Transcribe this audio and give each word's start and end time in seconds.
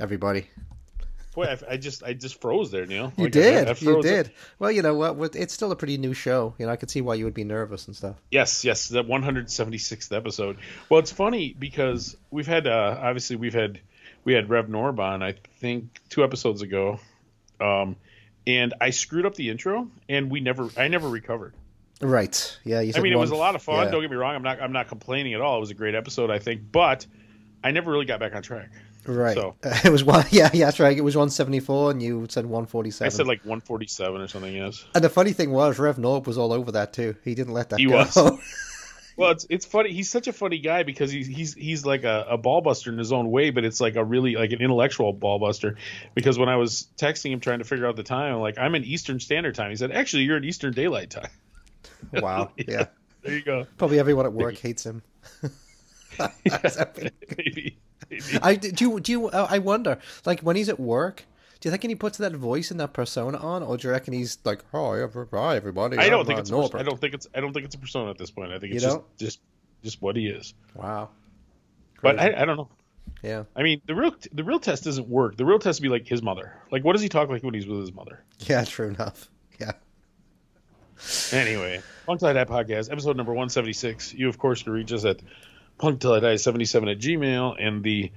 Everybody! 0.00 0.46
Boy, 1.34 1.44
I, 1.44 1.74
I 1.74 1.76
just 1.76 2.02
I 2.02 2.12
just 2.14 2.40
froze 2.40 2.72
there, 2.72 2.86
Neil. 2.86 3.12
You 3.16 3.24
Like, 3.24 3.32
did. 3.32 3.68
I- 3.68 3.70
I 3.70 3.74
you 3.78 4.02
did. 4.02 4.26
it. 4.28 4.32
Well, 4.58 4.72
you 4.72 4.82
know 4.82 4.94
what? 4.94 5.36
It's 5.36 5.54
still 5.54 5.70
a 5.70 5.76
pretty 5.76 5.96
new 5.98 6.12
show. 6.14 6.54
You 6.58 6.66
know, 6.66 6.72
I 6.72 6.76
could 6.76 6.90
see 6.90 7.00
why 7.02 7.14
you 7.14 7.24
would 7.24 7.34
be 7.34 7.44
nervous 7.44 7.86
and 7.86 7.94
stuff. 7.94 8.16
Yes, 8.30 8.64
yes, 8.64 8.88
the 8.88 9.04
176th 9.04 10.16
episode. 10.16 10.56
Well, 10.88 10.98
it's 11.00 11.12
funny 11.12 11.54
because 11.56 12.16
we've 12.30 12.46
had 12.48 12.66
uh, 12.66 12.98
obviously 13.00 13.36
we've 13.36 13.54
had 13.54 13.78
we 14.24 14.32
had 14.32 14.50
Rev 14.50 14.66
Norban, 14.66 15.22
I 15.22 15.34
think 15.60 16.00
two 16.08 16.24
episodes 16.24 16.62
ago, 16.62 16.98
um, 17.60 17.96
and 18.46 18.74
I 18.80 18.90
screwed 18.90 19.26
up 19.26 19.34
the 19.34 19.50
intro, 19.50 19.88
and 20.08 20.30
we 20.30 20.40
never 20.40 20.68
I 20.76 20.88
never 20.88 21.08
recovered. 21.08 21.54
Right. 22.02 22.58
Yeah. 22.64 22.80
You 22.80 22.94
I 22.96 23.00
mean, 23.00 23.12
it 23.12 23.16
was 23.18 23.30
a 23.30 23.36
lot 23.36 23.54
of 23.54 23.62
fun. 23.62 23.84
yeah. 23.84 23.90
Don't 23.92 24.00
get 24.00 24.10
me 24.10 24.16
wrong. 24.16 24.34
I'm 24.34 24.42
not 24.42 24.60
I'm 24.60 24.72
not 24.72 24.88
complaining 24.88 25.34
at 25.34 25.40
all. 25.42 25.58
It 25.58 25.60
was 25.60 25.70
a 25.70 25.74
great 25.74 25.94
episode, 25.94 26.30
I 26.30 26.38
think, 26.40 26.62
but 26.72 27.06
I 27.62 27.70
never 27.72 27.92
really 27.92 28.06
got 28.06 28.18
back 28.20 28.34
on 28.34 28.42
track. 28.42 28.70
Right. 29.06 29.34
so- 29.34 29.56
it 29.62 29.90
was 29.90 30.04
one. 30.04 30.24
Yeah. 30.30 30.50
Yeah. 30.52 30.66
That's 30.66 30.80
right. 30.80 30.96
It 30.96 31.00
was 31.02 31.16
one 31.16 31.30
seventy 31.30 31.60
four, 31.60 31.90
and 31.90 32.02
you 32.02 32.26
said 32.28 32.46
one 32.46 32.66
forty 32.66 32.90
seven. 32.90 33.06
I 33.06 33.16
said 33.16 33.26
like 33.26 33.40
147 33.44 34.20
or 34.20 34.28
something. 34.28 34.54
Yes. 34.54 34.84
And 34.94 35.02
the 35.04 35.08
funny 35.08 35.32
thing 35.32 35.50
was, 35.50 35.78
Rev 35.78 35.96
Norb 35.96 36.26
was 36.26 36.36
all 36.38 36.52
over 36.52 36.72
that 36.72 36.92
too. 36.92 37.16
He 37.24 37.34
didn't 37.34 37.54
let 37.54 37.70
that 37.70 37.78
He 37.80 37.86
go. 37.86 37.96
was. 37.96 38.16
Well, 39.16 39.32
it's 39.32 39.44
it's 39.50 39.66
funny. 39.66 39.92
He's 39.92 40.08
such 40.08 40.28
a 40.28 40.32
funny 40.32 40.60
guy 40.60 40.82
because 40.82 41.10
he's 41.12 41.26
he's 41.26 41.52
he's 41.52 41.84
like 41.84 42.04
a, 42.04 42.24
a 42.30 42.38
ball 42.38 42.62
buster 42.62 42.90
in 42.90 42.96
his 42.96 43.12
own 43.12 43.30
way, 43.30 43.50
but 43.50 43.66
it's 43.66 43.78
like 43.78 43.96
a 43.96 44.04
really 44.04 44.34
like 44.36 44.52
an 44.52 44.62
intellectual 44.62 45.12
ballbuster. 45.12 45.76
Because 46.14 46.38
when 46.38 46.48
I 46.48 46.56
was 46.56 46.86
texting 46.96 47.30
him 47.30 47.40
trying 47.40 47.58
to 47.58 47.66
figure 47.66 47.86
out 47.86 47.96
the 47.96 48.02
time, 48.02 48.34
I'm 48.36 48.40
like, 48.40 48.56
I'm 48.56 48.74
in 48.74 48.82
Eastern 48.84 49.20
Standard 49.20 49.54
Time. 49.56 49.68
He 49.68 49.76
said, 49.76 49.92
Actually, 49.92 50.22
you're 50.22 50.38
in 50.38 50.44
Eastern 50.44 50.72
Daylight 50.72 51.10
Time. 51.10 51.28
wow. 52.14 52.52
Yeah. 52.56 52.86
There 53.22 53.34
you 53.34 53.42
go. 53.42 53.66
Probably 53.76 53.98
everyone 53.98 54.24
at 54.24 54.32
work 54.32 54.56
hates 54.56 54.86
him. 54.86 55.02
maybe. 57.36 57.76
Maybe. 58.10 58.22
I 58.42 58.54
do. 58.56 58.84
You, 58.84 59.00
do 59.00 59.12
you? 59.12 59.28
uh, 59.28 59.46
I 59.48 59.58
wonder. 59.58 59.98
Like 60.24 60.40
when 60.40 60.56
he's 60.56 60.68
at 60.68 60.80
work, 60.80 61.24
do 61.60 61.68
you 61.68 61.70
think 61.70 61.82
he 61.84 61.94
puts 61.94 62.18
that 62.18 62.32
voice 62.34 62.70
and 62.70 62.80
that 62.80 62.92
persona 62.92 63.38
on, 63.38 63.62
or 63.62 63.76
do 63.76 63.88
you 63.88 63.92
reckon 63.92 64.14
he's 64.14 64.38
like, 64.44 64.64
"Hi, 64.72 64.78
hi 65.32 65.56
everybody"? 65.56 65.98
I 65.98 66.08
don't 66.08 66.20
I'm, 66.20 66.26
think 66.26 66.38
uh, 66.38 66.40
it's 66.40 66.50
a 66.50 66.54
pers- 66.54 66.60
Norbert." 66.72 66.80
I 66.80 66.82
don't 66.82 67.00
think 67.00 67.14
it's 67.14 67.28
I 67.34 67.40
don't 67.40 67.52
think 67.52 67.66
it's 67.66 67.74
a 67.74 67.78
persona 67.78 68.10
at 68.10 68.18
this 68.18 68.30
point. 68.30 68.52
I 68.52 68.58
think 68.58 68.72
You 68.72 68.76
it's 68.76 68.84
just 68.84 69.00
just 69.18 69.40
just 69.82 70.02
what 70.02 70.16
he 70.16 70.26
is. 70.26 70.54
Wow. 70.74 71.10
But 72.02 72.18
I, 72.18 72.42
I 72.42 72.44
don't 72.46 72.56
know. 72.56 72.68
Yeah. 73.22 73.44
I 73.54 73.62
mean, 73.62 73.82
the 73.86 73.94
real 73.94 74.14
the 74.32 74.44
real 74.44 74.58
test 74.58 74.84
doesn't 74.84 75.08
work. 75.08 75.36
The 75.36 75.44
real 75.44 75.58
test 75.58 75.80
would 75.80 75.84
be 75.84 75.90
like 75.90 76.06
his 76.06 76.22
mother. 76.22 76.54
Like, 76.70 76.84
what 76.84 76.94
does 76.94 77.02
he 77.02 77.08
talk 77.08 77.28
like 77.28 77.42
when 77.42 77.54
he's 77.54 77.66
with 77.66 77.80
his 77.80 77.92
mother? 77.92 78.24
Yeah. 78.40 78.64
True 78.64 78.88
enough. 78.88 79.28
Yeah. 79.58 79.72
Anyway, 81.32 81.80
I 82.08 82.14
Die 82.14 82.44
podcast, 82.44 82.90
episode 82.90 83.16
number 83.16 83.32
176. 83.32 84.14
You, 84.14 84.28
of 84.28 84.38
course, 84.38 84.62
can 84.62 84.72
reach 84.72 84.92
us 84.92 85.04
at 85.04 85.20
Punk 85.80 86.00
Till 86.00 86.12
I 86.12 86.20
Die 86.20 86.36
77 86.36 86.88
at 86.88 86.98
Gmail 86.98 87.56
and 87.58 87.82
the 87.82 88.12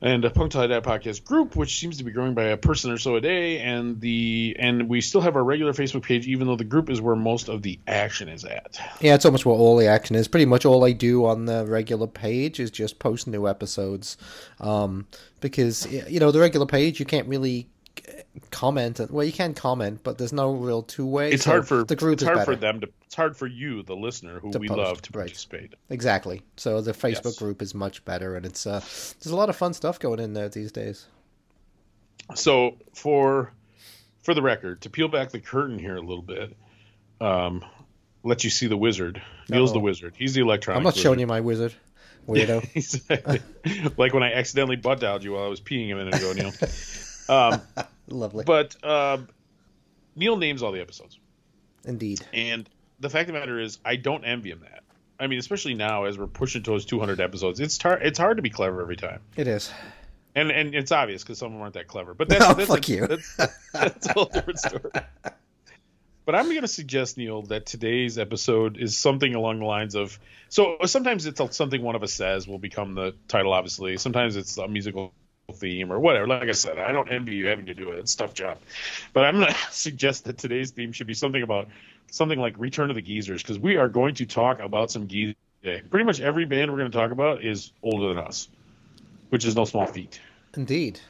and 0.00 0.24
a 0.24 0.30
Punk 0.30 0.52
Till 0.52 0.60
I 0.60 0.66
Die 0.68 0.80
podcast 0.80 1.24
group, 1.24 1.56
which 1.56 1.78
seems 1.80 1.96
to 1.98 2.04
be 2.04 2.12
growing 2.12 2.34
by 2.34 2.44
a 2.44 2.56
person 2.56 2.92
or 2.92 2.98
so 2.98 3.16
a 3.16 3.20
day, 3.20 3.58
and 3.58 4.00
the 4.00 4.54
and 4.58 4.88
we 4.88 5.00
still 5.00 5.20
have 5.22 5.34
our 5.34 5.42
regular 5.42 5.72
Facebook 5.72 6.02
page, 6.02 6.28
even 6.28 6.46
though 6.46 6.56
the 6.56 6.64
group 6.64 6.90
is 6.90 7.00
where 7.00 7.16
most 7.16 7.48
of 7.48 7.62
the 7.62 7.80
action 7.88 8.28
is 8.28 8.44
at. 8.44 8.78
Yeah, 9.00 9.14
it's 9.14 9.24
almost 9.24 9.44
what 9.44 9.54
all 9.54 9.76
the 9.76 9.86
action 9.86 10.14
is. 10.14 10.28
Pretty 10.28 10.46
much 10.46 10.64
all 10.64 10.84
I 10.84 10.92
do 10.92 11.24
on 11.24 11.46
the 11.46 11.66
regular 11.66 12.06
page 12.06 12.60
is 12.60 12.70
just 12.70 12.98
post 12.98 13.26
new 13.26 13.48
episodes, 13.48 14.16
um, 14.60 15.06
because 15.40 15.90
you 15.90 16.20
know 16.20 16.30
the 16.30 16.40
regular 16.40 16.66
page 16.66 17.00
you 17.00 17.06
can't 17.06 17.26
really 17.26 17.68
comment. 18.50 19.00
Well, 19.10 19.24
you 19.24 19.32
can 19.32 19.54
comment, 19.54 20.00
but 20.02 20.18
there's 20.18 20.32
no 20.32 20.52
real 20.52 20.82
two 20.82 21.06
way. 21.06 21.30
It's 21.30 21.44
hard 21.44 21.66
for 21.68 21.84
the 21.84 21.96
group. 21.96 22.14
it's 22.14 22.22
hard 22.24 22.38
better. 22.38 22.52
for 22.52 22.56
them 22.56 22.80
to. 22.80 22.88
It's 23.06 23.14
hard 23.14 23.36
for 23.36 23.46
you, 23.46 23.82
the 23.82 23.96
listener, 23.96 24.38
who 24.38 24.50
To 24.52 24.58
we 24.58 24.68
post, 24.68 24.78
love, 24.78 25.02
to 25.02 25.10
right. 25.18 25.24
participate. 25.26 25.74
Exactly. 25.90 26.42
So 26.56 26.80
the 26.80 26.92
Facebook 26.92 27.24
Yes. 27.24 27.38
group 27.38 27.62
is 27.62 27.74
much 27.74 28.04
better, 28.04 28.36
and 28.36 28.44
it's 28.44 28.66
uh, 28.66 28.80
there's 28.80 29.32
a 29.32 29.36
lot 29.36 29.48
of 29.48 29.56
fun 29.56 29.72
stuff 29.74 29.98
going 29.98 30.20
in 30.20 30.34
there 30.34 30.48
these 30.48 30.72
days. 30.72 31.06
So 32.34 32.76
for 32.94 33.52
for 34.22 34.34
the 34.34 34.42
record, 34.42 34.82
to 34.82 34.90
peel 34.90 35.08
back 35.08 35.30
the 35.30 35.40
curtain 35.40 35.78
here 35.78 35.96
a 35.96 36.00
little 36.02 36.22
bit, 36.22 36.54
um, 37.20 37.64
let 38.24 38.44
you 38.44 38.50
see 38.50 38.66
the 38.66 38.76
wizard. 38.76 39.22
Neil's 39.48 39.72
the 39.72 39.78
Uh-oh. 39.78 39.84
wizard. 39.84 40.14
He's 40.18 40.34
the 40.34 40.42
electronic. 40.42 40.76
I'm 40.78 40.82
not 40.84 40.92
wizard. 40.94 41.02
showing 41.02 41.20
you 41.20 41.26
my 41.26 41.40
wizard, 41.40 41.72
weirdo. 42.28 42.68
Exactly. 42.74 43.40
like 43.96 44.12
when 44.12 44.22
I 44.22 44.34
accidentally 44.34 44.76
butt 44.76 45.00
dialed 45.00 45.24
you 45.24 45.32
while 45.32 45.44
I 45.44 45.48
was 45.48 45.62
peeing 45.62 45.90
a 45.92 45.94
minute 45.94 46.14
ago, 46.16 46.32
Neil. 46.34 46.52
Um, 47.28 47.60
Lovely, 48.08 48.44
but 48.44 48.76
um, 48.84 49.28
Neil 50.16 50.36
names 50.36 50.62
all 50.62 50.72
the 50.72 50.80
episodes, 50.80 51.18
indeed. 51.84 52.20
and 52.32 52.68
the 53.00 53.10
fact 53.10 53.28
of 53.28 53.34
the 53.34 53.40
matter 53.40 53.60
is, 53.60 53.78
I 53.84 53.96
don't 53.96 54.24
envy 54.24 54.50
him 54.50 54.60
that. 54.60 54.82
I 55.20 55.26
mean, 55.26 55.38
especially 55.38 55.74
now 55.74 56.04
as 56.04 56.16
we're 56.18 56.26
pushing 56.26 56.62
towards 56.62 56.84
200 56.86 57.20
episodes, 57.20 57.60
it's 57.60 57.76
tar- 57.76 57.98
it's 57.98 58.18
hard 58.18 58.36
to 58.38 58.42
be 58.42 58.50
clever 58.50 58.80
every 58.80 58.96
time, 58.96 59.20
It 59.36 59.46
is. 59.48 59.70
and 60.34 60.50
and 60.50 60.74
it's 60.74 60.90
obvious 60.92 61.22
because 61.22 61.38
some 61.38 61.46
of 61.48 61.52
them 61.52 61.62
aren't 61.62 61.74
that 61.74 61.86
clever. 61.88 62.14
But 62.14 62.28
that's, 62.28 62.44
Oh, 62.44 62.54
that's 62.54 62.68
fuck 62.70 62.88
a, 62.88 62.92
you. 62.92 63.06
That's, 63.06 63.36
that's 63.72 64.06
a 64.08 64.12
whole 64.14 64.24
different 64.26 64.58
story. 64.58 64.90
But 66.24 66.34
I'm 66.34 66.44
going 66.50 66.60
to 66.60 66.68
suggest, 66.68 67.16
Neil, 67.16 67.40
that 67.44 67.64
today's 67.64 68.18
episode 68.18 68.76
is 68.76 68.98
something 68.98 69.34
along 69.34 69.60
the 69.60 69.64
lines 69.64 69.94
of. 69.94 70.18
So 70.50 70.76
sometimes 70.84 71.24
it's 71.24 71.40
something 71.56 71.80
one 71.80 71.94
of 71.96 72.02
us 72.02 72.12
says 72.12 72.46
will 72.46 72.58
become 72.58 72.94
the 72.94 73.14
title, 73.28 73.54
obviously. 73.54 73.96
Sometimes 73.96 74.36
it's 74.36 74.58
a 74.58 74.68
musical 74.68 75.14
theme 75.52 75.92
or 75.92 75.98
whatever. 75.98 76.26
Like 76.26 76.48
I 76.48 76.52
said, 76.52 76.78
I 76.78 76.92
don't 76.92 77.10
envy 77.10 77.34
you 77.34 77.46
having 77.46 77.66
to 77.66 77.74
do 77.74 77.90
it. 77.90 77.98
It's 77.98 78.14
a 78.14 78.18
tough 78.18 78.34
job. 78.34 78.58
But 79.12 79.24
I'm 79.24 79.36
going 79.36 79.46
to 79.52 79.56
suggest 79.70 80.24
that 80.24 80.38
today's 80.38 80.70
theme 80.70 80.92
should 80.92 81.06
be 81.06 81.14
something 81.14 81.42
about 81.42 81.68
something 82.10 82.38
like 82.38 82.54
Return 82.58 82.90
of 82.90 82.96
the 82.96 83.02
Geezers 83.02 83.42
because 83.42 83.58
we 83.58 83.76
are 83.76 83.88
going 83.88 84.14
to 84.16 84.26
talk 84.26 84.60
about 84.60 84.90
some 84.90 85.08
geezers 85.08 85.36
today. 85.62 85.82
Pretty 85.88 86.04
much 86.04 86.20
every 86.20 86.44
band 86.44 86.70
we're 86.70 86.78
going 86.78 86.90
to 86.90 86.96
talk 86.96 87.10
about 87.10 87.42
is 87.42 87.72
older 87.82 88.08
than 88.08 88.18
us, 88.18 88.48
which 89.30 89.44
is 89.44 89.56
no 89.56 89.64
small 89.64 89.86
feat. 89.86 90.20
Indeed. 90.54 91.00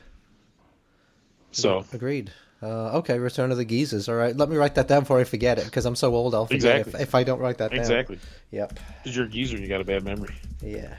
So. 1.53 1.85
Agreed. 1.93 2.31
Uh, 2.61 2.99
okay, 2.99 3.19
Return 3.19 3.53
of 3.53 3.57
the 3.57 3.65
Geezers. 3.65 4.09
All 4.09 4.17
right, 4.17 4.37
let 4.37 4.49
me 4.49 4.57
write 4.57 4.75
that 4.75 4.89
down 4.89 5.01
before 5.01 5.21
I 5.21 5.25
forget 5.25 5.59
it 5.59 5.65
because 5.67 5.87
I'm 5.87 5.95
so 5.95 6.13
old. 6.13 6.35
I'll 6.35 6.47
forget 6.47 6.81
Exactly. 6.81 6.95
if, 6.95 7.09
if 7.09 7.15
I 7.15 7.23
don't 7.23 7.39
write 7.39 7.59
that 7.59 7.71
down. 7.71 7.79
Exactly. 7.79 8.19
Yep. 8.51 8.79
Because 9.03 9.17
you're 9.17 9.27
a 9.27 9.29
geezer, 9.29 9.57
you 9.57 9.69
got 9.69 9.81
a 9.81 9.85
bad 9.85 10.03
memory. 10.03 10.35
Yeah. 10.61 10.95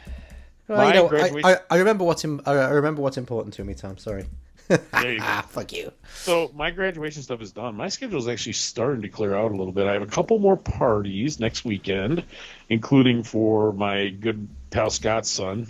Well, 0.78 0.88
you 0.88 0.94
know, 0.94 1.06
I, 1.06 1.10
graduation- 1.10 1.46
I, 1.50 1.58
I 1.70 1.78
remember 1.80 2.04
what's 2.04 2.24
Im- 2.24 2.42
I 2.46 2.54
remember 2.70 3.02
what's 3.02 3.18
important 3.18 3.54
to 3.56 3.64
me, 3.64 3.74
Tom. 3.74 3.98
Sorry. 3.98 4.26
There 4.68 5.14
you 5.14 5.18
go. 5.18 5.26
ah, 5.28 5.44
fuck 5.50 5.74
you. 5.74 5.92
So 6.14 6.52
my 6.56 6.70
graduation 6.70 7.24
stuff 7.24 7.42
is 7.42 7.52
done. 7.52 7.76
My 7.76 7.90
schedule 7.90 8.20
is 8.20 8.28
actually 8.28 8.54
starting 8.54 9.02
to 9.02 9.10
clear 9.10 9.36
out 9.36 9.52
a 9.52 9.56
little 9.56 9.74
bit. 9.74 9.88
I 9.88 9.94
have 9.94 10.04
a 10.04 10.08
couple 10.08 10.38
more 10.38 10.56
parties 10.58 11.40
next 11.40 11.66
weekend, 11.66 12.24
including 12.70 13.24
for 13.24 13.74
my 13.74 14.10
good 14.10 14.48
pal 14.70 14.90
Scott's 14.92 15.30
son 15.30 15.68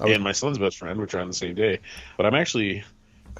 Oh. 0.00 0.08
and 0.10 0.24
my 0.24 0.32
son's 0.32 0.58
best 0.58 0.78
friend, 0.78 0.98
which 1.00 1.14
are 1.14 1.20
on 1.20 1.28
the 1.28 1.34
same 1.34 1.54
day. 1.54 1.78
But 2.16 2.26
I'm 2.26 2.34
actually 2.34 2.82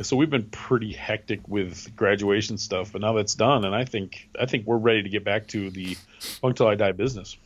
so 0.03 0.16
we've 0.16 0.28
been 0.31 0.45
pretty 0.51 0.93
hectic 0.93 1.41
with 1.49 1.95
graduation 1.97 2.59
stuff, 2.59 2.93
but 2.93 3.01
now 3.01 3.12
that's 3.15 3.34
done, 3.37 3.65
and 3.65 3.75
I 3.75 3.84
think 3.84 4.28
I 4.39 4.47
think 4.47 4.66
we're 4.66 4.77
ready 4.77 5.03
to 5.05 5.09
get 5.09 5.25
back 5.25 5.47
to 5.49 5.71
the 5.71 5.97
punk 6.43 6.56
till 6.56 6.66
I 6.69 6.75
die 6.75 6.93
business. 6.93 7.37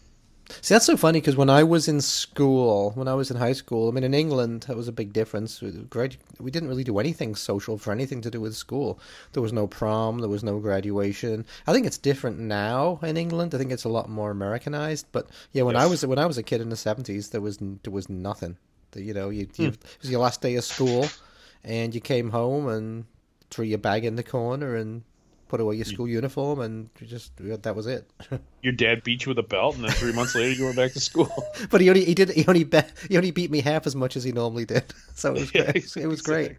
See, 0.61 0.75
that's 0.75 0.87
so 0.87 0.97
funny 0.97 1.21
because 1.21 1.37
when 1.37 1.51
I 1.51 1.63
was 1.63 1.89
in 1.89 2.01
school, 2.01 2.93
when 2.93 3.07
I 3.07 3.15
was 3.15 3.31
in 3.31 3.37
high 3.37 3.53
school, 3.53 3.89
I 3.89 3.93
mean, 3.93 4.05
in 4.05 4.15
England, 4.15 4.63
that 4.63 4.77
was 4.77 4.89
a 4.89 4.93
big 4.93 5.13
difference. 5.13 5.61
We 5.61 6.51
didn't 6.51 6.69
really 6.69 6.85
do 6.85 6.99
anything 6.99 7.35
social 7.35 7.77
for 7.79 7.93
anything 7.93 8.23
to 8.23 8.31
do 8.31 8.41
with 8.41 8.57
school. 8.57 8.99
There 9.33 9.43
was 9.43 9.53
no 9.53 9.67
prom, 9.67 10.19
there 10.19 10.29
was 10.29 10.43
no 10.43 10.59
graduation. 10.59 11.45
I 11.67 11.73
think 11.73 11.87
it's 11.87 11.99
different 11.99 12.39
now 12.39 12.99
in 13.03 13.17
England. 13.17 13.55
I 13.55 13.59
think 13.59 13.73
it's 13.73 13.85
a 13.85 13.91
lot 13.91 14.09
more 14.09 14.31
Americanized. 14.31 15.07
But 15.13 15.29
yeah, 15.53 15.63
when 15.63 15.77
I 15.77 15.87
was 15.87 16.05
when 16.05 16.19
I 16.19 16.27
was 16.27 16.39
a 16.39 16.43
kid 16.43 16.61
in 16.61 16.71
the 16.71 16.77
seventies, 16.77 17.31
there 17.31 17.43
was 17.43 17.59
there 17.59 17.93
was 17.93 18.09
nothing. 18.09 18.57
You 18.95 19.13
know, 19.13 19.29
you, 19.29 19.45
hmm. 19.45 19.63
you 19.63 19.69
it 19.69 19.99
was 20.01 20.11
your 20.11 20.21
last 20.21 20.41
day 20.41 20.57
of 20.57 20.65
school, 20.65 21.07
and 21.63 21.95
you 21.95 22.01
came 22.01 22.31
home 22.31 22.69
and 22.69 23.05
threw 23.51 23.65
your 23.65 23.79
bag 23.79 24.05
in 24.05 24.17
the 24.17 24.23
corner 24.23 24.77
and 24.77 25.03
put 25.49 25.61
away 25.61 25.77
your 25.77 25.85
school 25.85 26.07
uniform, 26.07 26.61
and 26.61 26.91
you 27.01 27.07
just 27.07 27.33
that 27.39 27.75
was 27.75 27.87
it. 27.87 28.11
Your 28.63 28.73
dad 28.73 29.03
beat 29.05 29.25
you 29.25 29.31
with 29.31 29.39
a 29.39 29.43
belt, 29.43 29.77
and 29.77 29.85
then 29.85 29.93
three 29.93 30.13
months 30.13 30.35
later 30.35 30.53
you 30.59 30.65
went 30.65 30.77
back 30.77 30.93
to 30.93 31.01
school. 31.01 31.33
But 31.71 31.81
he 31.81 31.89
only 31.89 32.05
he 32.05 32.15
did 32.15 32.31
he 32.31 32.45
only 32.47 32.65
be, 32.65 32.81
he 33.09 33.17
only 33.17 33.31
beat 33.31 33.51
me 33.51 33.61
half 33.61 33.87
as 33.87 33.95
much 33.97 34.17
as 34.17 34.25
he 34.25 34.33
normally 34.33 34.65
did. 34.65 34.85
So 35.15 35.35
it 35.35 35.41
was 35.41 35.55
Yeah, 35.55 35.73
great. 35.73 35.97
it 35.97 36.07
was 36.07 36.23
great. 36.23 36.57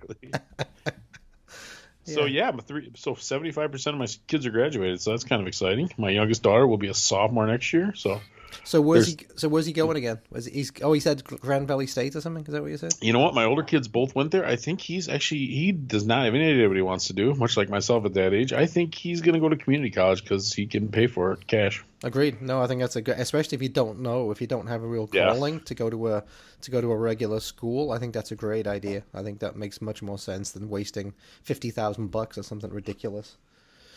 So 2.06 2.26
yeah, 2.26 2.48
I'm 2.50 2.58
a 2.58 2.62
three. 2.62 2.92
So 2.96 3.14
75 3.16 3.72
percent 3.72 3.94
of 3.96 4.00
my 4.00 4.08
kids 4.28 4.46
are 4.46 4.52
graduated, 4.52 5.00
so 5.02 5.12
that's 5.12 5.24
kind 5.24 5.42
of 5.42 5.48
exciting. 5.48 5.92
My 5.98 6.10
youngest 6.10 6.42
daughter 6.42 6.66
will 6.66 6.78
be 6.78 6.88
a 6.90 6.94
sophomore 6.94 7.46
next 7.46 7.72
year, 7.72 7.94
so 7.96 8.20
So 8.64 8.82
where's 8.82 9.08
he? 9.08 9.18
So 9.36 9.50
where's 9.50 9.66
he 9.66 9.74
going 9.74 9.98
again? 9.98 10.20
Was 10.32 10.46
he, 10.46 10.52
he's 10.52 10.72
oh 10.82 10.94
he 10.94 11.00
said 11.00 11.24
Grand 11.24 11.68
Valley 11.68 11.88
State 11.88 12.16
or 12.16 12.22
something? 12.22 12.46
Is 12.46 12.54
that 12.54 12.62
what 12.62 12.72
you 12.72 12.78
said? 12.78 12.94
you 13.02 13.14
know 13.14 13.20
what? 13.20 13.34
My 13.34 13.46
older 13.46 13.64
kids 13.64 13.88
both 13.88 14.16
went 14.16 14.32
there. 14.32 14.46
I 14.46 14.56
think 14.56 14.82
he's 14.82 15.10
actually 15.10 15.46
he 15.48 15.72
does 15.72 16.06
not 16.06 16.26
have 16.26 16.36
any 16.36 16.52
idea 16.52 16.68
what 16.68 16.78
he 16.78 16.84
wants 16.84 17.08
to 17.08 17.14
do. 17.14 17.34
Much 17.34 17.58
like 17.58 17.70
myself 17.70 18.06
at 18.06 18.14
that 18.14 18.34
age, 18.34 18.54
I 18.54 18.66
think 18.66 18.94
he's 18.96 19.22
going 19.22 19.34
to 19.34 19.40
go 19.40 19.50
to 19.50 19.56
community 19.56 19.92
college 19.92 20.24
because 20.24 20.54
he 20.54 20.68
can 20.68 20.90
pay 20.90 21.08
for 21.08 21.32
it 21.34 21.48
cash. 21.48 21.84
Agreed. 22.04 22.42
No, 22.42 22.62
I 22.62 22.68
think 22.68 22.80
that's 22.80 22.96
a 22.96 23.02
good, 23.02 23.20
especially 23.20 23.56
if 23.56 23.62
you 23.62 23.70
don't 23.70 24.00
know, 24.00 24.32
if 24.32 24.40
you 24.40 24.48
don't 24.48 24.68
have 24.68 24.84
a 24.84 24.88
real 24.88 25.10
Yeah. 25.12 25.32
calling 25.32 25.60
to 25.62 25.76
go 25.76 25.90
to 25.90 26.08
a 26.10 26.24
to 26.62 26.72
go 26.72 26.80
to 26.80 26.92
a 26.92 26.96
regular 26.98 27.40
school. 27.40 27.92
I 27.92 27.98
think 28.00 28.14
that's 28.14 28.32
a 28.32 28.36
great 28.36 28.68
idea. 28.68 29.04
I 29.14 29.24
think 29.24 29.40
that 29.40 29.56
makes 29.56 29.82
much 29.82 30.02
more 30.02 30.18
sense 30.18 30.52
than 30.52 30.70
wasting 30.70 31.14
fifty 31.44 31.72
thousand 31.72 32.08
bucks 32.12 32.38
or 32.38 32.44
something 32.44 32.72
ridiculous. 32.72 33.38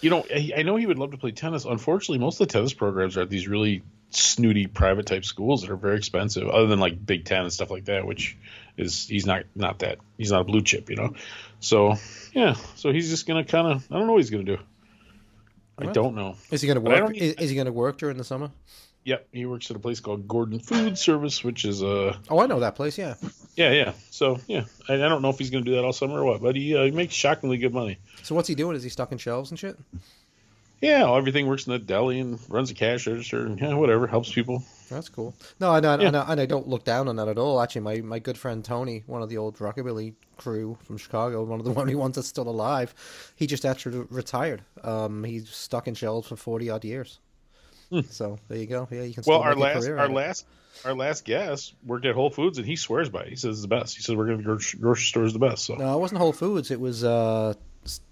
You 0.01 0.11
know, 0.11 0.25
I, 0.35 0.53
I 0.57 0.63
know 0.63 0.75
he 0.77 0.87
would 0.87 0.99
love 0.99 1.13
to 1.13 1.17
play 1.17 1.31
tennis. 1.31 1.65
Unfortunately, 1.65 2.19
most 2.19 2.41
of 2.41 2.49
the 2.49 2.53
tennis 2.53 2.73
programs 2.75 3.17
are 3.17 3.23
at 3.23 3.31
these 3.31 3.47
really 3.47 3.83
snooty 4.15 4.67
private 4.67 5.07
type 5.07 5.25
schools 5.25 5.63
that 5.63 5.71
are 5.71 5.77
very 5.77 5.97
expensive, 5.97 6.49
other 6.49 6.67
than 6.67 6.81
like 6.81 7.05
Big 7.05 7.25
Ten 7.25 7.43
and 7.43 7.53
stuff 7.53 7.71
like 7.71 7.87
that, 7.87 8.07
which 8.07 8.37
is 8.77 9.07
he's 9.07 9.27
not 9.27 9.45
not 9.55 9.81
that 9.81 9.99
he's 10.19 10.33
not 10.33 10.43
a 10.43 10.45
blue 10.45 10.63
chip, 10.63 10.91
you 10.91 10.97
know. 10.97 11.15
So 11.61 11.95
yeah, 12.33 12.55
so 12.77 12.93
he's 12.93 13.11
just 13.11 13.27
gonna 13.27 13.45
kind 13.45 13.67
of 13.67 13.87
I 13.91 13.99
don't 13.99 14.07
know 14.07 14.13
what 14.13 14.23
he's 14.23 14.31
gonna 14.31 14.45
do. 14.45 14.59
I 15.79 15.93
don't 15.93 16.15
know. 16.15 16.37
Is 16.51 16.61
he 16.61 16.67
going 16.67 16.77
to 16.77 16.81
work? 16.81 16.99
don't 16.99 17.17
Is, 17.17 17.35
is 17.35 17.51
he 17.51 17.57
going 17.57 17.67
to 17.67 17.73
work 17.73 17.99
during 17.99 18.17
the 18.17 18.25
summer? 18.25 18.51
Yep, 19.05 19.29
he 19.33 19.47
works 19.47 19.69
at 19.71 19.77
a 19.77 19.81
place 19.81 19.99
called 19.99 20.29
Gordon 20.29 20.61
Food 20.61 20.97
Service, 20.99 21.43
which 21.43 21.65
is 21.65 21.83
a. 21.83 22.17
Oh, 22.31 22.39
I 22.39 22.47
know 22.47 22.61
that 22.61 22.77
place. 22.77 22.97
Yeah. 22.97 23.15
yeah 23.57 23.73
yeah. 23.73 23.93
So 24.11 24.39
yeah, 24.47 24.65
I, 24.89 24.95
I 24.95 25.09
don't 25.09 25.23
know 25.23 25.31
if 25.31 25.39
he's 25.39 25.51
gonna 25.51 25.65
do 25.65 25.75
that 25.75 25.85
all 25.85 25.93
summer 25.93 26.21
or 26.21 26.25
what, 26.25 26.41
but 26.41 26.55
he 26.55 26.77
uh, 26.77 26.85
he 26.85 26.93
makes 26.93 27.15
shockingly 27.15 27.59
good 27.59 27.75
money. 27.75 27.99
So 28.23 28.35
what's 28.35 28.49
he 28.49 28.55
doing? 28.55 28.77
Is 28.77 28.85
he 28.85 28.91
stocking 28.91 29.19
shelves 29.19 29.51
and 29.51 29.59
shit? 29.59 29.77
Yeah, 30.83 31.15
everything 31.15 31.47
works 31.47 31.67
in 31.67 31.73
the 31.73 31.79
deli 31.79 32.19
and 32.19 32.39
runs 32.51 32.71
a 32.71 32.75
cash 32.75 33.07
register 33.07 33.47
and 33.47 33.59
yeah, 33.59 33.73
whatever 33.75 34.07
helps 34.09 34.33
people. 34.33 34.65
That's 34.91 35.09
cool. 35.09 35.33
No, 35.61 35.71
I, 35.71 35.79
I, 35.79 35.81
Yeah. 35.81 36.09
and, 36.09 36.17
I, 36.17 36.33
and 36.33 36.41
I 36.41 36.45
don't 36.47 36.67
look 36.67 36.85
down 36.85 37.07
on 37.09 37.17
that 37.17 37.29
at 37.29 37.39
all. 37.39 37.61
Actually, 37.63 37.83
my, 37.83 38.01
my 38.01 38.19
good 38.19 38.37
friend 38.37 38.65
Tony, 38.65 39.05
one 39.07 39.23
of 39.23 39.29
the 39.29 39.39
old 39.39 39.57
rockabilly 39.59 40.15
crew 40.37 40.77
from 40.83 40.99
Chicago, 40.99 41.45
one 41.45 41.61
of 41.61 41.65
the 41.65 41.75
only 41.81 41.95
ones 41.95 42.17
that's 42.17 42.27
still 42.27 42.49
alive, 42.49 42.93
he 43.37 43.47
just 43.47 43.65
actually 43.65 44.05
retired. 44.11 44.63
Um, 44.83 45.23
he's 45.25 45.49
stuck 45.49 45.87
in 45.87 45.95
shelves 45.95 46.27
for 46.29 46.37
forty 46.37 46.69
odd 46.69 46.85
years. 46.85 47.21
So 48.11 48.39
there 48.49 48.59
you 48.59 48.67
go. 48.67 48.89
Yeah, 48.91 49.03
you 49.03 49.15
can. 49.15 49.23
Hmm. 49.23 49.31
Well, 49.31 49.41
our 49.41 49.55
last 49.55 49.87
our 49.87 50.09
last 50.09 50.47
our 50.85 50.95
last 50.95 51.25
guest 51.27 51.75
worked 51.85 52.07
at 52.07 52.15
Whole 52.15 52.31
Foods 52.31 52.57
and 52.59 52.67
he 52.67 52.75
swears 52.75 53.09
by 53.11 53.21
it. 53.21 53.29
He 53.29 53.37
says 53.37 53.51
it's 53.59 53.63
the 53.63 53.69
best. 53.69 53.97
He 53.97 54.03
says 54.03 54.17
we're 54.17 54.27
gonna 54.27 54.43
grocery, 54.43 54.81
grocery 54.81 55.05
store 55.05 55.25
is 55.25 55.33
the 55.35 55.39
best. 55.39 55.65
So 55.67 55.75
No, 55.75 55.95
it 55.97 56.01
wasn't 56.01 56.19
Whole 56.19 56.33
Foods. 56.33 56.71
It 56.71 56.81
was 56.81 57.05
uh, 57.05 57.53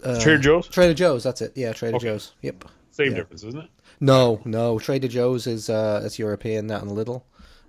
uh, 0.03 0.21
Trader 0.21 0.39
Joe's, 0.39 0.69
Trader 0.69 0.95
Joe's. 0.95 1.23
That's 1.23 1.41
it. 1.41 1.53
Yeah, 1.55 1.73
Trader 1.73 1.97
Okay. 1.97 2.07
Joe's. 2.07 2.33
Yep. 2.43 2.65
same 2.91 3.11
yeah. 3.11 3.17
difference, 3.17 3.45
isn't 3.45 3.61
it? 3.61 3.71
No, 4.01 4.41
no. 4.45 4.79
Trader 4.79 5.09
Joe's 5.09 5.47
is 5.47 5.71
uh, 5.71 6.03
it's 6.05 6.19
European. 6.19 6.67
That 6.69 6.83
and 6.83 6.91
Lidl, 6.91 7.23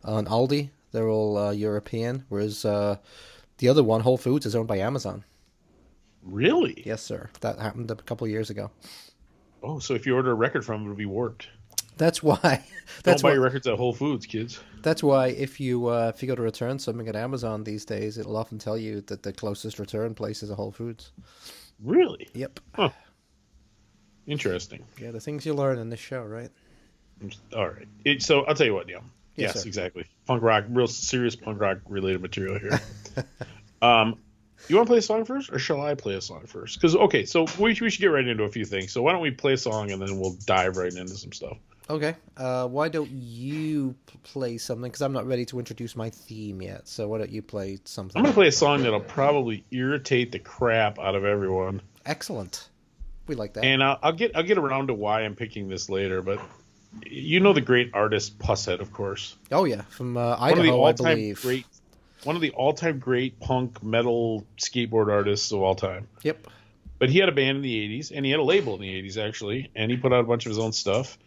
uh, 0.07 0.15
and 0.15 0.27
Aldi. 0.27 0.69
They're 0.91 1.09
all 1.09 1.37
uh, 1.37 1.51
European. 1.51 2.25
Whereas 2.29 2.65
uh, 2.65 2.97
the 3.57 3.69
other 3.69 3.83
one, 3.83 4.01
Whole 4.01 4.17
Foods, 4.17 4.45
is 4.45 4.55
owned 4.55 4.67
by 4.67 4.77
Amazon. 4.77 5.23
Really? 6.23 6.81
Yes, 6.85 7.01
sir. 7.01 7.29
That 7.41 7.59
happened 7.59 7.89
a 7.91 7.95
couple 7.95 8.25
of 8.25 8.31
years 8.31 8.49
ago. 8.49 8.71
Oh, 9.63 9.79
so 9.79 9.93
if 9.93 10.05
you 10.05 10.15
order 10.15 10.31
a 10.31 10.35
record 10.35 10.65
from, 10.65 10.81
it, 10.81 10.85
it'll 10.85 10.95
be 10.95 11.05
warped. 11.05 11.47
That's 11.97 12.23
why. 12.23 12.63
Don't 13.03 13.21
buy 13.21 13.29
why. 13.29 13.33
your 13.33 13.43
records 13.43 13.67
at 13.67 13.77
Whole 13.77 13.93
Foods, 13.93 14.25
kids. 14.25 14.59
That's 14.81 15.03
why 15.03 15.27
if 15.27 15.59
you 15.59 15.87
uh, 15.87 16.11
if 16.13 16.21
you 16.21 16.27
go 16.27 16.35
to 16.35 16.41
return 16.41 16.79
something 16.79 17.07
at 17.07 17.15
Amazon 17.15 17.63
these 17.63 17.85
days, 17.85 18.17
it'll 18.17 18.37
often 18.37 18.57
tell 18.57 18.77
you 18.77 19.01
that 19.01 19.21
the 19.23 19.31
closest 19.33 19.77
return 19.77 20.15
place 20.15 20.41
is 20.41 20.49
a 20.49 20.55
Whole 20.55 20.71
Foods. 20.71 21.11
Really 21.83 22.29
Yep. 22.33 22.59
interesting. 24.27 24.83
Yeah, 24.99 25.11
the 25.11 25.19
things 25.19 25.45
you 25.45 25.53
learn 25.53 25.79
in 25.79 25.89
this 25.89 25.99
show, 25.99 26.23
right? 26.23 26.51
All 27.55 27.67
right. 27.67 27.87
It, 28.05 28.21
so 28.21 28.43
I'll 28.43 28.55
tell 28.55 28.65
you 28.65 28.73
what, 28.73 28.87
Neil. 28.87 29.03
Yes, 29.35 29.55
Yes, 29.55 29.65
exactly. 29.65 30.05
Punk 30.25 30.43
rock, 30.43 30.65
real 30.69 30.87
serious 30.87 31.35
punk 31.35 31.59
rock 31.59 31.79
related 31.87 32.21
material 32.21 32.59
here. 32.59 32.79
um, 33.81 34.19
you 34.67 34.75
want 34.75 34.87
to 34.87 34.91
play 34.91 34.99
a 34.99 35.01
song 35.01 35.25
first, 35.25 35.51
or 35.51 35.59
shall 35.59 35.81
I 35.81 35.95
play 35.95 36.15
a 36.15 36.21
song 36.21 36.45
first? 36.45 36.79
Because 36.79 36.95
okay, 36.95 37.25
so 37.25 37.45
we, 37.57 37.77
we 37.81 37.89
should 37.89 38.01
get 38.01 38.07
right 38.07 38.27
into 38.27 38.43
a 38.43 38.49
few 38.49 38.65
things. 38.65 38.91
So 38.91 39.01
why 39.01 39.11
don't 39.11 39.21
we 39.21 39.31
play 39.31 39.53
a 39.53 39.57
song 39.57 39.91
and 39.91 40.01
then 40.01 40.19
we'll 40.19 40.37
dive 40.45 40.77
right 40.77 40.93
into 40.93 41.15
some 41.15 41.31
stuff. 41.31 41.57
Okay. 41.89 42.15
Uh, 42.37 42.67
why 42.67 42.87
don't 42.89 43.09
you 43.11 43.95
play 44.23 44.57
something? 44.57 44.83
Because 44.89 45.01
I'm 45.01 45.11
not 45.13 45.27
ready 45.27 45.45
to 45.45 45.59
introduce 45.59 45.95
my 45.95 46.09
theme 46.09 46.61
yet. 46.61 46.87
So 46.87 47.07
why 47.07 47.17
don't 47.17 47.29
you 47.31 47.41
play 47.41 47.79
something? 47.83 48.17
I'm 48.17 48.23
gonna 48.23 48.33
play 48.33 48.47
a 48.47 48.51
song 48.51 48.83
that'll 48.83 48.99
probably 49.01 49.65
irritate 49.71 50.31
the 50.31 50.39
crap 50.39 50.99
out 50.99 51.15
of 51.15 51.25
everyone, 51.25 51.81
Excellent. 52.05 52.69
We 53.27 53.35
like 53.35 53.53
that. 53.53 53.63
and 53.63 53.83
I'll, 53.83 53.99
I'll 54.01 54.13
get 54.13 54.35
I'll 54.35 54.43
get 54.43 54.57
around 54.57 54.87
to 54.87 54.93
why 54.93 55.21
I'm 55.21 55.35
picking 55.35 55.67
this 55.69 55.89
later. 55.89 56.21
But 56.21 56.39
you 57.05 57.39
know 57.39 57.53
the 57.53 57.61
great 57.61 57.91
artist 57.93 58.37
Pushead, 58.39 58.79
of 58.79 58.91
course. 58.93 59.35
oh 59.51 59.65
yeah, 59.65 59.81
from 59.83 60.17
uh, 60.17 60.37
one 60.39 60.57
of 60.57 60.63
the 60.63 60.69
I 60.69 60.73
all-time 60.73 61.15
believe. 61.17 61.41
great, 61.41 61.65
one 62.23 62.35
of 62.35 62.41
the 62.41 62.51
all-time 62.51 62.99
great 62.99 63.39
punk 63.39 63.83
metal 63.83 64.45
skateboard 64.57 65.11
artists 65.11 65.51
of 65.51 65.61
all 65.61 65.75
time. 65.75 66.07
Yep. 66.23 66.47
But 66.99 67.09
he 67.09 67.19
had 67.19 67.29
a 67.29 67.31
band 67.31 67.57
in 67.57 67.61
the 67.63 67.99
'80s, 67.99 68.11
and 68.15 68.25
he 68.25 68.31
had 68.31 68.39
a 68.39 68.43
label 68.43 68.75
in 68.75 68.81
the 68.81 69.01
'80s 69.01 69.17
actually, 69.17 69.71
and 69.75 69.89
he 69.91 69.97
put 69.97 70.11
out 70.13 70.19
a 70.21 70.23
bunch 70.27 70.45
of 70.45 70.49
his 70.49 70.59
own 70.59 70.71
stuff. 70.73 71.17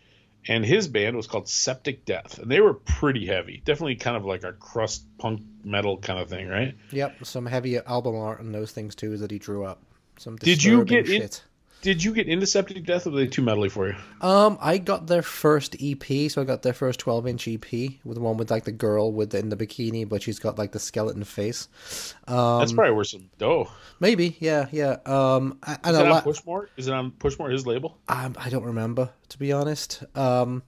And 0.49 0.64
his 0.64 0.88
band 0.88 1.17
was 1.17 1.26
called 1.26 1.49
Septic 1.49 2.05
Death, 2.05 2.38
and 2.38 2.50
they 2.50 2.61
were 2.61 2.75
pretty 2.75 3.26
heavy, 3.26 3.62
definitely 3.64 3.96
kind 3.96 4.17
of 4.17 4.25
like 4.25 4.44
a 4.44 4.52
crust 4.52 5.06
punk 5.19 5.43
metal 5.64 5.96
kind 5.99 6.19
of 6.19 6.29
thing, 6.29 6.49
right? 6.49 6.75
Yep. 6.91 7.25
Some 7.25 7.46
heavy 7.46 7.79
album 7.79 8.17
art 8.17 8.41
and 8.41 8.55
those 8.55 8.73
things 8.73 8.94
too 8.94 9.17
that 9.19 9.31
he 9.31 9.38
drew 9.38 9.64
up. 9.64 9.82
Some 10.19 10.37
Did 10.37 10.62
you 10.62 10.85
get 10.85 11.08
in- 11.08 11.23
shit. 11.23 11.43
Did 11.84 12.02
you 12.02 12.14
get 12.14 12.28
into 12.28 12.46
Septic 12.46 12.82
Death, 12.86 13.06
or 13.06 13.10
were 13.10 13.19
they 13.19 13.26
too 13.26 13.69
for 13.69 13.88
you? 13.88 13.94
Um, 14.22 14.56
I 14.58 14.78
got 14.78 15.06
their 15.06 15.20
first 15.20 15.76
EP, 15.78 16.31
so 16.31 16.40
I 16.40 16.44
got 16.46 16.62
their 16.62 16.72
first 16.72 16.98
twelve 16.98 17.26
inch 17.26 17.46
EP 17.46 17.70
with 17.70 18.14
the 18.14 18.20
one 18.20 18.38
with 18.38 18.50
like 18.50 18.64
the 18.64 18.72
girl 18.72 19.12
with 19.12 19.34
in 19.34 19.50
the 19.50 19.56
bikini, 19.56 20.08
but 20.08 20.22
she's 20.22 20.38
got 20.38 20.56
like 20.56 20.72
the 20.72 20.78
skeleton 20.78 21.25
face. 21.25 21.69
Um, 22.26 22.60
That's 22.60 22.72
probably 22.72 22.94
worth 22.94 23.08
some 23.08 23.28
dough. 23.36 23.69
maybe, 24.00 24.34
yeah, 24.40 24.66
yeah. 24.72 24.96
Um, 25.04 25.58
and 25.62 25.78
Is 25.84 25.98
it 25.98 26.06
on 26.06 26.22
Pusmort? 26.22 26.69
Is 26.78 26.88
it 26.88 26.94
on 26.94 27.10
Pusmort? 27.10 27.52
His 27.52 27.66
label? 27.66 27.98
um, 28.08 28.34
I 28.38 28.48
don't 28.48 28.64
remember 28.64 29.10
to 29.28 29.38
be 29.38 29.52
honest. 29.52 30.04
Um, 30.16 30.62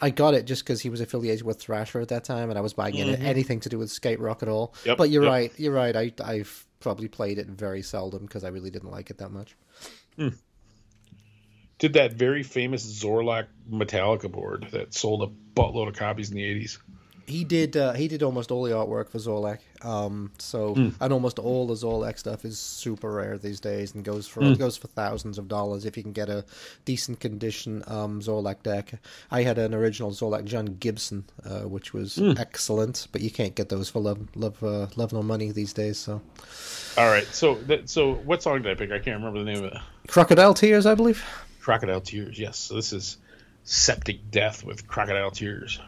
I 0.00 0.10
got 0.10 0.34
it 0.34 0.44
just 0.44 0.62
because 0.62 0.80
he 0.82 0.88
was 0.88 1.00
affiliated 1.00 1.44
with 1.44 1.60
Thrasher 1.60 2.00
at 2.00 2.08
that 2.10 2.22
time, 2.22 2.48
and 2.50 2.56
I 2.56 2.62
was 2.62 2.74
buying 2.74 2.94
it 2.94 3.18
anything 3.20 3.58
to 3.58 3.68
do 3.68 3.78
with 3.80 3.90
skate 3.90 4.20
rock 4.20 4.44
at 4.44 4.48
all. 4.48 4.68
Mm-hmm. 4.68 4.88
Yep, 4.90 4.98
but 4.98 5.10
you're 5.10 5.24
yep. 5.24 5.32
right, 5.32 5.52
you're 5.56 5.72
right. 5.72 5.96
I 5.96 6.12
I've 6.24 6.64
probably 6.78 7.08
played 7.08 7.38
it 7.38 7.48
very 7.48 7.82
seldom 7.82 8.26
because 8.26 8.44
I 8.44 8.48
really 8.50 8.70
didn't 8.70 8.92
like 8.92 9.10
it 9.10 9.18
that 9.18 9.30
much. 9.30 9.56
Did 11.78 11.94
that 11.94 12.12
very 12.12 12.42
famous 12.42 12.84
Zorlac 12.86 13.46
Metallica 13.70 14.30
board 14.30 14.68
that 14.72 14.94
sold 14.94 15.22
a 15.22 15.58
buttload 15.60 15.88
of 15.88 15.96
copies 15.96 16.30
in 16.30 16.36
the 16.36 16.42
'80s? 16.42 16.78
He 17.26 17.42
did. 17.42 17.74
Uh, 17.74 17.94
he 17.94 18.06
did 18.06 18.22
almost 18.22 18.50
all 18.50 18.62
the 18.64 18.72
artwork 18.72 19.08
for 19.08 19.16
Zorlac. 19.18 19.60
Um, 19.82 20.30
so 20.38 20.74
Hmm. 20.74 20.88
and 21.00 21.10
almost 21.12 21.38
all 21.38 21.66
the 21.66 21.72
Zorlac 21.74 22.18
stuff 22.18 22.44
is 22.44 22.58
super 22.58 23.10
rare 23.10 23.38
these 23.38 23.60
days 23.60 23.94
and 23.94 24.04
goes 24.04 24.28
for 24.28 24.44
Hmm. 24.44 24.52
goes 24.52 24.76
for 24.76 24.88
thousands 24.88 25.38
of 25.38 25.48
dollars 25.48 25.86
if 25.86 25.96
you 25.96 26.02
can 26.02 26.12
get 26.12 26.28
a 26.28 26.44
decent 26.84 27.20
condition 27.20 27.82
um, 27.86 28.20
Zorlac 28.20 28.62
deck. 28.62 28.92
I 29.30 29.42
had 29.42 29.56
an 29.56 29.72
original 29.74 30.10
Zorlac 30.10 30.44
John 30.44 30.76
Gibson, 30.78 31.24
uh, 31.44 31.60
which 31.60 31.94
was 31.94 32.16
Hmm. 32.16 32.32
excellent, 32.36 33.08
but 33.10 33.22
you 33.22 33.30
can't 33.30 33.54
get 33.54 33.70
those 33.70 33.88
for 33.88 34.00
love 34.00 34.18
love 34.36 34.62
uh, 34.62 34.88
love 34.94 35.12
no 35.14 35.22
money 35.22 35.50
these 35.50 35.72
days. 35.72 35.96
So 35.98 36.20
All 36.98 37.08
right. 37.08 37.26
So 37.34 37.54
that 37.68 37.88
so 37.88 38.12
what 38.16 38.42
song 38.42 38.62
did 38.62 38.70
I 38.70 38.74
pick? 38.74 38.92
I 38.92 38.98
can't 38.98 39.16
remember 39.16 39.38
the 39.38 39.46
name 39.46 39.64
of 39.64 39.72
it. 39.72 39.78
Crocodile 40.08 40.52
Tears, 40.54 40.84
I 40.84 40.94
believe. 40.94 41.24
Crocodile 41.64 42.02
Tears. 42.02 42.38
Yes. 42.38 42.58
So 42.58 42.74
this 42.74 42.92
is 42.92 43.16
Septic 43.64 44.30
Death 44.30 44.64
with 44.64 44.86
Crocodile 44.86 45.30
Tears. 45.30 45.80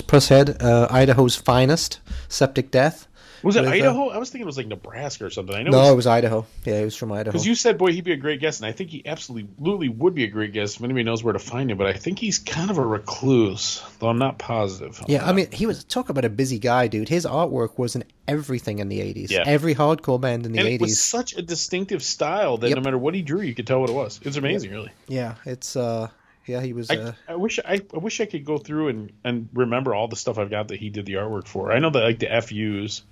Was 0.00 0.06
Pushead, 0.28 0.62
uh, 0.62 0.88
Idaho's 0.90 1.36
finest, 1.36 2.00
Septic 2.28 2.70
Death. 2.70 3.06
Was 3.42 3.56
it 3.56 3.60
With, 3.62 3.70
uh, 3.70 3.72
Idaho? 3.72 4.08
I 4.10 4.18
was 4.18 4.28
thinking 4.28 4.42
it 4.42 4.46
was 4.46 4.58
like 4.58 4.66
Nebraska 4.66 5.24
or 5.24 5.30
something. 5.30 5.54
I 5.56 5.62
know 5.62 5.70
No, 5.70 5.92
it 5.92 5.96
was 5.96 6.06
Idaho. 6.06 6.44
Yeah, 6.66 6.74
it 6.80 6.84
was 6.84 6.94
from 6.96 7.10
Idaho. 7.10 7.32
because 7.32 7.46
you 7.46 7.54
said, 7.54 7.78
boy, 7.78 7.92
he'd 7.92 8.04
be 8.04 8.12
a 8.12 8.16
great 8.18 8.38
guest, 8.40 8.60
and 8.60 8.68
I 8.68 8.72
think 8.72 8.90
he 8.90 9.02
absolutely 9.06 9.88
would 9.88 10.14
be 10.14 10.24
a 10.24 10.26
great 10.26 10.52
guest 10.52 10.76
if 10.76 10.84
anybody 10.84 11.04
knows 11.04 11.24
where 11.24 11.32
to 11.32 11.38
find 11.38 11.70
him. 11.70 11.78
But 11.78 11.86
I 11.86 11.94
think 11.94 12.18
he's 12.18 12.38
kind 12.38 12.70
of 12.70 12.76
a 12.76 12.84
recluse, 12.84 13.82
though 13.98 14.08
I'm 14.08 14.18
not 14.18 14.38
positive. 14.38 15.00
Yeah, 15.08 15.26
I 15.26 15.32
mean, 15.32 15.50
he 15.52 15.64
was 15.66 15.84
talk 15.84 16.10
about 16.10 16.26
a 16.26 16.28
busy 16.30 16.58
guy, 16.58 16.86
dude. 16.86 17.08
His 17.08 17.24
artwork 17.24 17.78
was 17.78 17.96
in 17.96 18.04
everything 18.28 18.78
in 18.78 18.88
the 18.90 19.00
'80s. 19.00 19.30
Yeah. 19.30 19.42
Every 19.46 19.74
hardcore 19.74 20.20
band 20.20 20.44
in 20.44 20.52
the 20.52 20.58
and 20.58 20.68
'80s. 20.68 20.74
it 20.74 20.80
was 20.82 21.00
such 21.00 21.34
a 21.34 21.40
distinctive 21.42 22.02
style 22.02 22.58
that 22.58 22.68
Yep. 22.68 22.76
no 22.76 22.82
matter 22.82 22.98
what 22.98 23.14
he 23.14 23.22
drew, 23.22 23.40
you 23.40 23.54
could 23.54 23.66
tell 23.66 23.80
what 23.80 23.88
it 23.90 23.94
was. 23.94 24.20
It's 24.22 24.36
amazing, 24.36 24.70
really. 24.70 24.90
Yeah, 25.08 25.36
it's 25.46 25.76
uh, 25.76 26.08
yeah, 26.50 26.60
he 26.60 26.72
was. 26.72 26.90
I, 26.90 26.96
Uh, 26.96 27.12
I 27.28 27.36
wish 27.36 27.58
I, 27.64 27.80
I 27.94 27.98
wish 27.98 28.20
I 28.20 28.26
could 28.26 28.44
go 28.44 28.58
through 28.58 28.88
and, 28.88 29.12
and 29.24 29.48
remember 29.52 29.94
all 29.94 30.08
the 30.08 30.16
stuff 30.16 30.38
I've 30.38 30.50
got 30.50 30.68
that 30.68 30.78
he 30.78 30.90
did 30.90 31.06
the 31.06 31.14
artwork 31.14 31.46
for. 31.46 31.72
I 31.72 31.78
know 31.78 31.90
that 31.90 32.00
like 32.00 32.18
the 32.18 32.28
FUs. 32.42 33.02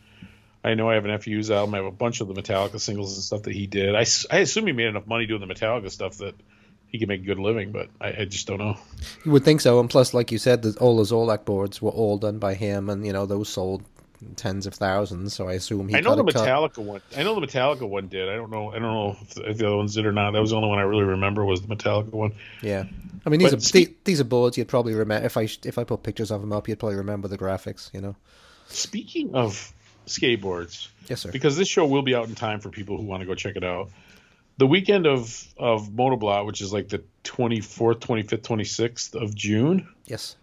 I 0.65 0.75
know 0.75 0.91
I 0.91 0.95
have 0.95 1.05
an 1.05 1.19
FUs 1.19 1.51
album. 1.51 1.75
I 1.75 1.79
have 1.79 1.87
a 1.87 1.93
bunch 1.93 2.21
of 2.21 2.29
the 2.29 2.35
Metallica 2.35 2.81
singles 2.81 3.15
and 3.15 3.23
stuff 3.23 3.43
that 3.43 3.55
he 3.55 3.67
did. 3.67 3.95
I, 3.95 4.05
I 4.31 4.39
assume 4.41 4.67
he 4.67 4.73
made 4.73 4.89
enough 4.89 5.07
money 5.07 5.27
doing 5.27 5.41
the 5.41 5.53
Metallica 5.53 5.91
stuff 5.91 6.19
that 6.19 6.35
he 6.89 6.99
could 6.99 7.09
make 7.09 7.23
a 7.23 7.25
good 7.25 7.39
living, 7.39 7.71
but 7.71 7.89
I, 8.01 8.23
I 8.23 8.25
just 8.25 8.47
don't 8.47 8.59
know. 8.59 8.77
you 9.25 9.31
would 9.31 9.45
think 9.45 9.61
so, 9.61 9.79
and 9.79 9.89
plus, 9.89 10.15
like 10.15 10.33
you 10.33 10.39
said, 10.39 10.63
the, 10.63 10.77
all 10.81 10.97
the 10.97 11.05
Zorlac 11.05 11.45
boards 11.45 11.81
were 11.81 11.91
all 11.91 12.19
done 12.19 12.39
by 12.39 12.55
him, 12.55 12.89
and 12.91 13.07
you 13.07 13.13
know 13.13 13.27
those 13.27 13.49
sold 13.49 13.85
tens 14.37 14.67
of 14.67 14.75
thousands. 14.75 15.35
So 15.35 15.49
I 15.49 15.55
assume 15.55 15.89
he. 15.89 15.97
I 15.97 16.01
know 16.01 16.15
the 16.17 16.23
a 16.25 16.33
cut. 16.33 16.43
Metallica 16.47 16.79
one. 16.79 17.01
I 17.17 17.23
know 17.23 17.39
the 17.39 17.47
Metallica 17.47 17.89
one 17.89 18.09
did. 18.09 18.29
I 18.29 18.37
don't 18.37 18.51
know. 18.51 18.71
I 18.71 18.75
don't 18.75 18.83
know 18.83 19.17
if 19.23 19.35
the, 19.35 19.51
if 19.51 19.59
the 19.59 19.67
other 19.67 19.77
ones 19.77 19.95
did 19.95 20.07
or 20.07 20.13
not. 20.13 20.33
That 20.33 20.41
was 20.41 20.51
the 20.51 20.57
only 20.57 20.69
one 20.69 20.79
I 20.79 20.83
really 20.83 21.05
remember 21.05 21.45
was 21.45 21.61
the 21.63 21.75
Metallica 21.75 22.11
one. 22.13 22.33
Yeah, 22.63 22.85
I 23.25 23.31
mean 23.31 23.41
these 23.41 23.51
But 23.51 23.59
are 23.59 23.63
spe- 23.63 24.05
these 24.05 24.21
are 24.21 24.25
boards 24.25 24.57
you'd 24.59 24.69
probably 24.69 24.95
remember 24.95 25.25
if 25.27 25.37
I 25.37 25.49
if 25.65 25.79
I 25.79 25.85
put 25.85 26.03
pictures 26.03 26.31
of 26.31 26.41
them 26.41 26.53
up, 26.53 26.69
you'd 26.69 26.79
probably 26.79 26.97
remember 26.97 27.29
the 27.29 27.39
graphics. 27.39 27.93
You 27.95 28.01
know. 28.01 28.17
Speaking 28.69 29.35
of 29.35 29.73
skateboards, 30.07 30.89
Yes, 31.09 31.21
sir. 31.23 31.31
because 31.33 31.57
this 31.57 31.69
show 31.69 31.87
will 31.87 32.03
be 32.03 32.15
out 32.15 32.29
in 32.29 32.35
time 32.35 32.61
for 32.61 32.71
people 32.71 32.97
who 32.97 33.05
want 33.05 33.21
to 33.21 33.27
go 33.27 33.35
check 33.35 33.57
it 33.57 33.65
out. 33.65 33.91
The 34.59 34.67
weekend 34.67 35.07
of 35.07 35.45
of 35.57 35.89
Motoblot, 35.91 36.45
which 36.47 36.61
is 36.61 36.73
like 36.73 36.89
the 36.89 37.03
24th, 37.25 38.01
25th, 38.01 38.41
26th 38.41 39.15
of 39.23 39.35
June, 39.35 39.89
Yes. 40.07 40.37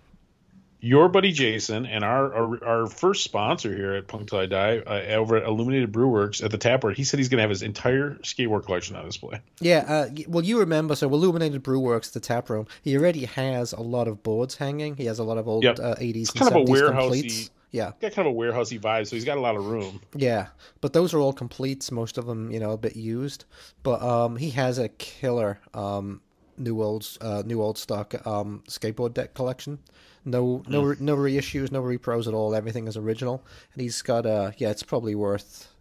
Your 0.85 1.09
buddy 1.09 1.31
Jason 1.31 1.85
and 1.87 2.03
our 2.03 2.31
our, 2.33 2.63
our 2.63 2.87
first 2.87 3.23
sponsor 3.23 3.75
here 3.75 3.93
at 3.93 4.07
Punk 4.07 4.29
Till 4.29 4.39
I 4.39 4.45
Die 4.45 4.77
uh, 4.85 5.15
over 5.15 5.35
at 5.37 5.43
Illuminated 5.47 5.91
Brew 5.91 6.07
Works 6.09 6.41
at 6.43 6.51
the 6.51 6.57
tap 6.59 6.81
Taproot, 6.81 6.95
he 6.97 7.03
said 7.03 7.17
he's 7.19 7.29
going 7.29 7.37
to 7.37 7.41
have 7.41 7.49
his 7.49 7.61
entire 7.63 8.11
skateboard 8.21 8.65
collection 8.65 8.95
on 8.95 9.05
display. 9.05 9.39
Yeah, 9.59 9.85
uh, 9.87 10.09
well, 10.27 10.43
you 10.43 10.59
remember, 10.59 10.95
so 10.95 11.07
Illuminated 11.09 11.63
Brew 11.63 11.79
Works, 11.79 12.11
the 12.11 12.19
tap 12.19 12.49
room, 12.49 12.67
he 12.83 12.95
already 12.97 13.25
has 13.25 13.71
a 13.73 13.81
lot 13.81 14.07
of 14.07 14.21
boards 14.23 14.55
hanging. 14.55 14.95
He 14.97 15.05
has 15.05 15.17
a 15.19 15.23
lot 15.23 15.37
of 15.37 15.47
old 15.47 15.63
Yep. 15.63 15.79
uh, 15.79 15.95
80s 15.95 16.21
It's 16.21 16.29
and 16.31 16.39
kind 16.41 16.55
of 16.55 16.61
a 16.61 16.65
70s 16.65 16.69
warehousey- 16.69 16.91
completes. 17.01 17.51
Yeah, 17.71 17.91
Got 17.99 18.13
kind 18.13 18.27
of 18.27 18.33
a 18.35 18.37
warehousey 18.37 18.79
vibe, 18.79 19.05
so 19.07 19.15
he's 19.17 19.25
got 19.25 19.37
a 19.37 19.41
lot 19.41 19.55
of 19.57 19.65
room. 19.65 19.99
yeah. 20.15 20.47
But 20.81 20.93
those 20.93 21.13
are 21.13 21.19
all 21.19 21.33
completes, 21.33 21.91
most 21.91 22.17
of 22.17 22.25
them, 22.25 22.49
you 22.51 22.59
know, 22.59 22.71
a 22.71 22.77
bit 22.77 22.95
used. 22.95 23.43
But 23.83 24.01
um, 24.01 24.37
he 24.37 24.51
has 24.51 24.77
a 24.79 24.87
killer 24.89 25.59
um, 25.73 26.21
new 26.57 26.81
old 26.81 27.05
uh, 27.19 27.43
new 27.45 27.61
old 27.61 27.77
stock 27.77 28.15
um, 28.25 28.63
skateboard 28.69 29.13
deck 29.13 29.33
collection. 29.33 29.79
No, 30.25 30.63
no, 30.67 30.81
re- 30.81 30.97
no 30.99 31.15
reissues, 31.15 31.71
no 31.71 31.81
repros 31.81 32.27
at 32.27 32.33
all. 32.33 32.55
Everything 32.55 32.87
is 32.87 32.97
original, 32.97 33.43
and 33.73 33.81
he's 33.81 34.01
got 34.01 34.25
a 34.25 34.53
yeah. 34.57 34.71
It's 34.71 34.83
probably 34.83 35.15
worth 35.15 35.71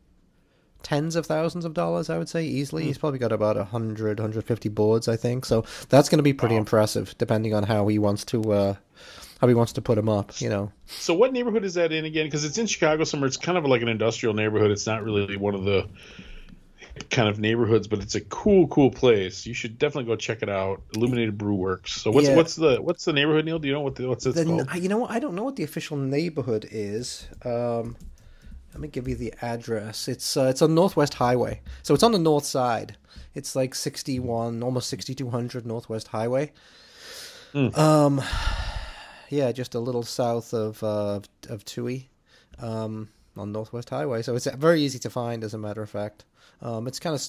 tens 0.84 1.16
of 1.16 1.26
thousands 1.26 1.64
of 1.64 1.74
dollars, 1.74 2.10
I 2.10 2.18
would 2.18 2.28
say 2.28 2.44
easily. 2.44 2.82
Hmm. 2.82 2.88
He's 2.88 2.98
probably 2.98 3.18
got 3.18 3.32
about 3.32 3.56
100, 3.56 4.18
150 4.18 4.68
boards, 4.68 5.08
I 5.08 5.16
think. 5.16 5.46
So 5.46 5.64
that's 5.88 6.08
going 6.08 6.18
to 6.18 6.22
be 6.22 6.34
pretty 6.34 6.56
impressive, 6.56 7.14
depending 7.18 7.54
on 7.54 7.64
how 7.64 7.88
he 7.88 7.98
wants 7.98 8.24
to 8.26 8.52
uh, 8.52 8.74
how 9.40 9.48
he 9.48 9.54
wants 9.54 9.72
to 9.72 9.82
put 9.82 9.96
them 9.96 10.08
up. 10.08 10.40
You 10.40 10.50
know, 10.50 10.72
So 10.86 11.14
what 11.14 11.32
neighborhood 11.32 11.64
is 11.64 11.74
that 11.74 11.90
in 11.90 12.04
again? 12.04 12.26
Because 12.26 12.44
it's 12.44 12.58
in 12.58 12.66
Chicago 12.66 13.04
somewhere. 13.04 13.26
It's 13.26 13.36
kind 13.36 13.58
of 13.58 13.64
like 13.64 13.82
an 13.82 13.88
industrial 13.88 14.34
neighborhood. 14.34 14.70
It's 14.70 14.86
not 14.86 15.02
really 15.02 15.36
one 15.36 15.54
of 15.54 15.64
the 15.64 15.88
kind 17.10 17.28
of 17.28 17.38
neighborhoods, 17.38 17.88
but 17.88 17.98
it's 18.00 18.14
a 18.14 18.20
cool, 18.20 18.68
cool 18.68 18.90
place. 18.90 19.46
You 19.46 19.54
should 19.54 19.78
definitely 19.78 20.04
go 20.10 20.16
check 20.16 20.42
it 20.42 20.48
out. 20.48 20.82
Illuminated 20.94 21.36
Brew 21.36 21.54
Works. 21.54 21.92
So 22.00 22.10
what's 22.10 22.28
Yeah. 22.28 22.36
what's 22.36 22.56
the 22.56 22.76
what's 22.80 23.04
the 23.04 23.12
neighborhood, 23.12 23.44
Neil? 23.44 23.58
Do 23.58 23.66
you 23.68 23.74
know 23.74 23.80
what 23.80 23.96
the, 23.96 24.08
what's 24.08 24.26
it 24.26 24.34
then 24.34 24.46
called? 24.46 24.68
you 24.76 24.88
know 24.88 24.98
what? 24.98 25.10
I 25.10 25.18
don't 25.18 25.34
know 25.34 25.42
what 25.44 25.56
the 25.56 25.64
official 25.64 25.96
neighborhood 25.96 26.68
is. 26.70 27.26
Um, 27.44 27.96
let 28.72 28.80
me 28.80 28.88
give 28.88 29.06
you 29.08 29.14
the 29.14 29.32
address. 29.42 30.08
It's 30.08 30.36
uh, 30.36 30.46
it's 30.50 30.62
on 30.62 30.74
Northwest 30.74 31.14
Highway, 31.14 31.60
so 31.82 31.94
it's 31.94 32.02
on 32.02 32.12
the 32.12 32.18
north 32.18 32.44
side. 32.44 32.96
It's 33.34 33.54
like 33.56 33.74
sixty 33.74 34.18
one, 34.20 34.62
almost 34.62 34.88
sixty 34.88 35.14
two 35.14 35.30
hundred 35.30 35.66
Northwest 35.66 36.08
Highway. 36.08 36.52
Um, 37.54 38.20
yeah, 39.30 39.52
just 39.52 39.74
a 39.76 39.80
little 39.80 40.02
south 40.02 40.52
of 40.52 40.82
uh, 40.82 41.20
of 41.48 41.64
Touhy, 41.64 42.06
um, 42.58 43.08
on 43.36 43.52
Northwest 43.52 43.90
Highway. 43.90 44.22
So 44.22 44.34
it's 44.36 44.46
very 44.46 44.80
easy 44.82 44.98
to 45.00 45.10
find, 45.10 45.42
as 45.44 45.54
a 45.54 45.58
matter 45.58 45.82
of 45.82 45.90
fact. 45.90 46.24
Um, 46.62 46.86
it's 46.86 46.98
kind 47.00 47.14
of 47.14 47.22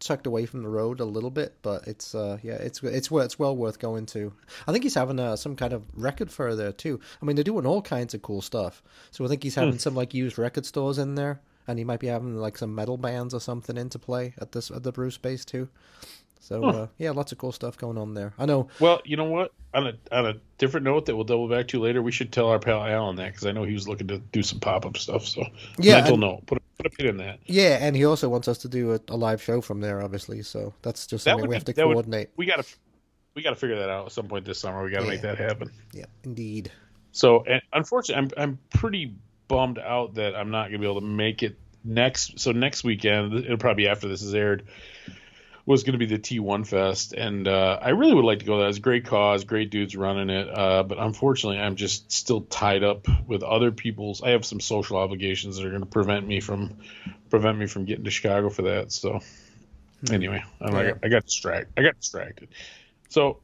tucked 0.00 0.26
away 0.28 0.46
from 0.46 0.62
the 0.62 0.68
road 0.68 1.00
a 1.00 1.04
little 1.04 1.30
bit, 1.30 1.56
but 1.62 1.86
it's 1.88 2.14
uh, 2.14 2.38
yeah, 2.42 2.54
it's 2.54 2.82
it's 2.82 3.10
well- 3.10 3.24
it's 3.24 3.38
well 3.38 3.56
worth 3.56 3.78
going 3.78 4.06
to. 4.06 4.32
I 4.66 4.72
think 4.72 4.84
he's 4.84 4.94
having 4.94 5.18
uh, 5.18 5.36
some 5.36 5.56
kind 5.56 5.72
of 5.72 5.82
record 5.94 6.30
fair 6.30 6.54
there 6.54 6.72
too. 6.72 7.00
I 7.20 7.24
mean, 7.24 7.34
they're 7.36 7.42
doing 7.44 7.66
all 7.66 7.82
kinds 7.82 8.14
of 8.14 8.22
cool 8.22 8.40
stuff. 8.42 8.82
So 9.10 9.24
I 9.24 9.28
think 9.28 9.42
he's 9.42 9.56
having 9.56 9.78
some 9.78 9.94
like 9.94 10.14
used 10.14 10.38
record 10.38 10.66
stores 10.66 10.98
in 10.98 11.14
there, 11.16 11.40
and 11.66 11.78
he 11.78 11.84
might 11.84 12.00
be 12.00 12.06
having 12.06 12.36
like 12.36 12.56
some 12.58 12.74
metal 12.74 12.96
bands 12.96 13.34
or 13.34 13.40
something 13.40 13.76
into 13.76 13.98
play 13.98 14.34
at 14.38 14.52
this 14.52 14.70
at 14.70 14.82
the 14.84 14.92
Bruce 14.92 15.18
base 15.18 15.44
too. 15.44 15.68
So 16.40 16.64
uh, 16.64 16.86
yeah, 16.98 17.10
lots 17.10 17.32
of 17.32 17.38
cool 17.38 17.52
stuff 17.52 17.76
going 17.76 17.98
on 17.98 18.14
there. 18.14 18.32
I 18.38 18.46
know. 18.46 18.68
Well, 18.80 19.00
you 19.04 19.16
know 19.16 19.24
what? 19.24 19.52
On 19.74 19.86
a 19.86 19.92
on 20.12 20.26
a 20.26 20.34
different 20.56 20.84
note 20.84 21.06
that 21.06 21.14
we'll 21.16 21.24
double 21.24 21.48
back 21.48 21.68
to 21.68 21.80
later, 21.80 22.00
we 22.02 22.12
should 22.12 22.32
tell 22.32 22.48
our 22.48 22.58
pal 22.58 22.82
Alan 22.84 23.16
that 23.16 23.32
because 23.32 23.46
I 23.46 23.52
know 23.52 23.64
he 23.64 23.74
was 23.74 23.86
looking 23.88 24.08
to 24.08 24.18
do 24.18 24.42
some 24.42 24.60
pop 24.60 24.86
up 24.86 24.96
stuff. 24.96 25.26
So 25.26 25.44
Yeah, 25.78 25.96
mental 25.96 26.14
and- 26.14 26.20
note. 26.22 26.46
Put 26.46 26.58
a, 26.58 26.60
put 26.82 26.86
a 26.86 26.90
pin 26.90 27.06
in 27.06 27.16
that. 27.18 27.40
Yeah, 27.44 27.78
and 27.80 27.94
he 27.94 28.04
also 28.04 28.28
wants 28.28 28.48
us 28.48 28.58
to 28.58 28.68
do 28.68 28.94
a, 28.94 29.00
a 29.08 29.16
live 29.16 29.42
show 29.42 29.60
from 29.60 29.80
there, 29.80 30.02
obviously. 30.02 30.42
So 30.42 30.72
that's 30.82 31.06
just 31.06 31.24
That 31.24 31.32
something 31.32 31.48
we 31.50 31.54
have 31.56 31.64
to 31.66 31.72
that 31.74 31.86
would- 31.86 31.94
coordinate. 31.94 32.30
We 32.36 32.46
got 32.46 32.64
to 32.64 32.76
we 33.34 33.42
got 33.42 33.50
to 33.50 33.56
figure 33.56 33.78
that 33.78 33.90
out 33.90 34.06
at 34.06 34.12
some 34.12 34.26
point 34.26 34.44
this 34.46 34.58
summer. 34.58 34.82
We 34.82 34.90
got 34.90 35.00
to 35.00 35.06
make 35.08 35.20
that 35.22 35.38
happen. 35.38 35.70
Yeah, 35.92 36.06
indeed. 36.24 36.72
So, 37.12 37.44
and 37.44 37.60
unfortunately, 37.72 38.36
I'm 38.36 38.42
I'm 38.50 38.58
pretty 38.70 39.14
bummed 39.48 39.78
out 39.78 40.14
that 40.14 40.34
I'm 40.34 40.50
not 40.50 40.64
going 40.70 40.72
to 40.72 40.78
be 40.78 40.84
able 40.90 41.00
to 41.00 41.06
make 41.06 41.42
it 41.42 41.58
next. 41.84 42.38
So 42.40 42.52
next 42.52 42.84
weekend, 42.84 43.32
it'll 43.34 43.56
probably 43.58 43.84
be 43.84 43.88
after 43.88 44.08
this 44.08 44.22
is 44.22 44.34
aired. 44.34 44.66
Was 45.68 45.82
going 45.82 45.92
to 45.92 45.98
be 45.98 46.06
the 46.06 46.18
T1 46.18 46.66
Fest, 46.66 47.12
and 47.12 47.46
uh, 47.46 47.78
I 47.82 47.90
really 47.90 48.14
would 48.14 48.24
like 48.24 48.38
to 48.38 48.46
go. 48.46 48.58
That 48.58 48.68
it's 48.70 48.78
a 48.78 48.80
great 48.80 49.04
cause, 49.04 49.44
great 49.44 49.70
dudes 49.70 49.94
running 49.94 50.30
it. 50.30 50.48
Uh, 50.48 50.82
but 50.82 50.98
unfortunately, 50.98 51.58
I'm 51.58 51.76
just 51.76 52.10
still 52.10 52.40
tied 52.40 52.82
up 52.82 53.06
with 53.26 53.42
other 53.42 53.70
people's. 53.70 54.22
I 54.22 54.30
have 54.30 54.46
some 54.46 54.60
social 54.60 54.96
obligations 54.96 55.58
that 55.58 55.66
are 55.66 55.68
going 55.68 55.82
to 55.82 55.86
prevent 55.86 56.26
me 56.26 56.40
from 56.40 56.78
prevent 57.28 57.58
me 57.58 57.66
from 57.66 57.84
getting 57.84 58.04
to 58.04 58.10
Chicago 58.10 58.48
for 58.48 58.62
that. 58.62 58.92
So 58.92 59.20
anyway, 60.10 60.42
I'm 60.58 60.72
Yeah. 60.72 60.78
like, 60.78 61.04
I 61.04 61.08
got 61.08 61.26
distracted. 61.26 61.74
I 61.76 61.82
got 61.82 61.96
distracted. 62.00 62.48
So 63.10 63.42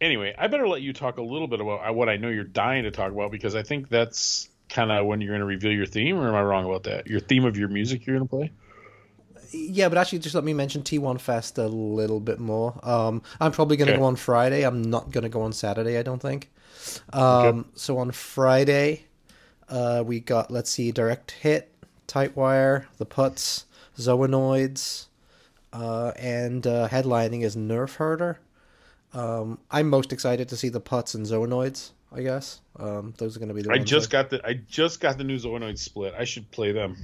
anyway, 0.00 0.34
I 0.38 0.46
better 0.46 0.66
let 0.68 0.80
you 0.80 0.94
talk 0.94 1.18
a 1.18 1.22
little 1.22 1.46
bit 1.46 1.60
about 1.60 1.94
what 1.94 2.08
I 2.08 2.16
know 2.16 2.28
you're 2.30 2.44
dying 2.44 2.84
to 2.84 2.90
talk 2.90 3.12
about 3.12 3.30
because 3.30 3.54
I 3.54 3.62
think 3.62 3.90
that's 3.90 4.48
kind 4.70 4.90
of 4.90 5.04
when 5.04 5.20
you're 5.20 5.32
going 5.32 5.40
to 5.40 5.46
reveal 5.46 5.72
your 5.72 5.84
theme, 5.84 6.16
or 6.16 6.26
am 6.26 6.34
I 6.34 6.42
wrong 6.42 6.64
about 6.64 6.84
that? 6.84 7.06
Your 7.06 7.20
theme 7.20 7.44
of 7.44 7.58
your 7.58 7.68
music 7.68 8.06
you're 8.06 8.16
going 8.16 8.26
to 8.26 8.34
play? 8.34 8.52
Yeah, 9.52 9.88
but 9.88 9.98
actually, 9.98 10.20
just 10.20 10.34
let 10.34 10.44
me 10.44 10.52
mention 10.54 10.82
T1 10.82 11.20
Fest 11.20 11.58
a 11.58 11.66
little 11.68 12.20
bit 12.20 12.38
more. 12.38 12.78
Um, 12.82 13.22
I'm 13.40 13.52
probably 13.52 13.76
going 13.76 13.88
to 13.88 13.94
Okay. 13.94 14.00
go 14.00 14.06
on 14.06 14.16
Friday. 14.16 14.62
I'm 14.64 14.82
not 14.82 15.10
going 15.10 15.22
to 15.22 15.28
go 15.30 15.42
on 15.42 15.52
Saturday, 15.52 15.98
I 15.98 16.02
don't 16.02 16.20
think. 16.20 16.50
Um, 17.12 17.66
So 17.74 17.98
on 17.98 18.10
Friday, 18.12 19.06
uh, 19.68 20.02
we 20.06 20.20
got, 20.20 20.50
let's 20.50 20.70
see, 20.70 20.92
Direct 20.92 21.30
Hit, 21.32 21.72
Tightwire, 22.08 22.86
The 22.98 23.06
Putts, 23.06 23.64
Zoonoids, 23.98 25.06
uh, 25.72 26.12
and 26.16 26.66
uh, 26.66 26.88
headlining 26.88 27.42
is 27.42 27.56
Nerf 27.56 27.96
Herder. 27.96 28.38
Um, 29.12 29.58
I'm 29.70 29.88
most 29.88 30.12
excited 30.12 30.48
to 30.50 30.56
see 30.56 30.68
The 30.68 30.80
Putts 30.80 31.14
and 31.14 31.26
Zoonoids, 31.26 31.90
I 32.14 32.22
guess. 32.22 32.60
Um, 32.78 33.14
those 33.18 33.36
are 33.36 33.40
going 33.40 33.48
to 33.48 33.54
be 33.54 33.62
the 33.62 33.72
I 33.72 33.78
ones 33.78 33.88
just 33.88 34.10
got 34.10 34.30
the 34.30 34.46
I 34.46 34.54
just 34.68 35.00
got 35.00 35.16
the 35.18 35.24
new 35.24 35.38
Zoonoid 35.38 35.78
split. 35.78 36.14
I 36.16 36.24
should 36.24 36.50
play 36.50 36.72
them. 36.72 36.96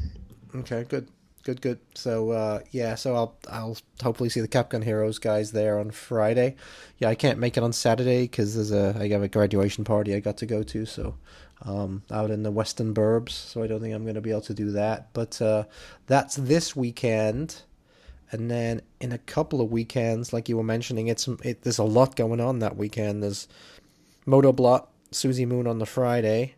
Okay, 0.54 0.84
good, 0.88 1.08
good, 1.42 1.60
good. 1.60 1.78
So 1.94 2.30
uh, 2.30 2.60
yeah, 2.70 2.94
so 2.94 3.14
I'll 3.14 3.36
I'll 3.50 3.76
hopefully 4.02 4.28
see 4.28 4.40
the 4.40 4.48
Capcom 4.48 4.82
Heroes 4.82 5.18
guys 5.18 5.52
there 5.52 5.78
on 5.78 5.90
Friday. 5.90 6.56
Yeah, 6.98 7.08
I 7.08 7.14
can't 7.14 7.38
make 7.38 7.56
it 7.56 7.62
on 7.62 7.72
Saturday 7.72 8.22
because 8.22 8.54
there's 8.54 8.72
a 8.72 8.96
I 8.98 9.08
have 9.08 9.22
a 9.22 9.28
graduation 9.28 9.84
party 9.84 10.14
I 10.14 10.20
got 10.20 10.36
to 10.38 10.46
go 10.46 10.62
to. 10.62 10.86
So 10.86 11.16
um, 11.62 12.02
out 12.10 12.30
in 12.30 12.42
the 12.42 12.50
Western 12.50 12.94
Burbs, 12.94 13.30
so 13.30 13.62
I 13.62 13.66
don't 13.66 13.80
think 13.80 13.94
I'm 13.94 14.04
going 14.04 14.14
to 14.14 14.20
be 14.20 14.30
able 14.30 14.40
to 14.42 14.54
do 14.54 14.72
that. 14.72 15.12
But 15.12 15.40
uh, 15.40 15.64
that's 16.06 16.36
this 16.36 16.74
weekend. 16.76 17.62
And 18.30 18.50
then 18.50 18.80
in 18.98 19.12
a 19.12 19.18
couple 19.18 19.60
of 19.60 19.70
weekends, 19.70 20.32
like 20.32 20.48
you 20.48 20.56
were 20.56 20.62
mentioning, 20.62 21.08
it's 21.08 21.28
it, 21.44 21.62
there's 21.62 21.78
a 21.78 21.84
lot 21.84 22.16
going 22.16 22.40
on 22.40 22.60
that 22.60 22.78
weekend. 22.78 23.22
There's 23.22 23.46
Motoblot, 24.26 24.86
Susie 25.10 25.44
Moon 25.44 25.66
on 25.66 25.78
the 25.78 25.86
Friday. 25.86 26.54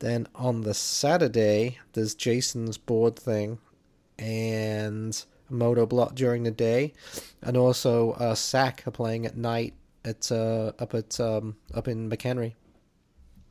Then 0.00 0.26
on 0.34 0.62
the 0.62 0.74
Saturday, 0.74 1.78
there's 1.92 2.14
Jason's 2.14 2.78
board 2.78 3.16
thing 3.16 3.58
and 4.20 5.24
Motoblot 5.50 6.14
during 6.14 6.44
the 6.44 6.50
day, 6.52 6.92
and 7.42 7.56
also 7.56 8.12
uh, 8.12 8.34
Sack 8.36 8.84
are 8.86 8.92
playing 8.92 9.26
at 9.26 9.36
night 9.36 9.74
at 10.04 10.30
uh, 10.30 10.72
up 10.78 10.94
at 10.94 11.18
um, 11.18 11.56
up 11.74 11.88
in 11.88 12.08
McHenry. 12.08 12.54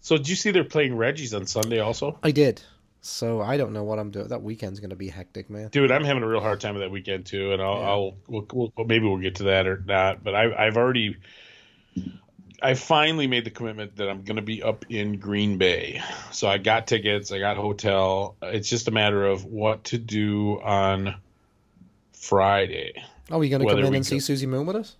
So 0.01 0.15
did 0.15 0.29
you 0.29 0.35
see 0.35 0.51
they're 0.51 0.63
playing 0.63 0.95
Reggie's 0.95 1.33
on 1.33 1.45
Sunday 1.45 1.79
also? 1.79 2.17
I 2.23 2.31
did. 2.31 2.61
So 3.01 3.41
I 3.41 3.57
don't 3.57 3.73
know 3.73 3.83
what 3.83 3.99
I'm 3.99 4.11
doing. 4.11 4.27
That 4.27 4.41
weekend's 4.43 4.79
going 4.79 4.89
to 4.89 4.95
be 4.95 5.07
hectic, 5.09 5.49
man. 5.49 5.69
Dude, 5.69 5.91
I'm 5.91 6.03
having 6.03 6.23
a 6.23 6.27
real 6.27 6.41
hard 6.41 6.59
time 6.59 6.73
with 6.75 6.83
that 6.83 6.91
weekend 6.91 7.25
too, 7.25 7.51
and 7.53 7.61
I'll, 7.61 7.79
Yeah. 7.79 7.89
I'll 7.89 8.17
we'll, 8.27 8.47
we'll, 8.51 8.85
maybe 8.85 9.05
we'll 9.07 9.17
get 9.17 9.35
to 9.35 9.43
that 9.43 9.67
or 9.67 9.83
not. 9.85 10.23
But 10.23 10.35
I, 10.35 10.67
I've 10.67 10.77
already, 10.77 11.17
I 12.61 12.73
finally 12.73 13.27
made 13.27 13.45
the 13.45 13.49
commitment 13.49 13.95
that 13.97 14.09
I'm 14.09 14.23
going 14.23 14.35
to 14.35 14.41
be 14.41 14.63
up 14.63 14.85
in 14.89 15.17
Green 15.17 15.57
Bay. 15.57 16.01
So 16.31 16.47
I 16.47 16.57
got 16.57 16.87
tickets, 16.87 17.31
I 17.31 17.39
got 17.39 17.57
hotel. 17.57 18.35
It's 18.41 18.69
just 18.69 18.87
a 18.87 18.91
matter 18.91 19.25
of 19.25 19.45
what 19.45 19.85
to 19.85 19.97
do 19.97 20.59
on 20.61 21.15
Friday. 22.13 23.03
Oh, 23.31 23.41
you 23.41 23.49
going 23.49 23.65
to 23.65 23.73
come 23.73 23.85
in 23.85 23.95
and 23.95 24.05
see 24.05 24.19
Susie 24.19 24.47
Moon 24.47 24.65
with 24.65 24.75
us? 24.75 24.95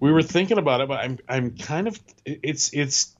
We 0.00 0.12
were 0.12 0.22
thinking 0.22 0.58
about 0.58 0.80
it, 0.82 0.88
but 0.88 1.00
I'm 1.00 1.18
I'm 1.28 1.56
kind 1.56 1.88
of 1.88 1.98
it's 2.24 2.72
it's 2.74 3.14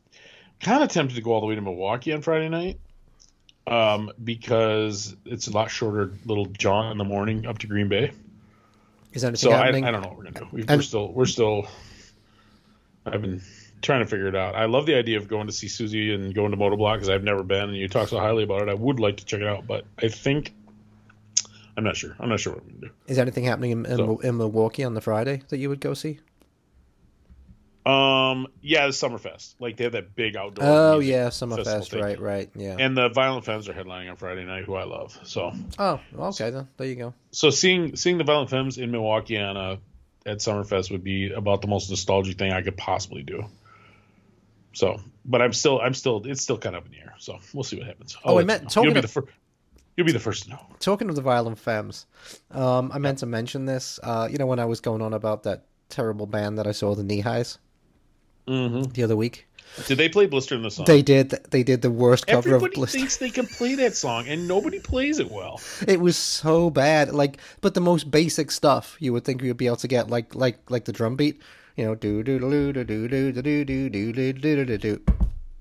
kind 0.61 0.83
of 0.83 0.91
tempted 0.91 1.15
to 1.15 1.23
go 1.23 1.33
all 1.33 1.41
the 1.41 1.47
way 1.47 1.55
to 1.55 1.61
Milwaukee 1.61 2.13
on 2.13 2.23
Friday 2.23 2.49
night. 2.49 2.79
Um, 3.67 4.13
because 4.23 5.17
it's 5.25 5.49
a 5.49 5.51
lot 5.51 5.71
shorter 5.71 6.13
little 6.25 6.47
jaunt 6.47 6.93
in 6.93 6.99
the 6.99 7.05
morning 7.05 7.47
up 7.47 7.59
to 7.59 7.67
Green 7.67 7.89
Bay. 7.89 8.13
Is 9.13 9.25
anything 9.25 9.51
So 9.51 9.51
I, 9.51 9.69
I 9.69 9.73
don't 9.73 10.03
know 10.03 10.09
what 10.09 10.19
we're 10.19 10.25
gonna 10.25 10.41
do. 10.41 10.49
We, 10.53 10.65
we're 10.65 10.83
still 10.83 11.13
we're 11.13 11.27
still. 11.27 11.67
I've 13.07 13.23
been 13.23 13.41
trying 13.83 14.01
to 14.01 14.07
figure 14.07 14.27
it 14.29 14.37
out. 14.37 14.55
I 14.55 14.65
love 14.67 14.87
the 14.87 14.95
idea 14.97 15.19
of 15.19 15.29
going 15.29 15.47
to 15.47 15.53
see 15.53 15.69
Susie 15.69 16.13
and 16.15 16.35
going 16.35 16.51
to 16.51 16.57
Motoblot 16.57 16.95
because 16.95 17.09
I've 17.09 17.25
never 17.25 17.43
been, 17.43 17.65
and 17.69 17.77
you 17.77 17.89
talk 17.89 18.09
so 18.09 18.19
highly 18.19 18.43
about 18.45 18.63
it. 18.63 18.69
I 18.69 18.75
would 18.75 18.99
like 19.01 19.19
to 19.19 19.25
check 19.25 19.41
it 19.41 19.47
out, 19.47 19.67
but 19.67 19.85
I 20.03 20.09
think 20.09 20.53
I'm 21.77 21.85
not 21.85 21.97
sure. 21.97 22.17
I'm 22.19 22.29
not 22.29 22.41
sure 22.41 22.55
what 22.55 22.63
I'm 22.63 22.69
gonna 22.69 22.81
do. 22.89 22.91
Is 23.07 23.19
anything 23.19 23.45
happening 23.45 23.71
in, 23.73 23.87
in, 23.87 23.97
So- 23.97 24.19
in 24.19 24.37
Milwaukee 24.39 24.83
on 24.85 24.95
the 24.95 25.01
Friday 25.01 25.43
that 25.49 25.59
you 25.59 25.69
would 25.69 25.81
go 25.81 25.95
see? 25.95 26.21
Um, 27.85 28.49
yeah, 28.63 28.87
the 28.87 28.93
Summerfest. 28.93 29.55
Like 29.61 29.77
they 29.77 29.85
have 29.85 29.93
that 29.93 30.17
big 30.17 30.35
outdoor. 30.37 30.65
Oh 30.67 30.99
yeah, 30.99 31.29
Summerfest. 31.29 32.01
Right, 32.03 32.19
right. 32.19 32.51
Yeah. 32.57 32.75
And 32.81 32.97
the 32.97 33.11
Violent 33.11 33.45
Femmes 33.45 33.69
are 33.69 33.73
headlining 33.75 34.11
on 34.11 34.17
Friday 34.17 34.45
night, 34.45 34.65
who 34.65 34.75
I 34.75 34.83
love. 34.85 35.17
So, 35.23 35.53
oh, 35.79 36.01
okay 36.19 36.51
then. 36.51 36.67
There 36.79 36.87
you 36.89 36.97
go. 36.97 37.15
so 37.31 37.51
seeing 37.51 37.95
seeing 37.95 38.19
the 38.19 38.25
Violent 38.25 38.51
Femmes 38.51 38.77
in 38.79 38.91
Milwaukee 38.91 39.39
on 39.39 39.57
a 39.57 39.79
at 40.29 40.39
Summerfest 40.39 40.91
would 40.91 41.05
be 41.05 41.31
about 41.31 41.63
the 41.63 41.69
most 41.69 41.89
nostalgic 41.89 42.37
thing 42.39 42.51
I 42.51 42.63
could 42.63 42.77
possibly 42.77 43.23
do. 43.23 43.45
So, 44.77 45.01
but 45.25 45.41
I'm 45.41 45.55
still 45.55 45.81
I'm 45.81 45.95
still 45.95 46.23
it's 46.27 46.43
still 46.43 46.59
kind 46.59 46.77
of 46.77 46.83
up 46.83 46.87
in 46.87 46.93
the 46.93 46.99
air. 46.99 47.15
So 47.19 47.39
we'll 47.55 47.65
see 47.65 47.79
what 47.79 47.87
happens. 47.87 48.15
I'll 48.25 48.35
Oh, 48.35 48.37
I 48.37 48.41
you 48.41 48.47
meant- 48.47 48.65
know. 48.65 48.69
talking 48.69 48.85
you'll 48.85 48.95
be 48.95 48.99
of- 48.99 49.03
the 49.03 49.09
first. 49.09 49.29
You'll 49.97 50.05
be 50.07 50.13
the 50.13 50.21
first 50.21 50.43
to 50.45 50.51
know. 50.51 50.61
Talking 50.81 51.09
of 51.09 51.17
the 51.17 51.23
violent 51.23 51.59
femmes, 51.59 52.05
um, 52.51 52.91
I 52.93 52.99
meant 52.99 53.21
to 53.21 53.27
mention 53.27 53.65
this. 53.65 53.99
Uh, 54.03 54.29
you 54.31 54.37
know, 54.37 54.45
when 54.45 54.59
I 54.59 54.67
was 54.67 54.81
going 54.83 55.01
on 55.01 55.15
about 55.15 55.45
that 55.45 55.65
terrible 55.89 56.27
band 56.27 56.59
that 56.59 56.67
I 56.67 56.73
saw, 56.73 56.95
the 56.95 57.03
Knee 57.03 57.21
Highs, 57.21 57.57
Mm-hmm. 58.47 58.93
the 58.93 59.03
other 59.03 59.17
week, 59.17 59.49
Did 59.87 59.97
they 59.99 60.09
play 60.11 60.27
Blister 60.27 60.55
in 60.55 60.63
the 60.63 60.71
Sun? 60.71 60.85
they 60.87 61.01
did 61.03 61.31
they 61.51 61.63
did 61.63 61.81
the 61.83 61.91
worst 61.91 62.27
cover 62.27 62.47
Everybody 62.51 62.73
of 62.73 62.75
Blister. 62.75 62.99
thinks 62.99 63.17
they 63.17 63.31
can 63.31 63.47
play 63.47 63.75
that 63.77 63.97
song, 63.97 64.29
and 64.29 64.47
nobody 64.47 64.79
plays 64.79 65.19
it 65.19 65.31
well. 65.31 65.61
It 65.89 65.99
was 66.01 66.17
so 66.19 66.69
bad. 66.71 67.13
Like, 67.15 67.39
but 67.63 67.73
the 67.75 67.81
most 67.81 68.11
basic 68.11 68.51
stuff 68.51 68.97
you 69.01 69.13
would 69.15 69.25
think 69.25 69.41
you 69.43 69.49
would 69.49 69.57
be 69.57 69.67
able 69.67 69.77
to 69.77 69.89
get, 69.89 70.11
like 70.11 70.35
like 70.35 70.71
like 70.71 70.85
the 70.85 70.93
drum 70.93 71.17
beat. 71.17 71.41
You 71.77 71.85
know, 71.85 71.95
do 71.95 72.23
do 72.23 72.39
do 72.39 72.73
do 72.73 72.85
do 72.85 73.09
do 73.09 73.33
do 73.43 73.43
do 73.43 73.65
do 73.65 73.89
do 74.13 74.33
do 74.33 74.65
do 74.65 74.79
do. 74.79 75.01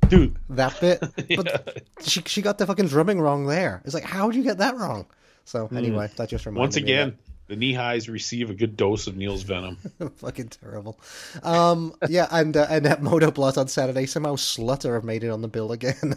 Dude, 0.08 0.36
That 0.49 0.80
bit, 0.80 1.04
yeah. 1.30 1.38
but 1.41 1.84
she 2.01 2.21
she 2.25 2.41
got 2.41 2.58
the 2.58 2.65
fucking 2.67 2.88
drumming 2.88 3.19
wrong 3.19 3.47
there. 3.47 3.82
It's 3.86 3.93
like, 3.93 4.04
how 4.04 4.28
would 4.28 4.36
you 4.36 4.43
get 4.43 4.60
that 4.60 4.75
wrong? 4.78 5.08
So 5.45 5.67
anyway, 5.75 6.10
that 6.17 6.30
just 6.30 6.45
reminded 6.45 6.60
Hmm. 6.60 6.62
once 6.62 6.75
me 6.75 6.82
of 6.82 6.88
again, 6.88 7.17
the 7.47 7.56
knee 7.56 7.73
highs 7.73 8.08
receive 8.08 8.49
a 8.49 8.54
good 8.54 8.78
dose 8.78 9.08
of 9.08 9.17
Neil's 9.17 9.41
venom. 9.43 9.78
fucking 10.17 10.49
terrible. 10.49 10.99
Um, 11.43 11.93
yeah, 12.08 12.28
and 12.32 12.56
uh, 12.56 12.67
and 12.69 12.86
at 12.88 13.01
Motoblot 13.01 13.58
on 13.58 13.67
Saturday, 13.67 14.06
somehow 14.06 14.36
Slutter 14.36 14.93
have 14.93 15.04
made 15.04 15.23
it 15.23 15.30
on 15.30 15.41
the 15.41 15.47
bill 15.47 15.71
again. 15.71 16.15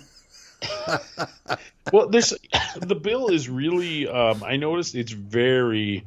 well, 1.93 2.09
there's 2.09 2.35
the 2.81 2.95
bill 2.95 3.29
is 3.29 3.49
really. 3.49 4.07
Um, 4.09 4.43
I 4.45 4.57
noticed 4.57 4.95
it's 4.95 5.13
very, 5.13 6.05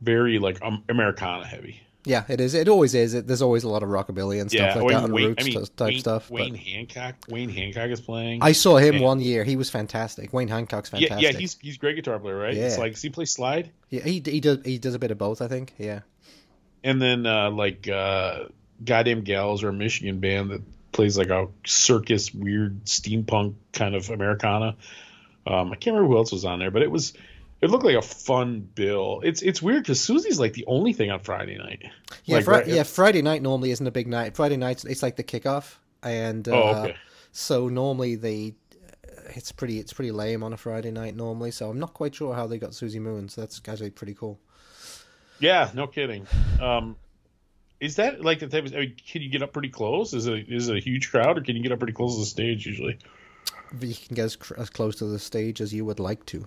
very 0.00 0.38
like 0.38 0.60
um, 0.62 0.82
Americana 0.88 1.46
heavy. 1.46 1.80
Yeah, 2.06 2.24
it 2.28 2.40
is. 2.40 2.54
It 2.54 2.68
always 2.68 2.94
is. 2.94 3.14
It, 3.14 3.26
there's 3.26 3.42
always 3.42 3.64
a 3.64 3.68
lot 3.68 3.82
of 3.82 3.88
rockabilly 3.88 4.40
and 4.40 4.50
stuff 4.50 4.76
Yeah, 4.76 4.80
like 4.82 4.92
that 4.94 5.04
and 5.04 5.12
Wayne, 5.12 5.26
roots 5.28 5.44
I 5.44 5.48
mean, 5.48 5.64
type 5.76 5.88
Wayne, 5.88 5.98
stuff. 6.00 6.28
but- 6.28 6.34
Wayne 6.34 6.54
Hancock. 6.54 7.14
Wayne 7.28 7.48
Hancock 7.50 7.90
is 7.90 8.00
playing. 8.00 8.42
I 8.42 8.52
saw 8.52 8.76
him 8.76 8.94
And- 8.96 9.04
one 9.04 9.20
year. 9.20 9.44
He 9.44 9.56
was 9.56 9.68
fantastic. 9.70 10.32
Wayne 10.32 10.48
Hancock's 10.48 10.88
fantastic. 10.90 11.20
yeah, 11.20 11.32
he's 11.38 11.58
he's 11.60 11.76
a 11.76 11.78
great 11.78 11.96
guitar 11.96 12.18
player, 12.18 12.36
right? 12.38 12.54
Yeah. 12.54 12.66
It's 12.66 12.78
like 12.78 12.92
does 12.92 13.02
he 13.02 13.10
play 13.10 13.24
slide? 13.24 13.70
Yeah, 13.90 14.02
he 14.02 14.22
he 14.24 14.40
does 14.40 14.58
he 14.64 14.78
does 14.78 14.94
a 14.94 14.98
bit 14.98 15.10
of 15.10 15.18
both, 15.18 15.42
I 15.42 15.48
think. 15.48 15.74
Yeah. 15.78 16.00
And 16.84 17.02
then 17.02 17.26
uh, 17.26 17.50
like 17.50 17.88
uh, 17.88 18.44
Goddamn 18.84 19.22
Gallows 19.22 19.64
are 19.64 19.70
a 19.70 19.72
Michigan 19.72 20.20
band 20.20 20.50
that 20.50 20.62
plays 20.92 21.18
like 21.18 21.30
a 21.30 21.48
circus 21.66 22.32
weird 22.32 22.84
steampunk 22.84 23.54
kind 23.72 23.94
of 23.94 24.08
Americana. 24.10 24.76
Um, 25.46 25.72
I 25.72 25.76
can't 25.76 25.94
remember 25.94 26.08
who 26.12 26.16
else 26.18 26.32
was 26.32 26.44
on 26.44 26.58
there, 26.58 26.70
but 26.70 26.82
it 26.82 26.90
was 26.90 27.12
it 27.62 27.70
looked 27.70 27.84
like 27.84 27.96
a 27.96 28.02
fun 28.02 28.60
bill. 28.74 29.20
It's 29.24 29.42
it's 29.42 29.62
weird 29.62 29.82
because 29.82 30.00
Susie's 30.00 30.38
like 30.40 30.52
the 30.54 30.64
only 30.66 30.92
thing 30.92 31.10
on 31.10 31.20
Friday 31.20 31.56
night. 31.58 31.82
Yeah, 32.24 32.36
Like, 32.36 32.44
Fri- 32.44 32.54
right- 32.54 32.66
yeah. 32.66 32.82
Friday 32.82 33.22
night 33.22 33.42
normally 33.42 33.70
isn't 33.70 33.86
a 33.86 33.90
big 33.90 34.06
night. 34.08 34.36
Friday 34.36 34.56
nights 34.56 34.84
it's 34.84 35.02
like 35.02 35.16
the 35.16 35.24
kickoff, 35.24 35.76
and 36.02 36.46
uh, 36.48 36.52
Oh, 36.52 36.82
okay. 36.84 36.96
so 37.32 37.68
normally 37.68 38.14
they 38.16 38.54
it's 39.34 39.50
pretty 39.52 39.78
it's 39.80 39.92
pretty 39.92 40.12
lame 40.12 40.42
on 40.44 40.52
a 40.52 40.56
Friday 40.56 40.90
night 40.90 41.16
normally. 41.16 41.50
So 41.50 41.68
I'm 41.70 41.78
not 41.78 41.94
quite 41.94 42.14
sure 42.14 42.34
how 42.34 42.46
they 42.46 42.58
got 42.58 42.74
Susie 42.74 43.00
Moon. 43.00 43.28
So 43.28 43.40
that's 43.40 43.60
actually 43.66 43.90
pretty 43.90 44.14
cool. 44.14 44.38
Yeah, 45.40 45.70
no 45.74 45.86
kidding. 45.86 46.26
Um, 46.60 46.96
is 47.80 47.96
that 47.96 48.22
like 48.24 48.38
the 48.38 48.46
type 48.46 48.64
of? 48.66 48.74
I 48.74 48.78
mean, 48.78 48.96
can 49.06 49.20
you 49.22 49.28
get 49.28 49.42
up 49.42 49.52
pretty 49.52 49.68
close? 49.68 50.14
Is 50.14 50.26
it 50.26 50.46
is 50.48 50.68
it 50.68 50.76
a 50.76 50.80
huge 50.80 51.10
crowd, 51.10 51.36
or 51.38 51.40
can 51.42 51.56
you 51.56 51.62
get 51.62 51.72
up 51.72 51.78
pretty 51.78 51.92
close 51.92 52.14
to 52.14 52.20
the 52.20 52.26
stage 52.26 52.64
usually? 52.66 52.98
You 53.80 53.94
can 53.94 54.14
get 54.14 54.24
as, 54.26 54.36
cr- 54.36 54.54
as 54.58 54.70
close 54.70 54.96
to 54.96 55.06
the 55.06 55.18
stage 55.18 55.60
as 55.60 55.74
you 55.74 55.84
would 55.84 55.98
like 56.00 56.24
to. 56.26 56.46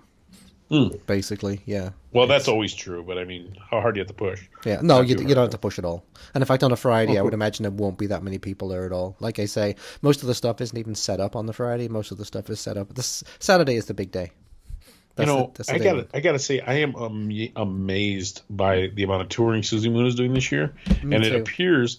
Hmm. 0.70 0.88
Basically, 1.08 1.62
yeah, 1.66 1.90
Well, 2.12 2.28
that's 2.28 2.46
always 2.46 2.72
true, 2.72 3.02
but 3.02 3.18
I 3.18 3.24
mean, 3.24 3.56
how 3.70 3.80
hard 3.80 3.94
do 3.94 3.98
you 3.98 4.02
have 4.02 4.08
to 4.08 4.14
push? 4.14 4.40
yeah. 4.64 4.78
No, 4.82 5.00
you, 5.00 5.16
you 5.16 5.34
don't 5.34 5.38
have 5.44 5.50
to 5.50 5.58
push 5.58 5.80
at 5.80 5.84
all. 5.84 6.04
And 6.32 6.42
in 6.42 6.46
fact, 6.46 6.62
on 6.62 6.70
a 6.70 6.76
Friday, 6.76 7.16
I 7.16 7.20
Oh, 7.20 7.24
would 7.24 7.30
cool. 7.30 7.34
imagine 7.34 7.64
there 7.64 7.72
won't 7.72 7.98
be 7.98 8.06
that 8.06 8.22
many 8.22 8.38
people 8.38 8.68
there 8.68 8.86
at 8.86 8.92
all. 8.92 9.16
Like 9.18 9.40
I 9.40 9.46
say, 9.46 9.74
most 10.00 10.22
of 10.22 10.28
the 10.28 10.34
stuff 10.34 10.60
isn't 10.60 10.78
even 10.78 10.94
set 10.94 11.18
up 11.18 11.34
on 11.34 11.46
the 11.46 11.52
Friday. 11.52 11.88
Most 11.88 12.12
of 12.12 12.18
the 12.18 12.24
stuff 12.24 12.48
is 12.50 12.60
set 12.60 12.76
up. 12.76 12.94
This 12.94 13.24
Saturday 13.40 13.74
is 13.74 13.86
the 13.86 13.94
big 13.94 14.12
day. 14.12 14.30
you 14.30 14.92
That's 15.16 15.28
the- 15.30 15.36
know, 15.36 15.52
that's 15.56 15.68
the 15.68 15.74
I 15.74 15.78
gotta 15.78 15.96
when- 15.96 16.06
I 16.14 16.20
gotta 16.20 16.38
say, 16.38 16.60
I 16.60 16.74
am 16.74 16.94
am- 16.96 17.48
amazed 17.56 18.42
by 18.48 18.90
the 18.94 19.02
amount 19.02 19.22
of 19.22 19.28
touring 19.28 19.64
Susie 19.64 19.90
Moon 19.90 20.06
is 20.06 20.14
doing 20.14 20.34
this 20.34 20.52
year, 20.52 20.72
Me 21.02 21.16
and 21.16 21.24
too. 21.24 21.34
it 21.34 21.40
appears 21.40 21.98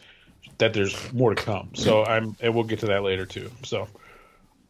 that 0.60 0.73
there's 0.73 0.95
more 1.12 1.36
to 1.36 1.43
come. 1.43 1.71
So 1.73 2.05
I'm, 2.05 2.38
and 2.39 2.55
we'll 2.55 2.63
get 2.63 2.79
to 2.79 2.86
that 2.88 3.03
later 3.03 3.25
too. 3.25 3.51
So. 3.63 3.89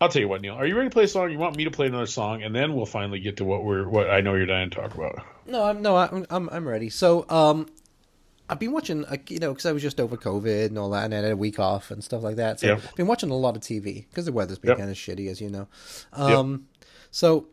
I'll 0.01 0.09
tell 0.09 0.21
you 0.21 0.27
what, 0.27 0.41
Neil. 0.41 0.55
Are 0.55 0.65
you 0.65 0.75
ready 0.75 0.89
to 0.89 0.93
play 0.93 1.03
a 1.03 1.07
song? 1.07 1.31
You 1.31 1.37
want 1.37 1.55
me 1.55 1.63
to 1.65 1.71
play 1.71 1.85
another 1.85 2.07
song, 2.07 2.41
and 2.41 2.55
then 2.55 2.73
we'll 2.73 2.87
finally 2.87 3.19
get 3.19 3.37
to 3.37 3.45
what 3.45 3.63
we're 3.63 3.87
what 3.87 4.09
I 4.09 4.21
know 4.21 4.33
you're 4.33 4.47
dying 4.47 4.71
to 4.71 4.75
talk 4.75 4.95
about. 4.95 5.23
No, 5.45 5.63
I'm 5.63 5.81
no, 5.81 5.95
I'm 5.95 6.25
I'm, 6.29 6.49
I'm 6.49 6.67
ready. 6.67 6.89
So, 6.89 7.29
um, 7.29 7.67
I've 8.49 8.59
been 8.59 8.71
watching, 8.73 9.05
uh, 9.05 9.15
you 9.29 9.39
know, 9.39 9.51
because 9.53 9.65
I 9.67 9.71
was 9.71 9.81
just 9.81 9.99
over 10.01 10.17
COVID 10.17 10.65
and 10.65 10.77
all 10.77 10.89
that, 10.89 11.05
and 11.05 11.13
I 11.13 11.17
had 11.17 11.31
a 11.31 11.37
week 11.37 11.59
off 11.59 11.91
and 11.91 12.03
stuff 12.03 12.23
like 12.23 12.35
that. 12.37 12.59
So, 12.59 12.67
Yep. 12.67 12.81
I've 12.83 12.95
been 12.95 13.07
watching 13.07 13.29
a 13.29 13.35
lot 13.35 13.55
of 13.55 13.61
TV 13.61 14.07
because 14.09 14.25
the 14.25 14.33
weather's 14.33 14.59
been 14.59 14.69
Yep. 14.69 14.77
kind 14.79 14.89
of 14.89 14.97
shitty, 14.97 15.29
as 15.29 15.39
you 15.39 15.49
know. 15.49 15.67
Um, 16.11 16.67
so 17.11 17.47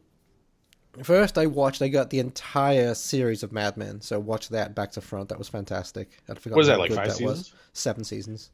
first 1.02 1.38
I 1.38 1.46
watched, 1.46 1.82
I 1.82 1.88
got 1.88 2.10
the 2.10 2.18
entire 2.18 2.94
series 2.94 3.42
of 3.42 3.52
Mad 3.52 3.76
Men. 3.76 4.00
So 4.00 4.18
watch 4.18 4.48
that 4.48 4.74
back 4.74 4.90
to 4.92 5.00
front. 5.00 5.28
That 5.28 5.38
was 5.38 5.48
fantastic. 5.48 6.08
I 6.28 6.34
forgot 6.34 6.56
Was 6.56 6.66
that 6.66 6.78
like 6.80 6.92
five 6.92 7.12
seasons? 7.12 7.38
Was. 7.38 7.54
Seven 7.74 8.02
seasons. 8.04 8.50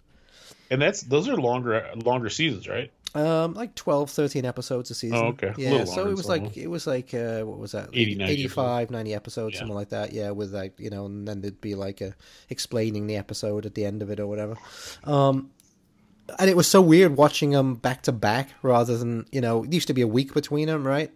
And 0.70 0.82
that's 0.82 1.02
those 1.02 1.28
are 1.28 1.36
longer 1.36 1.88
longer 1.96 2.28
seasons, 2.28 2.68
right? 2.68 2.90
Um, 3.14 3.54
like 3.54 3.76
12, 3.76 4.10
13 4.10 4.44
episodes 4.44 4.90
a 4.90 4.94
season. 4.94 5.16
Oh, 5.18 5.26
okay. 5.28 5.52
Yeah, 5.56 5.84
so 5.84 6.08
it 6.08 6.16
was 6.16 6.26
like 6.26 6.56
it 6.56 6.66
was 6.66 6.84
like 6.86 7.14
uh, 7.14 7.42
what 7.42 7.58
was 7.58 7.72
that? 7.72 7.90
80, 7.92 8.16
90 8.16 8.32
85, 8.32 8.90
90 8.90 9.14
episodes, 9.14 9.54
Yeah. 9.54 9.58
something 9.60 9.76
like 9.76 9.90
that. 9.90 10.12
Yeah, 10.12 10.30
with 10.30 10.52
like 10.52 10.78
you 10.80 10.90
know, 10.90 11.06
and 11.06 11.26
then 11.28 11.40
there'd 11.40 11.60
be 11.60 11.76
like 11.76 12.00
a 12.00 12.14
explaining 12.50 13.06
the 13.06 13.16
episode 13.16 13.66
at 13.66 13.74
the 13.74 13.84
end 13.84 14.02
of 14.02 14.10
it 14.10 14.18
or 14.18 14.26
whatever. 14.26 14.56
Um, 15.04 15.50
and 16.38 16.50
it 16.50 16.56
was 16.56 16.66
so 16.66 16.80
weird 16.80 17.16
watching 17.16 17.50
them 17.50 17.74
back 17.74 18.02
to 18.02 18.12
back 18.12 18.50
rather 18.62 18.96
than 18.98 19.26
you 19.30 19.40
know, 19.40 19.62
it 19.64 19.72
used 19.72 19.86
to 19.88 19.94
be 19.94 20.02
a 20.02 20.08
week 20.08 20.34
between 20.34 20.66
them, 20.68 20.84
right? 20.86 21.12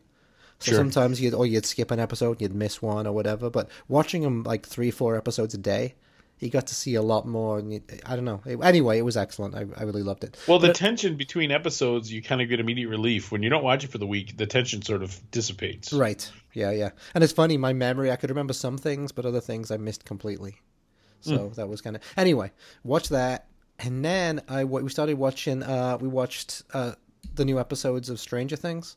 So 0.61 0.71
Sure. 0.73 0.79
sometimes 0.79 1.21
you'd 1.21 1.35
or 1.35 1.47
you'd 1.47 1.67
skip 1.67 1.91
an 1.91 1.99
episode, 1.99 2.33
and 2.33 2.43
you'd 2.43 2.55
miss 2.55 2.81
one 2.83 3.07
or 3.07 3.13
whatever. 3.13 3.49
But 3.51 3.69
watching 3.89 4.23
them 4.23 4.43
like 4.45 4.67
three, 4.67 4.91
four 4.93 5.17
episodes 5.17 5.55
a 5.55 5.59
day. 5.59 5.95
You 6.41 6.51
got 6.51 6.69
to 6.69 6.75
see 6.75 6.95
a 6.95 7.03
lot 7.03 7.27
more, 7.27 7.59
and 7.59 7.73
you, 7.73 7.83
I 8.07 8.15
don't 8.15 8.25
know. 8.25 8.41
Anyway, 8.63 8.99
it 8.99 9.03
was 9.03 9.17
excellent. 9.17 9.55
I, 9.57 9.67
I 9.77 9.83
really 9.83 10.03
loved 10.05 10.23
it. 10.23 10.37
Well, 10.47 10.59
the 10.59 10.69
But- 10.69 10.77
tension 10.77 11.17
between 11.17 11.51
episodes, 11.51 12.13
you 12.13 12.23
kind 12.23 12.41
of 12.41 12.49
get 12.49 12.61
immediate 12.61 12.89
relief. 12.89 13.33
When 13.33 13.43
you 13.43 13.51
don't 13.51 13.65
watch 13.65 13.83
it 13.85 13.91
for 13.91 13.99
the 13.99 14.07
week, 14.07 14.37
the 14.37 14.47
tension 14.47 14.83
sort 14.83 15.03
of 15.03 15.19
dissipates. 15.31 15.93
Right. 15.93 16.31
Yeah, 16.55 16.71
yeah. 16.71 16.91
And 17.15 17.25
it's 17.25 17.33
funny, 17.33 17.57
my 17.57 17.73
memory, 17.73 18.11
I 18.13 18.17
could 18.17 18.31
remember 18.31 18.53
some 18.53 18.79
things, 18.79 19.11
but 19.13 19.27
other 19.27 19.41
things 19.41 19.71
I 19.71 19.77
missed 19.79 20.05
completely. 20.05 20.57
So 21.21 21.49
that 21.57 21.69
was 21.69 21.81
kind 21.81 21.97
of. 21.97 22.03
Anyway, 22.17 22.53
watch 22.85 23.09
that. 23.09 23.49
And 23.81 24.05
then 24.05 24.41
I 24.49 24.65
we 24.65 24.89
started 24.89 25.19
watching, 25.19 25.63
uh, 25.63 25.99
we 26.01 26.09
watched 26.09 26.63
uh, 26.73 26.93
the 27.35 27.45
new 27.45 27.59
episodes 27.59 28.09
of 28.11 28.21
Stranger 28.21 28.57
Things. 28.57 28.97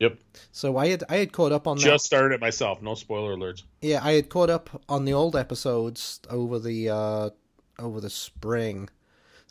Yep. 0.00 0.18
So 0.50 0.78
I 0.78 0.88
had 0.88 1.04
I 1.08 1.16
had 1.16 1.32
caught 1.32 1.52
up 1.52 1.66
on 1.66 1.76
that. 1.76 1.84
Just 1.84 2.06
started 2.06 2.34
it 2.34 2.40
myself. 2.40 2.82
No 2.82 2.94
spoiler 2.94 3.36
alerts. 3.36 3.62
Yeah, 3.82 4.00
I 4.02 4.12
had 4.12 4.30
caught 4.30 4.50
up 4.50 4.82
on 4.88 5.04
the 5.04 5.12
old 5.12 5.36
episodes 5.36 6.20
over 6.30 6.58
the 6.58 6.88
uh, 6.88 7.30
over 7.78 8.00
the 8.00 8.10
spring. 8.10 8.88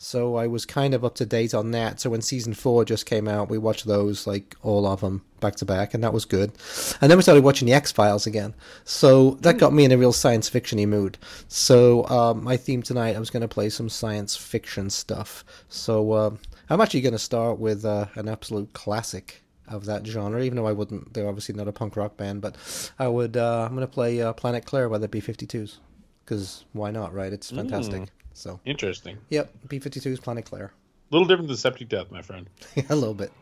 So 0.02 0.36
I 0.36 0.46
was 0.46 0.64
kind 0.64 0.94
of 0.94 1.04
up 1.04 1.14
to 1.16 1.26
date 1.26 1.52
on 1.52 1.72
that. 1.72 2.00
So 2.00 2.08
when 2.08 2.22
season 2.22 2.54
four 2.54 2.86
just 2.86 3.04
came 3.04 3.28
out, 3.28 3.50
we 3.50 3.58
watched 3.58 3.84
those, 3.84 4.26
like 4.26 4.56
all 4.62 4.86
of 4.86 5.02
them, 5.02 5.26
back 5.40 5.56
to 5.56 5.66
back, 5.66 5.92
and 5.92 6.02
that 6.02 6.14
was 6.14 6.24
good. 6.24 6.52
And 7.02 7.10
then 7.10 7.18
we 7.18 7.22
started 7.22 7.44
watching 7.44 7.66
the 7.66 7.74
X 7.74 7.92
Files 7.92 8.26
again. 8.26 8.54
So 8.84 9.32
that 9.42 9.58
got 9.58 9.74
me 9.74 9.84
in 9.84 9.92
a 9.92 9.98
real 9.98 10.14
science 10.14 10.48
fictiony 10.48 10.88
mood. 10.88 11.18
So 11.48 12.06
um, 12.08 12.42
my 12.42 12.56
theme 12.56 12.82
tonight, 12.82 13.14
I 13.14 13.18
was 13.18 13.28
going 13.28 13.42
to 13.42 13.48
play 13.48 13.68
some 13.68 13.90
science 13.90 14.36
fiction 14.36 14.88
stuff. 14.88 15.44
So 15.68 16.12
uh, 16.12 16.30
I'm 16.70 16.80
actually 16.80 17.02
going 17.02 17.12
to 17.12 17.18
start 17.18 17.58
with 17.58 17.84
uh, 17.84 18.06
an 18.14 18.26
absolute 18.26 18.72
classic 18.72 19.42
of 19.70 19.86
that 19.86 20.06
genre, 20.06 20.42
even 20.42 20.56
though 20.56 20.66
I 20.66 20.72
wouldn't. 20.72 21.14
They're 21.14 21.28
obviously 21.28 21.54
not 21.54 21.68
a 21.68 21.72
punk 21.72 21.96
rock 21.96 22.16
band, 22.16 22.40
but 22.40 22.56
I 22.98 23.08
would. 23.08 23.36
Uh, 23.36 23.64
I'm 23.64 23.74
going 23.74 23.86
to 23.86 23.92
play 23.92 24.20
uh, 24.20 24.32
Planet 24.32 24.64
Claire 24.64 24.88
by 24.88 24.98
the 24.98 25.08
B52s 25.08 25.78
because 26.24 26.64
why 26.72 26.90
not, 26.90 27.12
right? 27.14 27.32
It's 27.32 27.50
fantastic. 27.50 28.02
Mm. 28.02 28.08
So 28.32 28.60
Interesting. 28.64 29.18
yep, 29.28 29.52
B52s, 29.66 30.22
Planet 30.22 30.44
Claire. 30.44 30.72
A 31.10 31.14
little 31.14 31.26
different 31.26 31.48
than 31.48 31.56
Septic 31.56 31.88
Death, 31.88 32.10
my 32.10 32.22
friend. 32.22 32.48
a 32.88 32.94
little 32.94 33.14
bit. 33.14 33.32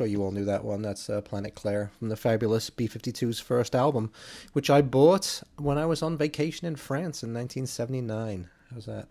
Sure 0.00 0.06
you 0.06 0.22
all 0.22 0.30
knew 0.30 0.46
that 0.46 0.64
one. 0.64 0.80
That's 0.80 1.10
uh, 1.10 1.20
Planet 1.20 1.54
Claire 1.54 1.90
from 1.98 2.08
the 2.08 2.16
fabulous 2.16 2.70
B52's 2.70 3.38
first 3.38 3.74
album, 3.74 4.10
which 4.54 4.70
I 4.70 4.80
bought 4.80 5.42
when 5.58 5.76
I 5.76 5.84
was 5.84 6.02
on 6.02 6.16
vacation 6.16 6.66
in 6.66 6.76
France 6.76 7.22
in 7.22 7.34
1979. 7.34 8.48
How's 8.72 8.86
that? 8.86 9.08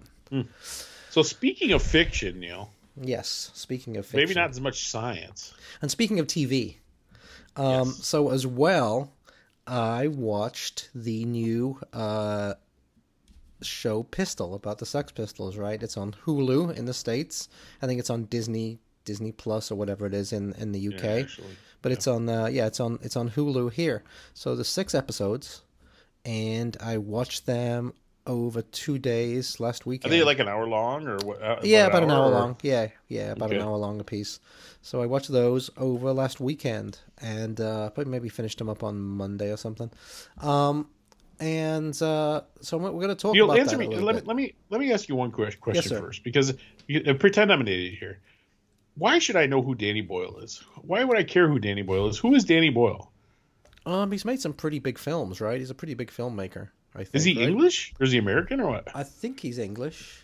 So 1.11 1.21
speaking 1.21 1.73
of 1.73 1.83
fiction, 1.83 2.39
Neil, 2.39 2.71
Yes. 2.99 3.51
Speaking 3.53 3.97
of 3.97 4.05
fiction, 4.07 4.19
maybe 4.27 4.33
not 4.33 4.49
as 4.49 4.59
much 4.59 4.87
science. 4.87 5.53
And 5.79 5.91
speaking 5.91 6.19
of 6.19 6.25
TV, 6.25 6.77
um, 7.55 7.89
Yes. 7.89 8.03
so 8.05 8.31
as 8.31 8.47
well, 8.47 9.13
I 9.67 10.07
watched 10.07 10.89
the 10.95 11.23
new 11.23 11.79
uh, 11.93 12.55
show 13.61 14.01
Pistol 14.03 14.55
about 14.55 14.79
the 14.79 14.85
Sex 14.87 15.11
Pistols. 15.11 15.55
Right, 15.55 15.81
it's 15.83 15.97
on 15.97 16.15
Hulu 16.25 16.75
in 16.75 16.85
the 16.85 16.93
states. 16.95 17.47
I 17.79 17.85
think 17.85 17.99
it's 17.99 18.09
on 18.09 18.25
Disney 18.25 18.79
Disney 19.09 19.31
Plus 19.43 19.71
or 19.71 19.75
whatever 19.81 20.03
it 20.05 20.13
is 20.13 20.29
in 20.31 20.53
in 20.63 20.71
the 20.75 20.81
UK. 20.91 21.03
Yeah, 21.03 21.45
but 21.83 21.91
it's 21.91 22.07
on 22.07 22.29
uh, 22.29 22.45
yeah, 22.57 22.67
it's 22.67 22.79
on 22.79 22.91
it's 23.01 23.15
on 23.21 23.27
Hulu 23.35 23.71
here. 23.81 24.03
So 24.33 24.55
there's 24.55 24.67
six 24.81 24.93
episodes, 24.93 25.63
and 26.25 26.77
I 26.93 26.97
watched 26.97 27.45
them 27.45 27.93
over 28.27 28.61
two 28.61 28.97
days 28.99 29.59
last 29.59 29.85
weekend. 29.87 30.13
Are 30.13 30.17
they 30.17 30.23
like 30.23 30.39
an 30.39 30.47
hour 30.47 30.67
long 30.67 31.07
or 31.07 31.17
what? 31.27 31.41
uh, 31.41 31.59
Yeah, 31.63 31.87
about 31.87 32.03
an 32.03 32.11
hour 32.11 32.27
or- 32.27 32.39
long. 32.39 32.57
Yeah, 32.61 32.89
yeah, 33.07 33.31
about 33.31 33.51
an 33.51 33.61
hour 33.61 33.77
long 33.77 33.99
a 33.99 34.03
piece. 34.03 34.39
So 34.81 35.01
I 35.01 35.07
watched 35.07 35.31
those 35.31 35.71
over 35.77 36.13
last 36.13 36.39
weekend, 36.39 36.99
and 37.21 37.59
uh, 37.59 37.89
probably 37.89 38.11
maybe 38.11 38.29
finished 38.29 38.59
them 38.59 38.69
up 38.69 38.83
on 38.83 38.95
Monday 39.01 39.49
or 39.51 39.57
something. 39.57 39.89
Um, 40.41 40.87
and 41.39 41.95
uh, 42.01 42.41
so 42.61 42.77
we're 42.77 42.91
going 42.91 43.07
to 43.09 43.15
talk 43.15 43.33
Neil, 43.33 43.45
about 43.45 43.59
answer 43.59 43.77
that 43.77 43.89
me. 43.89 43.95
Let 43.97 44.15
bit. 44.15 44.23
me 44.23 44.27
let 44.27 44.35
me 44.35 44.53
let 44.69 44.79
me 44.81 44.91
ask 44.93 45.07
you 45.09 45.15
one 45.15 45.31
question 45.31 45.81
sir. 45.81 45.99
first, 45.99 46.23
because 46.23 46.53
you, 46.87 47.01
uh, 47.07 47.13
pretend 47.13 47.51
I'm 47.51 47.61
an 47.61 47.67
idiot 47.67 47.95
here. 47.99 48.19
Why 48.99 49.17
should 49.19 49.35
I 49.37 49.45
know 49.45 49.61
who 49.61 49.73
Danny 49.75 50.01
Boyle 50.01 50.37
is? 50.39 50.61
Why 50.81 51.03
would 51.03 51.17
I 51.17 51.23
care 51.23 51.47
who 51.49 51.57
Danny 51.57 51.81
Boyle 51.81 52.07
is? 52.07 52.17
Who 52.17 52.35
is 52.35 52.43
Danny 52.43 52.69
Boyle? 52.69 53.11
Um, 53.85 54.11
he's 54.11 54.25
made 54.25 54.39
some 54.41 54.53
pretty 54.53 54.79
big 54.79 54.97
films, 54.99 55.41
right? 55.41 55.59
He's 55.59 55.69
a 55.69 55.75
pretty 55.75 55.93
big 55.95 56.11
filmmaker. 56.11 56.69
I 56.93 56.99
think. 56.99 57.15
Is 57.15 57.23
he 57.23 57.39
right? 57.39 57.49
English 57.49 57.93
or 57.99 58.03
is 58.03 58.11
he 58.11 58.17
American 58.17 58.59
or 58.59 58.69
what? 58.71 58.89
I 58.93 59.03
think 59.03 59.39
he's 59.39 59.57
English. 59.57 60.23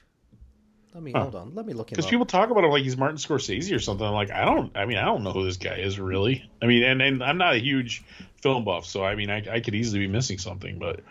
Let 0.93 1.03
me 1.03 1.11
Huh. 1.11 1.21
hold 1.23 1.35
on. 1.35 1.55
Let 1.55 1.65
me 1.65 1.73
look 1.73 1.91
him 1.91 1.95
Because 1.95 2.09
people 2.09 2.25
talk 2.25 2.49
about 2.49 2.63
him 2.63 2.69
like 2.71 2.83
he's 2.83 2.97
Martin 2.97 3.17
Scorsese 3.17 3.75
or 3.75 3.79
something. 3.79 4.05
I'm 4.05 4.13
like, 4.13 4.31
I 4.31 4.45
don't. 4.45 4.75
I 4.77 4.85
mean, 4.85 4.97
I 4.97 5.05
don't 5.05 5.23
know 5.23 5.31
who 5.31 5.43
this 5.43 5.57
guy 5.57 5.75
is 5.75 5.99
really. 5.99 6.49
I 6.61 6.65
mean, 6.67 6.83
and, 6.83 7.01
and 7.01 7.23
I'm 7.23 7.37
not 7.37 7.55
a 7.55 7.59
huge 7.59 8.03
film 8.41 8.63
buff, 8.65 8.85
so 8.85 9.03
I 9.03 9.15
mean, 9.15 9.29
I, 9.29 9.43
I 9.49 9.59
could 9.59 9.75
easily 9.75 9.99
be 9.99 10.07
missing 10.07 10.37
something. 10.37 10.79
But 10.79 11.01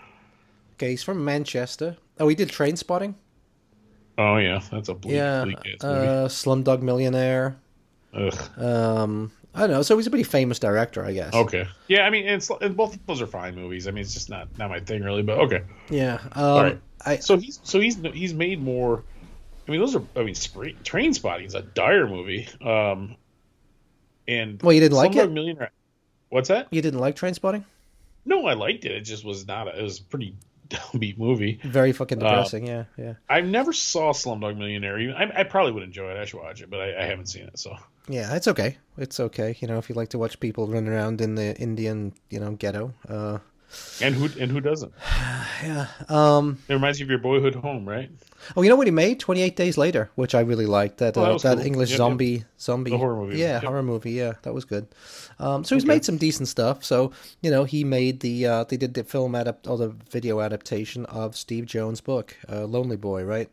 Okay, 0.76 0.90
he's 0.90 1.02
from 1.02 1.24
Manchester. 1.24 1.96
Oh, 2.18 2.28
he 2.28 2.34
did 2.34 2.48
Trainspotting. 2.48 3.14
Oh 4.16 4.36
yeah, 4.36 4.60
that's 4.70 4.88
a 4.88 4.94
bleak, 4.94 5.14
Yeah, 5.14 5.44
bleak 5.44 5.58
uh, 5.80 6.28
Slumdog 6.28 6.82
Millionaire. 6.82 7.56
Ugh. 8.14 8.58
Um, 8.58 9.32
I 9.54 9.60
don't 9.60 9.70
know. 9.70 9.82
So 9.82 9.96
he's 9.96 10.06
a 10.06 10.10
pretty 10.10 10.24
famous 10.24 10.58
director, 10.58 11.04
I 11.04 11.12
guess. 11.12 11.34
Okay. 11.34 11.66
Yeah, 11.88 12.02
I 12.06 12.10
mean, 12.10 12.26
it's 12.26 12.50
and 12.60 12.76
both 12.76 12.94
of 12.94 13.06
those 13.06 13.22
are 13.22 13.26
fine 13.26 13.54
movies. 13.54 13.86
I 13.86 13.92
mean, 13.92 14.02
it's 14.02 14.14
just 14.14 14.30
not 14.30 14.48
not 14.58 14.70
my 14.70 14.80
thing 14.80 15.02
really. 15.02 15.22
But 15.22 15.38
okay. 15.40 15.62
Yeah. 15.90 16.18
Um, 16.32 16.62
right. 16.62 16.80
I, 17.04 17.16
So 17.18 17.36
he's 17.36 17.60
so 17.62 17.80
he's 17.80 17.96
he's 18.12 18.34
made 18.34 18.60
more. 18.62 19.02
I 19.66 19.70
mean, 19.70 19.80
those 19.80 19.96
are. 19.96 20.02
I 20.16 20.22
mean, 20.24 20.34
Spring, 20.34 20.76
Trainspotting 20.84 21.46
is 21.46 21.54
a 21.54 21.62
dire 21.62 22.06
movie. 22.06 22.48
Um, 22.60 23.16
and 24.28 24.60
Well, 24.62 24.72
you 24.72 24.80
didn't 24.80 24.96
like 24.96 25.14
it? 25.16 25.30
Millionaire. 25.30 25.70
What's 26.28 26.48
that? 26.48 26.68
you 26.70 26.82
didn't 26.82 27.00
like 27.00 27.16
Trainspotting? 27.16 27.64
No, 28.24 28.46
I 28.46 28.54
liked 28.54 28.84
it. 28.84 28.92
It 28.92 29.02
just 29.02 29.24
was 29.24 29.46
not. 29.46 29.68
A, 29.68 29.78
it 29.78 29.82
was 29.82 30.00
pretty 30.00 30.34
downbeat 30.68 31.18
movie. 31.18 31.60
Very 31.64 31.92
fucking 31.92 32.22
Uh, 32.22 32.28
depressing. 32.28 32.66
yeah, 32.66 32.84
yeah, 32.96 33.14
I 33.28 33.40
never 33.40 33.72
saw 33.72 34.12
Slumdog 34.12 34.56
Millionaire. 34.56 34.98
I, 35.16 35.40
I 35.40 35.44
probably 35.44 35.72
would 35.72 35.82
enjoy 35.82 36.10
it. 36.10 36.16
I 36.20 36.24
should 36.24 36.40
watch 36.40 36.60
it, 36.62 36.70
but 36.70 36.80
I, 36.80 37.02
I 37.02 37.06
haven't 37.06 37.26
seen 37.26 37.44
it. 37.44 37.58
So 37.58 37.76
yeah. 38.08 38.34
It's 38.34 38.48
okay. 38.48 38.76
It's 38.98 39.18
okay. 39.20 39.56
You 39.60 39.68
know, 39.68 39.78
if 39.78 39.88
you 39.88 39.94
like 39.94 40.10
to 40.10 40.18
watch 40.18 40.38
people 40.40 40.66
run 40.66 40.86
around 40.88 41.20
in 41.20 41.34
the 41.36 41.56
Indian, 41.56 42.12
you 42.30 42.38
know, 42.40 42.52
ghetto. 42.52 42.92
Uh, 43.08 43.38
and 44.00 44.14
who 44.14 44.28
and 44.40 44.50
who 44.50 44.60
doesn't? 44.60 44.92
yeah. 45.62 45.86
Um. 46.08 46.58
It 46.68 46.74
reminds 46.74 46.98
you 47.00 47.06
of 47.06 47.10
your 47.10 47.18
boyhood 47.18 47.54
home, 47.54 47.88
right? 47.88 48.10
Oh, 48.56 48.62
you 48.62 48.68
know 48.68 48.76
what 48.76 48.86
he 48.86 48.90
made? 48.90 49.20
Twenty 49.20 49.42
Eight 49.42 49.56
Days 49.56 49.78
Later, 49.78 50.10
which 50.16 50.34
I 50.34 50.40
really 50.40 50.66
liked. 50.66 50.98
That 50.98 51.16
Oh, 51.16 51.22
that 51.22 51.30
uh, 51.30 51.38
that 51.38 51.56
cool. 51.58 51.66
English 51.66 51.90
Yep, 51.90 51.94
yep. 51.94 51.98
zombie 51.98 52.44
zombie 52.60 52.90
The 52.90 52.98
horror 52.98 53.16
movie. 53.16 53.38
Yeah, 53.38 53.54
Yep. 53.54 53.62
horror 53.64 53.82
movie. 53.82 54.12
Yeah, 54.12 54.34
that 54.42 54.52
was 54.52 54.64
good. 54.64 54.86
Um, 55.38 55.64
so 55.64 55.74
he's 55.74 55.84
Okay. 55.84 55.94
made 55.94 56.04
some 56.04 56.16
decent 56.18 56.48
stuff. 56.48 56.84
So 56.84 57.12
you 57.40 57.50
know, 57.50 57.64
he 57.64 57.84
made 57.84 58.20
the 58.20 58.46
uh, 58.46 58.64
they 58.64 58.76
did 58.76 58.94
the 58.94 59.04
film 59.04 59.34
adapt 59.34 59.66
or 59.66 59.78
the 59.78 59.88
video 60.10 60.40
adaptation 60.40 61.06
of 61.06 61.36
Steve 61.36 61.66
Jones' 61.66 62.00
book, 62.00 62.36
uh, 62.50 62.64
Lonely 62.66 62.96
Boy, 62.96 63.24
right? 63.24 63.48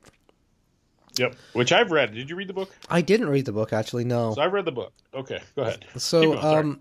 Yep. 1.18 1.36
Which 1.54 1.72
I've 1.74 1.92
read. 1.92 2.14
Did 2.14 2.30
you 2.30 2.36
read 2.38 2.48
the 2.48 2.54
book? 2.54 2.74
I 2.90 3.02
didn't 3.02 3.28
read 3.30 3.46
the 3.46 3.52
book 3.52 3.74
actually. 3.74 4.06
No. 4.06 4.34
So 4.34 4.42
I've 4.42 4.54
read 4.54 4.66
the 4.66 4.72
book. 4.72 4.94
Okay, 5.14 5.40
go 5.58 5.64
ahead. 5.64 5.86
So, 5.98 6.34
going, 6.36 6.40
um, 6.46 6.80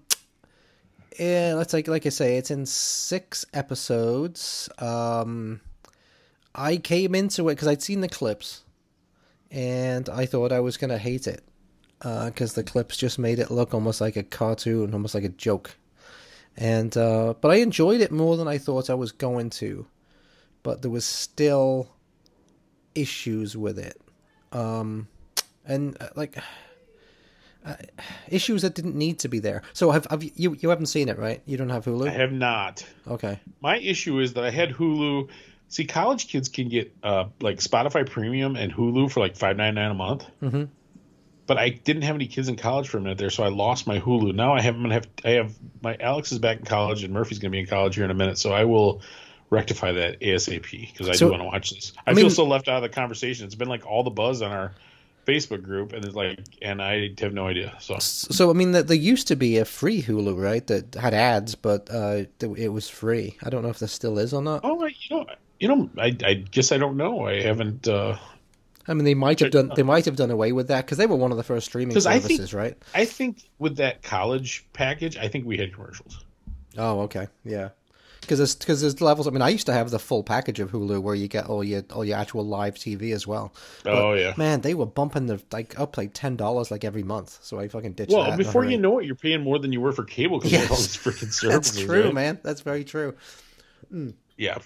yeah, 1.18 1.54
let's 1.56 1.72
like 1.72 1.88
like 1.88 2.06
I 2.06 2.10
say, 2.10 2.36
it's 2.36 2.50
in 2.50 2.66
six 2.66 3.44
episodes. 3.52 4.68
Um, 4.78 5.60
I 6.54 6.76
came 6.76 7.14
into 7.14 7.48
it 7.48 7.54
because 7.54 7.68
I'd 7.68 7.82
seen 7.82 8.00
the 8.00 8.08
clips, 8.08 8.62
and 9.50 10.08
I 10.08 10.26
thought 10.26 10.52
I 10.52 10.60
was 10.60 10.76
gonna 10.76 10.98
hate 10.98 11.26
it 11.26 11.44
because 11.98 12.54
the 12.54 12.64
clips 12.64 12.96
just 12.96 13.18
made 13.18 13.38
it 13.38 13.50
look 13.50 13.74
almost 13.74 14.00
like 14.00 14.16
a 14.16 14.22
cartoon, 14.22 14.94
almost 14.94 15.14
like 15.14 15.24
a 15.24 15.28
joke. 15.28 15.76
And 16.56 16.96
uh, 16.96 17.34
but 17.40 17.50
I 17.50 17.56
enjoyed 17.56 18.00
it 18.00 18.12
more 18.12 18.36
than 18.36 18.48
I 18.48 18.58
thought 18.58 18.90
I 18.90 18.94
was 18.94 19.12
going 19.12 19.50
to, 19.50 19.86
but 20.62 20.82
there 20.82 20.90
was 20.90 21.04
still 21.04 21.90
issues 22.94 23.56
with 23.56 23.78
it, 23.78 24.00
um, 24.52 25.08
and 25.64 25.96
uh, 27.64 27.74
issues 28.28 28.62
that 28.62 28.74
didn't 28.74 28.94
need 28.96 29.18
to 29.20 29.28
be 29.28 29.38
there. 29.38 29.62
So 29.72 29.90
have, 29.90 30.06
have 30.10 30.22
you 30.22 30.56
you 30.58 30.68
haven't 30.70 30.86
seen 30.86 31.08
it, 31.08 31.18
right? 31.18 31.42
You 31.46 31.56
don't 31.56 31.68
have 31.68 31.84
Hulu. 31.84 32.08
I 32.08 32.12
have 32.12 32.32
not. 32.32 32.84
Okay. 33.06 33.38
My 33.60 33.78
issue 33.78 34.18
is 34.20 34.34
that 34.34 34.44
I 34.44 34.50
had 34.50 34.70
Hulu. 34.70 35.28
See, 35.68 35.84
college 35.84 36.26
kids 36.28 36.48
can 36.48 36.68
get 36.68 36.92
uh, 37.02 37.26
like 37.40 37.58
Spotify 37.58 38.08
Premium 38.08 38.56
and 38.56 38.72
Hulu 38.72 39.10
for 39.10 39.20
like 39.20 39.36
five 39.36 39.56
ninety 39.56 39.80
nine 39.80 39.90
a 39.90 39.94
month. 39.94 40.26
Mm-hmm. 40.42 40.64
But 41.46 41.58
I 41.58 41.70
didn't 41.70 42.02
have 42.02 42.14
any 42.14 42.26
kids 42.28 42.48
in 42.48 42.56
college 42.56 42.88
for 42.88 42.98
a 42.98 43.00
minute 43.00 43.18
there, 43.18 43.30
so 43.30 43.42
I 43.42 43.48
lost 43.48 43.86
my 43.86 43.98
Hulu. 44.00 44.34
Now 44.34 44.54
I 44.54 44.60
have 44.62 44.74
I'm 44.76 44.82
gonna 44.82 44.94
have 44.94 45.08
I 45.24 45.30
have 45.30 45.54
my 45.82 45.96
Alex 46.00 46.32
is 46.32 46.38
back 46.38 46.58
in 46.58 46.64
college 46.64 47.04
and 47.04 47.12
Murphy's 47.12 47.38
gonna 47.40 47.50
be 47.50 47.60
in 47.60 47.66
college 47.66 47.94
here 47.96 48.04
in 48.04 48.10
a 48.10 48.14
minute, 48.14 48.38
so 48.38 48.52
I 48.52 48.64
will 48.64 49.02
rectify 49.50 49.92
that 49.92 50.20
ASAP 50.20 50.70
because 50.92 51.08
I 51.08 51.12
So- 51.12 51.26
do 51.26 51.32
want 51.32 51.42
to 51.42 51.46
watch 51.46 51.70
this. 51.70 51.92
I, 52.06 52.12
I 52.12 52.14
feel 52.14 52.30
so 52.30 52.46
left 52.46 52.68
out 52.68 52.76
of 52.76 52.82
the 52.82 52.88
conversation. 52.88 53.46
It's 53.46 53.56
been 53.56 53.68
like 53.68 53.84
all 53.84 54.04
the 54.04 54.10
buzz 54.10 54.42
on 54.42 54.52
our 54.52 54.72
Facebook 55.26 55.62
group, 55.62 55.92
and 55.92 56.04
it's 56.04 56.14
like, 56.14 56.40
and 56.62 56.80
I 56.82 57.10
have 57.20 57.32
no 57.32 57.46
idea. 57.46 57.74
So 57.80 57.96
So 57.98 58.50
I 58.50 58.52
mean, 58.52 58.72
that 58.72 58.88
there 58.88 58.96
used 58.96 59.28
to 59.28 59.36
be 59.36 59.58
a 59.58 59.64
free 59.64 60.02
Hulu, 60.02 60.40
right? 60.40 60.66
That 60.66 60.94
had 60.94 61.14
ads, 61.14 61.54
but 61.54 61.88
uh, 61.90 62.24
it 62.56 62.72
was 62.72 62.88
free. 62.88 63.36
I 63.42 63.50
don't 63.50 63.62
know 63.62 63.68
if 63.70 63.78
there 63.78 63.88
still 63.88 64.18
is 64.18 64.32
or 64.32 64.42
not. 64.42 64.60
oh, 64.64 64.84
I- 64.84 64.94
you 65.08 65.16
know, 65.16 65.26
you 65.58 65.68
know, 65.68 65.90
I, 65.98 66.16
I 66.24 66.34
guess 66.34 66.72
I 66.72 66.78
don't 66.78 66.96
know. 66.96 67.26
I 67.26 67.42
haven't. 67.42 67.86
uh 67.86 68.16
I 68.88 68.94
mean, 68.94 69.04
they 69.04 69.14
might 69.14 69.38
have 69.40 69.50
done 69.52 69.70
they 69.76 69.82
might 69.82 70.04
have 70.06 70.16
done 70.16 70.30
away 70.30 70.52
with 70.52 70.68
that 70.68 70.84
because 70.86 70.96
they 70.98 71.06
were 71.06 71.16
one 71.16 71.30
of 71.30 71.36
the 71.36 71.44
first 71.44 71.66
streaming 71.66 71.94
'Cause 71.94 72.06
I 72.06 72.18
services, 72.18 72.50
think- 72.50 72.58
right? 72.62 72.76
I 72.94 73.04
think 73.04 73.42
with 73.58 73.76
that 73.76 74.02
college 74.02 74.64
package, 74.72 75.16
I 75.18 75.28
think 75.28 75.44
we 75.46 75.58
had 75.58 75.72
commercials. 75.74 76.24
Oh, 76.78 77.00
okay, 77.02 77.28
yeah. 77.44 77.68
Because 78.30 78.38
there's 78.38 78.54
because 78.54 78.80
there's 78.80 79.00
levels. 79.00 79.26
I 79.26 79.30
mean, 79.30 79.42
I 79.42 79.48
used 79.48 79.66
to 79.66 79.72
have 79.72 79.90
the 79.90 79.98
full 79.98 80.22
package 80.22 80.60
of 80.60 80.70
Hulu 80.70 81.02
where 81.02 81.16
you 81.16 81.26
get 81.26 81.46
all 81.46 81.64
your 81.64 81.82
all 81.92 82.04
your 82.04 82.16
actual 82.16 82.46
live 82.46 82.76
TV 82.76 83.12
as 83.12 83.26
well. 83.26 83.52
Oh 83.84 84.12
yeah. 84.12 84.34
Man, 84.36 84.60
they 84.60 84.72
were 84.74 84.86
bumping 84.86 85.26
the 85.26 85.42
like 85.50 85.76
up 85.80 85.96
like 85.96 86.12
ten 86.14 86.36
dollars 86.36 86.70
like 86.70 86.84
every 86.84 87.02
month. 87.02 87.40
So 87.42 87.58
I 87.58 87.66
fucking 87.66 87.94
ditched 87.94 88.12
Well, 88.12 88.36
before 88.36 88.64
you 88.64 88.78
know 88.78 89.00
it, 89.00 89.06
you're 89.06 89.16
paying 89.16 89.42
more 89.42 89.58
than 89.58 89.72
you 89.72 89.80
were 89.80 89.90
for 89.90 90.04
cable 90.04 90.38
because 90.38 90.52
of 90.52 90.70
all 90.70 90.76
Yes. 90.76 90.86
these 90.86 90.96
freaking 90.96 91.32
services. 91.32 91.72
that's 91.74 91.80
true, 91.80 92.04
right? 92.04 92.14
man. 92.14 92.38
That's 92.44 92.60
very 92.60 92.84
true. 92.84 93.16
Hmm. 93.90 94.10
Yeah. 94.36 94.58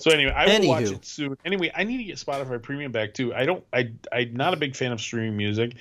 So 0.00 0.10
anyway, 0.10 0.32
I 0.32 0.58
will 0.58 0.66
watch 0.66 0.90
it 0.90 1.04
soon. 1.04 1.36
Anyway, 1.44 1.70
I 1.72 1.84
need 1.84 1.98
to 1.98 2.04
get 2.04 2.16
Spotify 2.16 2.60
Premium 2.60 2.90
back 2.90 3.14
too. 3.14 3.32
I 3.32 3.44
don't. 3.44 3.62
I 3.72 3.92
I'm 4.12 4.34
not 4.34 4.52
a 4.52 4.56
big 4.56 4.74
fan 4.74 4.90
of 4.90 5.00
streaming 5.00 5.36
music. 5.36 5.74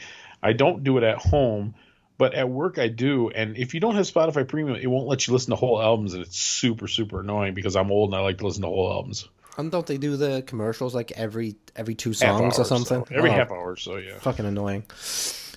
I 0.43 0.53
don't 0.53 0.83
do 0.83 0.99
it 0.99 1.03
at 1.03 1.17
home, 1.17 1.73
but 2.17 2.33
at 2.33 2.49
work 2.49 2.77
I 2.79 2.87
do. 2.87 3.29
And 3.29 3.57
if 3.57 3.73
you 3.73 3.79
don't 3.79 3.95
have 3.95 4.05
Spotify 4.05 4.47
Premium, 4.47 4.77
it 4.81 4.87
won't 4.87 5.07
let 5.07 5.27
you 5.27 5.33
listen 5.33 5.51
to 5.51 5.55
whole 5.55 5.81
albums, 5.81 6.13
and 6.13 6.23
it's 6.23 6.37
super 6.37 6.87
super 6.87 7.19
annoying 7.21 7.53
because 7.53 7.75
I'm 7.75 7.91
old 7.91 8.09
and 8.09 8.15
I 8.19 8.21
like 8.21 8.37
to 8.39 8.45
listen 8.45 8.61
to 8.63 8.67
whole 8.67 8.91
albums. 8.91 9.27
And 9.57 9.71
don't 9.71 9.85
they 9.87 9.97
do 9.97 10.17
the 10.17 10.43
commercials 10.45 10.93
like 10.93 11.11
every 11.13 11.55
every 11.75 11.95
two 11.95 12.13
songs 12.13 12.59
or 12.59 12.65
something? 12.65 13.05
so. 13.05 13.15
Every 13.15 13.29
Oh, 13.29 13.33
half 13.33 13.51
hour, 13.51 13.75
so 13.75 13.97
yeah. 13.97 14.19
Fucking 14.19 14.45
annoying. 14.45 14.83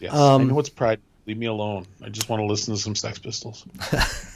Yes. 0.00 0.14
Um, 0.14 0.40
I 0.42 0.44
know 0.44 0.58
it's 0.58 0.70
pride. 0.70 1.00
Leave 1.26 1.36
me 1.36 1.46
alone. 1.46 1.86
I 2.02 2.08
just 2.08 2.28
want 2.30 2.40
to 2.40 2.46
listen 2.46 2.74
to 2.74 2.80
some 2.80 2.94
Sex 2.94 3.18
Pistols. 3.18 3.64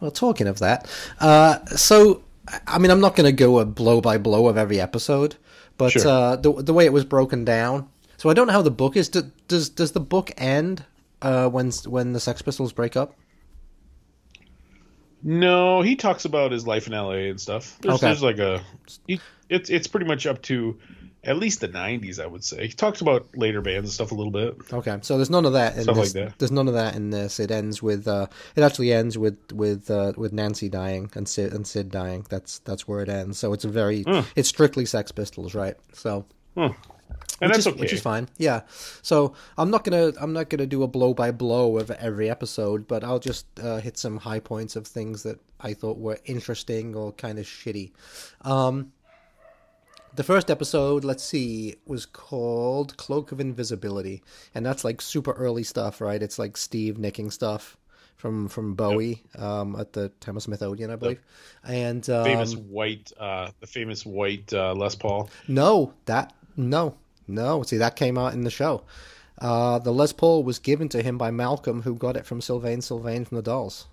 Well, 0.00 0.10
talking 0.10 0.48
of 0.48 0.58
that, 0.58 0.90
uh, 1.20 1.64
so 1.66 2.22
I 2.66 2.78
mean, 2.78 2.90
I'm 2.90 3.00
not 3.00 3.16
going 3.16 3.24
to 3.24 3.32
go 3.32 3.58
a 3.58 3.64
blow 3.64 4.00
by 4.00 4.18
blow 4.18 4.48
of 4.48 4.58
every 4.58 4.80
episode, 4.80 5.36
but 5.78 5.92
Sure. 5.92 6.06
uh, 6.06 6.36
the 6.36 6.52
the 6.62 6.74
way 6.74 6.84
it 6.84 6.92
was 6.92 7.04
broken 7.04 7.44
down. 7.44 7.88
So 8.18 8.28
I 8.28 8.34
don't 8.34 8.46
know 8.48 8.52
how 8.52 8.62
the 8.62 8.70
book 8.70 8.96
is. 8.96 9.08
Do- 9.08 9.30
Does 9.48 9.68
does 9.70 9.92
the 9.92 10.00
book 10.00 10.30
end 10.36 10.84
uh, 11.22 11.48
when 11.48 11.70
when 11.86 12.12
the 12.12 12.20
Sex 12.20 12.42
Pistols 12.42 12.72
break 12.72 12.96
up? 12.96 13.14
No, 15.24 15.82
he 15.82 15.94
talks 15.94 16.24
about 16.24 16.50
his 16.50 16.66
life 16.66 16.86
in 16.88 16.92
LA 16.92 17.28
and 17.30 17.40
stuff. 17.40 17.78
There's, 17.80 17.94
Okay. 17.96 18.06
there's 18.08 18.22
like 18.22 18.38
a, 18.38 18.60
he, 19.06 19.20
it's 19.48 19.70
it's 19.70 19.86
pretty 19.86 20.06
much 20.06 20.26
up 20.26 20.42
to 20.42 20.78
at 21.22 21.36
least 21.36 21.60
the 21.60 21.68
'90s, 21.68 22.18
I 22.20 22.26
would 22.26 22.42
say. 22.42 22.66
He 22.66 22.72
talks 22.72 23.00
about 23.00 23.28
later 23.36 23.60
bands 23.60 23.88
and 23.88 23.92
stuff 23.92 24.10
a 24.10 24.16
little 24.16 24.32
bit. 24.32 24.56
Okay, 24.72 24.98
so 25.02 25.16
there's 25.16 25.30
none 25.30 25.44
of 25.46 25.52
that 25.52 25.76
in 25.76 25.84
Stuff 25.84 25.94
this. 25.94 26.14
like 26.16 26.24
that. 26.30 26.38
There's 26.40 26.50
none 26.50 26.66
of 26.66 26.74
that 26.74 26.96
in 26.96 27.10
this. 27.10 27.38
It 27.38 27.52
ends 27.52 27.80
with 27.80 28.08
uh, 28.08 28.26
it 28.56 28.62
actually 28.64 28.92
ends 28.92 29.16
with 29.16 29.38
with 29.52 29.88
uh, 29.92 30.12
with 30.16 30.32
Nancy 30.32 30.68
dying 30.68 31.08
and 31.14 31.28
Sid 31.28 31.52
and 31.52 31.64
Sid 31.64 31.92
dying. 31.92 32.26
That's 32.28 32.58
that's 32.60 32.88
where 32.88 33.00
it 33.00 33.08
ends. 33.08 33.38
So 33.38 33.52
it's 33.52 33.64
a 33.64 33.68
very 33.68 34.02
Hmm. 34.02 34.20
it's 34.34 34.48
strictly 34.48 34.84
Sex 34.86 35.12
Pistols, 35.12 35.54
right? 35.54 35.76
So 35.92 36.26
And 37.40 37.48
which 37.48 37.56
that's 37.56 37.66
is, 37.66 37.72
okay. 37.72 37.80
which 37.80 37.92
is 37.92 38.02
fine. 38.02 38.28
Yeah. 38.38 38.62
So 39.02 39.34
I'm 39.56 39.70
not 39.70 39.84
gonna 39.84 40.12
I'm 40.20 40.32
not 40.32 40.48
gonna 40.48 40.66
do 40.66 40.82
a 40.82 40.88
blow 40.88 41.14
by 41.14 41.30
blow 41.30 41.78
of 41.78 41.90
every 41.90 42.30
episode, 42.30 42.86
but 42.86 43.02
I'll 43.02 43.18
just 43.18 43.46
uh, 43.60 43.78
hit 43.78 43.98
some 43.98 44.18
high 44.18 44.40
points 44.40 44.76
of 44.76 44.86
things 44.86 45.22
that 45.22 45.40
I 45.60 45.74
thought 45.74 45.98
were 45.98 46.18
interesting 46.24 46.94
or 46.94 47.12
kind 47.12 47.38
of 47.38 47.46
shitty. 47.46 47.92
Um, 48.42 48.92
the 50.14 50.22
first 50.24 50.50
episode, 50.50 51.04
let's 51.04 51.24
see, 51.24 51.76
was 51.86 52.04
called 52.04 52.96
Cloak 52.96 53.32
of 53.32 53.40
Invisibility, 53.40 54.22
and 54.54 54.64
that's 54.64 54.84
like 54.84 55.00
super 55.00 55.32
early 55.32 55.62
stuff, 55.62 56.00
right? 56.00 56.22
It's 56.22 56.38
like 56.38 56.56
Steve 56.56 56.98
nicking 56.98 57.30
stuff 57.30 57.78
from 58.16 58.48
from 58.48 58.74
Bowie 58.74 59.22
um, 59.36 59.74
at 59.76 59.94
the 59.94 60.12
Hammersmith 60.24 60.62
Odeon, 60.62 60.90
I 60.90 60.96
believe. 60.96 61.20
And 61.64 62.08
um, 62.10 62.24
famous 62.24 62.54
white, 62.54 63.10
uh, 63.18 63.50
the 63.60 63.66
famous 63.66 64.04
white 64.04 64.52
uh, 64.52 64.74
Les 64.74 64.94
Paul. 64.94 65.30
no, 65.48 65.94
that 66.04 66.34
no, 66.56 66.96
no. 67.34 67.62
See, 67.62 67.78
that 67.78 67.96
came 67.96 68.16
out 68.18 68.34
in 68.34 68.44
the 68.44 68.50
show. 68.50 68.82
Uh, 69.40 69.78
the 69.78 69.92
Les 69.92 70.12
Paul 70.12 70.44
was 70.44 70.58
given 70.58 70.88
to 70.90 71.02
him 71.02 71.18
by 71.18 71.30
Malcolm, 71.30 71.82
who 71.82 71.94
got 71.94 72.16
it 72.16 72.26
from 72.26 72.40
Sylvain 72.40 72.80
Sylvain 72.80 73.24
from 73.24 73.36
the 73.36 73.42
Dolls. 73.42 73.86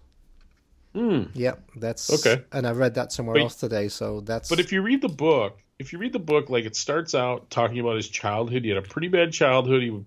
Hmm. 0.93 1.23
Yep, 1.34 1.69
that's 1.75 2.25
Okay. 2.25 2.43
And 2.52 2.65
I 2.67 2.71
read 2.71 2.95
that 2.95 3.12
somewhere 3.12 3.36
But- 3.36 3.43
else 3.43 3.56
today, 3.56 3.88
so 3.88 4.21
that's. 4.21 4.49
But 4.49 4.60
if 4.60 4.71
you 4.71 4.82
read 4.82 5.02
the 5.02 5.10
book, 5.10 5.58
if 5.78 5.93
you 5.93 5.99
read 5.99 6.13
the 6.13 6.19
book, 6.19 6.49
like 6.49 6.65
it 6.65 6.75
starts 6.75 7.15
out 7.15 7.49
talking 7.49 7.80
about 7.80 7.95
his 7.95 8.10
childhood. 8.10 8.63
He 8.63 8.69
had 8.69 8.78
a 8.78 8.82
pretty 8.88 9.08
bad 9.08 9.32
childhood. 9.32 9.82
He 9.82 9.97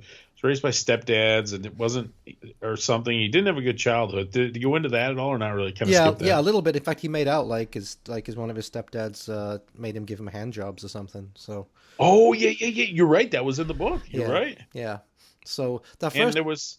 was 0.43 0.49
raised 0.49 0.63
by 0.63 0.71
stepdads, 0.71 1.55
and 1.55 1.65
it 1.65 1.77
wasn't 1.77 2.13
or 2.61 2.77
something. 2.77 3.17
He 3.17 3.29
didn't 3.29 3.47
have 3.47 3.57
a 3.57 3.63
good 3.63 3.79
childhood. 3.79 4.31
Did, 4.31 4.53
did 4.53 4.63
you 4.63 4.69
go 4.69 4.77
into 4.77 4.91
that 4.91 5.13
at 5.13 5.19
all, 5.19 5.29
or 5.29 5.39
not 5.39 5.51
really? 5.55 5.73
Kind 5.73 5.83
of 5.83 5.89
yeah, 5.91 6.11
that. 6.11 6.25
yeah, 6.25 6.41
a 6.41 6.43
little 6.43 6.63
bit. 6.63 6.77
In 6.77 6.83
fact, 6.83 7.01
he 7.01 7.09
made 7.09 7.29
out 7.29 7.47
like 7.47 7.75
his 7.75 7.97
like 8.09 8.27
his 8.27 8.37
one 8.37 8.51
of 8.51 8.57
his 8.57 8.69
stepdads 8.69 9.29
uh, 9.29 9.59
made 9.77 9.97
him 9.97 10.05
give 10.05 10.19
him 10.19 10.27
hand 10.27 10.53
jobs 10.53 10.85
or 10.85 10.89
something. 10.89 11.31
So 11.35 11.69
Oh 11.99 12.33
yeah, 12.33 12.51
yeah, 12.51 12.69
yeah. 12.69 12.87
You're 12.87 13.07
right. 13.07 13.31
That 13.31 13.45
was 13.45 13.59
in 13.59 13.67
the 13.67 13.75
book. 13.75 14.03
You're 14.09 14.27
yeah, 14.27 14.33
right. 14.33 14.59
Yeah. 14.73 14.99
So 15.45 15.83
the 15.99 16.07
and 16.07 16.15
first 16.15 16.35
there 16.35 16.45
was 16.45 16.79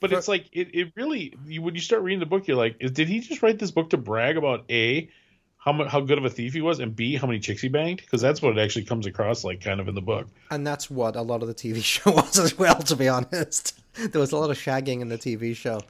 but 0.00 0.12
it's 0.12 0.28
like 0.28 0.48
it, 0.52 0.74
it 0.74 0.92
really 0.96 1.34
you, 1.46 1.62
when 1.62 1.74
you 1.74 1.80
start 1.80 2.02
reading 2.02 2.20
the 2.20 2.26
book 2.26 2.46
you're 2.46 2.56
like 2.56 2.78
did 2.78 3.08
he 3.08 3.20
just 3.20 3.42
write 3.42 3.58
this 3.58 3.70
book 3.70 3.90
to 3.90 3.96
brag 3.96 4.36
about 4.36 4.64
a 4.68 5.08
how 5.64 5.72
mu- 5.72 5.86
how 5.86 6.00
good 6.00 6.18
of 6.18 6.24
a 6.24 6.30
thief 6.30 6.52
he 6.52 6.60
was 6.60 6.78
and 6.78 6.94
b 6.94 7.16
how 7.16 7.26
many 7.26 7.40
chicks 7.40 7.62
he 7.62 7.68
banged 7.68 8.00
because 8.00 8.20
that's 8.20 8.42
what 8.42 8.56
it 8.56 8.60
actually 8.60 8.84
comes 8.84 9.06
across 9.06 9.44
like 9.44 9.60
kind 9.62 9.80
of 9.80 9.88
in 9.88 9.94
the 9.94 10.02
book 10.02 10.26
And 10.50 10.66
that's 10.66 10.90
what 10.90 11.16
a 11.16 11.22
lot 11.22 11.40
of 11.42 11.48
the 11.48 11.54
TV 11.54 11.82
show 11.92 12.10
was 12.12 12.38
as 12.38 12.58
well, 12.58 12.76
to 12.76 12.96
be 12.96 13.08
honest. 13.08 13.80
There 14.10 14.20
was 14.20 14.32
a 14.32 14.36
lot 14.36 14.50
of 14.50 14.58
shagging 14.58 15.00
in 15.02 15.08
the 15.08 15.16
TV 15.16 15.54
show. 15.54 15.80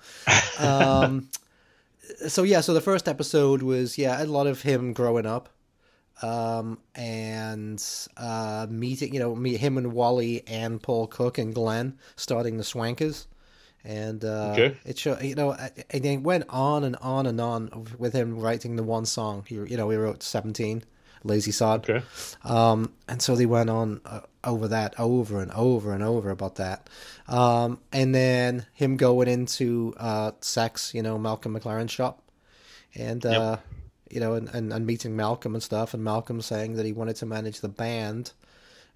Um, 0.58 1.30
so 2.28 2.42
yeah, 2.42 2.60
so 2.60 2.74
the 2.74 2.82
first 2.82 3.08
episode 3.08 3.62
was 3.62 3.96
yeah 3.96 4.22
a 4.22 4.26
lot 4.26 4.46
of 4.46 4.60
him 4.60 4.92
growing 4.92 5.24
up, 5.24 5.48
um, 6.20 6.78
and 6.94 7.82
uh, 8.18 8.66
meeting 8.68 9.14
you 9.14 9.20
know 9.20 9.34
meet 9.34 9.58
him 9.58 9.78
and 9.78 9.94
Wally 9.94 10.42
and 10.46 10.82
Paul 10.82 11.06
Cook 11.06 11.38
and 11.38 11.54
Glenn 11.54 11.98
starting 12.14 12.58
the 12.58 12.62
Swankers, 12.62 13.26
and 13.84 14.24
uh, 14.24 14.50
Okay. 14.52 14.76
it 14.84 14.98
show 14.98 15.18
you 15.20 15.34
know 15.34 15.52
and 15.52 16.04
it 16.04 16.22
went 16.22 16.44
on 16.48 16.84
and 16.84 16.96
on 16.96 17.26
and 17.26 17.40
on 17.40 17.86
with 17.98 18.12
him 18.14 18.38
writing 18.38 18.76
the 18.76 18.82
one 18.82 19.04
song. 19.06 19.44
He 19.46 19.56
you 19.56 19.76
know 19.76 19.90
he 19.90 19.96
wrote 19.96 20.22
seventeen, 20.22 20.84
Lazy 21.22 21.52
Sod. 21.52 21.88
okay 21.88 22.04
Um, 22.42 22.92
and 23.08 23.20
so 23.20 23.36
they 23.36 23.46
went 23.46 23.70
on 23.70 24.00
uh, 24.06 24.20
over 24.42 24.68
that 24.68 24.98
over 24.98 25.40
and 25.40 25.50
over 25.52 25.92
and 25.92 26.02
over 26.02 26.30
about 26.30 26.56
that. 26.56 26.88
Um, 27.28 27.80
and 27.92 28.14
then 28.14 28.66
him 28.72 28.96
going 28.96 29.28
into 29.28 29.94
uh, 29.98 30.32
sex, 30.40 30.92
you 30.94 31.02
know, 31.02 31.18
Malcolm 31.18 31.58
McLaren's 31.58 31.90
shop, 31.92 32.22
and 32.94 33.24
uh, 33.24 33.58
you 34.10 34.20
know, 34.20 34.34
and, 34.34 34.48
and, 34.50 34.72
and 34.72 34.86
meeting 34.86 35.16
Malcolm 35.16 35.54
and 35.54 35.62
stuff, 35.62 35.94
and 35.94 36.04
Malcolm 36.04 36.40
saying 36.40 36.74
that 36.76 36.86
he 36.86 36.92
wanted 36.92 37.16
to 37.16 37.26
manage 37.26 37.60
the 37.60 37.68
band, 37.68 38.32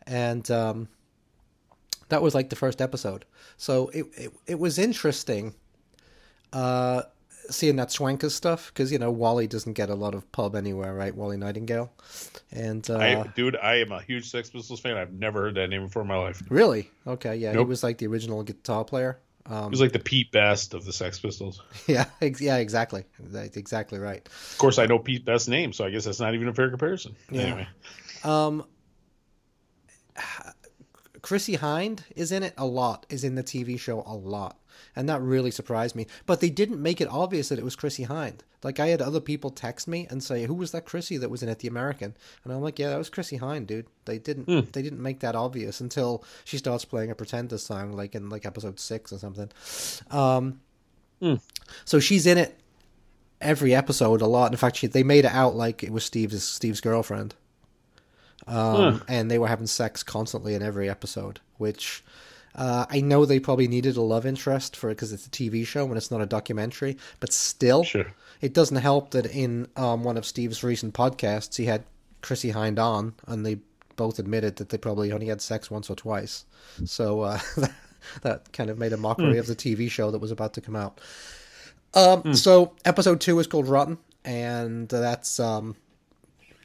and 0.06 0.50
um, 0.50 0.88
that 2.08 2.22
was 2.22 2.34
like 2.34 2.50
the 2.50 2.56
first 2.56 2.80
episode. 2.80 3.24
So 3.56 3.88
it 3.88 4.06
it, 4.16 4.32
it 4.46 4.58
was 4.58 4.78
interesting. 4.78 5.54
Uh, 6.52 7.02
seeing 7.50 7.76
that 7.76 7.88
Swanker 7.88 8.30
stuff 8.30 8.68
because 8.72 8.92
you 8.92 8.98
know 8.98 9.10
Wally 9.10 9.46
doesn't 9.46 9.72
get 9.72 9.88
a 9.90 9.94
lot 9.94 10.14
of 10.14 10.30
pub 10.32 10.54
anywhere, 10.54 10.94
right? 10.94 11.14
Wally 11.14 11.36
Nightingale, 11.38 11.90
and 12.52 12.88
uh, 12.90 12.98
I, 12.98 13.24
dude 13.34 13.56
i 13.56 13.76
am 13.76 13.90
a 13.92 14.02
huge 14.02 14.28
sex 14.30 14.50
pistols 14.50 14.80
fan 14.80 14.96
i've 14.98 15.12
never 15.12 15.42
heard 15.42 15.54
that 15.54 15.68
name 15.68 15.84
before 15.86 16.02
in 16.02 16.08
my 16.08 16.16
life 16.16 16.42
Really? 16.50 16.90
Okay, 17.06 17.36
yeah. 17.36 17.52
He 17.52 17.58
was 17.58 17.82
like 17.82 17.96
the 17.98 18.06
original 18.06 18.42
guitar 18.42 18.84
player. 18.84 19.18
he 19.48 19.54
Um, 19.54 19.70
was 19.70 19.80
like 19.80 19.92
the 19.92 19.98
pete 19.98 20.30
best 20.30 20.74
of 20.74 20.84
the 20.84 20.92
sex 20.92 21.18
pistols 21.18 21.62
yeah, 21.86 22.04
ex- 22.20 22.40
yeah, 22.40 22.56
exactly. 22.58 23.04
That's 23.18 23.56
exactly 23.56 23.98
right. 23.98 24.26
of 24.26 24.58
course 24.58 24.78
i 24.78 24.84
know 24.86 24.98
pete 24.98 25.24
best's 25.24 25.48
name 25.48 25.72
so 25.72 25.84
i 25.86 25.90
guess 25.90 26.04
that's 26.04 26.20
not 26.20 26.34
even 26.34 26.48
a 26.48 26.54
fair 26.54 26.68
comparison 26.68 27.16
Yeah. 27.30 27.40
anyway 27.42 27.68
Um, 28.24 28.64
Chrissie 31.22 31.56
Hynde 31.56 32.00
is 32.14 32.32
in 32.32 32.42
it 32.42 32.54
a 32.56 32.66
lot. 32.66 33.06
Is 33.08 33.24
in 33.24 33.34
the 33.34 33.42
TV 33.42 33.78
show 33.78 34.02
a 34.06 34.14
lot, 34.14 34.58
and 34.94 35.08
that 35.08 35.20
really 35.20 35.50
surprised 35.50 35.96
me. 35.96 36.06
But 36.26 36.40
they 36.40 36.50
didn't 36.50 36.82
make 36.82 37.00
it 37.00 37.08
obvious 37.08 37.48
that 37.48 37.58
it 37.58 37.64
was 37.64 37.76
Chrissie 37.76 38.06
Hynde. 38.06 38.40
Like 38.62 38.80
I 38.80 38.88
had 38.88 39.00
other 39.00 39.20
people 39.20 39.50
text 39.50 39.86
me 39.88 40.06
and 40.10 40.22
say, 40.22 40.44
"Who 40.44 40.54
was 40.54 40.72
that 40.72 40.84
Chrissy 40.84 41.16
that 41.18 41.30
was 41.30 41.42
in 41.42 41.48
it, 41.48 41.60
the 41.60 41.68
American?" 41.68 42.14
And 42.44 42.52
I'm 42.52 42.60
like, 42.60 42.78
"Yeah, 42.78 42.90
that 42.90 42.98
was 42.98 43.10
Chrissie 43.10 43.38
Hynde, 43.38 43.66
dude." 43.66 43.86
They 44.04 44.18
didn't. 44.18 44.46
They 44.72 44.82
didn't 44.82 45.02
make 45.02 45.20
that 45.20 45.34
obvious 45.36 45.80
until 45.80 46.24
she 46.44 46.58
starts 46.58 46.84
playing 46.84 47.10
a 47.10 47.14
Pretender 47.14 47.58
song, 47.58 47.92
like 47.92 48.14
in 48.14 48.28
like 48.28 48.46
episode 48.46 48.80
six 48.80 49.12
or 49.12 49.18
something. 49.18 49.50
Um, 50.10 50.60
so 51.84 52.00
she's 52.00 52.26
in 52.26 52.38
it 52.38 52.58
every 53.40 53.74
episode 53.74 54.20
a 54.20 54.26
lot. 54.26 54.50
In 54.50 54.56
fact, 54.56 54.76
she, 54.76 54.86
they 54.86 55.02
made 55.02 55.24
it 55.24 55.32
out 55.32 55.54
like 55.54 55.82
it 55.82 55.90
was 55.92 56.04
Steve's 56.04 56.42
Steve's 56.44 56.80
girlfriend, 56.80 57.34
um, 58.46 59.02
and 59.08 59.30
they 59.30 59.38
were 59.38 59.48
having 59.48 59.66
sex 59.66 60.02
constantly 60.02 60.54
in 60.54 60.62
every 60.62 60.88
episode. 60.88 61.40
Which 61.58 62.04
uh, 62.54 62.86
I 62.88 63.00
know 63.00 63.24
they 63.24 63.40
probably 63.40 63.68
needed 63.68 63.96
a 63.96 64.02
love 64.02 64.24
interest 64.26 64.76
for 64.76 64.90
it 64.90 64.94
because 64.94 65.12
it's 65.12 65.26
a 65.26 65.30
TV 65.30 65.66
show 65.66 65.84
and 65.86 65.96
it's 65.96 66.10
not 66.10 66.20
a 66.20 66.26
documentary. 66.26 66.96
But 67.20 67.32
still, 67.32 67.84
Sure. 67.84 68.06
it 68.40 68.52
doesn't 68.54 68.76
help 68.76 69.10
that 69.10 69.26
in 69.26 69.68
um, 69.76 70.04
one 70.04 70.16
of 70.16 70.24
Steve's 70.24 70.62
recent 70.62 70.94
podcasts 70.94 71.56
he 71.56 71.66
had 71.66 71.84
Chrissie 72.22 72.52
Hynde 72.52 72.78
on, 72.78 73.14
and 73.26 73.44
they 73.44 73.58
both 73.96 74.18
admitted 74.20 74.56
that 74.56 74.68
they 74.68 74.78
probably 74.78 75.10
only 75.12 75.26
had 75.26 75.40
sex 75.40 75.70
once 75.70 75.90
or 75.90 75.96
twice. 75.96 76.44
So 76.84 77.20
uh, 77.22 77.38
that 78.22 78.52
kind 78.52 78.70
of 78.70 78.78
made 78.78 78.92
a 78.92 78.96
mockery 78.96 79.38
of 79.38 79.46
the 79.48 79.56
TV 79.56 79.90
show 79.90 80.10
that 80.12 80.20
was 80.20 80.30
about 80.30 80.54
to 80.54 80.60
come 80.60 80.76
out. 80.76 81.00
Um, 81.94 82.34
So 82.34 82.74
episode 82.84 83.20
two 83.20 83.38
is 83.40 83.46
called 83.48 83.66
Rotten, 83.66 83.98
and 84.24 84.88
that's 84.88 85.40
um, 85.40 85.74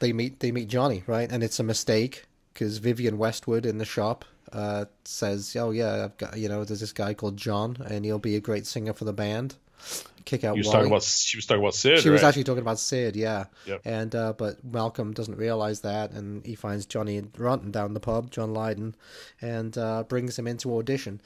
they 0.04 0.12
meet 0.14 0.42
they 0.42 0.52
meet 0.52 0.68
Johnny 0.68 1.04
right, 1.08 1.32
and 1.32 1.42
it's 1.42 1.60
a 1.60 1.64
mistake 1.64 2.26
because 2.54 2.78
Vivienne 2.78 3.18
Westwood 3.18 3.66
in 3.66 3.78
the 3.78 3.86
shop 3.86 4.26
uh, 4.52 4.86
says, 5.06 5.56
"Oh 5.56 5.72
yeah, 5.72 6.04
I've 6.04 6.18
got 6.18 6.38
you 6.38 6.50
know 6.50 6.66
there's 6.66 6.82
this 6.82 6.92
guy 6.92 7.14
called 7.14 7.38
John, 7.38 7.78
and 7.90 8.04
he'll 8.04 8.20
be 8.20 8.36
a 8.36 8.42
great 8.42 8.68
singer 8.68 8.94
for 8.94 9.06
the 9.06 9.14
band." 9.14 9.56
Kick 10.26 10.44
out 10.44 10.56
He 10.56 10.60
was 10.60 10.68
Wally. 10.68 10.78
talking 10.78 10.92
about 10.92 11.04
she 11.04 11.38
was 11.38 11.46
talking 11.46 11.62
about 11.62 11.76
Sid. 11.76 12.00
She 12.00 12.10
was 12.10 12.24
actually 12.24 12.44
talking 12.44 12.62
about 12.62 12.80
Sid, 12.80 13.16
yeah. 13.16 13.46
Yep. 13.66 13.82
And 13.86 14.16
uh, 14.16 14.34
but 14.34 14.64
Malcolm 14.64 15.14
doesn't 15.14 15.36
realize 15.38 15.82
that, 15.82 16.12
and 16.12 16.46
he 16.46 16.56
finds 16.56 16.86
Johnny 16.86 17.22
Rotten 17.38 17.72
down 17.72 17.94
the 17.94 18.00
pub, 18.00 18.32
John 18.32 18.54
Lydon, 18.54 18.96
and 19.42 19.78
uh, 19.78 20.04
brings 20.04 20.38
him 20.38 20.48
into 20.48 20.78
audition. 20.78 21.22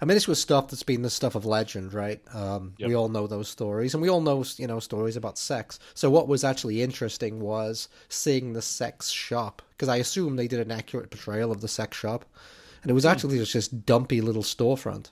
I 0.00 0.04
mean, 0.04 0.14
this 0.16 0.28
was 0.28 0.40
stuff 0.40 0.68
that's 0.68 0.82
been 0.82 1.02
the 1.02 1.10
stuff 1.10 1.34
of 1.34 1.44
legend, 1.46 1.92
right? 1.94 2.20
Um, 2.34 2.74
Yep. 2.78 2.88
We 2.88 2.94
all 2.96 3.08
know 3.08 3.26
those 3.26 3.48
stories, 3.48 3.94
and 3.94 4.02
we 4.02 4.08
all 4.08 4.20
know 4.20 4.44
you 4.56 4.66
know 4.66 4.80
stories 4.80 5.16
about 5.16 5.38
sex. 5.38 5.78
So 5.94 6.10
what 6.10 6.28
was 6.28 6.44
actually 6.44 6.82
interesting 6.82 7.40
was 7.40 7.88
seeing 8.08 8.52
the 8.52 8.62
sex 8.62 9.10
shop, 9.10 9.62
because 9.72 9.88
I 9.88 9.96
assume 9.96 10.36
they 10.36 10.48
did 10.48 10.60
an 10.60 10.70
accurate 10.70 11.10
portrayal 11.10 11.50
of 11.52 11.60
the 11.60 11.68
sex 11.68 11.96
shop, 11.96 12.24
and 12.82 12.90
it 12.90 12.94
was 12.94 13.06
actually 13.06 13.38
just 13.38 13.54
this 13.54 13.68
dumpy 13.68 14.20
little 14.20 14.42
storefront. 14.42 15.06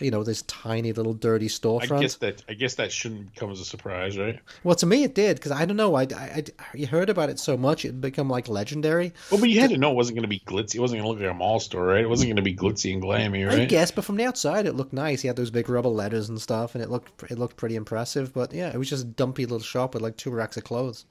You 0.00 0.12
know, 0.12 0.22
this 0.22 0.42
tiny 0.42 0.92
little 0.92 1.12
dirty 1.12 1.48
storefront. 1.48 1.90
I 1.98 2.00
guess 2.02 2.14
that 2.16 2.42
I 2.48 2.54
guess 2.54 2.76
that 2.76 2.92
shouldn't 2.92 3.34
come 3.34 3.50
as 3.50 3.58
a 3.60 3.64
surprise, 3.64 4.16
right? 4.16 4.38
Well, 4.62 4.76
to 4.76 4.86
me, 4.86 5.02
it 5.02 5.14
did 5.14 5.36
because 5.36 5.50
I 5.50 5.64
don't 5.64 5.76
know. 5.76 5.96
I, 5.96 6.02
I, 6.02 6.44
I- 6.58 6.64
you 6.74 6.86
heard 6.86 7.10
about 7.10 7.30
it 7.30 7.38
so 7.40 7.56
much, 7.56 7.84
it 7.84 8.00
become 8.00 8.28
like 8.30 8.46
legendary. 8.48 9.12
Well, 9.30 9.40
but 9.40 9.48
you 9.48 9.58
had 9.60 9.70
to 9.70 9.76
know 9.76 9.90
it 9.90 9.96
wasn't 9.96 10.16
going 10.16 10.22
to 10.22 10.28
be 10.28 10.38
glitzy. 10.40 10.76
It 10.76 10.80
wasn't 10.80 11.02
going 11.02 11.06
to 11.06 11.18
look 11.20 11.20
like 11.28 11.34
a 11.34 11.38
mall 11.38 11.58
store, 11.58 11.84
right? 11.84 12.02
It 12.04 12.08
wasn't 12.08 12.28
going 12.28 12.36
to 12.36 12.42
be 12.42 12.54
glitzy 12.54 12.92
and 12.92 13.02
glammy, 13.02 13.44
right? 13.46 13.60
I 13.62 13.64
guess, 13.64 13.90
but 13.90 14.04
from 14.04 14.16
the 14.16 14.24
outside, 14.24 14.66
it 14.66 14.74
looked 14.76 14.92
nice. 14.92 15.22
He 15.22 15.26
had 15.28 15.36
those 15.36 15.50
big 15.50 15.68
rubber 15.68 15.88
letters 15.88 16.28
and 16.28 16.40
stuff, 16.40 16.74
and 16.76 16.84
it 16.84 16.90
looked 16.90 17.30
it 17.30 17.38
looked 17.38 17.56
pretty 17.56 17.74
impressive. 17.74 18.32
But 18.32 18.52
yeah, 18.52 18.70
it 18.72 18.78
was 18.78 18.88
just 18.88 19.02
a 19.04 19.08
dumpy 19.08 19.46
little 19.46 19.58
shop 19.58 19.94
with 19.94 20.02
like 20.02 20.16
two 20.16 20.30
racks 20.30 20.56
of 20.56 20.62
clothes. 20.64 21.06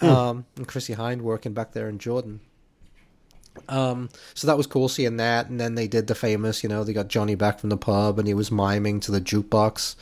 Um, 0.00 0.44
and 0.56 0.66
Chrissie 0.66 0.94
Hynde 0.94 1.22
working 1.22 1.52
back 1.54 1.72
there 1.72 1.88
in 1.88 1.98
Jordan. 1.98 2.40
Um, 3.68 4.08
so 4.34 4.46
that 4.46 4.56
was 4.56 4.66
cool 4.66 4.88
seeing 4.88 5.16
that, 5.18 5.48
and 5.48 5.60
then 5.60 5.74
they 5.74 5.88
did 5.88 6.06
the 6.06 6.14
famous, 6.14 6.62
you 6.62 6.68
know, 6.68 6.84
they 6.84 6.92
got 6.92 7.08
Johnny 7.08 7.34
back 7.34 7.58
from 7.58 7.70
the 7.70 7.76
pub, 7.76 8.18
and 8.18 8.28
he 8.28 8.34
was 8.34 8.50
miming 8.50 9.00
to 9.00 9.12
the 9.12 9.20
jukebox, 9.20 9.96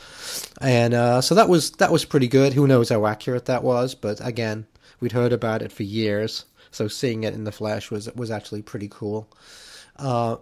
and 0.61 0.95
uh, 0.95 1.21
so 1.21 1.35
that 1.35 1.49
was 1.49 1.73
that 1.73 1.93
was 1.93 2.05
pretty 2.05 2.29
good. 2.29 2.53
Who 2.53 2.67
knows 2.67 2.89
how 2.89 3.07
accurate 3.07 3.47
that 3.47 3.63
was, 3.63 3.95
but 3.95 4.25
again, 4.27 4.67
we'd 5.01 5.13
heard 5.13 5.33
about 5.33 5.63
it 5.63 5.73
for 5.73 5.83
years. 5.83 6.45
So 6.71 6.89
seeing 6.89 7.25
it 7.25 7.35
in 7.35 7.45
the 7.45 7.53
flesh 7.53 7.91
was 7.91 8.13
was 8.15 8.31
actually 8.31 8.63
pretty 8.63 8.89
cool. 8.91 9.29
Uh, 9.97 10.37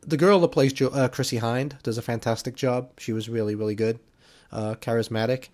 the 0.00 0.16
girl 0.16 0.40
that 0.40 0.48
plays 0.48 0.72
jo- 0.72 0.88
uh, 0.88 1.08
Chrissie 1.08 1.40
Hynde 1.40 1.82
does 1.82 1.98
a 1.98 2.02
fantastic 2.02 2.56
job. 2.56 2.90
She 2.98 3.12
was 3.12 3.28
really 3.28 3.54
really 3.54 3.74
good, 3.74 3.98
uh, 4.52 4.74
charismatic, 4.80 5.48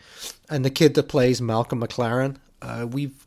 and 0.48 0.64
the 0.64 0.70
kid 0.70 0.94
that 0.94 1.08
plays 1.08 1.40
Malcolm 1.40 1.80
McLaren, 1.80 2.36
uh, 2.62 2.86
we've 2.90 3.26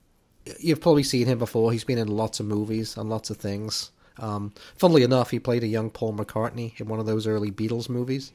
you've 0.60 0.82
probably 0.82 1.04
seen 1.04 1.28
him 1.28 1.40
before. 1.40 1.72
He's 1.72 1.84
been 1.84 1.98
in 1.98 2.08
lots 2.08 2.40
of 2.40 2.46
movies 2.46 2.98
and 2.98 3.10
lots 3.10 3.30
of 3.30 3.38
things. 3.38 3.92
Um, 4.20 4.54
funnily 4.76 5.04
enough, 5.04 5.32
he 5.32 5.40
played 5.40 5.64
a 5.64 5.68
young 5.68 5.90
Paul 5.90 6.14
McCartney 6.14 6.80
in 6.80 6.88
one 6.88 7.00
of 7.00 7.06
those 7.06 7.28
early 7.28 7.52
Beatles 7.52 7.90
movies. 7.90 8.32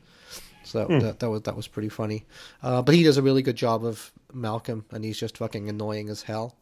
So 0.65 0.87
that, 0.87 1.19
that 1.19 1.31
was 1.31 1.43
that 1.43 1.57
was 1.57 1.67
pretty 1.67 1.89
funny. 1.89 2.25
Uh, 2.63 2.83
but 2.83 2.95
he 2.95 3.03
does 3.03 3.17
a 3.17 3.23
really 3.23 3.43
good 3.43 3.57
job 3.57 3.85
of 3.85 4.13
Malcolm, 4.33 4.85
and 4.91 5.05
he's 5.05 5.19
just 5.19 5.39
fucking 5.39 5.69
annoying 5.69 6.09
as 6.09 6.23
hell. 6.23 6.57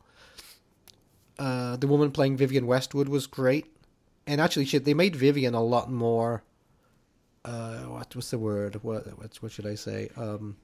Uh, 1.39 1.77
the 1.77 1.87
woman 1.87 2.11
playing 2.11 2.37
Vivienne 2.37 2.67
Westwood 2.67 3.09
was 3.09 3.27
great, 3.27 3.67
and 4.27 4.41
actually, 4.41 4.65
shit, 4.65 4.85
they 4.85 4.95
made 4.95 5.17
Vivienne 5.17 5.55
a 5.55 5.63
lot 5.63 5.91
more. 5.91 6.43
Uh, 7.45 7.81
what 7.85 8.15
what's 8.15 8.31
the 8.31 8.39
word? 8.39 8.83
What 8.83 9.07
what's, 9.19 9.43
what 9.43 9.53
should 9.53 9.67
I 9.67 9.75
say? 9.75 10.11
Um, 10.17 10.57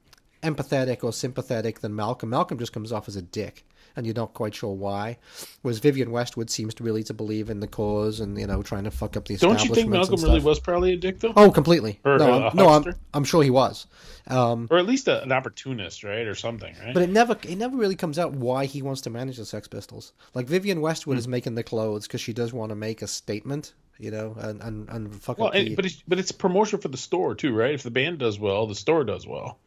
empathetic 0.43 1.03
or 1.03 1.13
sympathetic 1.13 1.81
than 1.81 1.95
Malcolm. 1.95 2.31
Malcolm 2.31 2.59
just 2.59 2.73
comes 2.73 2.93
off 2.93 3.09
as 3.09 3.17
a 3.17 3.23
dick, 3.23 3.67
and 3.97 4.07
you're 4.07 4.15
not 4.15 4.35
quite 4.35 4.55
sure 4.55 4.75
why. 4.75 5.17
Whereas 5.63 5.79
Vivienne 5.79 6.11
Westwood 6.11 6.51
seems 6.51 6.75
to 6.75 6.85
really 6.85 7.03
to 7.05 7.15
believe 7.15 7.49
in 7.51 7.61
the 7.61 7.67
cause 7.67 8.21
and 8.21 8.39
you 8.39 8.47
know 8.47 8.63
trying 8.63 8.85
to 8.85 8.91
fuck 8.91 9.17
up 9.17 9.27
the 9.27 9.37
Don't 9.37 9.65
you 9.65 9.75
think 9.75 9.89
Malcolm 9.89 10.23
really 10.23 10.41
was 10.41 10.61
probably 10.61 10.93
a 10.93 10.97
dick 10.97 11.19
though, 11.21 11.33
Oh, 11.35 11.51
completely. 11.51 11.99
Or 12.05 12.19
no, 12.19 12.47
I'm, 12.49 12.57
no, 12.57 12.69
I'm. 12.69 12.95
I'm 13.15 13.25
sure 13.25 13.43
he 13.43 13.51
was. 13.51 13.87
Um, 14.29 14.69
or 14.71 14.79
at 14.79 14.87
least 14.87 15.09
a, 15.09 15.23
an 15.23 15.33
opportunist, 15.33 16.05
right, 16.05 16.27
or 16.27 16.35
something, 16.35 16.75
right? 16.85 16.93
but 16.93 17.03
it 17.03 17.11
never, 17.11 17.37
it 17.43 17.57
never 17.57 17.77
really 17.77 17.95
comes 17.95 18.19
out 18.19 18.33
why 18.33 18.65
he 18.67 18.83
wants 18.83 19.01
to 19.03 19.11
manage 19.11 19.37
the 19.37 19.47
Sex 19.47 19.69
Pistols. 19.69 20.13
Like 20.35 20.47
Vivienne 20.47 20.81
Westwood 20.81 21.15
Hmm. 21.15 21.21
is 21.21 21.29
making 21.29 21.55
the 21.55 21.63
clothes 21.63 22.07
because 22.07 22.21
she 22.21 22.33
does 22.33 22.53
want 22.53 22.71
to 22.71 22.75
make 22.77 23.03
a 23.03 23.07
statement, 23.07 23.73
you 23.99 24.11
know, 24.11 24.35
and 24.39 24.61
and 24.63 24.89
and 24.89 25.15
fuck 25.23 25.39
well, 25.39 25.49
up 25.49 25.53
the. 25.55 25.61
and, 25.61 25.77
but 25.77 25.87
it's, 25.87 26.03
but 26.09 26.19
it's 26.19 26.33
promotion 26.33 26.81
for 26.81 26.89
the 26.89 26.97
store 26.97 27.35
too, 27.37 27.55
right? 27.55 27.73
If 27.75 27.85
the 27.85 27.91
band 27.91 28.19
does 28.19 28.39
well, 28.39 28.67
the 28.67 28.75
store 28.75 29.05
does 29.05 29.27
well. 29.27 29.59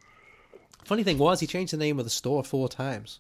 Funny 0.84 1.04
thing 1.04 1.18
was, 1.18 1.40
he 1.40 1.48
changed 1.48 1.72
the 1.72 1.78
name 1.78 2.00
of 2.00 2.06
the 2.06 2.10
store 2.10 2.44
four 2.44 2.68
times. 2.68 3.20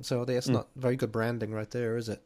So 0.00 0.24
that's 0.24 0.46
Hmm. 0.46 0.54
not 0.54 0.68
very 0.76 0.96
good 0.96 1.12
branding 1.12 1.52
right 1.52 1.70
there, 1.70 1.96
is 1.96 2.08
it? 2.08 2.22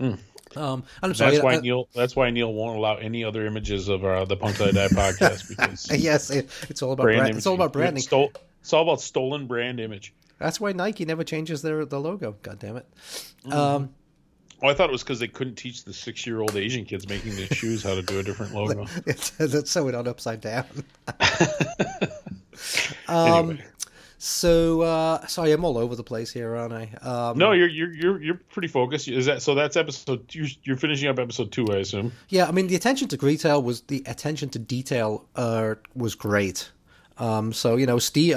Um, 0.00 0.18
and 0.56 0.84
I'm 1.02 1.14
sorry. 1.14 1.32
That's 1.32 1.44
why 1.44 1.56
uh, 1.56 1.60
Neil. 1.60 1.88
That's 1.94 2.16
why 2.16 2.30
Neil 2.30 2.52
won't 2.52 2.76
allow 2.76 2.96
any 2.96 3.24
other 3.24 3.46
images 3.46 3.88
of 3.88 4.04
uh, 4.04 4.24
the 4.24 4.36
Punk 4.36 4.56
Till 4.56 4.66
I 4.68 4.72
Die 4.72 4.88
podcast 4.88 5.48
because 5.48 5.90
yes, 6.02 6.30
it, 6.30 6.48
it's 6.68 6.82
all 6.82 6.92
about 6.92 7.04
brand 7.04 7.20
brand, 7.20 7.36
it's 7.36 7.46
all 7.46 7.54
about 7.54 7.72
branding. 7.72 7.96
It's, 7.98 8.06
stole, 8.06 8.32
it's 8.60 8.72
all 8.72 8.82
about 8.82 9.00
stolen 9.00 9.46
brand 9.46 9.80
image. 9.80 10.12
That's 10.38 10.60
why 10.60 10.72
Nike 10.72 11.04
never 11.04 11.22
changes 11.24 11.62
their 11.62 11.84
the 11.84 12.00
logo. 12.00 12.36
God 12.42 12.58
damn 12.58 12.76
it. 12.76 12.86
Mm-hmm. 13.44 13.52
Um, 13.52 13.94
Well, 14.60 14.70
I 14.70 14.74
thought 14.74 14.88
it 14.88 14.92
was 14.92 15.02
because 15.04 15.20
they 15.20 15.28
couldn't 15.28 15.54
teach 15.56 15.84
the 15.84 15.92
six-year-old 15.92 16.56
Asian 16.56 16.84
kids 16.84 17.08
making 17.08 17.36
the 17.36 17.46
shoes 17.54 17.82
how 17.84 17.94
to 17.94 18.02
do 18.02 18.18
a 18.18 18.22
different 18.22 18.54
logo. 18.54 18.86
it's, 19.06 19.30
that's 19.30 19.70
sew 19.70 19.88
it 19.88 19.94
on 19.94 20.06
upside 20.08 20.40
down. 20.40 20.66
um, 23.08 23.50
anyway, 23.50 23.64
So 24.24 24.82
uh, 24.82 25.26
sorry, 25.26 25.50
I'm 25.50 25.64
all 25.64 25.76
over 25.76 25.96
the 25.96 26.04
place 26.04 26.30
here, 26.30 26.54
aren't 26.54 26.72
I? 26.72 26.90
Um, 27.04 27.38
no, 27.38 27.50
you're 27.50 27.66
you're 27.66 27.92
you're 27.92 28.22
you're 28.22 28.40
pretty 28.52 28.68
focused. 28.68 29.08
Is 29.08 29.26
that 29.26 29.42
so? 29.42 29.56
That's 29.56 29.76
episode. 29.76 30.32
You're, 30.32 30.46
you're 30.62 30.76
finishing 30.76 31.08
up 31.08 31.18
episode 31.18 31.50
two, 31.50 31.66
I 31.72 31.78
assume. 31.78 32.12
Yeah, 32.28 32.46
I 32.46 32.52
mean 32.52 32.68
the 32.68 32.76
attention 32.76 33.08
to 33.08 33.16
detail 33.16 33.60
was 33.60 33.80
the 33.80 34.04
attention 34.06 34.48
to 34.50 34.60
detail 34.60 35.26
uh, 35.34 35.74
was 35.96 36.14
great. 36.14 36.70
Um, 37.18 37.52
so 37.52 37.74
you 37.74 37.84
know, 37.84 37.98
Steve, 37.98 38.36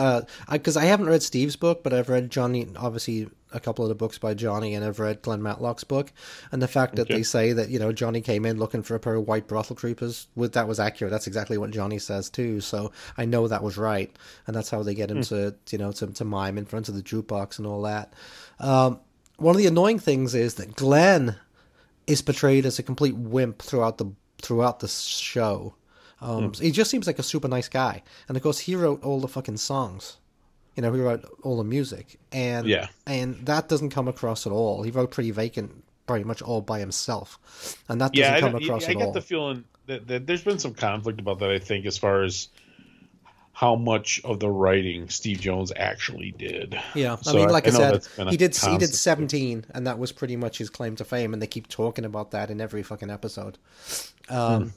because 0.52 0.76
I, 0.76 0.86
haven't 0.86 1.06
read 1.06 1.22
Steve's 1.22 1.56
book, 1.56 1.84
but 1.84 1.94
I've 1.94 2.10
read 2.10 2.32
Johnny, 2.32 2.68
obviously 2.76 3.28
a 3.56 3.60
couple 3.60 3.84
of 3.84 3.90
the 3.90 3.96
books 3.96 4.18
by 4.20 4.34
Johnny, 4.36 4.76
and 4.76 4.86
I've 4.86 5.00
read 5.00 5.22
Glenn 5.24 5.42
Matlock's 5.42 5.84
book, 5.84 6.12
and 6.52 6.62
the 6.62 6.68
fact 6.68 6.96
that 6.98 7.04
Okay. 7.04 7.16
they 7.16 7.24
say 7.24 7.54
that 7.54 7.70
you 7.70 7.80
know 7.80 7.92
Johnny 7.92 8.22
came 8.22 8.46
in 8.46 8.60
looking 8.60 8.84
for 8.84 8.94
a 8.96 9.00
pair 9.00 9.16
of 9.16 9.28
white 9.28 9.48
brothel 9.48 9.76
creepers, 9.76 10.28
with 10.36 10.54
that 10.54 10.68
was 10.68 10.80
accurate. 10.80 11.10
That's 11.12 11.26
exactly 11.28 11.58
what 11.58 11.72
Johnny 11.72 11.98
says 11.98 12.30
too. 12.30 12.62
So 12.62 12.92
I 13.18 13.26
know 13.26 13.48
that 13.48 13.64
was 13.64 13.78
right, 13.78 14.16
and 14.46 14.56
that's 14.56 14.70
how 14.70 14.84
they 14.84 14.94
get 14.94 15.10
him 15.10 15.24
to 15.24 15.56
you 15.72 15.78
know 15.78 15.92
to, 15.94 16.08
to 16.08 16.26
mime 16.26 16.58
in 16.58 16.66
front 16.66 16.90
of 16.90 16.96
the 16.96 17.02
jukebox 17.02 17.58
and 17.58 17.66
all 17.66 17.82
that. 17.84 18.14
Um, 18.60 19.00
one 19.38 19.56
of 19.56 19.58
the 19.58 19.68
annoying 19.68 20.00
things 20.00 20.36
is 20.36 20.56
that 20.56 20.76
Glenn 20.76 21.36
is 22.08 22.22
portrayed 22.22 22.66
as 22.66 22.78
a 22.80 22.84
complete 22.84 23.16
wimp 23.16 23.62
throughout 23.62 23.98
the 23.98 24.12
throughout 24.42 24.80
the 24.82 24.88
show. 24.88 25.74
Um, 26.22 26.54
He 26.54 26.72
just 26.72 26.90
seems 26.92 27.08
like 27.08 27.20
a 27.20 27.24
super 27.24 27.48
nice 27.48 27.68
guy, 27.68 28.02
and 28.28 28.38
of 28.38 28.44
course 28.44 28.60
he 28.60 28.76
wrote 28.76 29.04
all 29.04 29.20
the 29.20 29.28
fucking 29.28 29.58
songs. 29.58 30.18
You 30.76 30.82
know, 30.84 30.92
he 30.92 31.00
wrote 31.00 31.24
all 31.44 31.58
the 31.58 31.64
music, 31.64 32.20
and 32.32 32.68
Yeah. 32.68 32.88
and 33.06 33.46
that 33.46 33.70
doesn't 33.70 33.92
come 33.92 34.08
across 34.08 34.46
at 34.46 34.52
all. 34.52 34.84
He 34.84 34.92
wrote 34.92 35.12
Pretty 35.12 35.32
Vacant 35.32 35.84
pretty 36.06 36.26
much 36.26 36.42
all 36.42 36.62
by 36.62 36.80
himself, 36.80 37.40
and 37.90 38.00
that 38.02 38.12
doesn't 38.14 38.32
Yeah, 38.32 38.36
I, 38.38 38.40
come 38.42 38.56
across 38.56 38.84
I 38.86 38.92
at 38.92 38.98
get 38.98 39.06
all. 39.08 39.12
the 39.14 39.22
feeling 39.22 39.64
that, 39.88 40.08
that 40.08 40.28
there's 40.28 40.44
been 40.44 40.60
some 40.60 40.74
conflict 40.74 41.20
about 41.20 41.40
that. 41.40 41.50
I 41.52 41.60
think 41.60 41.86
as 41.86 41.98
far 41.98 42.24
as 42.24 42.50
how 43.54 43.76
much 43.76 44.20
of 44.26 44.42
the 44.42 44.50
writing 44.50 45.08
Steve 45.08 45.40
Jones 45.40 45.72
actually 45.78 46.32
did. 46.32 46.78
Yeah, 46.94 47.14
I 47.14 47.22
So 47.22 47.34
mean, 47.36 47.48
like 47.48 47.68
I, 47.68 47.72
know 47.72 47.78
said, 47.78 47.94
that's 47.94 48.08
been 48.18 48.28
a 48.28 48.32
he 48.32 48.36
did 48.38 48.54
he 48.54 48.62
did 48.68 48.70
constant. 48.80 48.94
seventeen, 48.96 49.66
and 49.74 49.88
that 49.88 49.98
was 49.98 50.12
pretty 50.12 50.36
much 50.36 50.58
his 50.58 50.70
claim 50.70 50.98
to 50.98 51.06
fame. 51.06 51.32
And 51.32 51.42
they 51.42 51.48
keep 51.48 51.70
talking 51.70 52.04
about 52.04 52.32
that 52.32 52.52
in 52.52 52.60
every 52.60 52.84
fucking 52.84 53.10
episode. 53.10 53.58
Um, 54.28 54.64
Hmm. 54.64 54.70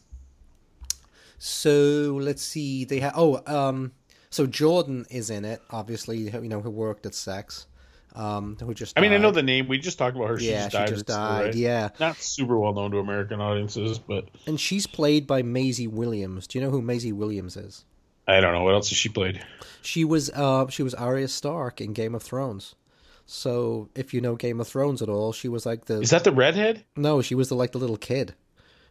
So 1.38 2.18
let's 2.20 2.42
see. 2.42 2.84
They 2.84 3.01
have 3.01 3.12
oh, 3.16 3.42
um, 3.46 3.92
so 4.30 4.46
Jordan 4.46 5.06
is 5.10 5.30
in 5.30 5.44
it. 5.44 5.62
Obviously, 5.70 6.18
you 6.18 6.48
know 6.48 6.60
who 6.60 6.70
worked 6.70 7.06
at 7.06 7.14
Sex. 7.14 7.66
Um, 8.14 8.56
who 8.60 8.74
just 8.74 8.98
I 8.98 9.02
mean, 9.02 9.12
I 9.12 9.18
know 9.18 9.30
the 9.30 9.42
name. 9.42 9.68
We 9.68 9.78
just 9.78 9.98
talked 9.98 10.16
about 10.16 10.30
her. 10.30 10.38
She 10.40 10.50
yeah, 10.50 10.68
just 10.68 10.72
she 10.72 10.78
died. 10.78 10.88
just 10.88 11.06
died. 11.06 11.44
right? 11.46 11.54
Yeah, 11.54 11.90
Not 12.00 12.16
super 12.16 12.58
well 12.58 12.72
known 12.72 12.90
to 12.92 12.98
American 12.98 13.40
audiences, 13.40 13.98
but 13.98 14.28
and 14.46 14.58
she's 14.58 14.86
played 14.86 15.26
by 15.26 15.42
Maisie 15.42 15.86
Williams. 15.86 16.46
Do 16.46 16.58
you 16.58 16.64
know 16.64 16.70
who 16.70 16.82
Maisie 16.82 17.12
Williams 17.12 17.56
is? 17.56 17.84
I 18.26 18.40
don't 18.40 18.52
know 18.52 18.62
what 18.62 18.74
else 18.74 18.88
has 18.90 18.98
she 18.98 19.08
played. 19.08 19.44
She 19.82 20.04
was 20.04 20.30
uh 20.30 20.68
she 20.68 20.82
was 20.82 20.94
Arya 20.94 21.28
Stark 21.28 21.80
in 21.80 21.92
Game 21.92 22.14
of 22.14 22.22
Thrones. 22.22 22.74
So 23.26 23.90
if 23.94 24.14
you 24.14 24.20
know 24.20 24.36
Game 24.36 24.58
of 24.60 24.66
Thrones 24.66 25.02
at 25.02 25.08
all, 25.08 25.32
she 25.32 25.48
was 25.48 25.66
like 25.66 25.84
the 25.84 26.00
Is 26.00 26.10
that 26.10 26.24
the 26.24 26.32
redhead? 26.32 26.84
No, 26.96 27.20
she 27.22 27.34
was 27.34 27.50
the 27.50 27.54
like 27.56 27.72
the 27.72 27.78
little 27.78 27.98
kid 27.98 28.34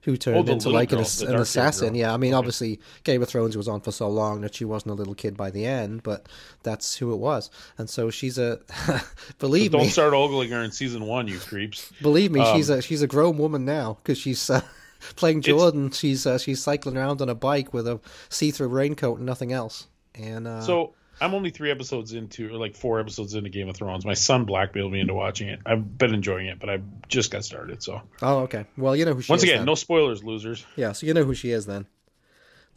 who 0.03 0.15
turned 0.17 0.49
Oh, 0.49 0.53
into 0.53 0.69
like 0.69 0.91
an, 0.91 0.99
girl, 0.99 1.05
the 1.07 1.27
an 1.27 1.35
assassin. 1.35 1.89
girl. 1.89 1.97
Yeah, 1.97 2.13
I 2.13 2.17
mean, 2.17 2.33
obviously 2.33 2.79
Game 3.03 3.21
of 3.21 3.27
Thrones 3.29 3.57
was 3.57 3.67
on 3.67 3.81
for 3.81 3.91
so 3.91 4.07
long 4.07 4.41
that 4.41 4.55
she 4.55 4.63
wasn't 4.65 4.91
a 4.91 4.95
little 4.95 5.15
kid 5.15 5.35
by 5.35 5.49
the 5.51 5.65
end, 5.65 6.03
but 6.03 6.27
that's 6.63 6.95
who 6.97 7.13
it 7.13 7.17
was. 7.17 7.49
And 7.77 7.89
so 7.89 8.09
she's 8.09 8.37
a 8.37 8.59
believe 9.39 9.71
me. 9.73 9.77
Don't 9.79 9.87
me, 9.87 9.91
start 9.91 10.13
ogling 10.13 10.51
her 10.51 10.61
in 10.63 10.71
season 10.71 11.05
one, 11.05 11.27
you 11.27 11.39
creeps. 11.39 11.91
believe 12.01 12.31
me, 12.31 12.43
she's 12.53 12.69
um, 12.69 12.79
a 12.79 12.81
she's 12.81 13.01
a 13.01 13.07
grown 13.07 13.37
woman 13.37 13.65
now 13.65 13.97
because 14.01 14.17
she's 14.17 14.49
uh, 14.49 14.61
playing 15.15 15.41
Jordan. 15.41 15.91
She's 15.91 16.25
uh, 16.25 16.37
she's 16.37 16.61
cycling 16.63 16.97
around 16.97 17.21
on 17.21 17.29
a 17.29 17.35
bike 17.35 17.73
with 17.73 17.87
a 17.87 17.99
see-through 18.29 18.69
raincoat 18.69 19.17
and 19.17 19.25
nothing 19.25 19.51
else. 19.51 19.87
And 20.15 20.47
uh, 20.47 20.61
So 20.61 20.93
I'm 21.19 21.33
only 21.33 21.49
three 21.49 21.71
episodes 21.71 22.13
into, 22.13 22.53
or 22.53 22.57
like 22.57 22.75
four 22.75 22.99
episodes 22.99 23.33
into 23.33 23.49
Game 23.49 23.69
of 23.69 23.75
Thrones. 23.75 24.05
My 24.05 24.13
son 24.13 24.45
blackmailed 24.45 24.91
me 24.91 24.99
into 24.99 25.13
watching 25.13 25.47
it. 25.49 25.59
I've 25.65 25.97
been 25.97 26.13
enjoying 26.13 26.47
it, 26.47 26.59
but 26.59 26.69
I 26.69 26.79
just 27.07 27.31
got 27.31 27.43
started. 27.43 27.81
So 27.81 28.01
oh, 28.21 28.39
okay. 28.39 28.65
Well, 28.77 28.95
you 28.95 29.05
know 29.05 29.13
who 29.13 29.21
she 29.21 29.31
once 29.31 29.41
is. 29.43 29.49
again, 29.49 29.59
then. 29.59 29.65
no 29.65 29.75
spoilers, 29.75 30.23
losers. 30.23 30.65
Yeah, 30.75 30.91
so 30.91 31.05
you 31.07 31.13
know 31.13 31.23
who 31.23 31.33
she 31.33 31.51
is 31.51 31.65
then. 31.65 31.87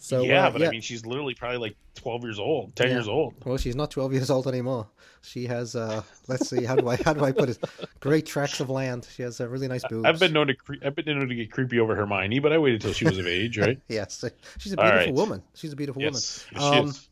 So 0.03 0.23
yeah, 0.23 0.47
uh, 0.47 0.51
but 0.51 0.63
I 0.63 0.71
mean, 0.71 0.81
she's 0.81 1.05
literally 1.05 1.35
probably 1.35 1.59
like 1.59 1.77
12 1.97 2.23
years 2.23 2.39
old, 2.39 2.75
10 2.75 2.89
Yeah. 2.89 2.95
years 2.95 3.09
old. 3.09 3.35
Well, 3.45 3.59
she's 3.59 3.77
not 3.77 3.91
12 3.91 4.15
years 4.15 4.31
old 4.31 4.47
anymore. 4.49 4.89
She 5.21 5.45
has, 5.49 5.77
uh, 5.77 6.03
let's 6.27 6.49
see, 6.49 6.65
how 6.65 6.75
do 6.77 6.89
I 6.89 6.97
how 6.97 7.13
do 7.13 7.23
I 7.23 7.33
put 7.33 7.51
it? 7.51 7.59
Great 8.01 8.25
tracts 8.25 8.61
of 8.61 8.71
land. 8.71 9.07
She 9.15 9.23
has 9.23 9.39
a 9.41 9.49
really 9.49 9.69
nice 9.69 9.85
boobs. 9.87 10.07
I've 10.07 10.19
been 10.19 10.33
known 10.33 10.47
to 10.47 10.55
cre- 10.55 10.77
I've 10.83 10.95
been 10.95 11.05
known 11.05 11.29
to 11.29 11.35
get 11.35 11.53
creepy 11.53 11.79
over 11.79 11.95
Hermione, 11.95 12.39
but 12.39 12.51
I 12.55 12.57
waited 12.57 12.81
till 12.81 12.95
she 12.95 13.05
was 13.05 13.19
of 13.19 13.27
age, 13.27 13.59
right? 13.59 13.79
Yes, 13.89 14.25
she's 14.59 14.73
a 14.73 14.77
beautiful 14.79 14.97
right. 15.07 15.13
woman. 15.15 15.43
She's 15.55 15.75
a 15.75 15.77
beautiful 15.77 16.01
yes, 16.01 16.47
woman. 16.55 16.63
yes, 16.65 16.73
she 16.73 16.79
Um, 16.81 16.89
is. 16.89 17.09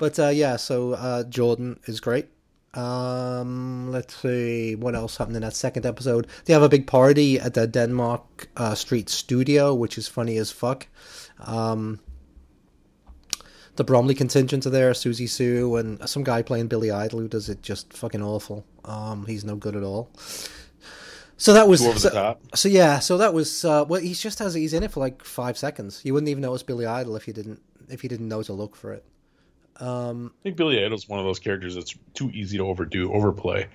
But 0.00 0.18
uh, 0.18 0.28
yeah, 0.28 0.56
so 0.56 0.94
uh, 0.94 1.24
Jordan 1.24 1.78
is 1.84 2.00
great. 2.00 2.28
Um, 2.72 3.90
let's 3.90 4.16
see 4.16 4.74
what 4.74 4.94
else 4.94 5.18
happened 5.18 5.36
in 5.36 5.42
that 5.42 5.54
second 5.54 5.84
episode. 5.84 6.26
They 6.46 6.54
have 6.54 6.62
a 6.62 6.70
big 6.70 6.86
party 6.86 7.38
at 7.38 7.52
the 7.52 7.66
Denmark 7.66 8.48
uh, 8.56 8.74
Street 8.74 9.10
Studio, 9.10 9.74
which 9.74 9.98
is 9.98 10.08
funny 10.08 10.38
as 10.38 10.50
fuck. 10.50 10.86
Um, 11.38 12.00
the 13.76 13.84
Bromley 13.84 14.14
contingent 14.14 14.64
are 14.64 14.70
there, 14.70 14.90
Siouxsie 14.92 15.28
Sioux, 15.28 15.76
and 15.76 16.08
some 16.08 16.24
guy 16.24 16.40
playing 16.40 16.68
Billy 16.68 16.90
Idol 16.90 17.20
who 17.20 17.28
does 17.28 17.50
it 17.50 17.60
just 17.60 17.92
fucking 17.92 18.22
awful. 18.22 18.64
Um, 18.86 19.26
he's 19.26 19.44
no 19.44 19.54
good 19.54 19.76
at 19.76 19.82
all. 19.82 20.08
So 21.36 21.52
that 21.52 21.68
was 21.68 21.80
so, 22.00 22.36
so 22.54 22.68
yeah, 22.70 23.00
so 23.00 23.18
that 23.18 23.34
was 23.34 23.66
uh, 23.66 23.84
well. 23.86 24.00
He's 24.00 24.20
just 24.20 24.38
has 24.38 24.54
he's 24.54 24.72
in 24.72 24.82
it 24.82 24.92
for 24.92 25.00
like 25.00 25.24
five 25.24 25.58
seconds. 25.58 26.00
You 26.04 26.14
wouldn't 26.14 26.30
even 26.30 26.40
know 26.40 26.54
it's 26.54 26.62
Billy 26.62 26.86
Idol 26.86 27.16
if 27.16 27.28
you 27.28 27.34
didn't 27.34 27.60
if 27.90 28.02
you 28.02 28.08
didn't 28.08 28.28
know 28.28 28.42
to 28.42 28.54
look 28.54 28.76
for 28.76 28.94
it. 28.94 29.04
Um, 29.76 30.32
I 30.40 30.42
think 30.42 30.56
Billy 30.56 30.84
Idol's 30.84 31.08
one 31.08 31.18
of 31.18 31.24
those 31.24 31.38
characters 31.38 31.74
that's 31.74 31.94
too 32.14 32.30
easy 32.32 32.58
to 32.58 32.66
overdo, 32.66 33.12
overplay. 33.12 33.68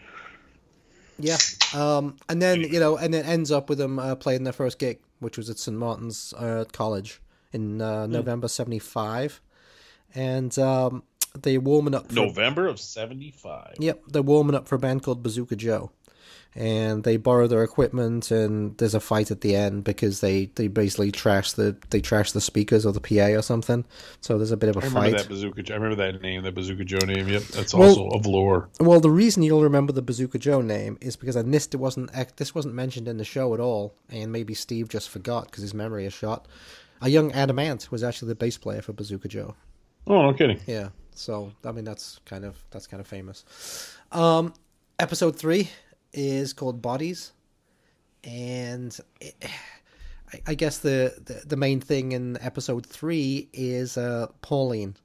yeah, 1.20 1.38
um, 1.74 2.18
and 2.30 2.41
then 2.41 2.62
you 2.62 2.80
know, 2.80 2.98
and 2.98 3.16
it 3.16 3.26
ends 3.26 3.52
up 3.52 3.70
with 3.70 3.78
them 3.78 4.00
uh, 4.00 4.16
playing 4.16 4.43
their 4.43 4.54
first 4.54 4.80
gig, 4.80 5.00
which 5.20 5.38
was 5.38 5.50
at 5.50 5.58
St 5.58 5.78
Martin's 5.78 6.34
uh, 6.38 6.66
College 6.72 7.22
in 7.54 7.82
uh, 7.82 8.06
November 8.08 8.48
'75, 8.48 9.41
and 10.14 10.58
um, 10.60 11.04
they're 11.41 11.60
warming 11.60 11.96
up. 11.96 12.10
For, 12.10 12.16
November 12.16 12.68
of 12.68 12.80
'75. 12.80 13.76
Yep, 13.80 14.04
they're 14.08 14.22
warming 14.22 14.56
up 14.56 14.68
for 14.68 14.76
a 14.76 14.80
band 14.80 15.04
called 15.04 15.24
Bazooka 15.24 15.56
Joe. 15.56 15.91
And 16.56 17.03
they 17.03 17.18
borrow 17.18 17.47
their 17.47 17.64
equipment, 17.64 18.32
and 18.32 18.78
there's 18.78 18.95
a 18.95 18.99
fight 19.01 19.30
at 19.30 19.41
the 19.41 19.56
end 19.56 19.84
because 19.84 20.22
they, 20.22 20.45
they 20.56 20.68
basically 20.70 21.12
trash 21.12 21.51
the 21.51 21.76
they 21.89 21.99
trash 21.99 22.32
the 22.32 22.39
speakers 22.39 22.86
or 22.86 22.93
the 22.93 23.01
PA 23.01 23.38
or 23.38 23.41
something. 23.41 23.84
So 24.22 24.38
there's 24.38 24.51
a 24.51 24.58
bit 24.58 24.70
of 24.70 24.78
a 24.78 24.80
I 24.80 24.84
remember 24.88 25.10
fight. 25.10 25.18
that 25.18 25.28
Bazooka. 25.30 25.74
I 25.74 25.76
remember 25.76 25.95
that 25.97 26.22
name, 26.22 26.43
that 26.43 26.56
Bazooka 26.56 26.86
Joe 26.86 27.06
name. 27.06 27.28
Yep, 27.28 27.41
that's 27.43 27.74
Well- 27.74 27.89
also 27.89 28.08
of 28.18 28.26
lore. 28.26 28.70
Well, 28.80 28.99
the 29.01 29.10
reason 29.10 29.43
you'll 29.43 29.64
remember 29.64 29.91
the 29.91 30.01
Bazooka 30.01 30.39
Joe 30.39 30.62
name 30.62 30.97
is 31.01 31.16
because 31.16 31.36
I 31.36 31.41
missed 31.41 31.74
it 31.74 31.78
wasn't 31.78 32.10
this 32.38 32.56
wasn't 32.56 32.74
mentioned 32.74 33.08
in 33.08 33.18
the 33.18 33.26
show 33.26 33.53
at 33.53 33.60
all, 33.60 33.93
and 34.10 34.32
maybe 34.32 34.53
Steve 34.53 34.88
just 34.88 35.10
forgot 35.10 35.45
because 35.45 35.62
his 35.62 35.74
memory 35.74 36.06
is 36.06 36.14
shot. 36.14 36.47
A 37.01 37.10
young 37.10 37.34
Adam 37.34 37.60
Ant 37.60 37.91
was 37.91 38.03
actually 38.03 38.30
the 38.30 38.36
bass 38.36 38.58
player 38.58 38.82
for 38.82 38.93
Bazooka 38.93 39.28
Joe. 39.28 39.56
Oh, 40.08 40.22
no 40.22 40.34
kidding. 40.34 40.60
Yeah, 40.66 40.89
so 41.16 41.51
I 41.66 41.74
mean 41.74 41.84
that's 41.84 42.22
kind 42.26 42.45
of 42.45 42.56
that's 42.72 42.88
kind 42.88 43.01
of 43.01 43.08
famous. 43.08 43.43
Um, 44.14 44.53
episode 44.99 45.36
three 45.36 45.70
is 46.16 46.53
called 46.53 46.82
Bodies, 46.82 47.34
and 48.24 48.97
it, 49.22 49.36
I, 50.34 50.41
I 50.47 50.53
guess 50.55 50.80
the, 50.80 51.13
the 51.24 51.43
the 51.45 51.55
main 51.57 51.80
thing 51.82 52.13
in 52.13 52.38
episode 52.41 52.86
three 52.86 53.49
is 53.53 53.97
uh, 53.97 54.28
Pauline, 54.41 54.95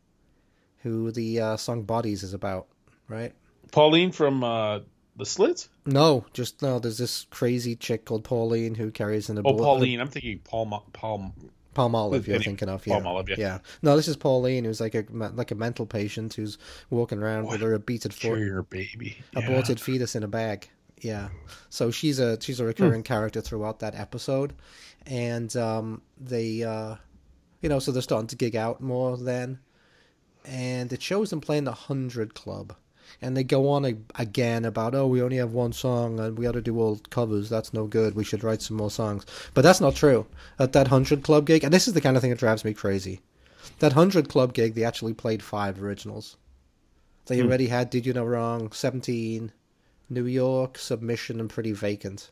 who 0.78 1.10
the 1.12 1.40
uh, 1.40 1.56
song 1.56 1.82
Bodies 1.82 2.22
is 2.22 2.32
about, 2.34 2.68
right? 3.08 3.34
Pauline 3.72 4.12
from 4.12 4.42
uh, 4.42 4.80
the 5.16 5.26
Slits. 5.26 5.68
No, 5.86 6.24
just 6.32 6.62
no. 6.62 6.78
There's 6.78 6.98
this 6.98 7.26
crazy 7.30 7.76
chick 7.76 8.04
called 8.04 8.24
Pauline 8.24 8.74
who 8.74 8.90
carries 8.90 9.28
an 9.28 9.38
Oh, 9.44 9.54
Pauline. 9.56 10.00
I'm 10.00 10.08
thinking 10.08 10.40
Paul. 10.44 10.84
Paul. 10.92 11.34
Palmolive. 11.72 12.26
You're 12.26 12.40
thinking 12.40 12.68
of 12.68 12.84
yeah. 12.84 12.98
Palmolive, 12.98 13.36
yeah. 13.36 13.58
No, 13.80 13.94
this 13.96 14.08
is 14.08 14.16
Pauline, 14.16 14.64
who's 14.64 14.80
like 14.80 14.96
a 14.96 15.04
like 15.10 15.52
a 15.52 15.54
mental 15.54 15.86
patient 15.86 16.34
who's 16.34 16.58
walking 16.90 17.22
around 17.22 17.46
with 17.46 17.60
her 17.60 17.78
beated 17.78 18.12
foot, 18.12 18.22
Carrier 18.22 18.64
baby. 18.64 19.18
Yeah. 19.32 19.44
aborted 19.44 19.80
fetus 19.80 20.16
in 20.16 20.24
a 20.24 20.28
bag. 20.28 20.68
Yeah. 21.00 21.28
So 21.70 21.90
she's 21.90 22.18
a 22.18 22.40
she's 22.40 22.60
a 22.60 22.64
recurring 22.64 23.02
character 23.02 23.40
throughout 23.40 23.78
that 23.80 23.94
episode, 23.94 24.52
and 25.06 25.54
um, 25.56 26.02
they, 26.18 26.62
uh, 26.62 26.96
you 27.62 27.68
know, 27.68 27.78
so 27.78 27.90
they're 27.92 28.02
starting 28.02 28.28
to 28.28 28.36
gig 28.36 28.54
out 28.54 28.80
more 28.80 29.16
then, 29.16 29.60
and 30.44 30.92
it 30.92 31.02
shows 31.02 31.30
them 31.30 31.40
playing 31.40 31.64
the 31.64 31.72
Hundred 31.72 32.34
Club, 32.34 32.74
and 33.22 33.36
they 33.36 33.44
go 33.44 33.68
on 33.70 33.84
a, 33.86 33.94
again 34.16 34.64
about 34.64 34.94
oh 34.94 35.06
we 35.06 35.22
only 35.22 35.36
have 35.36 35.52
one 35.52 35.72
song 35.72 36.20
and 36.20 36.38
we 36.38 36.46
ought 36.46 36.52
to 36.52 36.60
do 36.60 36.78
all 36.78 37.00
covers. 37.10 37.48
That's 37.48 37.72
no 37.72 37.86
good. 37.86 38.14
We 38.14 38.24
should 38.24 38.44
write 38.44 38.62
some 38.62 38.76
more 38.76 38.90
songs. 38.90 39.24
But 39.54 39.62
that's 39.62 39.80
not 39.80 39.94
true. 39.94 40.26
At 40.58 40.72
that 40.74 40.88
Hundred 40.88 41.22
Club 41.22 41.46
gig, 41.46 41.64
and 41.64 41.72
this 41.72 41.88
is 41.88 41.94
the 41.94 42.00
kind 42.00 42.16
of 42.16 42.20
thing 42.20 42.30
that 42.30 42.38
drives 42.38 42.64
me 42.64 42.74
crazy. 42.74 43.20
That 43.78 43.94
Hundred 43.94 44.28
Club 44.28 44.52
gig, 44.52 44.74
they 44.74 44.84
actually 44.84 45.14
played 45.14 45.42
five 45.42 45.82
originals. 45.82 46.36
They 47.26 47.42
already 47.42 47.68
had 47.68 47.90
Did 47.90 48.06
You 48.06 48.12
No 48.12 48.24
Wrong, 48.24 48.72
Seventeen, 48.72 49.52
New 50.10 50.26
York, 50.26 50.76
Submission, 50.76 51.40
and 51.40 51.48
Pretty 51.48 51.72
Vacant. 51.72 52.30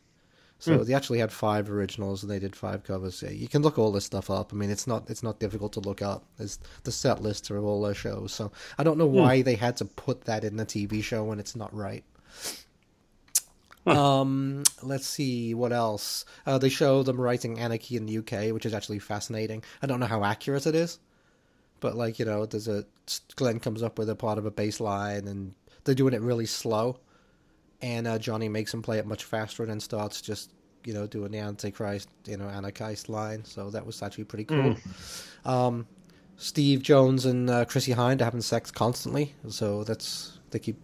So 0.61 0.79
they 0.79 0.93
actually 0.93 1.21
had 1.21 1.31
five 1.31 1.71
originals 1.71 2.25
and 2.25 2.33
they 2.33 2.41
did 2.41 2.57
five 2.57 2.83
covers. 2.83 3.23
Yeah, 3.23 3.31
you 3.31 3.47
can 3.47 3.63
look 3.63 3.79
all 3.79 3.93
this 3.93 4.05
stuff 4.05 4.29
up. 4.29 4.53
I 4.53 4.57
mean, 4.57 4.71
it's 4.71 4.89
not 4.89 5.09
it's 5.09 5.23
not 5.23 5.39
difficult 5.39 5.73
to 5.75 5.81
look 5.81 6.03
up. 6.03 6.25
There's 6.37 6.59
the 6.83 6.91
set 6.91 7.23
lists 7.23 7.49
of 7.49 7.65
all 7.65 7.81
their 7.81 7.95
shows. 7.95 8.33
So 8.33 8.51
I 8.77 8.83
don't 8.83 8.99
know 8.99 9.07
why 9.07 9.43
they 9.43 9.55
had 9.55 9.77
to 9.77 9.85
put 9.85 10.23
that 10.23 10.43
in 10.43 10.57
the 10.57 10.67
TV 10.67 11.03
show 11.03 11.23
when 11.23 11.39
it's 11.39 11.55
not 11.55 11.73
right. 11.73 12.03
Um, 13.87 14.65
let's 14.83 15.07
see 15.07 15.55
what 15.55 15.73
else. 15.73 16.25
Uh, 16.45 16.59
they 16.59 16.69
show 16.69 17.03
them 17.03 17.21
writing 17.21 17.59
Anarchy 17.59 17.97
in 17.97 18.07
the 18.07 18.19
UK, 18.19 18.53
which 18.53 18.67
is 18.67 18.75
actually 18.75 18.99
fascinating. 18.99 19.63
I 19.81 19.87
don't 19.87 20.01
know 20.01 20.07
how 20.07 20.25
accurate 20.25 20.67
it 20.67 20.75
is, 20.75 20.99
but 21.81 21.97
like 21.97 22.19
you 22.19 22.25
know, 22.25 22.47
there's 22.47 22.69
a 22.69 22.85
Glenn 23.37 23.61
comes 23.61 23.83
up 23.83 23.99
with 23.99 24.11
a 24.11 24.17
part 24.17 24.39
of 24.39 24.45
a 24.45 24.51
bass 24.51 24.81
line, 24.81 25.27
and 25.29 25.55
they're 25.85 25.95
doing 25.95 26.15
it 26.15 26.21
really 26.21 26.47
slow, 26.47 26.99
and 27.83 28.07
uh, 28.07 28.19
Johnny 28.19 28.49
makes 28.49 28.73
him 28.75 28.83
play 28.83 28.99
it 28.99 29.07
much 29.07 29.25
faster, 29.25 29.63
and 29.63 29.71
then 29.71 29.81
starts 29.81 30.21
just 30.21 30.53
you 30.85 30.95
know 30.95 31.07
doing 31.07 31.31
the 31.33 31.39
Antichrist, 31.39 32.09
you 32.27 32.37
know, 32.37 32.49
Anarchist 32.49 33.09
line. 33.09 33.45
So 33.45 33.71
that 33.71 33.85
was 33.87 34.03
actually 34.03 34.25
pretty 34.25 34.45
cool. 34.45 34.77
Um, 35.45 35.87
Steve 36.37 36.83
Jones 36.83 37.25
and 37.27 37.51
uh, 37.51 37.65
Chrissie 37.65 37.93
Hynde 37.95 38.21
are 38.21 38.25
having 38.25 38.41
sex 38.43 38.71
constantly, 38.71 39.35
so 39.49 39.85
that's 39.85 40.39
they 40.51 40.59
keep 40.59 40.77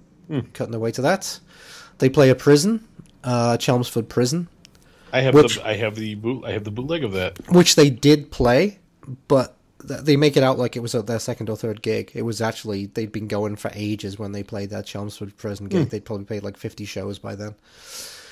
cutting 0.52 0.72
their 0.72 0.80
way 0.80 0.90
to 0.92 1.02
that. 1.02 1.38
They 1.98 2.08
play 2.08 2.30
a 2.30 2.34
prison, 2.34 2.86
uh, 3.22 3.56
Chelmsford 3.56 4.08
Prison, 4.08 4.48
I 5.12 5.20
have 5.20 5.34
Which- 5.34 5.56
the 5.56 5.66
I 5.66 5.74
have 5.76 5.94
the 5.94 6.16
boot 6.16 6.44
I 6.44 6.52
have 6.52 6.64
the 6.64 6.72
bootleg 6.72 7.04
of 7.04 7.12
that. 7.12 7.38
which 7.50 7.76
they 7.76 7.88
did 7.88 8.30
play, 8.32 8.80
but 9.28 9.56
they 9.86 10.16
make 10.16 10.36
it 10.36 10.42
out 10.42 10.58
like 10.58 10.76
it 10.76 10.80
was 10.80 10.92
their 10.92 11.18
second 11.18 11.50
or 11.50 11.56
third 11.56 11.82
gig. 11.82 12.10
It 12.14 12.22
was 12.22 12.40
actually 12.40 12.86
they'd 12.86 13.12
been 13.12 13.28
going 13.28 13.56
for 13.56 13.70
ages 13.74 14.18
when 14.18 14.32
they 14.32 14.42
played 14.42 14.70
that 14.70 14.86
Chelmsford 14.86 15.36
Prison 15.36 15.68
gig. 15.68 15.90
They'd 15.90 16.04
probably 16.04 16.24
played 16.24 16.42
like 16.42 16.56
fifty 16.56 16.84
shows 16.84 17.18
by 17.18 17.34
then. 17.34 17.54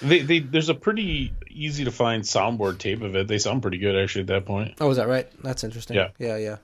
They, 0.00 0.20
they 0.20 0.38
there's 0.40 0.68
a 0.68 0.74
pretty 0.74 1.32
easy 1.48 1.84
to 1.84 1.92
find 1.92 2.22
soundboard 2.22 2.78
tape 2.78 3.02
of 3.02 3.14
it. 3.14 3.28
They 3.28 3.38
sound 3.38 3.62
pretty 3.62 3.78
good 3.78 3.96
actually 3.96 4.22
at 4.22 4.26
that 4.28 4.46
point. 4.46 4.74
Oh, 4.80 4.90
is 4.90 4.96
that 4.96 5.08
right? 5.08 5.28
That's 5.42 5.62
interesting. 5.62 5.96
Yeah. 5.96 6.08
yeah, 6.18 6.36
yeah. 6.36 6.56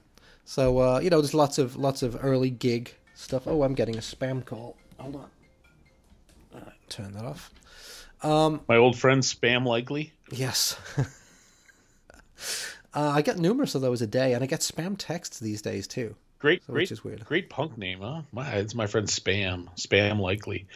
So 0.44 0.78
uh, 0.78 0.98
you 1.00 1.10
know, 1.10 1.20
there's 1.20 1.34
lots 1.34 1.58
of 1.58 1.76
lots 1.76 2.02
of 2.02 2.18
early 2.24 2.50
gig 2.50 2.94
stuff. 3.14 3.46
Oh, 3.46 3.62
I'm 3.62 3.74
getting 3.74 3.96
a 3.96 4.00
spam 4.00 4.44
call. 4.44 4.76
Hold 4.98 5.16
on. 5.16 5.30
All 6.54 6.60
right, 6.60 6.72
turn 6.88 7.12
that 7.12 7.24
off. 7.24 7.52
My 8.22 8.76
old 8.76 8.98
friend 8.98 9.22
Spam 9.22 9.64
Likely. 9.64 10.12
Yes. 10.30 10.76
uh, 12.98 13.10
I 13.14 13.22
get 13.22 13.38
numerous 13.38 13.74
of 13.74 13.80
those 13.82 14.02
a 14.02 14.06
day, 14.06 14.32
and 14.34 14.42
I 14.42 14.46
get 14.46 14.60
spam 14.60 14.96
texts 14.98 15.38
these 15.38 15.62
days 15.62 15.86
too. 15.86 16.14
Great, 16.38 16.62
So, 16.64 16.72
great, 16.72 16.82
which 16.84 16.92
is 16.92 17.04
weird. 17.04 17.24
great 17.24 17.48
punk 17.50 17.76
name, 17.78 18.00
huh? 18.00 18.22
My, 18.32 18.48
it's 18.52 18.74
my 18.74 18.86
friend 18.86 19.06
Spam, 19.08 19.68
Spam 19.76 20.20
Likely. 20.20 20.66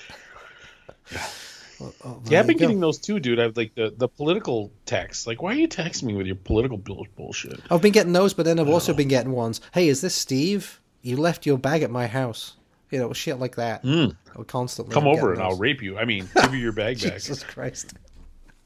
Oh, 1.80 2.20
Yeah, 2.26 2.40
I've 2.40 2.46
been 2.46 2.56
go. 2.56 2.60
getting 2.66 2.80
those 2.80 2.98
too, 2.98 3.18
dude. 3.18 3.40
I've 3.40 3.56
like 3.56 3.74
the 3.74 3.92
the 3.96 4.08
political 4.08 4.70
texts. 4.86 5.26
Like, 5.26 5.42
why 5.42 5.52
are 5.52 5.56
you 5.58 5.66
texting 5.68 6.04
me 6.04 6.14
with 6.14 6.26
your 6.26 6.36
political 6.36 6.78
bullshit? 6.78 7.60
I've 7.70 7.82
been 7.82 7.92
getting 7.92 8.12
those, 8.12 8.34
but 8.34 8.44
then 8.44 8.60
I've 8.60 8.68
also 8.68 8.92
been 8.94 9.08
getting 9.08 9.32
ones. 9.32 9.60
Hey, 9.72 9.88
is 9.88 10.00
this 10.00 10.14
Steve? 10.14 10.80
You 11.02 11.16
left 11.16 11.44
your 11.46 11.58
bag 11.58 11.82
at 11.82 11.90
my 11.90 12.06
house. 12.06 12.54
You 12.90 12.98
know, 12.98 13.12
shit 13.12 13.38
like 13.38 13.56
that. 13.56 13.82
Mm. 13.84 14.14
Constantly. 14.46 14.92
Come 14.94 15.06
over 15.08 15.32
and 15.32 15.42
I'll 15.42 15.56
rape 15.56 15.82
you. 15.82 15.98
I 15.98 16.04
mean, 16.04 16.28
give 16.36 16.54
you 16.54 16.60
your 16.60 16.72
bag 16.72 17.00
back. 17.02 17.14
Jesus 17.14 17.42
Christ. 17.42 17.94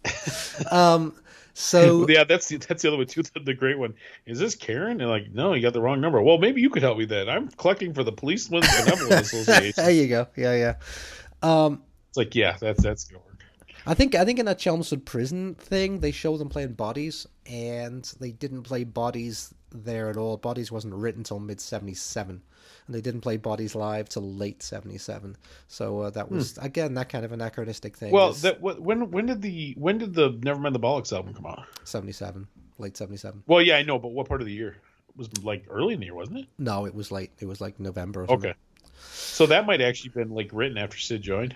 um. 0.70 1.14
So 1.58 2.06
yeah, 2.10 2.24
that's 2.24 2.48
the, 2.48 2.58
that's 2.58 2.82
the 2.82 2.88
other 2.88 2.98
one 2.98 3.06
too. 3.06 3.22
The, 3.22 3.40
the 3.40 3.54
great 3.54 3.78
one 3.78 3.94
is 4.26 4.38
this 4.38 4.54
Karen? 4.54 5.00
And 5.00 5.08
like, 5.08 5.32
no, 5.32 5.54
you 5.54 5.62
got 5.62 5.72
the 5.72 5.80
wrong 5.80 6.02
number. 6.02 6.20
Well, 6.20 6.36
maybe 6.36 6.60
you 6.60 6.68
could 6.68 6.82
help 6.82 6.98
me 6.98 7.06
then. 7.06 7.30
I'm 7.30 7.48
collecting 7.48 7.94
for 7.94 8.04
the 8.04 8.12
Benevolent 8.12 8.66
Association. 9.10 9.72
there 9.74 9.90
you 9.90 10.06
go. 10.06 10.26
Yeah, 10.36 10.54
yeah. 10.54 10.74
Um, 11.42 11.82
it's 12.10 12.18
like, 12.18 12.34
yeah, 12.34 12.58
that's 12.60 12.82
that's 12.82 13.04
gonna 13.04 13.22
work. 13.24 13.42
I 13.86 13.94
think 13.94 14.14
I 14.14 14.26
think 14.26 14.38
in 14.38 14.44
that 14.44 14.58
Chelmsford 14.58 15.06
prison 15.06 15.54
thing, 15.54 16.00
they 16.00 16.10
show 16.10 16.36
them 16.36 16.50
playing 16.50 16.74
Bodies, 16.74 17.26
and 17.46 18.04
they 18.20 18.32
didn't 18.32 18.64
play 18.64 18.84
Bodies 18.84 19.54
there 19.70 20.10
at 20.10 20.18
all. 20.18 20.36
Bodies 20.36 20.70
wasn't 20.70 20.92
written 20.92 21.20
until 21.20 21.38
mid 21.40 21.60
'77, 21.60 22.42
and 22.86 22.94
they 22.94 23.00
didn't 23.00 23.20
play 23.20 23.36
Bodies 23.36 23.74
live 23.74 24.08
till 24.08 24.34
late 24.34 24.62
'77. 24.62 25.36
So 25.68 26.00
uh, 26.00 26.10
that 26.10 26.30
was 26.30 26.58
again 26.58 26.94
that 26.94 27.08
kind 27.08 27.24
of 27.24 27.32
anachronistic 27.32 27.96
thing. 27.96 28.10
Hmm. 28.10 28.14
Well, 28.14 28.30
is 28.30 28.42
that 28.42 28.60
when 28.60 29.10
when 29.10 29.26
did 29.26 29.42
the 29.42 29.74
when 29.78 29.98
did 29.98 30.14
the 30.14 30.32
Nevermind 30.32 30.72
the 30.72 30.80
Bollocks 30.80 31.12
album 31.12 31.34
come 31.34 31.46
out? 31.46 31.64
'77, 31.84 32.46
late 32.78 32.96
'77. 32.96 33.42
Well, 33.46 33.62
yeah, 33.62 33.76
I 33.76 33.82
know, 33.82 33.98
but 33.98 34.08
what 34.08 34.28
part 34.28 34.40
of 34.40 34.46
the 34.46 34.52
year? 34.52 34.76
It 35.08 35.16
was 35.16 35.28
like 35.42 35.64
early 35.70 35.94
in 35.94 36.00
the 36.00 36.06
year, 36.06 36.14
wasn't 36.14 36.40
it? 36.40 36.46
No, 36.58 36.86
it 36.86 36.94
was 36.94 37.10
late. 37.10 37.32
It 37.38 37.46
was 37.46 37.60
like 37.60 37.80
November. 37.80 38.22
Or. 38.24 38.32
Okay. 38.32 38.54
So 39.12 39.46
that 39.46 39.66
might 39.66 39.80
actually 39.80 40.10
been 40.10 40.30
like 40.30 40.50
written 40.52 40.78
after 40.78 40.98
Sid 40.98 41.22
joined. 41.22 41.54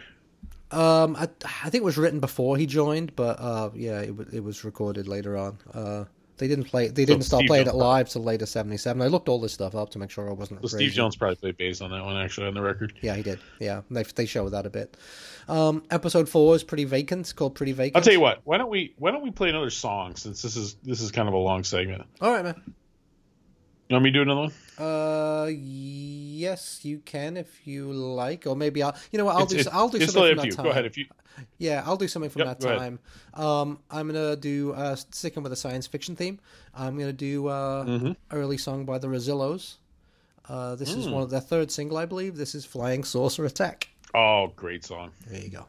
Um, 0.70 1.16
I, 1.16 1.28
I 1.44 1.70
think 1.70 1.82
it 1.82 1.84
was 1.84 1.98
written 1.98 2.20
before 2.20 2.56
he 2.56 2.66
joined, 2.66 3.16
but 3.16 3.40
uh, 3.40 3.70
yeah, 3.74 4.00
it 4.00 4.16
was 4.16 4.28
it 4.32 4.40
was 4.40 4.64
recorded 4.64 5.08
later 5.08 5.36
on. 5.36 5.58
Uh, 5.72 6.04
they 6.40 6.48
didn't 6.48 6.64
play. 6.64 6.88
They 6.88 7.04
didn't 7.04 7.22
start 7.22 7.40
Steve 7.40 7.48
playing 7.48 7.66
it 7.66 7.74
live 7.74 8.08
till 8.08 8.22
later 8.22 8.46
'77. 8.46 9.00
I 9.00 9.06
looked 9.08 9.28
all 9.28 9.38
this 9.38 9.52
stuff 9.52 9.74
up 9.74 9.90
to 9.90 9.98
make 9.98 10.10
sure 10.10 10.28
I 10.28 10.32
wasn't. 10.32 10.62
So. 10.62 10.78
Steve 10.78 10.92
Jones 10.92 11.14
probably 11.14 11.36
played 11.36 11.58
bass 11.58 11.82
on 11.82 11.90
that 11.90 12.02
one 12.02 12.16
actually 12.16 12.46
on 12.46 12.54
the 12.54 12.62
record. 12.62 12.94
Yeah, 13.02 13.14
he 13.14 13.22
did. 13.22 13.38
Yeah, 13.60 13.82
they 13.90 14.02
they 14.02 14.24
show 14.24 14.48
that 14.48 14.64
a 14.64 14.70
bit. 14.70 14.96
Um, 15.48 15.82
episode 15.90 16.30
four 16.30 16.56
is 16.56 16.64
pretty 16.64 16.84
vacant. 16.84 17.20
It's 17.20 17.32
called 17.34 17.54
Pretty 17.54 17.72
Vacant. 17.72 17.96
I'll 17.96 18.02
tell 18.02 18.12
you 18.12 18.20
what. 18.20 18.40
Why 18.44 18.56
don't 18.56 18.70
we 18.70 18.94
why 18.96 19.10
don't 19.10 19.22
we 19.22 19.30
play 19.30 19.50
another 19.50 19.70
song 19.70 20.16
since 20.16 20.40
this 20.40 20.56
is 20.56 20.74
this 20.82 21.02
is 21.02 21.10
kind 21.10 21.28
of 21.28 21.34
a 21.34 21.38
long 21.38 21.62
segment. 21.62 22.06
All 22.22 22.32
right, 22.32 22.44
man. 22.44 22.74
You 23.90 23.94
want 23.96 24.04
me 24.04 24.10
to 24.12 24.18
do 24.18 24.22
another 24.22 24.40
one? 24.42 24.52
Uh, 24.78 25.46
yes, 25.52 26.84
you 26.84 27.00
can 27.00 27.36
if 27.36 27.66
you 27.66 27.92
like, 27.92 28.46
or 28.46 28.54
maybe 28.54 28.84
I'll. 28.84 28.94
You 29.10 29.18
know 29.18 29.24
what? 29.24 29.34
I'll 29.34 29.42
It's- 29.42 29.50
do. 29.52 29.58
it's- 29.58 29.74
I'll 29.74 29.88
do 29.88 29.98
something 30.06 30.28
from 30.28 30.36
that 30.36 30.46
you. 30.46 30.52
time. 30.52 30.64
Go 30.64 30.70
ahead 30.70 30.86
if 30.86 30.96
you. 30.96 31.06
Yeah, 31.58 31.82
I'll 31.84 31.96
do 31.96 32.06
something 32.06 32.30
from 32.30 32.42
Yep, 32.42 32.60
that 32.60 32.78
time. 32.78 33.00
Um, 33.34 33.80
I'm 33.90 34.06
gonna 34.06 34.36
do 34.36 34.72
uh, 34.74 34.94
sticking 34.94 35.42
with 35.42 35.52
a 35.52 35.56
science 35.56 35.88
fiction 35.88 36.14
theme. 36.14 36.38
I'm 36.72 36.96
gonna 36.98 37.12
do 37.12 37.48
uh, 37.48 37.84
Mm-hmm. 37.84 38.12
early 38.30 38.58
song 38.58 38.84
by 38.84 38.98
the 38.98 39.08
Rezillos. 39.08 39.74
Uh, 40.48 40.76
this 40.76 40.92
Mm. 40.94 40.98
is 40.98 41.08
one 41.08 41.22
of 41.24 41.30
their 41.30 41.40
third 41.40 41.72
single, 41.72 41.96
I 41.98 42.06
believe. 42.06 42.36
This 42.36 42.54
is 42.54 42.64
"Flying 42.64 43.02
Saucer 43.02 43.44
Attack." 43.44 43.88
Oh, 44.14 44.52
great 44.54 44.84
song. 44.84 45.10
There 45.26 45.40
you 45.40 45.48
go. 45.50 45.66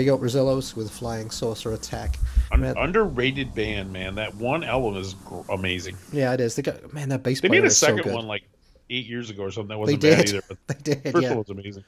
You 0.00 0.06
go, 0.06 0.18
Rezillos 0.18 0.74
with 0.76 0.90
Flying 0.90 1.30
Saucer 1.30 1.72
Attack. 1.72 2.16
Un- 2.52 2.60
Man, 2.60 2.76
underrated 2.76 3.54
band, 3.54 3.92
man. 3.92 4.14
That 4.16 4.34
one 4.34 4.64
album 4.64 4.96
is 4.96 5.14
gr- 5.14 5.40
amazing. 5.50 5.96
yeah, 6.12 6.32
it 6.34 6.40
is. 6.40 6.56
They 6.56 6.62
got 6.62 6.92
man, 6.92 7.08
that 7.10 7.22
bass 7.22 7.40
They 7.40 7.48
made 7.48 7.62
a 7.62 7.66
is 7.66 7.76
so 7.78 7.96
second 7.96 8.12
one 8.12 8.26
like 8.26 8.42
eight 8.90 9.06
years 9.06 9.30
ago 9.30 9.44
or 9.44 9.50
something. 9.50 9.68
That 9.68 9.86
they 9.86 9.94
wasn't 9.94 10.02
bad 10.02 10.26
did. 10.26 10.34
either. 10.34 10.42
But 10.48 10.66
they 10.84 10.94
did. 10.94 11.12
first 11.12 11.22
Yeah. 11.22 11.28
one 11.30 11.38
was 11.38 11.50
amazing. 11.50 11.84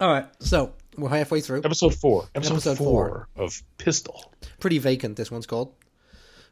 All 0.00 0.12
right, 0.12 0.26
so 0.38 0.72
we're 0.96 1.08
halfway 1.08 1.40
through. 1.40 1.62
Episode 1.64 1.94
four. 1.94 2.28
Episode, 2.34 2.52
Episode 2.54 2.78
four, 2.78 3.28
of 3.36 3.60
Pistol. 3.78 4.32
Pretty 4.60 4.78
vacant. 4.78 5.16
This 5.16 5.30
one's 5.30 5.46
called. 5.46 5.74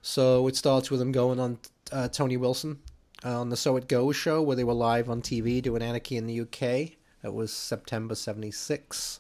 So 0.03 0.47
it 0.49 0.57
starts 0.57 0.91
with 0.91 0.99
them 1.01 1.13
going 1.13 1.39
on 1.39 1.59
uh, 1.93 2.09
Tony 2.09 2.37
Wilson 2.37 2.79
uh, 3.25 3.41
on 3.41 3.49
the 3.51 3.57
So 3.57 3.77
It 3.77 3.87
Goes 3.89 4.17
show, 4.17 4.43
where 4.43 4.57
they 4.57 4.65
were 4.65 4.73
live 4.75 5.09
on 5.09 5.23
TV 5.23 5.63
doing 5.63 5.83
Anarchy 5.83 6.17
in 6.17 6.27
the 6.27 6.41
UK. 6.41 6.97
That 7.27 7.33
was 7.33 7.53
September 7.53 8.15
'76. 8.15 9.19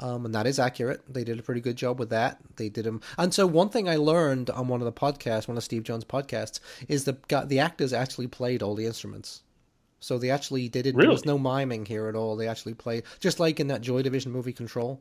Um, 0.00 0.26
and 0.26 0.34
that 0.34 0.46
is 0.46 0.58
accurate. 0.58 1.00
They 1.08 1.24
did 1.24 1.38
a 1.38 1.42
pretty 1.42 1.62
good 1.62 1.76
job 1.76 1.98
with 1.98 2.10
that. 2.10 2.38
They 2.56 2.68
did 2.68 2.84
them, 2.84 3.00
and 3.16 3.32
so 3.32 3.46
one 3.46 3.70
thing 3.70 3.88
I 3.88 3.96
learned 3.96 4.50
on 4.50 4.68
one 4.68 4.82
of 4.82 4.84
the 4.84 4.92
podcasts, 4.92 5.48
one 5.48 5.56
of 5.56 5.64
Steve 5.64 5.82
Jones' 5.82 6.04
podcasts, 6.04 6.60
is 6.88 7.04
the 7.04 7.16
the 7.46 7.58
actors 7.58 7.94
actually 7.94 8.26
played 8.26 8.62
all 8.62 8.74
the 8.74 8.84
instruments. 8.84 9.44
So 9.98 10.18
they 10.18 10.28
actually 10.28 10.68
they 10.68 10.82
did. 10.82 10.94
There 10.94 11.08
was 11.08 11.24
no 11.24 11.38
miming 11.38 11.86
here 11.86 12.06
at 12.06 12.14
all. 12.14 12.36
They 12.36 12.48
actually 12.48 12.74
played 12.74 13.04
just 13.18 13.40
like 13.40 13.58
in 13.60 13.68
that 13.68 13.80
Joy 13.80 14.02
Division 14.02 14.30
movie 14.30 14.52
Control. 14.52 15.00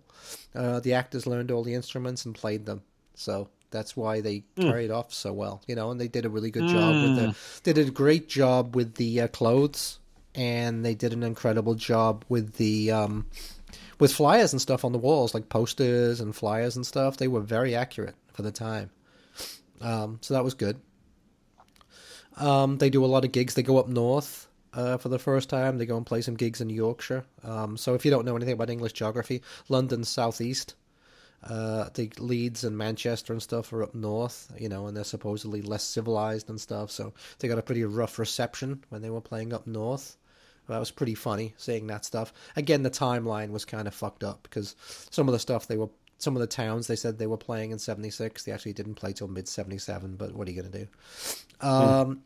Uh, 0.55 0.79
the 0.79 0.93
actors 0.93 1.27
learned 1.27 1.51
all 1.51 1.63
the 1.65 1.73
instruments 1.73 2.23
and 2.25 2.33
played 2.33 2.65
them. 2.65 2.81
So 3.13 3.49
that's 3.71 3.97
why 3.97 4.21
they 4.21 4.45
carried 4.57 4.89
off 4.89 5.13
so 5.13 5.33
well, 5.33 5.61
you 5.67 5.75
know. 5.75 5.91
And 5.91 5.99
they 5.99 6.07
did 6.07 6.23
a 6.25 6.29
really 6.29 6.49
good 6.49 6.69
job 6.69 6.93
with 7.03 7.15
the. 7.17 7.35
They 7.63 7.73
did 7.73 7.89
a 7.89 7.91
great 7.91 8.29
job 8.29 8.73
with 8.73 8.95
the 8.95 9.21
uh, 9.21 9.27
clothes, 9.27 9.99
and 10.37 10.85
they 10.85 10.95
did 10.95 11.11
an 11.11 11.23
incredible 11.23 11.75
job 11.75 12.23
with 12.29 12.53
the. 12.53 12.91
Um, 12.91 13.25
with 13.99 14.13
flyers 14.13 14.53
and 14.53 14.61
stuff 14.61 14.85
on 14.85 14.91
the 14.91 14.99
walls, 14.99 15.33
like 15.33 15.49
posters 15.49 16.19
and 16.21 16.35
flyers 16.35 16.75
and 16.75 16.85
stuff, 16.85 17.17
they 17.17 17.27
were 17.27 17.41
very 17.41 17.75
accurate 17.75 18.13
for 18.31 18.43
the 18.43 18.51
time. 18.51 18.91
Um, 19.81 20.19
so 20.21 20.35
that 20.35 20.43
was 20.43 20.53
good. 20.53 20.79
Um, 22.37 22.77
they 22.77 22.91
do 22.91 23.03
a 23.03 23.07
lot 23.07 23.25
of 23.25 23.31
gigs. 23.31 23.55
They 23.55 23.63
go 23.63 23.79
up 23.79 23.87
north 23.87 24.47
uh, 24.73 24.97
for 24.97 25.09
the 25.09 25.19
first 25.19 25.49
time. 25.49 25.77
They 25.77 25.87
go 25.87 25.97
and 25.97 26.05
play 26.05 26.21
some 26.21 26.35
gigs 26.35 26.61
in 26.61 26.69
Yorkshire. 26.69 27.25
Um, 27.43 27.77
so 27.77 27.95
if 27.95 28.05
you 28.05 28.11
don't 28.11 28.25
know 28.25 28.35
anything 28.35 28.53
about 28.53 28.69
English 28.69 28.93
geography, 28.93 29.41
London's 29.67 30.09
southeast. 30.09 30.75
Uh, 31.43 31.89
the 31.93 32.11
Leeds 32.17 32.63
and 32.63 32.77
Manchester 32.77 33.31
and 33.31 33.41
stuff 33.41 33.71
are 33.71 33.83
up 33.83 33.93
north, 33.93 34.51
you 34.57 34.67
know, 34.67 34.87
and 34.87 34.97
they're 34.97 35.03
supposedly 35.03 35.61
less 35.61 35.83
civilized 35.83 36.49
and 36.49 36.59
stuff. 36.59 36.91
So 36.91 37.13
they 37.39 37.47
got 37.47 37.59
a 37.59 37.63
pretty 37.63 37.83
rough 37.83 38.19
reception 38.19 38.83
when 38.89 39.01
they 39.01 39.09
were 39.09 39.21
playing 39.21 39.53
up 39.53 39.67
north. 39.67 40.17
That 40.67 40.79
was 40.79 40.91
pretty 40.91 41.15
funny 41.15 41.53
seeing 41.57 41.87
that 41.87 42.03
stuff. 42.05 42.33
Again, 42.55 42.83
the 42.83 42.89
timeline 42.89 43.51
was 43.51 43.65
kind 43.65 43.87
of 43.87 43.93
fucked 43.93 44.23
up 44.23 44.43
because 44.43 44.75
some 45.11 45.27
of 45.27 45.31
the 45.33 45.39
stuff 45.39 45.67
they 45.67 45.77
were, 45.77 45.89
some 46.17 46.35
of 46.35 46.41
the 46.41 46.47
towns 46.47 46.87
they 46.87 46.95
said 46.95 47.17
they 47.17 47.27
were 47.27 47.37
playing 47.37 47.71
in 47.71 47.79
'76, 47.79 48.43
they 48.43 48.51
actually 48.51 48.73
didn't 48.73 48.95
play 48.95 49.13
till 49.13 49.27
mid 49.27 49.47
'77. 49.47 50.15
But 50.17 50.33
what 50.33 50.47
are 50.47 50.51
you 50.51 50.61
gonna 50.61 50.77
do? 50.77 50.87
Um, 51.65 52.23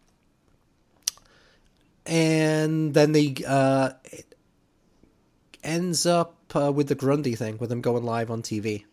and 2.05 2.93
then 2.93 3.11
they 3.11 3.35
uh, 3.47 3.91
it 4.05 4.35
ends 5.63 6.05
up 6.05 6.35
uh, 6.55 6.71
with 6.71 6.87
the 6.87 6.95
Grundy 6.95 7.35
thing, 7.35 7.57
with 7.57 7.69
them 7.69 7.81
going 7.81 8.03
live 8.03 8.31
on 8.31 8.41
TV. 8.41 8.85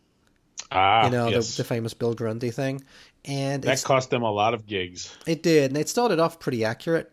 Ah, 0.71 1.07
You 1.07 1.11
know, 1.11 1.29
yes. 1.29 1.57
the, 1.57 1.63
the 1.63 1.69
famous 1.69 1.95
Bill 1.95 2.13
Grundy 2.15 2.51
thing, 2.51 2.85
and 3.25 3.63
that 3.63 3.83
cost 3.83 4.11
them 4.11 4.23
a 4.23 4.31
lot 4.31 4.53
of 4.53 4.67
gigs. 4.67 5.15
it 5.27 5.43
did, 5.43 5.71
and 5.71 5.79
it 5.79 5.89
started 5.89 6.19
off 6.21 6.39
pretty 6.39 6.65
accurate. 6.65 7.11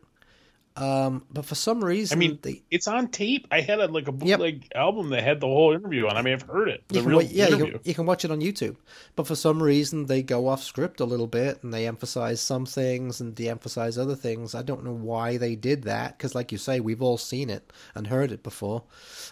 Um, 0.77 1.23
but 1.31 1.45
for 1.45 1.55
some 1.55 1.83
reason, 1.83 2.17
I 2.17 2.19
mean, 2.19 2.39
they, 2.41 2.61
it's 2.69 2.87
on 2.87 3.07
tape. 3.07 3.47
I 3.49 3.61
had 3.61 3.79
a, 3.79 3.87
like 3.87 4.09
a 4.09 4.11
Yep. 4.11 4.19
bootleg 4.39 4.71
album 4.75 5.09
that 5.11 5.23
had 5.23 5.39
the 5.39 5.47
whole 5.47 5.71
interview 5.73 6.07
on. 6.07 6.17
I 6.17 6.21
mean, 6.21 6.33
I've 6.33 6.41
heard 6.41 6.67
it. 6.67 6.83
The 6.89 6.95
you 6.95 7.03
can, 7.03 7.11
yeah, 7.13 7.47
you 7.47 7.55
interview. 7.55 7.71
can, 7.71 7.81
you 7.85 7.93
can 7.93 8.05
watch 8.05 8.25
it 8.25 8.31
on 8.31 8.41
YouTube. 8.41 8.75
But 9.15 9.25
for 9.25 9.35
some 9.35 9.63
reason, 9.63 10.07
they 10.07 10.21
go 10.21 10.49
off 10.49 10.61
script 10.61 10.99
a 10.99 11.05
little 11.05 11.27
bit 11.27 11.63
and 11.63 11.73
they 11.73 11.87
emphasize 11.87 12.41
some 12.41 12.65
things 12.65 13.21
and 13.21 13.33
de-emphasize 13.33 13.97
other 13.97 14.15
things. 14.15 14.53
I 14.53 14.63
don't 14.63 14.83
know 14.83 14.93
why 14.93 15.37
they 15.37 15.55
did 15.55 15.83
that 15.83 16.17
because, 16.17 16.35
like 16.35 16.51
you 16.51 16.57
say, 16.57 16.81
we've 16.81 17.01
all 17.01 17.17
seen 17.17 17.49
it 17.49 17.71
and 17.93 18.07
heard 18.07 18.33
it 18.33 18.43
before. 18.43 18.83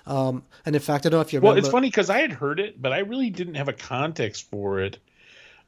Um, 0.05 0.43
and 0.65 0.75
in 0.75 0.81
fact, 0.81 1.05
I 1.05 1.09
don't 1.09 1.17
know 1.17 1.21
if 1.21 1.33
you 1.33 1.41
Well, 1.41 1.57
it's 1.57 1.67
funny 1.67 1.89
because 1.89 2.09
I 2.09 2.19
had 2.19 2.31
heard 2.31 2.61
it, 2.61 2.81
but 2.81 2.93
I 2.93 2.99
really 2.99 3.29
didn't 3.29 3.55
have 3.55 3.67
a 3.67 3.73
context 3.73 4.49
for 4.49 4.79
it 4.79 4.97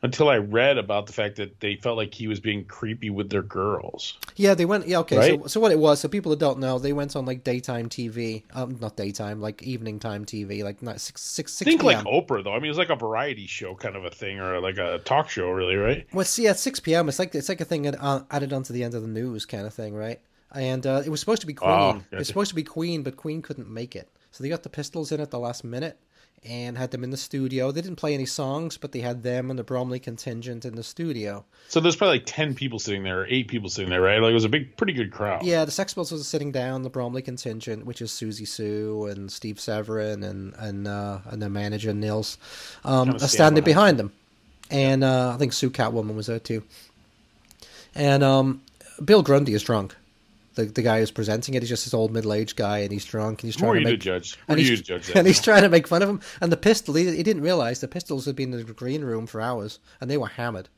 until 0.05 0.29
I 0.29 0.37
read 0.37 0.77
about 0.77 1.07
the 1.07 1.13
fact 1.13 1.35
that 1.35 1.59
they 1.59 1.75
felt 1.75 1.97
like 1.97 2.13
he 2.13 2.27
was 2.27 2.39
being 2.39 2.63
creepy 2.65 3.09
with 3.09 3.29
their 3.29 3.41
girls. 3.41 4.17
Yeah, 4.35 4.53
they 4.53 4.63
went. 4.65 4.87
Yeah, 4.87 4.99
okay. 4.99 5.15
So, 5.15 5.19
Right? 5.19 5.49
so 5.49 5.59
what 5.59 5.71
it 5.71 5.79
was? 5.79 5.99
So 5.99 6.07
people 6.07 6.29
that 6.29 6.39
don't 6.39 6.59
know, 6.59 6.79
they 6.79 6.93
went 6.93 7.15
on 7.15 7.25
like 7.25 7.43
daytime 7.43 7.89
TV. 7.89 8.43
Um, 8.53 8.77
not 8.79 8.95
daytime, 8.95 9.41
like 9.41 9.61
evening 9.63 9.99
time 9.99 10.25
TV, 10.25 10.63
like 10.63 10.81
not 10.81 11.01
six 11.01 11.21
six 11.21 11.53
six 11.53 11.67
Think 11.67 11.81
p.m. 11.81 12.05
like 12.05 12.05
Oprah 12.05 12.43
though. 12.43 12.53
I 12.53 12.57
mean, 12.57 12.65
it 12.65 12.69
was 12.69 12.77
like 12.77 12.89
a 12.89 12.95
variety 12.95 13.47
show 13.47 13.75
kind 13.75 13.95
of 13.95 14.05
a 14.05 14.09
thing, 14.11 14.39
or 14.39 14.59
like 14.61 14.77
a 14.77 14.99
talk 14.99 15.29
show, 15.29 15.49
really, 15.49 15.75
right? 15.75 16.07
Well, 16.13 16.25
see, 16.25 16.47
at 16.47 16.59
six 16.59 16.79
p.m., 16.79 17.09
it's 17.09 17.19
like 17.19 17.35
it's 17.35 17.49
like 17.49 17.61
a 17.61 17.65
thing 17.65 17.87
uh, 17.87 18.23
added 18.31 18.53
onto 18.53 18.71
the 18.71 18.83
end 18.83 18.93
of 18.93 19.01
the 19.01 19.07
news 19.07 19.45
kind 19.45 19.65
of 19.65 19.73
thing, 19.73 19.93
right? 19.93 20.21
And 20.53 20.85
uh, 20.87 21.01
it 21.05 21.09
was 21.09 21.19
supposed 21.19 21.41
to 21.41 21.47
be 21.47 21.53
Queen. 21.53 21.71
Oh, 21.71 22.01
It 22.11 22.17
was 22.17 22.27
supposed 22.27 22.49
to 22.49 22.55
be 22.55 22.63
Queen, 22.63 23.03
but 23.03 23.17
Queen 23.17 23.41
couldn't 23.41 23.69
make 23.69 23.95
it, 23.95 24.07
so 24.31 24.43
they 24.43 24.49
got 24.49 24.63
the 24.63 24.69
Pistols 24.69 25.11
in 25.11 25.19
at 25.19 25.31
the 25.31 25.39
last 25.39 25.63
minute 25.63 25.97
and 26.45 26.77
had 26.77 26.91
them 26.91 27.03
in 27.03 27.09
the 27.11 27.17
studio. 27.17 27.71
They 27.71 27.81
didn't 27.81 27.95
play 27.95 28.13
any 28.13 28.25
songs, 28.25 28.77
but 28.77 28.91
they 28.91 28.99
had 28.99 29.23
them 29.23 29.49
and 29.49 29.57
the 29.57 29.63
Bromley 29.63 29.99
contingent 29.99 30.65
in 30.65 30.75
the 30.75 30.83
studio. 30.83 31.45
So 31.69 31.79
there's 31.79 31.95
probably 31.95 32.17
like 32.17 32.25
ten 32.25 32.53
people 32.53 32.79
sitting 32.79 33.03
there, 33.03 33.21
or 33.21 33.27
eight 33.27 33.47
people 33.47 33.69
sitting 33.69 33.89
there, 33.89 34.01
right? 34.01 34.21
Like 34.21 34.31
it 34.31 34.35
was 34.35 34.45
a 34.45 34.49
big, 34.49 34.75
pretty 34.77 34.93
good 34.93 35.11
crowd. 35.11 35.43
Yeah, 35.43 35.65
the 35.65 35.71
Sex 35.71 35.93
Pistols 35.93 36.11
was 36.11 36.27
sitting 36.27 36.51
down. 36.51 36.83
The 36.83 36.89
Bromley 36.89 37.21
contingent, 37.21 37.85
which 37.85 38.01
is 38.01 38.11
Siouxsie 38.11 38.47
Sioux 38.47 39.05
and 39.05 39.31
Steve 39.31 39.59
Severin 39.59 40.23
and 40.23 40.53
and 40.55 40.87
uh, 40.87 41.19
and 41.25 41.41
their 41.41 41.49
manager 41.49 41.93
Nils, 41.93 42.37
um, 42.83 43.09
Kinda 43.09 43.23
are 43.23 43.27
standing 43.27 43.63
behind 43.63 43.75
behind 43.85 43.99
them, 43.99 44.13
and 44.71 45.03
uh, 45.03 45.33
I 45.33 45.37
think 45.37 45.53
Sue 45.53 45.69
Catwoman 45.69 46.15
was 46.15 46.27
there 46.27 46.39
too. 46.39 46.63
And 47.93 48.23
um, 48.23 48.61
Bill 49.03 49.21
Grundy 49.21 49.53
is 49.53 49.63
drunk. 49.63 49.95
The 50.55 50.65
the 50.65 50.81
guy 50.81 50.99
who's 50.99 51.11
presenting 51.11 51.53
it, 51.53 51.61
he's 51.61 51.69
just 51.69 51.85
this 51.85 51.93
old 51.93 52.11
middle 52.11 52.33
aged 52.33 52.55
guy, 52.55 52.79
and 52.79 52.91
he's 52.91 53.05
drunk, 53.05 53.41
and 53.43 53.47
he's 53.47 53.55
trying 53.55 53.75
to 53.83 53.89
make 53.91 53.99
judge? 53.99 54.35
Who 54.35 54.41
and 54.49 54.59
he's, 54.59 54.81
judge 54.81 55.11
and 55.13 55.27
he's 55.27 55.41
trying 55.41 55.63
to 55.63 55.69
make 55.69 55.87
fun 55.87 56.01
of 56.01 56.09
him. 56.09 56.21
And 56.41 56.51
the 56.51 56.57
pistol, 56.57 56.95
he, 56.95 57.15
he 57.15 57.23
didn't 57.23 57.43
realize 57.43 57.81
the 57.81 57.87
pistols 57.87 58.25
had 58.25 58.35
been 58.35 58.53
in 58.53 58.65
the 58.65 58.73
green 58.73 59.03
room 59.03 59.27
for 59.27 59.41
hours, 59.41 59.79
and 60.01 60.09
they 60.09 60.17
were 60.17 60.27
hammered. 60.27 60.69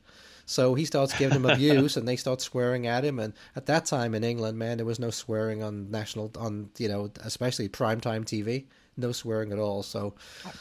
So 0.46 0.74
he 0.74 0.86
starts 0.86 1.16
giving 1.18 1.42
them 1.42 1.50
abuse, 1.50 1.96
and 1.96 2.08
they 2.08 2.16
start 2.16 2.40
swearing 2.40 2.86
at 2.86 3.04
him. 3.04 3.18
And 3.18 3.34
at 3.54 3.66
that 3.66 3.84
time 3.84 4.14
in 4.14 4.24
England, 4.24 4.58
man, 4.58 4.78
there 4.78 4.86
was 4.86 4.98
no 4.98 5.10
swearing 5.10 5.62
on 5.62 5.90
national, 5.90 6.32
on 6.38 6.70
you 6.78 6.88
know, 6.88 7.10
especially 7.22 7.68
primetime 7.68 8.24
TV. 8.24 8.64
No 8.96 9.12
swearing 9.12 9.52
at 9.52 9.58
all. 9.58 9.82
So 9.82 10.14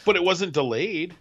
but 0.06 0.16
it 0.16 0.24
wasn't 0.24 0.54
delayed. 0.54 1.16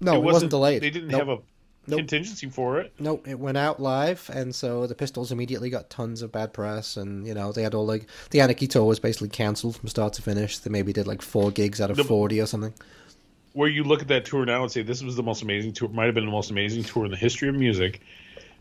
no, 0.00 0.14
it, 0.14 0.22
wasn't, 0.22 0.50
delayed. 0.50 0.82
They 0.82 0.90
didn't 0.90 1.08
Nope. 1.08 1.18
have 1.18 1.28
a 1.28 1.38
Nope. 1.86 1.98
contingency 1.98 2.48
for 2.48 2.78
it. 2.80 2.92
No, 3.00 3.20
it 3.26 3.38
went 3.38 3.58
out 3.58 3.80
live, 3.80 4.30
and 4.32 4.54
so 4.54 4.86
the 4.86 4.94
Pistols 4.94 5.32
immediately 5.32 5.68
got 5.68 5.90
tons 5.90 6.22
of 6.22 6.30
bad 6.30 6.52
press, 6.52 6.96
and 6.96 7.26
you 7.26 7.34
know 7.34 7.50
they 7.50 7.62
had 7.62 7.74
all 7.74 7.84
like 7.86 8.06
the 8.30 8.40
Anarchy 8.40 8.68
tour 8.68 8.84
was 8.84 9.00
basically 9.00 9.28
cancelled 9.30 9.76
from 9.76 9.88
start 9.88 10.12
to 10.14 10.22
finish. 10.22 10.58
They 10.58 10.70
maybe 10.70 10.92
did 10.92 11.06
like 11.08 11.22
four 11.22 11.50
gigs 11.50 11.80
out 11.80 11.90
of 11.90 11.96
The- 11.96 12.04
forty 12.04 12.40
or 12.40 12.46
something. 12.46 12.72
Where 13.54 13.68
you 13.68 13.84
look 13.84 14.00
at 14.00 14.08
that 14.08 14.24
tour 14.24 14.46
now 14.46 14.62
and 14.62 14.70
say 14.72 14.82
this 14.82 15.02
was 15.02 15.16
the 15.16 15.22
most 15.22 15.42
amazing 15.42 15.72
tour, 15.72 15.88
might 15.88 16.06
have 16.06 16.14
been 16.14 16.24
the 16.24 16.30
most 16.30 16.50
amazing 16.50 16.84
tour 16.84 17.04
in 17.04 17.10
the 17.10 17.16
history 17.18 17.48
of 17.48 17.54
music, 17.54 18.00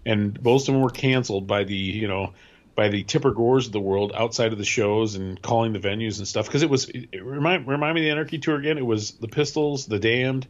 and 0.06 0.42
most 0.44 0.68
of 0.68 0.74
them 0.74 0.82
were 0.82 0.90
canceled 0.90 1.46
by 1.48 1.64
the 1.64 1.76
you 1.76 2.08
know 2.08 2.34
by 2.76 2.90
the 2.90 3.04
Tipper 3.04 3.32
Gores 3.32 3.68
of 3.68 3.72
the 3.72 3.80
world 3.80 4.14
outside 4.16 4.52
of 4.52 4.58
the 4.58 4.66
shows 4.66 5.16
and 5.16 5.40
calling 5.42 5.74
the 5.74 5.80
venues 5.80 6.18
and 6.18 6.28
stuff 6.28 6.48
because 6.48 6.64
it 6.64 6.70
was 6.70 6.90
it 6.90 7.24
remind 7.24 7.68
remind 7.68 7.94
me 7.96 8.02
of 8.02 8.06
the 8.06 8.10
Anarchy 8.12 8.40
tour 8.40 8.58
again. 8.58 8.78
It 8.80 8.86
was 8.86 9.12
the 9.12 9.28
Pistols, 9.28 9.86
the 9.86 10.00
Damned, 10.00 10.48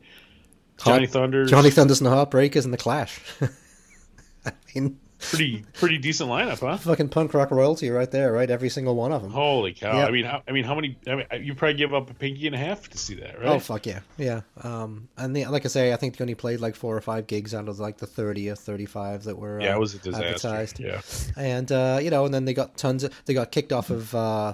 Johnny 0.78 1.08
Thunders, 1.08 1.50
Johnny 1.50 1.70
Thunders 1.70 2.02
and 2.02 2.08
the 2.08 2.16
Heartbreakers 2.16 2.66
and 2.66 2.74
the 2.74 2.78
Clash. 2.78 3.20
I 4.46 4.52
mean, 4.74 5.00
pretty 5.20 5.64
pretty 5.74 5.98
decent 5.98 6.30
lineup, 6.30 6.60
huh? 6.60 6.78
fucking 6.78 7.10
punk 7.10 7.34
rock 7.34 7.52
royalty 7.52 7.90
right 7.90 8.10
there, 8.10 8.32
right? 8.34 8.50
Every 8.50 8.70
single 8.70 8.96
one 8.96 9.12
of 9.12 9.22
them. 9.22 9.32
Holy 9.32 9.74
cow! 9.74 10.00
Yep. 10.00 10.08
I 10.08 10.12
mean, 10.12 10.26
how, 10.26 10.44
I 10.48 10.52
mean, 10.52 10.64
how 10.64 10.76
many? 10.76 10.98
I 11.08 11.16
mean, 11.16 11.26
you 11.42 11.54
probably 11.54 11.76
give 11.76 11.94
up 11.94 12.10
a 12.10 12.14
pinky 12.14 12.48
and 12.48 12.56
a 12.56 12.60
half 12.60 12.90
to 12.90 12.98
see 12.98 13.16
that, 13.16 13.40
right? 13.40 13.48
Oh 13.50 13.60
fuck 13.60 13.86
yeah, 13.86 14.00
yeah. 14.18 14.42
Um, 14.64 15.08
and 15.18 15.36
the, 15.36 15.46
like 15.46 15.66
I 15.66 15.70
say, 15.70 15.94
I 15.94 15.96
think 15.96 16.18
they 16.18 16.24
only 16.24 16.36
played 16.36 16.60
like 16.60 16.76
four 16.76 16.96
or 16.96 17.02
five 17.02 17.28
gigs 17.28 17.54
out 17.54 17.70
of 17.70 17.80
like 17.80 17.98
the 17.98 18.08
thirty 18.08 18.50
or 18.50 18.56
thirty-five 18.56 19.24
that 19.26 19.38
were 19.38 19.62
yeah, 19.62 19.74
uh, 19.74 19.78
it 19.78 19.80
was 19.80 19.94
a 19.94 20.00
disaster. 20.00 20.26
advertised. 20.26 20.80
Yeah, 20.80 21.02
and 21.38 21.72
uh, 21.72 22.00
you 22.02 22.10
know, 22.10 22.26
and 22.26 22.34
then 22.34 22.46
they 22.46 22.54
got 22.54 22.78
tons 22.78 23.04
of 23.04 23.14
they 23.26 23.34
got 23.34 23.52
kicked 23.52 23.72
off 23.72 23.90
of 23.90 24.14
uh, 24.16 24.54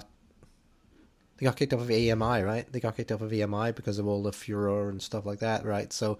they 1.37 1.45
got 1.45 1.55
kicked 1.55 1.73
off 1.73 1.81
of 1.81 1.87
EMI, 1.87 2.45
right? 2.45 2.71
They 2.71 2.79
got 2.79 2.95
kicked 2.97 3.11
off 3.11 3.21
of 3.21 3.31
EMI 3.31 3.75
because 3.75 3.99
of 3.99 4.07
all 4.07 4.23
the 4.23 4.31
furor 4.31 4.89
and 4.89 5.01
stuff 5.01 5.25
like 5.25 5.39
that, 5.39 5.65
right? 5.65 5.91
So, 5.93 6.17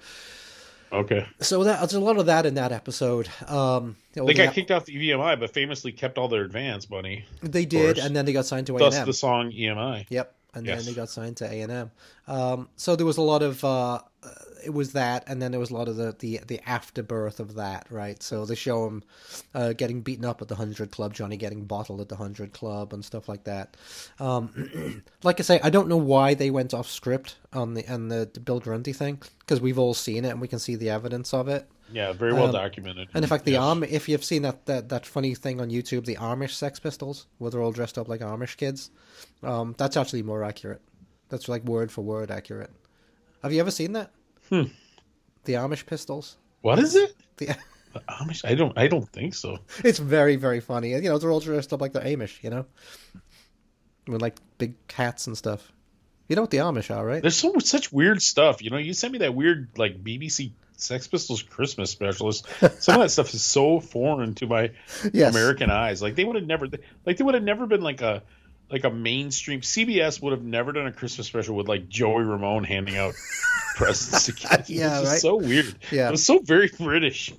okay. 0.92 1.26
so 1.42 1.64
that 1.64 1.80
there's 1.80 1.94
a 1.94 2.00
lot 2.00 2.18
of 2.18 2.26
that 2.28 2.46
in 2.46 2.56
that 2.56 2.72
episode. 2.72 3.28
Um, 3.48 3.96
They 4.14 4.22
the- 4.26 4.34
got 4.34 4.54
kicked 4.54 4.72
off 4.72 4.86
the 4.86 4.96
EMI, 4.96 5.40
but 5.40 5.52
famously 5.54 5.92
kept 5.92 6.18
all 6.18 6.28
their 6.28 6.44
advance 6.44 6.90
money. 6.90 7.26
They 7.42 7.66
did, 7.66 7.96
course. 7.96 8.06
and 8.06 8.16
then 8.16 8.26
they 8.26 8.34
got 8.34 8.46
signed 8.46 8.68
to 8.68 8.74
Thus 8.78 8.96
A&M. 8.96 9.06
the 9.06 9.14
song 9.14 9.52
EMI. 9.52 10.06
Yep. 10.10 10.34
and 10.54 10.66
Yes. 10.66 10.86
then 10.86 10.94
they 10.94 10.96
got 10.96 11.10
signed 11.10 11.38
to 11.38 11.46
A 11.46 11.62
and 11.62 11.72
M. 11.72 11.92
Um, 12.28 12.70
so 12.78 12.96
there 12.96 13.06
was 13.06 13.18
a 13.18 13.22
lot 13.22 13.44
of 13.44 13.64
uh, 13.64 14.00
it 14.68 14.74
was 14.74 14.92
that, 14.92 15.24
and 15.28 15.42
then 15.42 15.52
there 15.52 15.60
was 15.62 15.72
a 15.72 15.74
lot 15.74 15.88
of 15.88 15.96
the 15.96 16.14
the, 16.20 16.42
the 16.46 16.60
afterbirth 16.70 17.40
of 17.40 17.56
that, 17.56 17.88
right? 17.90 18.22
So 18.22 18.46
they 18.46 18.56
show 18.56 18.86
him 18.86 19.02
uh, 19.56 19.72
getting 19.72 20.02
beaten 20.02 20.26
up 20.26 20.42
at 20.42 20.50
the 20.50 20.56
hundred 20.56 20.92
club, 20.92 21.14
Johnny 21.14 21.38
getting 21.38 21.64
bottled 21.64 22.02
at 22.02 22.10
the 22.10 22.18
hundred 22.18 22.52
club, 22.52 22.92
and 22.92 23.04
stuff 23.04 23.30
like 23.30 23.46
that. 23.46 23.78
Um, 24.20 25.04
like 25.24 25.40
I 25.40 25.44
say, 25.44 25.60
I 25.64 25.70
don't 25.70 25.88
know 25.88 25.96
why 25.98 26.34
they 26.34 26.52
went 26.52 26.74
off 26.74 26.90
script 26.92 27.38
on 27.54 27.74
the 27.76 27.88
on 27.92 28.10
the, 28.10 28.30
the 28.32 28.42
Bill 28.42 28.60
Grundy 28.60 28.92
thing 28.92 29.22
because 29.40 29.62
we've 29.62 29.80
all 29.80 29.94
seen 29.94 30.26
it 30.26 30.30
and 30.32 30.42
we 30.42 30.50
can 30.50 30.60
see 30.60 30.76
the 30.76 30.90
evidence 30.90 31.34
of 31.34 31.48
it. 31.48 31.66
Yeah, 31.94 32.12
very 32.12 32.34
well 32.34 32.48
Um, 32.48 32.52
documented. 32.52 33.08
And 33.14 33.24
in 33.24 33.30
fact, 33.30 33.46
the 33.46 33.54
Yes. 33.54 33.62
Arm 33.62 33.82
if 33.84 34.10
you've 34.10 34.26
seen 34.26 34.42
that, 34.42 34.66
that 34.66 34.90
that 34.90 35.06
funny 35.06 35.34
thing 35.36 35.62
on 35.62 35.70
YouTube, 35.70 36.04
the 36.04 36.18
Amish 36.18 36.52
Sex 36.52 36.80
Pistols, 36.82 37.28
where 37.38 37.50
they're 37.50 37.62
all 37.62 37.72
dressed 37.72 37.98
up 37.98 38.10
like 38.10 38.20
Amish 38.20 38.58
kids, 38.58 38.92
um, 39.42 39.74
that's 39.78 39.96
actually 39.96 40.24
more 40.24 40.44
accurate. 40.44 40.82
That's 41.30 41.48
like 41.48 41.64
word 41.64 41.90
for 41.90 42.02
word 42.02 42.30
accurate. 42.30 42.72
Have 43.44 43.54
you 43.54 43.62
ever 43.62 43.72
seen 43.72 43.94
that? 43.94 44.12
Hmm. 44.50 44.64
The 45.46 45.54
Amish 45.54 45.86
Pistols. 45.86 46.38
What 46.62 46.80
is 46.80 46.96
it? 46.96 47.16
The, 47.38 47.56
The 47.94 48.00
Amish? 48.10 48.44
I 48.44 48.54
don't. 48.56 48.78
I 48.78 48.88
don't 48.88 49.08
think 49.10 49.34
so. 49.34 49.58
it's 49.84 49.98
very 50.00 50.36
very 50.36 50.60
funny. 50.60 50.92
You 50.92 51.02
know, 51.02 51.18
they're 51.18 51.32
all 51.32 51.40
dressed 51.40 51.72
up 51.74 51.82
like 51.82 51.94
they're 51.94 52.04
Amish. 52.04 52.44
You 52.44 52.50
know, 52.50 52.66
with 54.08 54.22
like 54.22 54.36
big 54.58 54.76
hats 54.92 55.28
and 55.28 55.38
stuff. 55.38 55.72
You 56.28 56.36
know 56.36 56.42
what 56.44 56.52
the 56.52 56.58
Amish 56.58 56.94
are, 56.96 57.06
right? 57.06 57.22
There's 57.22 57.38
so 57.38 57.54
such 57.60 57.92
weird 57.92 58.22
stuff. 58.22 58.62
You 58.62 58.70
know, 58.70 58.78
you 58.78 58.94
sent 58.94 59.14
me 59.14 59.20
that 59.20 59.34
weird 59.34 59.70
like 59.78 60.04
BBC 60.04 60.52
Sex 60.76 61.08
Pistols 61.08 61.42
Christmas 61.42 61.90
specialist. 61.90 62.46
Some 62.80 62.96
of 62.96 63.02
that 63.02 63.10
stuff 63.10 63.34
is 63.34 63.42
so 63.44 63.80
foreign 63.80 64.36
to 64.36 64.48
my 64.48 64.72
Yes. 65.14 65.34
American 65.34 65.70
eyes. 65.72 66.02
Like 66.02 66.16
they 66.16 66.26
would 66.26 66.36
have 66.36 66.46
never, 66.46 66.68
like 67.06 67.18
they 67.18 67.24
would 67.24 67.34
have 67.36 67.44
never 67.44 67.66
been 67.66 67.82
like 67.82 68.02
a 68.02 68.22
like 68.72 68.84
a 68.84 68.90
mainstream. 68.90 69.62
CBS 69.62 70.22
would 70.22 70.32
have 70.32 70.44
never 70.44 70.72
done 70.72 70.88
a 70.88 70.92
Christmas 70.92 71.28
special 71.28 71.56
with 71.56 71.68
like 71.68 71.88
Joey 71.90 72.24
Ramone 72.24 72.64
handing 72.64 72.98
out 72.98 73.14
presents 73.76 74.26
to 74.26 74.34
kids. 74.34 74.70
Yeah, 74.70 74.98
it 74.98 75.02
was 75.02 75.10
right. 75.10 75.22
so 75.22 75.36
weird. 75.38 75.76
Yeah. 75.92 76.08
it 76.10 76.12
was 76.12 76.26
so 76.26 76.40
very 76.40 76.70
British. 76.78 77.34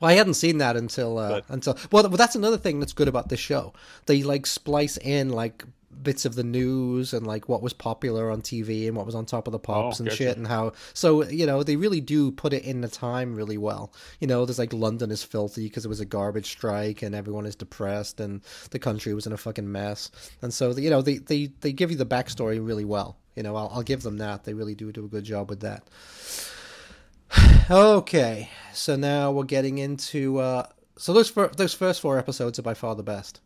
Well, 0.00 0.10
I 0.10 0.14
hadn't 0.14 0.34
seen 0.34 0.58
that 0.58 0.76
until 0.76 1.18
uh, 1.18 1.28
But- 1.28 1.44
until 1.48 1.78
well, 1.90 2.02
that's 2.08 2.34
another 2.36 2.58
thing 2.58 2.80
that's 2.80 2.92
good 2.92 3.08
about 3.08 3.28
this 3.28 3.40
show. 3.40 3.72
They 4.06 4.22
like 4.22 4.46
splice 4.46 4.96
in 4.98 5.30
like 5.30 5.64
bits 6.02 6.24
of 6.24 6.34
the 6.34 6.44
news 6.44 7.12
and 7.12 7.26
like 7.26 7.48
what 7.48 7.62
was 7.62 7.72
popular 7.72 8.30
on 8.30 8.42
TV 8.42 8.86
and 8.86 8.96
what 8.96 9.06
was 9.06 9.14
on 9.14 9.24
top 9.26 9.46
of 9.46 9.52
the 9.52 9.58
pops 9.58 10.00
Oh, 10.00 10.04
and 10.04 10.12
shit 10.12 10.36
and 10.36 10.46
how 10.46 10.72
so 10.92 11.24
you 11.24 11.46
know 11.46 11.62
they 11.62 11.76
really 11.76 12.00
do 12.00 12.30
put 12.30 12.52
it 12.52 12.64
in 12.64 12.80
the 12.80 12.88
time 12.88 13.34
really 13.34 13.58
well. 13.58 13.92
You 14.20 14.26
know, 14.26 14.44
there's 14.44 14.58
like 14.58 14.72
London 14.72 15.10
is 15.10 15.22
filthy 15.22 15.64
because 15.64 15.84
it 15.84 15.88
was 15.88 16.00
a 16.00 16.04
garbage 16.04 16.46
strike 16.50 17.02
and 17.02 17.14
everyone 17.14 17.46
is 17.46 17.56
depressed 17.56 18.20
and 18.20 18.42
the 18.70 18.78
country 18.78 19.14
was 19.14 19.26
in 19.26 19.32
a 19.32 19.36
fucking 19.36 19.70
mess. 19.70 20.10
And 20.42 20.52
so 20.52 20.72
you 20.72 20.90
know 20.90 21.02
they 21.02 21.18
they 21.18 21.52
they 21.60 21.72
give 21.72 21.90
you 21.90 21.96
the 21.96 22.06
backstory 22.06 22.64
really 22.64 22.84
well. 22.84 23.16
You 23.36 23.42
know, 23.42 23.56
I'll, 23.56 23.70
I'll 23.74 23.82
give 23.82 24.02
them 24.02 24.18
that. 24.18 24.44
They 24.44 24.54
really 24.54 24.74
do 24.74 24.92
do 24.92 25.04
a 25.04 25.08
good 25.08 25.24
job 25.24 25.50
with 25.50 25.60
that. 25.60 25.82
Okay, 27.70 28.50
so 28.74 28.94
now 28.94 29.30
we're 29.32 29.44
getting 29.44 29.78
into 29.78 30.38
uh, 30.38 30.66
so 30.98 31.12
those 31.14 31.30
fir- 31.30 31.50
those 31.56 31.72
first 31.74 32.00
four 32.00 32.18
episodes 32.18 32.58
are 32.58 32.62
by 32.62 32.74
far 32.74 32.94
the 32.94 33.02
best. 33.02 33.40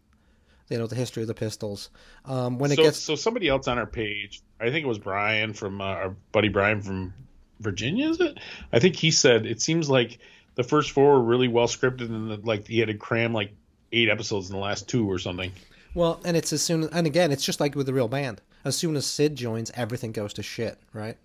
You 0.68 0.78
know 0.78 0.86
the 0.86 0.96
history 0.96 1.22
of 1.22 1.28
the 1.28 1.34
Pistols. 1.34 1.90
Um, 2.24 2.58
when 2.58 2.70
it 2.70 2.76
so, 2.76 2.82
gets 2.82 2.98
so 2.98 3.14
somebody 3.14 3.48
else 3.48 3.68
on 3.68 3.78
our 3.78 3.86
page, 3.86 4.42
I 4.60 4.70
think 4.70 4.84
it 4.84 4.88
was 4.88 4.98
Brian 4.98 5.54
from 5.54 5.80
uh, 5.80 5.84
our 5.84 6.16
buddy 6.32 6.48
Brian 6.48 6.82
from 6.82 7.14
Virginia. 7.60 8.08
Is 8.10 8.20
it? 8.20 8.38
I 8.72 8.78
think 8.78 8.96
he 8.96 9.10
said 9.10 9.46
it 9.46 9.62
seems 9.62 9.88
like 9.88 10.18
the 10.54 10.64
first 10.64 10.90
four 10.90 11.12
were 11.14 11.22
really 11.22 11.48
well 11.48 11.68
scripted, 11.68 12.10
and 12.10 12.30
that, 12.30 12.44
like 12.44 12.66
he 12.66 12.80
had 12.80 12.88
to 12.88 12.94
cram 12.94 13.32
like 13.32 13.52
eight 13.92 14.08
episodes 14.08 14.50
in 14.50 14.54
the 14.56 14.60
last 14.60 14.88
two 14.88 15.10
or 15.10 15.18
something. 15.18 15.52
well, 15.94 16.20
and 16.24 16.36
it's 16.36 16.52
as 16.52 16.62
soon 16.62 16.88
and 16.92 17.06
again 17.06 17.32
it's 17.32 17.44
just 17.44 17.60
like 17.60 17.74
with 17.74 17.86
the 17.86 17.94
real 17.94 18.08
band. 18.08 18.40
As 18.64 18.76
soon 18.76 18.96
as 18.96 19.06
Sid 19.06 19.36
joins, 19.36 19.70
everything 19.74 20.12
goes 20.12 20.34
to 20.34 20.42
shit, 20.42 20.78
right? 20.92 21.16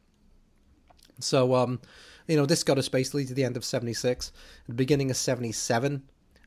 So 1.20 1.56
um, 1.56 1.82
you 2.28 2.38
know 2.38 2.46
this 2.46 2.64
got 2.64 2.78
us 2.78 2.90
basically 2.90 3.26
to 3.26 3.34
the 3.34 3.44
end 3.44 3.58
of 3.58 3.66
'76, 3.66 4.32
the 4.68 4.74
beginning 4.74 5.12
of 5.12 5.18
'77. 5.18 6.04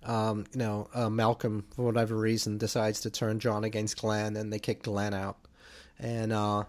Um, 0.06 0.46
you 0.52 0.58
know, 0.60 0.88
uh, 0.94 1.10
Malcolm, 1.10 1.64
for 1.74 1.82
whatever 1.82 2.16
reason, 2.16 2.58
decides 2.58 3.00
to 3.02 3.10
turn 3.10 3.40
John 3.40 3.64
against 3.64 3.98
Glenn, 4.00 4.36
and 4.36 4.52
they 4.52 4.58
kick 4.58 4.82
Glenn 4.82 5.12
out, 5.14 5.36
and 5.98 6.32
uh, 6.32 6.64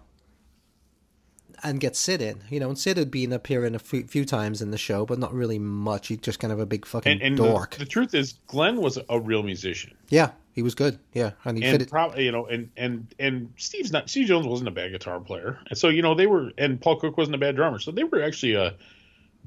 and 1.62 1.80
get 1.80 1.96
Sid 1.96 2.20
in. 2.20 2.40
You 2.50 2.60
know, 2.60 2.68
and 2.68 2.78
Sid 2.78 2.96
had 2.96 3.10
been 3.10 3.32
appearing 3.32 3.74
a 3.74 3.78
few, 3.78 4.06
few 4.06 4.24
times 4.24 4.60
in 4.60 4.70
the 4.70 4.78
show, 4.78 5.06
but 5.06 5.18
not 5.18 5.32
really 5.32 5.58
much. 5.58 6.08
He's 6.08 6.18
just 6.18 6.40
kind 6.40 6.52
of 6.52 6.60
a 6.60 6.66
big 6.66 6.86
fucking 6.86 7.12
And, 7.12 7.22
and 7.22 7.38
the, 7.38 7.44
dork. 7.44 7.76
the 7.76 7.86
truth 7.86 8.14
is, 8.14 8.34
Glenn 8.46 8.80
was 8.80 8.98
a 9.08 9.20
real 9.20 9.42
musician, 9.42 9.94
yeah, 10.08 10.32
he 10.52 10.62
was 10.62 10.74
good. 10.74 10.98
Yeah, 11.12 11.32
and 11.44 11.56
he 11.56 11.64
and 11.64 11.80
fitted. 11.80 12.18
you 12.20 12.32
know, 12.32 12.46
and 12.46 12.70
and 12.76 13.14
and 13.18 13.52
Steve's 13.56 13.92
not 13.92 14.10
Steve 14.10 14.26
Jones 14.26 14.46
wasn't 14.46 14.68
a 14.68 14.72
bad 14.72 14.90
guitar 14.90 15.20
player, 15.20 15.58
and 15.68 15.78
so 15.78 15.88
you 15.88 16.02
know 16.02 16.14
they 16.14 16.26
were, 16.26 16.50
and 16.58 16.80
Paul 16.80 16.96
Cook 16.96 17.16
wasn't 17.16 17.36
a 17.36 17.38
bad 17.38 17.56
drummer, 17.56 17.78
so 17.78 17.90
they 17.92 18.04
were 18.04 18.22
actually 18.22 18.54
a 18.54 18.74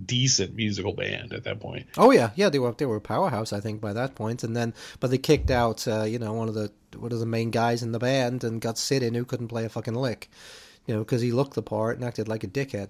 decent 0.05 0.55
musical 0.55 0.93
band 0.93 1.33
at 1.33 1.43
that 1.43 1.59
point. 1.59 1.87
Oh 1.97 2.11
yeah, 2.11 2.31
yeah, 2.35 2.49
they 2.49 2.59
were 2.59 2.71
they 2.73 2.85
were 2.85 2.97
a 2.97 3.01
powerhouse, 3.01 3.53
I 3.53 3.59
think, 3.59 3.81
by 3.81 3.93
that 3.93 4.15
point. 4.15 4.43
And 4.43 4.55
then, 4.55 4.73
but 4.99 5.11
they 5.11 5.17
kicked 5.17 5.51
out, 5.51 5.87
uh, 5.87 6.03
you 6.03 6.19
know, 6.19 6.33
one 6.33 6.47
of 6.47 6.53
the 6.53 6.71
one 6.97 7.11
of 7.11 7.19
the 7.19 7.25
main 7.25 7.51
guys 7.51 7.83
in 7.83 7.91
the 7.91 7.99
band, 7.99 8.43
and 8.43 8.61
got 8.61 8.77
Sid 8.77 9.03
in, 9.03 9.13
who 9.13 9.25
couldn't 9.25 9.47
play 9.47 9.65
a 9.65 9.69
fucking 9.69 9.95
lick, 9.95 10.29
you 10.85 10.93
know, 10.93 11.01
because 11.01 11.21
he 11.21 11.31
looked 11.31 11.53
the 11.53 11.61
part 11.61 11.97
and 11.97 12.05
acted 12.05 12.27
like 12.27 12.43
a 12.43 12.47
dickhead. 12.47 12.89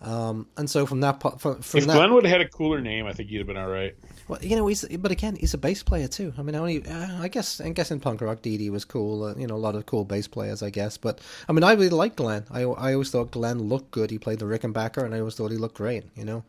Um, 0.00 0.46
and 0.56 0.70
so 0.70 0.86
from 0.86 1.00
that 1.00 1.18
po- 1.18 1.36
from, 1.38 1.60
from 1.60 1.78
If 1.78 1.86
that, 1.88 1.94
Glenn 1.96 2.12
would 2.14 2.24
have 2.24 2.30
had 2.30 2.40
a 2.40 2.48
cooler 2.48 2.80
name, 2.80 3.06
I 3.06 3.12
think 3.12 3.30
he'd 3.30 3.38
have 3.38 3.48
been 3.48 3.56
all 3.56 3.68
right. 3.68 3.96
well, 4.28 4.38
you 4.40 4.54
know, 4.54 4.66
he's 4.68 4.84
but 4.84 5.10
again, 5.10 5.34
he's 5.34 5.54
a 5.54 5.58
bass 5.58 5.82
player 5.82 6.06
too. 6.06 6.32
I 6.38 6.42
mean, 6.42 6.54
only 6.54 6.86
uh, 6.86 7.20
I 7.20 7.26
guess 7.26 7.60
I 7.60 7.68
guess 7.70 7.90
in 7.90 7.98
punk 7.98 8.20
rock, 8.20 8.40
Dee 8.40 8.56
Dee 8.58 8.70
was 8.70 8.84
cool. 8.84 9.24
Uh, 9.24 9.34
you 9.34 9.46
know, 9.48 9.56
a 9.56 9.58
lot 9.58 9.74
of 9.74 9.86
cool 9.86 10.04
bass 10.04 10.28
players, 10.28 10.62
I 10.62 10.70
guess. 10.70 10.96
But 10.96 11.20
I 11.48 11.52
mean, 11.52 11.64
I 11.64 11.72
really 11.72 11.88
liked 11.88 12.14
Glenn. 12.16 12.44
I 12.50 12.60
I 12.62 12.92
always 12.92 13.10
thought 13.10 13.32
Glenn 13.32 13.58
looked 13.58 13.90
good. 13.90 14.12
He 14.12 14.18
played 14.18 14.38
the 14.38 14.44
Rickenbacker, 14.44 15.02
and 15.02 15.14
I 15.14 15.18
always 15.18 15.34
thought 15.34 15.50
he 15.50 15.56
looked 15.56 15.76
great. 15.76 16.04
You 16.14 16.24
know. 16.24 16.44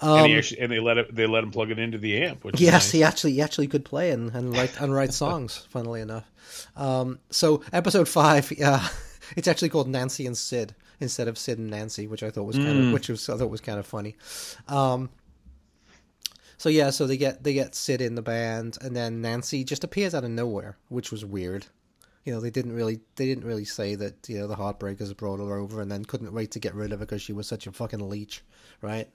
and 0.00 0.26
he 0.26 0.36
actually, 0.36 0.60
and 0.60 0.70
they 0.70 0.78
let 0.78 0.98
it, 0.98 1.14
they 1.14 1.26
let 1.26 1.42
him 1.42 1.50
plug 1.50 1.70
it 1.72 1.78
into 1.80 1.98
the 1.98 2.22
amp. 2.22 2.44
Which 2.44 2.60
Yes, 2.60 2.72
nice. 2.72 2.90
he 2.92 3.02
actually 3.02 3.32
he 3.32 3.42
actually 3.42 3.66
could 3.66 3.84
play 3.84 4.10
and, 4.10 4.30
and 4.32 4.52
write 4.52 4.80
and 4.80 4.94
write 4.94 5.12
songs. 5.24 5.66
funnily 5.70 6.02
enough, 6.02 6.30
um, 6.76 7.18
so 7.30 7.62
episode 7.72 8.08
five, 8.08 8.52
yeah, 8.56 8.86
it's 9.36 9.48
actually 9.48 9.70
called 9.70 9.88
Nancy 9.88 10.24
and 10.26 10.36
Sid 10.36 10.74
instead 11.00 11.28
of 11.28 11.38
Sid 11.38 11.58
and 11.58 11.70
Nancy, 11.70 12.06
which 12.06 12.22
I 12.22 12.30
thought 12.30 12.44
was 12.44 12.56
kind 12.56 12.86
of 12.86 12.92
which 12.92 13.08
was 13.08 13.28
I 13.28 13.36
thought 13.36 13.50
was 13.50 13.60
kind 13.60 13.78
of 13.78 13.86
funny. 13.86 14.16
Um, 14.68 15.10
so 16.56 16.68
yeah, 16.68 16.90
so 16.90 17.06
they 17.06 17.16
get 17.16 17.42
they 17.44 17.54
get 17.54 17.74
Sid 17.74 18.00
in 18.00 18.14
the 18.14 18.22
band, 18.22 18.78
and 18.80 18.94
then 18.94 19.20
Nancy 19.20 19.64
just 19.64 19.84
appears 19.84 20.14
out 20.14 20.24
of 20.24 20.30
nowhere, 20.30 20.76
which 20.88 21.10
was 21.10 21.24
weird. 21.24 21.66
You 22.24 22.32
know, 22.32 22.40
they 22.40 22.50
didn't 22.50 22.72
really 22.72 23.00
they 23.16 23.26
didn't 23.26 23.44
really 23.44 23.64
say 23.66 23.94
that 23.96 24.28
you 24.28 24.38
know 24.38 24.46
the 24.46 24.56
Heartbreakers 24.56 25.14
brought 25.16 25.40
her 25.40 25.58
over, 25.58 25.80
and 25.80 25.90
then 25.90 26.04
couldn't 26.04 26.32
wait 26.32 26.52
to 26.52 26.58
get 26.58 26.74
rid 26.74 26.92
of 26.92 27.00
her 27.00 27.06
because 27.06 27.22
she 27.22 27.32
was 27.32 27.46
such 27.46 27.66
a 27.66 27.72
fucking 27.72 28.08
leech, 28.08 28.42
right? 28.80 29.08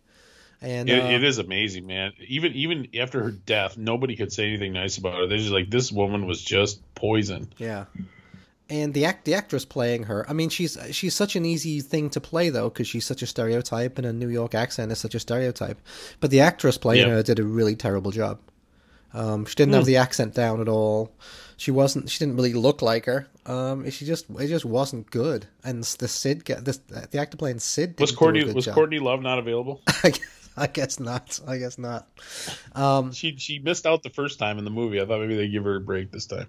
And 0.61 0.89
It, 0.89 1.01
uh, 1.01 1.07
it 1.07 1.23
is 1.23 1.38
amazing, 1.38 1.88
man. 1.88 2.11
Even 2.27 2.53
even 2.53 2.88
after 2.99 3.23
her 3.23 3.32
death, 3.32 3.77
nobody 3.77 4.15
could 4.15 4.34
say 4.34 4.47
anything 4.47 4.73
nice 4.73 4.97
about 4.97 5.15
her. 5.15 5.27
They're 5.27 5.38
just 5.38 5.51
like, 5.51 5.69
this 5.69 5.91
woman 5.91 6.27
was 6.27 6.41
just 6.41 6.82
poison. 6.95 7.51
Yeah. 7.57 7.86
And 8.72 8.93
the 8.93 9.05
act, 9.05 9.26
the 9.26 9.34
actress 9.34 9.65
playing 9.65 10.03
her, 10.03 10.30
I 10.30 10.34
mean, 10.34 10.49
she's 10.49 10.78
she's 10.91 11.15
such 11.15 11.36
an 11.36 11.43
easy 11.45 11.82
thing 11.82 12.09
to 12.11 12.22
play 12.22 12.49
though, 12.51 12.70
because 12.70 12.88
she's 12.88 13.05
such 13.05 13.24
a 13.24 13.28
stereotype, 13.28 13.97
and 13.97 14.05
a 14.05 14.13
New 14.13 14.30
York 14.30 14.53
accent 14.53 14.91
is 14.91 14.99
such 14.99 15.15
a 15.15 15.20
stereotype. 15.20 15.80
But 16.20 16.30
the 16.30 16.41
actress 16.41 16.78
playing 16.78 17.07
Yeah. 17.07 17.15
her 17.15 17.24
did 17.24 17.39
a 17.39 17.43
really 17.43 17.76
terrible 17.76 18.11
job. 18.11 18.39
Um, 19.11 19.45
she 19.45 19.55
didn't 19.55 19.74
have 19.74 19.86
the 19.86 19.97
accent 19.97 20.36
down 20.36 20.61
at 20.61 20.67
all. 20.70 21.11
She 21.57 21.72
wasn't. 21.72 22.11
She 22.11 22.20
didn't 22.20 22.36
really 22.36 22.53
look 22.53 22.84
like 22.84 23.05
her. 23.05 23.28
Um, 23.47 23.89
she 23.89 24.05
just 24.05 24.30
it 24.30 24.47
just 24.47 24.65
wasn't 24.65 25.09
good. 25.09 25.47
And 25.63 25.84
the 25.84 26.07
Sid, 26.07 26.45
this 26.45 26.78
the 26.78 27.17
actor 27.20 27.38
playing 27.38 27.57
Sid, 27.59 27.95
didn't 27.95 28.01
Was 28.01 28.11
Courtney 28.11 28.43
good 28.43 28.53
was 28.55 28.65
job. 28.65 28.76
Courtney 28.76 28.99
Love 28.99 29.22
not 29.24 29.39
available? 29.39 29.82
I 30.03 30.11
guess, 30.11 30.49
I 30.55 30.67
guess 30.67 30.99
not. 30.99 31.39
I 31.47 31.57
guess 31.57 31.80
not. 31.80 32.07
Um, 32.76 33.11
she 33.13 33.36
she 33.38 33.57
missed 33.57 33.88
out 33.88 34.03
the 34.03 34.11
first 34.11 34.38
time 34.38 34.59
in 34.59 34.63
the 34.63 34.70
movie. 34.72 35.01
I 35.01 35.05
thought 35.07 35.22
maybe 35.22 35.36
they'd 35.36 35.49
give 35.49 35.63
her 35.63 35.78
a 35.78 35.82
break 35.82 36.11
this 36.11 36.28
time. 36.28 36.45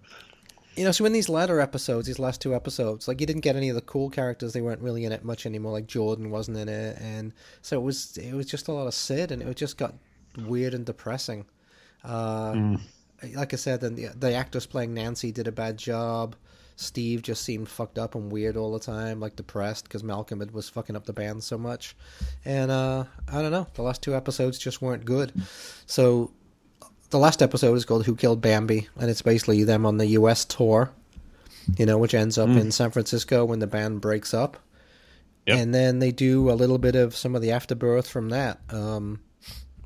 You 0.76 0.84
know, 0.84 0.92
so 0.92 1.04
in 1.04 1.12
these 1.12 1.28
latter 1.28 1.60
episodes, 1.60 2.06
these 2.06 2.18
last 2.18 2.40
two 2.40 2.54
episodes, 2.54 3.08
like 3.08 3.20
you 3.20 3.26
didn't 3.26 3.42
get 3.42 3.56
any 3.56 3.68
of 3.68 3.74
the 3.74 3.82
cool 3.82 4.08
characters. 4.08 4.52
They 4.52 4.60
weren't 4.60 4.80
really 4.80 5.04
in 5.04 5.12
it 5.12 5.24
much 5.24 5.44
anymore. 5.44 5.72
Like 5.72 5.86
Jordan 5.86 6.30
wasn't 6.30 6.56
in 6.56 6.68
it, 6.68 6.96
and 7.00 7.32
so 7.60 7.78
it 7.80 7.82
was 7.82 8.16
it 8.16 8.34
was 8.34 8.46
just 8.46 8.68
a 8.68 8.72
lot 8.72 8.86
of 8.86 8.94
Sid, 8.94 9.32
and 9.32 9.42
it 9.42 9.56
just 9.56 9.76
got 9.76 9.94
weird 10.38 10.74
and 10.74 10.86
depressing. 10.86 11.44
Uh, 12.04 12.76
Like 13.34 13.52
I 13.52 13.56
said, 13.56 13.82
then 13.82 13.96
the, 13.96 14.06
the 14.18 14.32
actress 14.32 14.64
playing 14.64 14.94
Nancy 14.94 15.30
did 15.30 15.46
a 15.46 15.52
bad 15.52 15.76
job. 15.76 16.36
Steve 16.76 17.20
just 17.20 17.44
seemed 17.44 17.68
fucked 17.68 17.98
up 17.98 18.14
and 18.14 18.32
weird 18.32 18.56
all 18.56 18.72
the 18.72 18.78
time, 18.80 19.20
like 19.20 19.36
depressed 19.36 19.84
because 19.84 20.02
Malcolm 20.02 20.40
had, 20.40 20.52
was 20.52 20.70
fucking 20.70 20.96
up 20.96 21.04
the 21.04 21.12
band 21.12 21.44
so 21.44 21.58
much. 21.58 21.94
And 22.46 22.70
uh, 22.70 23.04
I 23.30 23.42
don't 23.42 23.52
know, 23.52 23.66
the 23.74 23.82
last 23.82 24.00
two 24.00 24.14
episodes 24.16 24.58
just 24.58 24.80
weren't 24.80 25.04
good. 25.04 25.34
So 25.84 26.30
the 27.10 27.18
last 27.18 27.42
episode 27.42 27.74
is 27.74 27.84
called 27.84 28.06
"Who 28.06 28.16
Killed 28.16 28.40
Bambi," 28.40 28.88
and 28.98 29.10
it's 29.10 29.22
basically 29.22 29.64
them 29.64 29.84
on 29.86 29.98
the 29.98 30.06
U.S. 30.06 30.44
tour. 30.44 30.90
You 31.78 31.86
know, 31.86 31.98
which 31.98 32.14
ends 32.14 32.36
up 32.38 32.48
in 32.48 32.72
San 32.72 32.90
Francisco 32.90 33.44
when 33.44 33.60
the 33.60 33.66
band 33.66 34.00
breaks 34.00 34.34
up, 34.34 34.56
Yep. 35.46 35.58
and 35.58 35.74
then 35.74 35.98
they 36.00 36.10
do 36.10 36.50
a 36.50 36.54
little 36.54 36.78
bit 36.78 36.96
of 36.96 37.14
some 37.14 37.36
of 37.36 37.42
the 37.42 37.52
afterbirth 37.52 38.08
from 38.08 38.30
that. 38.30 38.58
Um, 38.70 39.20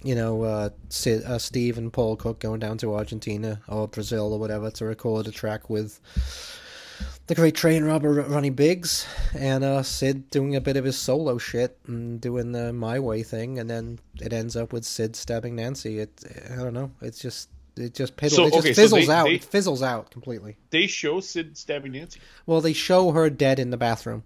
you 0.02 0.14
know, 0.14 0.42
uh, 0.42 0.68
Sid, 0.88 1.24
uh, 1.24 1.38
Steve 1.38 1.76
and 1.76 1.92
Paul 1.92 2.16
Cook 2.16 2.38
going 2.38 2.60
down 2.60 2.78
to 2.78 2.94
Argentina 2.94 3.60
or 3.68 3.88
Brazil 3.88 4.32
or 4.32 4.38
whatever 4.38 4.70
to 4.70 4.84
record 4.86 5.26
a 5.26 5.30
track 5.30 5.68
with 5.68 6.00
the 7.26 7.34
great 7.34 7.54
train 7.54 7.84
robber 7.84 8.12
Ronnie 8.12 8.50
Biggs 8.50 9.06
and 9.34 9.64
uh, 9.64 9.82
Sid 9.82 10.30
doing 10.30 10.56
a 10.56 10.60
bit 10.60 10.76
of 10.76 10.84
his 10.84 10.96
solo 10.98 11.38
shit 11.38 11.78
and 11.86 12.20
doing 12.20 12.52
the 12.52 12.72
my 12.72 12.98
way 12.98 13.22
thing, 13.22 13.58
and 13.58 13.68
then 13.70 13.98
it 14.20 14.32
ends 14.32 14.56
up 14.56 14.72
with 14.72 14.84
Sid 14.84 15.16
stabbing 15.16 15.56
Nancy. 15.56 15.98
It 16.00 16.22
I 16.52 16.56
don't 16.56 16.74
know. 16.74 16.90
It's 17.00 17.18
just 17.18 17.48
it 17.76 17.94
just 17.94 18.16
piddle, 18.16 18.30
So, 18.30 18.44
it 18.46 18.52
just 18.52 18.58
okay, 18.66 18.72
so 18.74 18.82
fizzles 18.82 19.06
they- 19.06 19.12
out. 19.12 19.24
they- 19.26 19.34
it 19.34 19.44
fizzles 19.44 19.82
out 19.82 20.10
completely. 20.10 20.56
They 20.70 20.86
show 20.86 21.20
Sid 21.20 21.56
stabbing 21.56 21.92
Nancy. 21.92 22.20
Well, 22.46 22.60
they 22.60 22.72
show 22.72 23.10
her 23.12 23.28
dead 23.30 23.58
in 23.58 23.70
the 23.70 23.76
bathroom, 23.76 24.22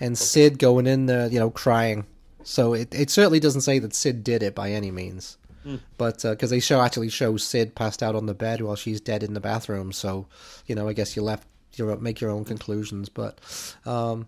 and 0.00 0.16
Sid 0.18 0.58
going 0.58 0.86
in 0.86 1.06
there, 1.06 1.28
you 1.28 1.38
know, 1.38 1.50
crying. 1.50 2.06
So 2.44 2.72
it 2.74 2.92
it 2.94 3.10
certainly 3.10 3.40
doesn't 3.40 3.60
say 3.60 3.78
that 3.78 3.94
Sid 3.94 4.24
did 4.24 4.42
it 4.42 4.54
by 4.54 4.70
any 4.72 4.90
means, 4.90 5.36
Hmm. 5.64 5.76
but 5.96 6.22
because 6.22 6.50
they 6.50 6.58
show 6.58 6.80
actually 6.80 7.08
show 7.10 7.36
Sid 7.36 7.74
passed 7.76 8.02
out 8.02 8.16
on 8.16 8.26
the 8.26 8.34
bed 8.34 8.62
while 8.62 8.74
she's 8.74 9.00
dead 9.00 9.22
in 9.22 9.34
the 9.34 9.40
bathroom. 9.40 9.92
So 9.92 10.26
you 10.66 10.74
know, 10.74 10.88
I 10.88 10.92
guess 10.92 11.14
you 11.14 11.22
left 11.22 11.46
you 11.78 11.96
make 11.96 12.20
your 12.20 12.30
own 12.30 12.44
conclusions, 12.44 13.08
but 13.08 13.38
um, 13.86 14.26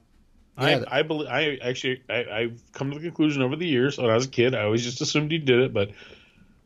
yeah, 0.59 0.84
I 0.88 1.01
I 1.01 1.03
believe 1.03 1.28
I 1.28 1.59
actually 1.62 2.03
I, 2.09 2.24
I've 2.30 2.62
come 2.72 2.90
to 2.90 2.99
the 2.99 3.03
conclusion 3.05 3.42
over 3.42 3.57
the 3.57 3.66
years 3.66 3.99
when 3.99 4.11
I 4.11 4.14
was 4.14 4.26
a 4.26 4.28
kid 4.28 4.55
I 4.55 4.62
always 4.64 4.82
just 4.84 5.01
assumed 5.01 5.32
he 5.32 5.38
did 5.38 5.61
it, 5.61 5.72
but 5.72 5.90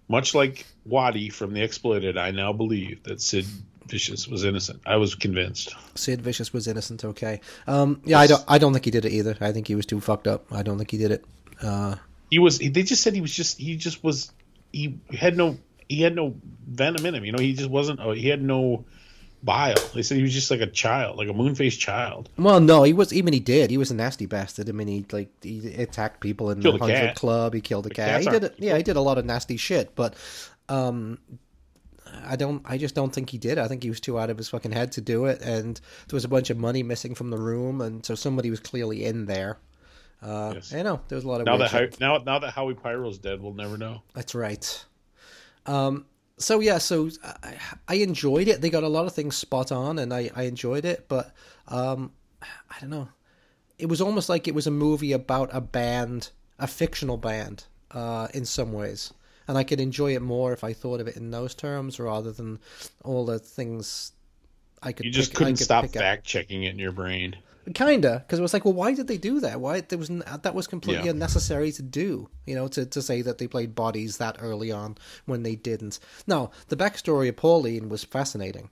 much 0.09 0.35
like 0.35 0.64
Wattie 0.87 1.29
from 1.29 1.53
The 1.53 1.62
Exploited, 1.62 2.16
I 2.16 2.31
now 2.31 2.53
believe 2.53 3.03
that 3.05 3.20
Sid 3.20 3.45
Vicious 3.87 4.26
was 4.29 4.45
innocent. 4.45 4.81
I 4.87 4.97
was 4.97 5.14
convinced. 5.14 5.74
Sid 5.95 6.20
Vicious 6.22 6.53
was 6.53 6.66
innocent. 6.68 7.05
Okay, 7.05 7.41
um, 7.66 8.01
yeah, 8.05 8.18
I 8.18 8.26
don't 8.26 8.45
I 8.49 8.59
don't 8.59 8.72
think 8.72 8.85
he 8.85 8.91
did 8.91 9.05
it 9.05 9.12
either. 9.12 9.37
I 9.41 9.53
think 9.53 9.66
he 9.68 9.74
was 9.74 9.87
too 9.87 10.01
fucked 10.01 10.26
up. 10.26 10.53
I 10.53 10.62
don't 10.62 10.76
think 10.79 10.91
he 10.91 10.99
did 10.99 11.11
it. 11.11 11.24
Uh, 11.62 11.97
He 12.31 12.39
was. 12.39 12.59
They 12.59 12.83
just 12.83 13.03
said 13.03 13.14
he 13.14 13.20
was 13.20 13.33
just. 13.33 13.59
He 13.59 13.76
just 13.76 14.05
was. 14.05 14.31
He 14.72 14.99
had 15.11 15.37
no. 15.37 15.57
He 15.89 16.03
had 16.03 16.14
no 16.14 16.35
venom 16.66 17.07
in 17.07 17.14
him. 17.14 17.24
You 17.24 17.33
know. 17.33 17.39
He 17.39 17.55
just 17.55 17.70
wasn't. 17.70 18.01
oh, 18.01 18.12
He 18.12 18.29
had 18.29 18.43
no 18.43 18.85
bile. 19.43 19.76
They 19.95 20.03
said 20.03 20.16
he 20.16 20.22
was 20.22 20.32
just 20.34 20.51
like 20.51 20.61
a 20.61 20.66
child, 20.66 21.16
like 21.16 21.28
a 21.28 21.32
moon 21.32 21.55
faced 21.55 21.80
child. 21.80 22.28
Well, 22.36 22.61
no, 22.61 22.82
he 22.82 22.93
was. 22.93 23.12
Even 23.12 23.32
he 23.32 23.41
did. 23.41 23.70
He 23.70 23.78
was 23.78 23.91
a 23.91 23.95
nasty 23.95 24.26
bastard. 24.26 24.68
I 24.68 24.72
mean, 24.72 24.89
he 24.89 25.07
like 25.12 25.30
he 25.43 25.74
attacked 25.74 26.20
people 26.20 26.51
in 26.51 26.61
Killed 26.61 26.76
the 26.76 26.84
hundred 26.84 27.14
club. 27.14 27.55
He 27.55 27.61
killed 27.61 27.86
a 27.86 27.91
cat. 27.91 28.20
He 28.20 28.28
did. 28.28 28.45
aren't 28.45 28.59
Yeah, 28.61 28.76
he 28.76 28.82
did 28.82 28.97
a 28.97 29.01
lot 29.01 29.18
of 29.18 29.24
nasty 29.24 29.57
shit. 29.57 29.95
But 29.95 30.14
um, 30.68 31.18
I 32.26 32.36
don't. 32.36 32.62
I 32.64 32.78
just 32.78 32.95
don't 32.95 33.12
think 33.12 33.30
he 33.30 33.39
did. 33.39 33.59
I 33.59 33.68
think 33.68 33.82
he 33.82 33.89
was 33.91 34.01
too 34.01 34.18
out 34.18 34.30
of 34.30 34.39
his 34.39 34.49
fucking 34.49 34.72
head 34.72 34.93
to 34.93 35.01
do 35.01 35.26
it. 35.26 35.41
And 35.43 35.76
there 36.09 36.16
was 36.16 36.24
a 36.24 36.28
bunch 36.28 36.51
of 36.51 36.59
money 36.59 36.82
missing 36.82 37.14
from 37.14 37.30
the 37.30 37.39
room, 37.39 37.80
and 37.80 38.05
so 38.05 38.14
somebody 38.14 38.51
was 38.51 38.61
clearly 38.61 39.05
in 39.05 39.26
there. 39.26 39.59
Uh, 40.20 40.53
Yes. 40.55 40.74
I 40.74 40.82
know 40.82 41.01
there 41.09 41.16
was 41.16 41.24
a 41.24 41.28
lot 41.28 41.41
of 41.41 41.47
Now 41.47 41.59
that. 41.59 41.70
Howie, 41.70 41.91
now 42.01 42.18
now 42.18 42.39
that 42.41 42.51
Howie 42.51 42.74
Pyro's 42.74 43.18
dead, 43.18 43.41
we'll 43.41 43.55
never 43.55 43.78
know. 43.78 44.03
That's 44.14 44.34
right. 44.34 44.84
Um, 45.66 46.07
so 46.39 46.61
yeah, 46.61 46.78
so 46.78 47.11
I, 47.22 47.57
I 47.89 47.95
enjoyed 47.97 48.49
it. 48.49 48.61
They 48.61 48.70
got 48.70 48.82
a 48.82 48.89
lot 48.89 49.07
of 49.07 49.14
things 49.14 49.36
spot 49.36 49.72
on, 49.72 49.99
and 49.99 50.12
I, 50.12 50.30
I 50.34 50.45
enjoyed 50.45 50.84
it. 50.84 51.07
But 51.09 51.34
um, 51.66 52.12
I 52.43 52.80
don't 52.80 52.91
know. 52.91 53.09
It 53.78 53.86
was 53.89 54.01
almost 54.01 54.28
like 54.28 54.49
it 54.49 54.55
was 54.55 54.66
a 54.66 54.72
movie 54.72 55.12
about 55.12 55.51
a 55.53 55.61
band, 55.61 56.30
a 56.59 56.66
fictional 56.66 57.16
band, 57.16 57.64
uh, 57.93 58.28
in 58.34 58.45
some 58.45 58.72
ways. 58.72 59.12
And 59.47 59.57
I 59.57 59.64
could 59.64 59.80
enjoy 59.80 60.14
it 60.14 60.22
more 60.22 60.53
if 60.53 60.62
I 60.62 60.72
thought 60.72 61.01
of 61.01 61.09
it 61.09 61.16
in 61.16 61.30
those 61.30 61.55
terms 61.55 61.99
rather 61.99 62.32
than 62.32 62.59
all 63.05 63.24
the 63.24 63.39
things 63.39 64.12
I 64.82 64.93
could. 64.93 65.07
You 65.07 65.12
just 65.12 65.30
pick- 65.30 65.39
couldn't 65.39 65.57
could 65.57 65.64
stop 65.64 65.84
up. 65.84 65.91
fact 65.91 66.24
checking 66.24 66.64
it 66.64 66.70
in 66.70 66.78
your 66.78 66.93
brain. 66.93 67.36
Kinda, 67.75 68.25
because 68.27 68.39
it 68.39 68.43
was 68.43 68.53
like, 68.53 68.64
well, 68.64 68.75
why 68.75 68.95
did 68.95 69.09
they 69.09 69.19
do 69.19 69.41
that? 69.41 69.61
Why 69.61 69.81
there 69.81 69.99
was 69.99 70.09
that 70.09 70.55
was 70.55 70.66
completely 70.66 71.05
Yeah. 71.05 71.11
unnecessary 71.11 71.73
to 71.73 71.83
do. 71.83 72.29
You 72.47 72.55
know, 72.55 72.69
to 72.69 72.87
to 72.87 73.03
say 73.03 73.23
that 73.23 73.39
they 73.39 73.47
played 73.47 73.75
bodies 73.75 74.16
that 74.19 74.37
early 74.41 74.71
on 74.73 74.97
when 75.27 75.43
they 75.43 75.57
didn't. 75.57 75.99
now 76.27 76.51
the 76.69 76.77
backstory 76.77 77.29
of 77.29 77.37
Pauline 77.37 77.89
was 77.89 78.05
fascinating. 78.05 78.71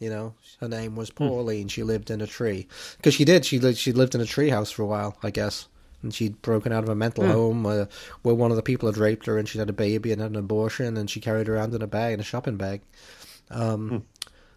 You 0.00 0.10
know, 0.10 0.34
her 0.60 0.68
name 0.68 0.96
was 0.96 1.10
Hmm. 1.10 1.28
Pauline. 1.28 1.68
She 1.68 1.82
lived 1.82 2.10
in 2.10 2.20
a 2.20 2.26
tree 2.26 2.66
because 2.96 3.14
she 3.14 3.24
did. 3.24 3.44
She 3.46 3.58
lived. 3.60 3.78
She 3.78 3.92
lived 3.92 4.14
in 4.14 4.20
a 4.20 4.26
tree 4.26 4.50
house 4.50 4.70
for 4.70 4.82
a 4.82 4.86
while, 4.86 5.16
I 5.22 5.30
guess. 5.30 5.68
And 6.02 6.12
she'd 6.12 6.42
broken 6.42 6.70
out 6.72 6.82
of 6.82 6.90
a 6.90 6.94
mental 6.94 7.24
home 7.26 7.64
uh, 7.64 7.86
where 8.22 8.34
one 8.34 8.50
of 8.50 8.56
the 8.58 8.62
people 8.62 8.86
had 8.90 8.98
raped 8.98 9.24
her, 9.24 9.38
and 9.38 9.48
she'd 9.48 9.60
had 9.60 9.70
a 9.70 9.72
baby 9.72 10.12
and 10.12 10.20
had 10.20 10.32
an 10.32 10.36
abortion, 10.36 10.98
and 10.98 11.08
she 11.08 11.18
carried 11.20 11.48
around 11.48 11.74
in 11.74 11.80
a 11.80 11.86
bag, 11.86 12.12
in 12.12 12.20
a 12.20 12.24
shopping 12.24 12.56
bag. 12.58 12.82
Um, 13.50 14.04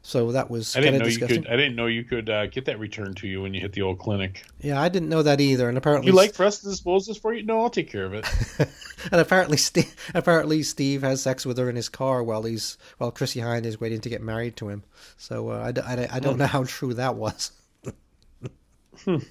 So 0.08 0.32
that 0.32 0.50
was 0.50 0.74
Hmm. 0.74 0.78
I 0.78 0.82
didn't 0.84 0.94
kind 0.94 1.00
know 1.02 1.06
of 1.08 1.12
you 1.12 1.18
disgusting. 1.20 1.44
could. 1.44 1.52
I 1.52 1.56
didn't 1.58 1.76
know 1.76 1.88
you 1.88 2.04
could 2.06 2.30
uh, 2.30 2.46
get 2.46 2.64
that 2.64 2.80
returned 2.80 3.18
to 3.18 3.28
you 3.28 3.42
when 3.42 3.54
you 3.54 3.60
hit 3.60 3.74
the 3.74 3.82
old 3.82 4.00
clinic. 4.00 4.46
Yeah, 4.62 4.82
I 4.82 4.88
didn't 4.88 5.10
know 5.10 5.22
that 5.22 5.42
either. 5.42 5.68
And 5.68 5.78
apparently, 5.78 6.08
You 6.08 6.16
like 6.16 6.34
for 6.34 6.46
us 6.46 6.60
to 6.60 6.70
dispose 6.70 7.08
this 7.08 7.18
for 7.18 7.34
you? 7.34 7.44
No, 7.44 7.60
I'll 7.60 7.70
take 7.70 7.92
care 7.92 8.06
of 8.06 8.14
it. 8.14 8.26
And 9.12 9.22
apparently, 9.22 9.58
Steve, 9.58 9.94
apparently 10.16 10.64
Steve 10.64 11.02
has 11.02 11.22
sex 11.22 11.46
with 11.46 11.58
her 11.58 11.70
in 11.70 11.76
his 11.76 11.88
car 11.90 12.24
while 12.24 12.44
he's 12.44 12.78
while 12.98 13.12
Chrissie 13.12 13.42
Hynde 13.42 13.66
is 13.66 13.80
waiting 13.82 14.00
to 14.02 14.10
get 14.10 14.22
married 14.22 14.56
to 14.58 14.70
him. 14.70 14.84
So 15.18 15.50
uh, 15.50 15.72
I, 15.76 15.94
I, 15.94 16.08
I 16.14 16.20
don't 16.20 16.38
know 16.38 16.48
how 16.48 16.64
true 16.64 16.94
that 16.96 17.16
was. 17.16 17.52
well, 19.06 19.22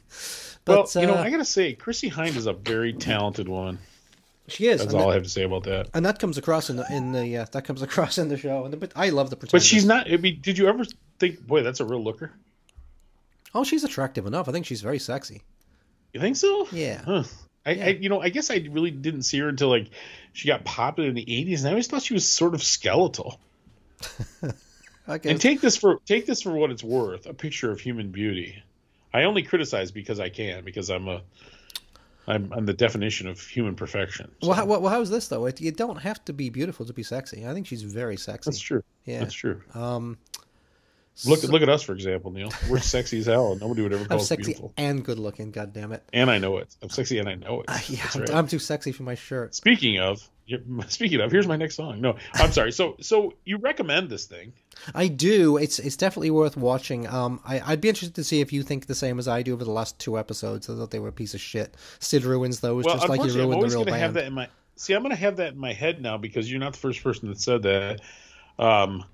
But, 0.64 0.94
you 0.94 1.06
know, 1.06 1.14
uh, 1.14 1.22
I 1.22 1.30
gotta 1.30 1.44
say, 1.44 1.72
Chrissie 1.74 2.10
Hynde 2.10 2.36
is 2.36 2.46
a 2.46 2.52
very 2.52 2.92
talented 2.92 3.48
woman. 3.48 3.78
She 4.48 4.68
is, 4.68 4.80
That's 4.80 4.94
all 4.94 5.10
I 5.10 5.14
have 5.14 5.22
to 5.24 5.28
say 5.28 5.42
about 5.42 5.64
that. 5.64 5.88
and 5.94 6.04
that 6.06 6.18
comes 6.18 6.38
across 6.38 6.70
in 6.70 6.76
the 6.76 6.86
in 6.90 7.12
the 7.12 7.38
uh, 7.38 7.46
that 7.52 7.64
comes 7.64 7.82
across 7.82 8.18
in 8.22 8.28
the 8.28 8.36
show. 8.36 8.64
And 8.64 8.72
the, 8.72 8.76
but 8.76 8.92
I 8.96 9.10
love 9.10 9.30
the 9.30 9.36
But 9.36 9.62
she's 9.62 9.84
not. 9.84 10.10
I 10.10 10.16
mean, 10.16 10.40
did 10.40 10.58
you 10.58 10.68
ever 10.68 10.84
think, 11.18 11.46
boy, 11.46 11.62
that's 11.62 11.80
a 11.80 11.84
real 11.84 12.02
looker? 12.02 12.32
Oh, 13.54 13.64
she's 13.64 13.84
attractive 13.84 14.26
enough. 14.26 14.48
I 14.48 14.52
think 14.52 14.66
she's 14.66 14.82
very 14.82 14.98
sexy. 14.98 15.42
You 16.12 16.20
think 16.20 16.36
so? 16.36 16.68
Yeah. 16.72 17.02
Huh. 17.04 17.24
I, 17.64 17.70
I, 17.70 17.88
you 18.00 18.08
know, 18.08 18.20
I 18.20 18.28
guess 18.28 18.50
I 18.50 18.64
really 18.70 18.90
didn't 18.90 19.22
see 19.22 19.38
her 19.40 19.48
until 19.48 19.68
like 19.68 19.90
she 20.32 20.46
got 20.46 20.64
popular 20.64 21.08
in 21.08 21.14
the 21.14 21.24
'80s, 21.24 21.58
and 21.58 21.68
I 21.68 21.70
always 21.70 21.88
thought 21.88 22.02
she 22.02 22.14
was 22.14 22.28
sort 22.28 22.54
of 22.54 22.62
skeletal. 22.62 23.40
Okay. 25.08 25.30
And 25.30 25.40
take 25.40 25.60
this 25.60 25.76
for 25.76 26.00
take 26.04 26.26
this 26.26 26.42
for 26.42 26.50
what 26.50 26.72
it's 26.72 26.82
worth—a 26.82 27.32
picture 27.34 27.70
of 27.70 27.78
human 27.78 28.10
beauty. 28.10 28.60
I 29.14 29.22
only 29.22 29.44
criticize 29.44 29.92
because 29.92 30.18
I 30.18 30.30
can, 30.30 30.64
because 30.64 30.90
I'm 30.90 31.06
a, 31.06 31.22
I'm, 32.28 32.52
I'm 32.52 32.66
the 32.66 32.74
definition 32.74 33.28
of 33.28 33.40
human 33.40 33.74
perfection. 33.76 34.30
So 34.42 34.48
well, 34.48 34.56
how, 34.56 34.64
well, 34.66 34.86
how's 34.88 35.10
this 35.10 35.28
though? 35.28 35.46
It, 35.46 35.60
you 35.60 35.70
don't 35.72 35.98
have 35.98 36.24
to 36.26 36.32
be 36.32 36.50
beautiful 36.50 36.84
to 36.86 36.92
be 36.92 37.02
sexy. 37.02 37.46
I 37.46 37.52
think 37.54 37.66
she's 37.66 37.82
very 37.82 38.16
sexy. 38.16 38.50
that's 38.50 38.58
true. 38.60 38.82
Yeah. 39.04 39.20
That's 39.20 39.34
true. 39.34 39.62
Um, 39.74 40.18
Look, 41.24 41.42
look 41.44 41.62
at 41.62 41.70
us, 41.70 41.82
for 41.82 41.92
example, 41.94 42.30
Neil. 42.30 42.52
We're 42.68 42.78
sexy 42.78 43.20
as 43.20 43.26
hell, 43.26 43.56
nobody 43.56 43.80
would 43.80 43.92
ever 43.94 44.04
call 44.04 44.18
I'm 44.18 44.20
us 44.20 44.28
sexy 44.28 44.52
beautiful. 44.52 44.74
and 44.76 45.02
good 45.02 45.18
looking. 45.18 45.50
God 45.50 45.72
damn 45.72 45.92
it. 45.92 46.02
And 46.12 46.30
I 46.30 46.36
know 46.36 46.58
it. 46.58 46.76
I'm 46.82 46.90
sexy, 46.90 47.18
and 47.18 47.26
I 47.28 47.36
know 47.36 47.62
it. 47.62 47.70
Yeah, 47.88 48.06
I'm, 48.14 48.20
right. 48.20 48.34
I'm 48.34 48.46
too 48.48 48.58
sexy 48.58 48.92
for 48.92 49.02
my 49.02 49.14
shirt. 49.14 49.54
Speaking 49.54 49.98
of, 49.98 50.28
speaking 50.88 51.20
of, 51.20 51.32
here's 51.32 51.46
my 51.46 51.56
next 51.56 51.74
song. 51.74 52.00
No, 52.00 52.16
I'm 52.34 52.52
sorry. 52.52 52.72
So, 52.72 52.96
so 53.00 53.34
you 53.44 53.58
recommend 53.58 54.10
this 54.10 54.26
thing? 54.26 54.52
I 54.94 55.08
do. 55.08 55.56
It's 55.56 55.78
it's 55.78 55.96
definitely 55.96 56.30
worth 56.30 56.56
watching. 56.56 57.06
Um, 57.08 57.40
I, 57.44 57.60
I'd 57.60 57.80
be 57.80 57.88
interested 57.88 58.14
to 58.16 58.24
see 58.24 58.40
if 58.40 58.52
you 58.52 58.62
think 58.62 58.86
the 58.86 58.94
same 58.94 59.18
as 59.18 59.26
I 59.26 59.42
do 59.42 59.54
over 59.54 59.64
the 59.64 59.70
last 59.70 59.98
two 59.98 60.18
episodes. 60.18 60.70
I 60.70 60.76
thought 60.76 60.90
they 60.90 60.98
were 60.98 61.08
a 61.08 61.12
piece 61.12 61.34
of 61.34 61.40
shit. 61.40 61.74
Sid 61.98 62.24
ruins 62.24 62.60
those 62.60 62.84
Well, 62.84 62.96
just 62.96 63.08
like 63.08 63.18
you 63.18 63.24
unfortunately, 63.24 63.42
I'm 63.42 63.48
ruined 63.48 63.52
the 63.52 63.56
always 63.56 63.74
real 63.74 63.84
going 63.84 63.94
to 63.94 64.00
have 64.00 64.14
that 64.14 64.24
in 64.26 64.32
my. 64.34 64.48
See, 64.76 64.92
I'm 64.94 65.02
going 65.02 65.14
to 65.14 65.20
have 65.20 65.36
that 65.36 65.54
in 65.54 65.58
my 65.58 65.72
head 65.72 66.00
now 66.02 66.18
because 66.18 66.50
you're 66.50 66.60
not 66.60 66.74
the 66.74 66.78
first 66.78 67.02
person 67.02 67.28
that 67.28 67.40
said 67.40 67.62
that. 67.62 68.00
Um, 68.58 69.04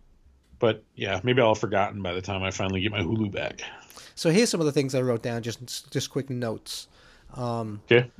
but 0.58 0.84
yeah, 0.94 1.20
maybe 1.22 1.40
I'll 1.40 1.54
have 1.54 1.58
forgotten 1.58 2.02
by 2.02 2.12
the 2.14 2.22
time 2.22 2.42
I 2.42 2.50
finally 2.50 2.80
get 2.80 2.92
my 2.92 3.00
Hulu 3.00 3.32
back. 3.32 3.62
So 4.14 4.30
here's 4.30 4.50
some 4.50 4.60
of 4.60 4.66
the 4.66 4.72
things 4.72 4.94
I 4.94 5.00
wrote 5.00 5.22
down. 5.22 5.42
Just 5.42 5.90
just 5.90 6.10
quick 6.10 6.28
notes. 6.30 6.88
Okay. 7.90 8.10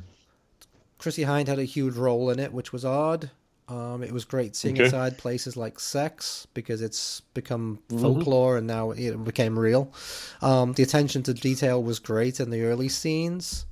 Chrissie 1.02 1.24
Hynde 1.24 1.48
had 1.48 1.58
a 1.58 1.64
huge 1.64 1.96
role 1.96 2.30
in 2.30 2.38
it, 2.38 2.52
which 2.52 2.72
was 2.72 2.84
odd. 2.84 3.30
Um, 3.68 4.02
it 4.02 4.12
was 4.12 4.24
great 4.24 4.54
seeing 4.54 4.76
Okay. 4.76 4.84
inside 4.84 5.18
places 5.18 5.56
like 5.56 5.80
sex 5.80 6.46
because 6.54 6.80
it's 6.80 7.22
become 7.34 7.80
folklore 8.00 8.56
and 8.56 8.66
now 8.66 8.92
it 8.92 9.24
became 9.24 9.58
real. 9.58 9.92
Um, 10.42 10.74
the 10.74 10.82
attention 10.82 11.22
to 11.24 11.34
detail 11.34 11.82
was 11.82 11.98
great 11.98 12.38
in 12.38 12.50
the 12.50 12.62
early 12.62 12.88
scenes. 12.88 13.66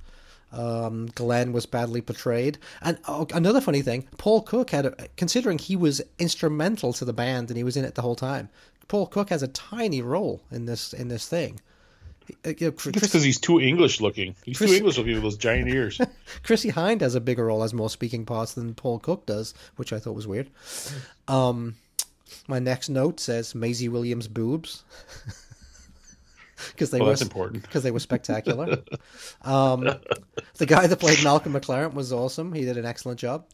Um, 0.51 1.07
Glenn 1.15 1.53
was 1.53 1.65
badly 1.65 2.01
portrayed, 2.01 2.57
and 2.81 2.97
oh, 3.07 3.25
another 3.33 3.61
funny 3.61 3.81
thing: 3.81 4.05
Paul 4.17 4.41
Cook 4.41 4.71
had, 4.71 4.85
a, 4.87 4.95
considering 5.15 5.57
he 5.57 5.77
was 5.77 6.01
instrumental 6.19 6.91
to 6.93 7.05
the 7.05 7.13
band 7.13 7.49
and 7.49 7.55
he 7.55 7.63
was 7.63 7.77
in 7.77 7.85
it 7.85 7.95
the 7.95 8.01
whole 8.01 8.17
time. 8.17 8.49
Paul 8.89 9.07
Cook 9.07 9.29
has 9.29 9.41
a 9.41 9.47
tiny 9.47 10.01
role 10.01 10.41
in 10.51 10.65
this 10.65 10.91
in 10.91 11.07
this 11.07 11.25
thing. 11.25 11.61
Uh, 12.45 12.49
you 12.49 12.55
know, 12.61 12.67
It's 12.69 12.81
Chris- 12.83 12.95
because 13.01 13.23
he's 13.23 13.39
too 13.39 13.59
English 13.59 14.01
looking. 14.01 14.35
He's 14.45 14.57
Chris- 14.57 14.71
too 14.71 14.77
English 14.77 14.97
looking 14.97 15.13
with 15.13 15.23
those 15.23 15.37
giant 15.37 15.67
ears. 15.69 15.99
Chrissie 16.43 16.71
Hynde 16.71 17.01
has 17.01 17.15
a 17.15 17.21
bigger 17.21 17.45
role, 17.45 17.61
has 17.61 17.73
more 17.73 17.89
speaking 17.89 18.25
parts 18.25 18.53
than 18.53 18.73
Paul 18.75 18.99
Cook 18.99 19.25
does, 19.25 19.53
which 19.75 19.93
I 19.93 19.99
thought 19.99 20.15
was 20.15 20.27
weird. 20.27 20.49
Um, 21.27 21.75
my 22.47 22.59
next 22.59 22.89
note 22.89 23.19
says 23.19 23.53
Maisie 23.55 23.89
Williams' 23.89 24.27
boobs 24.27 24.83
because 26.71 26.91
they 26.91 26.99
Well, 26.99 27.09
were 27.09 27.15
important. 27.21 27.63
because 27.63 27.83
they 27.83 27.91
were 27.91 27.99
spectacular. 27.99 28.79
um, 29.43 29.89
the 30.57 30.65
guy 30.65 30.87
that 30.87 30.97
played 30.99 31.23
Malcolm 31.23 31.53
McLaren 31.53 31.93
was 31.93 32.13
awesome. 32.13 32.53
He 32.53 32.63
did 32.65 32.77
an 32.77 32.85
excellent 32.85 33.19
job. 33.19 33.45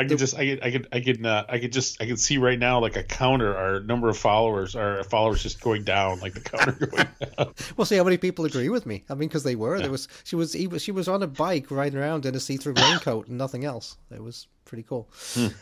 I 0.00 0.04
could 0.06 0.18
just, 0.18 0.34
I 0.34 0.46
could, 0.46 0.62
I 0.64 0.70
could, 0.70 0.88
I 0.92 1.00
could, 1.00 1.26
uh, 1.26 1.44
I 1.48 1.58
could 1.58 1.72
just, 1.72 2.00
I 2.00 2.06
could 2.06 2.18
see 2.18 2.38
right 2.38 2.58
now 2.58 2.80
like 2.80 2.96
a 2.96 3.02
counter, 3.02 3.54
our 3.56 3.80
number 3.80 4.08
of 4.08 4.16
followers, 4.16 4.74
our 4.74 5.04
followers 5.04 5.42
just 5.42 5.60
going 5.60 5.84
down, 5.84 6.20
like 6.20 6.32
the 6.32 6.40
counter 6.40 6.72
going 6.86 7.06
down. 7.36 7.54
We'll 7.76 7.84
see 7.84 7.96
how 7.96 8.04
many 8.04 8.16
people 8.16 8.46
agree 8.46 8.70
with 8.70 8.86
me. 8.86 9.04
I 9.10 9.14
mean, 9.14 9.28
because 9.28 9.44
they 9.44 9.56
were. 9.56 9.78
There 9.78 9.90
was 9.90 10.08
she 10.24 10.36
was 10.36 10.54
he 10.54 10.66
was 10.66 10.82
she 10.82 10.90
was 10.90 11.06
on 11.06 11.22
a 11.22 11.26
bike 11.26 11.70
riding 11.70 11.98
around 11.98 12.24
in 12.24 12.34
a 12.34 12.40
see-through 12.40 12.74
raincoat 12.74 13.28
and 13.28 13.36
nothing 13.36 13.64
else. 13.66 13.98
It 14.10 14.22
was 14.22 14.46
pretty 14.64 14.84
cool. 14.84 15.08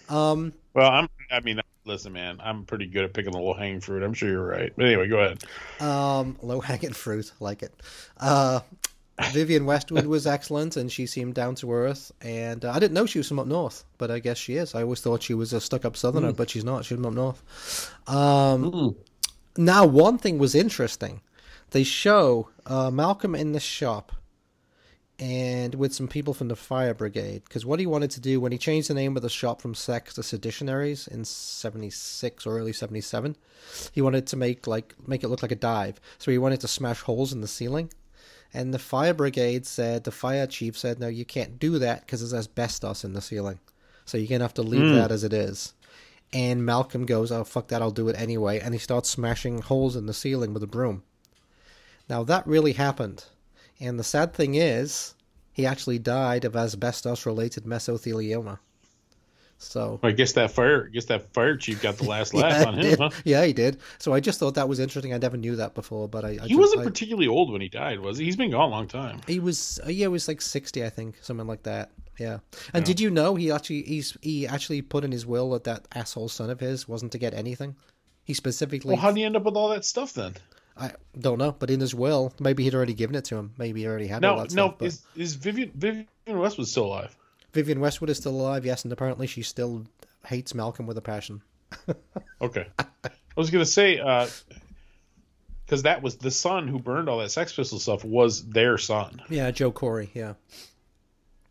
Um, 0.09 0.53
Well, 0.75 0.89
I'm, 0.91 1.09
I 1.33 1.41
mean, 1.41 1.61
listen, 1.85 2.13
man, 2.13 2.39
I'm 2.41 2.65
pretty 2.65 2.87
good 2.87 3.05
at 3.05 3.15
picking 3.15 3.33
the 3.33 3.39
low 3.39 3.55
hanging 3.55 3.81
fruit. 3.81 4.05
I'm 4.05 4.15
sure 4.15 4.29
you're 4.29 4.47
right. 4.47 4.73
But 4.77 4.87
anyway, 4.87 5.09
go 5.09 5.19
ahead. 5.19 5.43
Um, 5.81 6.37
low 6.43 6.61
hanging 6.61 6.93
fruit, 6.93 7.33
like 7.41 7.63
it. 7.63 7.75
Uh, 8.19 8.61
Vivienne 9.33 9.67
Westwood 9.67 10.07
was 10.07 10.27
excellent, 10.27 10.77
and 10.77 10.91
she 10.91 11.07
seemed 11.07 11.35
down 11.35 11.55
to 11.57 11.73
earth. 11.73 12.13
And 12.21 12.65
uh, 12.65 12.73
I 12.73 12.79
didn't 12.79 12.95
know 12.95 13.07
she 13.07 13.19
was 13.19 13.29
from 13.29 13.39
up 13.39 13.47
north, 13.47 13.85
but 13.99 14.11
I 14.11 14.19
guess 14.19 14.39
she 14.39 14.57
is. 14.57 14.75
I 14.75 14.83
always 14.83 15.01
thought 15.01 15.23
she 15.23 15.35
was 15.35 15.53
a 15.53 15.61
stuck 15.61 15.85
up 15.85 15.97
southerner, 15.97 16.33
but 16.33 16.51
she's 16.51 16.65
not. 16.65 16.85
She's 16.85 16.97
from 16.97 17.07
up 17.07 17.13
north. 17.15 17.93
Um, 18.09 18.97
Now, 19.57 19.87
one 19.87 20.19
thing 20.19 20.39
was 20.39 20.55
interesting. 20.55 21.21
They 21.71 21.83
show 21.85 22.49
uh, 22.67 22.91
Malcolm 22.91 23.35
in 23.35 23.53
the 23.53 23.61
shop 23.61 24.13
and 25.21 25.75
with 25.75 25.93
some 25.93 26.07
people 26.07 26.33
from 26.33 26.47
the 26.49 26.55
fire 26.57 26.95
brigade 26.95 27.43
because 27.45 27.67
what 27.67 27.81
he 27.81 27.87
wanted 27.87 28.11
to 28.13 28.21
do 28.21 28.41
when 28.41 28.53
he 28.53 28.59
changed 28.59 28.89
the 28.89 28.95
name 28.95 29.17
of 29.17 29.23
the 29.23 29.29
shop 29.29 29.61
from 29.61 29.75
sex 29.75 30.15
to 30.15 30.23
seditionaries 30.23 31.09
in 31.09 31.25
76 31.25 32.47
or 32.47 32.57
early 32.57 32.73
77 32.73 33.37
he 33.91 34.01
wanted 34.01 34.29
to 34.29 34.37
make 34.37 34.69
like 34.69 34.95
make 35.09 35.25
it 35.25 35.29
look 35.29 35.43
like 35.43 35.51
a 35.51 35.57
dive 35.57 36.01
so 36.19 36.31
he 36.31 36.39
wanted 36.39 36.61
to 36.61 36.69
smash 36.69 37.01
holes 37.01 37.33
in 37.33 37.41
the 37.41 37.49
ceiling 37.49 37.91
and 38.53 38.73
the 38.73 38.79
fire 38.79 39.15
brigade 39.15 39.67
said 39.67 40.05
the 40.05 40.11
fire 40.11 40.47
chief 40.47 40.77
said 40.77 40.99
no 40.99 41.09
you 41.09 41.25
can't 41.25 41.59
do 41.59 41.79
that 41.79 42.01
because 42.01 42.21
there's 42.21 42.35
asbestos 42.35 43.05
in 43.05 43.13
the 43.13 43.21
ceiling. 43.21 43.59
So 44.05 44.17
you're 44.17 44.29
gonna 44.29 44.45
have 44.45 44.55
to 44.55 44.63
leave 44.63 44.89
hmm. 44.89 44.95
that 44.97 45.13
as 45.13 45.25
it 45.25 45.33
is. 45.33 45.75
And 46.33 46.65
malcolm 46.65 47.07
goes 47.07 47.31
oh 47.31 47.45
fuck 47.45 47.69
that 47.69 47.83
i'll 47.83 47.91
do 47.91 48.09
it 48.09 48.19
anyway. 48.19 48.59
And 48.61 48.75
he 48.75 48.79
starts 48.79 49.11
smashing 49.11 49.63
holes 49.63 49.97
in 49.97 50.07
the 50.07 50.15
ceiling 50.15 50.55
with 50.55 50.63
a 50.63 50.69
broom. 50.69 51.03
Now 52.09 52.25
that 52.25 52.47
really 52.47 52.73
happened. 52.73 53.25
And 53.81 53.99
the 53.99 54.05
sad 54.05 54.35
thing 54.35 54.57
is, 54.57 55.15
he 55.53 55.65
actually 55.65 55.99
died 55.99 56.45
of 56.45 56.57
asbestos-related 56.57 57.65
mesothelioma. 57.65 58.59
So 59.61 59.99
I 60.03 60.13
guess 60.13 60.33
that 60.35 60.53
fire, 60.53 60.87
I 60.87 60.91
guess 60.95 61.07
that 61.07 61.33
fire 61.35 61.57
chief 61.57 61.83
got 61.83 61.97
the 61.99 62.05
last 62.09 62.33
laugh 62.33 62.61
yeah, 62.63 62.69
on 62.69 62.75
him, 62.75 62.81
did. 62.83 62.99
huh? 62.99 63.11
yeah, 63.25 63.45
he 63.45 63.53
did. 63.53 63.79
So 63.99 64.13
I 64.15 64.21
just 64.21 64.39
thought 64.39 64.55
that 64.55 64.69
was 64.69 64.79
interesting. 64.79 65.13
I 65.13 65.19
never 65.19 65.37
knew 65.37 65.57
that 65.57 65.75
before, 65.75 66.09
but 66.09 66.25
I, 66.25 66.29
I 66.29 66.33
He 66.33 66.39
just- 66.51 66.61
wasn't 66.61 66.81
I- 66.83 66.85
particularly 66.85 67.27
old 67.29 67.51
when 67.53 67.61
he 67.61 67.69
died, 67.69 68.01
was 68.01 68.19
he? 68.19 68.25
He's 68.25 68.37
been 68.37 68.51
gone 68.53 68.69
a 68.69 68.73
long 68.73 68.87
time. 68.87 69.21
He 69.27 69.41
was 69.41 69.81
uh, 69.85 69.89
yeah, 69.91 70.05
he 70.05 70.09
was 70.09 70.29
like 70.29 70.41
sixty, 70.41 70.85
I 70.85 70.91
think, 70.91 71.17
something 71.23 71.47
like 71.47 71.65
that. 71.65 71.91
Yeah. 72.19 72.39
And 72.75 72.85
did 72.85 72.99
you 73.01 73.11
know 73.11 73.35
he 73.37 73.51
actually 73.53 73.83
he's 73.83 74.17
he 74.23 74.47
actually 74.47 74.83
put 74.83 75.05
in 75.05 75.13
his 75.13 75.25
will 75.27 75.51
that 75.51 75.65
that 75.65 75.87
asshole 75.95 76.29
son 76.29 76.51
of 76.51 76.61
his 76.61 76.87
wasn't 76.89 77.13
to 77.13 77.19
get 77.19 77.35
anything. 77.35 77.77
He 78.25 78.35
specifically. 78.35 78.95
Well, 78.95 79.01
how 79.03 79.11
do 79.13 79.21
you 79.21 79.27
end 79.27 79.37
up 79.37 79.45
with 79.45 79.57
all 79.57 79.69
that 79.71 79.85
stuff 79.85 80.13
then? 80.15 80.35
I 80.77 80.93
don't 81.19 81.39
know, 81.39 81.53
but 81.59 81.71
in 81.71 81.81
his 81.81 81.93
will, 81.95 82.33
maybe 82.39 82.63
he'd 82.63 82.75
already 82.75 82.95
given 82.95 83.17
it 83.17 83.25
to 83.27 83.37
him. 83.37 83.53
Maybe 83.59 83.81
he 83.81 83.87
already 83.89 84.07
had 84.07 84.25
all 84.25 84.37
No, 84.37 84.43
that 84.43 84.55
no. 84.55 84.67
stuff. 84.69 84.79
but- 84.79 84.87
Is 84.87 85.03
is 85.17 85.35
Vivienne 85.35 85.73
Vivienne 85.75 86.07
Westwood 86.27 86.69
still 86.69 86.87
alive? 86.87 87.17
Vivienne 87.53 87.81
Westwood 87.81 88.11
is 88.11 88.19
still 88.19 88.33
alive, 88.33 88.65
yes, 88.67 88.85
and 88.85 88.93
apparently 88.93 89.27
she 89.27 89.43
still 89.43 89.87
hates 90.27 90.55
Malcolm 90.55 90.87
with 90.87 90.99
a 90.99 91.03
passion. 91.03 91.43
Okay. 92.41 92.69
I 92.79 93.11
was 93.35 93.51
gonna 93.51 93.67
say 93.67 93.97
because 95.67 95.83
that 95.83 96.03
was 96.03 96.19
the 96.19 96.31
son 96.31 96.69
who 96.69 96.79
burned 96.79 97.09
all 97.09 97.19
that 97.19 97.33
Sex 97.33 97.53
Pistol 97.53 97.81
stuff 97.81 98.05
was 98.05 98.49
their 98.49 98.79
son. 98.79 99.21
Yeah, 99.29 99.51
Joe 99.51 99.73
Corré, 99.73 100.09
yeah. 100.15 100.35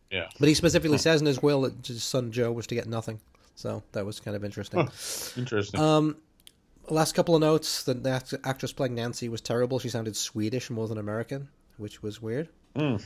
Yeah. 0.09 0.29
But 0.39 0.47
he 0.47 0.55
specifically 0.55 0.97
says 0.97 1.19
in 1.19 1.27
his 1.27 1.41
will 1.41 1.61
that 1.63 1.85
his 1.85 2.03
son 2.05 2.31
Joe 2.31 2.53
was 2.53 2.67
to 2.67 2.75
get 2.75 2.87
nothing. 2.87 3.19
So 3.55 3.83
that 3.91 4.05
was 4.05 4.21
kind 4.21 4.37
of 4.37 4.45
interesting. 4.45 4.87
Interesting. 5.35 5.79
Um, 5.79 6.15
last 6.89 7.15
couple 7.15 7.35
of 7.35 7.41
notes: 7.41 7.83
the, 7.83 7.93
the 7.95 8.39
actress 8.43 8.71
playing 8.71 8.95
Nancy 8.95 9.29
was 9.29 9.41
terrible. 9.41 9.79
She 9.79 9.89
sounded 9.89 10.15
Swedish 10.15 10.69
more 10.69 10.87
than 10.87 10.97
American, 10.97 11.49
which 11.77 12.01
was 12.01 12.21
weird. 12.21 12.49
Mm. 12.75 13.03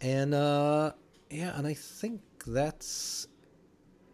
And 0.00 0.34
uh, 0.34 0.92
yeah, 1.30 1.56
and 1.56 1.66
I 1.66 1.74
think 1.74 2.20
that's 2.46 3.26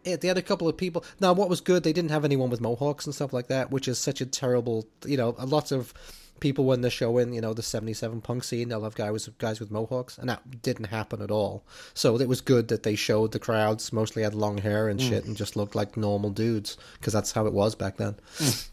it. 0.03 0.21
They 0.21 0.27
had 0.27 0.37
a 0.37 0.41
couple 0.41 0.67
of 0.67 0.77
people. 0.77 1.03
Now, 1.19 1.33
what 1.33 1.49
was 1.49 1.61
good? 1.61 1.83
They 1.83 1.93
didn't 1.93 2.11
have 2.11 2.25
anyone 2.25 2.49
with 2.49 2.61
mohawks 2.61 3.05
and 3.05 3.13
stuff 3.13 3.33
like 3.33 3.47
that, 3.47 3.71
which 3.71 3.87
is 3.87 3.99
such 3.99 4.21
a 4.21 4.25
terrible. 4.25 4.87
You 5.05 5.17
know, 5.17 5.35
a 5.37 5.45
lot 5.45 5.71
of 5.71 5.93
people 6.39 6.65
when 6.65 6.81
they're 6.81 6.91
showing, 6.91 7.33
you 7.33 7.41
know, 7.41 7.53
the 7.53 7.63
'77 7.63 8.21
punk 8.21 8.43
scene, 8.43 8.69
they'll 8.69 8.83
have 8.83 8.95
guys 8.95 9.27
with 9.27 9.37
guys 9.37 9.59
with 9.59 9.71
mohawks, 9.71 10.17
and 10.17 10.29
that 10.29 10.61
didn't 10.61 10.85
happen 10.85 11.21
at 11.21 11.31
all. 11.31 11.63
So 11.93 12.19
it 12.19 12.27
was 12.27 12.41
good 12.41 12.67
that 12.69 12.83
they 12.83 12.95
showed 12.95 13.31
the 13.31 13.39
crowds 13.39 13.93
mostly 13.93 14.23
had 14.23 14.33
long 14.33 14.57
hair 14.57 14.89
and 14.89 14.99
mm. 14.99 15.07
shit 15.07 15.25
and 15.25 15.37
just 15.37 15.55
looked 15.55 15.75
like 15.75 15.95
normal 15.95 16.31
dudes 16.31 16.77
because 16.99 17.13
that's 17.13 17.31
how 17.31 17.45
it 17.45 17.53
was 17.53 17.75
back 17.75 17.97
then. 17.97 18.15
Mm. 18.37 18.69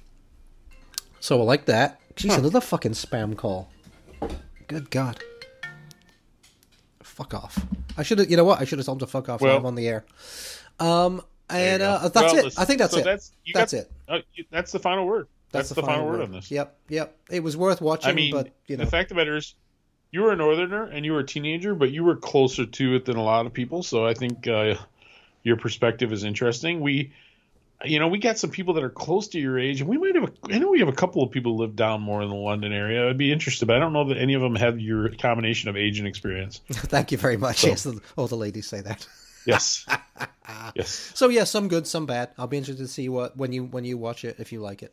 So 1.21 1.41
I 1.41 1.45
like 1.45 1.67
that. 1.67 2.01
Jeez, 2.15 2.37
another 2.37 2.61
fucking 2.61 2.93
spam 2.93 3.37
call. 3.37 3.69
Good 4.67 4.91
God. 4.91 5.23
Fuck 7.09 7.35
off. 7.35 7.59
I 7.97 8.03
should 8.03 8.19
have, 8.21 8.31
you 8.31 8.37
know 8.37 8.45
what? 8.45 8.61
I 8.61 8.65
should 8.65 8.79
have 8.79 8.87
told 8.87 9.03
him 9.03 9.07
to 9.07 9.11
fuck 9.11 9.29
off 9.29 9.41
Well- 9.41 9.55
live 9.55 9.65
on 9.67 9.75
the 9.75 9.89
air. 9.89 10.05
Um, 10.79 11.23
and 11.51 11.83
uh, 11.83 12.09
that's 12.09 12.33
Well, 12.35 12.47
it. 12.47 12.55
I 12.59 12.65
think 12.65 12.79
that's 12.79 12.93
so 12.93 13.01
it. 13.01 13.05
That's, 13.05 13.33
That's 13.53 13.73
got- 13.73 13.81
it. 13.81 13.91
uh, 14.09 14.19
you- 14.35 14.45
that's 14.51 14.71
the 14.73 14.79
final 14.79 15.07
word. 15.07 15.27
That's, 15.51 15.71
the, 15.71 15.83
final 15.83 16.07
word 16.07 16.21
on 16.21 16.31
this. 16.31 16.51
Yep, 16.51 16.77
yep. 16.91 17.17
It 17.31 17.43
was 17.43 17.57
worth 17.57 17.81
watching, 17.81 18.11
I 18.11 18.13
mean, 18.13 18.33
but 18.35 18.51
you 18.67 18.77
know, 18.77 18.85
the 18.85 18.91
fact 18.91 19.11
of 19.11 19.17
the 19.17 19.21
matter 19.23 19.37
is, 19.39 19.55
you 20.11 20.21
were 20.21 20.31
a 20.33 20.37
northerner 20.37 20.85
and 20.85 21.07
you 21.07 21.13
were 21.13 21.21
a 21.21 21.27
teenager, 21.27 21.75
but 21.75 21.91
you 21.91 22.05
were 22.05 22.17
closer 22.17 22.67
to 22.67 22.95
it 22.95 23.07
than 23.07 23.17
a 23.17 23.23
lot 23.23 23.47
of 23.47 23.53
people. 23.55 23.83
So 23.83 24.07
I 24.07 24.13
think 24.15 24.47
uh, 24.47 24.75
your 25.43 25.57
perspective 25.57 26.13
is 26.13 26.23
interesting. 26.25 26.81
We, 26.81 27.13
you 27.85 28.01
know, 28.01 28.09
we 28.09 28.19
got 28.19 28.39
some 28.39 28.51
people 28.51 28.75
that 28.75 28.83
are 28.83 28.91
close 28.91 29.29
to 29.29 29.41
your 29.41 29.59
age, 29.59 29.81
and 29.81 29.89
we 29.89 29.99
might 29.99 30.15
have. 30.15 30.25
A, 30.25 30.55
I 30.55 30.59
know 30.59 30.71
we 30.71 30.81
have 30.81 30.89
a 30.89 30.93
couple 30.93 31.23
of 31.23 31.31
people 31.31 31.53
who 31.53 31.63
live 31.63 31.77
down 31.77 32.01
more 32.01 32.23
in 32.23 32.29
the 32.29 32.35
London 32.35 32.73
area. 32.73 33.09
I'd 33.09 33.19
be 33.19 33.33
interested, 33.33 33.67
but 33.67 33.77
I 33.77 33.79
don't 33.79 33.93
know 33.93 34.09
that 34.09 34.19
any 34.19 34.35
of 34.35 34.43
them 34.43 34.57
have 34.57 34.81
your 34.81 35.11
combination 35.11 35.69
of 35.69 35.77
age 35.77 35.99
and 35.99 36.09
experience. 36.09 36.61
thank 36.71 37.13
you 37.13 37.19
very 37.19 37.37
much. 37.37 37.65
Yes, 37.65 37.87
all 38.17 38.27
the 38.27 38.37
ladies 38.37 38.67
say 38.67 38.81
that. 38.81 39.07
Yes, 39.47 39.87
yes. 40.77 41.13
So 41.15 41.31
yeah, 41.31 41.45
some 41.45 41.69
good, 41.69 41.87
some 41.87 42.05
bad. 42.05 42.29
I'll 42.37 42.49
be 42.49 42.59
interested 42.59 42.83
to 42.83 42.89
see 42.89 43.09
what 43.09 43.35
when 43.39 43.51
you 43.51 43.65
when 43.65 43.83
you 43.87 43.97
watch 43.97 44.27
it 44.27 44.37
if 44.39 44.53
you 44.53 44.61
like 44.61 44.83
it. 44.83 44.93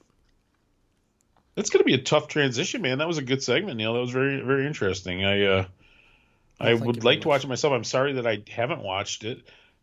It's 1.57 1.69
going 1.69 1.79
to 1.79 1.85
be 1.85 1.93
a 1.93 2.01
tough 2.01 2.29
transition, 2.29 2.81
man. 2.81 2.99
That 2.99 3.07
was 3.07 3.17
a 3.17 3.21
good 3.21 3.43
segment, 3.43 3.77
Neil. 3.77 3.93
That 3.93 3.99
was 3.99 4.11
very, 4.11 4.39
very 4.41 4.65
interesting. 4.65 5.25
I, 5.25 5.43
uh, 5.43 5.65
I 6.59 6.73
would 6.73 7.03
like 7.03 7.21
to 7.21 7.27
watch 7.27 7.43
it 7.43 7.47
myself. 7.47 7.73
I'm 7.73 7.83
sorry 7.83 8.13
that 8.13 8.27
I 8.27 8.43
haven't 8.49 8.81
watched 8.81 9.25
it 9.25 9.41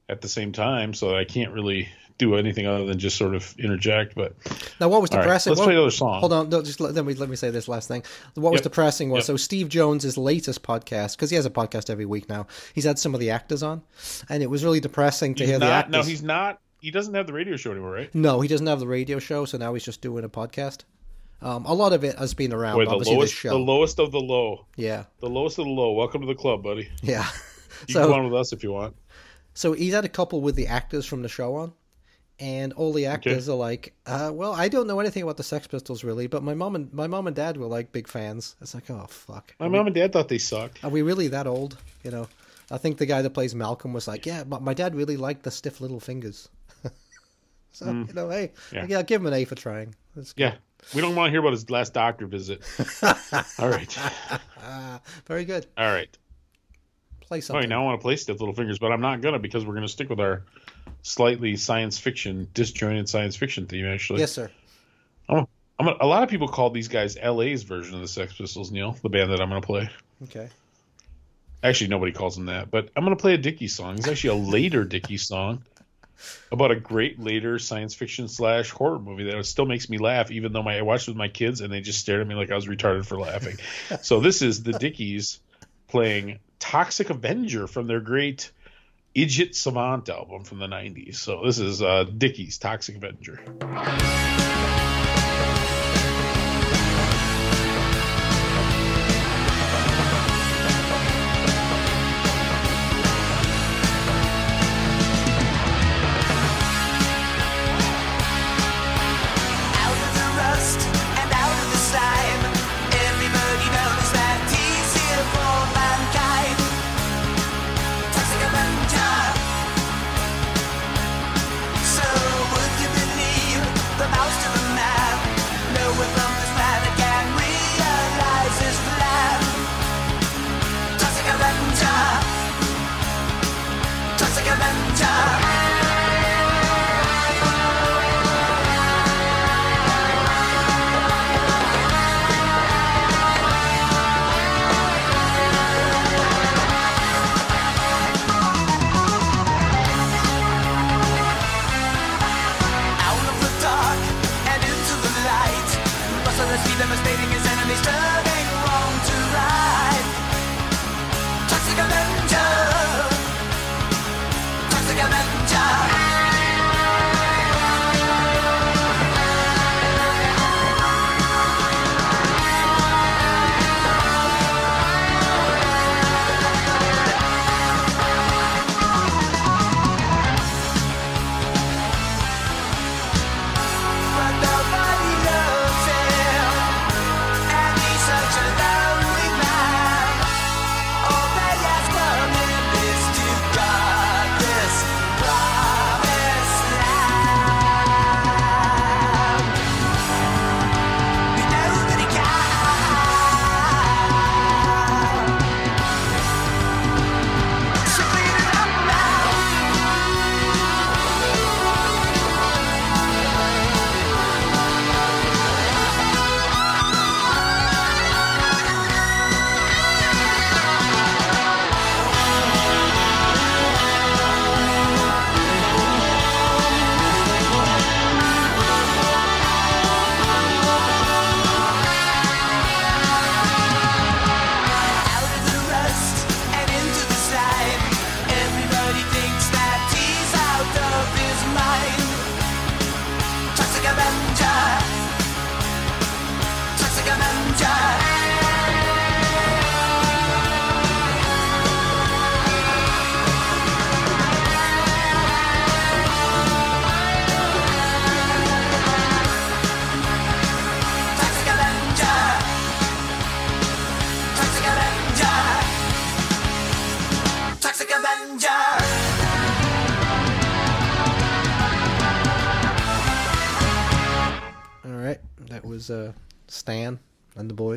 at 0.09 0.21
the 0.21 0.29
same 0.29 0.53
time, 0.53 0.95
so 0.95 1.15
I 1.17 1.25
can't 1.25 1.53
really 1.53 1.89
do 2.23 2.37
anything 2.37 2.67
other 2.67 2.85
than 2.87 2.99
just 2.99 3.17
sort 3.17 3.35
of 3.35 3.55
interject. 3.59 4.15
But 4.15 4.35
Now, 4.81 4.89
what 4.89 5.01
was 5.03 5.11
All 5.11 5.19
right, 5.19 5.25
depressing? 5.25 5.51
let's 5.51 5.59
what- 5.61 5.65
play 5.67 5.75
another 5.75 5.91
song. 5.91 6.21
Hold 6.21 6.33
on, 6.33 6.49
no, 6.49 6.63
just 6.63 6.81
let, 6.81 6.95
let 6.95 7.05
me 7.05 7.15
let 7.15 7.29
me 7.29 7.37
say 7.37 7.51
this 7.51 7.69
last 7.69 7.89
thing. 7.89 8.03
What 8.35 8.53
was 8.53 8.59
Yep. 8.61 8.65
depressing 8.65 9.11
was 9.11 9.21
Yep. 9.23 9.27
so 9.27 9.37
Steve 9.37 9.69
Jones's 9.69 10.17
latest 10.17 10.63
podcast 10.63 11.17
because 11.17 11.31
he 11.31 11.37
has 11.37 11.47
a 11.47 11.51
podcast 11.51 11.91
every 11.91 12.07
week 12.07 12.29
now. 12.29 12.47
He's 12.75 12.85
had 12.85 12.99
some 12.99 13.15
of 13.15 13.21
the 13.21 13.31
actors 13.31 13.63
on, 13.63 13.83
and 14.29 14.43
it 14.43 14.51
was 14.51 14.65
really 14.65 14.81
depressing 14.81 15.35
to 15.37 15.43
he's 15.43 15.51
hear 15.51 15.59
the 15.59 15.67
actors. 15.67 15.93
No, 15.93 16.03
he's 16.03 16.23
not. 16.23 16.61
He 16.81 16.91
doesn't 16.91 17.15
have 17.15 17.27
the 17.27 17.33
radio 17.33 17.57
show 17.57 17.71
anymore, 17.71 17.93
right? 17.93 18.13
No, 18.15 18.41
he 18.41 18.49
doesn't 18.49 18.67
have 18.67 18.81
the 18.81 18.87
radio 18.89 19.19
show, 19.21 19.45
so 19.45 19.57
now 19.59 19.73
he's 19.75 19.85
just 19.85 20.01
doing 20.01 20.25
a 20.25 20.29
podcast. 20.29 20.81
Um, 21.41 21.65
a 21.65 21.75
lot 21.75 21.93
of 21.93 22.05
it 22.05 22.17
has 22.19 22.35
been 22.35 22.53
around, 22.53 22.77
Boy, 22.77 22.85
the 22.85 22.91
obviously, 22.93 23.17
lowest, 23.17 23.43
the 23.43 23.55
lowest 23.59 23.99
of 23.99 24.13
the 24.13 24.21
low, 24.21 24.67
yeah, 24.77 25.05
the 25.21 25.29
lowest 25.29 25.59
of 25.59 25.65
the 25.65 25.71
low. 25.73 25.93
Welcome 25.93 26.21
to 26.21 26.27
the 26.27 26.35
club, 26.37 26.63
buddy. 26.63 26.89
yeah. 27.03 27.27
You 27.89 27.95
can 27.95 28.03
come 28.05 28.13
on 28.13 28.25
with 28.31 28.35
us 28.41 28.53
if 28.53 28.63
you 28.63 28.71
want. 28.73 28.95
so 29.55 29.73
he's 29.73 29.93
had 29.93 30.05
a 30.05 30.09
couple 30.09 30.41
with 30.41 30.55
the 30.55 30.69
actors 30.69 31.05
from 31.05 31.23
the 31.23 31.29
show 31.29 31.57
on, 31.57 31.73
and 32.43 32.73
all 32.73 32.93
the 32.93 33.07
actors 33.07 33.49
are 33.49 33.57
like, 33.57 33.95
uh, 34.05 34.31
"Well, 34.35 34.53
I 34.53 34.69
don't 34.69 34.87
know 34.89 34.99
anything 35.01 35.23
about 35.23 35.37
the 35.37 35.43
Sex 35.45 35.67
Pistols 35.69 36.03
really, 36.03 36.27
but 36.27 36.43
my 36.43 36.55
mom 36.55 36.75
and 36.75 36.93
my 36.93 37.07
mom 37.07 37.27
and 37.29 37.37
dad 37.37 37.57
were 37.57 37.67
like 37.67 37.93
big 37.93 38.09
fans." 38.09 38.57
It's 38.61 38.75
like, 38.75 38.91
oh 38.91 39.07
fuck. 39.09 39.55
My 39.61 39.69
mom 39.69 39.87
and 39.87 39.95
dad 39.95 40.13
thought 40.13 40.29
they 40.29 40.39
sucked. 40.39 40.83
Are 40.85 40.91
we 40.91 41.03
really 41.03 41.29
that 41.29 41.47
old? 41.47 41.77
You 42.03 42.11
know, 42.11 42.27
I 42.71 42.79
think 42.79 42.99
the 42.99 43.07
guy 43.07 43.23
that 43.23 43.31
plays 43.31 43.55
Malcolm 43.55 43.93
was 43.93 44.09
like, 44.09 44.27
yeah, 44.27 44.43
but 44.45 44.61
my 44.61 44.75
dad 44.75 44.95
really 44.97 45.17
liked 45.17 45.45
the 45.45 45.51
stiff 45.53 45.81
little 45.81 46.01
fingers. 46.01 46.49
so 47.73 47.87
you 47.87 48.13
know, 48.13 48.29
hey, 48.29 48.51
Yeah. 48.73 48.87
yeah. 48.89 49.03
give 49.03 49.21
him 49.21 49.29
an 49.29 49.35
A 49.35 49.45
for 49.45 49.55
trying. 49.55 49.95
Yeah, 50.37 50.57
we 50.95 51.01
don't 51.01 51.15
want 51.17 51.29
to 51.29 51.31
hear 51.31 51.41
about 51.41 51.53
his 51.53 51.71
last 51.71 51.95
doctor 51.95 52.27
visit. 52.27 52.61
All 53.59 53.69
right, 53.69 53.97
Ah, 54.61 55.01
very 55.27 55.45
good. 55.45 55.67
all 55.79 55.91
right. 55.93 56.09
Play 57.21 57.39
All 57.39 57.43
something. 57.43 57.61
right, 57.63 57.69
now 57.69 57.83
I 57.83 57.85
want 57.87 58.01
to 58.01 58.03
play 58.03 58.17
Stiff 58.17 58.41
Little 58.41 58.55
Fingers, 58.55 58.79
but 58.79 58.93
I'm 58.93 59.01
not 59.01 59.21
gonna 59.23 59.39
because 59.39 59.65
we're 59.65 59.75
gonna 59.75 59.89
stick 59.89 60.11
with 60.11 60.21
our 60.21 60.45
slightly 61.03 61.57
science 61.57 61.99
fiction, 61.99 62.49
disjointed 62.55 63.09
science 63.09 63.37
fiction 63.37 63.67
theme. 63.67 63.87
Actually, 63.87 64.21
yes, 64.21 64.33
sir. 64.33 64.51
I'm, 65.29 65.47
I'm 65.79 65.89
a, 65.89 65.97
a 66.01 66.07
lot 66.07 66.23
of 66.23 66.29
people 66.29 66.49
call 66.49 66.71
these 66.71 66.89
guys 66.89 67.17
LA's 67.17 67.63
version 67.63 67.95
of 67.95 68.01
the 68.01 68.09
Sex 68.09 68.35
Pistols. 68.37 68.71
Neil, 68.71 68.97
the 69.03 69.09
band 69.09 69.31
that 69.31 69.41
I'm 69.41 69.49
gonna 69.49 69.61
play. 69.61 69.91
Okay. 70.25 70.49
Actually, 71.63 71.89
nobody 71.89 72.13
calls 72.13 72.35
them 72.37 72.47
that, 72.47 72.71
but 72.71 72.91
I'm 72.97 73.05
gonna 73.05 73.17
play 73.17 73.35
a 73.35 73.39
Dickies 73.39 73.75
song. 73.75 73.97
It's 73.97 74.09
actually 74.09 74.31
a 74.31 74.51
later 74.51 74.85
Dickies 74.85 75.27
song 75.27 75.63
about 76.51 76.71
a 76.71 76.77
great 76.77 77.19
later 77.19 77.59
science 77.59 77.95
fiction 77.95 78.29
slash 78.29 78.71
horror 78.71 78.99
movie 78.99 79.25
that 79.25 79.45
still 79.47 79.67
makes 79.67 79.89
me 79.89 79.99
laugh, 79.99 80.31
even 80.31 80.53
though 80.53 80.63
my, 80.63 80.79
I 80.79 80.83
watched 80.83 81.09
it 81.09 81.13
with 81.13 81.19
my 81.19 81.29
kids 81.29 81.61
and 81.61 81.73
they 81.73 81.81
just 81.81 81.99
stared 81.99 82.21
at 82.21 82.27
me 82.27 82.35
like 82.35 82.51
I 82.51 82.55
was 82.55 82.67
retarded 82.67 83.07
for 83.07 83.19
laughing. 83.19 83.57
so 84.03 84.21
this 84.21 84.43
is 84.43 84.63
the 84.63 84.73
Dickies 84.73 85.41
playing 85.89 86.39
Toxic 86.59 87.11
Avenger 87.11 87.67
from 87.67 87.87
their 87.87 88.01
great 88.01 88.51
Idiot 89.15 89.55
Savant 89.55 90.09
album 90.09 90.45
from 90.45 90.59
the 90.59 90.67
90s. 90.67 91.17
So 91.17 91.43
this 91.45 91.59
is 91.59 91.83
uh, 91.83 92.05
Dickies 92.05 92.59
Toxic 92.59 92.97
Avenger. 92.97 93.41
Avenger. 93.61 94.92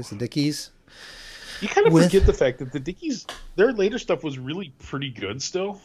The 0.10 0.16
Dickies. 0.16 0.72
You 1.62 1.68
kind 1.70 1.88
of 1.88 1.94
With- 1.94 2.06
forget 2.06 2.26
the 2.26 2.34
fact 2.34 2.60
that 2.60 2.72
the 2.72 2.80
Dickies, 2.80 3.26
their 3.56 3.72
later 3.72 3.98
stuff 4.00 4.24
was 4.24 4.38
really 4.38 4.74
pretty 4.80 5.10
good 5.10 5.42
still. 5.42 5.80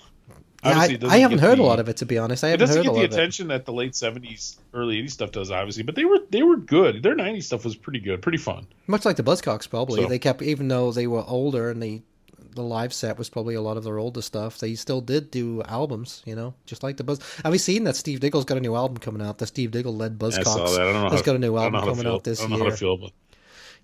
Yeah, 0.63 0.79
I, 0.79 0.99
I 1.09 1.17
haven't 1.19 1.39
heard 1.39 1.59
the- 1.59 1.63
a 1.63 1.65
lot 1.65 1.81
of 1.81 1.89
it 1.89 1.97
to 1.99 2.07
be 2.07 2.19
honest. 2.19 2.45
I 2.45 2.49
haven't 2.49 2.67
doesn't 2.69 2.77
heard 2.85 2.85
get 2.85 2.93
a 2.93 2.99
the 2.99 3.05
it. 3.05 3.13
attention 3.15 3.49
that 3.49 3.65
the 3.65 3.73
late 3.73 3.93
'70s, 3.93 4.57
early 4.75 5.01
'80s 5.03 5.11
stuff 5.13 5.31
does, 5.33 5.51
obviously. 5.51 5.85
But 5.85 5.95
they 5.95 6.05
were 6.05 6.19
they 6.31 6.43
were 6.43 6.57
good. 6.59 7.03
Their 7.03 7.17
'90s 7.17 7.45
stuff 7.45 7.65
was 7.65 7.77
pretty 7.77 8.01
good, 8.01 8.21
pretty 8.21 8.37
fun. 8.39 8.67
Much 8.87 9.05
like 9.07 9.17
the 9.17 9.23
Buzzcocks, 9.23 9.69
probably 9.71 10.03
So- 10.03 10.09
they 10.09 10.19
kept 10.19 10.43
even 10.43 10.69
though 10.69 10.93
they 10.93 11.07
were 11.07 11.25
older 11.27 11.71
and 11.71 11.83
they 11.83 12.03
the 12.57 12.63
live 12.63 12.93
set 12.93 13.17
was 13.17 13.31
probably 13.31 13.55
a 13.55 13.61
lot 13.63 13.77
of 13.77 13.85
their 13.85 13.99
older 13.99 14.21
stuff. 14.21 14.59
They 14.59 14.75
still 14.75 15.01
did 15.01 15.31
do 15.31 15.63
albums, 15.63 16.21
you 16.27 16.35
know, 16.35 16.53
just 16.67 16.83
like 16.83 16.97
the 16.97 17.05
Buzz. 17.05 17.21
Have 17.45 17.53
you 17.53 17.59
seen 17.61 17.85
that 17.85 17.95
Steve 17.95 18.19
Diggle's 18.21 18.45
got 18.45 18.57
a 18.59 18.61
new 18.61 18.75
album 18.75 18.97
coming 18.99 19.23
out? 19.25 19.39
The 19.39 19.47
Steve 19.47 19.71
Diggle 19.71 19.95
led 19.97 20.19
Buzzcocks 20.19 20.41
I 20.41 20.43
saw 20.43 20.71
that. 20.73 20.81
I 20.81 20.93
don't 20.93 21.05
know. 21.05 21.11
has 21.11 21.23
got 21.23 21.37
a 21.37 21.39
new 21.39 21.57
album 21.57 21.75
know 21.75 21.79
how 21.79 21.85
to 21.87 21.91
coming 21.93 22.07
out 22.13 22.25
this 22.25 22.41
I 22.41 22.43
don't 22.43 22.51
know 22.51 22.57
year. 22.57 22.65
how 22.67 22.71
to 22.73 22.77
feel 22.77 22.95
about. 22.95 23.13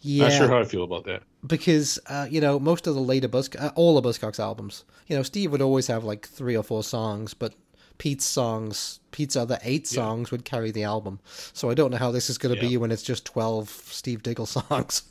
Yeah, 0.00 0.24
Not 0.28 0.32
sure 0.32 0.48
how 0.48 0.58
I 0.58 0.64
feel 0.64 0.84
about 0.84 1.04
that. 1.04 1.22
because 1.46 1.98
uh, 2.06 2.26
you 2.30 2.40
know 2.40 2.58
most 2.58 2.86
of 2.86 2.94
the 2.94 3.00
later 3.00 3.28
Buzz, 3.28 3.50
uh, 3.58 3.70
all 3.74 3.98
of 3.98 4.04
Buzzcocks 4.04 4.38
albums, 4.38 4.84
you 5.06 5.16
know, 5.16 5.22
Steve 5.22 5.52
would 5.52 5.62
always 5.62 5.86
have 5.88 6.04
like 6.04 6.26
three 6.28 6.56
or 6.56 6.62
four 6.62 6.82
songs, 6.82 7.34
but 7.34 7.54
Pete's 7.98 8.24
songs, 8.26 9.00
Pete's 9.10 9.36
other 9.36 9.58
eight 9.62 9.86
songs 9.86 10.30
would 10.30 10.44
carry 10.44 10.70
the 10.70 10.84
album. 10.84 11.18
So 11.54 11.70
I 11.70 11.74
don't 11.74 11.90
know 11.90 11.96
how 11.96 12.10
this 12.10 12.28
is 12.28 12.36
going 12.38 12.54
to 12.54 12.60
be 12.60 12.76
when 12.76 12.90
it's 12.92 13.02
just 13.02 13.24
twelve 13.24 13.68
Steve 13.70 14.22
Diggle 14.22 14.46
songs. 14.58 15.02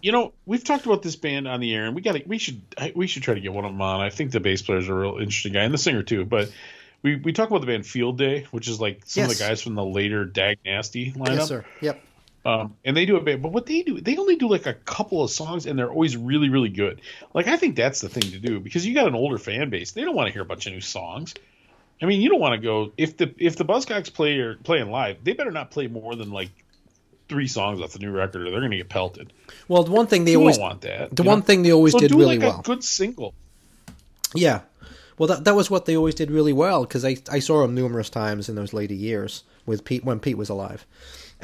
You 0.00 0.12
know, 0.12 0.32
we've 0.44 0.62
talked 0.62 0.84
about 0.84 1.02
this 1.02 1.16
band 1.16 1.48
on 1.48 1.60
the 1.60 1.74
air, 1.74 1.86
and 1.86 1.94
we 1.94 2.02
got 2.02 2.12
to 2.14 2.22
we 2.26 2.38
should 2.38 2.60
we 2.94 3.06
should 3.06 3.22
try 3.22 3.34
to 3.34 3.40
get 3.40 3.52
one 3.52 3.64
of 3.64 3.72
them 3.72 3.80
on. 3.82 4.00
I 4.00 4.10
think 4.10 4.30
the 4.32 4.40
bass 4.40 4.62
player's 4.62 4.88
a 4.88 4.94
real 4.94 5.18
interesting 5.18 5.54
guy, 5.54 5.62
and 5.64 5.72
the 5.74 5.78
singer 5.78 6.02
too. 6.02 6.24
But 6.24 6.52
we 7.02 7.16
we 7.16 7.32
talk 7.32 7.48
about 7.48 7.62
the 7.62 7.66
band 7.66 7.86
Field 7.86 8.18
Day, 8.18 8.46
which 8.50 8.68
is 8.68 8.80
like 8.80 9.02
some 9.06 9.24
of 9.24 9.30
the 9.30 9.42
guys 9.42 9.62
from 9.62 9.74
the 9.74 9.84
later 9.84 10.24
Dag 10.26 10.58
Nasty 10.64 11.12
lineup. 11.12 11.36
Yes, 11.36 11.48
sir. 11.48 11.64
Yep. 11.80 12.00
Um, 12.44 12.76
and 12.84 12.94
they 12.94 13.06
do 13.06 13.16
a 13.16 13.20
band, 13.22 13.42
but 13.42 13.52
what 13.52 13.64
they 13.64 13.82
do, 13.82 14.00
they 14.00 14.18
only 14.18 14.36
do 14.36 14.48
like 14.48 14.66
a 14.66 14.74
couple 14.74 15.22
of 15.22 15.30
songs, 15.30 15.64
and 15.64 15.78
they're 15.78 15.90
always 15.90 16.14
really, 16.16 16.50
really 16.50 16.68
good. 16.68 17.00
Like 17.32 17.46
I 17.46 17.56
think 17.56 17.74
that's 17.74 18.00
the 18.02 18.08
thing 18.10 18.32
to 18.32 18.38
do 18.38 18.60
because 18.60 18.86
you 18.86 18.92
got 18.94 19.08
an 19.08 19.14
older 19.14 19.38
fan 19.38 19.70
base; 19.70 19.92
they 19.92 20.02
don't 20.02 20.14
want 20.14 20.26
to 20.26 20.32
hear 20.32 20.42
a 20.42 20.44
bunch 20.44 20.66
of 20.66 20.72
new 20.74 20.82
songs. 20.82 21.32
I 22.02 22.06
mean, 22.06 22.20
you 22.20 22.28
don't 22.28 22.40
want 22.40 22.52
to 22.54 22.58
go 22.60 22.92
if 22.98 23.16
the 23.16 23.34
if 23.38 23.56
the 23.56 23.64
Buzzcocks 23.64 24.12
play 24.12 24.38
or 24.38 24.56
playing 24.56 24.90
live, 24.90 25.24
they 25.24 25.32
better 25.32 25.50
not 25.52 25.70
play 25.70 25.86
more 25.86 26.14
than 26.14 26.30
like 26.30 26.50
three 27.30 27.46
songs 27.48 27.80
off 27.80 27.92
the 27.94 27.98
new 28.00 28.10
record, 28.10 28.42
or 28.42 28.50
they're 28.50 28.60
going 28.60 28.72
to 28.72 28.76
get 28.76 28.90
pelted. 28.90 29.32
Well, 29.68 29.82
the 29.84 29.92
one 29.92 30.06
thing 30.06 30.24
they 30.26 30.32
You 30.32 30.40
always 30.40 30.58
want 30.58 30.82
that. 30.82 31.16
the 31.16 31.22
one 31.22 31.38
know? 31.38 31.44
thing 31.46 31.62
they 31.62 31.72
always 31.72 31.92
so 31.94 32.00
did 32.00 32.10
do 32.10 32.18
really 32.18 32.38
like 32.38 32.46
well. 32.46 32.60
a 32.60 32.62
good 32.62 32.84
single. 32.84 33.32
Yeah. 34.34 34.60
Well, 35.16 35.28
that 35.28 35.44
that 35.44 35.54
was 35.54 35.70
what 35.70 35.86
they 35.86 35.96
always 35.96 36.14
did 36.14 36.30
really 36.30 36.52
well 36.52 36.82
because 36.84 37.04
I 37.04 37.16
I 37.30 37.38
saw 37.38 37.62
them 37.62 37.74
numerous 37.74 38.10
times 38.10 38.48
in 38.48 38.54
those 38.56 38.72
later 38.72 38.94
years 38.94 39.44
with 39.64 39.84
Pete 39.84 40.04
when 40.04 40.20
Pete 40.20 40.36
was 40.36 40.48
alive, 40.50 40.84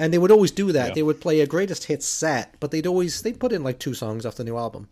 and 0.00 0.12
they 0.12 0.18
would 0.18 0.30
always 0.32 0.50
do 0.50 0.72
that. 0.72 0.88
Yeah. 0.88 0.94
They 0.94 1.02
would 1.04 1.20
play 1.20 1.40
a 1.40 1.46
greatest 1.46 1.84
hits 1.84 2.06
set, 2.06 2.54
but 2.58 2.70
they'd 2.72 2.86
always 2.86 3.22
they 3.22 3.32
put 3.32 3.52
in 3.52 3.62
like 3.62 3.78
two 3.78 3.94
songs 3.94 4.26
off 4.26 4.34
the 4.36 4.44
new 4.44 4.56
album, 4.56 4.88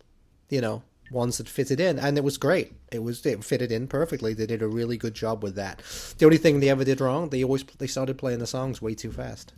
you 0.49 0.61
know, 0.61 0.83
ones 1.11 1.37
that 1.39 1.49
fitted 1.49 1.79
in, 1.79 1.99
and 1.99 2.17
it 2.17 2.23
was 2.23 2.37
great. 2.37 2.73
It 2.91 3.03
was 3.03 3.25
it 3.25 3.43
fitted 3.43 3.71
in 3.71 3.87
perfectly. 3.87 4.33
They 4.33 4.45
did 4.45 4.61
a 4.61 4.67
really 4.67 4.95
good 4.97 5.15
job 5.15 5.43
with 5.43 5.55
that. 5.55 5.81
The 6.17 6.25
only 6.25 6.37
thing 6.37 6.59
they 6.59 6.69
ever 6.69 6.85
did 6.85 7.01
wrong, 7.01 7.29
they 7.29 7.43
always 7.43 7.63
they 7.79 7.87
started 7.87 8.17
playing 8.17 8.39
the 8.39 8.47
songs 8.47 8.81
way 8.81 8.95
too 8.95 9.11
fast. 9.11 9.53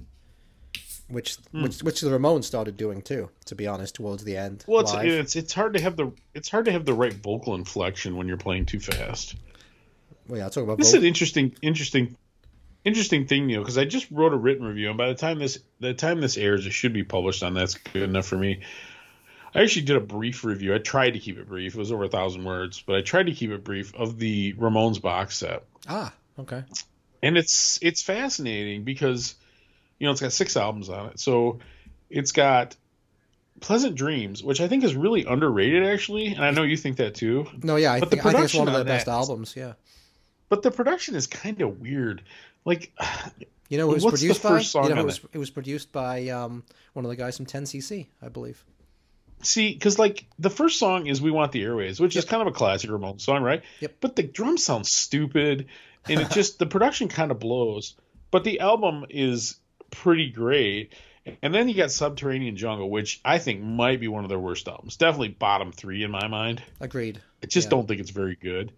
Which, 1.10 1.36
Hmm. 1.52 1.64
which 1.64 1.84
which 1.84 2.00
the 2.00 2.10
Ramones 2.10 2.46
started 2.46 2.78
doing 2.78 3.02
too, 3.02 3.30
to 3.46 3.54
be 3.56 3.68
honest, 3.68 3.96
towards 3.96 4.24
the 4.24 4.38
end. 4.38 4.64
Well, 4.66 4.80
it's, 4.82 4.94
live. 4.94 5.06
it's 5.08 5.36
it's 5.36 5.52
hard 5.52 5.74
to 5.74 5.82
have 5.82 5.98
the 5.98 6.10
it's 6.34 6.48
hard 6.48 6.64
to 6.66 6.72
have 6.72 6.86
the 6.86 6.94
right 6.94 7.12
vocal 7.12 7.54
inflection 7.56 8.16
when 8.16 8.30
you're 8.30 8.38
playing 8.38 8.66
too 8.66 8.80
fast. 8.80 9.36
well, 10.30 10.38
yeah, 10.38 10.46
I'll 10.46 10.50
talk 10.50 10.64
about 10.64 10.78
This 10.78 10.88
is 10.90 10.94
an 10.94 11.04
interesting, 11.04 11.54
interesting, 11.62 12.16
interesting 12.84 13.28
thing, 13.28 13.48
know, 13.48 13.60
because 13.62 13.78
I 13.78 13.86
just 13.86 14.10
wrote 14.12 14.34
a 14.34 14.38
written 14.38 14.66
review, 14.66 14.90
and 14.90 14.98
by 14.98 15.08
the 15.10 15.16
time 15.16 15.40
this, 15.40 15.60
the 15.80 15.94
time 15.94 16.22
this 16.22 16.38
airs, 16.38 16.66
it 16.66 16.72
should 16.72 16.94
be 16.94 17.04
published 17.04 17.44
on. 17.44 17.54
That's 17.54 17.76
good 17.76 18.04
enough 18.04 18.26
for 18.26 18.38
me. 18.38 18.62
I 19.54 19.62
actually 19.64 19.84
did 19.86 19.98
a 19.98 20.02
brief 20.02 20.44
review. 20.46 20.74
I 20.74 20.78
tried 20.78 21.12
to 21.12 21.20
keep 21.20 21.38
it 21.38 21.48
brief. 21.48 21.76
It 21.76 21.78
was 21.80 21.92
over 21.92 22.06
a 22.06 22.10
thousand 22.10 22.44
words, 22.46 22.82
but 22.86 22.96
I 22.96 23.02
tried 23.02 23.26
to 23.28 23.34
keep 23.34 23.52
it 23.52 23.64
brief 23.64 23.94
of 23.96 24.18
the 24.18 24.54
Ramones 24.54 25.02
box 25.02 25.38
set, 25.38 25.64
ah 25.90 26.14
okay 26.40 26.64
and 27.24 27.38
it's 27.38 27.78
it's 27.82 28.02
fascinating 28.02 28.84
because, 28.84 29.36
you 30.00 30.08
know, 30.08 30.12
it's 30.12 30.22
got 30.22 30.32
six 30.32 30.56
albums 30.58 30.90
on 30.90 31.08
it. 31.08 31.20
So, 31.20 31.60
it's 32.10 32.32
got 32.32 32.76
Pleasant 33.60 33.94
Dreams, 33.96 34.42
which 34.44 34.60
I 34.62 34.68
think 34.68 34.84
is 34.84 34.96
really 34.96 35.26
underrated, 35.26 35.86
actually, 35.86 36.28
and 36.28 36.44
I 36.44 36.50
know 36.52 36.64
you 36.64 36.78
think 36.78 36.98
that 36.98 37.14
too. 37.16 37.46
no 37.62 37.76
yeah 37.76 37.92
I 37.94 38.00
But 38.00 38.10
the 38.10 38.16
think 38.16 38.26
I 38.26 38.32
think 38.32 38.46
it's 38.46 38.54
one 38.56 38.68
of 38.68 38.74
production 38.74 38.88
their 38.88 38.96
best 38.96 39.06
that- 39.06 39.12
albums 39.12 39.54
yeah. 39.56 39.74
But 40.50 40.64
the 40.64 40.72
production 40.72 41.16
is 41.16 41.28
kind 41.28 41.62
of 41.62 41.80
weird. 41.80 42.24
Like, 42.66 42.92
You 43.70 43.78
know, 43.78 43.92
it 43.92 44.02
was 44.04 44.06
produced 44.06 44.44
by. 44.44 44.60
you 44.60 44.96
know, 44.96 45.02
it 45.02 45.06
was, 45.06 45.22
it 45.34 45.38
was 45.38 45.50
produced 45.50 45.92
by 45.92 46.28
um, 46.30 46.64
one 46.94 47.06
of 47.06 47.10
the 47.10 47.16
guys 47.16 47.38
from 47.38 47.46
10cc, 47.46 48.08
I 48.22 48.28
believe. 48.30 48.64
See, 49.44 49.74
because 49.74 49.98
like 49.98 50.26
the 50.38 50.50
first 50.52 50.78
song 50.78 51.08
is 51.08 51.22
"We 51.22 51.32
Want 51.32 51.52
the 51.52 51.64
Airways," 51.64 52.00
which 52.00 52.16
is 52.16 52.26
kind 52.26 52.42
of 52.42 52.48
a 52.48 52.52
classic 52.52 52.90
Ramones 52.92 53.22
song, 53.22 53.42
right? 53.42 53.64
Yep. 53.80 53.96
But 54.00 54.16
the 54.16 54.24
drums 54.24 54.64
sounds 54.64 54.92
stupid, 54.92 55.68
and 56.08 56.20
it 56.20 56.30
just 56.30 56.60
the 56.60 56.68
production 56.68 57.08
kind 57.08 57.32
of 57.32 57.40
blows. 57.40 57.96
But 58.30 58.44
the 58.44 58.60
album 58.60 59.06
is 59.10 59.58
pretty 59.90 60.30
great. 60.30 60.94
And 61.44 61.54
then 61.54 61.70
you 61.70 61.76
got 61.76 61.92
Subterranean 61.92 62.56
Jungle, 62.58 62.90
which 62.90 63.20
I 63.24 63.38
think 63.38 63.62
might 63.62 64.00
be 64.00 64.08
one 64.08 64.24
of 64.24 64.30
their 64.30 64.40
worst 64.40 64.68
albums. 64.68 64.98
Definitely 64.98 65.30
bottom 65.30 65.72
three 65.72 66.04
in 66.04 66.10
my 66.12 66.28
mind. 66.28 66.64
Agreed. 66.80 67.20
I 67.44 67.46
just 67.48 67.66
Yeah. 67.68 67.70
don't 67.72 67.88
think 67.88 68.00
it's 68.02 68.10
very 68.10 68.36
good. 68.36 68.72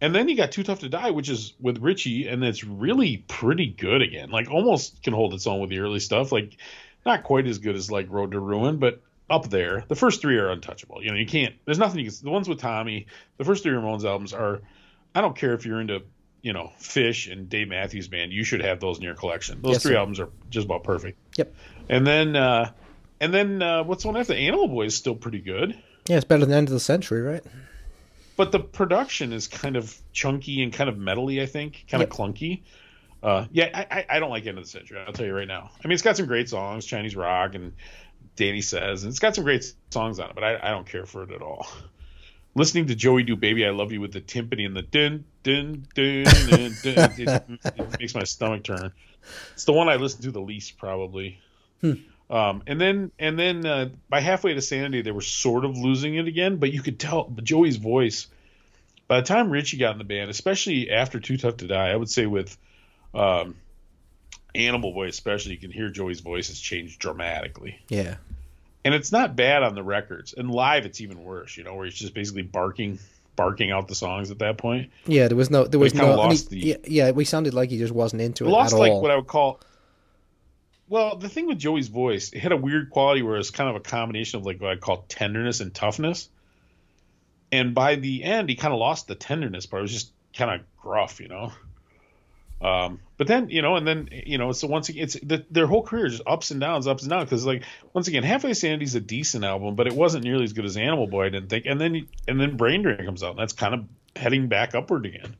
And 0.00 0.14
then 0.14 0.28
you 0.28 0.36
got 0.36 0.52
Too 0.52 0.62
Tough 0.62 0.80
to 0.80 0.88
Die, 0.88 1.10
which 1.10 1.28
is 1.28 1.54
with 1.60 1.78
Richie, 1.78 2.28
and 2.28 2.44
it's 2.44 2.62
really 2.62 3.18
pretty 3.28 3.66
good 3.66 4.00
again. 4.02 4.30
Like 4.30 4.50
almost 4.50 5.02
can 5.02 5.12
hold 5.12 5.34
its 5.34 5.46
own 5.46 5.60
with 5.60 5.70
the 5.70 5.80
early 5.80 5.98
stuff. 6.00 6.30
Like 6.30 6.56
not 7.04 7.24
quite 7.24 7.46
as 7.46 7.58
good 7.58 7.74
as 7.74 7.90
like 7.90 8.06
Road 8.10 8.32
to 8.32 8.40
Ruin, 8.40 8.76
but 8.78 9.00
up 9.28 9.48
there. 9.50 9.84
The 9.88 9.96
first 9.96 10.20
three 10.20 10.36
are 10.38 10.50
untouchable. 10.50 11.02
You 11.02 11.10
know, 11.10 11.16
you 11.16 11.26
can't. 11.26 11.54
There's 11.64 11.78
nothing 11.78 12.04
you 12.04 12.10
can. 12.10 12.18
The 12.22 12.30
ones 12.30 12.48
with 12.48 12.60
Tommy, 12.60 13.06
the 13.38 13.44
first 13.44 13.62
three 13.62 13.72
Ramones 13.72 14.04
albums 14.04 14.32
are. 14.32 14.60
I 15.14 15.20
don't 15.20 15.34
care 15.36 15.54
if 15.54 15.66
you're 15.66 15.80
into 15.80 16.02
you 16.42 16.52
know 16.52 16.70
Phish 16.80 17.30
and 17.32 17.48
Dave 17.48 17.68
Matthews 17.68 18.06
Band. 18.08 18.32
You 18.32 18.44
should 18.44 18.62
have 18.62 18.78
those 18.78 18.98
in 18.98 19.02
your 19.02 19.14
collection. 19.14 19.60
Those 19.62 19.72
Yes, 19.74 19.82
three 19.82 19.92
sir. 19.92 19.98
albums 19.98 20.20
are 20.20 20.28
just 20.50 20.66
about 20.66 20.84
perfect. 20.84 21.18
Yep. 21.36 21.54
And 21.88 22.06
then. 22.06 22.36
uh 22.36 22.70
and 23.20 23.34
then 23.34 23.60
uh, 23.60 23.82
what's 23.82 24.04
the 24.04 24.08
one 24.10 24.16
after 24.16 24.32
Animal 24.32 24.68
Boy 24.68 24.84
is 24.84 24.94
still 24.94 25.16
pretty 25.16 25.40
good. 25.40 25.76
Yeah, 26.06 26.18
it's 26.18 26.24
better 26.24 26.46
than 26.46 26.54
end 26.54 26.68
of 26.68 26.72
the 26.72 26.78
century, 26.78 27.20
right? 27.20 27.42
But 28.38 28.52
the 28.52 28.60
production 28.60 29.32
is 29.32 29.48
kind 29.48 29.76
of 29.76 30.00
chunky 30.12 30.62
and 30.62 30.72
kind 30.72 30.88
of 30.88 30.96
metally. 30.96 31.42
I 31.42 31.46
think, 31.46 31.84
kind 31.90 32.00
Yep. 32.00 32.10
of 32.10 32.16
clunky. 32.16 32.62
Uh, 33.20 33.46
yeah, 33.50 33.68
I, 33.74 34.06
I, 34.08 34.20
don't 34.20 34.30
like 34.30 34.46
End 34.46 34.58
of 34.58 34.64
the 34.64 34.70
Century. 34.70 34.96
I'll 35.04 35.12
tell 35.12 35.26
you 35.26 35.34
right 35.34 35.48
now. 35.48 35.72
I 35.84 35.88
mean, 35.88 35.94
it's 35.94 36.02
got 36.02 36.16
some 36.16 36.26
great 36.26 36.48
songs, 36.48 36.86
Chinese 36.86 37.16
rock 37.16 37.56
and 37.56 37.72
Danny 38.36 38.60
says, 38.60 39.02
and 39.02 39.10
it's 39.10 39.18
got 39.18 39.34
some 39.34 39.42
great 39.42 39.74
songs 39.90 40.20
on 40.20 40.30
it, 40.30 40.36
but 40.36 40.44
I, 40.44 40.56
I 40.62 40.70
don't 40.70 40.86
care 40.86 41.04
for 41.04 41.24
it 41.24 41.32
at 41.32 41.42
all. 41.42 41.66
Listening 42.54 42.86
to 42.86 42.94
Joey 42.94 43.24
do 43.24 43.34
"Baby 43.34 43.66
I 43.66 43.70
Love 43.70 43.90
You" 43.90 44.00
with 44.00 44.12
the 44.12 44.20
timpani 44.20 44.64
and 44.66 44.76
the 44.76 44.82
din 44.82 45.24
din 45.42 45.84
din 45.94 46.24
din, 46.24 46.76
din 46.82 46.96
it, 47.18 47.42
it 47.76 48.00
makes 48.00 48.14
my 48.14 48.22
stomach 48.22 48.62
turn. 48.62 48.92
It's 49.54 49.64
the 49.64 49.72
one 49.72 49.88
I 49.88 49.96
listen 49.96 50.22
to 50.22 50.30
the 50.30 50.40
least, 50.40 50.78
probably. 50.78 51.40
Um, 52.30 52.62
and 52.66 52.80
then 52.80 53.10
and 53.18 53.38
then 53.38 53.64
uh, 53.64 53.88
by 54.08 54.20
halfway 54.20 54.54
to 54.54 54.60
Sanity, 54.60 55.02
they 55.02 55.10
were 55.10 55.22
sort 55.22 55.64
of 55.64 55.76
losing 55.78 56.14
it 56.16 56.26
again, 56.26 56.56
but 56.56 56.72
you 56.72 56.82
could 56.82 56.98
tell 56.98 57.32
Joey's 57.42 57.76
voice. 57.76 58.26
By 59.06 59.20
the 59.20 59.26
time 59.26 59.50
Richie 59.50 59.78
got 59.78 59.92
in 59.92 59.98
the 59.98 60.04
band, 60.04 60.30
especially 60.30 60.90
after 60.90 61.18
Too 61.18 61.38
Tough 61.38 61.56
to 61.58 61.66
Die, 61.66 61.88
I 61.90 61.96
would 61.96 62.10
say 62.10 62.26
with 62.26 62.54
um, 63.14 63.54
Animal 64.54 64.92
Boy, 64.92 65.08
especially, 65.08 65.52
you 65.52 65.58
can 65.58 65.70
hear 65.70 65.88
Joey's 65.88 66.20
voice 66.20 66.48
has 66.48 66.60
changed 66.60 66.98
dramatically. 66.98 67.78
Yeah. 67.88 68.16
And 68.84 68.94
it's 68.94 69.10
not 69.10 69.34
bad 69.34 69.62
on 69.62 69.74
the 69.74 69.82
records, 69.82 70.34
and 70.34 70.50
live 70.50 70.84
it's 70.84 71.00
even 71.00 71.24
worse. 71.24 71.56
You 71.56 71.64
know, 71.64 71.74
where 71.74 71.86
he's 71.86 71.94
just 71.94 72.12
basically 72.12 72.42
barking, 72.42 72.98
barking 73.36 73.70
out 73.70 73.88
the 73.88 73.94
songs 73.94 74.30
at 74.30 74.38
that 74.40 74.58
point. 74.58 74.90
Yeah, 75.06 75.28
there 75.28 75.36
was 75.36 75.50
no, 75.50 75.64
there 75.64 75.80
was 75.80 75.94
no, 75.94 76.14
lost 76.14 76.50
he- 76.50 76.60
the- 76.60 76.66
yeah, 76.68 77.06
yeah, 77.06 77.10
we 77.10 77.24
sounded 77.24 77.54
like 77.54 77.70
he 77.70 77.78
just 77.78 77.92
wasn't 77.94 78.20
into 78.20 78.44
it 78.44 78.50
lost 78.50 78.74
like 78.74 78.92
all. 78.92 79.00
what 79.00 79.10
I 79.10 79.16
would 79.16 79.26
call. 79.26 79.60
Well, 80.88 81.16
the 81.16 81.28
thing 81.28 81.46
with 81.46 81.58
Joey's 81.58 81.88
voice, 81.88 82.32
it 82.32 82.38
had 82.38 82.52
a 82.52 82.56
weird 82.56 82.90
quality 82.90 83.22
where 83.22 83.36
it's 83.36 83.50
kind 83.50 83.68
of 83.68 83.76
a 83.76 83.80
combination 83.80 84.40
of 84.40 84.46
like 84.46 84.60
what 84.60 84.70
I 84.70 84.76
call 84.76 85.04
tenderness 85.08 85.60
and 85.60 85.74
toughness. 85.74 86.28
And 87.52 87.74
by 87.74 87.96
the 87.96 88.24
end, 88.24 88.48
he 88.48 88.56
kind 88.56 88.72
of 88.72 88.80
lost 88.80 89.06
the 89.06 89.14
tenderness 89.14 89.66
part. 89.66 89.80
It 89.80 89.82
was 89.82 89.92
just 89.92 90.12
kind 90.34 90.60
of 90.60 90.66
gruff, 90.80 91.20
you 91.20 91.28
know. 91.28 91.52
Um, 92.60 93.00
but 93.16 93.26
then 93.28 93.50
you 93.50 93.62
know, 93.62 93.76
and 93.76 93.86
then 93.86 94.08
you 94.10 94.36
know, 94.38 94.52
so 94.52 94.66
once 94.66 94.88
again, 94.88 95.04
it's 95.04 95.14
the, 95.14 95.44
their 95.50 95.66
whole 95.66 95.82
career 95.82 96.06
is 96.06 96.12
just 96.14 96.26
ups 96.26 96.50
and 96.50 96.60
downs, 96.60 96.86
ups 96.86 97.02
and 97.02 97.10
downs. 97.10 97.24
Because 97.24 97.46
like 97.46 97.62
once 97.92 98.08
again, 98.08 98.22
Halfway 98.22 98.54
Sanity's 98.54 98.94
a 98.94 99.00
decent 99.00 99.44
album, 99.44 99.76
but 99.76 99.86
it 99.86 99.94
wasn't 99.94 100.24
nearly 100.24 100.44
as 100.44 100.52
good 100.52 100.64
as 100.64 100.76
Animal 100.76 101.06
Boy. 101.06 101.26
I 101.26 101.28
didn't 101.28 101.50
think. 101.50 101.66
And 101.66 101.80
then 101.80 102.08
and 102.26 102.40
then 102.40 102.56
Brain 102.56 102.82
Drain 102.82 103.04
comes 103.04 103.22
out, 103.22 103.30
and 103.30 103.38
that's 103.38 103.52
kind 103.52 103.74
of 103.74 103.84
heading 104.16 104.48
back 104.48 104.74
upward 104.74 105.06
again. 105.06 105.36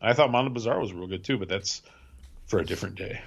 I 0.00 0.12
thought 0.12 0.30
Mondo 0.30 0.52
Bizarro 0.52 0.82
was 0.82 0.92
real 0.92 1.06
good 1.06 1.24
too, 1.24 1.38
but 1.38 1.48
that's 1.48 1.82
for 2.46 2.58
a 2.58 2.64
different 2.64 2.96
day. 2.96 3.20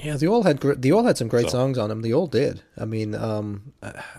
Yeah, 0.00 0.16
they 0.16 0.26
all 0.26 0.42
had, 0.44 0.60
they 0.60 0.90
all 0.90 1.04
had 1.04 1.18
some 1.18 1.28
great 1.28 1.44
So- 1.46 1.58
songs 1.58 1.78
on 1.78 1.88
them. 1.88 2.02
They 2.02 2.12
all 2.12 2.26
did. 2.26 2.62
I 2.76 2.84
mean, 2.84 3.14
um, 3.14 3.72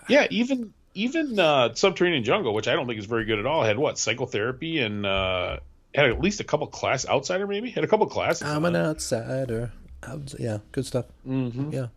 Yeah, 0.07 0.27
even 0.29 0.73
even 0.95 1.39
uh, 1.39 1.73
Subterranean 1.75 2.23
Jungle, 2.23 2.53
which 2.53 2.67
I 2.67 2.73
don't 2.73 2.87
think 2.87 2.99
is 2.99 3.05
very 3.05 3.23
good 3.25 3.39
at 3.39 3.45
all, 3.45 3.63
had 3.63 3.77
what 3.77 3.97
psychotherapy 3.97 4.79
and 4.79 5.05
uh, 5.05 5.57
had 5.95 6.05
at 6.07 6.19
least 6.19 6.39
a 6.39 6.43
couple 6.43 6.67
class 6.67 7.07
outsider 7.07 7.47
maybe 7.47 7.69
had 7.69 7.83
a 7.83 7.87
couple 7.87 8.05
classes. 8.07 8.41
I'm 8.47 8.65
an 8.65 8.75
outsider. 8.75 9.71
Outs- 10.03 10.35
Yeah, 10.39 10.57
good 10.71 10.85
stuff. 10.85 11.05
Mhm. 11.27 11.71
Yeah. 11.73 11.87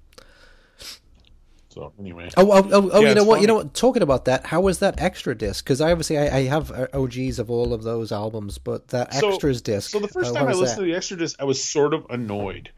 So 1.70 1.90
anyway, 1.98 2.28
Oh, 2.36 2.50
oh, 2.52 2.68
oh, 2.70 2.90
oh 2.92 3.00
Yeah, 3.00 3.08
you 3.10 3.14
know 3.14 3.24
what? 3.24 3.40
You 3.40 3.46
know 3.46 3.54
what? 3.54 3.72
Talking 3.72 4.02
about 4.02 4.26
that, 4.26 4.44
how 4.44 4.60
was 4.60 4.80
that 4.80 5.00
extra 5.00 5.34
disc? 5.34 5.64
Because 5.64 5.80
I 5.80 5.90
obviously 5.90 6.18
I, 6.18 6.36
I 6.38 6.42
have 6.44 6.70
uh, 6.70 6.86
OGs 6.92 7.38
of 7.38 7.50
all 7.50 7.72
of 7.72 7.82
those 7.82 8.12
albums, 8.12 8.58
but 8.58 8.88
that 8.88 9.14
So- 9.14 9.30
extras 9.30 9.62
disc. 9.62 9.90
So 9.90 9.98
the 9.98 10.06
first 10.08 10.32
uh, 10.32 10.38
time 10.38 10.48
I 10.48 10.52
listened 10.52 10.68
that? 10.68 10.82
to 10.82 10.82
the 10.82 10.94
extra 10.94 11.16
disc, 11.16 11.36
I 11.40 11.44
was 11.44 11.64
sort 11.64 11.94
of 11.94 12.04
annoyed. 12.10 12.70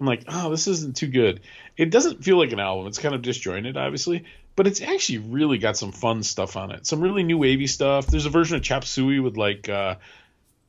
I'm 0.00 0.06
like, 0.06 0.24
oh, 0.28 0.50
this 0.50 0.68
isn't 0.68 0.96
too 0.96 1.08
good. 1.08 1.40
It 1.76 1.90
doesn't 1.90 2.24
feel 2.24 2.38
like 2.38 2.52
an 2.52 2.60
album. 2.60 2.86
It's 2.86 2.98
kind 2.98 3.14
of 3.14 3.22
disjointed, 3.22 3.76
obviously, 3.76 4.24
but 4.54 4.66
it's 4.66 4.80
actually 4.80 5.18
really 5.18 5.58
got 5.58 5.76
some 5.76 5.92
fun 5.92 6.22
stuff 6.22 6.56
on 6.56 6.70
it. 6.70 6.86
Some 6.86 7.00
really 7.00 7.24
new 7.24 7.38
wavy 7.38 7.66
stuff. 7.66 8.06
There's 8.06 8.26
a 8.26 8.30
version 8.30 8.56
of 8.56 8.62
Chop 8.62 8.84
Suey 8.84 9.18
with 9.18 9.36
like 9.36 9.68
uh, 9.68 9.96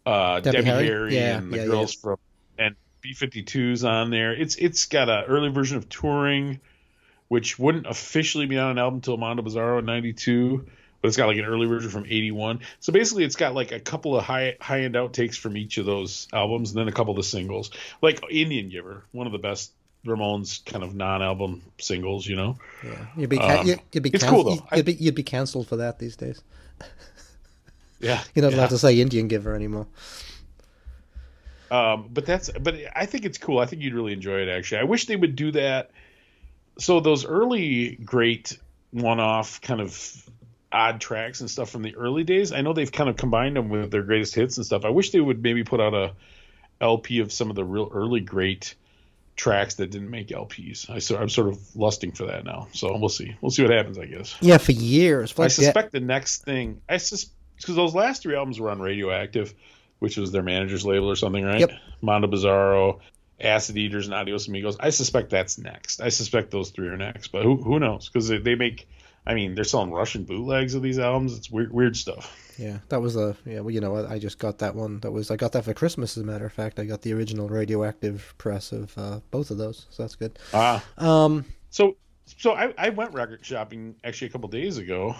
uh, 0.06 0.40
Debbie 0.40 0.58
Debbie, 0.58 0.68
Harry? 0.68 0.86
Harry, 0.88 1.16
Yeah, 1.16 1.38
and 1.38 1.54
the 1.54 1.58
yeah, 1.58 1.66
girls 1.66 1.94
from 1.94 2.18
and 2.58 2.76
B52s 3.04 3.88
on 3.88 4.10
there. 4.10 4.34
It's 4.34 4.56
it's 4.56 4.86
got 4.86 5.10
an 5.10 5.26
early 5.26 5.50
version 5.50 5.78
of 5.78 5.90
Touring, 5.90 6.60
which 7.28 7.60
wouldn't 7.60 7.86
officially 7.86 8.48
be 8.48 8.58
on 8.58 8.72
an 8.72 8.78
album 8.80 8.96
until 8.98 9.18
Mondo 9.18 9.44
Bizarro 9.44 9.80
in 9.80 9.86
'92 9.86 10.66
but 11.02 11.08
it's 11.08 11.18
got 11.18 11.28
like 11.28 11.38
an 11.38 11.46
early 11.46 11.66
version 11.68 11.90
from 11.90 12.06
81 12.06 12.60
so 12.80 12.92
basically 12.94 13.24
it's 13.24 13.36
got 13.36 13.54
like 13.54 13.72
a 13.72 13.80
couple 13.80 14.16
of 14.18 14.24
high 14.24 14.56
high 14.60 14.82
end 14.82 14.96
outtakes 14.96 15.36
from 15.38 15.56
each 15.58 15.78
of 15.78 15.86
those 15.86 16.28
albums 16.34 16.72
and 16.72 16.80
then 16.80 16.88
a 16.88 16.92
couple 16.92 17.12
of 17.12 17.18
the 17.18 17.24
singles 17.24 17.72
like 18.02 18.22
indian 18.30 18.70
giver 18.70 19.04
one 19.12 19.26
of 19.28 19.34
the 19.34 19.40
best 19.40 19.72
ramones 20.06 20.64
kind 20.66 20.84
of 20.84 20.96
non-album 20.96 21.62
singles 21.78 22.26
you 22.26 22.36
know 22.36 22.58
Yeah. 22.86 23.06
You'd 23.18 23.30
be, 23.30 23.38
ca- 23.38 23.60
Um, 23.60 23.68
you- 23.68 23.80
you'd 23.92 24.04
be 24.04 24.10
it's 24.12 24.24
cool, 24.24 24.44
though. 24.46 24.66
You'd 24.76 24.86
be, 24.86 24.94
you'd 24.94 25.16
be 25.16 25.24
cancelled 25.24 25.68
for 25.68 25.76
that 25.78 26.00
these 26.00 26.16
days. 26.16 26.42
yeah 28.00 28.24
You're 28.34 28.44
not 28.44 28.54
yeah. 28.54 28.60
allowed 28.60 28.70
to 28.70 28.78
say 28.78 29.00
Indian 29.02 29.28
Giver 29.28 29.54
anymore. 29.54 29.88
Um, 31.72 32.10
but 32.12 32.26
that's 32.26 32.50
but 32.50 32.76
I 32.96 33.06
think 33.06 33.26
it's 33.26 33.38
cool. 33.38 33.60
I 33.60 33.66
think 33.66 33.82
you'd 33.82 33.94
really 33.94 34.14
enjoy 34.14 34.40
it 34.42 34.50
actually. 34.50 34.80
I 34.80 34.84
wish 34.86 35.06
they 35.06 35.16
would 35.16 35.36
do 35.36 35.52
that. 35.52 35.92
So 36.80 37.00
those 37.00 37.26
early 37.26 37.96
great 38.04 38.58
one-off 38.92 39.62
kind 39.62 39.82
of 39.82 40.30
odd 40.72 41.02
tracks 41.02 41.42
and 41.42 41.50
stuff 41.50 41.70
from 41.70 41.82
the 41.82 41.96
early 41.96 42.24
days, 42.24 42.52
I 42.52 42.62
know 42.62 42.74
they've 42.74 42.92
kind 42.92 43.10
of 43.10 43.18
combined 43.18 43.56
them 43.56 43.70
with 43.70 43.92
their 43.92 44.04
greatest 44.04 44.36
hits 44.36 44.58
and 44.58 44.66
stuff. 44.66 44.86
I 44.86 44.90
wish 44.90 45.12
they 45.12 45.20
would 45.20 45.42
maybe 45.42 45.64
put 45.64 45.80
out 45.80 45.94
a 45.94 46.14
LP 46.82 47.20
of 47.20 47.32
some 47.32 47.50
of 47.50 47.56
the 47.56 47.64
real 47.64 47.90
early 47.92 48.20
great 48.22 48.76
tracks 49.36 49.76
that 49.76 49.90
didn't 49.90 50.10
make 50.10 50.28
LPs. 50.28 50.90
I 50.90 51.20
I'm 51.20 51.30
sort 51.30 51.48
of 51.48 51.76
lusting 51.76 52.12
for 52.12 52.26
that 52.28 52.44
now. 52.44 52.68
So 52.74 52.96
we'll 52.98 53.10
see. 53.10 53.36
We'll 53.42 53.52
see 53.52 53.64
what 53.64 53.72
happens, 53.72 53.98
I 53.98 54.06
guess. 54.06 54.36
Yeah, 54.42 54.58
for 54.58 54.74
years. 54.74 55.34
I 55.38 55.44
that- 55.44 55.50
suspect 55.52 55.92
the 55.92 56.00
next 56.02 56.44
thing 56.44 56.82
I 56.88 56.98
suspect 56.98 57.36
because 57.58 57.76
those 57.76 57.94
last 57.94 58.22
three 58.22 58.36
albums 58.36 58.60
were 58.60 58.70
on 58.70 58.80
Radioactive, 58.80 59.54
which 60.00 60.16
was 60.18 60.32
their 60.32 60.44
manager's 60.44 60.86
label 60.86 61.10
or 61.10 61.16
something, 61.16 61.44
right? 61.44 61.60
Yep. 61.60 61.72
Mondo 62.02 62.28
Bizarro, 62.28 63.00
Acid 63.42 63.78
Eaters, 63.78 64.06
and 64.06 64.14
Adios 64.14 64.48
Amigos. 64.48 64.78
I 64.80 64.92
suspect 64.92 65.30
that's 65.30 65.58
next. 65.58 66.02
I 66.02 66.08
suspect 66.10 66.52
those 66.52 66.70
three 66.70 66.88
are 66.88 66.98
next, 66.98 67.30
but 67.30 67.44
who 67.44 67.58
who 67.58 67.80
knows? 67.80 68.08
Because 68.08 68.28
they, 68.28 68.38
they 68.38 68.56
make. 68.56 68.88
I 69.30 69.36
mean, 69.36 69.54
they're 69.54 69.64
selling 69.64 69.92
Russian 69.92 70.24
bootlegs 70.24 70.74
of 70.74 70.82
these 70.82 70.98
albums. 70.98 71.38
It's 71.38 71.52
weird, 71.52 71.72
weird 71.72 71.96
stuff. 71.96 72.36
Yeah, 72.58 72.80
that 72.90 73.00
was 73.00 73.16
a 73.16 73.38
yeah. 73.46 73.60
Well, 73.60 73.70
you 73.70 73.80
know, 73.80 73.96
I, 73.96 74.14
I 74.16 74.20
just 74.20 74.40
got 74.40 74.58
that 74.58 74.74
one. 74.74 75.00
That 75.02 75.12
was 75.12 75.30
I 75.30 75.36
got 75.36 75.52
that 75.52 75.64
for 75.66 75.74
Christmas. 75.76 76.18
As 76.18 76.24
a 76.24 76.26
matter 76.26 76.48
of 76.48 76.52
fact, 76.52 76.80
I 76.80 76.86
got 76.86 77.04
the 77.04 77.14
original 77.14 77.48
radioactive 77.48 78.34
press 78.40 78.72
of 78.72 78.98
uh, 78.98 79.20
both 79.30 79.52
of 79.52 79.58
those, 79.60 79.86
so 79.92 80.02
that's 80.04 80.16
good. 80.16 80.40
Ah, 80.52 80.84
Um, 80.98 81.46
so 81.70 81.96
so 82.26 82.54
I, 82.54 82.74
I 82.78 82.90
went 82.90 83.14
record 83.14 83.46
shopping 83.46 83.96
actually 84.04 84.28
a 84.28 84.32
couple 84.32 84.50
days 84.50 84.78
ago. 84.80 85.16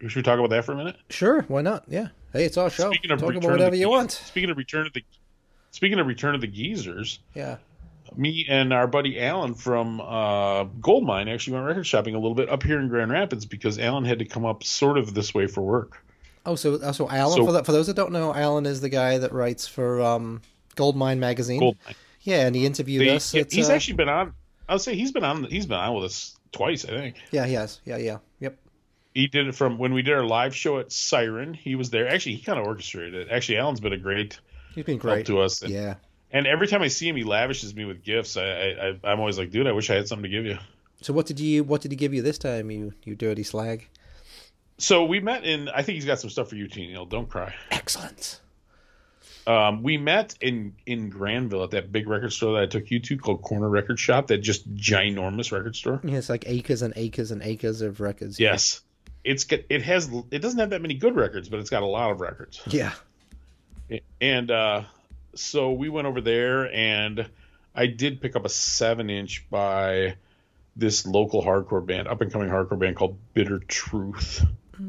Should 0.00 0.14
we 0.14 0.22
talk 0.22 0.38
about 0.38 0.50
that 0.50 0.64
for 0.64 0.72
a 0.72 0.76
minute? 0.76 0.96
sure, 1.10 1.42
why 1.48 1.60
not? 1.60 1.84
Yeah. 1.88 2.08
Hey, 2.32 2.44
it's 2.44 2.56
our 2.56 2.70
show. 2.70 2.90
Speaking 2.92 3.10
of 3.10 3.18
Talk 3.18 3.30
Return 3.30 3.44
about 3.44 3.52
whatever 3.58 3.76
you 3.76 3.90
want. 3.90 4.12
Speaking 4.12 4.48
of 4.50 4.56
Return 4.56 4.86
of 4.86 4.92
the 4.92 5.02
Speaking 5.72 5.98
of 5.98 6.06
Return 6.06 6.34
of 6.36 6.40
the 6.40 6.46
Geezers, 6.46 7.18
Yeah. 7.34 7.56
Me 8.16 8.46
and 8.48 8.72
our 8.72 8.86
buddy 8.86 9.20
Alan 9.20 9.54
from 9.54 10.00
uh, 10.00 10.64
Goldmine 10.80 11.28
actually 11.28 11.54
went 11.54 11.66
record 11.66 11.86
shopping 11.86 12.14
a 12.14 12.18
little 12.18 12.34
bit 12.34 12.48
up 12.48 12.62
here 12.62 12.78
in 12.80 12.88
Grand 12.88 13.10
Rapids 13.10 13.46
because 13.46 13.78
Alan 13.78 14.04
had 14.04 14.18
to 14.20 14.24
come 14.24 14.44
up 14.46 14.64
sort 14.64 14.98
of 14.98 15.14
this 15.14 15.34
way 15.34 15.46
for 15.46 15.62
work. 15.62 16.02
Oh, 16.46 16.54
so 16.54 16.74
uh, 16.76 16.92
so 16.92 17.08
Alan. 17.10 17.36
So- 17.38 17.46
for 17.46 17.52
that, 17.52 17.66
for 17.66 17.72
those 17.72 17.86
that 17.88 17.96
don't 17.96 18.12
know, 18.12 18.34
Alan 18.34 18.66
is 18.66 18.80
the 18.80 18.88
guy 18.88 19.18
that 19.18 19.32
writes 19.32 19.66
for 19.68 20.00
um, 20.02 20.40
Goldmine 20.76 21.18
magazine. 21.20 21.60
Goldmine. 21.60 21.94
Yeah, 22.22 22.46
and 22.46 22.54
he 22.54 22.66
interviewed 22.66 23.02
They- 23.06 23.16
us. 23.16 23.34
yeah, 23.34 23.44
he's 23.50 23.68
uh, 23.68 23.74
actually 23.74 23.94
been 23.94 24.08
on. 24.08 24.32
I'll 24.68 24.78
say 24.78 24.94
he's 24.94 25.12
been 25.12 25.24
on. 25.24 25.44
He's 25.44 25.66
been 25.66 25.78
on 25.78 25.94
with 25.94 26.04
us 26.04 26.36
twice. 26.52 26.84
I 26.84 26.88
think 26.88 27.16
yeah, 27.30 27.46
he 27.46 27.54
has. 27.54 27.80
Yeah, 27.84 27.96
yeah, 27.96 28.18
yep. 28.40 28.56
he 29.14 29.26
did 29.26 29.46
it 29.48 29.54
from 29.54 29.78
when 29.78 29.92
we 29.94 30.02
did 30.02 30.14
our 30.14 30.24
live 30.24 30.54
show 30.54 30.78
at 30.78 30.92
Siren. 30.92 31.54
He 31.54 31.74
was 31.74 31.90
there. 31.90 32.08
Actually, 32.08 32.36
he 32.36 32.42
kind 32.42 32.58
of 32.58 32.66
orchestrated 32.66 33.14
it. 33.14 33.28
Actually, 33.30 33.58
Alan's 33.58 33.80
been 33.80 33.92
a 33.94 33.98
great 33.98 34.38
He's 34.74 34.84
been 34.84 35.00
help 35.00 35.02
great. 35.02 35.26
to 35.26 35.40
us. 35.40 35.62
And, 35.62 35.72
Yeah. 35.72 35.94
And 36.30 36.46
every 36.46 36.66
time 36.66 36.82
I 36.82 36.88
see 36.88 37.08
him, 37.08 37.16
he 37.16 37.24
lavishes 37.24 37.74
me 37.74 37.84
with 37.84 38.02
gifts. 38.02 38.36
I, 38.36 38.42
I, 38.42 38.98
I'm 39.04 39.18
always 39.18 39.38
like, 39.38 39.50
dude, 39.50 39.66
I 39.66 39.72
wish 39.72 39.88
I 39.90 39.94
had 39.94 40.08
something 40.08 40.24
to 40.24 40.28
give 40.28 40.44
you. 40.44 40.58
So 41.00 41.12
what 41.12 41.26
did 41.26 41.40
you 41.40 41.64
what 41.64 41.80
did 41.80 41.92
he 41.92 41.96
give 41.96 42.12
you 42.12 42.22
this 42.22 42.38
time? 42.38 42.70
You 42.70 42.92
you 43.04 43.14
dirty 43.14 43.44
slag. 43.44 43.86
So 44.78 45.04
we 45.04 45.20
met 45.20 45.44
in. 45.44 45.68
I 45.68 45.82
think 45.82 45.96
he's 45.96 46.04
got 46.04 46.20
some 46.20 46.30
stuff 46.30 46.48
for 46.48 46.56
you, 46.56 46.68
T. 46.68 46.86
Neil. 46.86 47.06
Don't 47.06 47.28
cry. 47.28 47.54
Excellent. 47.70 48.40
Um, 49.46 49.82
we 49.82 49.96
met 49.96 50.34
in 50.40 50.74
in 50.86 51.08
Grandville 51.08 51.64
at 51.64 51.70
that 51.70 51.90
big 51.90 52.08
record 52.08 52.32
store 52.32 52.54
that 52.54 52.62
I 52.64 52.66
took 52.66 52.90
you 52.90 53.00
to 53.00 53.16
called 53.16 53.42
Corner 53.42 53.68
Record 53.68 53.98
Shop. 53.98 54.26
That 54.26 54.38
just 54.38 54.72
ginormous 54.74 55.52
record 55.52 55.74
store. 55.74 56.00
Yeah, 56.04 56.18
it's 56.18 56.28
like 56.28 56.44
acres 56.46 56.82
and 56.82 56.92
acres 56.96 57.30
and 57.30 57.42
acres 57.42 57.80
of 57.80 58.00
records. 58.00 58.38
Yes, 58.38 58.82
it's 59.24 59.44
got 59.44 59.60
it 59.70 59.82
has 59.82 60.10
it 60.30 60.40
doesn't 60.40 60.58
have 60.58 60.70
that 60.70 60.82
many 60.82 60.94
good 60.94 61.16
records, 61.16 61.48
but 61.48 61.60
it's 61.60 61.70
got 61.70 61.82
a 61.82 61.86
lot 61.86 62.10
of 62.10 62.20
records. 62.20 62.60
Yeah. 62.66 62.92
And 64.20 64.50
uh, 64.50 64.82
so 65.34 65.72
we 65.72 65.88
went 65.88 66.06
over 66.06 66.20
there, 66.20 66.72
and 66.72 67.28
I 67.74 67.86
did 67.86 68.20
pick 68.20 68.36
up 68.36 68.44
a 68.44 68.48
seven 68.48 69.10
inch 69.10 69.48
by 69.50 70.16
this 70.76 71.06
local 71.06 71.42
hardcore 71.42 71.84
band, 71.84 72.08
up 72.08 72.20
and 72.20 72.32
coming 72.32 72.48
hardcore 72.48 72.78
band 72.78 72.96
called 72.96 73.18
Bitter 73.34 73.58
Truth. 73.58 74.44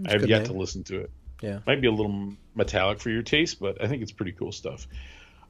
I 0.05 0.11
have 0.11 0.27
yet 0.27 0.43
name. 0.43 0.47
to 0.47 0.53
listen 0.53 0.83
to 0.85 1.01
it. 1.01 1.11
Yeah. 1.41 1.59
might 1.65 1.81
be 1.81 1.87
a 1.87 1.91
little 1.91 2.33
metallic 2.53 2.99
for 2.99 3.09
your 3.09 3.23
taste, 3.23 3.59
but 3.59 3.81
I 3.83 3.87
think 3.87 4.03
it's 4.03 4.11
pretty 4.11 4.33
cool 4.33 4.51
stuff. 4.51 4.87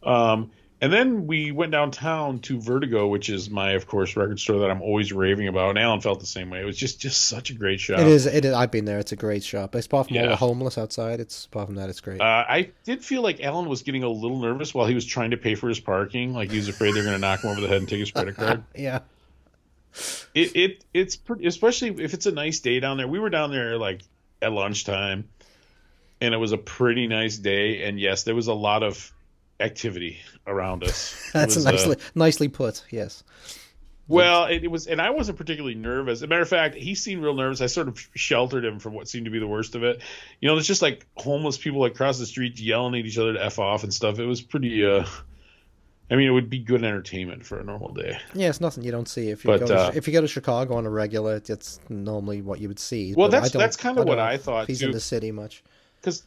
Um, 0.03 0.51
and 0.81 0.93
then 0.93 1.27
we 1.27 1.51
went 1.51 1.71
downtown 1.71 2.39
to 2.39 2.59
Vertigo, 2.61 3.07
which 3.07 3.29
is 3.29 3.49
my, 3.49 3.71
of 3.71 3.85
course, 3.87 4.15
record 4.15 4.39
store 4.39 4.59
that 4.61 4.71
I'm 4.71 4.81
always 4.81 5.11
raving 5.11 5.47
about. 5.47 5.69
And 5.71 5.79
Alan 5.79 5.99
felt 6.01 6.19
the 6.21 6.25
same 6.25 6.49
way. 6.49 6.61
It 6.61 6.65
was 6.65 6.77
just 6.77 6.99
just 7.01 7.25
such 7.25 7.49
a 7.49 7.53
great 7.53 7.79
shop. 7.79 7.99
It 7.99 8.07
is. 8.07 8.25
It 8.25 8.45
is. 8.45 8.53
I've 8.53 8.71
been 8.71 8.85
there. 8.85 8.99
It's 8.99 9.11
a 9.11 9.15
great 9.17 9.43
shop. 9.43 9.75
Apart 9.75 10.07
from 10.07 10.17
all 10.17 10.23
Yeah. 10.23 10.29
the 10.29 10.35
homeless 10.37 10.77
outside, 10.77 11.19
it's 11.19 11.45
apart 11.45 11.67
from 11.67 11.75
that, 11.75 11.89
it's 11.89 11.99
great. 11.99 12.21
Uh, 12.21 12.23
I 12.47 12.71
did 12.85 13.03
feel 13.03 13.21
like 13.21 13.41
Alan 13.43 13.67
was 13.67 13.81
getting 13.81 14.03
a 14.03 14.09
little 14.09 14.39
nervous 14.39 14.73
while 14.73 14.87
he 14.87 14.95
was 14.95 15.05
trying 15.05 15.31
to 15.31 15.37
pay 15.37 15.55
for 15.55 15.67
his 15.67 15.79
parking. 15.79 16.33
Like 16.33 16.49
he 16.51 16.57
was 16.57 16.69
afraid 16.69 16.93
they're 16.95 17.03
going 17.03 17.15
to 17.15 17.19
knock 17.19 17.43
him 17.43 17.49
over 17.51 17.59
the 17.61 17.67
head 17.67 17.77
and 17.77 17.89
take 17.89 17.99
his 17.99 18.11
credit 18.11 18.35
card. 18.35 18.63
yeah. 18.75 18.99
it, 20.33 20.55
it 20.55 20.85
it's 20.93 21.15
pretty, 21.15 21.45
especially 21.47 22.03
if 22.03 22.13
it's 22.13 22.25
a 22.25 22.31
nice 22.31 22.59
day 22.59 22.79
down 22.79 22.97
there. 22.97 23.07
We 23.07 23.19
were 23.19 23.29
down 23.29 23.51
there 23.51 23.77
like 23.77 24.01
at 24.41 24.51
lunchtime, 24.51 25.27
and 26.21 26.33
it 26.33 26.37
was 26.37 26.51
a 26.51 26.57
pretty 26.57 27.07
nice 27.07 27.37
day. 27.37 27.83
And 27.83 27.99
yes, 27.99 28.23
there 28.23 28.35
was 28.35 28.47
a 28.47 28.53
lot 28.53 28.83
of 28.83 29.11
activity 29.59 30.17
around 30.47 30.83
us. 30.83 31.29
That's 31.33 31.55
was, 31.55 31.65
uh, 31.65 31.71
nicely 31.71 31.95
nicely 32.15 32.47
put. 32.47 32.83
Yes. 32.89 33.23
well, 34.07 34.45
it, 34.45 34.63
it 34.63 34.67
was, 34.71 34.87
and 34.87 35.01
I 35.01 35.09
wasn't 35.11 35.37
particularly 35.37 35.75
nervous. 35.75 36.19
As 36.19 36.23
a 36.23 36.27
matter 36.27 36.41
of 36.41 36.49
fact, 36.49 36.75
he 36.75 36.95
seemed 36.95 37.21
real 37.23 37.35
nervous. 37.35 37.61
I 37.61 37.67
sort 37.67 37.87
of 37.87 37.99
sheltered 38.15 38.65
him 38.65 38.79
from 38.79 38.93
what 38.93 39.07
seemed 39.07 39.25
to 39.25 39.31
be 39.31 39.39
the 39.39 39.47
worst 39.47 39.75
of 39.75 39.83
it. 39.83 40.01
You 40.41 40.47
know, 40.47 40.55
there's 40.55 40.67
just 40.67 40.81
like 40.81 41.05
homeless 41.17 41.57
people 41.57 41.85
across 41.85 42.17
the 42.19 42.25
street 42.25 42.59
yelling 42.59 42.95
at 42.99 43.05
each 43.05 43.17
other 43.17 43.33
to 43.33 43.43
f 43.45 43.59
off 43.59 43.83
and 43.83 43.93
stuff. 43.93 44.19
It 44.19 44.25
was 44.25 44.41
pretty. 44.41 44.85
uh 44.85 45.05
I 46.11 46.15
mean, 46.15 46.27
it 46.27 46.31
would 46.31 46.49
be 46.49 46.57
good 46.57 46.83
entertainment 46.83 47.45
for 47.45 47.59
a 47.59 47.63
normal 47.63 47.93
day. 47.93 48.17
Yeah, 48.33 48.49
it's 48.49 48.59
nothing 48.59 48.83
you 48.83 48.89
don't 48.91 49.07
see 49.07 49.29
if 49.29 49.43
you 49.45 49.51
But, 49.51 49.59
go. 49.59 49.67
To, 49.67 49.75
uh, 49.77 49.91
if 49.93 50.07
you 50.07 50.13
go 50.13 50.21
to 50.21 50.27
Chicago 50.27 50.73
on 50.73 50.87
a 50.87 50.89
regular, 50.89 51.35
it's 51.35 51.79
normally 51.87 52.41
what 52.41 52.59
you 52.59 52.67
would 52.67 52.79
see. 52.79 53.13
Well, 53.13 53.29
that's- 53.29 53.51
that's 53.51 53.77
kinda 53.77 53.97
don't 53.97 54.07
what 54.07 54.17
I 54.17 54.33
if 54.33 54.41
thought, 54.41 54.65
He's 54.65 54.79
too. 54.79 54.87
in 54.87 54.91
the 54.91 54.99
city 54.99 55.31
much. 55.31 55.61
because 56.01 56.23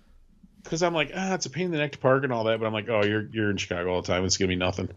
because 0.63 0.83
I'm 0.83 0.95
like 0.95 1.13
ah 1.15 1.35
it's 1.35 1.47
a 1.47 1.51
pain 1.51 1.67
in 1.67 1.71
the 1.71 1.79
neck 1.79 1.93
to 1.93 1.99
park 1.99 2.25
and 2.25 2.33
all 2.33 2.45
that, 2.45 2.61
but 2.61 2.67
I'm 2.67 2.73
like 2.73 2.89
oh 2.89 3.05
you're 3.05 3.23
you're 3.33 3.51
in 3.51 3.57
Chicago 3.57 3.95
all 3.95 4.03
the 4.03 4.09
time 4.09 4.25
it's 4.25 4.37
gonna 4.37 4.49
be 4.49 4.57
nothing. 4.57 4.89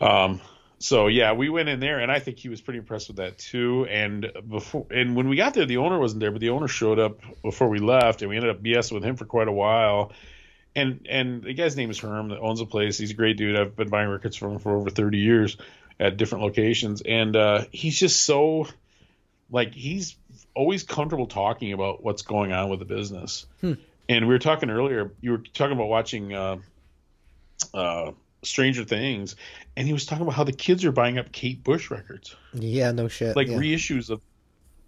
Um. 0.00 0.40
So 0.82 1.06
yeah, 1.06 1.34
we 1.34 1.48
went 1.48 1.68
in 1.68 1.78
there, 1.78 2.00
and 2.00 2.10
I 2.10 2.18
think 2.18 2.38
he 2.38 2.48
was 2.48 2.60
pretty 2.60 2.80
impressed 2.80 3.06
with 3.06 3.18
that 3.18 3.38
too. 3.38 3.86
And 3.88 4.32
before, 4.48 4.84
and 4.90 5.14
when 5.14 5.28
we 5.28 5.36
got 5.36 5.54
there, 5.54 5.64
the 5.64 5.76
owner 5.76 5.96
wasn't 5.96 6.20
there, 6.20 6.32
but 6.32 6.40
the 6.40 6.50
owner 6.50 6.66
showed 6.66 6.98
up 6.98 7.20
before 7.40 7.68
we 7.68 7.78
left, 7.78 8.20
and 8.20 8.28
we 8.28 8.34
ended 8.34 8.50
up 8.50 8.60
BSing 8.60 8.92
with 8.92 9.04
him 9.04 9.14
for 9.14 9.24
quite 9.24 9.46
a 9.46 9.52
while. 9.52 10.10
And 10.74 11.06
and 11.08 11.44
the 11.44 11.54
guy's 11.54 11.76
name 11.76 11.90
is 11.90 12.00
Herm 12.00 12.30
that 12.30 12.40
owns 12.40 12.58
the 12.58 12.66
place. 12.66 12.98
He's 12.98 13.12
a 13.12 13.14
great 13.14 13.36
dude. 13.36 13.56
I've 13.56 13.76
been 13.76 13.90
buying 13.90 14.08
records 14.08 14.34
from 14.34 14.54
him 14.54 14.58
for 14.58 14.74
over 14.74 14.90
30 14.90 15.18
years 15.18 15.56
at 16.00 16.16
different 16.16 16.42
locations, 16.42 17.00
and 17.00 17.36
uh, 17.36 17.64
he's 17.70 17.96
just 17.96 18.24
so 18.24 18.66
like 19.52 19.74
he's 19.74 20.16
always 20.52 20.82
comfortable 20.82 21.26
talking 21.28 21.72
about 21.72 22.02
what's 22.02 22.22
going 22.22 22.52
on 22.52 22.70
with 22.70 22.80
the 22.80 22.86
business. 22.86 23.46
Hmm. 23.60 23.74
And 24.08 24.26
we 24.26 24.34
were 24.34 24.38
talking 24.38 24.70
earlier. 24.70 25.12
You 25.20 25.32
were 25.32 25.38
talking 25.38 25.72
about 25.72 25.88
watching 25.88 26.34
uh, 26.34 26.58
uh, 27.72 28.12
Stranger 28.42 28.84
Things, 28.84 29.36
and 29.76 29.86
he 29.86 29.92
was 29.92 30.06
talking 30.06 30.22
about 30.22 30.34
how 30.34 30.44
the 30.44 30.52
kids 30.52 30.84
are 30.84 30.92
buying 30.92 31.18
up 31.18 31.32
Kate 31.32 31.62
Bush 31.62 31.90
records, 31.90 32.34
Yeah, 32.52 32.90
no 32.92 33.08
shit. 33.08 33.36
like 33.36 33.48
yeah. 33.48 33.56
reissues 33.56 34.10
of 34.10 34.20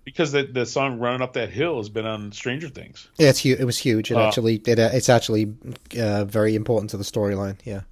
because 0.04 0.32
the 0.32 0.42
the 0.42 0.66
song 0.66 0.98
"Running 0.98 1.22
Up 1.22 1.34
That 1.34 1.50
Hill" 1.50 1.78
has 1.78 1.88
been 1.88 2.04
on 2.06 2.32
Stranger 2.32 2.68
Things. 2.68 3.08
Yeah, 3.16 3.28
it's 3.30 3.38
huge. 3.38 3.60
It 3.60 3.64
was 3.64 3.78
huge. 3.78 4.10
It 4.10 4.16
Uh, 4.16 4.26
actually, 4.26 4.56
it, 4.66 4.78
uh, 4.78 4.90
it's 4.92 5.08
actually 5.08 5.54
uh, 5.98 6.24
very 6.24 6.54
important 6.54 6.90
to 6.90 6.96
the 6.96 7.04
storyline. 7.04 7.56
Yeah. 7.64 7.82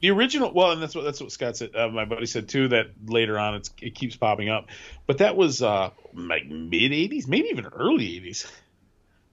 The 0.00 0.10
original, 0.10 0.52
well, 0.52 0.70
and 0.70 0.80
that's 0.80 0.94
what 0.94 1.04
that's 1.04 1.20
what 1.20 1.32
Scott 1.32 1.56
said. 1.56 1.74
Uh, 1.74 1.88
my 1.88 2.04
buddy 2.04 2.26
said 2.26 2.48
too 2.48 2.68
that 2.68 2.86
later 3.06 3.38
on 3.38 3.56
it's, 3.56 3.70
it 3.82 3.94
keeps 3.94 4.16
popping 4.16 4.48
up, 4.48 4.68
but 5.06 5.18
that 5.18 5.36
was 5.36 5.60
uh, 5.60 5.90
like 6.14 6.46
mid 6.46 6.92
'80s, 6.92 7.26
maybe 7.28 7.48
even 7.48 7.66
early 7.66 8.20
'80s. 8.20 8.50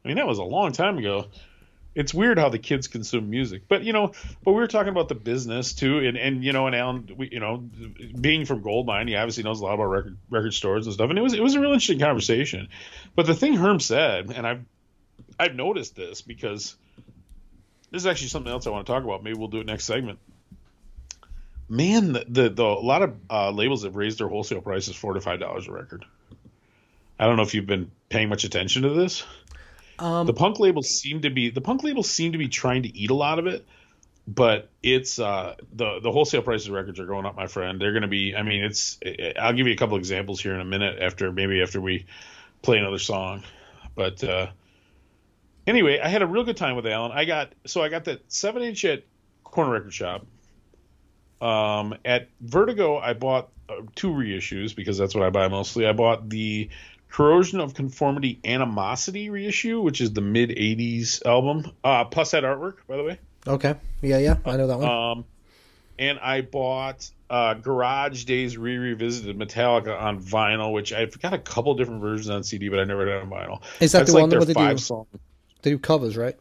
I 0.05 0.07
mean, 0.07 0.17
that 0.17 0.27
was 0.27 0.37
a 0.37 0.43
long 0.43 0.71
time 0.71 0.97
ago. 0.99 1.25
It's 1.95 2.13
weird 2.13 2.37
how 2.37 2.49
the 2.49 2.59
kids 2.59 2.87
consume 2.87 3.29
music, 3.29 3.63
but 3.67 3.83
you 3.83 3.93
know, 3.93 4.11
but 4.43 4.51
we 4.51 4.59
were 4.59 4.67
talking 4.67 4.89
about 4.89 5.07
the 5.07 5.15
business 5.15 5.73
too, 5.73 5.99
and 5.99 6.17
and 6.17 6.43
you 6.43 6.51
know, 6.51 6.67
and 6.67 6.75
Alan, 6.75 7.09
we, 7.17 7.29
you 7.31 7.39
know, 7.39 7.57
being 8.19 8.45
from 8.45 8.61
Goldmine, 8.61 9.07
he 9.07 9.15
obviously 9.15 9.43
knows 9.43 9.61
a 9.61 9.63
lot 9.63 9.73
about 9.73 9.85
record 9.85 10.17
record 10.29 10.53
stores 10.53 10.85
and 10.87 10.93
stuff, 10.93 11.09
and 11.09 11.17
it 11.17 11.21
was 11.21 11.33
it 11.33 11.41
was 11.41 11.55
a 11.55 11.59
real 11.59 11.71
interesting 11.71 11.99
conversation. 11.99 12.67
But 13.15 13.25
the 13.25 13.33
thing 13.33 13.55
Herm 13.55 13.79
said, 13.79 14.29
and 14.29 14.45
I've 14.45 14.65
I've 15.39 15.55
noticed 15.55 15.95
this 15.95 16.21
because 16.21 16.75
this 17.91 18.01
is 18.01 18.05
actually 18.05 18.27
something 18.27 18.51
else 18.51 18.67
I 18.67 18.71
want 18.71 18.85
to 18.85 18.91
talk 18.91 19.03
about. 19.03 19.23
Maybe 19.23 19.37
we'll 19.37 19.47
do 19.47 19.61
it 19.61 19.65
next 19.65 19.85
segment 19.85 20.19
man, 21.69 22.13
the, 22.13 22.25
the, 22.27 22.49
the 22.49 22.63
a 22.63 22.79
lot 22.79 23.01
of 23.01 23.15
uh, 23.29 23.51
labels 23.51 23.83
have 23.83 23.95
raised 23.95 24.19
their 24.19 24.27
wholesale 24.27 24.61
prices 24.61 24.95
four 24.95 25.13
to 25.13 25.21
five 25.21 25.39
dollars 25.39 25.67
a 25.67 25.71
record. 25.71 26.05
I 27.17 27.25
don't 27.25 27.37
know 27.37 27.43
if 27.43 27.53
you've 27.53 27.65
been 27.65 27.91
paying 28.09 28.29
much 28.29 28.43
attention 28.43 28.83
to 28.83 28.89
this. 28.89 29.23
Um, 29.99 30.27
the 30.27 30.33
punk 30.33 30.59
labels 30.59 30.89
seem 30.89 31.21
to 31.21 31.29
be 31.29 31.49
the 31.49 31.61
punk 31.61 31.83
labels 31.83 32.09
seem 32.09 32.33
to 32.33 32.37
be 32.37 32.47
trying 32.47 32.83
to 32.83 32.97
eat 32.97 33.09
a 33.09 33.15
lot 33.15 33.39
of 33.39 33.47
it, 33.47 33.65
but 34.27 34.69
it's 34.83 35.19
uh, 35.19 35.55
the 35.73 35.99
the 36.01 36.11
wholesale 36.11 36.41
prices 36.41 36.67
of 36.67 36.73
records 36.73 36.99
are 36.99 37.05
going 37.05 37.25
up, 37.25 37.35
my 37.35 37.47
friend. 37.47 37.79
They're 37.79 37.93
going 37.93 38.01
to 38.01 38.07
be. 38.07 38.35
I 38.35 38.43
mean, 38.43 38.63
it's. 38.63 38.99
I'll 39.39 39.53
give 39.53 39.67
you 39.67 39.73
a 39.73 39.77
couple 39.77 39.97
examples 39.97 40.41
here 40.41 40.53
in 40.53 40.61
a 40.61 40.65
minute 40.65 40.99
after 41.01 41.31
maybe 41.31 41.61
after 41.61 41.79
we 41.79 42.05
play 42.61 42.77
another 42.77 42.99
song, 42.99 43.43
but. 43.95 44.23
uh 44.23 44.47
Anyway, 45.67 45.99
I 45.99 46.09
had 46.09 46.21
a 46.21 46.27
real 46.27 46.43
good 46.43 46.57
time 46.57 46.75
with 46.75 46.85
Alan. 46.85 47.11
I 47.11 47.25
got 47.25 47.53
so 47.65 47.81
I 47.81 47.89
got 47.89 48.05
that 48.05 48.31
seven 48.31 48.61
inch 48.61 48.85
at 48.85 49.03
Corner 49.43 49.71
Record 49.71 49.93
Shop. 49.93 50.25
Um, 51.41 51.95
at 52.05 52.29
Vertigo, 52.39 52.97
I 52.97 53.13
bought 53.13 53.49
uh, 53.67 53.81
two 53.95 54.09
reissues 54.09 54.75
because 54.75 54.97
that's 54.97 55.15
what 55.15 55.23
I 55.23 55.31
buy 55.31 55.47
mostly. 55.47 55.87
I 55.87 55.93
bought 55.93 56.29
the 56.29 56.69
Corrosion 57.15 57.61
of 57.61 57.73
Conformity 57.73 58.41
Animosity 58.43 59.29
reissue, 59.29 59.79
which 59.79 60.01
is 60.01 60.11
the 60.11 60.19
mid 60.19 60.49
'80s 60.49 61.25
album. 61.25 61.71
Uh, 61.81 62.03
plus 62.03 62.31
that 62.31 62.43
artwork, 62.43 62.75
by 62.89 62.97
the 62.97 63.03
way. 63.03 63.19
okay. 63.47 63.75
Yeah, 64.01 64.17
yeah. 64.17 64.35
I 64.45 64.57
know 64.57 64.67
that 64.67 64.79
one. 64.79 64.89
Um, 64.89 65.25
and 65.97 66.19
I 66.19 66.41
bought 66.41 67.09
uh, 67.29 67.53
Garage 67.53 68.25
Days 68.25 68.57
Re 68.57 68.75
Revisited 68.75 69.39
Metallica 69.39 69.97
on 69.97 70.21
vinyl, 70.21 70.73
which 70.73 70.91
I've 70.91 71.17
got 71.21 71.33
a 71.33 71.37
couple 71.37 71.73
different 71.75 72.01
versions 72.01 72.29
on 72.29 72.43
CD, 72.43 72.67
but 72.67 72.79
I 72.79 72.83
never 72.83 73.05
did 73.05 73.15
on 73.15 73.29
vinyl. 73.29 73.61
Is 73.79 73.93
that 73.93 73.99
That's 73.99 74.11
the 74.11 74.15
like 74.17 74.21
one 74.23 74.29
where 74.31 74.43
they 74.45 74.53
do- 74.53 74.77
song. 74.77 75.07
they 75.61 75.69
do 75.69 75.79
covers, 75.79 76.17
right? 76.17 76.35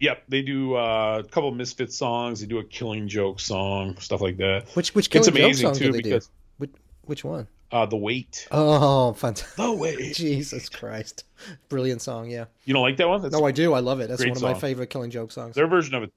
Yep, 0.00 0.22
they 0.28 0.40
do 0.40 0.76
uh, 0.76 1.22
a 1.24 1.28
couple 1.28 1.50
of 1.50 1.56
Misfit 1.56 1.92
songs. 1.92 2.40
They 2.40 2.46
do 2.46 2.58
a 2.58 2.64
Killing 2.64 3.06
Joke 3.06 3.38
song, 3.38 3.98
stuff 3.98 4.22
like 4.22 4.38
that. 4.38 4.64
Which 4.74 4.94
which 4.94 5.14
It's 5.14 5.26
Killing 5.26 5.26
Joke 5.26 5.44
amazing 5.44 5.66
song 5.66 5.74
too 5.74 5.84
do 5.84 5.92
they 5.92 5.98
because 6.00 6.26
do? 6.28 6.32
Which 6.56 6.70
which 7.04 7.22
one? 7.24 7.46
Uh, 7.72 7.86
the 7.86 7.96
weight, 7.96 8.46
Oh, 8.50 9.12
fantastic! 9.14 9.56
the 9.56 9.72
weight. 9.76 10.14
Jesus 10.14 10.68
Christ, 10.68 11.24
brilliant 11.68 12.02
song. 12.02 12.30
Yeah. 12.30 12.44
You 12.64 12.74
don't 12.74 12.82
like 12.82 12.98
that 12.98 13.08
one? 13.08 13.22
That's, 13.22 13.32
No, 13.34 13.44
I 13.44 13.50
do. 13.52 13.72
I 13.72 13.80
love 13.80 14.00
it. 14.00 14.08
That's 14.08 14.22
one 14.22 14.36
of 14.36 14.42
my 14.42 14.54
favorite 14.54 14.90
Killing 14.90 15.10
Joke 15.10 15.32
songs. 15.32 15.54
their 15.54 15.66
version 15.66 15.94
of 15.94 16.02
it. 16.04 16.12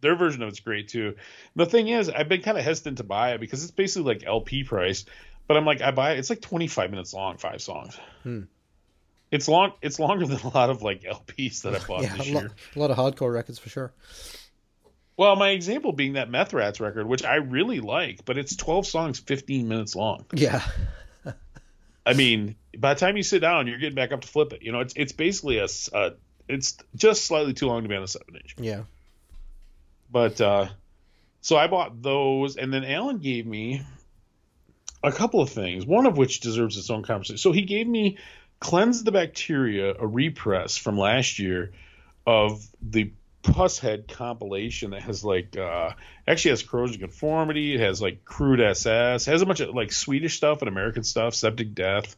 Their 0.00 0.14
version 0.14 0.42
of 0.42 0.48
it's 0.50 0.60
great 0.60 0.88
too. 0.88 1.16
The 1.56 1.66
thing 1.66 1.88
is, 1.88 2.08
I've 2.08 2.28
been 2.28 2.42
kind 2.42 2.56
of 2.56 2.62
hesitant 2.64 2.98
to 2.98 3.04
buy 3.04 3.32
it 3.32 3.40
because 3.40 3.62
it's 3.64 3.72
basically 3.72 4.14
like 4.14 4.24
LP 4.24 4.62
price. 4.62 5.04
But 5.48 5.56
I'm 5.56 5.64
like, 5.64 5.80
I 5.80 5.90
buy 5.90 6.12
it. 6.12 6.18
It's 6.18 6.30
like 6.30 6.40
25 6.42 6.90
minutes 6.90 7.14
long, 7.14 7.38
five 7.38 7.60
songs. 7.62 7.98
Hmm. 8.22 8.42
It's 9.30 9.48
long. 9.48 9.72
It's 9.82 9.98
longer 9.98 10.26
than 10.26 10.38
a 10.40 10.48
lot 10.54 10.70
of 10.70 10.82
like 10.82 11.02
LPs 11.02 11.62
that 11.62 11.74
I 11.74 11.78
bought 11.86 12.02
Yeah, 12.02 12.16
this 12.16 12.28
a 12.28 12.32
lot, 12.34 12.42
year. 12.42 12.50
a 12.76 12.78
lot 12.78 12.90
of 12.90 12.96
hardcore 12.96 13.32
records 13.32 13.58
for 13.58 13.70
sure. 13.70 13.92
Well, 15.18 15.34
my 15.34 15.50
example 15.50 15.90
being 15.90 16.12
that 16.12 16.30
Meth 16.30 16.54
Rats 16.54 16.78
record, 16.78 17.08
which 17.08 17.24
I 17.24 17.34
really 17.34 17.80
like, 17.80 18.24
but 18.24 18.38
it's 18.38 18.54
12 18.54 18.86
songs, 18.86 19.18
15 19.18 19.66
minutes 19.66 19.96
long. 19.96 20.24
Yeah. 20.32 20.62
I 22.06 22.12
mean, 22.14 22.54
by 22.78 22.94
the 22.94 23.00
time 23.00 23.16
you 23.16 23.24
sit 23.24 23.40
down, 23.40 23.66
you're 23.66 23.80
getting 23.80 23.96
back 23.96 24.12
up 24.12 24.20
to 24.20 24.28
flip 24.28 24.52
it. 24.52 24.62
You 24.62 24.70
know, 24.70 24.78
it's 24.78 24.94
it's 24.96 25.12
basically 25.12 25.58
a, 25.58 25.66
it's 26.48 26.78
just 26.94 27.24
slightly 27.24 27.52
too 27.52 27.66
long 27.66 27.82
to 27.82 27.88
be 27.88 27.96
on 27.96 28.04
a 28.04 28.06
seven 28.06 28.36
inch. 28.36 28.54
Yeah. 28.58 28.84
But 30.08 30.40
uh, 30.40 30.68
so 31.40 31.56
I 31.56 31.66
bought 31.66 32.00
those, 32.00 32.56
and 32.56 32.72
then 32.72 32.84
Alan 32.84 33.18
gave 33.18 33.44
me 33.44 33.82
a 35.02 35.10
couple 35.10 35.40
of 35.40 35.50
things. 35.50 35.84
One 35.84 36.06
of 36.06 36.16
which 36.16 36.38
deserves 36.40 36.76
its 36.76 36.90
own 36.90 37.02
conversation. 37.02 37.38
So 37.38 37.50
he 37.50 37.62
gave 37.62 37.88
me 37.88 38.18
"Cleanse 38.60 39.02
the 39.02 39.12
Bacteria," 39.12 39.96
a 39.98 40.06
repress 40.06 40.76
from 40.76 40.96
last 40.96 41.40
year 41.40 41.72
of 42.24 42.64
the 42.80 43.10
Pushead 43.42 44.08
compilation 44.08 44.90
that 44.90 45.02
has 45.02 45.24
like 45.24 45.56
uh 45.56 45.92
actually 46.26 46.50
has 46.50 46.62
corrosion 46.62 46.98
conformity, 47.00 47.74
it 47.74 47.80
has 47.80 48.02
like 48.02 48.24
crude 48.24 48.60
SS, 48.60 49.24
has 49.26 49.42
a 49.42 49.46
bunch 49.46 49.60
of 49.60 49.74
like 49.74 49.92
Swedish 49.92 50.36
stuff 50.36 50.60
and 50.60 50.68
American 50.68 51.04
stuff, 51.04 51.34
septic 51.34 51.74
death. 51.74 52.16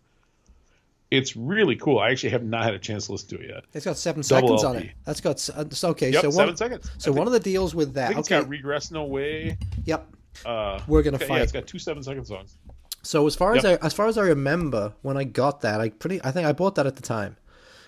It's 1.11 1.37
really 1.37 1.75
cool. 1.77 1.99
I 1.99 2.11
actually 2.11 2.31
have 2.31 2.45
not 2.45 2.63
had 2.65 2.75
a 2.75 2.79
chance 2.79 3.07
to 3.07 3.13
listen 3.13 3.29
to 3.31 3.41
it 3.45 3.49
yet. 3.51 3.65
It's 3.75 3.85
got 3.85 3.97
seven 3.99 4.23
Double 4.23 4.59
seconds 4.59 4.65
on 4.65 4.77
it. 4.77 4.93
That's 5.05 5.21
got 5.21 5.51
uh, 5.57 5.89
okay. 5.91 6.11
Yep, 6.11 6.23
so 6.23 6.31
seven 6.31 6.47
one, 6.49 6.57
seconds. 6.57 6.91
so 6.99 7.13
I 7.13 7.17
one 7.17 7.27
of 7.27 7.33
the 7.33 7.41
deals 7.41 7.75
with 7.75 7.91
I 7.91 7.93
that. 7.93 8.09
think 8.09 8.21
it's 8.21 8.29
Okay. 8.31 8.41
got 8.41 8.49
regress 8.49 8.91
no 8.91 9.05
way. 9.05 9.59
Yep. 9.85 10.07
Uh, 10.47 10.81
We're 10.87 11.03
gonna 11.03 11.17
okay, 11.17 11.27
fight. 11.27 11.37
Yeah, 11.39 11.43
it's 11.43 11.53
got 11.53 11.67
two 11.67 11.79
seven 11.81 12.03
second 12.03 12.25
songs. 12.27 12.57
So 13.03 13.27
as 13.27 13.35
far 13.35 13.57
as 13.57 13.65
Yep. 13.65 13.83
I 13.83 13.87
as 13.87 13.93
far 13.93 14.07
as 14.07 14.17
I 14.17 14.23
remember, 14.23 14.95
when 15.03 15.17
I 15.17 15.25
got 15.25 15.61
that, 15.63 15.81
I 15.81 15.89
pretty 15.91 16.23
I 16.25 16.31
think 16.31 16.47
I 16.47 16.53
bought 16.53 16.77
that 16.77 16.87
at 16.87 16.97
the 16.97 17.03
time, 17.03 17.37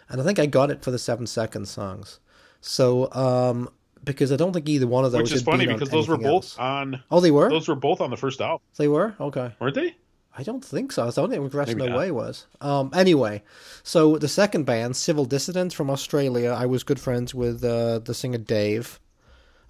and 0.09 0.21
I 0.21 0.25
think 0.25 0.39
I 0.39 0.47
got 0.47 0.71
it 0.71 0.83
for 0.83 0.91
the 0.91 0.99
seven 0.99 1.27
second 1.27 1.67
songs. 1.69 2.19
So 2.63 3.13
um 3.13 3.69
because 4.05 4.33
I 4.33 4.37
don't 4.37 4.53
think 4.53 4.69
either 4.69 4.87
one 4.87 5.05
of 5.05 5.13
those 5.13 5.23
Which 5.23 5.33
is 5.33 5.43
funny 5.43 5.67
on 5.69 5.75
because 5.75 5.91
those 5.91 6.09
were 6.09 6.17
both 6.17 6.27
else. 6.45 6.59
on. 6.59 7.03
Oh, 7.11 7.21
they 7.21 7.31
were. 7.31 7.49
Those 7.51 7.69
were 7.69 7.77
both 7.77 8.01
on 8.01 8.11
the 8.11 8.17
first 8.17 8.41
album, 8.41 8.61
They 8.77 8.89
were 8.89 9.15
okay. 9.21 9.53
weren't 9.61 9.75
they? 9.75 9.95
I 10.37 10.43
don't 10.43 10.65
think 10.65 10.93
so. 10.93 11.07
I 11.07 11.11
don't 11.11 11.29
think 11.29 11.43
Regress 11.43 11.69
Maybe 11.69 11.81
No 11.81 11.87
not. 11.89 11.99
Way 11.99 12.11
was. 12.11 12.47
Um, 12.63 12.91
anyway, 12.95 13.43
so 13.83 14.17
the 14.17 14.29
second 14.29 14.65
band, 14.65 14.97
Civil 14.97 15.27
Dissidents 15.27 15.75
from 15.75 15.91
Australia, 15.91 16.57
I 16.59 16.65
was 16.65 16.83
good 16.85 16.99
friends 16.99 17.35
with 17.35 17.63
uh, 17.63 17.99
the 17.99 18.15
singer 18.15 18.39
Dave. 18.39 18.99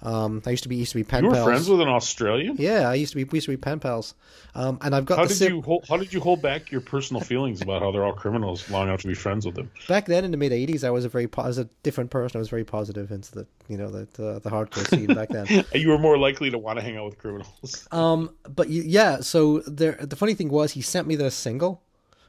Um, 0.03 0.43
I 0.45 0.51
used 0.51 0.65
to 0.65 0.69
be 0.69 0.75
used 0.77 0.91
to 0.93 0.99
be 0.99 1.05
pen 1.05 1.23
You 1.23 1.31
were 1.31 1.37
pals. 1.37 1.47
friends 1.47 1.69
with 1.69 1.81
an 1.81 1.89
Australian. 1.89 2.57
Yeah, 2.59 2.89
I 2.91 2.95
used 2.95 3.13
to 3.13 3.17
be 3.17 3.25
we 3.25 3.37
used 3.37 3.47
to 3.47 3.53
be 3.53 3.57
pen 3.57 3.79
pals. 3.79 4.15
Um, 4.55 4.79
and 4.83 4.95
I've 4.97 5.05
got 5.07 5.19
How 5.19 5.25
did 5.27 5.37
civ- 5.37 5.51
you 5.53 5.63
hold, 5.63 5.85
how 5.89 5.97
did 5.97 6.13
you 6.13 6.21
hold 6.21 6.43
back 6.43 6.71
your 6.73 6.81
personal 6.81 7.21
feelings 7.23 7.63
about 7.63 7.83
how 7.83 7.93
they're 7.93 8.05
all 8.05 8.13
criminals 8.13 8.69
long 8.69 8.89
enough 8.89 9.01
to 9.03 9.07
be 9.09 9.15
friends 9.15 9.47
with 9.47 9.55
them? 9.55 9.71
back 9.89 10.07
then 10.07 10.25
in 10.25 10.31
the 10.33 10.37
mid 10.37 10.51
'80s. 10.51 10.83
I 10.83 10.91
was 10.91 11.05
a 11.05 11.09
very 11.09 11.29
po- 11.29 11.45
as 11.45 11.59
a 11.59 11.65
different 11.85 12.11
person. 12.11 12.39
I 12.39 12.41
was 12.41 12.49
very 12.49 12.65
positive 12.65 13.13
into 13.13 13.33
the 13.33 13.47
you 13.69 13.77
know 13.77 13.91
the 13.91 14.09
the, 14.15 14.41
the 14.41 14.51
hardcore 14.51 14.87
scene 14.89 15.07
back 15.15 15.29
then. 15.29 15.47
You 15.75 15.89
were 15.91 15.99
more 15.99 16.19
likely 16.19 16.51
to 16.51 16.59
want 16.59 16.79
to 16.79 16.85
hang 16.85 16.97
out 16.97 17.05
with 17.07 17.19
criminals. 17.19 17.87
Um, 17.93 18.35
but 18.49 18.69
y- 18.69 18.83
yeah, 18.85 19.21
so 19.21 19.61
there. 19.67 19.93
The 20.01 20.17
funny 20.17 20.35
thing 20.35 20.49
was, 20.49 20.73
he 20.73 20.81
sent 20.83 21.07
me 21.07 21.15
the 21.17 21.31
single, 21.31 21.81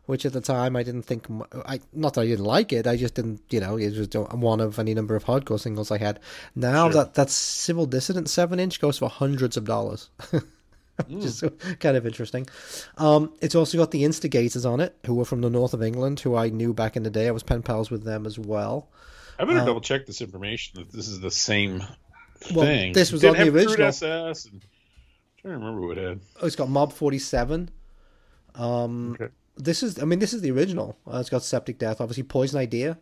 which 0.05 0.25
at 0.25 0.33
the 0.33 0.41
time 0.41 0.75
I 0.75 0.83
didn't 0.83 1.03
think. 1.03 1.27
I 1.65 1.79
not 1.93 2.13
that 2.15 2.21
I 2.21 2.27
didn't 2.27 2.45
like 2.45 2.73
it. 2.73 2.87
I 2.87 2.95
just 2.97 3.13
didn't. 3.15 3.41
You 3.49 3.59
know, 3.59 3.77
it 3.77 3.95
was 3.97 4.09
one 4.33 4.59
of 4.59 4.79
any 4.79 4.93
number 4.93 5.15
of 5.15 5.25
hardcore 5.25 5.59
singles 5.59 5.91
I 5.91 5.97
had. 5.97 6.19
Now 6.55 6.89
Sure. 6.89 7.03
that 7.03 7.13
that 7.15 7.29
Civil 7.29 7.85
Dissident 7.85 8.29
seven 8.29 8.59
inch 8.59 8.79
goes 8.81 8.97
for 8.97 9.09
hundreds 9.09 9.57
of 9.57 9.65
dollars. 9.65 10.09
Which 11.07 11.25
is 11.25 11.43
kind 11.79 11.97
of 11.97 12.05
interesting. 12.05 12.45
Um, 12.99 13.33
it's 13.41 13.55
also 13.55 13.79
got 13.79 13.89
the 13.89 14.03
Instigators 14.03 14.63
on 14.63 14.79
it, 14.79 14.95
who 15.07 15.15
were 15.15 15.25
from 15.25 15.41
the 15.41 15.49
north 15.49 15.73
of 15.73 15.81
England, 15.81 16.19
who 16.19 16.35
I 16.35 16.49
knew 16.49 16.71
back 16.71 16.95
in 16.95 17.01
the 17.01 17.09
day. 17.09 17.27
I 17.27 17.31
was 17.31 17.41
pen 17.41 17.63
pals 17.63 17.89
with 17.89 18.03
them 18.03 18.27
as 18.27 18.37
well. 18.37 18.89
I 19.39 19.45
better 19.45 19.61
Uh, 19.61 19.65
double 19.65 19.81
check 19.81 20.05
this 20.05 20.21
information 20.21 20.79
that 20.79 20.91
this 20.91 21.07
is 21.07 21.19
the 21.19 21.31
same 21.31 21.83
Well, 22.53 22.65
thing. 22.65 22.93
this 22.93 23.11
was 23.11 23.25
on 23.25 23.33
the 23.33 23.49
original. 23.49 23.87
SS. 23.87 24.45
And, 24.45 24.53
I'm 24.61 24.61
trying 25.41 25.53
to 25.59 25.65
remember 25.65 25.87
what 25.87 25.97
it 25.97 26.07
had. 26.07 26.19
Oh, 26.39 26.45
it's 26.45 26.55
got 26.55 26.69
Mob 26.69 26.93
Forty 26.93 27.17
Seven. 27.17 27.71
Um, 28.53 29.13
Okay. 29.19 29.33
This 29.55 29.83
is. 29.83 30.01
I 30.01 30.05
mean, 30.05 30.19
this 30.19 30.33
is 30.33 30.41
the 30.41 30.51
original. 30.51 30.97
Uh, 31.11 31.17
it's 31.17 31.29
got 31.29 31.43
Septic 31.43 31.77
Death, 31.77 32.01
obviously 32.01 32.23
Poison 32.23 32.59
Idea. 32.59 32.97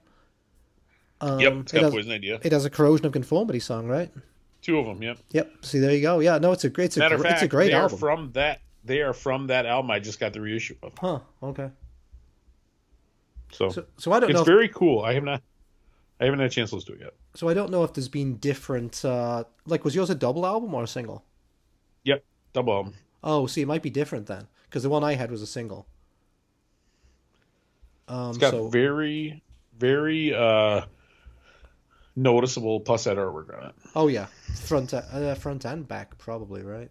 Um, 1.21 1.39
yep, 1.39 1.53
it's 1.53 1.73
it 1.73 1.77
got 1.77 1.83
has, 1.85 1.93
Poison 1.93 2.11
Idea. 2.11 2.39
It 2.43 2.51
has 2.51 2.65
a 2.65 2.69
Corrosion 2.69 3.05
of 3.05 3.11
Conformity 3.11 3.59
song, 3.59 3.87
right? 3.87 4.11
Two 4.61 4.77
of 4.79 4.85
them. 4.85 5.01
Yep. 5.01 5.17
Yep. 5.31 5.51
See, 5.65 5.79
there 5.79 5.93
you 5.93 6.01
go. 6.01 6.19
Yeah, 6.19 6.37
no, 6.37 6.51
it's 6.51 6.63
a 6.63 6.69
great. 6.69 6.85
It's 6.85 6.97
a, 6.97 6.99
Matter 6.99 7.15
of 7.15 7.21
gr- 7.21 7.27
fact, 7.27 7.37
it's 7.37 7.43
a 7.43 7.47
great 7.47 7.67
they 7.67 7.73
are 7.73 7.83
album. 7.83 7.97
from 7.99 8.31
that. 8.33 8.61
They 8.83 9.01
are 9.01 9.13
from 9.13 9.47
that 9.47 9.65
album. 9.65 9.91
I 9.91 9.99
just 9.99 10.19
got 10.19 10.33
the 10.33 10.41
reissue 10.41 10.75
of. 10.81 10.93
Huh. 10.97 11.19
Okay. 11.43 11.69
So, 13.51 13.69
So, 13.69 13.85
so 13.97 14.11
I 14.11 14.19
don't 14.19 14.29
it's 14.29 14.35
know. 14.37 14.41
If, 14.41 14.47
very 14.47 14.69
cool. 14.69 15.03
I 15.03 15.13
have 15.13 15.23
not. 15.23 15.41
I 16.19 16.25
haven't 16.25 16.39
had 16.39 16.47
a 16.47 16.53
chance 16.53 16.69
to 16.69 16.75
listen 16.75 16.93
to 16.95 16.99
it 17.01 17.03
yet. 17.05 17.13
so 17.35 17.49
I 17.49 17.53
don't 17.55 17.71
know 17.71 17.83
if 17.83 17.93
there's 17.93 18.07
been 18.07 18.35
different. 18.37 19.03
Uh, 19.03 19.43
like, 19.65 19.83
was 19.83 19.95
yours 19.95 20.09
a 20.11 20.15
double 20.15 20.45
album 20.45 20.73
or 20.73 20.83
a 20.83 20.87
single? 20.87 21.23
Yep, 22.03 22.23
double 22.53 22.73
album. 22.73 22.93
Oh, 23.23 23.47
see, 23.47 23.61
it 23.61 23.67
might 23.67 23.81
be 23.81 23.89
different 23.89 24.27
then, 24.27 24.47
because 24.69 24.83
the 24.83 24.89
one 24.89 25.03
I 25.03 25.13
had 25.13 25.31
was 25.31 25.41
a 25.41 25.47
single. 25.47 25.87
Um, 28.07 28.29
It's 28.29 28.37
got 28.37 28.51
so 28.51 28.67
very, 28.69 29.41
very 29.77 30.33
uh 30.33 30.81
noticeable 32.15 32.79
plus 32.81 33.05
that 33.05 33.17
artwork 33.17 33.57
on 33.57 33.69
it. 33.69 33.75
oh 33.95 34.07
yeah, 34.07 34.27
front 34.55 34.93
uh, 34.93 35.35
front 35.35 35.65
and 35.65 35.87
back 35.87 36.17
probably 36.17 36.61
right. 36.63 36.89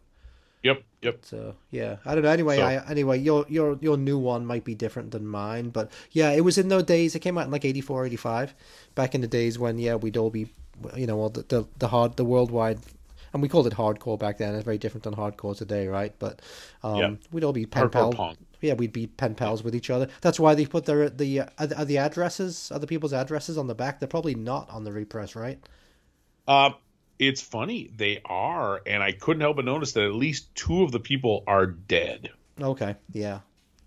Yep, 0.62 0.82
yep. 1.02 1.18
So 1.22 1.54
yeah, 1.70 1.96
I 2.04 2.14
don't 2.14 2.22
know. 2.24 2.30
Anyway, 2.30 2.56
So- 2.56 2.64
I, 2.64 2.84
anyway, 2.90 3.18
your 3.18 3.46
your 3.48 3.78
your 3.80 3.96
new 3.96 4.18
one 4.18 4.44
might 4.46 4.64
be 4.64 4.74
different 4.74 5.10
than 5.10 5.26
mine, 5.26 5.70
but 5.70 5.90
yeah, 6.12 6.30
it 6.32 6.42
was 6.42 6.58
in 6.58 6.68
those 6.68 6.84
days. 6.84 7.14
It 7.14 7.20
came 7.20 7.38
out 7.38 7.46
in 7.46 7.50
like 7.50 7.64
84, 7.64 8.06
85, 8.06 8.54
back 8.94 9.14
in 9.14 9.20
the 9.22 9.26
days 9.26 9.58
when 9.58 9.78
yeah, 9.78 9.94
we'd 9.94 10.16
all 10.18 10.30
be, 10.30 10.48
you 10.96 11.06
know, 11.06 11.18
all 11.18 11.30
the 11.30 11.42
the, 11.42 11.66
the 11.78 11.88
hard 11.88 12.16
the 12.16 12.24
worldwide, 12.24 12.78
and 13.32 13.40
we 13.42 13.48
called 13.48 13.66
it 13.66 13.72
hardcore 13.74 14.18
back 14.18 14.36
then. 14.38 14.54
It's 14.54 14.64
very 14.64 14.78
different 14.78 15.04
than 15.04 15.14
hardcore 15.14 15.56
today, 15.56 15.86
right? 15.88 16.14
But 16.18 16.40
um, 16.82 16.96
Yeah. 16.96 17.10
we'd 17.32 17.44
all 17.44 17.54
be 17.54 17.64
pen 17.66 17.84
Hardcore 17.88 17.92
pals. 17.92 18.14
punk. 18.14 18.38
Yeah, 18.60 18.74
we'd 18.74 18.92
be 18.92 19.06
pen 19.06 19.34
pals 19.34 19.62
with 19.62 19.74
each 19.74 19.90
other. 19.90 20.08
That's 20.20 20.38
why 20.40 20.54
they 20.54 20.66
put 20.66 20.84
their 20.84 21.08
the 21.10 21.40
uh, 21.40 21.46
are 21.58 21.66
the- 21.66 21.78
are 21.78 21.84
the 21.84 21.98
addresses, 21.98 22.70
other 22.72 22.86
people's 22.86 23.12
addresses 23.12 23.56
on 23.58 23.66
the 23.66 23.74
back. 23.74 24.00
They're 24.00 24.08
probably 24.08 24.34
not 24.34 24.68
on 24.70 24.84
the 24.84 24.92
repress, 24.92 25.34
right? 25.34 25.58
Uh, 26.46 26.70
it's 27.18 27.40
funny 27.42 27.90
they 27.96 28.20
are, 28.24 28.80
and 28.86 29.02
I 29.02 29.12
couldn't 29.12 29.42
help 29.42 29.56
but 29.56 29.64
notice 29.64 29.92
that 29.92 30.04
at 30.04 30.14
least 30.14 30.54
two 30.54 30.82
of 30.82 30.90
the 30.92 31.00
people 31.00 31.44
are 31.46 31.66
dead 31.66 32.30
Okay, 32.60 32.96
yeah, 33.12 33.40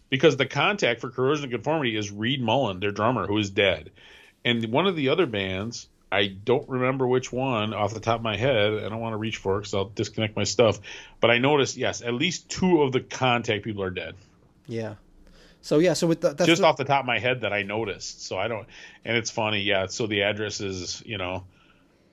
because 0.10 0.38
the 0.38 0.46
contact 0.46 1.02
for 1.02 1.10
Corrosion 1.10 1.46
of 1.46 1.52
Conformity 1.52 1.96
is 1.96 2.12
Reed 2.12 2.42
Mullin, 2.42 2.80
their 2.80 2.92
drummer, 2.92 3.28
who 3.28 3.38
is 3.38 3.50
dead, 3.50 3.92
and 4.46 4.66
one 4.72 4.88
of 4.88 4.96
the 4.96 5.10
other 5.10 5.26
bands. 5.26 5.88
I 6.12 6.28
don't 6.28 6.70
remember 6.70 7.08
which 7.08 7.32
one 7.34 7.74
off 7.74 7.92
the 7.96 8.00
top 8.00 8.18
of 8.20 8.24
my 8.24 8.38
head. 8.38 8.72
I 8.72 8.88
don't 8.88 9.00
want 9.00 9.14
to 9.14 9.18
reach 9.18 9.38
for 9.38 9.56
it 9.56 9.62
because 9.62 9.74
I'll 9.74 9.90
disconnect 9.90 10.36
my 10.36 10.44
stuff. 10.44 10.80
But 11.20 11.32
I 11.32 11.40
noticed, 11.40 11.76
yes, 11.76 12.04
at 12.04 12.14
least 12.14 12.50
two 12.50 12.84
of 12.84 12.92
the 12.92 13.00
contact 13.00 13.64
people 13.64 13.82
are 13.82 13.90
dead. 13.90 14.14
Yeah. 14.68 14.96
So 15.62 15.80
yeah, 15.80 15.94
so 15.94 16.08
with 16.08 16.20
the, 16.22 16.34
that's 16.34 16.46
just 16.46 16.62
the- 16.62 16.68
off 16.68 16.76
the 16.78 16.84
top 16.84 17.02
of 17.02 17.06
my 17.06 17.20
head 17.20 17.42
that 17.42 17.54
I 17.54 17.64
noticed. 17.64 18.26
So 18.26 18.38
I 18.38 18.48
don't, 18.50 18.68
and 19.06 19.16
it's 19.16 19.32
funny, 19.32 19.62
yeah. 19.62 19.86
So 19.88 20.08
the 20.08 20.24
address 20.24 20.60
is, 20.60 21.02
you 21.06 21.18
know, 21.18 21.46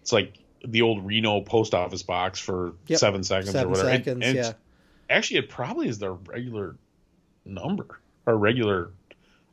it's 0.02 0.12
like 0.12 0.34
the 0.64 0.82
old 0.82 1.04
Reno 1.04 1.40
post 1.40 1.74
office 1.74 2.02
box 2.02 2.38
for 2.38 2.74
Yep. 2.86 2.98
seven 3.00 3.24
seconds 3.24 3.50
seven 3.52 3.66
or 3.66 3.70
whatever. 3.70 3.88
And- 3.88 4.04
seconds, 4.04 4.24
and 4.26 4.36
yeah. 4.36 4.52
Actually, 5.08 5.38
it 5.40 5.48
probably 5.48 5.88
is 5.88 5.98
their 5.98 6.12
regular 6.12 6.76
number 7.44 7.98
or 8.26 8.36
regular 8.36 8.90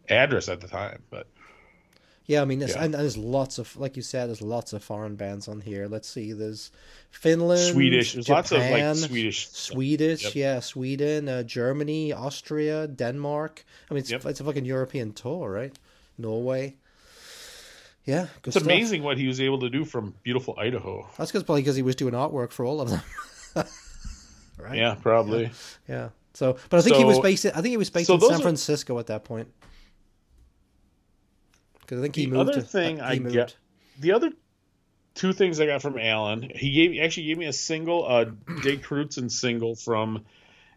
address 0.09 0.47
at 0.49 0.61
the 0.61 0.67
time, 0.67 1.01
but 1.09 1.25
Yeah, 2.27 2.41
I 2.41 2.45
mean, 2.45 2.59
there's, 2.59 2.75
Yeah. 2.75 2.83
and 2.83 2.93
there's 2.93 3.15
lots 3.17 3.57
of, 3.57 3.75
like 3.77 3.95
you 3.95 4.01
said, 4.03 4.27
there's 4.27 4.41
lots 4.41 4.73
of 4.73 4.83
foreign 4.83 5.15
bands 5.15 5.47
on 5.47 5.61
here. 5.61 5.87
Let's 5.87 6.09
see, 6.09 6.33
there's 6.33 6.71
Finland, 7.09 7.71
Swedish. 7.73 8.13
There's 8.13 8.27
lots 8.27 8.51
of 8.51 8.57
Japan, 8.57 8.99
like 8.99 9.09
Swedish. 9.09 9.47
Swedish, 9.49 10.23
Yep. 10.25 10.35
yeah, 10.35 10.59
Sweden, 10.59 11.29
uh, 11.29 11.43
Germany, 11.43 12.11
Austria, 12.11 12.85
Denmark. 12.85 13.63
I 13.89 13.93
mean, 13.93 14.01
it's, 14.01 14.11
Yep. 14.11 14.25
it's 14.25 14.41
a 14.41 14.43
fucking 14.43 14.65
European 14.65 15.13
tour, 15.13 15.49
right? 15.49 15.73
Norway. 16.17 16.75
Yeah, 18.03 18.27
It's 18.43 18.51
stuff. 18.55 18.63
amazing 18.63 19.03
what 19.03 19.17
he 19.17 19.27
was 19.27 19.39
able 19.39 19.59
to 19.59 19.69
do 19.69 19.85
from 19.85 20.13
beautiful 20.23 20.55
Idaho. 20.57 21.07
That's 21.17 21.31
cause, 21.31 21.43
probably 21.43 21.61
because 21.61 21.75
he 21.77 21.81
was 21.81 21.95
doing 21.95 22.13
artwork 22.13 22.51
for 22.51 22.65
all 22.65 22.81
of 22.81 22.89
them. 22.89 23.01
right? 24.57 24.77
Yeah, 24.77 24.95
probably. 24.95 25.51
Yeah. 25.87 26.09
So, 26.33 26.57
but 26.69 26.77
I 26.77 26.81
think 26.81 26.97
he 26.97 27.03
was 27.05 27.19
based. 27.19 27.45
In, 27.45 27.51
I 27.51 27.55
think 27.55 27.67
he 27.67 27.77
was 27.77 27.89
based 27.89 28.07
so 28.07 28.15
in 28.15 28.21
San 28.21 28.33
are- 28.33 28.39
Francisco 28.41 28.99
at 28.99 29.07
that 29.07 29.23
point. 29.23 29.47
Because 31.87 31.99
I 31.99 32.01
think 32.03 32.15
he 32.17 32.25
The 32.25 32.31
moved. 32.31 32.49
other 32.51 32.61
to- 32.61 32.67
thing 32.67 33.01
I 33.01 33.17
moved. 33.17 33.33
get- 33.33 33.55
The 33.99 34.11
other 34.11 34.31
two 35.15 35.31
things 35.33 35.59
I 35.59 35.65
got 35.65 35.81
from 35.81 35.97
Alan, 35.97 36.43
he 36.53 36.71
gave 36.71 37.01
actually 37.01 37.27
gave 37.27 37.37
me 37.39 37.45
a 37.45 37.53
single, 37.53 38.05
uh, 38.05 38.25
Die 38.25 38.75
Kreuzen 38.77 39.31
single 39.31 39.73
from. 39.75 40.25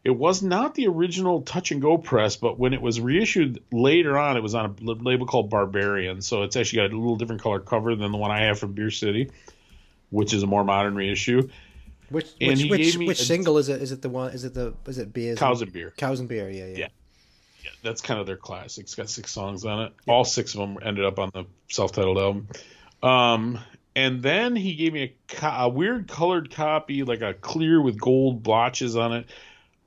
It 0.02 0.12
was 0.16 0.42
not 0.42 0.74
the 0.76 0.86
original 0.86 1.42
Touch 1.42 1.72
and 1.72 1.82
Go 1.82 1.98
press, 1.98 2.36
but 2.36 2.58
when 2.58 2.72
it 2.72 2.80
was 2.80 2.98
reissued 3.00 3.62
later 3.70 4.16
on, 4.16 4.38
it 4.38 4.42
was 4.42 4.54
on 4.54 4.74
a 4.82 4.90
label 4.92 5.26
called 5.26 5.50
Barbarian. 5.50 6.22
So 6.22 6.42
it's 6.44 6.56
actually 6.56 6.78
got 6.88 6.92
a 6.94 6.96
little 6.98 7.16
different 7.16 7.42
color 7.42 7.60
cover 7.60 7.94
than 7.94 8.10
the 8.10 8.16
one 8.16 8.30
I 8.30 8.44
have 8.44 8.58
from 8.58 8.72
Beer 8.72 8.90
City, 8.90 9.30
which 10.08 10.32
is 10.32 10.42
a 10.42 10.46
more 10.46 10.64
modern 10.64 10.94
reissue. 10.94 11.48
Which 12.08 12.26
And 12.40 12.58
which 12.58 12.70
which, 12.70 12.96
which 12.96 13.20
a- 13.20 13.24
single 13.24 13.58
is 13.58 13.68
it? 13.68 13.82
Is 13.82 13.92
it 13.92 14.00
the 14.00 14.08
one? 14.08 14.32
Is 14.32 14.44
it 14.44 14.54
the? 14.54 14.72
Is 14.86 14.96
it 14.98 15.12
beers? 15.12 15.38
Cows 15.38 15.60
and 15.60 15.70
Beer. 15.72 15.92
Cows 15.98 16.18
and 16.18 16.28
beer. 16.30 16.48
Yeah, 16.48 16.66
yeah. 16.68 16.76
Yeah. 16.78 16.88
Yeah, 17.64 17.70
that's 17.82 18.00
kind 18.00 18.20
of 18.20 18.26
their 18.26 18.36
classic. 18.36 18.84
It's 18.84 18.94
got 18.94 19.08
six 19.10 19.30
songs 19.32 19.64
on 19.64 19.80
it. 19.82 19.92
All 20.08 20.24
six 20.24 20.54
of 20.54 20.60
them 20.60 20.78
ended 20.82 21.04
up 21.04 21.18
on 21.18 21.30
the 21.34 21.44
self-titled 21.68 22.18
album. 22.18 22.48
Um, 23.02 23.58
and 23.96 24.22
then 24.22 24.54
he 24.56 24.74
gave 24.74 24.92
me 24.92 25.02
a, 25.02 25.14
co- 25.36 25.48
a 25.48 25.68
weird 25.68 26.08
colored 26.08 26.50
copy, 26.50 27.02
like 27.02 27.22
a 27.22 27.34
clear 27.34 27.80
with 27.80 28.00
gold 28.00 28.42
blotches 28.42 28.96
on 28.96 29.12
it, 29.12 29.26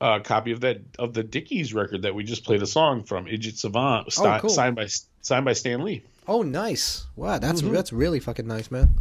uh, 0.01 0.19
copy 0.19 0.51
of 0.51 0.61
that 0.61 0.81
of 0.99 1.13
the 1.13 1.23
Dickies 1.23 1.73
record 1.73 2.01
that 2.01 2.13
we 2.13 2.23
just 2.23 2.43
played 2.43 2.61
a 2.61 2.67
song 2.67 3.03
from, 3.03 3.27
Idiot 3.27 3.57
Savant, 3.57 4.11
sti- 4.11 4.37
Oh, 4.37 4.41
cool. 4.41 4.49
signed 4.49 4.75
by 4.75 4.87
signed 5.21 5.45
by 5.45 5.53
Stan 5.53 5.83
Lee. 5.83 6.03
Oh, 6.27 6.41
nice! 6.41 7.05
Wow, 7.15 7.37
that's 7.39 7.61
Mm-hmm. 7.61 7.73
that's 7.73 7.93
really 7.93 8.19
fucking 8.19 8.47
nice, 8.47 8.69
man. 8.71 8.95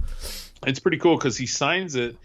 It's 0.67 0.79
pretty 0.81 0.99
cool 0.99 1.17
because 1.17 1.37
he 1.37 1.47
signs 1.47 1.95
it. 1.97 2.17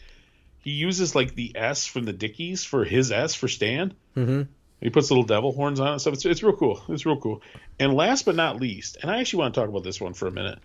He 0.60 0.72
uses 0.72 1.16
like 1.16 1.34
the 1.34 1.54
S 1.56 1.86
from 1.88 2.04
the 2.04 2.14
Dickies 2.14 2.64
for 2.64 2.84
his 2.84 3.12
S 3.12 3.34
for 3.34 3.48
Stan. 3.48 3.94
Mm-hmm. 4.16 4.42
He 4.82 4.90
puts 4.90 5.10
little 5.10 5.24
devil 5.24 5.52
horns 5.52 5.80
on 5.80 5.96
it. 5.96 6.00
So 6.00 6.12
it's, 6.12 6.26
it's 6.26 6.44
real 6.44 6.56
cool. 6.56 6.82
It's 6.90 7.06
real 7.06 7.18
cool. 7.18 7.42
And 7.80 7.94
last 7.94 8.26
but 8.26 8.36
not 8.36 8.60
least, 8.60 8.98
and 9.02 9.10
I 9.10 9.20
actually 9.20 9.40
want 9.40 9.56
to 9.56 9.62
talk 9.62 9.70
about 9.70 9.84
this 9.84 10.00
one 10.00 10.14
for 10.14 10.28
a 10.28 10.32
minute 10.32 10.60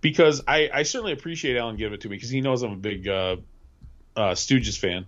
because 0.00 0.42
I, 0.48 0.70
I 0.72 0.82
certainly 0.84 1.12
appreciate 1.12 1.56
Alan 1.56 1.76
giving 1.76 1.94
it 1.94 2.00
to 2.02 2.08
me 2.08 2.16
because 2.16 2.30
he 2.30 2.40
knows 2.40 2.62
I'm 2.62 2.72
a 2.72 2.76
big 2.76 3.06
uh, 3.06 3.36
uh, 4.16 4.30
Stooges 4.32 4.78
fan. 4.78 5.06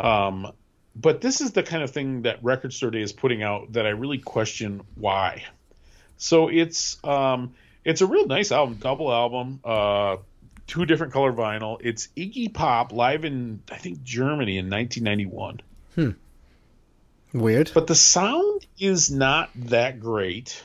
Um, 0.00 0.52
but 0.94 1.20
this 1.20 1.40
is 1.40 1.52
the 1.52 1.62
kind 1.62 1.82
of 1.82 1.90
thing 1.90 2.22
that 2.22 2.42
Record 2.42 2.72
Store 2.72 2.90
Day 2.90 3.02
is 3.02 3.12
putting 3.12 3.42
out 3.42 3.72
that 3.74 3.86
I 3.86 3.90
really 3.90 4.18
question 4.18 4.82
why. 4.94 5.44
So 6.16 6.48
it's 6.48 6.98
um, 7.04 7.54
it's 7.84 8.00
a 8.00 8.06
real 8.06 8.26
nice 8.26 8.50
album, 8.50 8.78
double 8.80 9.12
album, 9.12 9.60
uh, 9.62 10.16
two 10.66 10.86
different 10.86 11.12
color 11.12 11.32
vinyl. 11.32 11.78
It's 11.80 12.08
Iggy 12.16 12.52
Pop 12.52 12.92
live 12.92 13.24
in 13.24 13.62
I 13.70 13.76
think 13.76 14.02
Germany 14.02 14.58
in 14.58 14.70
1991 14.70 15.60
Weird. 17.36 17.70
but 17.74 17.86
the 17.86 17.94
sound 17.94 18.66
is 18.78 19.10
not 19.10 19.50
that 19.56 20.00
great 20.00 20.62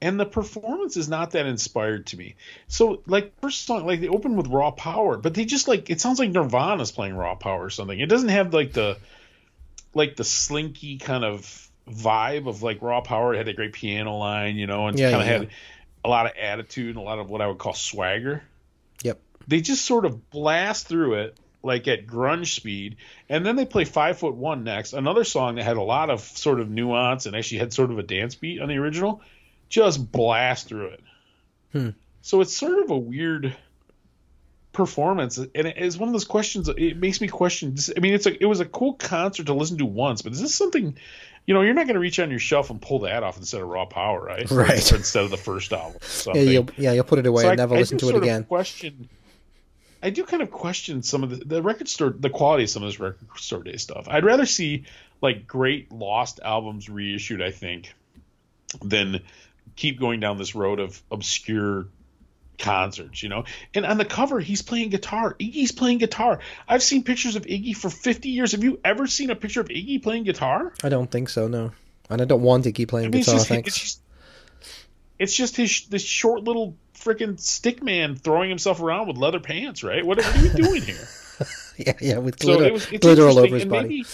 and 0.00 0.18
the 0.18 0.24
performance 0.26 0.96
is 0.96 1.08
not 1.08 1.32
that 1.32 1.46
inspired 1.46 2.06
to 2.06 2.16
me 2.16 2.34
so 2.68 3.02
like 3.06 3.32
first 3.40 3.64
song 3.66 3.86
like 3.86 4.00
they 4.00 4.08
open 4.08 4.36
with 4.36 4.46
raw 4.48 4.70
power 4.70 5.16
but 5.16 5.34
they 5.34 5.44
just 5.44 5.68
like 5.68 5.90
it 5.90 6.00
sounds 6.00 6.18
like 6.18 6.30
nirvana's 6.30 6.92
playing 6.92 7.14
raw 7.16 7.34
power 7.34 7.64
or 7.64 7.70
something 7.70 7.98
it 8.00 8.08
doesn't 8.08 8.28
have 8.30 8.52
like 8.54 8.72
the 8.72 8.96
like 9.94 10.16
the 10.16 10.24
slinky 10.24 10.98
kind 10.98 11.24
of 11.24 11.68
vibe 11.88 12.48
of 12.48 12.62
like 12.62 12.80
raw 12.80 13.00
power 13.00 13.34
it 13.34 13.38
had 13.38 13.48
a 13.48 13.52
great 13.52 13.72
piano 13.72 14.16
line 14.16 14.56
you 14.56 14.66
know 14.66 14.86
and 14.86 14.98
Yeah, 14.98 15.10
kind 15.10 15.22
of 15.22 15.26
yeah, 15.28 15.38
had 15.38 15.48
a 16.04 16.08
lot 16.08 16.26
of 16.26 16.32
attitude 16.40 16.88
and 16.90 16.96
a 16.98 17.02
lot 17.02 17.18
of 17.18 17.28
what 17.30 17.40
i 17.40 17.46
would 17.46 17.58
call 17.58 17.74
swagger 17.74 18.42
Yep. 19.02 19.20
they 19.48 19.60
just 19.60 19.84
sort 19.84 20.04
of 20.04 20.30
blast 20.30 20.86
through 20.88 21.14
it 21.14 21.36
like 21.62 21.86
at 21.88 22.06
grunge 22.06 22.54
speed 22.54 22.96
and 23.28 23.44
then 23.46 23.56
they 23.56 23.64
play 23.64 23.84
five 23.84 24.18
foot 24.18 24.34
one 24.34 24.64
next 24.64 24.92
another 24.92 25.24
song 25.24 25.54
that 25.56 25.64
had 25.64 25.76
a 25.76 25.82
lot 25.82 26.10
of 26.10 26.20
sort 26.20 26.58
of 26.60 26.68
nuance 26.70 27.26
and 27.26 27.36
actually 27.36 27.58
had 27.58 27.72
sort 27.72 27.90
of 27.90 27.98
a 27.98 28.02
dance 28.02 28.34
beat 28.34 28.60
on 28.60 28.68
the 28.68 28.76
original 28.76 29.20
just 29.68 30.10
blast 30.12 30.68
through 30.68 30.86
it 30.88 31.00
Hmm. 31.72 31.88
so 32.20 32.40
it's 32.40 32.56
sort 32.56 32.78
of 32.80 32.90
a 32.90 32.98
weird 32.98 33.54
performance 34.72 35.36
and 35.36 35.50
it 35.54 35.76
is 35.76 35.98
one 35.98 36.08
of 36.08 36.14
those 36.14 36.24
questions 36.24 36.66
it 36.68 36.96
makes 36.96 37.20
me 37.20 37.28
question 37.28 37.76
i 37.94 38.00
mean 38.00 38.14
it's 38.14 38.24
a 38.26 38.42
it 38.42 38.46
was 38.46 38.60
a 38.60 38.64
cool 38.64 38.94
concert 38.94 39.44
to 39.46 39.52
listen 39.52 39.76
to 39.76 39.84
once 39.84 40.22
but 40.22 40.32
is 40.32 40.40
this 40.40 40.54
something 40.54 40.96
you 41.46 41.52
know 41.52 41.60
you're 41.60 41.74
not 41.74 41.84
going 41.86 41.92
to 41.94 42.00
reach 42.00 42.18
on 42.18 42.30
your 42.30 42.38
shelf 42.38 42.70
and 42.70 42.80
pull 42.80 43.00
that 43.00 43.22
off 43.22 43.36
instead 43.36 43.60
of 43.60 43.68
raw 43.68 43.84
power 43.84 44.24
right 44.24 44.50
Right. 44.50 44.92
instead 44.92 45.24
of 45.24 45.30
the 45.30 45.36
first 45.36 45.74
album 45.74 46.00
Yeah, 46.34 46.40
you'll 46.40 46.68
yeah 46.78 46.92
you'll 46.92 47.04
put 47.04 47.18
it 47.18 47.26
away 47.26 47.42
So 47.42 47.50
and 47.50 47.60
I- 47.60 47.62
never 47.64 47.74
I 47.74 47.78
listen 47.80 47.98
to 47.98 48.08
it 48.08 48.16
again. 48.16 48.44
Question. 48.44 49.10
I 50.02 50.10
do 50.10 50.24
kind 50.24 50.42
of 50.42 50.50
question 50.50 51.02
some 51.02 51.22
of 51.22 51.30
the, 51.30 51.44
the 51.44 51.62
record 51.62 51.88
store, 51.88 52.10
the 52.10 52.30
quality 52.30 52.64
of 52.64 52.70
some 52.70 52.82
of 52.82 52.88
this 52.88 52.98
record 52.98 53.28
store 53.36 53.62
day 53.62 53.76
stuff. 53.76 54.08
I'd 54.08 54.24
rather 54.24 54.46
see 54.46 54.84
like 55.20 55.46
great 55.46 55.92
lost 55.92 56.40
albums 56.44 56.88
reissued. 56.88 57.40
I 57.40 57.52
think 57.52 57.94
than 58.82 59.20
keep 59.76 60.00
going 60.00 60.20
down 60.20 60.38
this 60.38 60.54
road 60.54 60.80
of 60.80 61.00
obscure 61.10 61.86
concerts. 62.58 63.22
You 63.22 63.28
know, 63.28 63.44
and 63.74 63.86
on 63.86 63.98
the 63.98 64.04
cover 64.04 64.40
he's 64.40 64.62
playing 64.62 64.90
guitar. 64.90 65.34
Iggy's 65.38 65.72
playing 65.72 65.98
guitar. 65.98 66.40
I've 66.66 66.82
seen 66.82 67.04
pictures 67.04 67.36
of 67.36 67.44
Iggy 67.44 67.76
for 67.76 67.90
50 67.90 68.28
years. 68.28 68.52
Have 68.52 68.64
you 68.64 68.80
ever 68.84 69.06
seen 69.06 69.30
a 69.30 69.36
picture 69.36 69.60
of 69.60 69.68
Iggy 69.68 70.02
playing 70.02 70.24
guitar? 70.24 70.72
I 70.82 70.88
don't 70.88 71.10
think 71.10 71.28
so. 71.28 71.46
No, 71.46 71.72
and 72.10 72.20
I 72.20 72.24
don't 72.24 72.42
want 72.42 72.64
Iggy 72.64 72.88
playing 72.88 73.06
I 73.06 73.10
mean, 73.10 73.20
guitar. 73.20 73.34
it's 73.36 73.42
just, 73.44 73.48
thanks. 73.48 73.68
it's 73.68 73.78
just 73.78 74.00
it's 75.18 75.34
just 75.34 75.56
his 75.56 75.86
this 75.86 76.02
short 76.02 76.42
little 76.42 76.76
freaking 77.02 77.38
stick 77.38 77.82
man 77.82 78.16
throwing 78.16 78.48
himself 78.48 78.80
around 78.80 79.08
with 79.08 79.16
leather 79.16 79.40
pants, 79.40 79.82
right? 79.82 80.04
What, 80.04 80.18
what 80.18 80.36
are 80.36 80.40
you 80.40 80.50
doing 80.50 80.82
here? 80.82 81.08
yeah, 81.76 81.92
yeah, 82.00 82.18
with 82.18 82.40
so 82.40 82.56
glitter, 82.56 82.66
it 82.66 82.72
was 82.72 82.86
glitter 82.86 83.28
all 83.28 83.38
over 83.38 83.54
his 83.54 83.62
and 83.62 83.70
body. 83.70 83.88
Maybe, 83.88 84.04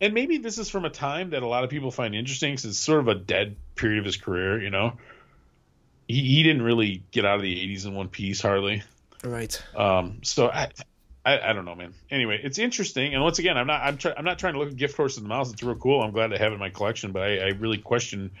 and 0.00 0.14
maybe 0.14 0.38
this 0.38 0.58
is 0.58 0.68
from 0.68 0.84
a 0.84 0.90
time 0.90 1.30
that 1.30 1.42
a 1.42 1.46
lot 1.46 1.64
of 1.64 1.70
people 1.70 1.90
find 1.90 2.14
interesting 2.14 2.52
because 2.52 2.64
it's 2.64 2.78
sort 2.78 3.00
of 3.00 3.08
a 3.08 3.14
dead 3.14 3.56
period 3.76 4.00
of 4.00 4.04
his 4.04 4.16
career. 4.16 4.60
You 4.60 4.70
know, 4.70 4.98
he 6.08 6.20
he 6.22 6.42
didn't 6.42 6.62
really 6.62 7.02
get 7.10 7.24
out 7.24 7.36
of 7.36 7.42
the 7.42 7.54
'80s 7.54 7.86
in 7.86 7.94
one 7.94 8.08
piece 8.08 8.40
hardly. 8.40 8.82
Right. 9.24 9.62
Um, 9.76 10.18
so 10.22 10.48
I, 10.48 10.70
I, 11.24 11.38
I 11.38 11.52
don't 11.52 11.64
know, 11.64 11.76
man. 11.76 11.94
Anyway, 12.10 12.40
it's 12.42 12.58
interesting, 12.58 13.14
and 13.14 13.22
once 13.22 13.38
again, 13.38 13.56
I'm 13.56 13.68
not, 13.68 13.82
I'm, 13.82 13.96
try, 13.96 14.12
I'm 14.16 14.24
not 14.24 14.38
trying 14.38 14.54
to 14.54 14.58
look 14.58 14.70
a 14.70 14.74
gift 14.74 14.96
horse 14.96 15.16
in 15.16 15.22
the 15.22 15.28
mouth. 15.28 15.52
It's 15.52 15.62
real 15.62 15.76
cool. 15.76 16.02
I'm 16.02 16.10
glad 16.10 16.28
to 16.28 16.38
have 16.38 16.50
it 16.50 16.54
in 16.54 16.60
my 16.60 16.70
collection, 16.70 17.12
but 17.12 17.22
I, 17.22 17.38
I 17.38 17.48
really 17.50 17.78
question 17.78 18.32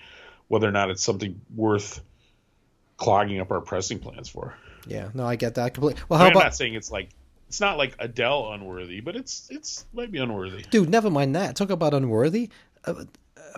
whether 0.48 0.68
or 0.68 0.72
not 0.72 0.90
it's 0.90 1.02
something 1.02 1.40
worth 1.54 2.00
clogging 3.02 3.40
up 3.40 3.50
our 3.50 3.60
pressing 3.60 3.98
plans 3.98 4.28
for. 4.28 4.54
Yeah. 4.86 5.08
No, 5.14 5.24
I 5.26 5.36
get 5.36 5.54
that 5.56 5.74
completely. 5.74 6.02
Well, 6.08 6.18
I 6.18 6.22
how 6.22 6.26
I'm 6.28 6.32
about 6.36 6.44
not 6.44 6.54
saying 6.54 6.74
it's 6.74 6.90
like 6.90 7.10
it's 7.48 7.60
not 7.60 7.76
like 7.78 7.94
Adele 7.98 8.52
unworthy, 8.52 9.00
but 9.00 9.16
it's 9.16 9.46
it's 9.50 9.84
might 9.92 10.10
be 10.12 10.18
unworthy. 10.18 10.62
Dude, 10.70 10.88
never 10.88 11.10
mind 11.10 11.36
that. 11.36 11.56
Talk 11.56 11.70
about 11.70 11.94
unworthy. 11.94 12.50
Uh, 12.84 13.04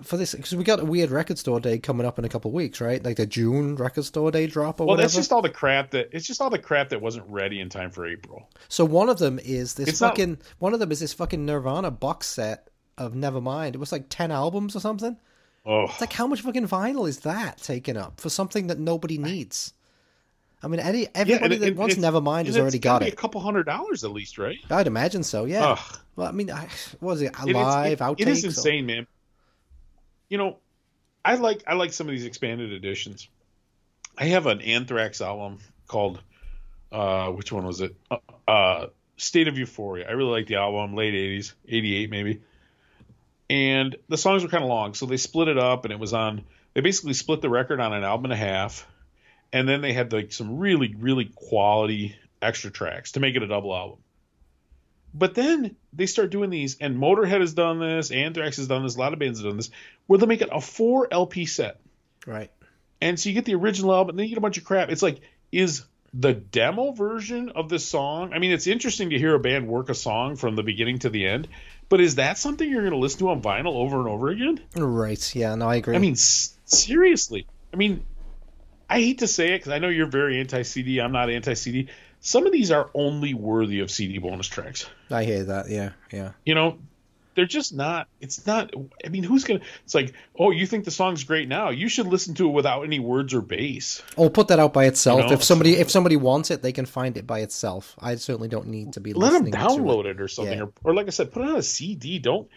for 0.02 0.16
this, 0.16 0.34
because 0.34 0.56
we 0.56 0.64
got 0.64 0.80
a 0.80 0.84
weird 0.84 1.10
record 1.10 1.38
store 1.38 1.60
day 1.60 1.78
coming 1.78 2.04
up 2.04 2.18
in 2.18 2.24
a 2.24 2.28
couple 2.28 2.50
of 2.50 2.54
weeks, 2.54 2.80
right? 2.80 3.02
Like 3.04 3.16
the 3.16 3.26
June 3.26 3.76
record 3.76 4.04
store 4.04 4.32
day 4.32 4.48
drop 4.48 4.80
or 4.80 4.86
Well, 4.86 4.94
whatever. 4.96 5.02
that's 5.04 5.14
just 5.14 5.32
all 5.32 5.40
the 5.40 5.48
crap 5.50 5.90
that 5.92 6.08
it's 6.10 6.26
just 6.26 6.40
all 6.40 6.50
the 6.50 6.58
crap 6.58 6.88
that 6.88 7.00
wasn't 7.00 7.26
ready 7.28 7.60
in 7.60 7.68
time 7.68 7.90
for 7.92 8.04
April. 8.04 8.48
So 8.68 8.84
one 8.84 9.08
of 9.08 9.18
them 9.18 9.38
is 9.38 9.74
this 9.74 9.88
It's 9.88 10.00
not- 10.00 10.10
fucking. 10.10 10.38
One 10.58 10.74
of 10.74 10.80
them 10.80 10.90
is 10.90 10.98
this 11.00 11.12
fucking 11.12 11.46
Nirvana 11.46 11.92
box 11.92 12.26
set 12.26 12.68
of 12.98 13.12
Nevermind. 13.14 13.74
It 13.74 13.78
was 13.80 13.92
like 13.92 14.06
ten 14.08 14.32
albums 14.32 14.74
or 14.74 14.80
something. 14.80 15.16
Oh, 15.66 15.84
It's 15.84 16.00
like 16.00 16.12
how 16.12 16.26
much 16.26 16.42
fucking 16.42 16.68
vinyl 16.68 17.08
is 17.08 17.20
that 17.20 17.58
taken 17.58 17.96
up 17.96 18.20
for 18.20 18.28
something 18.28 18.66
that 18.66 18.78
nobody 18.78 19.16
needs? 19.18 19.72
I 20.62 20.68
mean, 20.68 20.80
any 20.80 21.06
everybody 21.14 21.56
that 21.56 21.76
wants 21.76 21.94
Nevermind 21.96 22.46
has 22.46 22.56
already 22.56 22.78
got 22.78 23.00
be 23.00 23.08
it. 23.08 23.12
A 23.12 23.16
couple 23.16 23.40
hundred 23.40 23.64
dollars 23.64 24.02
at 24.04 24.10
least, 24.12 24.38
right? 24.38 24.58
I'd 24.70 24.86
imagine 24.86 25.22
so. 25.22 25.44
Yeah. 25.44 25.72
Ugh. 25.72 25.98
Well, 26.16 26.26
I 26.26 26.32
mean, 26.32 26.50
I, 26.50 26.68
what 27.00 27.12
was 27.12 27.22
it 27.22 27.32
It 27.46 27.54
live 27.54 27.92
it- 27.92 27.98
outtakes? 28.04 28.20
It 28.20 28.28
is 28.28 28.44
or- 28.44 28.48
insane, 28.48 28.86
man. 28.86 29.06
You 30.28 30.38
know, 30.38 30.58
I 31.24 31.34
like 31.36 31.62
I 31.66 31.74
like 31.74 31.92
some 31.92 32.08
of 32.08 32.12
these 32.12 32.24
expanded 32.24 32.72
editions. 32.72 33.28
I 34.16 34.26
have 34.26 34.46
an 34.46 34.60
Anthrax 34.60 35.20
album 35.20 35.58
called 35.86 36.22
uh 36.92 37.28
which 37.28 37.52
one 37.52 37.66
was 37.66 37.80
it? 37.80 37.94
Uh, 38.10 38.16
uh 38.48 38.86
State 39.16 39.48
of 39.48 39.58
Euphoria. 39.58 40.08
I 40.08 40.12
really 40.12 40.30
like 40.30 40.46
the 40.46 40.56
album, 40.56 40.94
late 40.94 41.14
80s, 41.14 41.52
88 41.68 42.10
maybe. 42.10 42.40
And 43.54 43.94
the 44.08 44.18
songs 44.18 44.42
were 44.42 44.48
kind 44.48 44.64
of 44.64 44.68
long, 44.68 44.94
so 44.94 45.06
they 45.06 45.16
split 45.16 45.46
it 45.46 45.58
up 45.58 45.84
and 45.84 45.92
it 45.92 46.00
was 46.00 46.12
on 46.12 46.42
they 46.72 46.80
basically 46.80 47.14
split 47.14 47.40
the 47.40 47.48
record 47.48 47.78
on 47.78 47.92
an 47.92 48.02
album 48.02 48.24
and 48.24 48.32
a 48.32 48.36
half. 48.36 48.84
And 49.52 49.68
then 49.68 49.80
they 49.80 49.92
had 49.92 50.12
like 50.12 50.32
some 50.32 50.58
really 50.58 50.92
really 50.98 51.30
quality 51.36 52.16
extra 52.42 52.72
tracks 52.72 53.12
to 53.12 53.20
make 53.20 53.36
it 53.36 53.44
a 53.44 53.46
double 53.46 53.72
album. 53.72 53.98
But 55.14 55.36
then 55.36 55.76
they 55.92 56.06
start 56.06 56.30
doing 56.30 56.50
these, 56.50 56.78
and 56.80 56.96
Motorhead 56.96 57.38
has 57.38 57.54
done 57.54 57.78
this, 57.78 58.10
Anthrax 58.10 58.56
has 58.56 58.66
done 58.66 58.82
this, 58.82 58.96
a 58.96 58.98
lot 58.98 59.12
of 59.12 59.20
bands 59.20 59.38
have 59.38 59.46
done 59.46 59.56
this, 59.56 59.70
where 60.08 60.18
they 60.18 60.26
make 60.26 60.42
it 60.42 60.48
a 60.50 60.60
four 60.60 61.06
LP 61.08 61.46
set. 61.46 61.80
Right. 62.26 62.50
And 63.00 63.20
so 63.20 63.28
you 63.28 63.36
get 63.36 63.44
the 63.44 63.54
original 63.54 63.94
album, 63.94 64.10
and 64.10 64.18
then 64.18 64.24
you 64.24 64.30
get 64.30 64.38
a 64.38 64.40
bunch 64.40 64.58
of 64.58 64.64
crap. 64.64 64.90
It's 64.90 65.02
like, 65.02 65.20
is 65.52 65.84
the 66.12 66.32
demo 66.32 66.90
version 66.90 67.50
of 67.50 67.68
this 67.68 67.86
song? 67.86 68.32
I 68.32 68.40
mean, 68.40 68.50
it's 68.50 68.66
interesting 68.66 69.10
to 69.10 69.18
hear 69.18 69.36
a 69.36 69.38
band 69.38 69.68
work 69.68 69.88
a 69.90 69.94
song 69.94 70.34
from 70.34 70.56
the 70.56 70.64
beginning 70.64 70.98
to 71.00 71.10
the 71.10 71.24
end, 71.26 71.46
but 71.88 72.00
is 72.00 72.16
that 72.16 72.38
something 72.38 72.68
you're 72.68 72.82
going 72.82 72.92
to 72.92 72.98
listen 72.98 73.18
to 73.20 73.30
on 73.30 73.42
vinyl 73.42 73.74
over 73.74 73.98
and 73.98 74.08
over 74.08 74.28
again? 74.28 74.60
Right. 74.76 75.34
Yeah. 75.34 75.54
No, 75.54 75.68
I 75.68 75.76
agree. 75.76 75.94
I 75.96 75.98
mean, 75.98 76.12
s- 76.12 76.56
seriously. 76.64 77.46
I 77.72 77.76
mean, 77.76 78.04
I 78.88 79.00
hate 79.00 79.18
to 79.18 79.26
say 79.26 79.54
it 79.54 79.58
because 79.58 79.72
I 79.72 79.78
know 79.78 79.88
you're 79.88 80.06
very 80.06 80.38
anti 80.40 80.62
CD. 80.62 81.00
I'm 81.00 81.12
not 81.12 81.30
anti 81.30 81.54
CD. 81.54 81.88
Some 82.20 82.46
of 82.46 82.52
these 82.52 82.70
are 82.70 82.90
only 82.94 83.34
worthy 83.34 83.80
of 83.80 83.90
CD 83.90 84.18
bonus 84.18 84.46
tracks. 84.46 84.86
I 85.10 85.24
hear 85.24 85.44
that. 85.44 85.68
Yeah. 85.68 85.90
Yeah. 86.12 86.32
you 86.44 86.54
know 86.54 86.78
they're 87.34 87.46
just 87.46 87.74
not 87.74 88.08
it's 88.20 88.46
not 88.46 88.70
i 89.04 89.08
mean 89.08 89.22
who's 89.22 89.44
gonna 89.44 89.60
it's 89.84 89.94
like 89.94 90.12
oh 90.38 90.50
you 90.50 90.66
think 90.66 90.84
the 90.84 90.90
song's 90.90 91.24
great 91.24 91.48
now. 91.48 91.70
You 91.70 91.88
should 91.88 92.06
listen 92.06 92.34
to 92.34 92.46
it 92.48 92.52
without 92.52 92.82
any 92.82 92.98
words 92.98 93.34
or 93.34 93.40
bass. 93.40 94.02
Or 94.16 94.30
put 94.30 94.48
that 94.48 94.58
out 94.58 94.72
by 94.72 94.84
itself. 94.86 95.22
You 95.22 95.26
know, 95.28 95.32
if 95.32 95.42
somebody 95.44 95.74
if 95.76 95.90
somebody 95.90 96.16
wants 96.16 96.50
it, 96.50 96.62
they 96.62 96.72
can 96.72 96.86
find 96.86 97.16
it 97.16 97.26
by 97.26 97.40
itself. 97.40 97.94
I 97.98 98.14
certainly 98.16 98.48
don't 98.48 98.68
need 98.68 98.92
to 98.94 99.00
be 99.00 99.12
let 99.12 99.32
them 99.32 99.44
listening 99.44 99.52
to 99.52 99.58
download 99.58 100.04
it 100.06 100.20
or 100.20 100.28
something 100.28 100.58
Yeah. 100.58 100.64
or, 100.64 100.72
or 100.84 100.94
like 100.94 101.06
i 101.06 101.10
said 101.10 101.32
put 101.32 101.42
it 101.42 101.48
on 101.48 101.56
a 101.56 101.62
cd 101.62 102.18
don't 102.18 102.48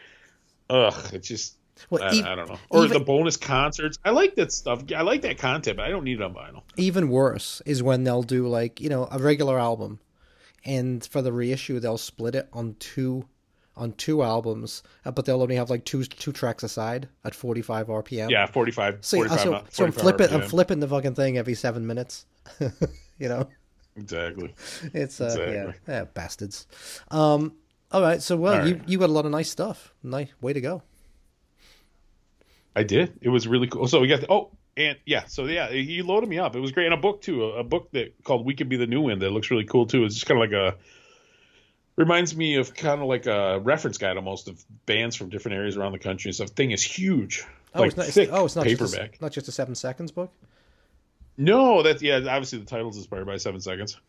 ugh 0.69 0.93
it's 1.13 1.27
just 1.27 1.55
Well, 1.89 2.03
I, 2.03 2.35
don't 2.35 2.49
know. 2.49 2.57
Or 2.69 2.85
even- 2.85 2.97
the 2.97 3.03
bonus 3.05 3.37
concerts. 3.37 3.97
I 4.03 4.09
like 4.09 4.35
that 4.35 4.51
stuff. 4.51 4.83
I 4.95 5.01
like 5.03 5.21
that 5.21 5.37
content 5.37 5.77
but 5.77 5.85
i 5.85 5.89
don't 5.89 6.03
need 6.03 6.19
it 6.19 6.23
on 6.23 6.33
vinyl. 6.33 6.61
Even 6.75 7.09
worse 7.09 7.61
is 7.65 7.81
when 7.83 8.03
they'll 8.03 8.23
do 8.23 8.47
like 8.47 8.81
you 8.81 8.89
know 8.89 9.07
a 9.11 9.19
regular 9.19 9.59
album, 9.59 9.99
and 10.65 11.05
for 11.05 11.21
the 11.21 11.31
reissue 11.31 11.79
they'll 11.79 11.97
split 11.97 12.35
it 12.35 12.49
on 12.51 12.75
two 12.79 13.25
on 13.77 13.93
two 13.93 14.23
albums, 14.23 14.83
uh, 15.05 15.11
but 15.11 15.25
they'll 15.25 15.41
only 15.41 15.55
have 15.55 15.69
like 15.69 15.85
two 15.85 16.03
two 16.03 16.31
tracks 16.31 16.63
aside 16.63 17.07
at 17.23 17.33
45 17.35 17.87
RPM. 17.87 18.29
yeah 18.29 18.45
45 18.45 18.97
So, 19.01 19.17
45 19.17 19.39
so, 19.39 19.43
so 19.69 19.85
I'm 19.85 19.91
45 19.91 20.01
flipping 20.01 20.35
I'm 20.35 20.47
flipping 20.49 20.79
the 20.79 20.87
fucking 20.87 21.15
thing 21.15 21.37
every 21.37 21.53
seven 21.53 21.85
minutes. 21.87 22.25
you 22.59 23.29
know, 23.29 23.47
exactly 23.95 24.53
it's 24.93 25.21
uh, 25.21 25.25
Exactly. 25.25 25.53
yeah, 25.53 25.71
yeah, 25.87 26.03
bastards. 26.05 26.67
Um, 27.11 27.53
all 27.91 28.01
right, 28.01 28.21
so 28.21 28.35
well, 28.35 28.61
All 28.61 28.67
you 28.67 28.81
you 28.85 28.97
got 28.97 29.09
a 29.09 29.13
lot 29.13 29.25
of 29.25 29.31
nice 29.31 29.49
stuff. 29.49 29.93
Nice 30.03 30.29
way 30.41 30.53
to 30.53 30.61
go. 30.61 30.81
I 32.75 32.83
did. 32.83 33.17
It 33.21 33.29
was 33.29 33.47
really 33.47 33.67
cool. 33.67 33.87
So 33.87 33.99
we 33.99 34.07
got 34.07 34.21
the, 34.21 34.31
oh 34.31 34.51
and 34.75 34.97
yeah, 35.05 35.25
so 35.25 35.45
yeah, 35.45 35.69
he 35.69 36.01
loaded 36.03 36.29
me 36.29 36.37
up. 36.37 36.55
It 36.55 36.59
was 36.59 36.71
great. 36.71 36.85
And 36.85 36.93
a 36.93 36.97
book 36.97 37.21
too, 37.21 37.43
a, 37.43 37.59
a 37.59 37.63
book 37.63 37.89
that 37.93 38.13
called 38.23 38.45
"We 38.45 38.53
Could 38.53 38.69
Be 38.69 38.77
the 38.77 38.85
New 38.87 39.01
Wind" 39.01 39.21
that 39.21 39.31
looks 39.31 39.49
really 39.49 39.65
cool 39.65 39.87
too. 39.87 40.03
It's 40.05 40.13
just 40.15 40.27
kind 40.27 40.41
of 40.41 40.47
like 40.49 40.55
a 40.55 40.77
reminds 41.97 42.35
me 42.35 42.55
of 42.55 42.73
kind 42.73 43.01
of 43.01 43.07
like 43.07 43.25
a 43.25 43.59
reference 43.59 43.97
guide 43.97 44.15
almost 44.15 44.47
of 44.47 44.63
bands 44.85 45.15
from 45.15 45.29
different 45.29 45.57
areas 45.57 45.75
around 45.75 45.91
the 45.91 45.99
country 45.99 46.29
and 46.29 46.35
stuff. 46.35 46.49
Thing 46.51 46.71
is 46.71 46.81
huge, 46.83 47.43
Oh, 47.75 47.79
like 47.81 47.87
it's 47.89 47.97
not. 47.97 48.05
thick 48.07 48.29
oh, 48.31 48.45
it's 48.45 48.55
not 48.55 48.65
Just 48.65 48.93
paperback. 48.93 49.17
a, 49.19 49.23
not 49.23 49.31
just 49.33 49.47
a 49.47 49.51
seven 49.51 49.75
seconds 49.75 50.11
book. 50.11 50.31
No, 51.37 51.83
that's 51.83 52.01
yeah. 52.01 52.15
Obviously, 52.17 52.59
the 52.59 52.65
title's 52.65 52.97
inspired 52.97 53.25
by 53.27 53.37
Seven 53.37 53.59
Seconds. 53.61 53.99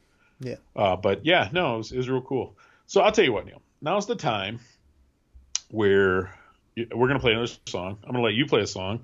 Yeah. 0.40 0.54
Uh, 0.76 0.96
but 0.96 1.26
yeah, 1.26 1.48
no, 1.52 1.74
it 1.74 1.78
was, 1.78 1.92
it 1.92 1.96
was 1.98 2.08
real 2.08 2.22
cool. 2.22 2.56
So 2.86 3.00
I'll 3.02 3.12
tell 3.12 3.24
you 3.24 3.32
what, 3.32 3.44
Neil. 3.44 3.60
Now's 3.82 4.06
the 4.06 4.14
time 4.14 4.60
where 5.70 6.32
we're 6.76 7.08
gonna 7.08 7.20
play 7.20 7.32
another 7.32 7.52
song. 7.66 7.98
I'm 8.04 8.12
gonna 8.12 8.24
let 8.24 8.34
you 8.34 8.46
play 8.46 8.62
a 8.62 8.66
song, 8.66 9.00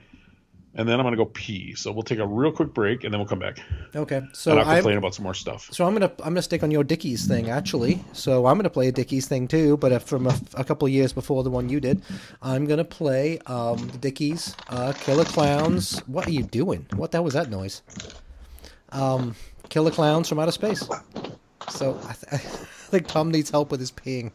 and 0.76 0.88
then 0.88 0.98
I'm 0.98 1.06
gonna 1.06 1.16
go 1.16 1.26
pee. 1.26 1.74
So 1.74 1.92
we'll 1.92 2.02
take 2.02 2.18
a 2.18 2.26
real 2.26 2.50
quick 2.52 2.74
break, 2.74 3.04
and 3.04 3.12
then 3.12 3.20
we'll 3.20 3.28
come 3.28 3.38
back. 3.38 3.58
Okay, 3.94 4.22
so 4.32 4.50
and 4.50 4.60
I'll 4.60 4.68
I'm 4.68 4.76
complain 4.76 4.98
about 4.98 5.14
some 5.14 5.22
more 5.22 5.34
stuff. 5.34 5.68
so 5.72 5.86
I'm 5.86 5.92
gonna 5.92 6.10
I'm 6.18 6.30
gonna 6.30 6.42
stick 6.42 6.62
on 6.62 6.70
your 6.70 6.84
Dickies 6.84 7.26
thing 7.26 7.50
actually. 7.50 8.00
So 8.12 8.46
I'm 8.46 8.56
gonna 8.58 8.70
play 8.70 8.88
a 8.88 8.92
Dickies 8.92 9.26
thing 9.26 9.46
too, 9.48 9.76
but 9.76 10.02
from 10.02 10.26
a, 10.26 10.38
a 10.54 10.64
couple 10.64 10.86
of 10.86 10.92
years 10.92 11.12
before 11.12 11.42
the 11.42 11.50
one 11.50 11.68
you 11.68 11.80
did. 11.80 12.02
I'm 12.42 12.66
gonna 12.66 12.84
play 12.84 13.38
um, 13.46 13.88
the 13.88 13.98
Dickies 13.98 14.54
uh, 14.68 14.92
Killer 14.92 15.24
Clowns. 15.24 16.00
What 16.06 16.26
are 16.26 16.32
you 16.32 16.42
doing? 16.42 16.86
What 16.96 17.10
the 17.10 17.18
hell 17.18 17.24
was 17.24 17.34
that 17.34 17.50
noise? 17.50 17.82
Um, 18.90 19.34
Killer 19.68 19.90
Clowns 19.90 20.28
from 20.28 20.38
Outer 20.38 20.52
Space. 20.52 20.88
So 21.70 21.98
I, 22.06 22.12
th- 22.12 22.24
I 22.32 22.38
think 22.38 23.06
Tom 23.06 23.30
needs 23.30 23.50
help 23.50 23.70
with 23.70 23.80
his 23.80 23.90
peeing. 23.90 24.30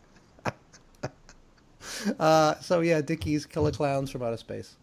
uh, 2.19 2.55
so 2.55 2.81
yeah, 2.81 3.01
Dickies 3.01 3.45
Killer 3.45 3.71
Clowns 3.71 4.09
from 4.11 4.23
Outer 4.23 4.37
Space. 4.37 4.75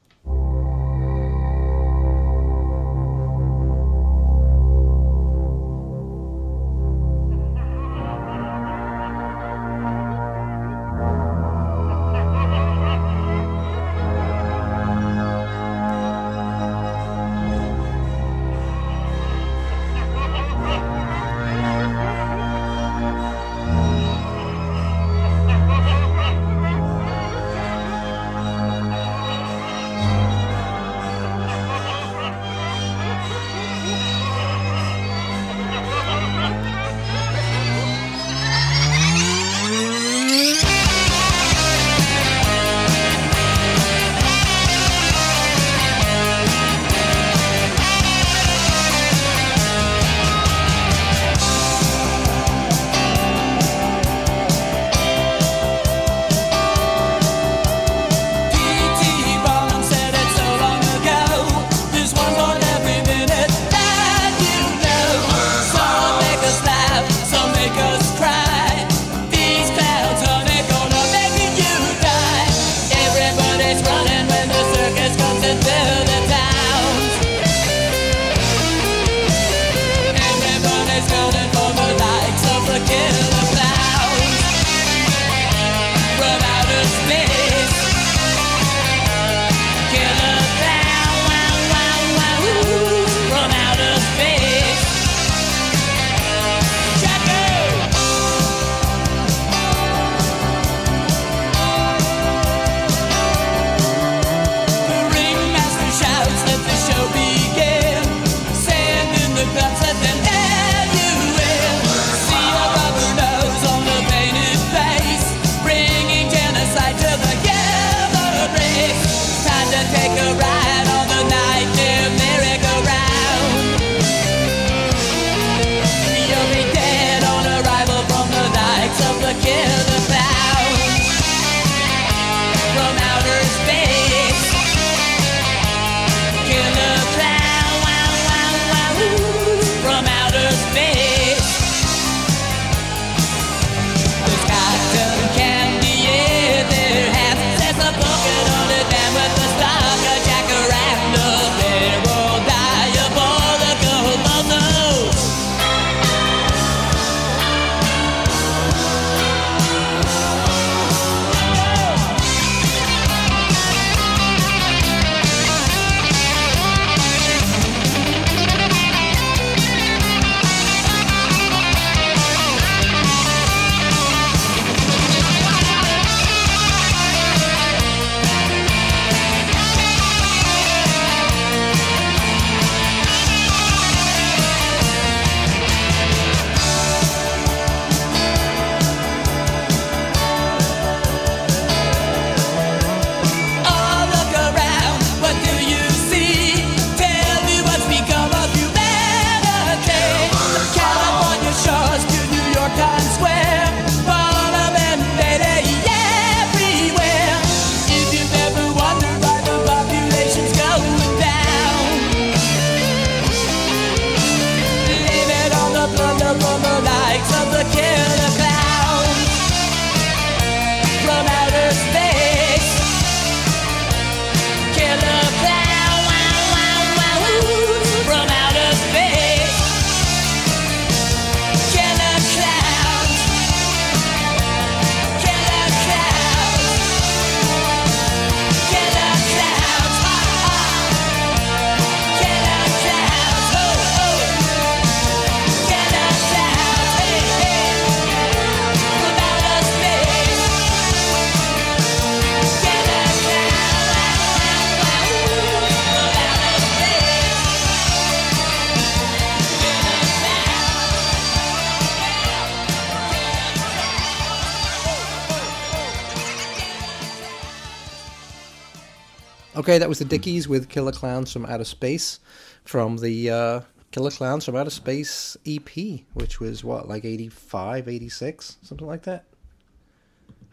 That 269.79 269.89
was 269.89 269.99
the 269.99 270.05
Dickies 270.05 270.49
with 270.49 270.69
Killer 270.69 270.93
Clowns 270.93 271.33
from 271.33 271.47
Outer 271.47 271.65
Space 271.65 272.21
from 272.65 272.97
the 272.99 273.31
uh, 273.31 273.61
Killer 273.93 274.11
Clowns 274.11 274.45
from 274.45 274.57
Outer 274.57 274.71
Space 274.71 275.37
EP, 275.47 275.71
which 276.15 276.41
was 276.41 276.65
what, 276.65 276.89
like 276.89 277.05
85, 277.05 277.89
86, 277.89 278.57
something 278.63 278.87
like 278.87 279.03
that? 279.05 279.25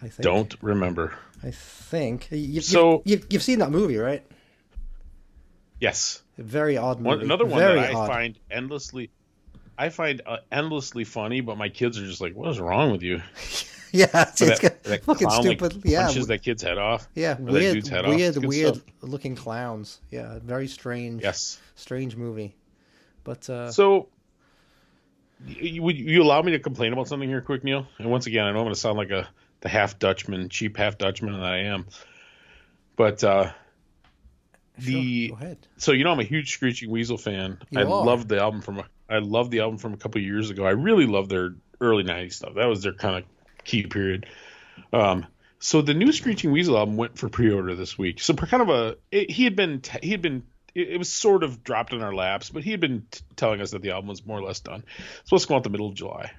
I 0.02 0.10
think. 0.10 0.22
Don't 0.24 0.56
remember. 0.62 1.14
I 1.44 1.52
think. 1.52 2.28
You, 2.32 2.62
So- 2.62 3.02
you, 3.06 3.16
you've, 3.18 3.26
you've 3.30 3.44
seen 3.44 3.60
that 3.60 3.72
movie, 3.72 3.98
right? 3.98 4.24
Yes. 5.80 6.22
A 6.38 6.44
very 6.44 6.78
odd 6.78 6.98
movie. 7.00 7.10
One, 7.18 7.22
another 7.22 7.45
one 7.45 7.60
very 7.60 7.80
that 7.80 7.91
I 7.91 7.94
odd. 7.94 8.08
find 8.08 8.40
endlessly, 8.50 9.12
I 9.78 9.90
find 9.90 10.22
uh, 10.26 10.38
endlessly 10.52 11.04
funny, 11.04 11.41
but 11.41 11.58
my 11.58 11.70
kids 11.70 12.00
are 12.00 12.06
just 12.06 12.22
like, 12.22 12.36
"What 12.36 12.50
is 12.50 12.60
wrong 12.60 12.91
with 12.91 13.04
you?" 13.04 13.22
Yeah, 13.95 14.07
it's, 14.14 14.40
So 14.40 14.45
it's 14.45 14.60
that, 14.60 14.61
got- 14.61 14.84
that 14.84 15.03
fucking 15.03 15.28
clown, 15.28 15.45
like, 15.45 15.57
stupid. 15.60 15.82
yeah, 15.86 16.06
punches 16.07 16.28
that 16.28 16.41
kid's 16.41 16.64
head 16.64 16.78
off. 16.80 17.07
yeah, 17.14 17.38
weird, 17.40 17.88
head 17.88 18.07
weird, 18.07 18.34
good 18.34 18.45
weird 18.45 18.76
stuff. 18.76 18.86
looking 19.02 19.36
clowns. 19.36 20.02
Yeah, 20.10 20.40
very 20.44 20.68
strange. 20.68 21.22
Yes. 21.22 21.60
strange 21.76 22.15
movie. 22.15 22.56
But 23.24 23.48
uh, 23.49 23.72
So, 23.72 24.10
you, 25.48 25.84
would 25.84 25.98
you 25.98 26.24
allow 26.24 26.41
me 26.41 26.53
to 26.53 26.60
complain 26.60 26.91
about 26.94 27.07
something 27.07 27.30
here, 27.30 27.41
quick, 27.41 27.64
Neil? 27.64 27.86
And 27.99 28.10
once 28.10 28.26
again, 28.26 28.45
I 28.45 28.52
know 28.52 28.57
I'm 28.60 28.64
going 28.65 28.74
to 28.74 28.80
sound 28.80 28.98
like 28.98 29.11
a 29.11 29.30
the 29.61 29.70
half 29.70 29.99
Dutchman, 29.99 30.49
cheap 30.49 30.76
half 30.78 30.98
Dutchman 30.98 31.34
that 31.34 31.44
I 31.45 31.57
am, 31.65 31.86
but 32.98 33.24
uh, 33.24 33.52
the 34.78 35.28
sure, 35.30 35.38
go 35.38 35.44
ahead. 35.44 35.57
so 35.78 35.91
you 35.91 36.03
know 36.03 36.11
I'm 36.11 36.20
a 36.20 36.24
huge 36.24 36.52
Screeching 36.53 36.90
Weasel 36.90 37.18
fan. 37.18 37.60
You 37.70 37.80
I 37.80 37.84
are. 37.84 37.88
love 38.06 38.28
the 38.28 38.40
album 38.41 38.61
from 38.61 38.84
I 39.10 39.20
love 39.20 39.52
the 39.52 39.60
album 39.61 39.78
from 39.78 39.94
a 39.94 39.98
couple 39.98 40.20
of 40.20 40.26
years 40.26 40.49
ago. 40.49 40.65
I 40.65 40.72
really 40.72 41.06
love 41.06 41.30
their 41.30 41.56
early 41.80 42.03
'90s 42.03 42.34
stuff. 42.34 42.56
That 42.56 42.65
was 42.65 42.82
their 42.84 42.94
kind 42.94 43.18
of 43.18 43.24
key 43.64 43.84
period. 43.88 44.26
Um, 44.91 45.26
so 45.60 45.81
the 45.81 45.94
new 45.94 46.11
Screeching 46.11 46.52
Weasel 46.52 46.77
album 46.77 46.98
went 46.98 47.18
for 47.18 47.30
pre-order 47.30 47.73
this 47.76 47.98
week. 47.98 48.19
So 48.22 48.34
kind 48.34 48.61
of 48.64 48.69
a 48.69 48.98
it, 49.11 49.31
he 49.31 49.44
had 49.45 49.56
been 49.56 49.81
he 50.02 50.11
had 50.11 50.22
been 50.22 50.44
it, 50.76 50.90
it 50.90 50.98
was 50.98 51.11
sort 51.11 51.44
of 51.44 51.64
dropped 51.64 51.94
in 51.94 52.02
our 52.02 52.14
laps, 52.14 52.49
but 52.49 52.64
he 52.64 52.72
had 52.72 52.80
been 52.80 53.06
t- 53.10 53.22
telling 53.35 53.61
us 53.61 53.72
that 53.72 53.81
the 53.81 53.91
album 53.91 54.07
was 54.10 54.26
more 54.26 54.40
or 54.40 54.44
less 54.44 54.60
done. 54.60 54.84
So 55.23 55.35
let's 55.35 55.45
go 55.45 55.56
out 55.56 55.64
the 55.64 55.69
middle 55.69 55.88
of 55.88 55.95
July. 55.95 56.31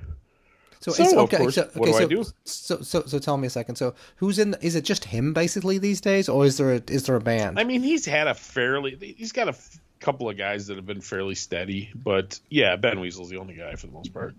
So, 0.81 0.93
So, 0.93 1.03
it's, 1.03 1.13
of 1.15 1.19
okay, 1.21 1.39
course, 1.39 1.55
so, 1.55 1.71
what 1.73 1.89
okay, 1.89 1.99
do 2.01 2.05
I 2.05 2.07
do? 2.09 2.25
So, 2.45 2.83
so, 2.83 3.05
so, 3.07 3.19
tell 3.19 3.39
me 3.39 3.47
a 3.47 3.51
second. 3.51 3.77
So, 3.77 3.95
who's 4.17 4.39
in? 4.39 4.55
Is 4.61 4.75
it 4.75 4.85
just 4.85 5.07
him 5.07 5.33
basically 5.33 5.79
these 5.79 6.03
days, 6.03 6.29
or 6.29 6.45
is 6.45 6.59
there 6.59 6.75
a, 6.75 6.83
is 6.89 7.05
there 7.07 7.17
a 7.17 7.21
band? 7.23 7.59
I 7.59 7.65
mean, 7.65 7.83
he's 7.83 8.05
had 8.05 8.27
a 8.27 8.35
fairly 8.35 9.15
he's 9.17 9.33
got 9.33 9.47
a 9.47 9.53
f- 9.53 9.79
couple 10.01 10.29
of 10.29 10.37
guys 10.37 10.67
that 10.67 10.77
have 10.77 10.85
been 10.85 11.01
fairly 11.01 11.37
steady, 11.37 11.91
but 11.95 12.39
yeah, 12.51 12.77
Ben 12.77 13.01
Weasel's 13.01 13.31
the 13.31 13.39
only 13.39 13.55
guy 13.55 13.77
for 13.77 13.87
the 13.87 13.95
most 13.95 14.13
part. 14.13 14.35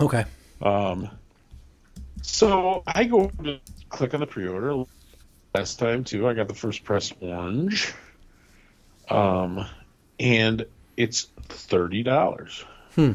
okay. 0.00 0.24
Um, 0.62 1.10
so 2.22 2.82
I 2.86 3.04
go 3.04 3.28
to 3.44 3.60
click 3.88 4.14
on 4.14 4.20
the 4.20 4.26
pre-order. 4.26 4.84
Last 5.54 5.78
time 5.78 6.04
too, 6.04 6.28
I 6.28 6.34
got 6.34 6.48
the 6.48 6.54
first 6.54 6.84
press 6.84 7.12
orange. 7.20 7.92
Um, 9.08 9.66
and 10.18 10.66
it's 10.96 11.26
thirty 11.48 12.02
dollars. 12.02 12.64
Hmm. 12.94 13.14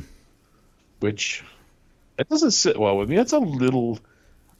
Which 0.99 1.43
it 2.17 2.27
doesn't 2.29 2.51
sit 2.51 2.77
well 2.77 2.97
with 2.97 3.09
me. 3.09 3.15
That's 3.15 3.33
a 3.33 3.39
little, 3.39 3.99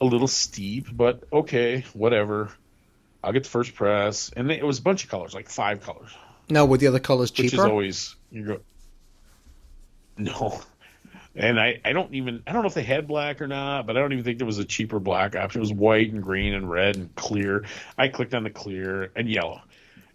a 0.00 0.04
little 0.04 0.28
steep, 0.28 0.86
but 0.92 1.24
okay, 1.32 1.84
whatever. 1.92 2.50
I'll 3.22 3.32
get 3.32 3.44
the 3.44 3.50
first 3.50 3.74
press, 3.74 4.30
and 4.36 4.50
it 4.52 4.64
was 4.64 4.78
a 4.78 4.82
bunch 4.82 5.04
of 5.04 5.10
colors, 5.10 5.34
like 5.34 5.48
five 5.48 5.80
colors 5.80 6.12
Now, 6.48 6.64
were 6.64 6.78
the 6.78 6.86
other 6.86 7.00
colors 7.00 7.32
cheaper? 7.32 7.44
which 7.46 7.54
is 7.54 7.58
always 7.58 8.16
you 8.30 8.44
go 8.44 8.60
no 10.16 10.60
and 11.36 11.60
I, 11.60 11.80
I 11.84 11.92
don't 11.92 12.14
even 12.14 12.42
I 12.46 12.52
don't 12.52 12.62
know 12.62 12.68
if 12.68 12.74
they 12.74 12.82
had 12.82 13.06
black 13.06 13.40
or 13.40 13.46
not, 13.46 13.86
but 13.86 13.96
I 13.96 14.00
don't 14.00 14.12
even 14.12 14.24
think 14.24 14.38
there 14.38 14.46
was 14.46 14.58
a 14.58 14.64
cheaper 14.64 14.98
black 14.98 15.36
option. 15.36 15.60
It 15.60 15.62
was 15.62 15.72
white 15.72 16.12
and 16.12 16.22
green 16.22 16.54
and 16.54 16.70
red 16.70 16.96
and 16.96 17.14
clear. 17.14 17.64
I 17.98 18.08
clicked 18.08 18.34
on 18.34 18.42
the 18.42 18.50
clear 18.50 19.12
and 19.14 19.28
yellow. 19.28 19.60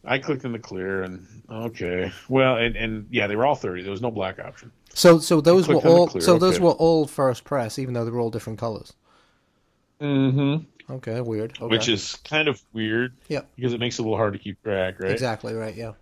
I 0.03 0.17
clicked 0.17 0.45
on 0.45 0.51
the 0.51 0.59
clear 0.59 1.03
and 1.03 1.27
okay. 1.49 2.11
Well 2.27 2.57
and, 2.57 2.75
and 2.75 3.07
yeah, 3.11 3.27
they 3.27 3.35
were 3.35 3.45
all 3.45 3.55
thirty. 3.55 3.83
There 3.83 3.91
was 3.91 4.01
no 4.01 4.11
black 4.11 4.39
option. 4.39 4.71
so, 4.93 5.19
so 5.19 5.41
those 5.41 5.67
were 5.67 5.75
clicked 5.75 5.85
on 5.85 5.91
the 5.93 5.97
all. 5.97 6.07
clear, 6.07 6.21
so 6.21 6.39
those 6.39 6.55
okay. 6.55 6.63
were 6.63 6.71
all 6.71 7.05
first 7.05 7.43
press, 7.43 7.77
even 7.77 7.93
though 7.93 8.03
they 8.03 8.11
were 8.11 8.19
all 8.19 8.31
different 8.31 8.59
colors. 8.59 8.93
Mm-hmm. 9.99 10.93
Okay, 10.93 11.21
weird. 11.21 11.53
Okay. 11.61 11.67
Which 11.67 11.87
is 11.87 12.15
kind 12.23 12.47
of 12.47 12.61
weird 12.73 13.15
Yeah. 13.29 13.41
because 13.55 13.73
it 13.73 13.79
makes 13.79 13.99
it 13.99 14.01
a 14.01 14.03
little 14.03 14.17
hard 14.17 14.33
to 14.33 14.39
keep 14.39 14.61
track, 14.63 14.99
right? 14.99 15.11
exactly 15.11 15.53
right. 15.53 15.75
Yeah. 15.75 15.93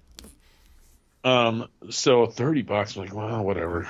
Um, 1.26 1.68
so 1.90 2.26
thirty 2.28 2.62
bucks. 2.62 2.96
I'm 2.96 3.04
like, 3.04 3.14
well, 3.14 3.44
whatever. 3.44 3.88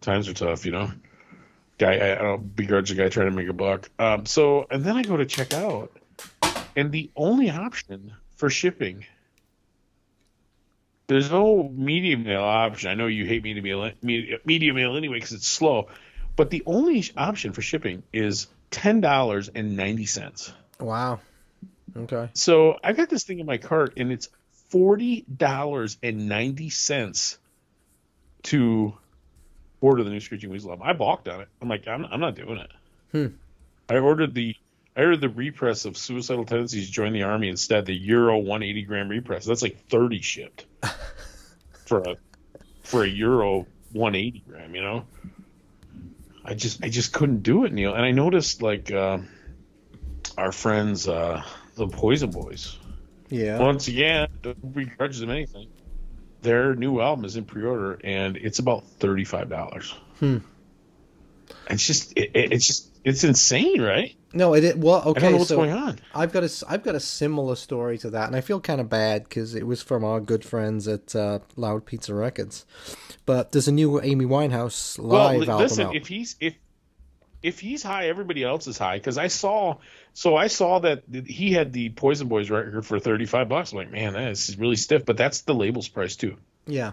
Times 0.00 0.28
are 0.28 0.34
tough, 0.34 0.64
you 0.64 0.72
know. 0.72 0.90
Guy, 1.78 1.96
I, 1.96 2.12
I 2.12 2.22
don't 2.22 2.54
begrudge 2.56 2.90
the 2.90 2.94
guy 2.94 3.08
trying 3.08 3.30
to 3.30 3.36
make 3.36 3.48
a 3.48 3.52
buck. 3.52 3.88
Um, 3.98 4.26
so 4.26 4.66
and 4.70 4.84
then 4.84 4.96
I 4.96 5.02
go 5.02 5.16
to 5.16 5.26
check 5.26 5.54
out, 5.54 5.92
and 6.76 6.92
the 6.92 7.10
only 7.16 7.50
option 7.50 8.12
for 8.36 8.50
shipping, 8.50 9.04
there's 11.06 11.30
no 11.30 11.68
medium 11.74 12.24
mail 12.24 12.42
option. 12.42 12.90
I 12.90 12.94
know 12.94 13.06
you 13.06 13.26
hate 13.26 13.42
medium 13.42 13.64
mail, 13.64 13.92
me- 14.02 14.38
medium 14.44 14.76
mail 14.76 14.96
anyway 14.96 15.16
because 15.16 15.32
it's 15.32 15.48
slow, 15.48 15.88
but 16.36 16.50
the 16.50 16.62
only 16.66 17.04
option 17.16 17.52
for 17.52 17.62
shipping 17.62 18.02
is 18.12 18.46
ten 18.70 19.00
dollars 19.00 19.48
and 19.48 19.76
ninety 19.76 20.06
cents. 20.06 20.52
Wow. 20.78 21.20
Okay. 21.96 22.28
So 22.34 22.78
I 22.82 22.92
got 22.92 23.10
this 23.10 23.24
thing 23.24 23.40
in 23.40 23.46
my 23.46 23.58
cart, 23.58 23.94
and 23.96 24.12
it's 24.12 24.28
forty 24.68 25.22
dollars 25.22 25.98
and 26.02 26.28
ninety 26.28 26.70
cents 26.70 27.38
to 28.44 28.94
order 29.80 30.04
the 30.04 30.10
new 30.10 30.20
Screeching 30.20 30.50
Weasel 30.50 30.70
album. 30.70 30.86
I 30.86 30.92
balked 30.92 31.28
on 31.28 31.40
it. 31.40 31.48
I'm 31.60 31.68
like, 31.68 31.86
I'm, 31.88 32.04
I'm 32.04 32.20
not 32.20 32.34
doing 32.34 32.58
it. 32.58 32.70
Hmm. 33.12 33.26
I 33.88 33.98
ordered 33.98 34.34
the 34.34 34.54
I 34.96 35.02
ordered 35.02 35.20
the 35.20 35.28
repress 35.28 35.84
of 35.84 35.96
Suicidal 35.96 36.44
Tendencies 36.44 36.90
Join 36.90 37.12
the 37.12 37.22
Army 37.22 37.48
instead. 37.48 37.86
The 37.86 37.94
Euro 37.94 38.38
180 38.38 38.82
gram 38.82 39.08
repress. 39.08 39.44
That's 39.44 39.62
like 39.62 39.86
30 39.88 40.20
shipped 40.20 40.66
for 41.86 42.00
a 42.00 42.16
for 42.82 43.04
a 43.04 43.08
Euro 43.08 43.66
180 43.92 44.44
gram. 44.48 44.74
You 44.74 44.82
know. 44.82 45.04
I 46.44 46.54
just 46.54 46.82
I 46.82 46.88
just 46.88 47.12
couldn't 47.12 47.42
do 47.42 47.64
it, 47.64 47.72
Neil. 47.72 47.94
And 47.94 48.04
I 48.04 48.10
noticed 48.10 48.62
like 48.62 48.90
uh, 48.90 49.18
our 50.36 50.52
friends, 50.52 51.06
uh, 51.06 51.42
the 51.76 51.86
Poison 51.86 52.30
Boys. 52.30 52.78
Yeah. 53.28 53.58
Once 53.58 53.88
again, 53.88 54.28
don't 54.42 54.74
begrudge 54.74 55.18
them 55.18 55.30
anything. 55.30 55.68
Their 56.42 56.74
new 56.74 57.00
album 57.00 57.24
is 57.24 57.36
in 57.36 57.44
pre-order, 57.44 58.00
and 58.04 58.36
it's 58.36 58.58
about 58.58 58.84
thirty-five 58.98 59.48
dollars. 59.50 59.94
Hmm. 60.18 60.38
It's 61.68 61.86
just, 61.86 62.12
it, 62.16 62.30
it- 62.34 62.52
it's 62.52 62.66
just, 62.66 62.88
it's 63.04 63.24
insane, 63.24 63.80
right? 63.80 64.14
No, 64.32 64.54
it. 64.54 64.78
Well, 64.78 65.02
okay. 65.06 65.18
I 65.18 65.22
don't 65.22 65.32
know 65.32 65.38
what's 65.38 65.48
so 65.48 65.56
going 65.56 65.72
on. 65.72 65.98
I've 66.14 66.32
got 66.32 66.44
a 66.44 66.64
I've 66.68 66.82
got 66.84 66.94
a 66.94 67.00
similar 67.00 67.56
story 67.56 67.98
to 67.98 68.10
that, 68.10 68.28
and 68.28 68.36
I 68.36 68.40
feel 68.40 68.60
kind 68.60 68.80
of 68.80 68.88
bad 68.88 69.24
because 69.24 69.54
it 69.56 69.66
was 69.66 69.82
from 69.82 70.04
our 70.04 70.20
good 70.20 70.44
friends 70.44 70.86
at 70.86 71.16
uh, 71.16 71.40
Loud 71.56 71.84
Pizza 71.86 72.14
Records. 72.14 72.64
But 73.26 73.50
there's 73.52 73.66
a 73.66 73.72
new 73.72 74.00
Amy 74.00 74.26
Winehouse 74.26 74.98
Well, 74.98 75.36
live 75.38 75.48
album 75.48 75.80
out. 75.86 75.96
if 75.96 76.06
he's 76.06 76.36
if 76.40 76.54
if 77.42 77.60
he's 77.60 77.82
high, 77.82 78.08
everybody 78.08 78.44
else 78.44 78.66
is 78.66 78.76
high. 78.78 78.98
Because 78.98 79.18
I 79.18 79.28
saw, 79.28 79.76
so 80.14 80.36
I 80.36 80.48
saw 80.48 80.80
that 80.80 81.02
he 81.26 81.52
had 81.52 81.72
the 81.72 81.90
Poison 81.90 82.28
Boys 82.28 82.50
record 82.50 82.84
for 82.86 82.98
thirty-five 82.98 83.48
bucks. 83.48 83.72
I'm 83.72 83.78
like, 83.78 83.90
man, 83.90 84.12
that 84.14 84.30
is 84.30 84.56
really 84.58 84.76
stiff. 84.76 85.04
But 85.04 85.16
that's 85.16 85.42
the 85.42 85.54
label's 85.54 85.88
price 85.88 86.16
too. 86.16 86.36
yeah, 86.66 86.92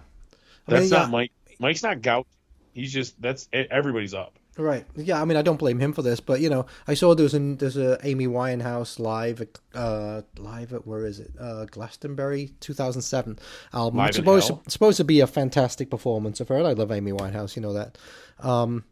I 0.68 0.72
That's 0.72 0.82
mean, 0.84 0.90
not 0.92 1.06
yeah, 1.08 1.12
Mike. 1.12 1.32
Mike's 1.60 1.84
not 1.84 2.02
gout. 2.02 2.28
He's 2.74 2.94
just 2.94 3.20
that's 3.22 3.50
everybody's 3.52 4.14
up. 4.14 4.34
right. 4.58 4.86
Yeah, 4.96 5.20
I 5.22 5.26
mean, 5.26 5.36
I 5.38 5.42
don't 5.42 5.58
blame 5.58 5.80
him 5.80 5.94
for 5.94 6.04
this, 6.04 6.20
but 6.20 6.40
you 6.42 6.50
know, 6.50 6.68
I 6.88 6.94
saw 6.94 7.16
there's 7.16 7.34
a 7.34 7.40
there's 7.40 7.76
a 7.78 7.98
Amy 8.04 8.28
Winehouse 8.28 9.00
live 9.00 9.42
at, 9.42 9.60
uh 9.74 10.22
live 10.38 10.74
at 10.74 10.86
where 10.86 11.06
is 11.06 11.20
it 11.20 11.32
uh 11.40 11.66
Glastonbury 11.66 12.52
2007 12.60 13.40
album. 13.74 13.98
Live 13.98 14.10
it's 14.10 14.18
in 14.20 14.24
supposed 14.24 14.48
to, 14.48 14.60
supposed 14.70 14.98
to 14.98 15.04
be 15.04 15.20
a 15.22 15.28
fantastic 15.28 15.90
performance 15.90 16.40
of 16.40 16.50
her. 16.50 16.58
I 16.58 16.74
love 16.74 16.92
Amy 16.92 17.12
Winehouse, 17.12 17.56
you 17.56 17.64
know 17.64 17.74
that. 17.74 17.98
Um, 18.40 18.84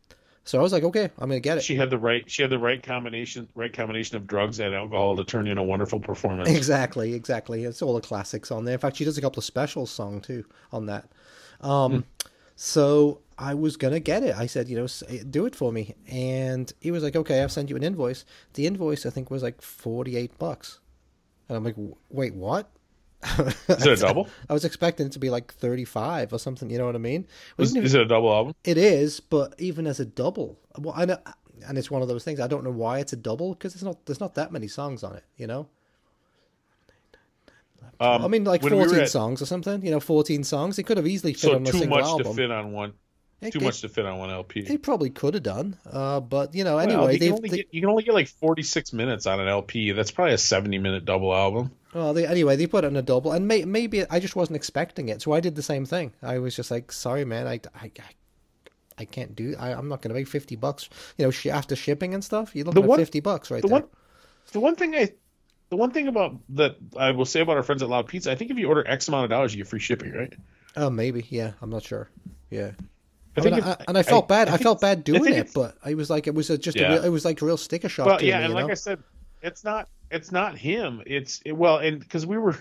so 0.46 0.60
I 0.60 0.62
was 0.62 0.72
like, 0.72 0.84
okay, 0.84 1.10
I'm 1.18 1.28
gonna 1.28 1.40
get 1.40 1.58
it. 1.58 1.64
She 1.64 1.76
had 1.76 1.90
the 1.90 1.98
right. 1.98 2.24
She 2.30 2.44
had 2.44 2.52
the 2.52 2.60
right 2.60 2.82
combination. 2.82 3.48
Right 3.56 3.74
combination 3.74 4.16
of 4.16 4.28
drugs 4.28 4.60
and 4.60 4.76
alcohol 4.76 5.16
to 5.18 5.24
turn 5.24 5.48
in 5.48 5.58
a 5.58 5.64
wonderful 5.64 6.00
performance. 6.00 6.50
Exactly, 6.50 7.16
exactly. 7.16 7.64
It's 7.64 7.82
all 7.82 7.96
the 7.96 8.02
classics 8.02 8.52
on 8.52 8.64
there. 8.64 8.76
In 8.76 8.80
fact, 8.80 8.98
she 8.98 9.06
does 9.06 9.18
a 9.18 9.22
couple 9.22 9.40
of 9.40 9.44
special 9.44 9.88
song 9.88 10.22
too 10.22 10.46
on 10.72 10.86
that. 10.86 11.10
Um, 11.62 12.06
so 12.56 13.22
I 13.40 13.56
was 13.56 13.76
gonna 13.76 14.00
get 14.00 14.22
it. 14.22 14.36
I 14.36 14.46
said, 14.46 14.70
you 14.70 14.78
know, 14.78 14.88
do 15.32 15.48
it 15.48 15.56
for 15.56 15.72
me, 15.72 15.96
and 16.08 16.72
he 16.80 16.92
was 16.92 17.02
like, 17.02 17.16
okay, 17.16 17.42
I'll 17.42 17.50
send 17.50 17.72
you 17.72 17.76
an 17.76 17.84
invoice. 17.84 18.24
The 18.54 18.68
invoice 18.68 19.08
I 19.08 19.10
think 19.10 19.32
was 19.32 19.42
like 19.42 19.64
forty 19.64 20.16
eight 20.16 20.38
bucks, 20.38 20.80
and 21.50 21.58
I'm 21.58 21.64
like, 21.64 21.76
wait, 22.10 22.36
what? 22.36 22.70
Is 23.68 23.86
it 23.86 24.00
a 24.00 24.02
double? 24.02 24.28
I 24.50 24.54
was 24.54 24.66
expecting 24.66 25.08
it 25.08 25.12
to 25.14 25.20
be 25.20 25.30
like 25.30 25.54
thirty 25.54 25.86
five 25.86 26.32
or 26.34 26.40
something. 26.40 26.70
You 26.70 26.78
know 26.78 26.86
what 26.86 26.96
I 26.96 27.00
mean? 27.00 27.28
Is, 27.58 27.72
even- 27.72 27.84
is 27.86 27.94
it 27.94 28.02
a 28.02 28.06
double 28.06 28.32
album? 28.34 28.54
it 28.64 28.78
is, 28.78 29.20
but 29.20 29.56
even 29.58 29.88
as 29.88 30.00
a 30.00 30.06
double, 30.06 30.60
well, 30.78 30.94
I 30.96 31.06
know, 31.06 31.18
and 31.68 31.78
it's 31.78 31.90
one 31.90 32.02
of 32.02 32.08
those 32.08 32.24
things. 32.24 32.40
I 32.40 32.48
don't 32.48 32.64
know 32.64 32.72
why 32.72 33.00
it's 33.00 33.14
a 33.14 33.18
double 33.18 33.54
because 33.54 33.74
it's 33.74 33.84
not. 33.84 34.06
There's 34.06 34.20
not 34.20 34.36
that 34.36 34.52
many 34.52 34.68
songs 34.68 35.04
on 35.04 35.16
it. 35.16 35.24
You 35.38 35.48
know. 35.48 35.68
Um, 38.00 38.26
I 38.26 38.28
mean, 38.28 38.44
like 38.44 38.62
when 38.62 38.74
we 38.76 38.84
14 38.84 39.00
at- 39.02 39.10
songs 39.10 39.42
or 39.42 39.46
something. 39.46 39.84
You 39.84 39.92
know, 39.92 40.00
14 40.00 40.44
songs. 40.44 40.78
It 40.80 40.84
could 40.84 40.98
have 40.98 41.08
easily 41.08 41.34
fit 41.34 41.42
So 41.42 41.56
on 41.56 41.62
a 41.62 41.72
too 41.72 41.80
single 41.80 41.98
much 41.98 42.06
album. 42.06 42.28
to 42.28 42.34
fit 42.34 42.52
on 42.52 42.72
one. 42.72 42.94
It- 43.42 43.52
Too 43.54 43.60
much 43.60 43.82
to 43.82 43.90
fit 43.90 44.06
on 44.06 44.18
one 44.18 44.32
LP. 44.32 44.62
It 44.62 44.82
probably 44.82 45.10
could 45.12 45.34
have 45.36 45.44
done, 45.44 45.78
uh, 45.92 46.20
but 46.22 46.56
you 46.56 46.64
know, 46.64 46.78
Well, 46.78 46.88
anyway, 46.88 47.14
you, 47.14 47.20
can 47.20 47.34
only 47.34 47.50
they, 47.50 47.58
get, 47.58 47.68
you 47.70 47.82
can 47.82 47.90
only 47.90 48.04
get 48.04 48.14
like 48.14 48.28
46 48.30 48.94
minutes 48.94 49.28
on 49.28 49.40
an 49.40 49.48
LP. 49.48 49.92
That's 49.92 50.10
probably 50.10 50.34
a 50.34 50.38
70 50.38 50.78
minute 50.80 51.06
double 51.06 51.34
album. 51.36 51.72
Well, 51.96 52.14
they, 52.14 52.28
anyway, 52.28 52.58
they 52.58 52.68
put 52.68 52.84
it 52.84 52.88
in 52.88 52.98
a 52.98 53.02
double, 53.02 53.32
and 53.32 53.48
may, 53.48 53.64
maybe 53.64 54.04
I 54.10 54.20
just 54.20 54.36
wasn't 54.36 54.58
expecting 54.58 55.08
it, 55.08 55.22
so 55.22 55.32
I 55.32 55.40
did 55.40 55.56
the 55.56 55.64
same 55.64 55.86
thing. 55.86 56.12
I 56.22 56.40
was 56.40 56.54
just 56.54 56.70
like, 56.70 56.92
"Sorry, 56.92 57.24
man, 57.24 57.48
I, 57.48 57.62
I, 57.74 57.86
I, 57.86 57.92
I 58.98 59.06
can't 59.06 59.34
do. 59.34 59.56
I, 59.58 59.72
I'm 59.72 59.88
not 59.88 60.02
going 60.02 60.10
to 60.10 60.20
make 60.20 60.28
fifty 60.28 60.58
bucks. 60.58 60.90
You 61.18 61.26
know, 61.26 61.52
after 61.54 61.74
shipping 61.74 62.14
and 62.14 62.22
stuff, 62.22 62.54
you're 62.54 62.66
looking 62.66 62.86
The 62.86 62.92
at 62.92 62.98
fifty 62.98 63.22
bucks 63.22 63.50
right 63.50 63.62
the 63.62 63.70
there. 63.70 63.80
one 63.80 63.90
the 64.52 64.60
one 64.60 64.76
thing 64.76 64.94
I 64.94 65.12
the 65.70 65.78
one 65.78 65.92
thing 65.92 66.10
about 66.10 66.36
that 66.50 66.76
I 66.98 67.12
will 67.12 67.24
say 67.24 67.40
about 67.40 67.56
our 67.56 67.64
friends 67.64 67.82
at 67.82 67.88
Loud 67.88 68.08
Pizza, 68.10 68.30
I 68.30 68.36
think 68.36 68.52
if 68.52 68.58
you 68.58 68.68
order 68.68 68.86
X 68.86 69.08
amount 69.08 69.24
of 69.24 69.30
dollars, 69.30 69.56
you 69.56 69.64
get 69.64 69.70
free 69.70 69.80
shipping, 69.80 70.12
right? 70.12 70.34
Oh, 70.76 70.90
maybe. 70.90 71.26
Yeah, 71.30 71.54
I'm 71.62 71.70
not 71.70 71.84
sure. 71.84 72.10
Yeah. 72.50 72.72
I 73.38 73.42
I 73.42 73.44
mean, 73.44 73.54
if- 73.54 73.66
I, 73.66 73.78
and 73.88 73.98
I 73.98 74.04
felt 74.04 74.28
bad. 74.28 74.50
I, 74.50 74.52
think 74.52 74.64
felt 74.64 74.82
bad 74.82 75.06
doing 75.06 75.34
it, 75.34 75.54
but 75.54 75.78
I 75.84 75.94
was 75.94 76.10
like, 76.10 76.28
it 76.28 76.36
was 76.36 76.50
a, 76.50 76.58
just 76.58 76.78
a 76.78 76.90
real, 76.90 77.04
it 77.06 77.10
was 77.10 77.24
like 77.24 77.42
a 77.42 77.46
real 77.46 77.58
sticker 77.58 77.88
shock 77.90 78.06
well, 78.06 78.22
yeah, 78.24 78.40
me. 78.40 78.46
and 78.46 78.54
like 78.54 78.66
know? 78.66 78.72
I 78.72 78.76
said, 78.76 79.02
it's 79.42 79.64
not 79.64 79.88
it's 80.12 80.32
not 80.32 80.58
him. 80.58 81.02
It's 81.06 81.42
it, 81.46 81.54
well, 81.54 81.78
and 81.78 82.00
because 82.00 82.26
we 82.26 82.38
were 82.38 82.58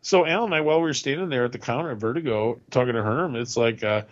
so 0.00 0.24
Alan 0.26 0.46
and 0.46 0.54
I 0.54 0.60
while 0.60 0.78
we 0.78 0.84
were 0.84 0.94
standing 0.94 1.28
there 1.28 1.44
at 1.44 1.52
the 1.52 1.58
counter 1.58 1.90
at 1.90 1.98
Vertigo 1.98 2.60
talking 2.70 2.94
to 2.94 3.02
Herm, 3.02 3.36
it's 3.36 3.56
like 3.56 3.82
uh, 3.82 4.02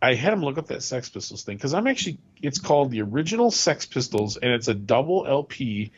I 0.00 0.14
had 0.14 0.32
him 0.32 0.42
look 0.42 0.58
up 0.58 0.68
that 0.68 0.82
Sex 0.82 1.08
Pistols 1.08 1.42
thing 1.42 1.56
because 1.56 1.74
I'm 1.74 1.86
actually 1.86 2.18
it's 2.42 2.58
called 2.58 2.90
the 2.90 3.02
original 3.02 3.50
Sex 3.50 3.86
Pistols 3.86 4.36
and 4.36 4.52
it's 4.52 4.68
a 4.68 4.74
double 4.74 5.26
LP 5.26 5.92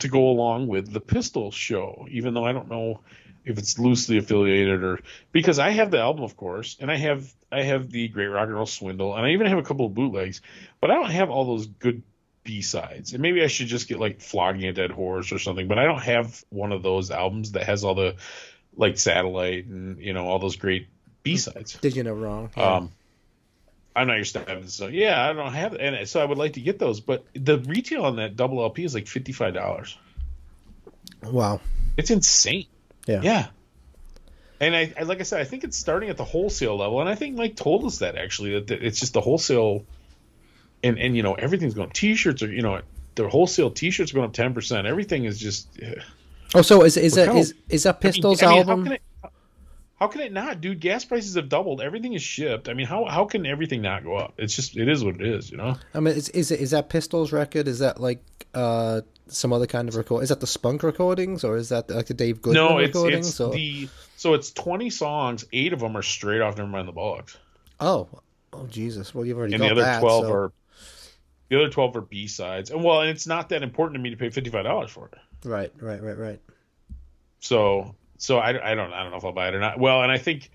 to 0.00 0.08
go 0.08 0.30
along 0.30 0.66
with 0.66 0.92
the 0.92 1.00
Pistol 1.00 1.50
show, 1.50 2.06
even 2.10 2.34
though 2.34 2.44
I 2.44 2.52
don't 2.52 2.70
know 2.70 3.00
if 3.44 3.58
it's 3.58 3.78
loosely 3.78 4.18
affiliated 4.18 4.82
or 4.82 5.00
because 5.32 5.58
I 5.58 5.70
have 5.70 5.90
the 5.90 5.98
album, 5.98 6.22
of 6.22 6.36
course, 6.36 6.76
and 6.80 6.90
I 6.90 6.96
have 6.96 7.32
I 7.50 7.62
have 7.62 7.90
the 7.90 8.08
Great 8.08 8.26
Rock 8.26 8.46
and 8.46 8.54
Roll 8.54 8.66
Swindle, 8.66 9.14
and 9.16 9.26
I 9.26 9.30
even 9.30 9.46
have 9.46 9.58
a 9.58 9.62
couple 9.62 9.86
of 9.86 9.94
bootlegs, 9.94 10.40
but 10.80 10.90
I 10.90 10.94
don't 10.94 11.10
have 11.10 11.30
all 11.30 11.44
those 11.44 11.66
good 11.66 12.02
B 12.44 12.62
sides. 12.62 13.12
And 13.12 13.22
maybe 13.22 13.42
I 13.42 13.46
should 13.46 13.68
just 13.68 13.88
get 13.88 14.00
like 14.00 14.20
Flogging 14.20 14.64
a 14.64 14.72
Dead 14.72 14.90
Horse 14.90 15.32
or 15.32 15.38
something, 15.38 15.68
but 15.68 15.78
I 15.78 15.84
don't 15.84 16.02
have 16.02 16.44
one 16.50 16.72
of 16.72 16.82
those 16.82 17.10
albums 17.10 17.52
that 17.52 17.64
has 17.64 17.84
all 17.84 17.94
the 17.94 18.16
like 18.76 18.98
Satellite 18.98 19.66
and 19.66 20.00
you 20.00 20.12
know 20.12 20.26
all 20.26 20.38
those 20.38 20.56
great 20.56 20.88
B 21.22 21.36
sides. 21.36 21.74
Did 21.74 21.96
You 21.96 22.02
No 22.02 22.14
Wrong? 22.14 22.50
Yeah. 22.56 22.76
Um, 22.76 22.90
I'm 23.94 24.06
not 24.06 24.16
your 24.16 24.24
step, 24.24 24.48
so 24.68 24.86
yeah, 24.86 25.28
I 25.28 25.34
don't 25.34 25.52
have, 25.52 25.74
and 25.74 26.08
so 26.08 26.20
I 26.20 26.24
would 26.24 26.38
like 26.38 26.54
to 26.54 26.62
get 26.62 26.78
those, 26.78 27.00
but 27.00 27.26
the 27.34 27.58
retail 27.58 28.04
on 28.04 28.16
that 28.16 28.36
double 28.36 28.62
LP 28.62 28.84
is 28.84 28.94
like 28.94 29.06
fifty 29.06 29.32
five 29.32 29.54
dollars. 29.54 29.98
wow. 31.22 31.60
It's 31.96 32.10
insane. 32.10 32.66
Yeah. 33.06 33.20
Yeah. 33.22 33.46
And 34.60 34.74
I, 34.74 34.92
I, 34.98 35.02
like 35.02 35.20
I 35.20 35.24
said, 35.24 35.40
I 35.40 35.44
think 35.44 35.64
it's 35.64 35.76
starting 35.76 36.08
at 36.08 36.16
the 36.16 36.24
wholesale 36.24 36.76
level, 36.76 37.00
and 37.00 37.08
I 37.08 37.16
think 37.16 37.36
Mike 37.36 37.56
told 37.56 37.84
us 37.84 37.98
that 37.98 38.16
actually 38.16 38.54
that, 38.54 38.68
that 38.68 38.82
it's 38.82 39.00
just 39.00 39.12
the 39.12 39.20
wholesale, 39.20 39.84
and 40.82 40.98
and 40.98 41.16
you 41.16 41.22
know 41.22 41.34
everything's 41.34 41.74
going. 41.74 41.90
T-shirts 41.90 42.42
are 42.42 42.52
you 42.52 42.62
know 42.62 42.80
the 43.14 43.28
wholesale 43.28 43.70
T-shirts 43.70 44.12
are 44.12 44.14
going 44.14 44.26
up 44.26 44.32
ten 44.32 44.54
percent. 44.54 44.86
Everything 44.86 45.24
is 45.24 45.38
just. 45.38 45.68
Oh, 46.54 46.62
so 46.62 46.82
is 46.84 46.96
is 46.96 47.14
that 47.14 47.26
kind 47.26 47.38
of- 47.38 47.44
is 47.44 47.54
is 47.68 47.82
that 47.84 47.96
I 47.96 48.06
mean- 48.06 48.12
Pistols 48.12 48.42
I 48.42 48.48
mean, 48.48 48.58
album? 48.58 48.78
How 48.78 48.84
can, 48.84 48.92
it, 48.92 49.02
how 50.02 50.08
can 50.08 50.20
it 50.22 50.32
not, 50.32 50.60
dude? 50.60 50.80
Gas 50.80 51.04
prices 51.04 51.36
have 51.36 51.48
doubled. 51.48 51.80
Everything 51.80 52.12
is 52.14 52.22
shipped. 52.22 52.68
I 52.68 52.74
mean, 52.74 52.86
how 52.86 53.04
how 53.04 53.24
can 53.24 53.46
everything 53.46 53.82
not 53.82 54.02
go 54.02 54.16
up? 54.16 54.34
It's 54.36 54.56
just 54.56 54.76
it 54.76 54.88
is 54.88 55.04
what 55.04 55.14
it 55.14 55.26
is, 55.26 55.50
you 55.50 55.56
know. 55.56 55.76
I 55.94 56.00
mean, 56.00 56.14
is 56.14 56.28
is 56.30 56.50
it 56.50 56.60
is 56.60 56.72
that 56.72 56.88
Pistols 56.88 57.30
record? 57.30 57.68
Is 57.68 57.78
that 57.78 58.00
like 58.00 58.20
uh 58.52 59.02
some 59.28 59.52
other 59.52 59.68
kind 59.68 59.88
of 59.88 59.94
record? 59.94 60.24
Is 60.24 60.30
that 60.30 60.40
the 60.40 60.46
Spunk 60.48 60.82
recordings 60.82 61.44
or 61.44 61.56
is 61.56 61.68
that 61.68 61.88
like 61.88 62.06
the 62.06 62.14
Dave 62.14 62.42
Goodman 62.42 62.64
no, 62.64 62.78
it's 62.78 62.88
recordings? 62.88 63.28
it's 63.28 63.40
or... 63.40 63.52
the 63.52 63.88
so 64.16 64.34
it's 64.34 64.50
twenty 64.50 64.90
songs. 64.90 65.44
Eight 65.52 65.72
of 65.72 65.78
them 65.78 65.96
are 65.96 66.02
straight 66.02 66.40
off. 66.40 66.56
Never 66.56 66.68
mind 66.68 66.88
the 66.88 66.92
Bollocks. 66.92 67.36
Oh, 67.78 68.08
oh 68.52 68.66
Jesus! 68.66 69.14
Well, 69.14 69.24
you've 69.24 69.38
already 69.38 69.54
and 69.54 69.62
got 69.62 69.68
the 69.68 69.72
other 69.72 69.82
that. 69.82 70.00
12 70.00 70.24
so- 70.24 70.32
are 70.32 70.52
the 71.52 71.58
other 71.58 71.68
12 71.68 71.96
are 71.96 72.00
b-sides 72.00 72.70
and 72.70 72.82
well 72.82 73.02
and 73.02 73.10
it's 73.10 73.26
not 73.26 73.50
that 73.50 73.62
important 73.62 73.94
to 73.96 74.00
me 74.02 74.08
to 74.10 74.16
pay 74.16 74.28
$55 74.28 74.88
for 74.88 75.10
it 75.12 75.18
right, 75.48 75.70
right, 75.80 76.02
right, 76.02 76.16
right. 76.16 76.40
so 77.40 77.94
so 78.18 78.38
I, 78.38 78.72
I 78.72 78.74
don't 78.74 78.92
i 78.92 79.02
don't 79.02 79.10
know 79.12 79.18
if 79.18 79.24
i'll 79.24 79.32
buy 79.32 79.48
it 79.48 79.54
or 79.54 79.60
not 79.60 79.78
well 79.78 80.02
and 80.02 80.10
i 80.10 80.18
think 80.18 80.50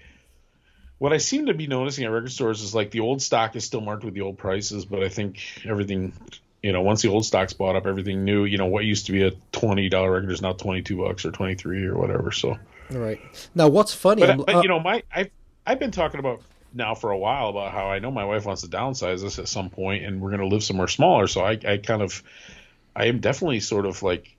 what 0.98 1.14
i 1.14 1.18
seem 1.18 1.46
to 1.48 1.54
be 1.54 1.68
noticing 1.68 2.04
at 2.06 2.12
record 2.12 2.32
stores 2.32 2.62
is 2.62 2.74
like 2.74 2.92
the 2.92 3.02
old 3.02 3.22
stock 3.22 3.56
is 3.56 3.64
still 3.64 3.82
marked 3.82 4.04
with 4.04 4.14
the 4.14 4.22
old 4.22 4.38
prices 4.38 4.86
but 4.86 5.04
i 5.04 5.10
think 5.10 5.40
everything 5.66 6.14
you 6.64 6.72
know 6.74 6.82
once 6.82 7.02
the 7.04 7.10
old 7.10 7.26
stock's 7.26 7.54
bought 7.54 7.76
up 7.76 7.86
everything 7.86 8.26
new 8.26 8.46
you 8.46 8.58
know 8.58 8.66
what 8.66 8.84
used 8.84 9.06
to 9.06 9.12
be 9.12 9.22
a 9.24 9.32
$20 9.54 9.92
record 10.12 10.32
is 10.32 10.42
now 10.42 10.54
22 10.54 10.98
bucks 10.98 11.26
or 11.26 11.32
23 11.32 11.86
or 11.86 11.96
whatever 11.98 12.32
so 12.32 12.58
Right. 12.90 13.20
Now, 13.54 13.68
what's 13.68 13.94
funny? 13.94 14.22
but, 14.22 14.30
I'm- 14.30 14.38
but 14.46 14.56
uh, 14.56 14.62
you 14.62 14.70
know 14.70 14.80
my 14.80 15.04
i've 15.14 15.30
i've 15.66 15.78
been 15.78 15.92
talking 15.92 16.20
about 16.22 16.42
now 16.78 16.96
for 16.96 17.12
a 17.12 17.18
while 17.18 17.50
about 17.50 17.72
how 17.72 17.88
I 17.88 18.00
know 18.00 18.12
my 18.12 18.26
wife 18.26 18.46
wants 18.46 18.62
to 18.62 18.68
downsize 18.68 19.24
us 19.24 19.40
at 19.40 19.48
some 19.48 19.70
point 19.70 20.06
and 20.06 20.22
we're 20.22 20.30
going 20.30 20.42
to 20.42 20.48
live 20.48 20.64
somewhere 20.64 20.88
smaller. 20.88 21.28
So 21.28 21.42
I, 21.42 21.60
I 21.68 21.78
kind 21.78 22.02
of, 22.02 22.24
I 22.96 23.06
am 23.06 23.20
definitely 23.20 23.60
sort 23.60 23.86
of 23.86 24.02
like, 24.04 24.38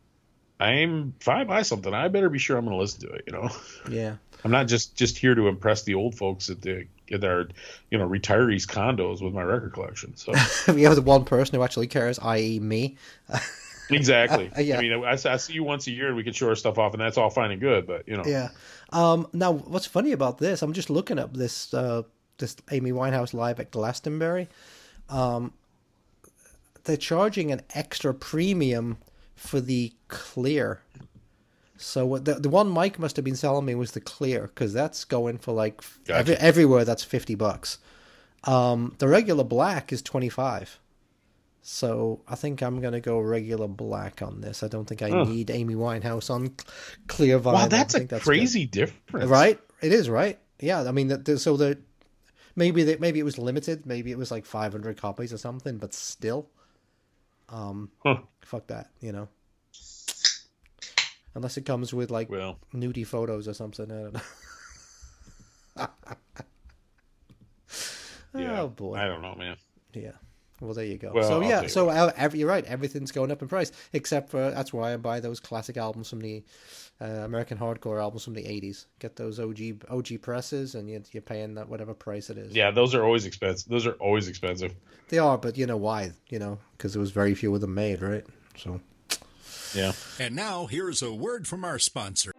I'm 0.61 1.15
if 1.21 1.29
I 1.29 1.45
buy 1.45 1.63
something, 1.63 1.93
I 1.93 2.09
better 2.09 2.29
be 2.29 2.39
sure 2.39 2.57
I'm 2.57 2.65
going 2.65 2.77
to 2.77 2.81
listen 2.81 3.09
to 3.09 3.15
it. 3.15 3.25
You 3.27 3.33
know, 3.33 3.51
yeah. 3.91 4.17
I'm 4.45 4.51
not 4.51 4.67
just 4.67 4.97
just 4.97 5.19
here 5.19 5.35
to 5.35 5.49
impress 5.49 5.83
the 5.83 5.95
old 5.95 6.15
folks 6.15 6.51
at 6.51 6.63
the 6.63 6.87
at 7.13 7.25
our 7.25 7.49
you 7.91 7.99
know 7.99 8.09
retirees 8.09 8.67
condos 8.67 9.23
with 9.23 9.33
my 9.33 9.43
record 9.43 9.73
collection. 9.73 10.17
So 10.17 10.33
we 10.73 10.83
have 10.83 10.97
the 10.97 11.03
one 11.03 11.25
person 11.25 11.55
who 11.55 11.63
actually 11.63 11.87
cares, 11.87 12.19
i.e., 12.19 12.59
me. 12.59 12.97
exactly. 13.91 14.51
Uh, 14.57 14.61
yeah. 14.61 14.79
I 14.79 14.81
mean, 14.81 15.05
I, 15.05 15.13
I 15.13 15.37
see 15.37 15.55
you 15.55 15.65
once 15.65 15.87
a 15.87 15.93
year 15.93 16.09
and 16.09 16.17
we 16.17 16.25
can 16.25 16.33
show 16.33 16.49
our 16.49 16.57
stuff 16.57 16.79
off, 16.79 16.93
and 16.93 17.01
that's 17.01 17.19
all 17.19 17.31
fine 17.31 17.51
and 17.51 17.61
good. 17.61 17.87
But 17.87 18.09
you 18.09 18.17
know, 18.17 18.25
Yeah. 18.27 18.49
Um, 18.91 19.29
now, 19.33 19.53
what's 19.53 19.87
funny 19.87 20.13
about 20.13 20.39
this? 20.39 20.63
I'm 20.63 20.73
just 20.73 20.91
looking 20.91 21.19
up 21.19 21.35
this 21.37 21.73
uh, 21.75 22.03
this 22.39 22.57
Amy 22.71 22.93
Winehouse 22.93 23.35
live 23.35 23.61
at 23.61 23.71
Glastonbury. 23.71 24.49
Um, 25.09 25.53
they're 26.85 26.97
charging 26.97 27.53
an 27.53 27.63
extra 27.75 28.15
premium 28.15 28.99
for 29.37 29.61
the 29.61 29.93
clear. 30.09 30.81
So 31.77 32.05
what 32.07 32.25
the 32.25 32.35
the 32.35 32.49
one 32.49 32.69
Mike 32.69 32.99
must 32.99 33.17
have 33.17 33.25
been 33.25 33.37
selling 33.37 33.65
me 33.65 33.75
was 33.75 33.93
the 33.93 34.01
clear 34.01 34.49
because 34.49 34.73
that's 34.73 35.05
going 35.05 35.39
for 35.39 35.53
like 35.53 35.83
every, 36.09 36.35
everywhere. 36.37 36.85
That's 36.85 37.05
fifty 37.05 37.35
bucks. 37.35 37.79
Um, 38.45 38.95
the 38.99 39.07
regular 39.09 39.45
black 39.45 39.93
is 39.93 40.03
twenty 40.03 40.29
five. 40.29 40.79
So 41.63 42.21
I 42.27 42.35
think 42.35 42.63
I'm 42.63 42.81
gonna 42.81 43.01
go 43.01 43.19
regular 43.21 43.69
black 43.69 44.23
on 44.23 44.41
this. 44.41 44.63
I 44.63 44.69
don't 44.69 44.87
think 44.87 45.03
I 45.03 45.11
need 45.25 45.51
Amy 45.51 45.75
Winehouse 45.75 46.31
on 46.31 46.55
clear 47.07 47.39
vinyl. 47.39 47.53
wow, 47.53 47.55
I 47.57 47.69
that's 47.69 47.95
a 47.95 48.05
good. 48.05 48.23
crazy 48.23 48.65
difference, 48.67 49.27
right? 49.27 49.61
It 49.83 49.93
is 49.93 50.09
right. 50.09 50.39
Yeah, 50.61 50.83
I 50.83 50.91
mean, 50.91 51.09
the, 51.09 51.39
so 51.39 51.57
the 51.57 51.79
maybe 52.59 52.83
the, 52.83 52.99
maybe 52.99 53.19
it 53.21 53.25
was 53.25 53.39
limited. 53.39 53.87
Maybe 53.87 54.11
it 54.11 54.19
was 54.19 54.31
like 54.31 54.45
500 54.45 54.97
copies 55.01 55.33
or 55.33 55.39
something. 55.39 55.79
But 55.79 55.95
still, 55.95 56.51
um, 57.49 57.91
Huh. 58.03 58.19
fuck 58.43 58.67
that. 58.67 58.91
You 59.01 59.13
know, 59.13 59.29
unless 61.35 61.57
it 61.57 61.65
comes 61.65 61.95
with 61.95 62.11
like 62.11 62.29
Well, 62.29 62.59
nudie 62.75 63.07
photos 63.07 63.49
or 63.49 63.55
something. 63.55 63.91
I 63.91 63.95
don't 64.03 64.15
know. 64.15 64.21
yeah, 68.35 68.61
Oh 68.63 68.69
boy. 68.69 68.97
I 68.97 69.07
don't 69.07 69.23
know, 69.23 69.35
man. 69.35 69.57
Yeah. 69.95 70.13
Well, 70.61 70.75
there 70.75 70.85
you 70.85 70.99
go. 70.99 71.13
Well, 71.15 71.25
so 71.25 71.41
I'll 71.41 71.49
yeah, 71.49 71.67
so 71.69 71.89
uh, 71.89 72.13
every, 72.17 72.41
you're 72.41 72.49
right. 72.49 72.65
Everything's 72.65 73.13
going 73.13 73.31
up 73.31 73.43
in 73.43 73.49
price, 73.49 73.71
except 73.93 74.31
for 74.31 74.51
that's 74.51 74.73
why 74.73 74.93
I 74.93 74.97
buy 74.97 75.21
those 75.21 75.39
classic 75.39 75.77
albums 75.77 76.11
from 76.11 76.21
the 76.21 76.43
uh, 77.01 77.05
American 77.05 77.59
hardcore 77.59 78.01
albums 78.01 78.25
from 78.25 78.35
the 78.35 78.43
'80s. 78.43 78.87
Get 78.99 79.15
those 79.15 79.39
OG 79.39 79.85
OG 79.89 80.21
presses, 80.21 80.75
and 80.75 80.89
you're, 80.89 81.03
you're 81.13 81.23
paying 81.23 81.55
that 81.55 81.69
whatever 81.69 81.95
price 81.95 82.29
it 82.29 82.39
is. 82.39 82.55
Yeah, 82.55 82.73
those 82.73 82.95
are 82.95 83.05
always 83.05 83.25
expensive. 83.25 83.69
Those 83.69 83.87
are 83.87 83.93
always 83.93 84.27
expensive. 84.27 84.75
they 85.09 85.19
are, 85.19 85.39
but 85.39 85.57
you 85.57 85.67
know 85.67 85.77
why? 85.77 86.13
You 86.29 86.41
know, 86.41 86.59
because 86.77 86.93
there 86.93 87.01
was 87.01 87.13
very 87.13 87.35
few 87.35 87.55
of 87.55 87.61
them 87.61 87.75
made, 87.75 88.03
right? 88.03 88.27
So 88.57 88.81
Yeah. 89.75 89.93
And 90.19 90.35
now, 90.35 90.67
here's 90.67 91.03
a 91.03 91.13
word 91.15 91.47
from 91.47 91.65
our 91.65 91.79
sponsor. 91.79 92.33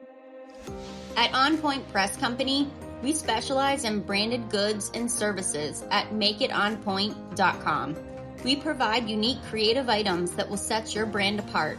At 1.15 1.33
On 1.33 1.57
Point 1.57 1.89
Press 1.91 2.17
Company, 2.17 2.67
we 3.01 3.13
specialize 3.13 3.83
in 3.85 4.01
branded 4.01 4.49
goods 4.49 4.91
and 4.93 5.09
services 5.09 5.83
at 5.91 6.09
makeitonpoint.com. 6.11 7.95
We 8.43 8.55
provide 8.55 9.09
unique 9.09 9.41
creative 9.49 9.89
items 9.89 10.31
that 10.31 10.49
will 10.49 10.57
set 10.57 10.95
your 10.95 11.05
brand 11.05 11.39
apart. 11.39 11.77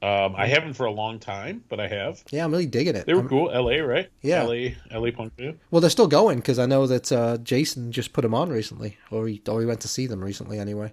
Um, 0.02 0.34
I 0.36 0.46
haven't 0.48 0.74
for 0.74 0.86
a 0.86 0.90
long 0.90 1.20
time, 1.20 1.62
but 1.68 1.78
I 1.78 1.86
have. 1.86 2.22
Yeah, 2.30 2.44
I'm 2.44 2.50
really 2.50 2.66
digging 2.66 2.96
it. 2.96 3.06
They 3.06 3.14
were 3.14 3.20
I'm- 3.20 3.28
cool. 3.28 3.50
L.A. 3.52 3.80
Right? 3.80 4.10
Yeah. 4.20 4.42
L.A. 4.42 4.76
L.A. 4.90 5.12
punk. 5.12 5.32
Well, 5.70 5.80
they're 5.80 5.90
still 5.90 6.08
going 6.08 6.38
because 6.38 6.58
I 6.58 6.66
know 6.66 6.86
that 6.88 7.12
uh, 7.12 7.38
Jason 7.38 7.92
just 7.92 8.12
put 8.12 8.22
them 8.22 8.34
on 8.34 8.50
recently, 8.50 8.98
or 9.12 9.28
he 9.28 9.40
or 9.48 9.60
he 9.60 9.66
went 9.66 9.80
to 9.82 9.88
see 9.88 10.06
them 10.08 10.22
recently 10.22 10.58
anyway. 10.58 10.92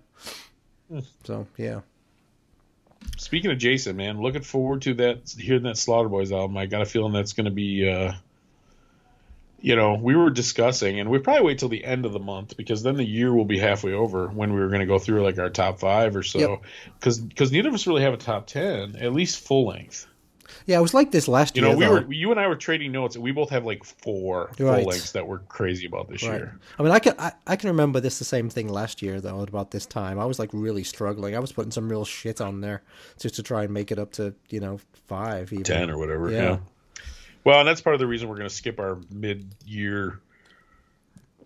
Hmm. 0.91 0.99
So 1.23 1.48
yeah, 1.57 1.81
Speaking 3.18 3.52
of 3.52 3.57
Jason, 3.57 3.95
man, 3.98 4.22
looking 4.22 4.41
forward 4.44 4.81
to 4.84 4.94
that 4.95 5.34
hearing 5.38 5.64
that 5.64 5.77
Slaughter 5.77 6.10
Boys 6.10 6.31
album. 6.31 6.57
I 6.57 6.65
got 6.68 6.81
a 6.81 6.86
feeling 6.86 7.14
that's 7.14 7.34
going 7.34 7.45
to 7.45 7.52
be 7.52 7.90
uh, 7.90 8.14
you 9.61 9.76
know, 9.76 9.95
we 9.95 10.15
were 10.15 10.30
discussing, 10.30 10.99
and 10.99 11.10
we 11.10 11.19
probably 11.19 11.44
wait 11.45 11.60
till 11.60 11.69
the 11.69 11.84
end 11.84 12.06
of 12.06 12.14
the 12.14 12.19
month 12.19 12.56
because 12.57 12.84
then 12.84 12.95
the 12.95 13.03
year 13.06 13.34
will 13.34 13.45
be 13.45 13.60
halfway 13.60 13.94
over 13.94 14.27
when 14.27 14.53
we 14.53 14.60
were 14.60 14.68
going 14.68 14.81
to 14.81 14.86
go 14.86 14.99
through 14.99 15.23
like 15.23 15.38
our 15.40 15.49
top 15.49 15.80
five 15.80 16.15
or 16.15 16.23
so. 16.23 16.40
Yep. 16.40 16.61
Because 16.99 17.19
because 17.19 17.52
neither 17.52 17.69
of 17.69 17.76
us 17.76 17.88
really 17.88 18.02
have 18.03 18.14
a 18.14 18.18
top 18.18 18.48
ten, 18.48 18.95
at 18.95 19.14
least 19.14 19.40
full 19.40 19.68
length. 19.68 20.06
Yeah, 20.65 20.80
it 20.80 20.81
was 20.81 20.94
like 20.94 21.11
this 21.11 21.27
last 21.27 21.56
You 21.56 21.61
year. 21.64 21.72
You 21.72 21.73
know, 21.73 21.80
we 21.80 21.86
though. 22.02 22.06
were 22.07 22.14
you 22.14 22.31
and 22.31 22.40
I 22.40 22.48
were 22.48 22.56
trading 22.56 22.91
notes, 22.91 23.15
and 23.15 23.23
we 23.23 23.31
both 23.31 23.49
have 23.52 23.65
like 23.65 23.84
four 23.84 24.52
full 24.57 24.68
lengths 24.68 25.11
that 25.14 25.27
we're 25.27 25.40
crazy 25.40 25.86
about 25.88 26.10
this 26.10 26.23
Right. 26.23 26.38
year. 26.38 26.60
I 26.77 26.84
mean, 26.84 26.91
I 26.91 26.99
can 26.99 27.14
I, 27.19 27.31
I 27.48 27.56
can 27.56 27.69
remember 27.69 27.99
this 27.99 28.19
the 28.19 28.26
same 28.26 28.49
thing 28.49 28.68
last 28.68 29.02
year 29.02 29.22
though. 29.22 29.41
at 29.41 29.49
About 29.49 29.72
this 29.72 29.86
time, 29.86 30.19
I 30.19 30.26
was 30.26 30.38
like 30.40 30.49
really 30.53 30.84
struggling. 30.84 31.36
I 31.36 31.40
was 31.40 31.52
putting 31.52 31.72
some 31.72 31.90
real 31.90 32.06
shit 32.06 32.41
on 32.41 32.61
there 32.61 32.81
just 33.19 33.36
to 33.36 33.44
try 33.44 33.64
and 33.64 33.73
make 33.73 33.91
it 33.91 33.99
up 33.99 34.11
to 34.14 34.34
you 34.49 34.60
know 34.60 34.80
five, 35.07 35.52
even 35.53 35.64
ten 35.64 35.90
or 35.90 35.98
whatever. 35.98 36.31
Yeah. 36.31 36.41
Yeah. 36.41 36.57
Well, 37.50 37.60
and 37.60 37.68
that's 37.68 37.82
part 37.82 37.96
of 37.96 38.00
the 38.00 38.06
reason 38.06 38.30
we're 38.30 38.36
going 38.36 38.48
to 38.48 38.54
skip 38.54 38.80
our 38.80 39.00
mid-year 39.10 40.20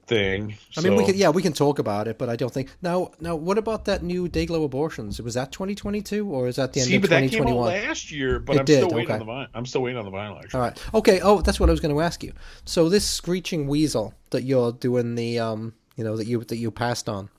thing. 0.05 0.57
I 0.75 0.81
mean, 0.81 0.97
we 0.97 1.05
can 1.05 1.15
yeah, 1.15 1.29
we 1.29 1.41
can 1.41 1.53
talk 1.53 1.79
about 1.79 2.09
it, 2.09 2.17
but 2.17 2.27
I 2.27 2.35
don't 2.35 2.53
think 2.53 2.69
now. 2.81 3.11
Now, 3.21 3.35
what 3.37 3.57
about 3.57 3.85
that 3.85 4.03
new 4.03 4.27
Dayglo 4.27 4.65
abortions? 4.65 5.21
Was 5.21 5.35
that 5.35 5.53
2022 5.53 6.27
or 6.27 6.49
is 6.49 6.57
that 6.57 6.73
the 6.73 6.81
end 6.81 6.89
See, 6.89 6.95
of 6.97 7.03
but 7.03 7.09
that 7.11 7.29
came 7.29 7.43
out 7.43 7.47
2021? 7.47 7.87
last 7.87 8.11
year. 8.11 8.39
But 8.39 8.57
It 8.57 8.59
I'm 8.59 8.65
did, 8.65 8.83
still 8.83 8.89
waiting 8.89 9.11
okay. 9.11 9.21
on 9.21 9.25
the 9.25 9.31
vinyl. 9.31 9.47
I'm 9.53 9.65
still 9.65 9.81
waiting 9.81 9.97
on 9.97 10.03
the 10.03 10.11
vinyl. 10.11 10.39
Actually, 10.43 10.59
All 10.59 10.65
right. 10.65 10.85
Okay. 10.95 11.21
Oh, 11.21 11.39
that's 11.39 11.57
what 11.57 11.69
I 11.69 11.71
was 11.71 11.79
going 11.79 11.95
to 11.95 12.01
ask 12.01 12.21
you. 12.21 12.33
So 12.65 12.89
this 12.89 13.09
screeching 13.09 13.67
weasel 13.67 14.13
that 14.31 14.43
you're 14.43 14.73
doing 14.73 15.15
the 15.15 15.39
um, 15.39 15.73
you 15.95 16.03
know, 16.03 16.17
that 16.17 16.27
you 16.27 16.43
that 16.43 16.57
you 16.57 16.69
passed 16.69 17.07
on. 17.07 17.29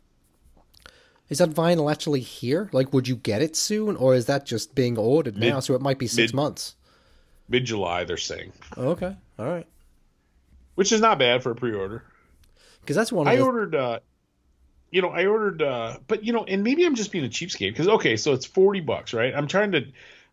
Is 1.28 1.39
that 1.39 1.51
vinyl 1.51 1.91
actually 1.91 2.20
here? 2.20 2.69
Like, 2.73 2.93
would 2.93 3.09
you 3.09 3.16
get 3.16 3.43
it 3.43 3.57
soon, 3.57 3.97
or 3.97 4.15
is 4.15 4.24
that 4.27 4.47
just 4.47 4.74
being 4.74 4.97
ordered 4.97 5.36
Mid- 5.36 5.53
now? 5.53 5.61
So 5.61 5.74
it 5.74 5.81
might 5.81 5.99
be 5.99 6.07
six 6.07 6.32
mid- 6.32 6.36
months. 6.36 6.77
mid-July 7.49 8.05
they're 8.05 8.16
saying, 8.16 8.53
Okay. 8.77 9.15
All 9.39 9.47
right. 9.47 9.66
which 10.75 10.93
is 10.93 11.01
not 11.01 11.19
bad 11.19 11.43
for 11.43 11.51
a 11.51 11.55
pre-order. 11.55 12.03
Because 12.81 12.97
that's 12.97 13.12
one 13.12 13.27
I 13.29 13.39
ordered, 13.41 13.75
uh, 13.75 14.01
you 14.91 15.03
know, 15.03 15.09
I 15.09 15.27
ordered, 15.27 15.62
uh, 15.62 15.97
but 16.07 16.25
you 16.25 16.33
know, 16.33 16.45
and 16.45 16.62
maybe 16.62 16.85
I'm 16.85 16.95
just 16.95 17.11
being 17.12 17.25
a 17.25 17.29
cheapskate 17.29 17.71
because 17.71 17.89
okay, 17.89 18.16
so 18.16 18.33
it's 18.33 18.45
forty 18.47 18.81
bucks, 18.81 19.12
right? 19.15 19.35
I'm 19.35 19.47
trying 19.49 19.73
to 19.73 19.87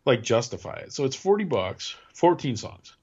like 0.04 0.22
justify 0.22 0.74
it. 0.76 0.92
So 0.92 1.04
it's 1.04 1.16
forty 1.16 1.44
bucks, 1.44 1.96
fourteen 2.14 2.56
songs. 2.56 2.94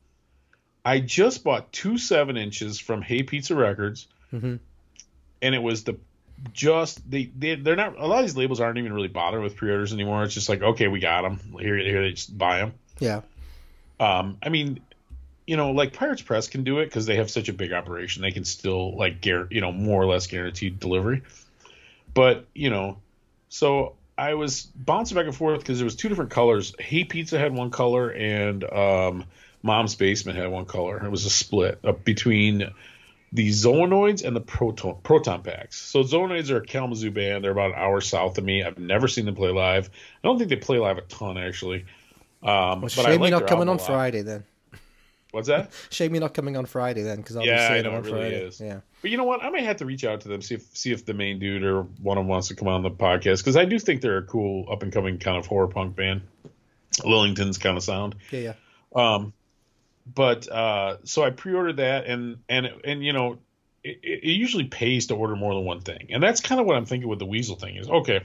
I 0.85 0.99
just 0.99 1.43
bought 1.43 1.71
two 1.73 1.97
seven 1.97 2.37
inches 2.37 2.79
from 2.79 3.01
Hey 3.01 3.23
Pizza 3.23 3.55
Records, 3.55 4.07
Mhm. 4.31 4.59
and 5.41 5.55
it 5.55 5.61
was 5.61 5.83
the 5.83 5.97
just 6.53 7.09
they 7.09 7.25
they 7.37 7.55
they're 7.55 7.75
not 7.75 7.97
a 7.99 8.05
lot 8.07 8.19
of 8.19 8.25
these 8.25 8.37
labels 8.37 8.59
aren't 8.61 8.77
even 8.77 8.93
really 8.93 9.07
bothering 9.09 9.43
with 9.43 9.55
pre-orders 9.57 9.91
anymore. 9.91 10.23
It's 10.23 10.33
just 10.35 10.47
like 10.47 10.61
okay, 10.61 10.87
we 10.87 10.99
got 10.99 11.23
them 11.23 11.39
here, 11.59 11.75
here 11.77 12.03
they 12.03 12.11
just 12.11 12.37
buy 12.37 12.59
them. 12.59 12.73
Yeah. 12.99 13.21
Um, 13.99 14.37
I 14.41 14.49
mean, 14.49 14.79
you 15.45 15.57
know, 15.57 15.71
like 15.71 15.93
Pirates 15.93 16.21
Press 16.21 16.47
can 16.47 16.63
do 16.63 16.79
it 16.79 16.85
because 16.85 17.05
they 17.05 17.15
have 17.15 17.31
such 17.31 17.49
a 17.49 17.53
big 17.53 17.73
operation. 17.73 18.21
They 18.21 18.31
can 18.31 18.45
still 18.45 18.95
like 18.95 19.21
guar- 19.21 19.51
you 19.51 19.61
know, 19.61 19.71
more 19.71 20.01
or 20.01 20.05
less 20.05 20.27
guaranteed 20.27 20.79
delivery. 20.79 21.23
But 22.13 22.45
you 22.53 22.69
know, 22.69 22.97
so 23.49 23.95
I 24.17 24.35
was 24.35 24.63
bouncing 24.63 25.15
back 25.15 25.25
and 25.25 25.35
forth 25.35 25.59
because 25.59 25.79
there 25.79 25.85
was 25.85 25.95
two 25.95 26.09
different 26.09 26.31
colors. 26.31 26.75
Hey 26.79 27.03
Pizza 27.03 27.39
had 27.39 27.53
one 27.53 27.71
color, 27.71 28.09
and 28.09 28.63
um, 28.63 29.25
Mom's 29.63 29.95
Basement 29.95 30.37
had 30.37 30.49
one 30.49 30.65
color. 30.65 31.03
It 31.03 31.09
was 31.09 31.25
a 31.25 31.29
split 31.29 31.79
up 31.83 32.03
between 32.03 32.71
the 33.31 33.49
Zoonoids 33.49 34.23
and 34.23 34.35
the 34.35 34.41
Proton 34.41 34.97
Proton 35.03 35.41
Packs. 35.41 35.79
So 35.79 36.03
Zoonoids 36.03 36.49
are 36.49 36.57
a 36.57 36.65
Kalamazoo 36.65 37.11
band. 37.11 37.43
They're 37.43 37.51
about 37.51 37.71
an 37.71 37.77
hour 37.77 38.01
south 38.01 38.37
of 38.37 38.43
me. 38.43 38.63
I've 38.63 38.77
never 38.77 39.07
seen 39.07 39.25
them 39.25 39.35
play 39.35 39.49
live. 39.49 39.89
I 40.23 40.27
don't 40.27 40.37
think 40.37 40.49
they 40.49 40.55
play 40.55 40.79
live 40.79 40.97
a 40.97 41.01
ton 41.01 41.37
actually. 41.37 41.85
Um, 42.43 42.81
Well, 42.81 42.87
shame 42.89 43.21
you're 43.21 43.31
not 43.31 43.47
coming 43.47 43.69
on. 43.69 43.79
Friday 43.79 44.21
then. 44.21 44.43
What's 45.31 45.47
that? 45.47 45.71
Shame 45.91 46.13
you're 46.15 46.21
not 46.21 46.33
coming 46.33 46.57
on 46.57 46.65
Friday 46.65 47.03
then, 47.03 47.17
because 47.17 47.35
I'll 47.35 47.43
be 47.43 47.49
Yeah, 47.49 47.67
I 47.71 47.81
know, 47.81 47.91
on 47.91 47.97
it 47.97 48.05
really 48.05 48.19
Friday. 48.19 48.35
is. 48.47 48.59
Yeah. 48.59 48.79
But 49.01 49.11
you 49.11 49.17
know 49.17 49.25
what? 49.25 49.43
I 49.43 49.49
may 49.51 49.63
have 49.63 49.77
to 49.77 49.85
reach 49.85 50.03
out 50.03 50.21
to 50.21 50.27
them 50.27 50.41
see 50.41 50.55
if 50.55 50.63
see 50.75 50.91
if 50.91 51.05
the 51.05 51.13
main 51.13 51.37
dude 51.39 51.63
or 51.63 51.83
one 51.83 52.17
of 52.17 52.23
them 52.23 52.27
wants 52.27 52.47
to 52.47 52.55
come 52.55 52.67
on 52.67 52.81
the 52.81 52.89
podcast 52.89 53.37
because 53.39 53.55
I 53.55 53.65
do 53.65 53.77
think 53.77 54.01
they're 54.01 54.17
a 54.17 54.23
cool 54.23 54.65
up 54.71 54.81
and 54.83 54.91
coming 54.91 55.19
kind 55.19 55.37
of 55.37 55.45
horror 55.45 55.67
punk 55.67 55.95
band. 55.95 56.21
Lillington's 57.03 57.57
kind 57.59 57.77
of 57.77 57.83
sound. 57.83 58.15
Yeah. 58.31 58.53
Yeah. 58.95 59.13
Um, 59.15 59.33
but 60.13 60.49
uh, 60.49 60.97
so 61.03 61.23
I 61.23 61.29
pre-ordered 61.29 61.77
that, 61.77 62.07
and 62.07 62.37
and 62.49 62.67
and 62.83 63.05
you 63.05 63.13
know, 63.13 63.37
it, 63.83 63.99
it 64.01 64.23
usually 64.23 64.65
pays 64.65 65.07
to 65.07 65.15
order 65.15 65.35
more 65.35 65.53
than 65.53 65.63
one 65.63 65.81
thing, 65.81 66.07
and 66.09 66.23
that's 66.23 66.41
kind 66.41 66.59
of 66.59 66.65
what 66.65 66.75
I'm 66.75 66.85
thinking 66.85 67.07
with 67.07 67.19
the 67.19 67.27
Weasel 67.27 67.55
thing 67.55 67.75
is 67.75 67.87
okay. 67.87 68.21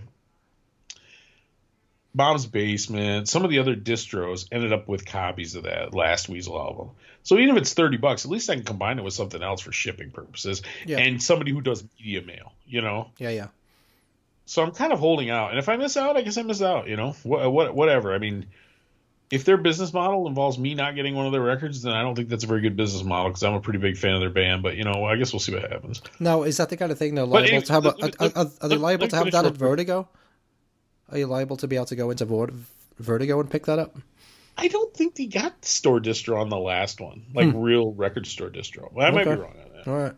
Bob's 2.15 2.47
Basement, 2.47 3.29
some 3.29 3.45
of 3.45 3.51
the 3.51 3.59
other 3.59 3.75
distros 3.75 4.47
ended 4.53 4.73
up 4.73 4.87
with 4.87 5.05
copies 5.05 5.55
of 5.57 5.65
that 5.65 5.95
last 5.95 6.29
Weasel 6.29 6.59
album. 6.59 6.91
So 7.25 7.39
even 7.39 7.57
if 7.57 7.63
it's 7.63 7.75
thirty 7.75 7.97
bucks, 7.97 8.25
at 8.25 8.31
least 8.31 8.49
I 8.51 8.55
can 8.55 8.65
combine 8.65 8.99
it 8.99 9.03
with 9.03 9.15
something 9.15 9.43
else 9.43 9.61
for 9.63 9.73
shipping 9.73 10.11
purposes, 10.11 10.63
Yeah. 10.87 10.99
and 10.99 11.23
somebody 11.23 11.53
who 11.53 11.61
does 11.61 11.83
media 11.99 12.23
mail, 12.23 12.53
you 12.67 12.83
know. 12.83 13.11
Yeah. 13.19 13.31
Yeah. 13.31 13.47
So 14.47 14.63
I'm 14.63 14.73
kind 14.73 14.93
of 14.93 14.99
holding 14.99 15.31
out, 15.31 15.51
and 15.51 15.59
if 15.59 15.69
I 15.71 15.77
miss 15.77 15.97
out, 15.97 16.17
I 16.17 16.23
guess 16.23 16.37
I 16.37 16.43
miss 16.43 16.61
out. 16.61 16.87
You 16.87 16.97
know, 16.97 17.13
what, 17.23 17.51
what, 17.51 17.75
whatever. 17.75 18.15
I 18.15 18.19
mean, 18.19 18.45
if 19.31 19.45
their 19.45 19.57
business 19.57 19.93
model 19.95 20.29
involves 20.29 20.59
me 20.59 20.75
not 20.75 20.95
getting 20.95 21.15
one 21.15 21.25
of 21.25 21.33
their 21.33 21.41
records, 21.41 21.81
then 21.81 21.95
I 21.95 22.03
don't 22.03 22.15
think 22.15 22.29
that's 22.29 22.45
a 22.45 22.47
very 22.47 22.61
good 22.61 22.77
business 22.77 23.03
model 23.03 23.31
because 23.31 23.43
I'm 23.43 23.55
a 23.55 23.61
pretty 23.61 23.79
big 23.79 23.97
fan 23.97 24.13
of 24.15 24.21
their 24.21 24.29
band. 24.31 24.63
But 24.63 24.77
you 24.77 24.85
know, 24.85 25.05
I 25.05 25.17
guess 25.17 25.33
we'll 25.33 25.41
see 25.41 25.55
what 25.55 25.63
happens. 25.73 26.03
Now, 26.21 26.43
is 26.43 26.59
that 26.59 26.69
the 26.69 26.77
kind 26.77 26.93
of 26.93 26.99
thing 26.99 27.15
they're 27.15 27.25
liable 27.25 27.63
to 27.63 27.73
have? 27.73 27.85
Let- 27.87 27.95
are, 28.03 28.11
let- 28.21 28.37
are, 28.37 28.47
are 28.61 28.69
they 28.69 28.77
liable 28.77 29.09
to 29.09 29.17
have 29.17 29.31
that 29.33 29.47
at. 29.47 29.57
Vertigo? 29.57 30.09
Are 31.15 31.19
you 31.19 31.27
liable 31.27 31.57
to 31.59 31.69
be 31.69 31.77
able 31.77 31.87
to 31.87 31.97
go 31.97 32.11
into 32.11 32.27
Vertigo 32.99 33.39
and 33.39 33.49
pick 33.49 33.67
that 33.67 33.79
up? 33.79 33.97
I 34.59 34.67
don't 34.67 34.93
think 34.95 35.15
they 35.15 35.27
got 35.27 35.65
store 35.65 36.01
distro 36.01 36.41
on 36.41 36.49
the 36.49 36.59
last 36.59 37.01
one, 37.01 37.25
like 37.33 37.53
real 37.55 37.93
record 37.93 38.27
store 38.27 38.51
distro. 38.51 38.93
Well, 38.93 39.07
I 39.07 39.11
might 39.11 39.25
be 39.25 39.31
Hmm. 39.31 39.41
Wrong 39.41 39.51
on 39.53 39.73
that. 39.77 39.89
All 39.89 39.97
right. 39.97 40.15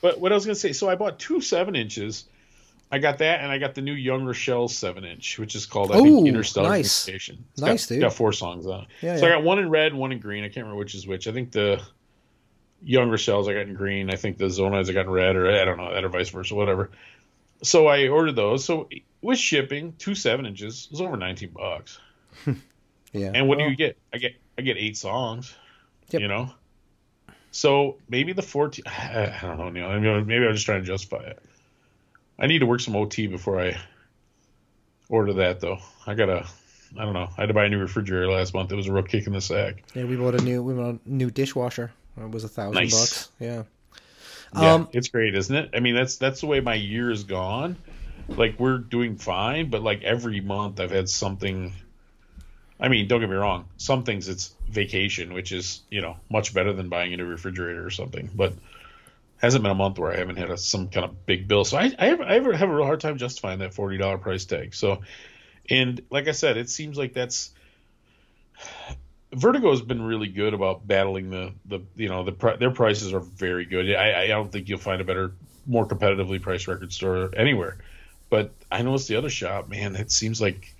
But 0.00 0.20
what 0.20 0.32
I 0.32 0.34
was 0.34 0.46
gonna 0.46 0.54
say, 0.54 0.72
so 0.72 0.88
I 0.88 0.94
bought 0.94 1.18
two 1.18 1.42
seven 1.42 1.76
inches. 1.76 2.24
I 2.90 2.98
got 2.98 3.18
that, 3.18 3.40
and 3.40 3.52
I 3.52 3.58
got 3.58 3.74
the 3.74 3.82
new 3.82 3.92
Young 3.92 4.24
Rochelle 4.24 4.68
seven 4.68 5.04
inch, 5.04 5.38
which 5.38 5.54
is 5.54 5.66
called 5.66 5.92
I 5.92 5.98
Ooh, 5.98 6.02
think 6.02 6.28
Interstellar 6.28 6.68
nice. 6.70 7.04
Communication. 7.04 7.44
It's 7.52 7.60
Nice, 7.60 7.86
got, 7.86 7.94
dude. 7.94 8.00
Got 8.02 8.14
four 8.14 8.32
songs 8.32 8.66
on. 8.66 8.86
Yeah, 9.02 9.16
so 9.16 9.26
yeah. 9.26 9.32
I 9.32 9.36
got 9.36 9.44
one 9.44 9.58
in 9.58 9.68
red, 9.70 9.92
one 9.94 10.12
in 10.12 10.18
green. 10.18 10.44
I 10.44 10.48
can't 10.48 10.64
remember 10.64 10.76
which 10.78 10.94
is 10.94 11.06
which. 11.06 11.28
I 11.28 11.32
think 11.32 11.52
the 11.52 11.80
Young 12.82 13.10
Rochelle's 13.10 13.48
I 13.48 13.52
got 13.52 13.68
in 13.68 13.74
green. 13.74 14.10
I 14.10 14.16
think 14.16 14.38
the 14.38 14.46
Zoonoids 14.46 14.88
I 14.88 14.92
got 14.94 15.06
in 15.06 15.10
red, 15.10 15.36
or 15.36 15.50
I 15.50 15.64
don't 15.66 15.76
know, 15.76 15.92
that 15.92 16.04
or 16.04 16.08
vice 16.08 16.30
versa, 16.30 16.54
whatever. 16.54 16.90
So 17.62 17.86
I 17.86 18.08
ordered 18.08 18.36
those. 18.36 18.64
So 18.64 18.88
with 19.22 19.38
shipping, 19.38 19.94
two 19.98 20.14
seven 20.14 20.44
inches, 20.46 20.86
it 20.86 20.92
was 20.92 21.00
over 21.00 21.16
nineteen 21.16 21.50
bucks. 21.50 21.98
Yeah. 23.14 23.32
And 23.34 23.46
what 23.46 23.58
do 23.58 23.64
you 23.64 23.76
get? 23.76 23.98
I 24.10 24.16
get 24.16 24.32
I 24.56 24.62
get 24.62 24.78
eight 24.78 24.96
songs. 24.96 25.54
Yep. 26.12 26.22
You 26.22 26.28
know. 26.28 26.50
So 27.50 27.98
maybe 28.08 28.32
the 28.32 28.40
fourteen. 28.40 28.84
I 28.86 29.38
don't 29.42 29.58
know. 29.58 29.68
Neil. 29.68 29.86
I 29.86 29.98
mean, 29.98 30.26
maybe 30.26 30.46
I'm 30.46 30.54
just 30.54 30.64
trying 30.64 30.80
to 30.80 30.86
justify 30.86 31.22
it. 31.24 31.38
I 32.38 32.46
need 32.46 32.60
to 32.60 32.66
work 32.66 32.80
some 32.80 32.96
OT 32.96 33.26
before 33.26 33.60
I 33.60 33.76
order 35.10 35.34
that, 35.34 35.60
though. 35.60 35.78
I 36.06 36.14
gotta. 36.14 36.46
I 36.98 37.04
don't 37.04 37.12
know. 37.12 37.28
I 37.36 37.42
had 37.42 37.46
to 37.48 37.54
buy 37.54 37.66
a 37.66 37.68
new 37.68 37.78
refrigerator 37.80 38.30
last 38.30 38.54
month. 38.54 38.72
It 38.72 38.76
was 38.76 38.86
a 38.86 38.92
real 38.94 39.02
kick 39.02 39.26
in 39.26 39.34
the 39.34 39.40
sack. 39.42 39.82
Yeah, 39.94 40.04
we 40.04 40.16
bought 40.16 40.34
a 40.34 40.42
new 40.42 40.62
we 40.62 40.72
bought 40.72 40.94
a 40.94 40.98
new 41.04 41.30
dishwasher. 41.30 41.92
It 42.18 42.30
was 42.30 42.44
a 42.44 42.48
thousand 42.48 42.74
Nice. 42.82 42.98
bucks. 42.98 43.30
Yeah. 43.40 43.62
Yeah, 44.54 44.72
Um, 44.74 44.88
it's 44.92 45.08
great, 45.08 45.34
isn't 45.34 45.54
it? 45.54 45.70
I 45.74 45.80
mean, 45.80 45.94
that's 45.94 46.16
that's 46.16 46.40
the 46.40 46.46
way 46.46 46.60
my 46.60 46.74
year 46.74 47.10
is 47.10 47.24
gone. 47.24 47.76
Like 48.28 48.58
we're 48.58 48.78
doing 48.78 49.16
fine, 49.16 49.70
but 49.70 49.82
like 49.82 50.02
every 50.02 50.40
month 50.40 50.80
I've 50.80 50.90
had 50.90 51.08
something. 51.08 51.72
I 52.80 52.88
mean, 52.88 53.06
don't 53.06 53.20
get 53.20 53.30
me 53.30 53.36
wrong. 53.36 53.66
Some 53.76 54.04
things 54.04 54.28
it's 54.28 54.54
vacation, 54.68 55.34
which 55.34 55.52
is 55.52 55.82
you 55.90 56.00
know 56.00 56.16
much 56.30 56.54
better 56.54 56.72
than 56.72 56.88
buying 56.88 57.12
a 57.12 57.16
new 57.16 57.26
refrigerator 57.26 57.84
or 57.84 57.90
something. 57.90 58.30
But 58.34 58.54
hasn't 59.36 59.62
been 59.62 59.72
a 59.72 59.74
month 59.74 59.98
where 59.98 60.12
I 60.12 60.16
haven't 60.16 60.36
had 60.36 60.50
a, 60.50 60.56
some 60.56 60.88
kind 60.88 61.04
of 61.04 61.26
big 61.26 61.48
bill. 61.48 61.64
So 61.64 61.76
I 61.76 61.92
I 61.98 62.06
have, 62.06 62.20
I 62.20 62.34
have 62.34 62.70
a 62.70 62.74
real 62.74 62.84
hard 62.86 63.00
time 63.00 63.18
justifying 63.18 63.58
that 63.58 63.74
forty 63.74 63.98
dollar 63.98 64.18
price 64.18 64.44
tag. 64.44 64.74
So, 64.74 65.02
and 65.68 66.00
like 66.10 66.28
I 66.28 66.32
said, 66.32 66.56
it 66.56 66.70
seems 66.70 66.96
like 66.96 67.12
that's 67.12 67.52
Vertigo 69.32 69.70
has 69.70 69.80
been 69.80 70.02
really 70.02 70.28
good 70.28 70.52
about 70.52 70.86
battling 70.86 71.30
the 71.30 71.52
the 71.64 71.80
you 71.96 72.08
know 72.08 72.24
the 72.24 72.56
their 72.58 72.70
prices 72.70 73.14
are 73.14 73.20
very 73.20 73.64
good. 73.64 73.94
I 73.94 74.24
I 74.24 74.26
don't 74.26 74.52
think 74.52 74.68
you'll 74.68 74.78
find 74.78 75.00
a 75.00 75.04
better, 75.04 75.32
more 75.66 75.86
competitively 75.86 76.40
priced 76.40 76.68
record 76.68 76.92
store 76.92 77.30
anywhere. 77.34 77.78
But 78.32 78.50
I 78.70 78.80
noticed 78.80 79.08
the 79.08 79.16
other 79.16 79.28
shop, 79.28 79.68
man, 79.68 79.94
it 79.94 80.10
seems 80.10 80.40
like 80.40 80.74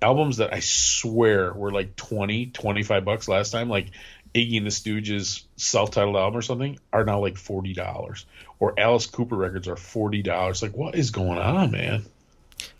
albums 0.00 0.36
that 0.36 0.54
I 0.54 0.60
swear 0.60 1.52
were 1.52 1.72
like 1.72 1.96
20, 1.96 2.46
25 2.46 3.04
bucks 3.04 3.26
last 3.26 3.50
time, 3.50 3.68
like 3.68 3.88
Iggy 4.32 4.58
and 4.58 4.66
the 4.66 4.70
Stooges 4.70 5.42
self-titled 5.56 6.14
album 6.14 6.38
or 6.38 6.42
something, 6.42 6.78
are 6.92 7.02
now 7.04 7.18
like 7.18 7.36
forty 7.36 7.72
dollars. 7.72 8.26
Or 8.60 8.78
Alice 8.78 9.06
Cooper 9.06 9.34
records 9.34 9.66
are 9.66 9.74
forty 9.74 10.22
dollars. 10.22 10.62
Like, 10.62 10.76
what 10.76 10.94
is 10.94 11.10
going 11.10 11.40
on, 11.40 11.72
man? 11.72 12.04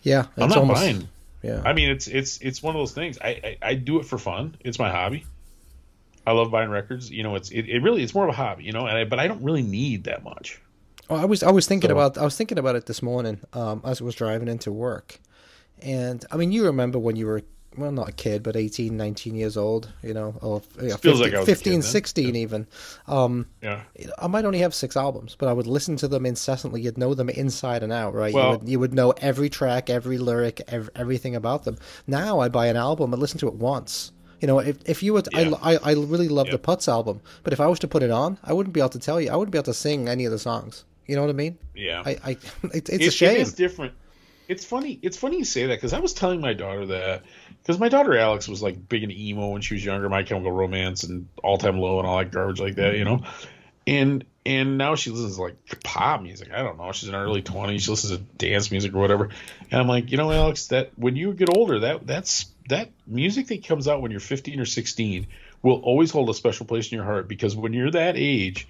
Yeah. 0.02 0.26
I'm 0.36 0.48
not 0.48 0.58
almost- 0.58 0.80
buying. 0.80 1.08
Yeah. 1.42 1.62
I 1.64 1.72
mean, 1.72 1.90
it's 1.90 2.06
it's 2.06 2.38
it's 2.38 2.62
one 2.62 2.76
of 2.76 2.80
those 2.80 2.92
things. 2.92 3.18
I, 3.20 3.28
I 3.28 3.70
I 3.70 3.74
do 3.74 3.98
it 3.98 4.06
for 4.06 4.16
fun. 4.16 4.56
It's 4.60 4.78
my 4.78 4.90
hobby. 4.92 5.26
I 6.24 6.30
love 6.30 6.52
buying 6.52 6.70
records. 6.70 7.10
You 7.10 7.24
know, 7.24 7.34
it's 7.34 7.50
it, 7.50 7.68
it 7.68 7.82
really 7.82 8.04
it's 8.04 8.14
more 8.14 8.28
of 8.28 8.30
a 8.32 8.36
hobby. 8.36 8.62
You 8.62 8.70
know, 8.70 8.86
and 8.86 8.96
I, 8.96 9.04
but 9.06 9.18
I 9.18 9.26
don't 9.26 9.42
really 9.42 9.62
need 9.62 10.04
that 10.04 10.22
much. 10.22 10.60
Oh, 11.10 11.16
I 11.16 11.24
was 11.24 11.42
I 11.42 11.50
was 11.50 11.66
thinking 11.66 11.90
So- 11.90 11.94
about 11.98 12.18
I 12.18 12.24
was 12.24 12.36
thinking 12.36 12.58
about 12.58 12.76
it 12.76 12.86
this 12.86 13.02
morning 13.02 13.40
um, 13.52 13.82
as 13.84 14.00
I 14.00 14.04
was 14.04 14.14
driving 14.14 14.48
into 14.48 14.72
work, 14.72 15.20
and 15.82 16.24
I 16.30 16.36
mean 16.36 16.52
you 16.52 16.64
remember 16.64 16.98
when 16.98 17.16
you 17.16 17.26
were 17.26 17.42
well, 17.76 17.90
not 17.90 18.08
a 18.08 18.12
kid, 18.12 18.44
but 18.44 18.54
18, 18.54 18.96
19 18.96 19.34
years 19.34 19.56
old, 19.56 19.92
you 20.00 20.14
know, 20.14 20.36
or 20.40 20.60
Feels 20.60 20.92
15, 20.92 21.20
like 21.20 21.34
I 21.34 21.40
was 21.40 21.48
a 21.48 21.52
15 21.52 21.72
kid 21.72 21.82
then. 21.82 21.82
16 21.82 22.36
even. 22.36 22.66
Um, 23.08 23.46
Yeah. 23.60 23.80
I 24.16 24.28
might 24.28 24.44
only 24.44 24.60
have 24.60 24.72
six 24.72 24.96
albums, 24.96 25.34
but 25.36 25.48
I 25.48 25.52
would 25.52 25.66
listen 25.66 25.96
to 25.96 26.06
them 26.06 26.24
incessantly. 26.24 26.82
You'd 26.82 26.98
know 26.98 27.14
them 27.14 27.28
inside 27.28 27.82
and 27.82 27.92
out, 27.92 28.14
right? 28.14 28.32
Well- 28.32 28.44
you, 28.52 28.58
would, 28.60 28.68
you 28.68 28.78
would 28.78 28.94
know 28.94 29.10
every 29.20 29.48
track, 29.50 29.90
every 29.90 30.18
lyric, 30.18 30.62
ev- 30.68 30.88
everything 30.94 31.34
about 31.34 31.64
them. 31.64 31.76
Now 32.06 32.38
I 32.38 32.48
buy 32.48 32.68
an 32.68 32.76
album 32.76 33.12
and 33.12 33.20
listen 33.20 33.40
to 33.40 33.48
it 33.48 33.54
once. 33.54 34.12
You 34.40 34.46
know, 34.46 34.60
if 34.60 34.78
if 34.86 35.02
you 35.02 35.12
would, 35.14 35.26
Yeah. 35.32 35.54
I, 35.60 35.74
I 35.74 35.78
I 35.82 35.92
really 35.94 36.28
love 36.28 36.46
Yeah. 36.46 36.52
the 36.52 36.58
Putz 36.60 36.86
album, 36.86 37.22
but 37.42 37.52
if 37.52 37.58
I 37.60 37.66
was 37.66 37.80
to 37.80 37.88
put 37.88 38.04
it 38.04 38.10
on, 38.12 38.38
I 38.44 38.52
wouldn't 38.52 38.72
be 38.72 38.78
able 38.78 38.90
to 38.90 39.00
tell 39.00 39.20
you. 39.20 39.32
I 39.32 39.36
wouldn't 39.36 39.50
be 39.50 39.58
able 39.58 39.64
to 39.64 39.74
sing 39.74 40.08
any 40.08 40.24
of 40.26 40.30
the 40.30 40.38
songs. 40.38 40.84
You 41.06 41.16
know 41.16 41.22
what 41.22 41.30
I 41.30 41.34
mean? 41.34 41.58
Yeah. 41.74 42.02
I, 42.04 42.10
I 42.24 42.30
it, 42.64 42.88
it's 42.88 42.90
It- 42.90 43.06
a 43.06 43.10
shame. 43.10 43.36
It 43.36 43.40
is 43.40 43.52
different. 43.54 43.94
It's 44.46 44.64
funny. 44.64 44.98
It's 45.00 45.16
funny 45.16 45.38
you 45.38 45.44
say 45.44 45.66
that 45.66 45.76
because 45.76 45.94
I 45.94 46.00
was 46.00 46.12
telling 46.12 46.40
my 46.42 46.52
daughter 46.52 46.84
that 46.86 47.22
because 47.62 47.78
my 47.78 47.88
daughter 47.88 48.14
Alex 48.16 48.46
was 48.46 48.62
like 48.62 48.88
big 48.88 49.02
into 49.02 49.14
emo 49.18 49.48
when 49.48 49.62
she 49.62 49.72
was 49.72 49.82
younger, 49.82 50.06
My 50.10 50.22
Chemical 50.22 50.52
Romance 50.52 51.02
and 51.04 51.28
All 51.42 51.56
Time 51.56 51.78
Low 51.78 51.98
and 51.98 52.06
all 52.06 52.18
that 52.18 52.30
garbage 52.30 52.60
like 52.60 52.74
that, 52.74 52.96
you 52.96 53.04
know. 53.06 53.22
And 53.86 54.24
and 54.44 54.76
now 54.76 54.96
she 54.96 55.08
listens 55.10 55.36
to 55.36 55.42
like 55.42 55.56
pop 55.82 56.20
music. 56.20 56.50
I 56.52 56.62
don't 56.62 56.76
know. 56.76 56.92
She's 56.92 57.08
in 57.08 57.14
her 57.14 57.24
early 57.24 57.40
twenties. 57.40 57.84
She 57.84 57.90
listens 57.90 58.12
to 58.12 58.18
dance 58.18 58.70
music 58.70 58.94
or 58.94 58.98
whatever. 58.98 59.30
And 59.70 59.80
I'm 59.80 59.88
like, 59.88 60.10
you 60.10 60.18
know, 60.18 60.30
Alex, 60.30 60.66
that 60.66 60.90
when 60.96 61.16
you 61.16 61.32
get 61.32 61.48
older, 61.56 61.80
that 61.80 62.06
that's 62.06 62.44
that 62.68 62.90
music 63.06 63.46
that 63.46 63.66
comes 63.66 63.88
out 63.88 64.02
when 64.02 64.10
you're 64.10 64.20
15 64.20 64.60
or 64.60 64.64
16 64.66 65.26
will 65.62 65.80
always 65.80 66.10
hold 66.10 66.28
a 66.28 66.34
special 66.34 66.66
place 66.66 66.92
in 66.92 66.96
your 66.96 67.04
heart 67.06 67.28
because 67.28 67.56
when 67.56 67.72
you're 67.72 67.90
that 67.90 68.16
age, 68.18 68.68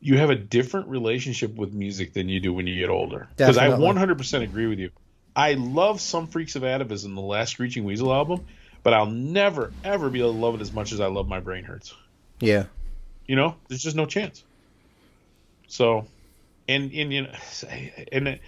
you 0.00 0.18
have 0.18 0.30
a 0.30 0.34
different 0.34 0.88
relationship 0.88 1.54
with 1.56 1.72
music 1.72 2.12
than 2.12 2.28
you 2.28 2.40
do 2.40 2.52
when 2.52 2.66
you 2.66 2.76
get 2.78 2.90
older. 2.90 3.28
Because 3.36 3.58
I 3.58 3.68
100% 3.68 4.42
agree 4.42 4.66
with 4.66 4.78
you. 4.78 4.90
I 5.34 5.54
love 5.54 6.00
some 6.00 6.26
Freaks 6.26 6.56
of 6.56 6.62
Atavism, 6.62 7.14
the 7.14 7.20
last 7.20 7.52
Screeching 7.52 7.84
Weasel 7.84 8.12
album, 8.12 8.46
but 8.82 8.92
I'll 8.92 9.06
never 9.06 9.72
ever 9.84 10.10
be 10.10 10.20
able 10.20 10.32
to 10.32 10.38
love 10.38 10.54
it 10.56 10.60
as 10.60 10.72
much 10.72 10.92
as 10.92 11.00
I 11.00 11.06
love 11.06 11.28
My 11.28 11.40
Brain 11.40 11.64
Hurts. 11.64 11.94
yeah. 12.40 12.64
You 13.26 13.36
know, 13.36 13.56
there's 13.68 13.82
just 13.82 13.94
no 13.94 14.06
chance. 14.06 14.42
So, 15.66 16.06
and 16.66 16.90
and 16.92 17.12
you 17.12 17.22
know, 17.22 17.32
and 18.12 18.40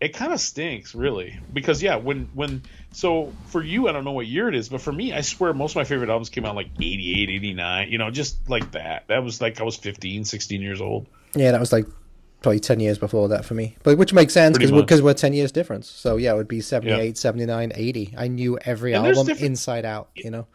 it, 0.00 0.14
kind 0.14 0.32
of 0.32 0.40
stinks 0.40 0.94
really 0.94 1.38
because 1.52 1.82
yeah, 1.82 1.96
when 1.96 2.28
when 2.34 2.62
so 2.92 3.32
for 3.46 3.62
you, 3.62 3.88
I 3.88 3.92
don't 3.92 4.04
know 4.04 4.12
what 4.12 4.26
year 4.26 4.48
it 4.48 4.54
is, 4.54 4.68
but 4.68 4.80
for 4.80 4.92
me, 4.92 5.12
I 5.12 5.20
swear 5.20 5.52
most 5.52 5.72
of 5.72 5.76
my 5.76 5.84
favorite 5.84 6.08
albums 6.10 6.28
came 6.30 6.44
out 6.46 6.54
like 6.56 6.68
88, 6.80 7.28
89, 7.30 7.88
you 7.90 7.98
know, 7.98 8.10
just 8.10 8.48
like 8.48 8.72
that. 8.72 9.04
That 9.08 9.22
was 9.22 9.40
like 9.40 9.60
I 9.60 9.64
was 9.64 9.76
15, 9.76 10.24
16 10.24 10.60
years 10.62 10.80
old. 10.80 11.06
Yeah, 11.34 11.52
that 11.52 11.60
was 11.60 11.72
like 11.72 11.86
probably 12.42 12.60
10 12.60 12.80
years 12.80 12.98
before 12.98 13.28
that 13.28 13.44
for 13.44 13.52
me. 13.54 13.76
But 13.82 13.98
which 13.98 14.12
makes 14.14 14.32
sense 14.32 14.56
because 14.56 14.72
we're, 14.72 15.02
we're 15.02 15.14
10 15.14 15.34
years 15.34 15.52
difference. 15.52 15.88
So 15.88 16.16
yeah, 16.16 16.32
it 16.32 16.36
would 16.36 16.48
be 16.48 16.60
78, 16.62 17.18
79, 17.18 17.72
80. 17.74 18.14
I 18.16 18.28
knew 18.28 18.58
every 18.58 18.94
And 18.94 19.06
album 19.06 19.26
different- 19.26 19.46
inside 19.46 19.84
out, 19.84 20.08
you 20.14 20.30
know. 20.30 20.46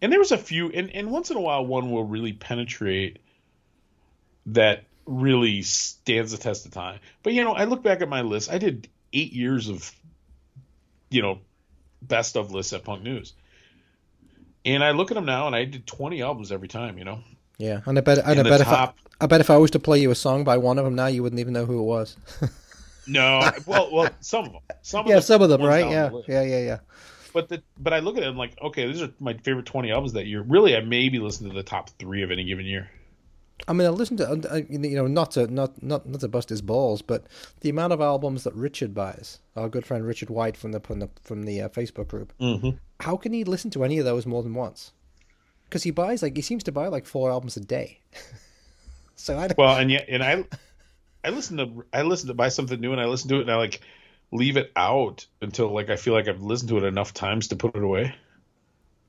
and 0.00 0.12
there 0.12 0.20
was 0.20 0.30
a 0.32 0.38
few 0.38 0.70
and, 0.70 0.88
and 0.94 1.10
once 1.10 1.30
in 1.30 1.36
a 1.36 1.40
while 1.40 1.66
one 1.66 1.90
will 1.90 2.04
really 2.04 2.32
penetrate 2.32 3.18
that 4.46 4.84
really 5.10 5.62
stands 5.62 6.32
the 6.32 6.38
test 6.38 6.64
of 6.66 6.72
time. 6.72 7.00
But 7.22 7.32
you 7.32 7.44
know 7.44 7.52
i 7.52 7.64
look 7.64 7.82
back 7.82 8.00
at 8.00 8.08
my 8.08 8.22
list. 8.22 8.50
I 8.50 8.58
did 8.58 8.88
eight 9.12 9.32
years 9.32 9.68
of 9.68 9.92
you 11.10 11.22
know 11.22 11.40
best 12.00 12.36
of 12.36 12.52
lists 12.52 12.72
at 12.72 12.84
punk 12.84 13.02
news. 13.02 13.34
And 14.64 14.84
i 14.84 14.92
look 14.92 15.10
at 15.10 15.14
them 15.14 15.26
now 15.26 15.46
and 15.46 15.56
i 15.56 15.64
did 15.64 15.86
20 15.86 16.22
albums 16.22 16.52
every 16.52 16.68
time 16.68 16.96
you 16.98 17.04
know? 17.04 17.20
Yeah, 17.58 17.80
and 17.84 17.98
I 17.98 18.00
bet, 18.00 18.16
and 18.18 18.40
I 18.40 18.42
bet 18.42 18.62
if 18.62 18.68
I, 18.68 18.70
top- 18.70 18.98
I 19.20 19.26
bet 19.26 19.42
if 19.42 19.50
I 19.50 19.58
was 19.58 19.70
to 19.72 19.78
play 19.78 20.00
you 20.00 20.10
a 20.10 20.14
song 20.14 20.44
by 20.44 20.56
one 20.56 20.78
of 20.78 20.86
them 20.86 20.94
now, 20.94 21.08
you 21.08 21.22
wouldn't 21.22 21.40
even 21.40 21.52
know 21.52 21.66
who 21.66 21.78
it 21.78 21.82
was. 21.82 22.16
no 23.06 23.50
well 23.66 23.90
well 23.92 24.08
some 24.20 24.46
of 24.46 24.52
them 24.52 24.60
some 24.82 25.06
yeah, 25.06 25.16
of 25.16 25.24
some 25.24 25.42
of 25.42 25.48
them, 25.48 25.62
right? 25.62 25.90
Yeah, 25.90 26.08
the 26.08 26.22
yeah, 26.28 26.42
yeah, 26.42 26.58
yeah. 26.60 26.78
but 27.34 27.48
the 27.48 27.62
but 27.78 27.92
i 27.92 27.98
look 27.98 28.16
at 28.16 28.22
it 28.22 28.28
and 28.28 28.38
like 28.38 28.56
okay 28.62 28.86
these 28.86 29.02
are 29.02 29.10
my 29.18 29.34
favorite 29.34 29.66
20 29.66 29.90
albums 29.90 30.12
that 30.12 30.26
year. 30.26 30.42
Really 30.42 30.76
i 30.76 30.80
maybe 30.80 31.18
listen 31.18 31.48
to 31.48 31.54
the 31.54 31.62
top 31.62 31.90
three 31.98 32.22
of 32.22 32.30
any 32.30 32.44
given 32.44 32.64
year 32.66 32.90
I 33.68 33.72
mean, 33.72 33.86
I 33.86 33.90
listen 33.90 34.16
to 34.18 34.66
you 34.68 34.78
know 34.78 35.06
not 35.06 35.32
to 35.32 35.46
not 35.46 35.82
not 35.82 36.06
not 36.08 36.20
to 36.20 36.28
bust 36.28 36.48
his 36.48 36.62
balls, 36.62 37.02
but 37.02 37.24
the 37.60 37.68
amount 37.70 37.92
of 37.92 38.00
albums 38.00 38.44
that 38.44 38.54
Richard 38.54 38.94
buys, 38.94 39.38
our 39.56 39.68
good 39.68 39.86
friend 39.86 40.06
Richard 40.06 40.30
White 40.30 40.56
from 40.56 40.72
the 40.72 40.80
from 40.80 41.00
the 41.00 41.08
from 41.22 41.44
the 41.44 41.62
uh, 41.62 41.68
Facebook 41.68 42.08
group, 42.08 42.32
mm-hmm. 42.40 42.70
how 43.00 43.16
can 43.16 43.32
he 43.32 43.44
listen 43.44 43.70
to 43.72 43.84
any 43.84 43.98
of 43.98 44.04
those 44.04 44.26
more 44.26 44.42
than 44.42 44.54
once? 44.54 44.92
Because 45.68 45.82
he 45.82 45.90
buys 45.90 46.22
like 46.22 46.36
he 46.36 46.42
seems 46.42 46.64
to 46.64 46.72
buy 46.72 46.88
like 46.88 47.06
four 47.06 47.30
albums 47.30 47.56
a 47.56 47.60
day. 47.60 48.00
so 49.14 49.38
I 49.38 49.48
don't, 49.48 49.58
Well, 49.58 49.76
and 49.76 49.90
yet, 49.90 50.06
and 50.08 50.22
I, 50.22 50.44
I 51.24 51.30
listen 51.30 51.56
to 51.58 51.84
I 51.92 52.02
listen 52.02 52.28
to 52.28 52.34
buy 52.34 52.48
something 52.48 52.80
new, 52.80 52.92
and 52.92 53.00
I 53.00 53.06
listen 53.06 53.28
to 53.30 53.36
it, 53.36 53.42
and 53.42 53.50
I 53.50 53.56
like 53.56 53.80
leave 54.32 54.56
it 54.56 54.72
out 54.76 55.26
until 55.42 55.72
like 55.72 55.90
I 55.90 55.96
feel 55.96 56.14
like 56.14 56.28
I've 56.28 56.42
listened 56.42 56.70
to 56.70 56.78
it 56.78 56.84
enough 56.84 57.12
times 57.12 57.48
to 57.48 57.56
put 57.56 57.76
it 57.76 57.82
away, 57.82 58.14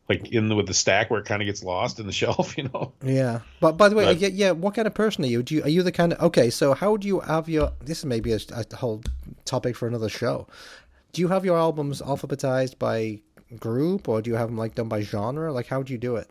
like 0.09 0.31
in 0.31 0.49
the, 0.49 0.55
with 0.55 0.67
the 0.67 0.73
stack 0.73 1.09
where 1.09 1.19
it 1.21 1.25
kind 1.25 1.41
of 1.41 1.45
gets 1.45 1.63
lost 1.63 1.99
in 1.99 2.05
the 2.05 2.11
shelf, 2.21 2.57
you 2.57 2.69
know. 2.73 2.91
yeah. 3.03 3.41
But 3.59 3.77
by 3.77 3.87
the 3.89 3.95
way, 3.95 4.05
But- 4.05 4.17
yeah, 4.19 4.29
yeah. 4.29 4.51
What 4.51 4.75
kind 4.75 4.87
of 4.87 4.93
person 4.93 5.23
are 5.23 5.27
you? 5.27 5.41
Do 5.43 5.55
you 5.55 5.63
are 5.63 5.69
you 5.69 5.83
the 5.83 5.91
kind 5.91 6.13
of 6.13 6.21
okay? 6.21 6.49
So 6.49 6.73
how 6.73 6.97
do 6.97 7.07
you 7.07 7.19
have 7.21 7.47
your? 7.49 7.71
This 7.83 7.99
is 7.99 8.05
maybe 8.05 8.33
a, 8.33 8.39
a 8.53 8.75
whole 8.75 9.01
topic 9.45 9.75
for 9.75 9.87
another 9.87 10.09
show. 10.09 10.47
Do 11.13 11.21
you 11.21 11.27
have 11.29 11.43
your 11.45 11.57
albums 11.57 12.01
alphabetized 12.01 12.77
by 12.79 13.19
group, 13.59 14.07
or 14.09 14.21
do 14.21 14.29
you 14.29 14.35
have 14.37 14.47
them 14.49 14.57
like 14.57 14.75
done 14.75 14.87
by 14.89 15.01
genre? 15.01 15.51
Like 15.51 15.67
how 15.67 15.83
do 15.83 15.91
you 15.93 15.99
do 15.99 16.15
it? 16.15 16.29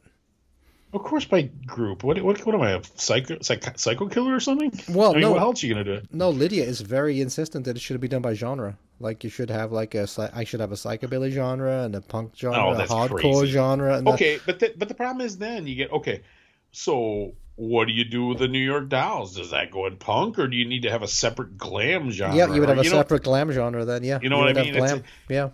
Of 0.93 1.03
course, 1.05 1.25
by 1.25 1.43
group. 1.67 2.03
What 2.03 2.21
what 2.23 2.45
what 2.45 2.55
am 2.55 2.63
I 2.63 2.73
a 2.73 2.83
psycho 2.97 3.39
psycho, 3.43 3.73
psycho 3.77 4.09
killer 4.09 4.35
or 4.35 4.41
something? 4.41 4.73
Well, 4.89 5.11
I 5.11 5.13
mean, 5.15 5.21
no. 5.23 5.33
what 5.33 5.41
else 5.43 5.63
are 5.63 5.67
you 5.69 5.75
gonna 5.75 5.85
do? 5.85 6.03
No, 6.13 6.31
Lydia 6.31 6.65
is 6.65 6.81
very 6.81 7.21
insistent 7.21 7.65
that 7.67 7.77
it 7.77 7.81
should 7.81 8.01
be 8.01 8.09
done 8.09 8.23
by 8.23 8.35
genre. 8.35 8.77
Like 8.99 9.23
you 9.23 9.31
should 9.31 9.51
have 9.51 9.71
like 9.71 9.95
a 9.95 10.09
I 10.35 10.43
should 10.45 10.59
have 10.61 10.73
a 10.73 10.75
psychobilly 10.75 11.31
genre 11.31 11.85
and 11.85 11.95
a 11.95 12.01
punk 12.01 12.35
genre, 12.37 12.59
Oh, 12.59 12.71
a 12.73 12.87
hardcore 12.87 13.21
crazy. 13.21 13.47
genre. 13.53 13.97
And 13.99 14.09
a- 14.09 14.13
Okay, 14.13 14.41
but 14.45 14.59
the, 14.59 14.75
but 14.77 14.89
the 14.89 14.95
problem 14.95 15.25
is 15.25 15.39
then 15.39 15.67
you 15.69 15.77
get 15.77 15.93
okay. 15.93 16.23
So 16.73 17.35
what 17.57 17.87
do 17.87 17.93
you 17.93 18.05
do 18.05 18.27
with 18.27 18.39
the 18.39 18.49
New 18.49 18.59
York 18.59 18.89
Dolls? 18.89 19.37
Does 19.37 19.51
that 19.53 19.71
go 19.71 19.87
in 19.87 19.97
punk, 19.97 20.39
or 20.39 20.49
do 20.49 20.57
you 20.57 20.65
need 20.65 20.83
to 20.83 20.91
have 20.91 21.03
a 21.03 21.09
separate 21.09 21.57
glam 21.57 22.11
genre? 22.11 22.37
yeah, 22.37 22.53
you 22.53 22.61
would 22.61 22.69
have 22.69 22.79
Or, 22.79 22.81
a 22.81 22.85
know, 22.85 22.91
separate 22.91 23.23
glam 23.23 23.53
genre 23.53 23.85
then. 23.85 24.03
Yeah, 24.03 24.19
You 24.23 24.29
know 24.29 24.39
what 24.39 24.49
I 24.57 24.61
mean? 24.63 24.75
Glam. 24.75 25.05
yeah. 25.29 25.51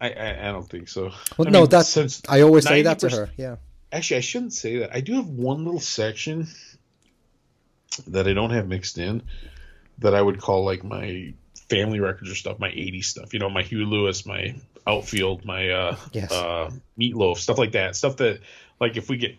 I, 0.00 0.10
I 0.48 0.52
don't 0.52 0.68
think 0.68 0.88
so. 0.88 1.10
Well, 1.36 1.48
I 1.48 1.50
no, 1.50 1.60
mean, 1.62 1.70
that's 1.70 1.88
since 1.88 2.22
I 2.28 2.40
always 2.42 2.66
say 2.66 2.82
that 2.82 2.98
to 3.00 3.08
her. 3.10 3.30
Yeah. 3.36 3.56
Actually, 3.92 4.18
I 4.18 4.20
shouldn't 4.20 4.52
say 4.52 4.78
that. 4.78 4.94
I 4.94 5.00
do 5.00 5.14
have 5.14 5.26
one 5.28 5.64
little 5.64 5.80
section 5.80 6.48
that 8.08 8.28
I 8.28 8.34
don't 8.34 8.50
have 8.50 8.68
mixed 8.68 8.98
in 8.98 9.22
that 9.98 10.14
I 10.14 10.20
would 10.22 10.40
call 10.40 10.64
like 10.64 10.84
my 10.84 11.32
family 11.68 12.00
records 12.00 12.30
or 12.30 12.34
stuff, 12.34 12.58
my 12.58 12.68
80s 12.68 13.04
stuff. 13.04 13.32
You 13.32 13.40
know, 13.40 13.50
my 13.50 13.62
Huey 13.62 13.84
Lewis, 13.84 14.26
my 14.26 14.54
Outfield, 14.86 15.44
my 15.44 15.70
uh, 15.70 15.96
Yes. 16.12 16.30
uh, 16.32 16.70
Meatloaf, 16.98 17.38
stuff 17.38 17.58
like 17.58 17.72
that. 17.72 17.96
Stuff 17.96 18.18
that, 18.18 18.40
like, 18.80 18.96
if 18.96 19.08
we 19.08 19.16
get 19.16 19.36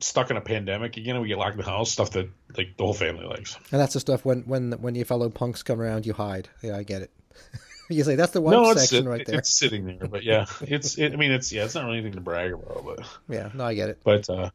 stuck 0.00 0.30
in 0.30 0.36
a 0.36 0.40
pandemic 0.40 0.96
again 0.96 1.14
and 1.14 1.22
we 1.22 1.28
get 1.28 1.38
locked 1.38 1.52
in 1.52 1.58
the 1.58 1.64
house, 1.64 1.90
stuff 1.90 2.10
that 2.12 2.28
like 2.56 2.76
the 2.76 2.84
whole 2.84 2.94
family 2.94 3.24
likes. 3.24 3.56
And 3.70 3.80
that's 3.80 3.94
the 3.94 4.00
stuff 4.00 4.24
when 4.24 4.42
when 4.42 4.72
when 4.72 4.94
your 4.94 5.04
fellow 5.04 5.28
punks 5.30 5.62
come 5.62 5.80
around, 5.80 6.06
you 6.06 6.12
hide. 6.12 6.48
Yeah, 6.62 6.76
I 6.76 6.82
get 6.82 7.02
it. 7.02 7.10
you 7.88 8.04
say 8.04 8.14
that's 8.14 8.32
the 8.32 8.40
one 8.40 8.52
no, 8.54 8.74
section 8.74 9.06
it- 9.06 9.10
right 9.10 9.26
there. 9.26 9.38
it's 9.38 9.50
sitting 9.50 9.84
there, 9.84 10.08
but 10.08 10.22
yeah, 10.22 10.46
it's. 10.62 10.98
It, 10.98 11.12
I 11.12 11.16
mean, 11.16 11.32
it's 11.32 11.52
yeah, 11.52 11.64
it's 11.64 11.74
not 11.74 11.84
really 11.84 11.98
anything 11.98 12.14
to 12.14 12.20
brag 12.20 12.52
about, 12.52 12.84
but. 12.84 13.06
Yeah, 13.28 13.50
no, 13.54 13.64
I 13.64 13.74
get 13.74 13.90
it. 13.90 14.00
But 14.04 14.28
uh, 14.30 14.50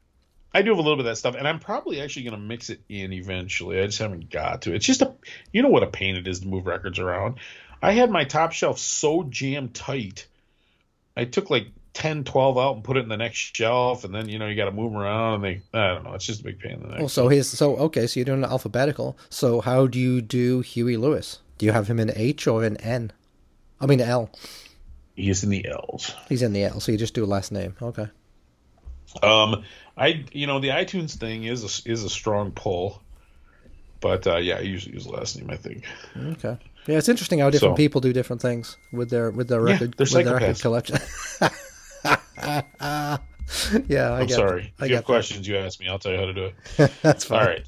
I 0.54 0.62
do 0.62 0.72
have 0.72 0.80
a 0.80 0.82
little 0.82 0.96
bit 0.96 1.06
of 1.06 1.12
that 1.12 1.18
stuff, 1.18 1.36
and 1.36 1.48
I'm 1.48 1.60
probably 1.60 2.02
actually 2.02 2.24
going 2.24 2.36
to 2.36 2.42
mix 2.42 2.70
it 2.70 2.82
in 2.90 3.14
eventually. 3.14 3.80
I 3.80 3.86
just 3.86 4.00
haven't 4.00 4.30
got 4.30 4.64
to. 4.64 4.74
It's 4.74 4.86
just 4.86 5.02
a, 5.02 5.14
you 5.52 5.62
know 5.62 5.70
what 5.70 5.84
a 5.84 5.88
pain 5.88 6.16
it 6.16 6.28
is 6.28 6.40
to 6.40 6.48
move 6.48 6.66
records 6.66 7.00
around. 7.00 7.36
I 7.82 7.92
had 7.92 8.10
my 8.10 8.24
top 8.24 8.54
shelf 8.54 8.80
so 8.80 9.24
jammed 9.24 9.76
tight. 9.76 10.28
I 11.16 11.26
took 11.26 11.50
like 11.50 11.68
10, 11.94 12.24
12 12.24 12.58
out 12.58 12.76
and 12.76 12.84
put 12.84 12.98
it 12.98 13.02
in 13.02 13.10
the 13.10 13.18
next 13.18 13.56
shelf, 13.56 14.04
and 14.04 14.14
then 14.14 14.30
you 14.30 14.40
know 14.40 14.48
you 14.48 14.56
got 14.56 14.66
to 14.66 14.72
move 14.72 14.94
them 14.94 15.02
around, 15.02 15.36
and 15.36 15.44
they, 15.44 15.62
I 15.74 15.94
don't 15.94 16.04
know, 16.04 16.14
it's 16.14 16.26
just 16.26 16.42
a 16.42 16.44
big 16.44 16.60
pain 16.60 16.74
in 16.74 16.82
the 16.82 16.88
neck. 16.90 17.00
Well, 17.00 17.10
so 17.10 17.28
here's 17.28 17.50
so 17.50 17.76
okay. 17.78 18.08
So 18.08 18.20
you're 18.20 18.26
doing 18.26 18.44
alphabetical. 18.44 19.18
So 19.30 19.62
how 19.62 19.88
do 19.88 20.00
you 20.00 20.22
do 20.22 20.62
Huey 20.62 20.96
Lewis? 20.98 21.40
Do 21.58 21.66
you 21.66 21.72
have 21.72 21.88
him 21.88 22.00
in 22.00 22.12
H 22.16 22.48
or 22.48 22.64
in 22.64 22.78
N? 22.78 23.12
I 23.80 23.86
mean 23.86 24.02
L. 24.02 24.30
He's 25.16 25.44
in 25.44 25.50
the 25.50 25.66
L's. 25.68 26.14
He's 26.30 26.42
in 26.44 26.54
the 26.54 26.64
L. 26.64 26.80
So 26.80 26.92
you 26.92 26.98
just 26.98 27.14
do 27.14 27.24
a 27.24 27.28
last 27.28 27.52
name. 27.52 27.76
Okay. 27.82 28.08
Um, 29.24 29.64
I 29.98 30.26
you 30.32 30.46
know 30.48 30.60
the 30.60 30.70
iTunes 30.70 31.16
thing 31.16 31.44
is 31.46 31.64
a, 31.64 31.92
is 31.92 32.04
a 32.04 32.10
strong 32.10 32.52
pull, 32.52 33.02
but 34.02 34.28
uh, 34.28 34.38
yeah, 34.38 34.58
I 34.58 34.62
usually 34.62 34.94
use 34.94 35.08
last 35.08 35.38
name. 35.40 35.50
I 35.50 35.56
think. 35.56 35.86
Okay. 36.16 36.58
Yeah, 36.88 36.98
it's 36.98 37.10
interesting 37.10 37.40
how 37.40 37.50
different 37.50 37.74
So- 37.74 37.78
people 37.78 38.02
do 38.02 38.14
different 38.14 38.42
things 38.42 38.78
with 38.92 39.10
their 39.10 39.32
with 39.32 39.48
their 39.48 39.62
record 39.62 39.96
they're 39.98 40.06
with 40.06 40.26
their 40.26 40.34
record 40.36 40.60
collection. 40.62 40.98
yeah, 43.88 44.12
I 44.12 44.20
I'm 44.22 44.28
get 44.28 44.36
sorry. 44.36 44.74
If 44.80 44.90
you 44.90 44.96
have 44.96 45.04
that. 45.04 45.06
questions, 45.06 45.48
you 45.48 45.58
ask 45.58 45.80
me. 45.80 45.88
I'll 45.88 46.00
tell 46.00 46.12
you 46.12 46.20
how 46.20 46.26
to 46.26 46.34
do 46.34 46.46
it. 46.78 46.92
That's 47.02 47.24
fine. 47.26 47.40
All 47.40 47.46
right. 47.46 47.66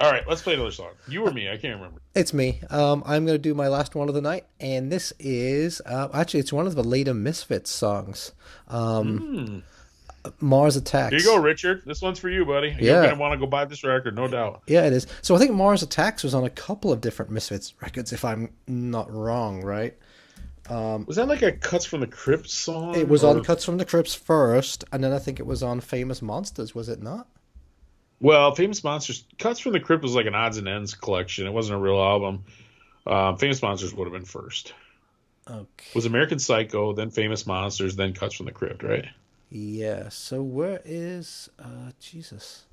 All 0.00 0.10
right, 0.10 0.26
let's 0.28 0.42
play 0.42 0.54
another 0.54 0.72
song. 0.72 0.90
You 1.08 1.24
or 1.26 1.30
me? 1.30 1.48
I 1.48 1.56
can't 1.56 1.76
remember. 1.76 2.00
It's 2.14 2.34
me. 2.34 2.60
Um, 2.68 3.02
I'm 3.06 3.24
going 3.24 3.36
to 3.36 3.42
do 3.42 3.54
my 3.54 3.68
last 3.68 3.94
one 3.94 4.08
of 4.08 4.14
the 4.14 4.20
night, 4.20 4.44
and 4.58 4.90
this 4.90 5.12
is 5.18 5.80
uh, 5.86 6.08
actually 6.12 6.40
it's 6.40 6.52
one 6.52 6.66
of 6.66 6.74
the 6.74 6.82
later 6.82 7.14
Misfits 7.14 7.70
songs. 7.70 8.32
Um, 8.68 9.62
Mars 10.40 10.76
Attacks. 10.76 11.10
Here 11.10 11.20
you 11.20 11.24
go, 11.36 11.42
Richard. 11.42 11.82
This 11.86 12.02
one's 12.02 12.18
for 12.18 12.28
you, 12.28 12.44
buddy. 12.44 12.68
Yeah. 12.68 12.94
You're 12.94 13.02
gonna 13.04 13.20
want 13.20 13.32
to 13.34 13.38
go 13.38 13.46
buy 13.46 13.64
this 13.66 13.84
record, 13.84 14.16
no 14.16 14.26
doubt. 14.26 14.62
Yeah, 14.66 14.84
it 14.86 14.92
is. 14.92 15.06
So 15.22 15.36
I 15.36 15.38
think 15.38 15.52
Mars 15.52 15.82
Attacks 15.82 16.24
was 16.24 16.34
on 16.34 16.44
a 16.44 16.50
couple 16.50 16.92
of 16.92 17.00
different 17.00 17.30
Misfits 17.30 17.74
records, 17.80 18.12
if 18.12 18.24
I'm 18.24 18.50
not 18.66 19.10
wrong, 19.12 19.62
right? 19.62 19.94
was 20.68 21.16
that 21.16 21.28
like 21.28 21.42
a 21.42 21.52
Cuts 21.52 21.84
from 21.84 22.00
the 22.00 22.06
Crypt 22.06 22.48
song? 22.48 22.94
It 22.96 23.08
was 23.08 23.22
or- 23.22 23.36
on 23.36 23.44
Cuts 23.44 23.64
from 23.64 23.76
the 23.76 23.84
Crypts 23.84 24.14
first, 24.14 24.84
and 24.92 25.04
then 25.04 25.12
I 25.12 25.18
think 25.18 25.38
it 25.38 25.46
was 25.46 25.62
on 25.62 25.80
Famous 25.80 26.22
Monsters, 26.22 26.74
was 26.74 26.88
it 26.88 27.02
not? 27.02 27.28
Well, 28.20 28.54
Famous 28.54 28.82
Monsters 28.82 29.24
Cuts 29.38 29.60
from 29.60 29.72
the 29.72 29.80
Crypt 29.80 30.02
was 30.02 30.14
like 30.14 30.26
an 30.26 30.34
odds 30.34 30.56
and 30.56 30.68
ends 30.68 30.94
collection. 30.94 31.46
It 31.46 31.52
wasn't 31.52 31.76
a 31.76 31.80
real 31.80 32.00
album. 32.00 32.44
Um, 33.06 33.36
Famous 33.36 33.60
Monsters 33.60 33.92
would 33.94 34.04
have 34.04 34.12
been 34.12 34.24
first. 34.24 34.72
Okay. 35.48 35.64
It 35.88 35.94
was 35.94 36.06
American 36.06 36.38
Psycho, 36.38 36.94
then 36.94 37.10
Famous 37.10 37.46
Monsters, 37.46 37.96
then 37.96 38.14
Cuts 38.14 38.34
from 38.34 38.46
the 38.46 38.52
Crypt, 38.52 38.82
right? 38.82 39.06
Yeah. 39.50 40.08
So 40.08 40.42
where 40.42 40.80
is 40.84 41.50
uh 41.58 41.90
Jesus? 42.00 42.64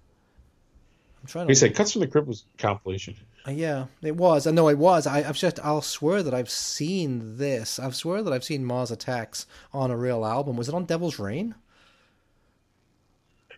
I'm 1.21 1.27
trying 1.27 1.47
to. 1.47 1.51
I 1.51 1.53
said, 1.53 1.75
Cuts 1.75 1.91
from 1.91 2.01
the 2.01 2.07
Crypt 2.07 2.27
was 2.27 2.45
a 2.55 2.61
compilation. 2.61 3.15
Uh, 3.47 3.51
Yeah, 3.51 3.87
it 4.01 4.15
was. 4.15 4.47
I 4.47 4.51
know 4.51 4.69
it 4.69 4.77
was. 4.77 5.05
I, 5.05 5.19
I've 5.27 5.37
just. 5.37 5.59
I'll 5.59 5.81
swear 5.81 6.23
that 6.23 6.33
I've 6.33 6.49
seen 6.49 7.37
this. 7.37 7.77
I've 7.77 7.95
swear 7.95 8.23
that 8.23 8.33
I've 8.33 8.43
seen 8.43 8.63
Mars 8.63 8.89
Attacks 8.89 9.45
on 9.73 9.91
a 9.91 9.97
real 9.97 10.25
album. 10.25 10.55
Was 10.55 10.69
it 10.69 10.75
on 10.75 10.85
Devil's 10.85 11.19
Rain? 11.19 11.55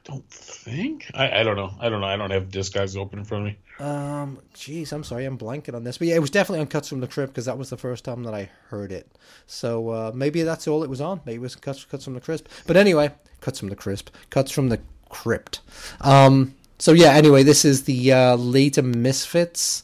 Don't 0.05 0.27
think. 0.29 1.09
I, 1.13 1.39
I 1.39 1.43
don't 1.43 1.55
know. 1.55 1.73
I 1.79 1.87
don't 1.87 2.01
know. 2.01 2.07
I 2.07 2.17
don't 2.17 2.31
have 2.31 2.49
discogs 2.49 2.97
open 2.97 3.19
in 3.19 3.25
front 3.25 3.47
of 3.47 3.53
me. 3.53 3.59
Um, 3.85 4.39
jeez, 4.53 4.91
I'm 4.91 5.03
sorry, 5.03 5.25
I'm 5.25 5.37
blanking 5.37 5.73
on 5.75 5.83
this, 5.85 5.97
but 5.97 6.07
yeah, 6.07 6.15
it 6.15 6.19
was 6.19 6.29
definitely 6.29 6.59
on 6.59 6.67
Cuts 6.67 6.89
from 6.89 6.99
the 6.99 7.07
Crypt 7.07 7.31
because 7.33 7.45
that 7.45 7.57
was 7.57 7.69
the 7.69 7.77
first 7.77 8.03
time 8.03 8.23
that 8.23 8.33
I 8.33 8.49
heard 8.67 8.91
it. 8.91 9.09
So 9.47 9.89
uh, 9.89 10.11
maybe 10.13 10.43
that's 10.43 10.67
all 10.67 10.83
it 10.83 10.89
was 10.89 10.99
on. 11.01 11.21
Maybe 11.25 11.37
it 11.37 11.41
was 11.41 11.55
Cuts, 11.55 11.85
Cuts 11.85 12.03
from 12.03 12.13
the 12.15 12.21
Crisp. 12.21 12.47
But 12.67 12.75
anyway, 12.77 13.11
Cuts 13.41 13.59
from 13.59 13.69
the 13.69 13.75
Crisp, 13.77 14.09
Cuts 14.29 14.51
from 14.51 14.69
the 14.69 14.79
Crypt. 15.09 15.61
Um, 16.01 16.53
so 16.79 16.91
yeah, 16.91 17.13
anyway, 17.13 17.43
this 17.43 17.63
is 17.63 17.83
the 17.85 18.11
uh, 18.11 18.35
later 18.35 18.81
Misfits. 18.83 19.83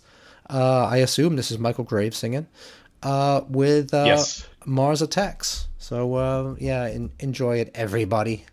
Uh, 0.50 0.86
I 0.86 0.98
assume 0.98 1.36
this 1.38 1.50
is 1.52 1.60
Michael 1.60 1.84
Graves 1.86 2.18
singing 2.18 2.48
uh, 3.04 3.42
with 3.48 3.94
uh, 3.94 4.04
Yes. 4.06 4.48
Mars 4.66 5.02
Attacks. 5.02 5.68
So 5.78 6.16
uh, 6.16 6.56
yeah, 6.60 6.84
en- 6.86 7.12
enjoy 7.20 7.60
it, 7.60 7.72
everybody. 7.74 8.46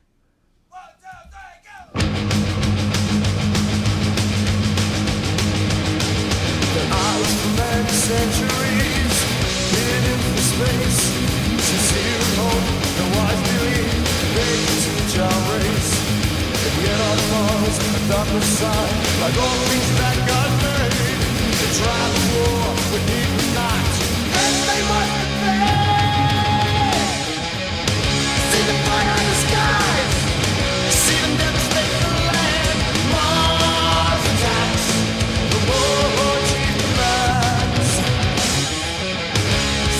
The 28.67 28.73
fire 28.73 29.17
in 29.21 29.27
the 29.29 29.35
skies, 29.35 30.26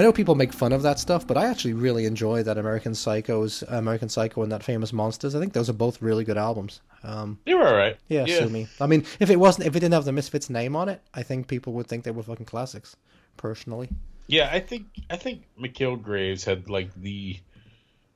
I 0.00 0.02
know 0.02 0.14
people 0.14 0.34
make 0.34 0.54
fun 0.54 0.72
of 0.72 0.80
that 0.80 0.98
stuff, 0.98 1.26
but 1.26 1.36
I 1.36 1.44
actually 1.44 1.74
really 1.74 2.06
enjoy 2.06 2.42
that 2.44 2.56
American 2.56 2.94
Psycho's 2.94 3.62
American 3.68 4.08
Psycho 4.08 4.42
and 4.42 4.50
that 4.50 4.62
Famous 4.62 4.94
Monsters. 4.94 5.34
I 5.34 5.40
think 5.40 5.52
those 5.52 5.68
are 5.68 5.74
both 5.74 6.00
really 6.00 6.24
good 6.24 6.38
albums. 6.38 6.80
Um, 7.02 7.38
They 7.44 7.52
were 7.52 7.68
all 7.68 7.76
right. 7.76 7.98
yeah, 8.08 8.24
yeah. 8.24 8.38
sue 8.38 8.48
me. 8.48 8.66
I 8.80 8.86
mean, 8.86 9.04
if 9.18 9.28
it 9.28 9.36
wasn't, 9.36 9.66
if 9.66 9.76
it 9.76 9.80
didn't 9.80 9.92
have 9.92 10.06
the 10.06 10.12
Misfits 10.12 10.48
name 10.48 10.74
on 10.74 10.88
it, 10.88 11.02
I 11.12 11.22
think 11.22 11.48
people 11.48 11.74
would 11.74 11.86
think 11.86 12.04
they 12.04 12.12
were 12.12 12.22
fucking 12.22 12.46
classics. 12.46 12.96
Personally, 13.36 13.90
Yeah, 14.26 14.48
I 14.50 14.60
think 14.60 14.86
I 15.10 15.16
think 15.16 15.42
Michael 15.54 15.96
Graves 15.96 16.44
had 16.44 16.70
like 16.70 16.94
the. 16.94 17.38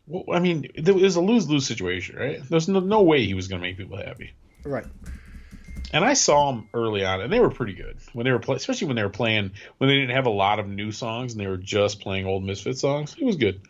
Well, 0.06 0.24
I 0.35 0.39
mean, 0.39 0.66
there 0.78 0.94
was 0.94 1.16
a 1.16 1.20
lose 1.20 1.51
lose 1.51 1.66
situation, 1.66 2.16
right? 2.16 2.40
There's 2.48 2.66
no, 2.66 2.81
no 2.81 3.02
way 3.02 3.27
he 3.27 3.35
was 3.35 3.48
going 3.48 3.61
to 3.61 3.69
make 3.69 3.77
people 3.77 3.98
happy. 3.98 4.32
right? 4.65 4.86
And 5.92 6.05
I 6.05 6.14
saw 6.14 6.51
them 6.51 6.68
early 6.74 7.05
on, 7.05 7.20
and 7.20 7.32
they 7.32 7.40
were 7.40 7.51
pretty 7.51 7.74
good 7.74 7.96
when 8.12 8.24
they 8.24 8.32
were 8.32 8.38
play, 8.38 8.56
especially 8.56 8.88
when 8.88 8.96
they 8.96 9.02
were 9.02 9.10
playing 9.10 9.52
when 9.78 9.88
they 9.88 9.94
didn't 9.94 10.14
have 10.14 10.26
a 10.26 10.30
lot 10.30 10.59
of 10.59 10.68
new 10.68 10.90
songs 10.90 11.32
and 11.32 11.40
they 11.40 11.46
were 11.46 11.56
just 11.56 12.01
playing 12.01 12.26
old 12.26 12.44
Misfit 12.44 12.78
songs. 12.78 13.14
It 13.18 13.24
was 13.24 13.36
good. 13.36 13.60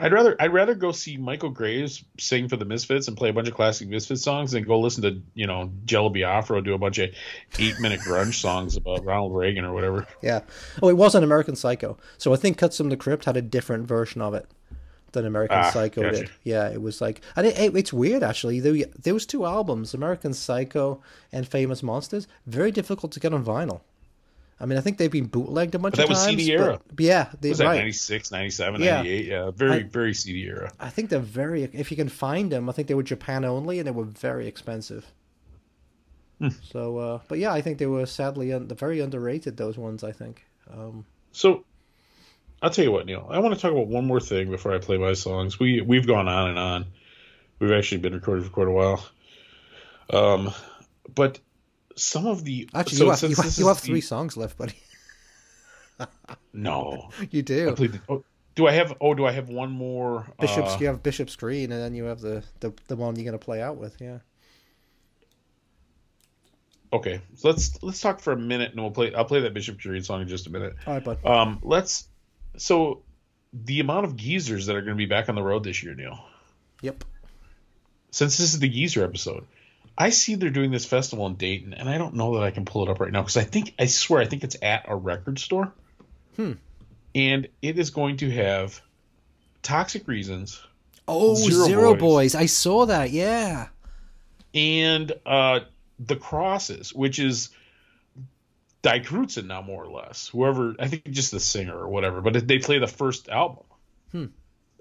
I'd 0.00 0.12
rather 0.12 0.36
I'd 0.38 0.52
rather 0.52 0.74
go 0.74 0.92
see 0.92 1.16
Michael 1.16 1.50
Graves 1.50 2.04
sing 2.20 2.48
for 2.48 2.56
the 2.56 2.64
Misfits 2.64 3.08
and 3.08 3.16
play 3.16 3.30
a 3.30 3.32
bunch 3.32 3.48
of 3.48 3.54
classic 3.54 3.88
Misfit 3.88 4.20
songs 4.20 4.52
than 4.52 4.62
go 4.62 4.78
listen 4.78 5.02
to 5.02 5.20
you 5.34 5.46
know 5.46 5.72
Jello 5.84 6.08
Biafra 6.08 6.62
do 6.62 6.74
a 6.74 6.78
bunch 6.78 6.98
of 6.98 7.10
eight 7.58 7.80
minute 7.80 8.00
grunge 8.00 8.34
songs 8.34 8.76
about 8.76 9.04
Ronald 9.04 9.34
Reagan 9.34 9.64
or 9.64 9.72
whatever. 9.72 10.06
Yeah. 10.22 10.42
Oh, 10.80 10.88
it 10.88 10.96
was 10.96 11.16
an 11.16 11.24
American 11.24 11.56
Psycho. 11.56 11.98
So 12.16 12.32
I 12.32 12.36
think 12.36 12.58
Cuts 12.58 12.76
from 12.76 12.90
the 12.90 12.96
Crypt 12.96 13.24
had 13.24 13.36
a 13.36 13.42
different 13.42 13.88
version 13.88 14.22
of 14.22 14.34
it 14.34 14.46
than 15.12 15.24
American 15.26 15.58
Ah, 15.58 15.70
Psycho 15.70 16.02
gotcha. 16.02 16.16
did. 16.22 16.30
Yeah, 16.44 16.68
it 16.68 16.80
was 16.82 17.00
like, 17.00 17.20
and 17.36 17.46
it, 17.46 17.58
it, 17.58 17.76
it's 17.76 17.92
weird 17.92 18.22
actually. 18.22 18.60
There, 18.60 18.86
those 19.02 19.26
two 19.26 19.46
albums, 19.46 19.94
American 19.94 20.32
Psycho 20.34 21.00
and 21.32 21.46
Famous 21.48 21.82
Monsters, 21.82 22.26
very 22.46 22.70
difficult 22.70 23.12
to 23.12 23.20
get 23.20 23.32
on 23.32 23.44
vinyl. 23.44 23.80
I 24.60 24.66
mean, 24.66 24.76
I 24.76 24.80
think 24.80 24.98
they've 24.98 25.10
been 25.10 25.26
bootlegged 25.26 25.74
a 25.76 25.78
bunch 25.78 25.92
But 25.92 25.98
that 25.98 26.02
of 26.04 26.08
was 26.10 26.18
times. 26.26 26.38
CD 26.40 26.52
era. 26.52 26.80
Yeah, 26.98 27.28
they, 27.40 27.50
was 27.50 27.58
that 27.58 27.66
right. 27.66 27.76
96, 27.76 28.32
97, 28.32 28.80
Yeah. 28.80 28.96
98? 28.96 29.26
Yeah, 29.26 29.50
very 29.52 29.72
I- 29.72 29.82
very 29.84 30.12
CD 30.14 30.42
era. 30.48 30.72
I 30.80 30.90
think 30.90 31.10
they're 31.10 31.20
very. 31.20 31.62
If 31.62 31.90
you 31.92 31.96
can 31.96 32.08
find 32.08 32.50
them, 32.50 32.68
I 32.68 32.72
think 32.72 32.88
they 32.88 32.94
were 32.94 33.04
Japan 33.04 33.44
only, 33.44 33.78
and 33.78 33.86
they 33.86 33.92
were 33.92 34.04
very 34.04 34.48
expensive. 34.48 35.06
Hmm. 36.40 36.48
So, 36.62 36.98
uh, 36.98 37.18
but 37.28 37.38
yeah, 37.38 37.52
I 37.52 37.60
think 37.60 37.78
they 37.78 37.86
were 37.86 38.06
sadly 38.06 38.52
un- 38.52 38.68
very 38.68 39.00
underrated. 39.00 39.56
Those 39.56 39.76
ones, 39.78 40.04
I 40.04 40.12
think. 40.12 40.44
Um, 40.72 41.04
So 41.32 41.64
I'll 42.60 42.70
tell 42.70 42.84
you 42.84 42.92
what, 42.92 43.06
Neil. 43.06 43.26
I 43.30 43.38
want 43.38 43.54
to 43.54 43.60
talk 43.60 43.70
about 43.72 43.86
one 43.86 44.04
more 44.06 44.20
thing 44.20 44.50
before 44.50 44.74
I 44.74 44.78
play 44.78 44.98
my 44.98 45.12
songs. 45.14 45.58
We 45.60 45.80
we've 45.80 46.06
gone 46.06 46.28
on 46.28 46.50
and 46.50 46.58
on. 46.58 46.86
We've 47.60 47.72
actually 47.72 47.98
been 47.98 48.14
recording 48.14 48.44
for 48.44 48.50
quite 48.50 48.68
a 48.68 48.70
while. 48.72 49.04
Um, 50.10 50.52
but 51.14 51.38
some 51.96 52.26
of 52.26 52.44
the 52.44 52.68
actually, 52.74 52.96
so 52.98 53.04
you 53.04 53.10
have, 53.10 53.22
you, 53.22 53.28
have- 53.36 53.58
you 53.58 53.66
have 53.68 53.80
the- 53.80 53.86
three 53.86 54.00
songs 54.00 54.36
left, 54.36 54.56
buddy. 54.58 54.74
No, 56.52 57.10
You 57.30 57.42
do. 57.42 57.74
The, 57.74 58.00
oh, 58.08 58.24
do 58.54 58.66
I 58.66 58.72
have? 58.72 58.96
Oh, 59.00 59.14
do 59.14 59.24
I 59.26 59.30
have 59.32 59.48
one 59.48 59.70
more? 59.70 60.26
Bishop's. 60.40 60.74
uh, 60.74 60.78
you 60.80 60.86
have 60.88 61.02
Bishop's 61.02 61.36
Green, 61.36 61.70
and 61.72 61.80
then 61.80 61.94
you 61.94 62.04
have 62.04 62.20
the 62.20 62.42
the, 62.60 62.72
the 62.88 62.96
one 62.96 63.14
you're 63.16 63.24
gonna 63.24 63.38
play 63.38 63.60
out 63.62 63.76
with. 63.76 63.96
Yeah. 64.00 64.18
Okay, 66.92 67.20
so 67.36 67.48
let's 67.50 67.80
let's 67.82 68.00
talk 68.00 68.18
for 68.20 68.32
a 68.32 68.36
minute, 68.38 68.72
and 68.72 68.80
we'll 68.80 68.90
play. 68.90 69.14
I'll 69.14 69.24
play 69.24 69.40
that 69.40 69.54
Bishop 69.54 69.80
Green 69.80 70.02
song 70.02 70.22
in 70.22 70.28
just 70.28 70.46
a 70.46 70.50
minute. 70.50 70.74
All 70.86 70.94
right, 70.94 71.04
bud. 71.04 71.24
Um, 71.24 71.60
let's. 71.62 72.07
So, 72.58 73.02
the 73.52 73.80
amount 73.80 74.04
of 74.04 74.16
geezers 74.16 74.66
that 74.66 74.76
are 74.76 74.82
going 74.82 74.96
to 74.96 74.98
be 74.98 75.06
back 75.06 75.28
on 75.28 75.34
the 75.34 75.42
road 75.42 75.64
this 75.64 75.82
year, 75.82 75.94
Neil. 75.94 76.18
Yep. 76.82 77.04
Since 78.10 78.36
this 78.36 78.52
is 78.54 78.58
the 78.60 78.68
geezer 78.68 79.04
episode, 79.04 79.44
I 79.96 80.10
see 80.10 80.34
they're 80.34 80.50
doing 80.50 80.70
this 80.70 80.86
festival 80.86 81.26
in 81.26 81.34
Dayton, 81.34 81.74
and 81.74 81.88
I 81.88 81.98
don't 81.98 82.14
know 82.14 82.34
that 82.36 82.42
I 82.44 82.50
can 82.50 82.64
pull 82.64 82.82
it 82.84 82.90
up 82.90 83.00
right 83.00 83.10
now 83.12 83.22
because 83.22 83.36
I 83.36 83.44
think 83.44 83.74
I 83.78 83.86
swear 83.86 84.20
I 84.20 84.26
think 84.26 84.44
it's 84.44 84.56
at 84.62 84.84
a 84.88 84.94
record 84.96 85.38
store. 85.38 85.72
Hmm. 86.36 86.52
And 87.14 87.48
it 87.62 87.78
is 87.78 87.90
going 87.90 88.18
to 88.18 88.30
have 88.30 88.80
Toxic 89.62 90.06
Reasons 90.06 90.62
Oh, 91.10 91.34
Zero 91.34 91.64
Zero, 91.66 91.94
Boys. 91.94 92.00
Boys. 92.00 92.34
I 92.34 92.46
saw 92.46 92.84
that. 92.86 93.10
Yeah. 93.10 93.68
and 94.54 95.10
uh, 95.26 95.60
the 95.98 96.16
Crosses, 96.16 96.94
which 96.94 97.18
is 97.18 97.48
Die 98.82 99.00
Kreuzen 99.00 99.46
now 99.46 99.62
more 99.62 99.84
or 99.84 99.90
less. 99.90 100.28
Whoever 100.28 100.74
I 100.78 100.88
think 100.88 101.10
just 101.10 101.32
the 101.32 101.40
singer 101.40 101.76
or 101.76 101.88
whatever, 101.88 102.20
but 102.20 102.46
they 102.46 102.58
play 102.58 102.78
the 102.78 102.86
first 102.86 103.28
album. 103.28 103.64
Hmm. 104.12 104.26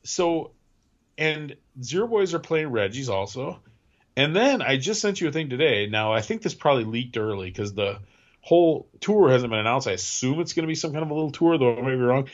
So, 0.03 0.51
and 1.17 1.55
Zero 1.81 2.07
Boys 2.07 2.33
are 2.33 2.39
playing 2.39 2.67
Reggie's 2.67 3.09
also, 3.09 3.59
and 4.15 4.35
then 4.35 4.61
I 4.61 4.77
just 4.77 5.01
sent 5.01 5.19
you 5.19 5.27
a 5.27 5.31
thing 5.31 5.49
today. 5.49 5.87
Now 5.87 6.13
I 6.13 6.21
think 6.21 6.41
this 6.41 6.53
probably 6.53 6.85
leaked 6.85 7.17
early 7.17 7.49
because 7.49 7.73
the 7.73 7.99
whole 8.41 8.87
tour 9.01 9.29
hasn't 9.29 9.49
been 9.49 9.59
announced. 9.59 9.87
I 9.87 9.91
assume 9.91 10.39
it's 10.39 10.53
going 10.53 10.63
to 10.63 10.67
be 10.67 10.75
some 10.75 10.91
kind 10.91 11.03
of 11.03 11.09
a 11.09 11.13
little 11.13 11.31
tour, 11.31 11.57
though 11.57 11.77
I 11.77 11.81
may 11.81 11.91
be 11.91 11.97
wrong. 11.97 12.29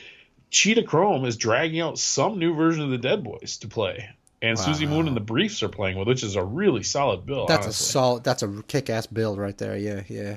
Cheetah 0.50 0.84
Chrome 0.84 1.24
is 1.24 1.36
dragging 1.36 1.80
out 1.80 1.98
some 1.98 2.38
new 2.38 2.54
version 2.54 2.84
of 2.84 2.90
the 2.90 2.98
Dead 2.98 3.24
Boys 3.24 3.56
to 3.58 3.68
play. 3.68 4.08
And 4.40 4.58
Suzi 4.58 4.86
Moon 4.88 5.08
and 5.08 5.16
the 5.16 5.22
Briefs 5.22 5.62
are 5.62 5.68
playing 5.68 5.98
with, 5.98 6.06
which 6.06 6.22
is 6.22 6.36
a 6.36 6.44
really 6.44 6.82
solid 6.82 7.24
bill. 7.24 7.46
That's 7.46 7.66
a 7.66 7.72
solid. 7.72 8.22
That's 8.24 8.42
a 8.42 8.62
kick-ass 8.68 9.06
build 9.06 9.38
right 9.38 9.56
there. 9.56 9.76
Yeah, 9.76 10.02
yeah. 10.06 10.36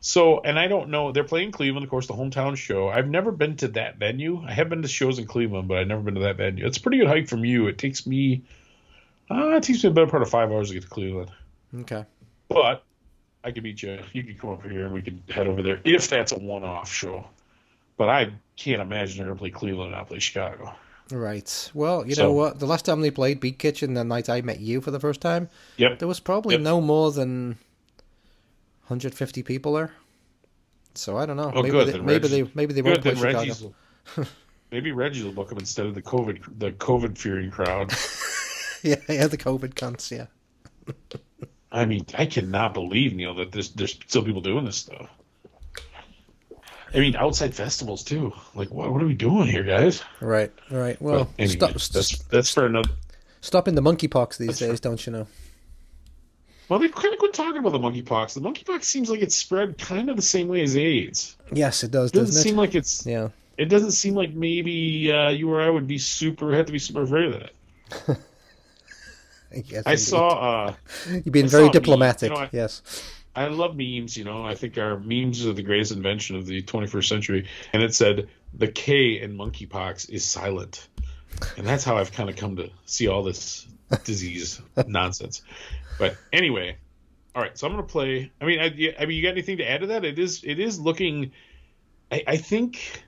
So, 0.00 0.40
and 0.40 0.58
I 0.58 0.68
don't 0.68 0.90
know. 0.90 1.10
They're 1.10 1.24
playing 1.24 1.50
Cleveland, 1.50 1.84
of 1.84 1.90
course, 1.90 2.06
the 2.06 2.14
hometown 2.14 2.56
show. 2.56 2.88
I've 2.88 3.08
never 3.08 3.32
been 3.32 3.56
to 3.56 3.68
that 3.68 3.96
venue. 3.98 4.42
I 4.46 4.52
have 4.52 4.68
been 4.68 4.82
to 4.82 4.88
shows 4.88 5.18
in 5.18 5.26
Cleveland, 5.26 5.66
but 5.68 5.78
I've 5.78 5.88
never 5.88 6.02
been 6.02 6.14
to 6.14 6.20
that 6.20 6.36
venue. 6.36 6.66
It's 6.66 6.78
a 6.78 6.80
pretty 6.80 6.98
good 6.98 7.08
hike 7.08 7.28
from 7.28 7.44
you. 7.44 7.66
It 7.66 7.78
takes 7.78 8.06
me, 8.06 8.42
uh, 9.30 9.56
it 9.56 9.64
takes 9.64 9.82
me 9.82 9.90
a 9.90 9.92
better 9.92 10.06
part 10.06 10.22
of 10.22 10.30
five 10.30 10.52
hours 10.52 10.68
to 10.68 10.74
get 10.74 10.84
to 10.84 10.88
Cleveland. 10.88 11.32
Okay. 11.80 12.04
But 12.48 12.84
I 13.42 13.50
could 13.50 13.64
meet 13.64 13.82
you. 13.82 13.98
You 14.12 14.22
could 14.22 14.38
come 14.38 14.50
over 14.50 14.68
here 14.68 14.84
and 14.84 14.94
we 14.94 15.02
could 15.02 15.20
head 15.28 15.48
over 15.48 15.62
there 15.62 15.80
if 15.84 16.08
that's 16.08 16.30
a 16.32 16.38
one-off 16.38 16.92
show. 16.92 17.26
But 17.96 18.08
I 18.08 18.30
can't 18.56 18.80
imagine 18.80 19.18
they're 19.18 19.26
gonna 19.26 19.38
play 19.38 19.50
Cleveland 19.50 19.88
and 19.88 19.96
not 19.96 20.06
play 20.08 20.20
Chicago. 20.20 20.72
Right. 21.10 21.70
Well, 21.74 22.06
you 22.06 22.14
So- 22.14 22.24
know 22.24 22.32
what? 22.32 22.60
The 22.60 22.66
last 22.66 22.84
time 22.84 23.00
they 23.00 23.10
played 23.10 23.40
Beat 23.40 23.58
Kitchen, 23.58 23.94
the 23.94 24.04
night 24.04 24.28
I 24.28 24.42
met 24.42 24.60
you 24.60 24.80
for 24.80 24.90
the 24.92 25.00
first 25.00 25.20
time, 25.20 25.48
Yep. 25.78 25.98
there 25.98 26.06
was 26.08 26.20
probably 26.20 26.54
Yep. 26.54 26.60
no 26.62 26.80
more 26.80 27.10
than 27.10 27.58
150 28.88 29.42
people 29.42 29.74
there. 29.74 29.92
So 30.94 31.16
I 31.16 31.26
don't 31.26 31.36
know. 31.36 31.52
Oh, 31.54 31.62
maybe 31.62 31.70
good. 31.70 31.88
They, 31.88 31.92
then 31.92 32.04
maybe 32.06 32.28
they 32.28 32.50
maybe 32.54 32.72
they 32.72 32.82
good. 32.82 32.90
won't 32.90 33.02
play 33.02 33.14
Chicago. 33.14 33.38
Reggie's. 33.38 33.62
Will, 33.62 34.26
maybe 34.72 34.92
Reggie 34.92 35.22
will 35.22 35.32
book 35.32 35.50
them 35.50 35.58
instead 35.58 35.86
of 35.86 35.94
the 35.94 36.02
COVID 36.02 36.58
the 36.58 36.72
COVID 36.72 37.16
fearing 37.18 37.50
crowd. 37.50 37.92
yeah, 38.82 38.96
yeah, 39.08 39.26
the 39.26 39.36
COVID 39.36 39.74
cunts. 39.74 40.10
Yeah. 40.10 40.26
I 41.70 41.84
mean, 41.84 42.06
I 42.14 42.26
cannot 42.26 42.72
believe 42.74 43.14
Neil 43.14 43.34
that 43.34 43.52
there's 43.52 43.70
there's 43.70 43.92
still 44.06 44.24
people 44.24 44.40
doing 44.40 44.64
this 44.64 44.76
stuff. 44.76 45.08
I 46.94 47.00
mean, 47.00 47.16
outside 47.16 47.54
festivals 47.54 48.02
too. 48.02 48.32
Like, 48.54 48.70
what 48.70 48.90
what 48.90 49.02
are 49.02 49.06
we 49.06 49.14
doing 49.14 49.46
here, 49.46 49.62
guys? 49.62 50.02
Right. 50.20 50.50
Right. 50.70 51.00
Well, 51.00 51.24
But 51.24 51.42
anyway, 51.42 51.56
stop. 51.56 51.72
that's 51.74 52.18
that's 52.24 52.54
for 52.54 52.64
another. 52.64 52.88
Stop 53.42 53.68
in 53.68 53.74
the 53.74 53.82
monkeypox 53.82 54.38
these 54.38 54.58
days, 54.58 54.80
don't 54.80 55.04
you 55.06 55.12
know? 55.12 55.26
Well, 56.68 56.78
they've 56.78 56.94
kind 56.94 57.12
of 57.14 57.18
quit 57.18 57.32
talking 57.32 57.58
about 57.58 57.72
the 57.72 57.78
monkeypox. 57.78 58.34
The 58.34 58.40
monkeypox 58.40 58.84
seems 58.84 59.08
like 59.10 59.22
it's 59.22 59.34
spread 59.34 59.78
kind 59.78 60.10
of 60.10 60.16
the 60.16 60.22
same 60.22 60.48
way 60.48 60.62
as 60.62 60.76
AIDS. 60.76 61.36
Yes, 61.52 61.82
it 61.82 61.90
does, 61.90 62.10
It 62.10 62.14
doesn't 62.14 62.26
doesn't 62.26 62.40
it? 62.40 62.42
seem 62.44 62.56
like 62.56 62.74
it's. 62.74 63.06
yeah. 63.06 63.28
It 63.56 63.66
doesn't 63.70 63.92
seem 63.92 64.14
like 64.14 64.32
maybe 64.34 65.10
uh, 65.12 65.30
you 65.30 65.50
or 65.50 65.60
I 65.60 65.68
would 65.70 65.86
be 65.88 65.98
super 65.98 66.54
have 66.54 66.66
to 66.66 66.72
be 66.72 66.78
super 66.78 67.02
afraid 67.02 67.34
of 67.34 67.40
that. 67.40 68.18
Yes, 69.50 69.82
I 69.86 69.92
indeed. 69.92 69.98
saw. 70.02 70.28
uh 70.66 70.74
You've 71.10 71.24
been 71.32 71.46
I 71.46 71.48
very 71.48 71.50
saw 71.50 71.58
a 71.58 71.62
meme, 71.64 71.72
diplomatic. 71.72 72.28
you 72.30 72.36
know, 72.36 72.42
I- 72.42 72.50
yes. 72.52 72.82
I 73.34 73.46
love 73.46 73.76
memes, 73.76 74.16
you 74.16 74.24
know. 74.24 74.44
I 74.44 74.54
think 74.56 74.76
our 74.78 74.98
memes 74.98 75.46
are 75.46 75.52
the 75.52 75.62
greatest 75.62 75.92
invention 75.92 76.34
of 76.36 76.44
the 76.46 76.60
21st 76.62 77.08
century. 77.08 77.48
And 77.72 77.82
it 77.82 77.94
said 77.94 78.28
the 78.52 78.66
K 78.68 79.20
in 79.20 79.36
monkeypox 79.38 80.10
is 80.10 80.24
silent, 80.24 80.88
and 81.56 81.64
that's 81.66 81.84
how 81.84 81.96
I've 81.96 82.10
kind 82.12 82.28
of 82.28 82.34
come 82.36 82.56
to 82.56 82.68
see 82.86 83.06
all 83.06 83.22
this 83.22 83.66
disease 84.04 84.60
nonsense. 84.86 85.42
But 85.98 86.16
anyway, 86.32 86.76
all 87.34 87.42
right. 87.42 87.56
So 87.56 87.66
I'm 87.66 87.72
gonna 87.72 87.84
play. 87.84 88.30
I 88.40 88.44
mean, 88.44 88.60
I, 88.60 88.66
I 89.00 89.06
mean, 89.06 89.16
you 89.16 89.22
got 89.22 89.30
anything 89.30 89.58
to 89.58 89.70
add 89.70 89.80
to 89.80 89.86
that? 89.88 90.04
It 90.04 90.18
is. 90.18 90.42
It 90.44 90.58
is 90.58 90.78
looking. 90.78 91.32
I, 92.10 92.22
I 92.26 92.36
think. 92.36 93.04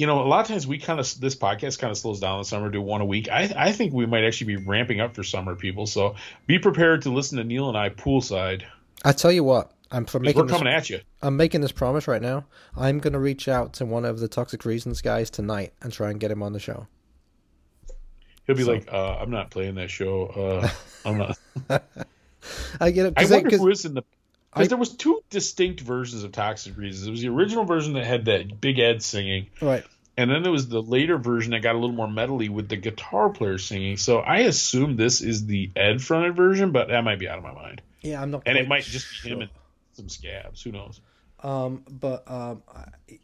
You 0.00 0.06
know, 0.06 0.22
a 0.22 0.28
lot 0.28 0.42
of 0.42 0.46
times 0.46 0.64
we 0.64 0.78
kind 0.78 1.00
of 1.00 1.20
this 1.20 1.34
podcast 1.34 1.80
kind 1.80 1.90
of 1.90 1.98
slows 1.98 2.20
down 2.20 2.34
in 2.36 2.42
the 2.42 2.44
summer, 2.44 2.70
do 2.70 2.80
one 2.80 3.00
a 3.00 3.04
week. 3.04 3.28
I 3.28 3.52
I 3.56 3.72
think 3.72 3.92
we 3.92 4.06
might 4.06 4.22
actually 4.22 4.54
be 4.54 4.64
ramping 4.64 5.00
up 5.00 5.16
for 5.16 5.24
summer, 5.24 5.56
people. 5.56 5.86
So 5.86 6.14
be 6.46 6.60
prepared 6.60 7.02
to 7.02 7.10
listen 7.10 7.38
to 7.38 7.42
Neil 7.42 7.68
and 7.68 7.76
I 7.76 7.88
poolside. 7.88 8.62
I 9.04 9.10
tell 9.10 9.32
you 9.32 9.42
what, 9.42 9.72
I'm 9.90 10.04
for 10.04 10.20
making 10.20 10.40
We're 10.40 10.46
this, 10.46 10.56
coming 10.56 10.72
at 10.72 10.88
you. 10.90 11.00
I'm 11.22 11.36
making 11.36 11.62
this 11.62 11.72
promise 11.72 12.06
right 12.06 12.22
now. 12.22 12.44
I'm 12.76 12.98
going 12.98 13.12
to 13.12 13.18
reach 13.18 13.48
out 13.48 13.72
to 13.74 13.86
one 13.86 14.04
of 14.04 14.20
the 14.20 14.28
Toxic 14.28 14.64
Reasons 14.64 15.02
guys 15.02 15.30
tonight 15.30 15.72
and 15.82 15.92
try 15.92 16.10
and 16.10 16.20
get 16.20 16.30
him 16.30 16.42
on 16.42 16.52
the 16.52 16.60
show. 16.60 16.86
He'll 18.48 18.56
be 18.56 18.64
So- 18.64 18.72
like, 18.72 18.92
uh, 18.92 19.18
"I'm 19.20 19.30
not 19.30 19.50
playing 19.50 19.76
that 19.76 19.90
show. 19.90 20.26
Uh, 20.26 20.68
I'm 21.08 21.18
not." 21.18 21.38
I 22.80 22.90
get 22.90 23.06
it. 23.06 23.14
I 23.16 23.20
'cause 23.20 23.28
they- 23.30 23.36
wonder 23.36 23.50
'cause- 23.50 23.58
who 23.60 23.68
is 23.68 23.84
in 23.84 23.94
the. 23.94 24.02
Because 24.54 24.68
there 24.68 24.78
was 24.78 24.96
two 24.96 25.22
distinct 25.30 25.80
versions 25.80 26.24
of 26.24 26.32
Toxic 26.32 26.76
Reasons. 26.76 27.06
It 27.06 27.10
was 27.12 27.20
the 27.20 27.28
original 27.28 27.64
version 27.64 27.92
that 27.92 28.04
had 28.06 28.24
that 28.24 28.60
Big 28.60 28.78
Ed 28.80 29.02
singing, 29.02 29.48
right. 29.60 29.84
and 30.16 30.28
then 30.30 30.42
there 30.42 30.50
was 30.50 30.66
the 30.68 30.82
later 30.82 31.16
version 31.18 31.52
that 31.52 31.60
got 31.62 31.74
a 31.76 31.78
little 31.78 31.94
more 31.94 32.08
metally 32.08 32.48
with 32.48 32.68
the 32.68 32.76
guitar 32.76 33.28
player 33.28 33.58
singing. 33.58 33.98
So 33.98 34.18
I 34.18 34.38
assume 34.38 34.96
this 34.96 35.20
is 35.20 35.44
the 35.46 35.70
Ed 35.76 36.00
fronted 36.02 36.34
version, 36.34 36.72
but 36.72 36.88
that 36.88 37.04
might 37.04 37.18
be 37.20 37.28
out 37.28 37.36
of 37.38 37.44
my 37.44 37.52
mind. 37.52 37.82
Yeah, 38.00 38.20
I'm 38.22 38.30
not. 38.32 38.42
And 38.46 38.56
it 38.56 38.66
might 38.66 38.82
just 38.84 39.22
be 39.22 39.28
him 39.28 39.42
and 39.42 39.50
some 39.92 40.08
scabs. 40.08 40.62
Who 40.62 40.72
knows? 40.72 41.00
Um, 41.42 41.84
but 41.88 42.28
um, 42.30 42.62
I, 42.74 43.18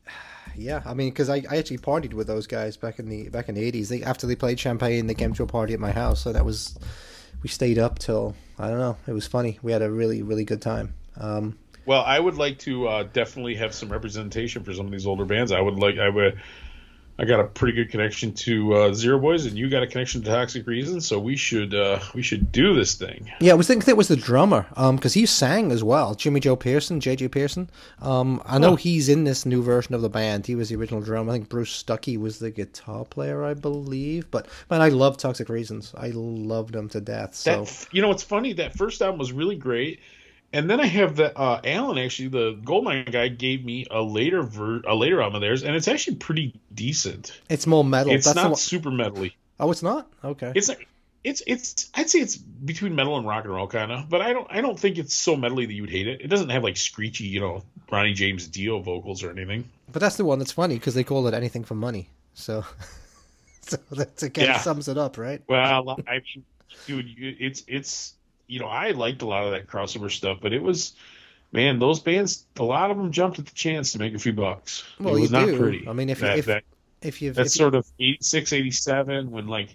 yeah, 0.56 0.82
I 0.84 0.94
mean, 0.94 1.10
because 1.10 1.28
I, 1.28 1.42
I 1.50 1.56
actually 1.56 1.78
partied 1.78 2.14
with 2.14 2.26
those 2.26 2.46
guys 2.46 2.76
back 2.76 2.98
in 2.98 3.08
the 3.08 3.28
back 3.28 3.48
in 3.48 3.54
the 3.54 3.62
eighties. 3.62 3.88
They 3.88 4.02
after 4.02 4.26
they 4.26 4.36
played 4.36 4.58
Champaign, 4.58 5.06
they 5.06 5.14
came 5.14 5.32
to 5.34 5.42
a 5.42 5.46
party 5.46 5.74
at 5.74 5.80
my 5.80 5.90
house, 5.90 6.20
so 6.20 6.32
that 6.32 6.44
was 6.44 6.78
we 7.42 7.48
stayed 7.48 7.78
up 7.78 7.98
till 7.98 8.34
I 8.58 8.68
don't 8.68 8.78
know. 8.78 8.96
It 9.06 9.12
was 9.12 9.26
funny. 9.26 9.58
We 9.62 9.72
had 9.72 9.82
a 9.82 9.90
really 9.90 10.22
really 10.22 10.44
good 10.44 10.62
time. 10.62 10.94
Um, 11.16 11.58
Well, 11.86 12.02
I 12.02 12.18
would 12.18 12.36
like 12.36 12.58
to 12.60 12.88
uh, 12.88 13.02
definitely 13.12 13.56
have 13.56 13.74
some 13.74 13.90
representation 13.90 14.62
for 14.64 14.72
some 14.72 14.86
of 14.86 14.92
these 14.92 15.06
older 15.06 15.24
bands. 15.24 15.52
I 15.52 15.60
would 15.60 15.78
like 15.78 15.98
I 15.98 16.08
would. 16.08 16.40
I 17.16 17.24
got 17.24 17.38
a 17.38 17.44
pretty 17.44 17.74
good 17.76 17.90
connection 17.90 18.32
to 18.32 18.74
uh, 18.74 18.92
Zero 18.92 19.20
Boys, 19.20 19.46
and 19.46 19.56
you 19.56 19.70
got 19.70 19.84
a 19.84 19.86
connection 19.86 20.20
to 20.22 20.28
Toxic 20.30 20.66
Reasons, 20.66 21.06
so 21.06 21.16
we 21.20 21.36
should 21.36 21.72
uh, 21.72 22.00
we 22.12 22.22
should 22.22 22.50
do 22.50 22.74
this 22.74 22.94
thing. 22.94 23.30
yeah, 23.40 23.52
I 23.52 23.54
was 23.54 23.68
thinking 23.68 23.88
it 23.88 23.96
was 23.96 24.08
the 24.08 24.16
drummer, 24.16 24.66
um, 24.76 24.96
because 24.96 25.14
he 25.14 25.24
sang 25.24 25.70
as 25.70 25.84
well. 25.84 26.16
Jimmy 26.16 26.40
Joe 26.40 26.56
Pearson, 26.56 26.98
JJ 27.00 27.30
Pearson. 27.30 27.70
Um, 28.02 28.42
I 28.44 28.58
know 28.58 28.70
Huh. 28.70 28.76
he's 28.76 29.08
in 29.08 29.22
this 29.22 29.46
new 29.46 29.62
version 29.62 29.94
of 29.94 30.02
the 30.02 30.08
band. 30.08 30.46
He 30.46 30.56
was 30.56 30.70
the 30.70 30.74
original 30.76 31.00
drummer. 31.00 31.30
I 31.30 31.34
think 31.36 31.48
Bruce 31.48 31.80
Stuckey 31.84 32.18
was 32.18 32.40
the 32.40 32.50
guitar 32.50 33.04
player, 33.04 33.44
I 33.44 33.54
believe. 33.54 34.28
But 34.32 34.48
man, 34.68 34.80
I 34.82 34.88
love 34.88 35.16
Toxic 35.16 35.48
Reasons. 35.48 35.94
I 35.96 36.10
loved 36.12 36.74
them 36.74 36.88
to 36.88 37.00
death. 37.00 37.36
So 37.36 37.64
That 37.64 37.86
you 37.92 38.02
know, 38.02 38.10
it's 38.10 38.24
funny 38.24 38.54
that 38.54 38.76
first 38.76 39.00
album 39.02 39.20
was 39.20 39.30
really 39.32 39.56
great, 39.56 40.00
and 40.54 40.70
then 40.70 40.80
I 40.80 40.86
have 40.86 41.16
the 41.16 41.36
uh, 41.38 41.60
Alan 41.64 41.98
actually 41.98 42.28
the 42.28 42.58
Goldmine 42.64 43.04
guy 43.10 43.28
gave 43.28 43.64
me 43.64 43.86
a 43.90 44.00
later 44.00 44.42
ver- 44.42 44.82
a 44.86 44.94
later 44.94 45.20
album 45.20 45.36
of 45.36 45.40
theirs, 45.42 45.62
and 45.62 45.76
it's 45.76 45.88
actually 45.88 46.16
pretty 46.16 46.58
decent. 46.74 47.38
it's 47.50 47.66
more 47.66 47.84
metal. 47.84 48.12
It's 48.12 48.24
That's 48.24 48.36
not 48.36 48.50
one- 48.50 48.56
super 48.56 48.90
metally. 48.90 49.32
Oh, 49.60 49.70
it's 49.70 49.82
not. 49.82 50.10
Okay. 50.24 50.52
It's 50.54 50.70
it's 51.22 51.42
it's 51.46 51.90
I'd 51.94 52.08
say 52.10 52.20
it's 52.20 52.36
between 52.36 52.94
metal 52.94 53.16
and 53.16 53.26
rock 53.26 53.44
and 53.44 53.54
roll 53.54 53.66
kind 53.66 53.90
of, 53.92 54.08
but 54.08 54.20
I 54.20 54.32
don't 54.32 54.46
I 54.50 54.60
don't 54.60 54.78
think 54.78 54.98
it's 54.98 55.14
so 55.14 55.36
metally 55.36 55.66
that 55.66 55.72
you 55.72 55.82
would 55.82 55.90
hate 55.90 56.06
it. 56.08 56.20
It 56.20 56.28
doesn't 56.28 56.50
have 56.50 56.62
like 56.62 56.76
screechy 56.76 57.24
you 57.24 57.40
know 57.40 57.62
Ronnie 57.90 58.12
James 58.14 58.46
Dio 58.48 58.80
vocals 58.80 59.22
or 59.22 59.30
anything. 59.30 59.68
But 59.92 60.00
that's 60.00 60.16
the 60.16 60.24
one 60.24 60.38
that's 60.38 60.52
funny 60.52 60.74
because 60.76 60.94
they 60.94 61.04
call 61.04 61.26
it 61.28 61.34
anything 61.34 61.62
for 61.64 61.74
money. 61.74 62.08
So, 62.34 62.64
so 63.60 63.76
that 63.92 64.22
again 64.22 64.46
Yeah. 64.46 64.58
sums 64.58 64.88
it 64.88 64.98
up, 64.98 65.16
right? 65.18 65.40
Well, 65.48 65.96
I 66.08 66.14
mean, 66.14 66.44
dude, 66.86 67.06
it's 67.18 67.62
it's 67.68 68.14
you 68.46 68.60
know 68.60 68.66
I 68.66 68.90
liked 68.90 69.22
a 69.22 69.26
lot 69.26 69.44
of 69.44 69.52
that 69.52 69.66
crossover 69.66 70.10
stuff, 70.10 70.38
but 70.40 70.52
it 70.52 70.62
was 70.62 70.94
man, 71.52 71.78
those 71.78 72.00
bands, 72.00 72.44
a 72.58 72.64
lot 72.64 72.90
of 72.90 72.96
them 72.96 73.12
jumped 73.12 73.38
at 73.38 73.46
the 73.46 73.54
chance 73.54 73.92
to 73.92 73.98
make 73.98 74.12
a 74.12 74.18
few 74.18 74.32
bucks. 74.32 74.82
Well, 74.98 75.14
it 75.14 75.20
was 75.20 75.30
not 75.30 75.46
do. 75.46 75.56
pretty. 75.58 75.88
I 75.88 75.92
mean, 75.92 76.10
if 76.10 76.18
that, 76.20 76.38
if- 76.38 76.46
that, 76.46 76.64
If 77.00 77.22
you, 77.22 77.32
that's 77.32 77.54
if 77.54 77.58
sort 77.58 77.74
of 77.74 77.86
86, 78.00 78.52
87, 78.52 79.30
when 79.30 79.46
like 79.46 79.74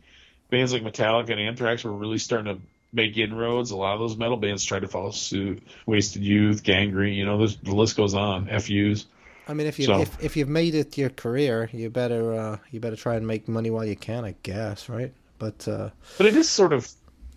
bands 0.50 0.74
like 0.74 0.84
Metallica 0.84 1.30
and 1.30 1.40
Anthrax 1.40 1.84
were 1.84 1.94
really 1.94 2.18
starting 2.18 2.54
to 2.56 2.62
make 2.92 3.18
inroads. 3.18 3.72
A 3.72 3.78
lot 3.78 3.94
of 3.94 4.00
those 4.00 4.18
metal 4.18 4.38
bands 4.38 4.64
tried 4.66 4.82
to 4.82 4.88
follow 4.88 5.12
suit. 5.12 5.64
Wasted 5.86 6.24
Youth, 6.24 6.64
Gangrene, 6.64 7.14
you 7.14 7.26
know, 7.26 7.46
the 7.48 7.76
list 7.76 7.96
goes 7.96 8.14
on. 8.14 8.48
FUs. 8.48 9.06
I 9.48 9.54
mean, 9.54 9.68
if 9.68 9.80
you 9.80 9.86
so- 9.86 10.02
if, 10.02 10.24
if 10.24 10.38
you've 10.38 10.50
made 10.50 10.76
it 10.76 10.98
your 10.98 11.10
career, 11.10 11.70
you 11.74 11.90
better 11.90 12.34
uh, 12.34 12.58
you 12.72 12.80
better 12.80 12.96
try 12.96 13.16
and 13.16 13.26
make 13.26 13.48
money 13.48 13.70
while 13.70 13.86
you 13.86 13.96
can, 13.96 14.26
I 14.26 14.36
guess, 14.44 14.90
right? 14.90 15.14
But 15.40 15.68
uh, 15.68 15.90
But 16.18 16.28
it 16.28 16.36
is 16.36 16.50
sort 16.50 16.74
of 16.74 16.92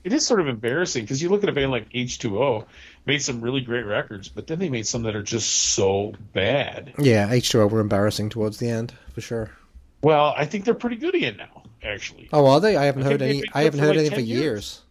it 0.05 0.13
is 0.13 0.27
sort 0.27 0.41
of 0.41 0.49
embarrassing 0.49 1.05
because 1.05 1.23
you 1.23 1.29
look 1.29 1.43
at 1.43 1.49
a 1.49 1.53
band 1.53 1.71
like 1.71 1.91
H2O, 1.91 2.67
made 3.07 3.23
some 3.23 3.41
really 3.41 3.61
great 3.61 3.87
records, 3.87 4.29
but 4.29 4.47
then 4.47 4.59
they 4.59 4.69
made 4.69 4.87
some 4.87 5.03
that 5.03 5.17
are 5.17 5.23
just 5.23 5.51
so 5.51 6.15
bad. 6.33 6.95
Yeah, 6.99 7.29
H2O 7.29 7.71
were 7.71 7.81
embarrassing 7.81 8.31
towards 8.31 8.59
the 8.59 8.69
end 8.69 8.95
for 9.15 9.21
sure. 9.21 9.51
Well, 10.03 10.35
I 10.37 10.47
think 10.47 10.65
they're 10.65 10.75
pretty 10.75 10.97
good 10.97 11.15
again 11.15 11.37
now, 11.37 11.63
actually. 11.83 12.29
Oh, 12.33 12.47
are 12.47 12.61
they? 12.61 12.77
I 12.77 12.85
haven't 12.85 13.05
I 13.05 13.11
heard 13.11 13.23
any. 13.23 13.43
I 13.55 13.63
haven't 13.63 13.81
heard 13.81 13.91
like, 13.91 13.99
anything 13.99 14.19
for 14.19 14.25
years. 14.25 14.41
years. 14.43 14.83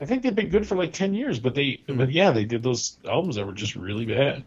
I 0.00 0.04
think 0.04 0.22
they've 0.22 0.34
been 0.34 0.50
good 0.50 0.66
for 0.66 0.74
like 0.76 0.92
10 0.92 1.14
years, 1.14 1.38
but 1.38 1.54
they, 1.54 1.80
hmm. 1.86 1.96
but 1.96 2.10
yeah, 2.10 2.32
they 2.32 2.44
did 2.44 2.62
those 2.62 2.98
albums 3.08 3.36
that 3.36 3.46
were 3.46 3.52
just 3.52 3.76
really 3.76 4.04
bad. 4.04 4.44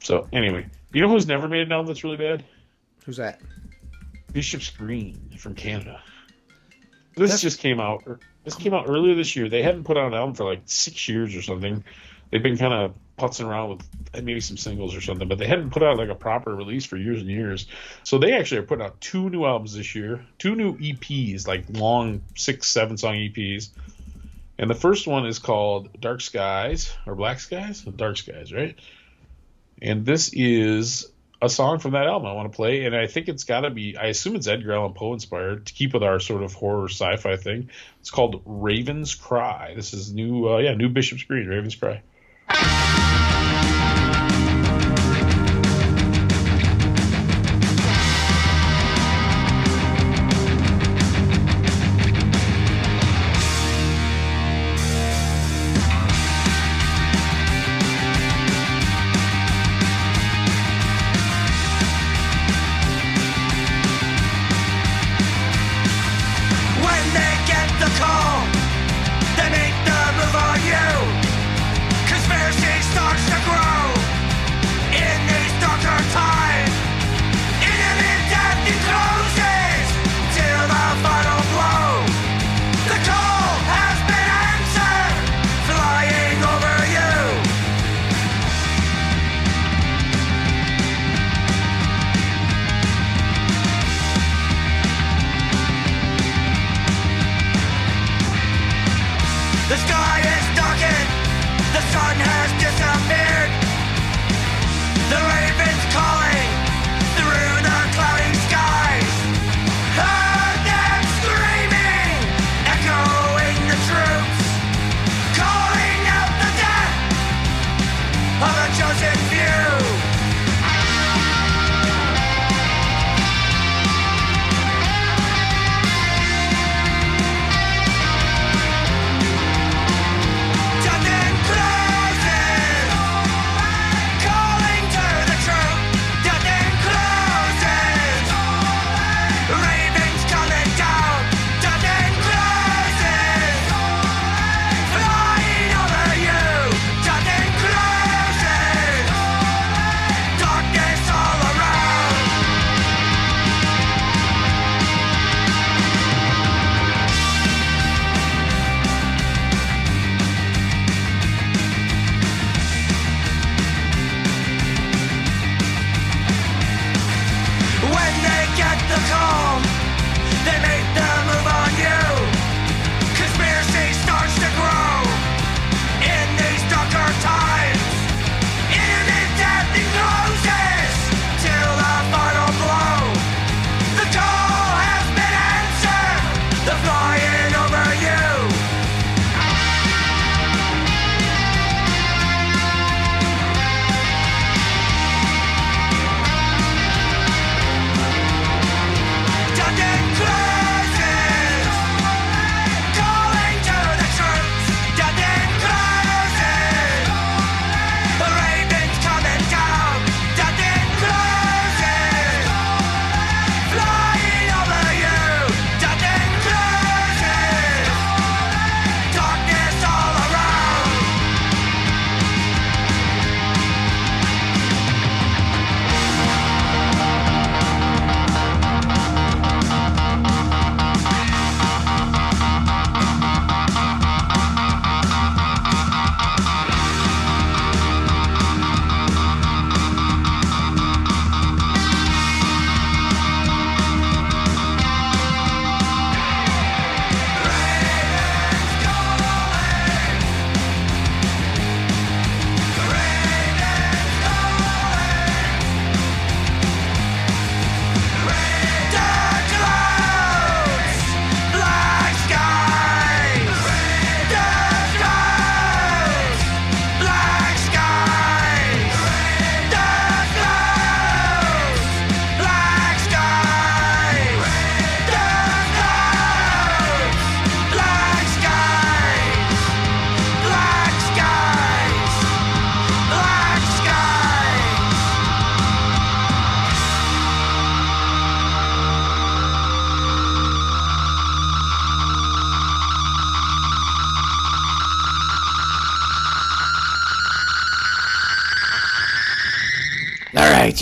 So, 0.00 0.28
anyway, 0.32 0.66
you 0.92 1.02
know 1.02 1.08
who's 1.08 1.26
never 1.26 1.48
made 1.48 1.62
an 1.62 1.72
album 1.72 1.86
that's 1.86 2.02
really 2.02 2.16
bad? 2.16 2.44
Who's 3.04 3.18
that? 3.18 3.40
Bishop's 4.32 4.70
Green 4.70 5.30
from 5.38 5.54
Canada. 5.54 6.00
This 7.14 7.30
That's- 7.30 7.40
just 7.40 7.60
came 7.60 7.80
out. 7.80 8.04
This 8.46 8.54
came 8.54 8.74
out 8.74 8.84
earlier 8.88 9.16
this 9.16 9.34
year. 9.34 9.48
They 9.48 9.62
hadn't 9.62 9.82
put 9.82 9.96
out 9.96 10.06
an 10.06 10.14
album 10.14 10.36
for 10.36 10.44
like 10.44 10.62
six 10.66 11.08
years 11.08 11.34
or 11.34 11.42
something. 11.42 11.82
They've 12.30 12.42
been 12.42 12.56
kind 12.56 12.72
of 12.72 12.94
putzing 13.18 13.44
around 13.44 13.70
with 13.70 13.88
uh, 14.14 14.20
maybe 14.22 14.40
some 14.40 14.56
singles 14.56 14.94
or 14.94 15.00
something, 15.00 15.26
but 15.26 15.38
they 15.38 15.48
hadn't 15.48 15.70
put 15.70 15.82
out 15.82 15.96
like 15.96 16.10
a 16.10 16.14
proper 16.14 16.54
release 16.54 16.84
for 16.84 16.96
years 16.96 17.20
and 17.20 17.28
years. 17.28 17.66
So 18.04 18.18
they 18.18 18.34
actually 18.34 18.58
are 18.58 18.62
putting 18.62 18.84
out 18.84 19.00
two 19.00 19.30
new 19.30 19.44
albums 19.44 19.74
this 19.74 19.96
year, 19.96 20.24
two 20.38 20.54
new 20.54 20.76
EPs, 20.76 21.48
like 21.48 21.64
long 21.70 22.22
six, 22.36 22.68
seven 22.68 22.96
song 22.96 23.14
EPs. 23.14 23.70
And 24.60 24.70
the 24.70 24.76
first 24.76 25.08
one 25.08 25.26
is 25.26 25.40
called 25.40 26.00
Dark 26.00 26.20
Skies 26.20 26.94
or 27.04 27.16
Black 27.16 27.40
Skies, 27.40 27.80
Dark 27.82 28.16
Skies, 28.16 28.52
right? 28.52 28.78
And 29.82 30.06
this 30.06 30.30
is 30.32 31.10
a 31.46 31.48
song 31.48 31.78
from 31.78 31.92
that 31.92 32.06
album 32.06 32.28
I 32.28 32.34
want 32.34 32.52
to 32.52 32.56
play, 32.56 32.84
and 32.84 32.94
I 32.94 33.06
think 33.06 33.28
it's 33.28 33.44
got 33.44 33.60
to 33.60 33.70
be. 33.70 33.96
I 33.96 34.06
assume 34.06 34.36
it's 34.36 34.46
Edgar 34.46 34.74
Allan 34.74 34.92
Poe 34.92 35.14
inspired 35.14 35.66
to 35.66 35.72
keep 35.72 35.94
with 35.94 36.02
our 36.02 36.20
sort 36.20 36.42
of 36.42 36.52
horror 36.52 36.88
sci-fi 36.88 37.36
thing. 37.36 37.70
It's 38.00 38.10
called 38.10 38.42
Raven's 38.44 39.14
Cry. 39.14 39.72
This 39.74 39.94
is 39.94 40.12
new, 40.12 40.48
uh, 40.48 40.58
yeah, 40.58 40.74
new 40.74 40.90
Bishop's 40.90 41.22
Green, 41.22 41.46
Raven's 41.46 41.76
Cry. 41.76 42.02
The 67.78 67.90
call, 68.00 68.46
make 69.50 69.76
the 69.84 70.00
move 70.16 70.34
on 70.34 70.58
you. 70.64 70.88
Conspiracy 72.08 72.74
starts 72.92 73.24
to 73.26 73.38
grow 73.44 73.95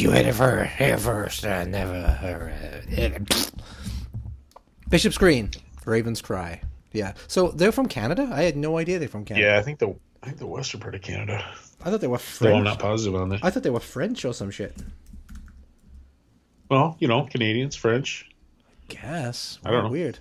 you 0.05 0.11
heard 0.11 0.27
it 0.27 0.67
here 0.69 0.99
first. 0.99 1.45
Uh, 1.47 1.49
I 1.49 1.65
never 1.65 1.95
uh, 1.95 2.15
heard 2.15 2.53
it. 2.89 3.51
Bishop's 4.91 5.17
Green, 5.17 5.51
Raven's 5.87 6.21
Cry. 6.21 6.61
Yeah. 6.93 7.15
So 7.27 7.49
they're 7.49 7.73
from 7.73 7.87
Canada. 7.87 8.29
I 8.31 8.43
had 8.43 8.57
no 8.57 8.77
idea 8.79 8.99
they're 8.99 9.09
from 9.09 9.25
Canada. 9.25 9.47
Yeah, 9.47 9.59
I 9.59 9.63
think 9.63 9.79
the 9.79 9.95
I 10.23 10.27
think 10.27 10.39
the 10.39 10.47
western 10.47 10.81
part 10.81 10.95
of 10.95 11.01
Canada. 11.03 11.43
I 11.83 11.91
thought 11.91 12.01
they 12.03 12.07
were 12.07 12.19
French. 12.19 12.55
I'm 12.57 12.65
not 12.65 12.79
positive 12.79 13.19
on 13.21 13.31
that. 13.31 13.41
I 13.43 13.51
thought 13.51 13.63
they 13.63 13.71
were 13.71 13.81
French 13.81 14.25
or 14.25 14.33
some 14.35 14.51
shit. 14.51 14.75
Well, 16.71 16.97
you 16.99 17.09
know, 17.09 17.25
Canadians, 17.31 17.75
French. 17.77 18.29
I 18.91 18.95
Guess. 18.95 19.59
I 19.65 19.71
don't 19.71 19.85
know. 19.85 19.91
Weird. 19.91 20.19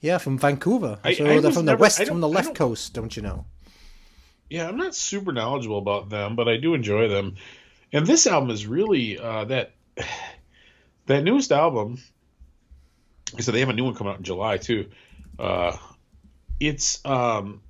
Yeah, 0.00 0.18
from 0.18 0.36
Vancouver. 0.38 0.98
I- 1.04 1.14
so 1.14 1.24
I 1.26 1.38
they're 1.40 1.52
from 1.52 1.64
the 1.66 1.72
never- 1.72 1.80
west, 1.80 2.04
from 2.06 2.20
the 2.20 2.28
left 2.28 2.48
don't- 2.48 2.56
coast, 2.56 2.92
don't 2.92 3.16
you 3.16 3.22
know? 3.22 3.46
Yeah, 4.50 4.68
I'm 4.68 4.76
not 4.76 4.94
super 4.94 5.32
knowledgeable 5.32 5.78
about 5.78 6.10
them, 6.10 6.36
but 6.36 6.48
I 6.48 6.56
do 6.56 6.74
enjoy 6.74 7.08
them. 7.08 7.36
And 7.92 8.06
this 8.06 8.26
album 8.26 8.50
is 8.50 8.66
really 8.66 9.18
uh, 9.18 9.44
that 9.46 9.72
that 11.06 11.24
newest 11.24 11.52
album. 11.52 11.98
So 13.38 13.52
they 13.52 13.60
have 13.60 13.68
a 13.68 13.72
new 13.72 13.84
one 13.84 13.94
coming 13.94 14.12
out 14.12 14.18
in 14.18 14.24
July 14.24 14.58
too. 14.58 14.90
Uh, 15.38 15.76
it's 16.60 17.04
um, 17.04 17.60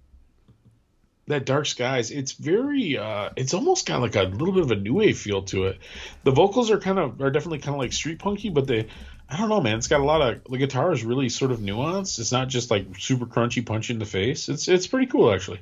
that 1.28 1.47
Dark 1.47 1.66
Skies. 1.66 2.11
It's 2.11 2.32
very. 2.32 2.99
Uh, 2.99 3.31
it's 3.36 3.55
almost 3.55 3.86
got 3.86 4.01
like 4.01 4.16
a 4.16 4.23
little 4.23 4.53
bit 4.53 4.62
of 4.62 4.70
a 4.70 4.77
new 4.77 4.94
wave 4.94 5.19
feel 5.19 5.43
to 5.43 5.65
it. 5.66 5.78
The 6.24 6.31
vocals 6.31 6.70
are 6.70 6.78
kind 6.78 6.99
of 6.99 7.20
are 7.20 7.31
definitely 7.31 7.59
kind 7.59 7.74
of 7.74 7.81
like 7.81 7.93
street 7.93 8.19
punky, 8.19 8.51
but 8.51 8.66
they. 8.66 8.89
I 9.28 9.39
don't 9.39 9.49
know, 9.49 9.62
man. 9.62 9.78
It's 9.78 9.89
got 9.89 10.01
a 10.01 10.05
lot 10.05 10.20
of 10.20 10.44
the 10.44 10.59
guitar 10.59 10.93
is 10.93 11.05
really 11.05 11.31
sort 11.31 11.53
of 11.53 11.61
nuanced. 11.61 12.19
It's 12.19 12.32
not 12.32 12.49
just 12.49 12.70
like 12.70 12.86
super 12.99 13.24
crunchy 13.24 13.65
punch 13.65 13.89
in 13.89 13.99
the 13.99 14.05
face. 14.05 14.49
It's 14.49 14.69
it's 14.69 14.86
pretty 14.86 15.07
cool 15.07 15.32
actually. 15.32 15.61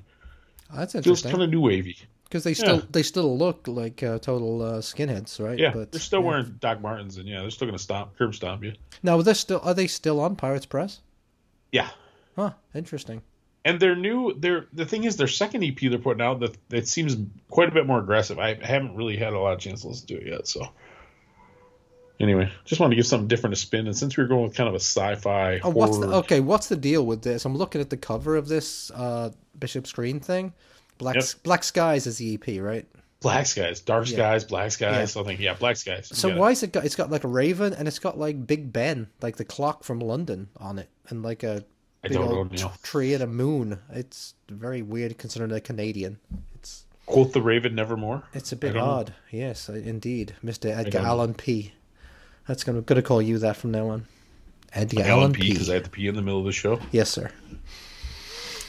That's 0.75 0.95
interesting. 0.95 1.31
Feels 1.31 1.33
kind 1.33 1.45
of 1.45 1.51
new 1.51 1.61
wavy. 1.61 1.97
Because 2.31 2.45
they 2.45 2.55
still 2.55 2.77
yeah. 2.77 2.85
they 2.91 3.03
still 3.03 3.37
look 3.37 3.67
like 3.67 4.05
uh, 4.05 4.21
total 4.21 4.63
uh, 4.63 4.75
skinheads, 4.79 5.45
right? 5.45 5.59
Yeah, 5.59 5.73
but 5.75 5.91
they're 5.91 6.01
still 6.01 6.21
yeah. 6.21 6.27
wearing 6.27 6.57
Doc 6.61 6.81
Martens, 6.81 7.17
and 7.17 7.27
yeah, 7.27 7.41
they're 7.41 7.51
still 7.51 7.67
gonna 7.67 7.77
stomp, 7.79 8.17
curb 8.17 8.37
stomp 8.37 8.63
you. 8.63 8.75
Now, 9.03 9.21
they're 9.21 9.35
still 9.35 9.61
are 9.65 9.75
they 9.75 9.89
still 9.89 10.21
on 10.21 10.37
Pirates 10.37 10.65
Press? 10.65 11.01
Yeah, 11.73 11.89
Huh. 12.37 12.53
Interesting. 12.73 13.23
and 13.65 13.81
their 13.81 13.97
new, 13.97 14.33
their 14.39 14.67
the 14.73 14.87
thing 14.87 15.03
is, 15.03 15.17
their 15.17 15.27
second 15.27 15.65
EP 15.65 15.77
they're 15.81 15.99
putting 15.99 16.23
out 16.23 16.39
that 16.41 16.57
it 16.71 16.87
seems 16.87 17.17
quite 17.51 17.69
a 17.69 17.73
bit 17.73 17.85
more 17.85 17.99
aggressive. 17.99 18.39
I 18.39 18.55
haven't 18.55 18.95
really 18.95 19.17
had 19.17 19.33
a 19.33 19.39
lot 19.41 19.53
of 19.53 19.59
chance 19.59 19.83
to 19.83 19.89
listen 19.89 20.07
to 20.07 20.15
it 20.15 20.27
yet, 20.29 20.47
so. 20.47 20.69
Anyway, 22.21 22.53
just 22.67 22.81
wanted 22.81 22.91
to 22.91 22.97
give 22.97 23.07
something 23.07 23.29
different 23.29 23.57
to 23.57 23.61
spin, 23.61 23.87
and 23.87 23.97
since 23.97 24.17
we 24.17 24.23
were 24.23 24.29
going 24.29 24.45
with 24.45 24.55
kind 24.55 24.69
of 24.69 24.75
a 24.75 24.81
sci-fi, 24.81 25.59
Oh, 25.65 25.71
what's 25.71 25.99
the, 25.99 26.07
okay? 26.17 26.41
What's 26.41 26.69
the 26.69 26.77
deal 26.77 27.05
with 27.05 27.23
this? 27.23 27.47
I'm 27.47 27.57
looking 27.57 27.81
at 27.81 27.89
the 27.89 27.97
cover 27.97 28.37
of 28.37 28.47
this 28.47 28.91
uh, 28.91 29.31
Bishop's 29.59 29.91
Green 29.91 30.21
thing. 30.21 30.53
Black 31.01 31.17
Yep. 31.17 31.25
Black 31.43 31.65
Skies 31.65 32.07
is 32.07 32.19
the 32.19 32.35
EP, 32.35 32.61
right? 32.61 32.87
Black 33.21 33.47
Skies, 33.47 33.81
Dark 33.81 34.09
Yeah. 34.09 34.17
Skies, 34.17 34.45
Black 34.45 34.71
Skies, 34.71 34.95
Yeah. 34.97 35.05
something. 35.07 35.41
Yeah, 35.41 35.55
Black 35.55 35.77
Skies. 35.77 36.09
So 36.17 36.35
why 36.37 36.53
is 36.53 36.63
it 36.63 36.73
got? 36.73 36.85
It's 36.85 36.95
got 36.97 37.11
like 37.11 37.25
a 37.25 37.29
raven, 37.29 37.73
and 37.75 37.89
it's 37.89 37.99
got 37.99 38.19
like 38.19 38.47
Big 38.47 38.73
Ben, 38.73 39.09
like 39.21 39.37
the 39.37 39.45
clock 39.45 39.83
from 39.83 39.99
London, 39.99 40.49
on 40.59 40.79
it, 40.79 40.89
and 41.09 41.23
like 41.23 41.43
a 41.43 41.65
I 42.05 42.09
big 42.09 42.17
don't 42.19 42.31
know, 42.31 42.37
old 42.39 42.83
tree 42.83 43.13
and 43.15 43.23
a 43.23 43.27
moon. 43.27 43.79
It's 43.93 44.35
very 44.49 44.81
weird 44.83 45.19
considering 45.19 45.51
they're 45.51 45.61
Canadian. 45.61 46.19
It's 46.55 46.85
Quote 47.07 47.33
the 47.33 47.43
Raven 47.43 47.75
Nevermore. 47.75 48.23
it's 48.33 48.53
a 48.53 48.57
bit 48.57 48.75
don't 48.75 48.85
know. 48.85 48.91
odd. 48.91 49.15
Yes, 49.31 49.69
indeed, 49.69 50.35
Mister 50.43 50.69
Edgar. 50.69 50.99
Allan 51.01 51.35
P. 51.35 51.73
That's 52.47 52.65
gonna 52.65 52.81
gonna 52.83 53.03
call 53.03 53.21
you 53.21 53.39
that 53.39 53.57
from 53.57 53.71
now 53.73 53.89
on. 53.89 54.07
Edgar 54.73 55.03
Allan 55.03 55.33
P. 55.33 55.43
P, 55.43 55.53
because 55.53 55.69
I 55.69 55.75
had 55.75 55.85
to 55.85 55.91
pee 55.91 56.07
in 56.07 56.15
the 56.15 56.23
middle 56.23 56.39
of 56.41 56.47
the 56.47 56.53
show. 56.53 56.81
Yes, 56.93 57.11
sir. 57.11 57.31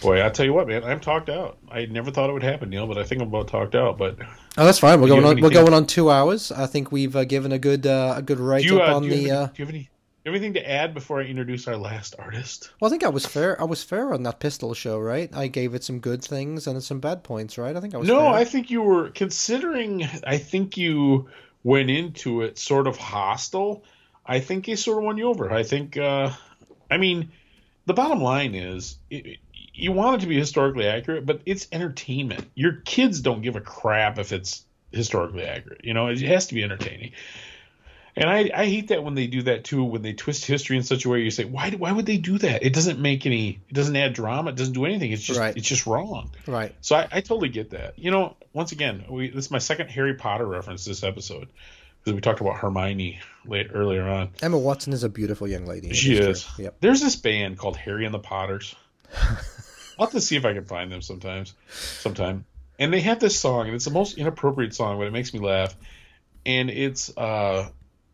Boy, 0.01 0.25
I 0.25 0.29
tell 0.29 0.45
you 0.45 0.53
what, 0.53 0.67
man, 0.67 0.83
I'm 0.83 0.99
talked 0.99 1.29
out. 1.29 1.57
I 1.69 1.85
never 1.85 2.11
thought 2.11 2.29
it 2.29 2.33
would 2.33 2.43
happen, 2.43 2.69
Neil, 2.69 2.87
but 2.87 2.97
I 2.97 3.03
think 3.03 3.21
I'm 3.21 3.27
about 3.27 3.47
talked 3.47 3.75
out. 3.75 3.97
But 3.97 4.17
Oh, 4.57 4.65
that's 4.65 4.79
fine. 4.79 4.99
We're 4.99 5.07
going 5.07 5.23
on. 5.23 5.39
We're 5.39 5.49
going 5.49 5.73
on 5.73 5.85
two 5.85 6.09
hours. 6.09 6.51
I 6.51 6.65
think 6.65 6.91
we've 6.91 7.15
uh, 7.15 7.23
given 7.23 7.53
a 7.53 7.59
good 7.59 7.87
uh, 7.87 8.15
a 8.17 8.21
good 8.21 8.39
write 8.39 8.63
do 8.63 8.73
you, 8.75 8.81
up 8.81 8.89
uh, 8.89 8.95
on 8.95 9.03
the. 9.03 9.09
have 9.09 9.19
any, 9.19 9.31
Uh, 9.31 9.45
do 9.45 9.51
you 9.55 9.65
have 9.65 9.73
any, 9.73 9.79
do 9.79 9.87
you 10.25 10.31
have 10.31 10.35
anything 10.35 10.53
to 10.55 10.69
add 10.69 10.93
before 10.93 11.21
I 11.21 11.23
introduce 11.23 11.67
our 11.69 11.77
last 11.77 12.15
artist? 12.19 12.71
well, 12.81 12.89
I 12.89 12.91
think 12.91 13.05
I 13.05 13.09
was 13.09 13.25
fair. 13.25 13.59
I 13.61 13.63
was 13.63 13.81
fair 13.81 14.13
on 14.13 14.23
that 14.23 14.39
pistol 14.41 14.73
show, 14.73 14.99
right? 14.99 15.33
I 15.33 15.47
gave 15.47 15.73
it 15.73 15.85
some 15.85 15.99
good 15.99 16.21
things 16.21 16.67
and 16.67 16.83
some 16.83 16.99
bad 16.99 17.23
points, 17.23 17.57
right? 17.57 17.75
I 17.75 17.79
think 17.79 17.95
I 17.95 17.97
was. 17.97 18.09
No, 18.09 18.19
fair. 18.19 18.27
I 18.27 18.43
think 18.43 18.69
you 18.69 18.81
were 18.81 19.09
considering. 19.11 20.03
I 20.27 20.37
think 20.37 20.75
you 20.75 21.29
went 21.63 21.89
into 21.89 22.41
it 22.41 22.57
sort 22.57 22.87
of 22.87 22.97
hostile. 22.97 23.85
I 24.25 24.41
think 24.41 24.65
he 24.65 24.75
sort 24.75 24.97
of 24.97 25.05
won 25.05 25.17
you 25.17 25.29
over. 25.29 25.49
I 25.49 25.63
think. 25.63 25.95
Uh, 25.95 26.31
I 26.89 26.97
mean, 26.97 27.31
the 27.85 27.93
bottom 27.93 28.19
line 28.19 28.53
is. 28.53 28.97
It, 29.09 29.37
you 29.81 29.91
want 29.91 30.17
it 30.17 30.21
to 30.21 30.27
be 30.27 30.37
historically 30.37 30.85
accurate, 30.85 31.25
but 31.25 31.41
it's 31.45 31.67
entertainment. 31.71 32.45
Your 32.53 32.73
kids 32.73 33.21
don't 33.21 33.41
give 33.41 33.55
a 33.55 33.61
crap 33.61 34.19
if 34.19 34.31
it's 34.31 34.63
historically 34.91 35.43
accurate. 35.43 35.83
You 35.83 35.95
know, 35.95 36.07
it 36.07 36.21
has 36.21 36.47
to 36.47 36.53
be 36.53 36.63
entertaining. 36.63 37.13
And 38.15 38.29
I, 38.29 38.51
I 38.53 38.65
hate 38.65 38.89
that 38.89 39.03
when 39.03 39.15
they 39.15 39.25
do 39.25 39.41
that 39.43 39.63
too. 39.63 39.83
When 39.83 40.03
they 40.03 40.13
twist 40.13 40.45
history 40.45 40.77
in 40.77 40.83
such 40.83 41.05
a 41.05 41.09
way, 41.09 41.21
you 41.21 41.31
say, 41.31 41.45
why? 41.45 41.71
Why 41.71 41.91
would 41.93 42.05
they 42.05 42.17
do 42.17 42.37
that? 42.39 42.63
It 42.63 42.73
doesn't 42.73 42.99
make 42.99 43.25
any. 43.25 43.59
It 43.69 43.73
doesn't 43.73 43.95
add 43.95 44.13
drama. 44.13 44.51
It 44.51 44.57
doesn't 44.57 44.73
do 44.73 44.85
anything. 44.85 45.13
It's 45.13 45.23
just. 45.23 45.39
Right. 45.39 45.55
It's 45.57 45.67
just 45.67 45.87
wrong. 45.87 46.29
Right. 46.45 46.75
So 46.81 46.97
I, 46.97 47.07
I 47.11 47.21
totally 47.21 47.49
get 47.49 47.71
that. 47.71 47.97
You 47.97 48.11
know, 48.11 48.35
once 48.53 48.73
again, 48.73 49.05
we, 49.09 49.29
this 49.29 49.45
is 49.45 49.51
my 49.51 49.59
second 49.59 49.87
Harry 49.87 50.13
Potter 50.13 50.45
reference 50.45 50.85
this 50.85 51.03
episode 51.03 51.47
because 52.03 52.13
we 52.13 52.21
talked 52.21 52.41
about 52.41 52.57
Hermione 52.57 53.19
late 53.45 53.69
earlier 53.73 54.07
on. 54.07 54.29
Emma 54.41 54.59
Watson 54.59 54.93
is 54.93 55.03
a 55.03 55.09
beautiful 55.09 55.47
young 55.47 55.65
lady. 55.65 55.93
She 55.93 56.17
is. 56.17 56.47
Yep. 56.59 56.75
There's 56.81 57.01
this 57.01 57.15
band 57.15 57.57
called 57.57 57.77
Harry 57.77 58.05
and 58.05 58.13
the 58.13 58.19
Potters. 58.19 58.75
I'll 60.01 60.07
have 60.07 60.13
to 60.13 60.21
see 60.21 60.35
if 60.35 60.45
I 60.45 60.53
can 60.53 60.65
find 60.65 60.91
them 60.91 61.03
sometimes, 61.03 61.53
sometime. 61.69 62.45
And 62.79 62.91
they 62.91 63.01
have 63.01 63.19
this 63.19 63.39
song, 63.39 63.67
and 63.67 63.75
it's 63.75 63.85
the 63.85 63.91
most 63.91 64.17
inappropriate 64.17 64.73
song, 64.73 64.97
but 64.97 65.05
it 65.05 65.13
makes 65.13 65.31
me 65.31 65.39
laugh. 65.39 65.75
And 66.43 66.71
it's 66.71 67.15
uh, 67.15 67.69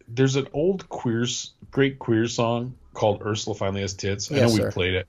there's 0.10 0.36
an 0.36 0.50
old 0.54 0.90
queers, 0.90 1.54
great 1.72 1.98
queer 1.98 2.28
song 2.28 2.76
called 2.94 3.22
Ursula 3.26 3.56
finally 3.56 3.82
has 3.82 3.94
tits. 3.94 4.30
I 4.32 4.36
Yes, 4.36 4.50
know 4.50 4.54
we 4.56 4.60
sir. 4.60 4.72
played 4.72 4.96
it. 4.96 5.08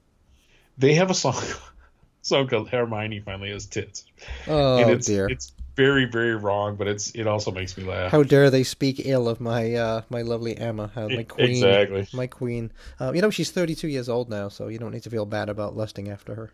They 0.79 0.95
have 0.95 1.11
a 1.11 1.15
song, 1.15 1.35
song 2.23 2.47
called 2.47 2.69
Hermione 2.69 3.21
finally 3.21 3.51
has 3.51 3.67
tits 3.67 4.05
Oh 4.47 4.79
and 4.79 4.91
it's 4.91 5.09
dear. 5.09 5.29
it's 5.29 5.53
very 5.77 6.05
very 6.07 6.37
wrong, 6.37 6.77
but 6.77 6.89
it's 6.89 7.11
it 7.13 7.27
also 7.27 7.51
makes 7.51 7.77
me 7.77 7.85
laugh. 7.85 8.13
How 8.13 8.23
dare 8.23 8.51
they 8.51 8.65
speak 8.65 9.03
ill 9.05 9.29
of 9.29 9.41
my 9.41 9.75
uh, 9.75 10.03
my 10.11 10.23
lovely 10.23 10.57
Emma, 10.57 10.91
uh, 10.97 11.09
my 11.09 11.23
queen, 11.25 11.55
exactly. 11.57 12.07
my 12.13 12.27
queen. 12.27 12.73
Uh, 13.01 13.13
you 13.15 13.21
know 13.23 13.31
she's 13.31 13.51
32 13.51 13.89
years 13.89 14.09
old 14.09 14.29
now, 14.29 14.49
so 14.49 14.69
you 14.69 14.79
don't 14.79 14.93
need 14.93 15.03
to 15.05 15.11
feel 15.11 15.27
bad 15.27 15.49
about 15.49 15.77
lusting 15.77 16.09
after 16.09 16.35
her. 16.35 16.51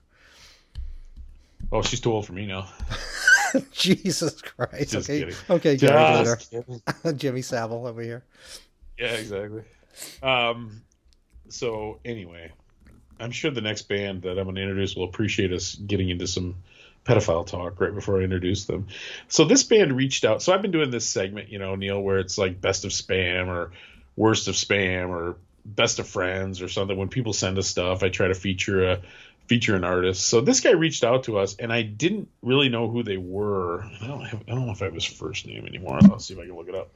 Oh, 1.72 1.82
she's 1.82 2.00
too 2.00 2.12
old 2.12 2.26
for 2.26 2.32
me 2.32 2.46
now. 2.46 2.68
Jesus 3.72 4.40
Christ! 4.42 4.92
Just 4.92 5.08
okay, 5.08 5.20
kidding. 5.20 5.34
okay, 5.50 5.76
Gary. 5.76 6.36
Jimmy 7.16 7.42
Savile 7.42 7.86
over 7.86 8.02
here. 8.02 8.24
Yeah, 8.98 9.12
exactly. 9.12 9.62
Um, 10.22 10.82
so 11.48 12.00
anyway, 12.04 12.52
I'm 13.20 13.30
sure 13.30 13.50
the 13.50 13.60
next 13.60 13.82
band 13.82 14.22
that 14.22 14.38
I'm 14.38 14.44
going 14.44 14.56
to 14.56 14.62
introduce 14.62 14.96
will 14.96 15.04
appreciate 15.04 15.52
us 15.52 15.74
getting 15.74 16.10
into 16.10 16.26
some 16.26 16.56
pedophile 17.04 17.46
talk 17.46 17.80
right 17.80 17.94
before 17.94 18.20
I 18.20 18.24
introduce 18.24 18.64
them. 18.64 18.88
So 19.28 19.44
this 19.44 19.62
band 19.62 19.96
reached 19.96 20.24
out. 20.24 20.42
So 20.42 20.52
I've 20.52 20.62
been 20.62 20.70
doing 20.70 20.90
this 20.90 21.06
segment, 21.06 21.50
you 21.50 21.58
know, 21.58 21.76
Neil, 21.76 22.00
where 22.00 22.18
it's 22.18 22.38
like 22.38 22.60
best 22.60 22.84
of 22.84 22.90
spam 22.90 23.48
or 23.48 23.72
worst 24.16 24.48
of 24.48 24.54
spam 24.54 25.10
or 25.10 25.36
best 25.64 25.98
of 25.98 26.08
friends 26.08 26.62
or 26.62 26.68
something. 26.68 26.96
When 26.96 27.08
people 27.08 27.32
send 27.32 27.58
us 27.58 27.68
stuff, 27.68 28.02
I 28.02 28.08
try 28.08 28.28
to 28.28 28.34
feature 28.34 28.92
a 28.92 29.00
feature 29.46 29.76
an 29.76 29.84
artist. 29.84 30.26
So 30.26 30.40
this 30.40 30.60
guy 30.60 30.70
reached 30.70 31.04
out 31.04 31.24
to 31.24 31.38
us, 31.38 31.56
and 31.56 31.72
I 31.72 31.82
didn't 31.82 32.28
really 32.42 32.68
know 32.68 32.88
who 32.88 33.02
they 33.02 33.16
were. 33.16 33.84
I 33.84 34.06
don't 34.06 34.24
have, 34.24 34.42
I 34.48 34.52
don't 34.52 34.66
know 34.66 34.72
if 34.72 34.82
I 34.82 34.86
have 34.86 34.94
his 34.94 35.04
first 35.04 35.46
name 35.46 35.66
anymore. 35.66 35.98
I'll 36.02 36.18
see 36.18 36.34
if 36.34 36.40
I 36.40 36.46
can 36.46 36.56
look 36.56 36.68
it 36.68 36.74
up. 36.74 36.90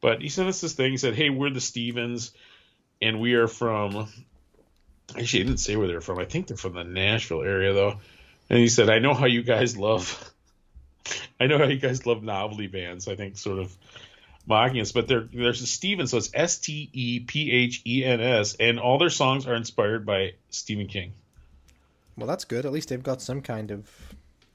But 0.00 0.22
he 0.22 0.28
sent 0.28 0.48
us 0.48 0.60
this 0.60 0.74
thing. 0.74 0.90
He 0.90 0.96
said, 0.96 1.14
"Hey, 1.14 1.30
we're 1.30 1.50
the 1.50 1.60
Stevens, 1.60 2.32
and 3.00 3.20
we 3.20 3.34
are 3.34 3.48
from." 3.48 4.08
Actually, 5.10 5.40
he 5.40 5.44
didn't 5.44 5.60
say 5.60 5.76
where 5.76 5.86
they're 5.88 6.00
from. 6.00 6.18
I 6.18 6.24
think 6.24 6.48
they're 6.48 6.56
from 6.56 6.74
the 6.74 6.84
Nashville 6.84 7.42
area, 7.42 7.72
though. 7.72 8.00
And 8.50 8.58
he 8.58 8.68
said, 8.68 8.90
"I 8.90 8.98
know 8.98 9.14
how 9.14 9.26
you 9.26 9.42
guys 9.42 9.76
love. 9.76 10.32
I 11.40 11.46
know 11.46 11.58
how 11.58 11.64
you 11.64 11.78
guys 11.78 12.06
love 12.06 12.22
novelty 12.22 12.66
bands. 12.66 13.08
I 13.08 13.16
think 13.16 13.36
sort 13.36 13.58
of 13.58 13.76
mocking 14.46 14.80
us, 14.80 14.92
but 14.92 15.08
they're 15.08 15.28
there's 15.32 15.62
a 15.62 15.66
Stevens, 15.66 16.10
so 16.10 16.18
it's 16.18 16.30
S 16.32 16.58
T 16.58 16.88
E 16.92 17.20
P 17.20 17.50
H 17.50 17.82
E 17.86 18.04
N 18.04 18.20
S, 18.20 18.56
and 18.58 18.78
all 18.78 18.98
their 18.98 19.10
songs 19.10 19.46
are 19.46 19.54
inspired 19.54 20.06
by 20.06 20.34
Stephen 20.50 20.86
King. 20.86 21.12
Well, 22.16 22.26
that's 22.26 22.44
good. 22.44 22.64
At 22.66 22.72
least 22.72 22.88
they've 22.88 23.02
got 23.02 23.20
some 23.20 23.42
kind 23.42 23.70
of 23.70 23.90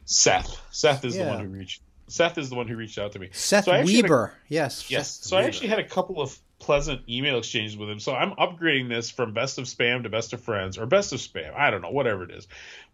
Seth, 0.06 0.60
Seth 0.72 1.06
is 1.06 1.16
the 1.16 1.24
one 1.26 1.40
who 1.40 1.48
reached. 1.48 1.82
Seth 2.08 2.38
is 2.38 2.50
the 2.50 2.56
one 2.56 2.68
who 2.68 2.76
reached 2.76 2.98
out 2.98 3.14
to 3.14 3.20
me. 3.20 3.30
Seth 3.32 3.66
So 3.66 3.72
had 3.72 3.84
a- 3.88 4.02
Weber. 4.02 4.34
yes, 4.50 4.90
Yes. 4.92 5.12
Seth 5.12 5.26
So 5.28 5.38
I 5.38 5.44
actually 5.44 5.70
had 5.70 5.80
a 5.80 5.88
couple 5.88 6.22
of 6.22 6.38
pleasant 6.60 7.02
email 7.08 7.38
exchanges 7.38 7.78
with 7.78 7.90
him. 7.90 8.00
So 8.00 8.14
I'm 8.14 8.32
upgrading 8.32 8.90
this 8.90 9.10
from 9.10 9.34
best 9.34 9.58
of 9.58 9.66
spam 9.66 10.04
to 10.04 10.10
best 10.10 10.34
of 10.34 10.42
friends 10.42 10.78
or 10.78 10.86
best 10.86 11.14
of 11.14 11.20
spam. 11.20 11.56
I 11.56 11.72
don't 11.72 11.82
know, 11.82 11.92
whatever 11.92 12.24
it 12.24 12.32
is. 12.32 12.48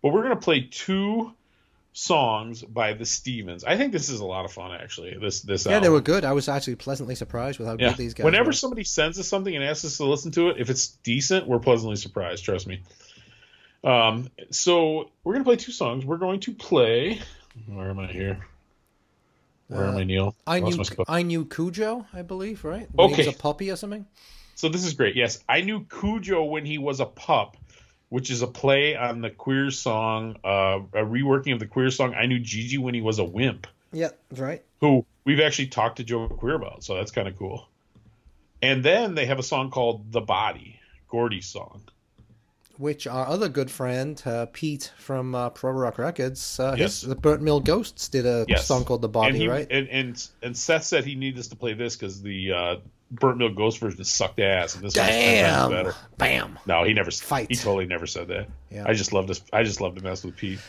But 0.03 0.13
we're 0.13 0.21
going 0.23 0.35
to 0.35 0.41
play 0.41 0.67
two 0.69 1.33
songs 1.93 2.61
by 2.61 2.93
the 2.93 3.05
Stevens. 3.05 3.63
I 3.63 3.75
think 3.75 3.91
this 3.91 4.09
is 4.09 4.19
a 4.19 4.25
lot 4.25 4.45
of 4.45 4.51
fun 4.51 4.71
actually. 4.71 5.17
This 5.19 5.41
this 5.41 5.65
yeah, 5.65 5.79
they 5.79 5.89
were 5.89 6.01
good. 6.01 6.23
I 6.23 6.33
was 6.33 6.47
actually 6.47 6.75
pleasantly 6.75 7.15
surprised 7.15 7.57
with 7.57 7.67
how 7.67 7.75
Yeah. 7.79 7.89
good 7.89 7.97
these 7.97 8.13
guys 8.13 8.23
Whenever 8.25 8.49
were. 8.49 8.53
somebody 8.53 8.83
sends 8.83 9.17
us 9.19 9.27
something 9.27 9.55
and 9.55 9.63
asks 9.65 9.83
us 9.85 9.97
to 9.97 10.05
listen 10.05 10.31
to 10.33 10.49
it, 10.49 10.57
if 10.59 10.69
it's 10.69 10.89
decent, 11.03 11.47
we're 11.47 11.57
pleasantly 11.59 11.95
surprised. 11.95 12.43
Trust 12.45 12.67
me. 12.67 12.81
Um, 13.83 14.29
so 14.51 15.09
we're 15.23 15.33
gonna 15.33 15.45
play 15.45 15.55
two 15.55 15.71
songs. 15.71 16.05
We're 16.05 16.17
going 16.17 16.39
to 16.41 16.53
play. 16.53 17.19
Where 17.67 17.89
am 17.89 17.99
I 17.99 18.07
here? 18.07 18.45
Where 19.67 19.85
am 19.85 19.97
I, 19.97 20.03
Neil? 20.05 20.35
I 20.45 20.59
knew. 20.61 20.81
I 21.07 21.23
knew 21.23 21.43
Cujo, 21.45 22.05
I 22.13 22.21
believe, 22.21 22.63
right? 22.63 22.87
When 22.93 23.09
he 23.09 23.13
Okay. 23.13 23.25
was 23.25 23.35
a 23.35 23.37
puppy 23.37 23.69
or 23.69 23.75
something. 23.75 24.05
So 24.55 24.69
this 24.69 24.85
is 24.85 24.93
great. 24.93 25.15
Yes, 25.15 25.43
I 25.47 25.61
knew 25.61 25.83
Cujo 25.85 26.45
when 26.45 26.65
he 26.65 26.77
was 26.77 26.99
a 27.01 27.05
pup, 27.05 27.57
which 28.09 28.31
is 28.31 28.41
a 28.41 28.47
play 28.47 28.95
on 28.95 29.21
the 29.21 29.29
queer 29.29 29.69
song, 29.69 30.37
uh, 30.43 30.79
a 30.93 31.03
reworking 31.03 31.53
of 31.53 31.59
the 31.59 31.67
queer 31.67 31.91
song. 31.91 32.13
I 32.15 32.27
knew 32.27 32.39
Gigi 32.39 32.77
when 32.77 32.93
he 32.93 33.01
was 33.01 33.19
a 33.19 33.25
wimp, 33.25 33.67
Yeah, 33.91 34.09
that's 34.29 34.39
right. 34.41 34.63
who 34.79 35.05
we've 35.25 35.41
actually 35.41 35.67
talked 35.67 35.97
to 35.97 36.03
Joe 36.03 36.27
Queer 36.29 36.55
about. 36.55 36.83
So 36.83 36.95
that's 36.95 37.11
kind 37.11 37.27
of 37.27 37.37
cool. 37.37 37.67
And 38.61 38.83
then 38.83 39.15
they 39.15 39.25
have 39.25 39.37
a 39.37 39.43
song 39.43 39.69
called 39.69 40.11
"The 40.11 40.21
Body," 40.21 40.79
Gordy's 41.09 41.45
song. 41.47 41.81
Which 42.77 43.07
our 43.07 43.25
other 43.25 43.49
good 43.49 43.71
friend 43.71 44.21
uh, 44.25 44.45
Pete 44.53 44.91
from 44.97 45.33
uh, 45.33 45.49
Pro 45.49 45.71
Rock 45.71 45.97
Records, 45.97 46.59
uh, 46.59 46.75
Yes. 46.77 47.01
his, 47.01 47.09
the 47.09 47.15
Burnt 47.15 47.41
Mill 47.41 47.59
Ghosts 47.59 48.07
did 48.09 48.25
a 48.25 48.45
Yes, 48.47 48.67
song 48.67 48.85
called 48.85 49.01
"The 49.01 49.09
Body," 49.09 49.29
and 49.29 49.37
he, 49.37 49.47
right? 49.47 49.67
And, 49.69 49.87
and 49.89 50.27
and 50.43 50.55
Seth 50.55 50.83
said 50.83 51.03
he 51.03 51.15
needed 51.15 51.39
us 51.39 51.47
to 51.47 51.55
play 51.55 51.73
this 51.73 51.95
because 51.95 52.21
the 52.21 52.51
uh, 52.51 52.75
Burnt 53.09 53.37
Mill 53.39 53.49
Ghost 53.49 53.79
version 53.79 54.03
sucked 54.03 54.39
ass, 54.39 54.75
and 54.75 54.83
this 54.83 54.95
one's 54.95 55.07
ten 55.09 55.43
times 55.43 55.57
Damn! 55.57 55.71
better. 55.71 55.95
Bam! 56.17 56.59
No, 56.67 56.83
he 56.83 56.93
never. 56.93 57.09
Fight. 57.09 57.47
He 57.49 57.55
totally 57.55 57.87
never 57.87 58.05
said 58.05 58.27
that. 58.27 58.47
Yeah. 58.69 58.83
I 58.85 58.93
just 58.93 59.11
love 59.11 59.27
this. 59.27 59.41
I 59.51 59.63
just 59.63 59.81
love 59.81 59.95
to 59.95 60.03
mess 60.03 60.23
with 60.23 60.35
Pete. 60.35 60.59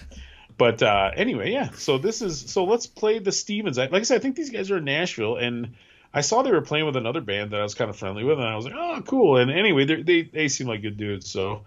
But 0.56 0.82
uh, 0.82 1.10
anyway, 1.14 1.52
yeah. 1.52 1.70
So 1.70 1.98
this 1.98 2.22
is 2.22 2.40
so 2.50 2.64
let's 2.64 2.86
play 2.86 3.18
the 3.18 3.32
Stevens. 3.32 3.78
I, 3.78 3.82
like 3.82 4.00
I 4.00 4.02
said, 4.02 4.16
I 4.16 4.18
think 4.20 4.34
these 4.34 4.50
guys 4.50 4.70
are 4.70 4.78
in 4.78 4.84
Nashville, 4.84 5.36
and 5.36 5.74
I 6.12 6.22
saw 6.22 6.42
they 6.42 6.50
were 6.50 6.62
playing 6.62 6.86
with 6.86 6.96
another 6.96 7.20
band 7.20 7.50
that 7.50 7.60
I 7.60 7.62
was 7.62 7.74
kind 7.74 7.90
of 7.90 7.96
friendly 7.96 8.24
with, 8.24 8.38
and 8.38 8.48
I 8.48 8.56
was 8.56 8.64
like, 8.64 8.74
oh, 8.74 9.02
cool. 9.06 9.36
And 9.36 9.50
anyway, 9.50 9.84
they 9.84 10.22
they 10.22 10.48
seem 10.48 10.66
like 10.68 10.80
good 10.82 10.96
dudes, 10.96 11.30
so 11.30 11.64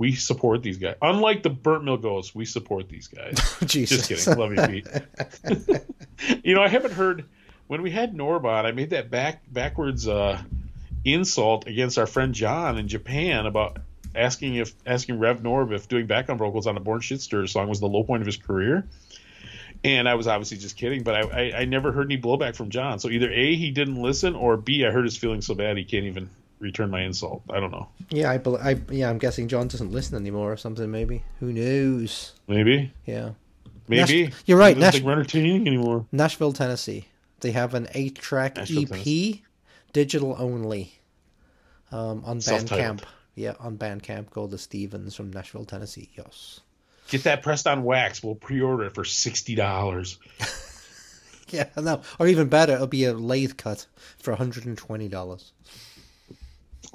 we 0.00 0.14
support 0.14 0.62
these 0.62 0.78
guys. 0.78 0.96
Unlike 1.02 1.42
the 1.42 1.50
Burnt 1.50 1.84
Mill 1.84 1.98
Ghosts, 1.98 2.34
we 2.34 2.46
support 2.46 2.88
these 2.88 3.06
guys. 3.06 3.38
Jesus. 3.66 4.08
Just 4.08 4.26
kidding. 4.26 4.40
Love 4.40 4.54
you, 4.54 4.82
Pete. 4.82 6.40
you 6.42 6.54
know, 6.54 6.62
I 6.62 6.68
haven't 6.68 6.94
heard 6.94 7.26
when 7.66 7.82
we 7.82 7.90
had 7.90 8.14
Norbot. 8.14 8.64
I 8.64 8.72
made 8.72 8.90
that 8.90 9.10
back 9.10 9.42
backwards 9.52 10.08
uh, 10.08 10.40
insult 11.04 11.66
against 11.66 11.98
our 11.98 12.06
friend 12.06 12.34
John 12.34 12.78
in 12.78 12.88
Japan 12.88 13.44
about 13.44 13.76
asking 14.14 14.54
if 14.54 14.72
asking 14.86 15.18
Rev 15.18 15.40
Norb 15.42 15.70
if 15.70 15.86
doing 15.86 16.06
background 16.06 16.38
vocals 16.38 16.66
on 16.66 16.78
a 16.78 16.80
Born 16.80 17.02
Shit 17.02 17.20
Stir 17.20 17.46
song 17.46 17.68
was 17.68 17.80
the 17.80 17.86
low 17.86 18.02
point 18.02 18.22
of 18.22 18.26
his 18.26 18.38
career. 18.38 18.86
And 19.84 20.08
I 20.08 20.14
was 20.14 20.26
obviously 20.26 20.56
just 20.56 20.78
kidding, 20.78 21.02
but 21.02 21.14
I, 21.14 21.20
I, 21.20 21.58
I 21.60 21.64
never 21.66 21.92
heard 21.92 22.06
any 22.10 22.18
blowback 22.18 22.56
from 22.56 22.70
John. 22.70 23.00
So 23.00 23.10
either 23.10 23.30
A, 23.30 23.54
he 23.54 23.70
didn't 23.70 24.00
listen, 24.00 24.34
or 24.34 24.56
B, 24.56 24.86
I 24.86 24.90
hurt 24.90 25.04
his 25.04 25.18
feelings 25.18 25.46
so 25.46 25.54
bad 25.54 25.76
he 25.76 25.84
can't 25.84 26.06
even 26.06 26.30
return 26.60 26.90
my 26.90 27.02
insult. 27.02 27.42
I 27.50 27.58
don't 27.58 27.70
know. 27.72 27.88
Yeah, 28.10 28.30
I, 28.30 28.38
bel 28.38 28.56
I 28.58 28.80
yeah, 28.90 29.10
I'm 29.10 29.18
guessing 29.18 29.48
John 29.48 29.66
doesn't 29.68 29.90
listen 29.90 30.16
anymore 30.16 30.52
or 30.52 30.56
something. 30.56 30.90
Maybe 30.90 31.24
who 31.40 31.52
knows? 31.52 32.32
Maybe, 32.46 32.92
Yeah, 33.06 33.30
maybe 33.88 34.24
Nash- 34.26 34.32
you're 34.46 34.58
right, 34.58 34.76
Nash- 34.76 34.96
anymore. 35.02 36.06
Nashville, 36.12 36.52
Tennessee. 36.52 37.06
They 37.40 37.50
have 37.52 37.74
an 37.74 37.88
eight-track 37.94 38.56
Nashville, 38.56 38.82
EP, 38.82 38.88
Tennessee. 38.90 39.42
digital 39.94 40.36
only, 40.38 40.92
um, 41.90 42.22
on 42.24 42.38
Bandcamp. 42.38 43.02
Yeah, 43.34 43.54
on 43.58 43.78
Bandcamp 43.78 44.28
called 44.30 44.50
the 44.50 44.58
Stevens 44.58 45.14
from 45.14 45.32
Nashville, 45.32 45.64
Tennessee. 45.64 46.10
Yes. 46.14 46.60
Get 47.08 47.24
that 47.24 47.42
pressed 47.42 47.66
on 47.66 47.82
wax. 47.82 48.22
We'll 48.22 48.34
pre-order 48.34 48.84
it 48.84 48.94
for 48.94 49.04
sixty 49.04 49.54
dollars. 49.54 50.18
Yeah, 51.52 51.66
no, 51.76 52.02
or 52.20 52.28
even 52.28 52.48
better, 52.48 52.74
it'll 52.74 52.86
be 52.86 53.06
a 53.06 53.12
lathe 53.12 53.56
cut 53.56 53.84
for 54.18 54.36
hundred 54.36 54.66
and 54.66 54.78
twenty 54.78 55.08
dollars. 55.08 55.52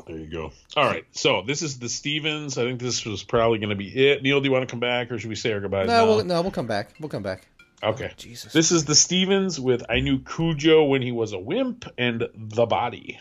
There 0.05 0.17
you 0.17 0.27
go. 0.27 0.51
All 0.75 0.85
right. 0.85 1.05
So 1.11 1.41
this 1.45 1.61
is 1.61 1.79
the 1.79 1.89
Stevens. 1.89 2.57
I 2.57 2.63
think 2.63 2.79
this 2.79 3.05
was 3.05 3.23
probably 3.23 3.59
going 3.59 3.69
to 3.69 3.75
be 3.75 4.09
it. 4.09 4.21
Neil, 4.21 4.39
do 4.41 4.45
you 4.45 4.51
want 4.51 4.67
to 4.67 4.71
come 4.71 4.79
back, 4.79 5.11
or 5.11 5.19
should 5.19 5.29
we 5.29 5.35
say 5.35 5.53
our 5.53 5.59
goodbyes? 5.59 5.87
No, 5.87 5.93
now? 5.93 6.05
we'll, 6.05 6.25
no, 6.25 6.41
we'll 6.41 6.51
come 6.51 6.67
back. 6.67 6.89
We'll 6.99 7.09
come 7.09 7.23
back. 7.23 7.47
Okay. 7.81 8.11
Jesus. 8.17 8.53
This 8.53 8.71
is 8.71 8.85
the 8.85 8.95
Stevens 8.95 9.59
with 9.59 9.83
I 9.89 9.99
knew 9.99 10.19
Cujo 10.19 10.85
when 10.85 11.01
he 11.01 11.11
was 11.11 11.33
a 11.33 11.39
wimp 11.39 11.85
and 11.97 12.27
the 12.35 12.65
body. 12.65 13.19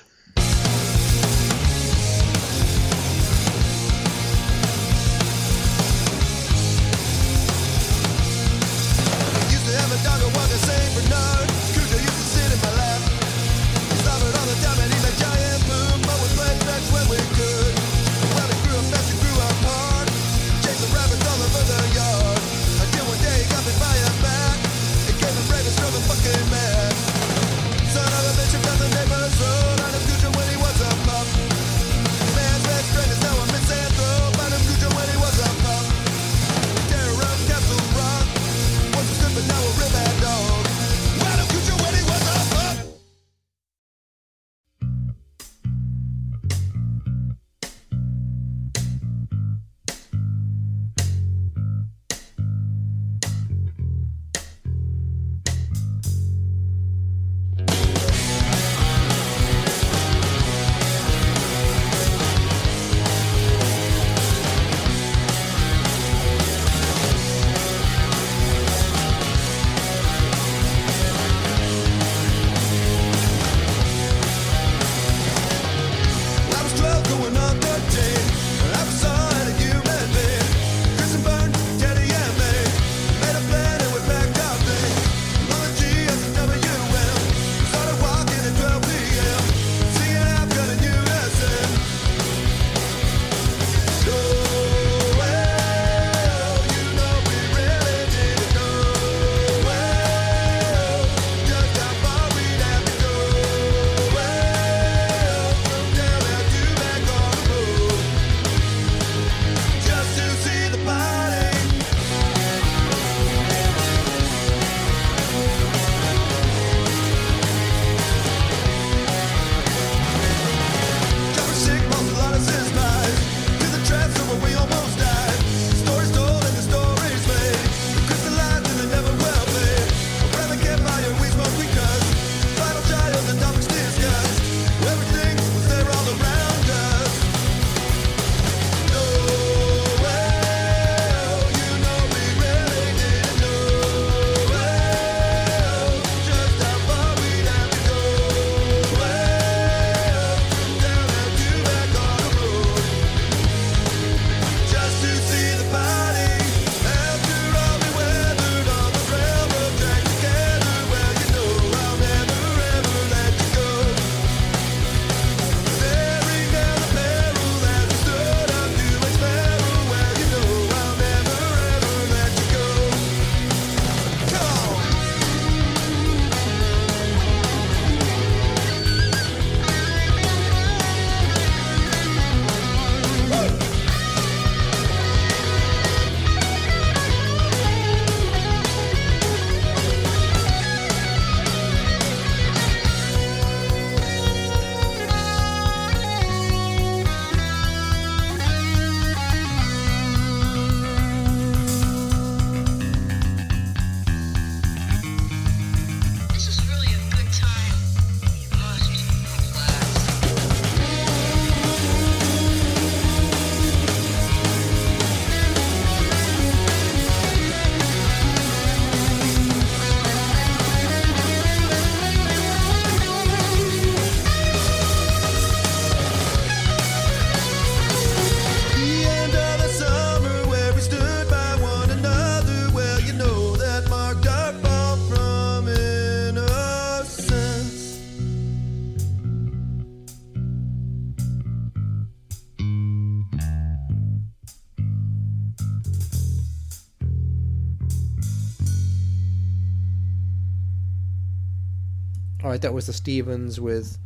Right, 252.54 252.62
that 252.62 252.72
was 252.72 252.86
the 252.86 252.92
Stevens 252.92 253.60
with. 253.60 253.98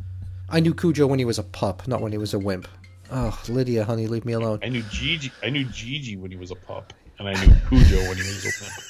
I 0.49 0.59
knew 0.59 0.73
Cujo 0.73 1.05
when 1.05 1.19
he 1.19 1.25
was 1.25 1.37
a 1.37 1.43
pup, 1.43 1.87
not 1.87 2.01
when 2.01 2.11
he 2.11 2.17
was 2.17 2.33
a 2.33 2.39
wimp. 2.39 2.67
Oh, 3.11 3.39
Lydia, 3.47 3.85
honey, 3.85 4.07
leave 4.07 4.25
me 4.25 4.33
alone. 4.33 4.59
I 4.63 4.69
knew 4.69 4.81
Gigi. 4.89 5.31
I 5.43 5.51
knew 5.51 5.65
Gigi 5.65 6.17
when 6.17 6.31
he 6.31 6.37
was 6.37 6.49
a 6.49 6.55
pup, 6.55 6.91
and 7.19 7.29
I 7.29 7.33
knew 7.33 7.53
Cujo 7.69 7.99
when 8.07 8.17
he 8.17 8.23
was 8.23 8.45
a 8.45 8.63
wimp. 8.63 8.88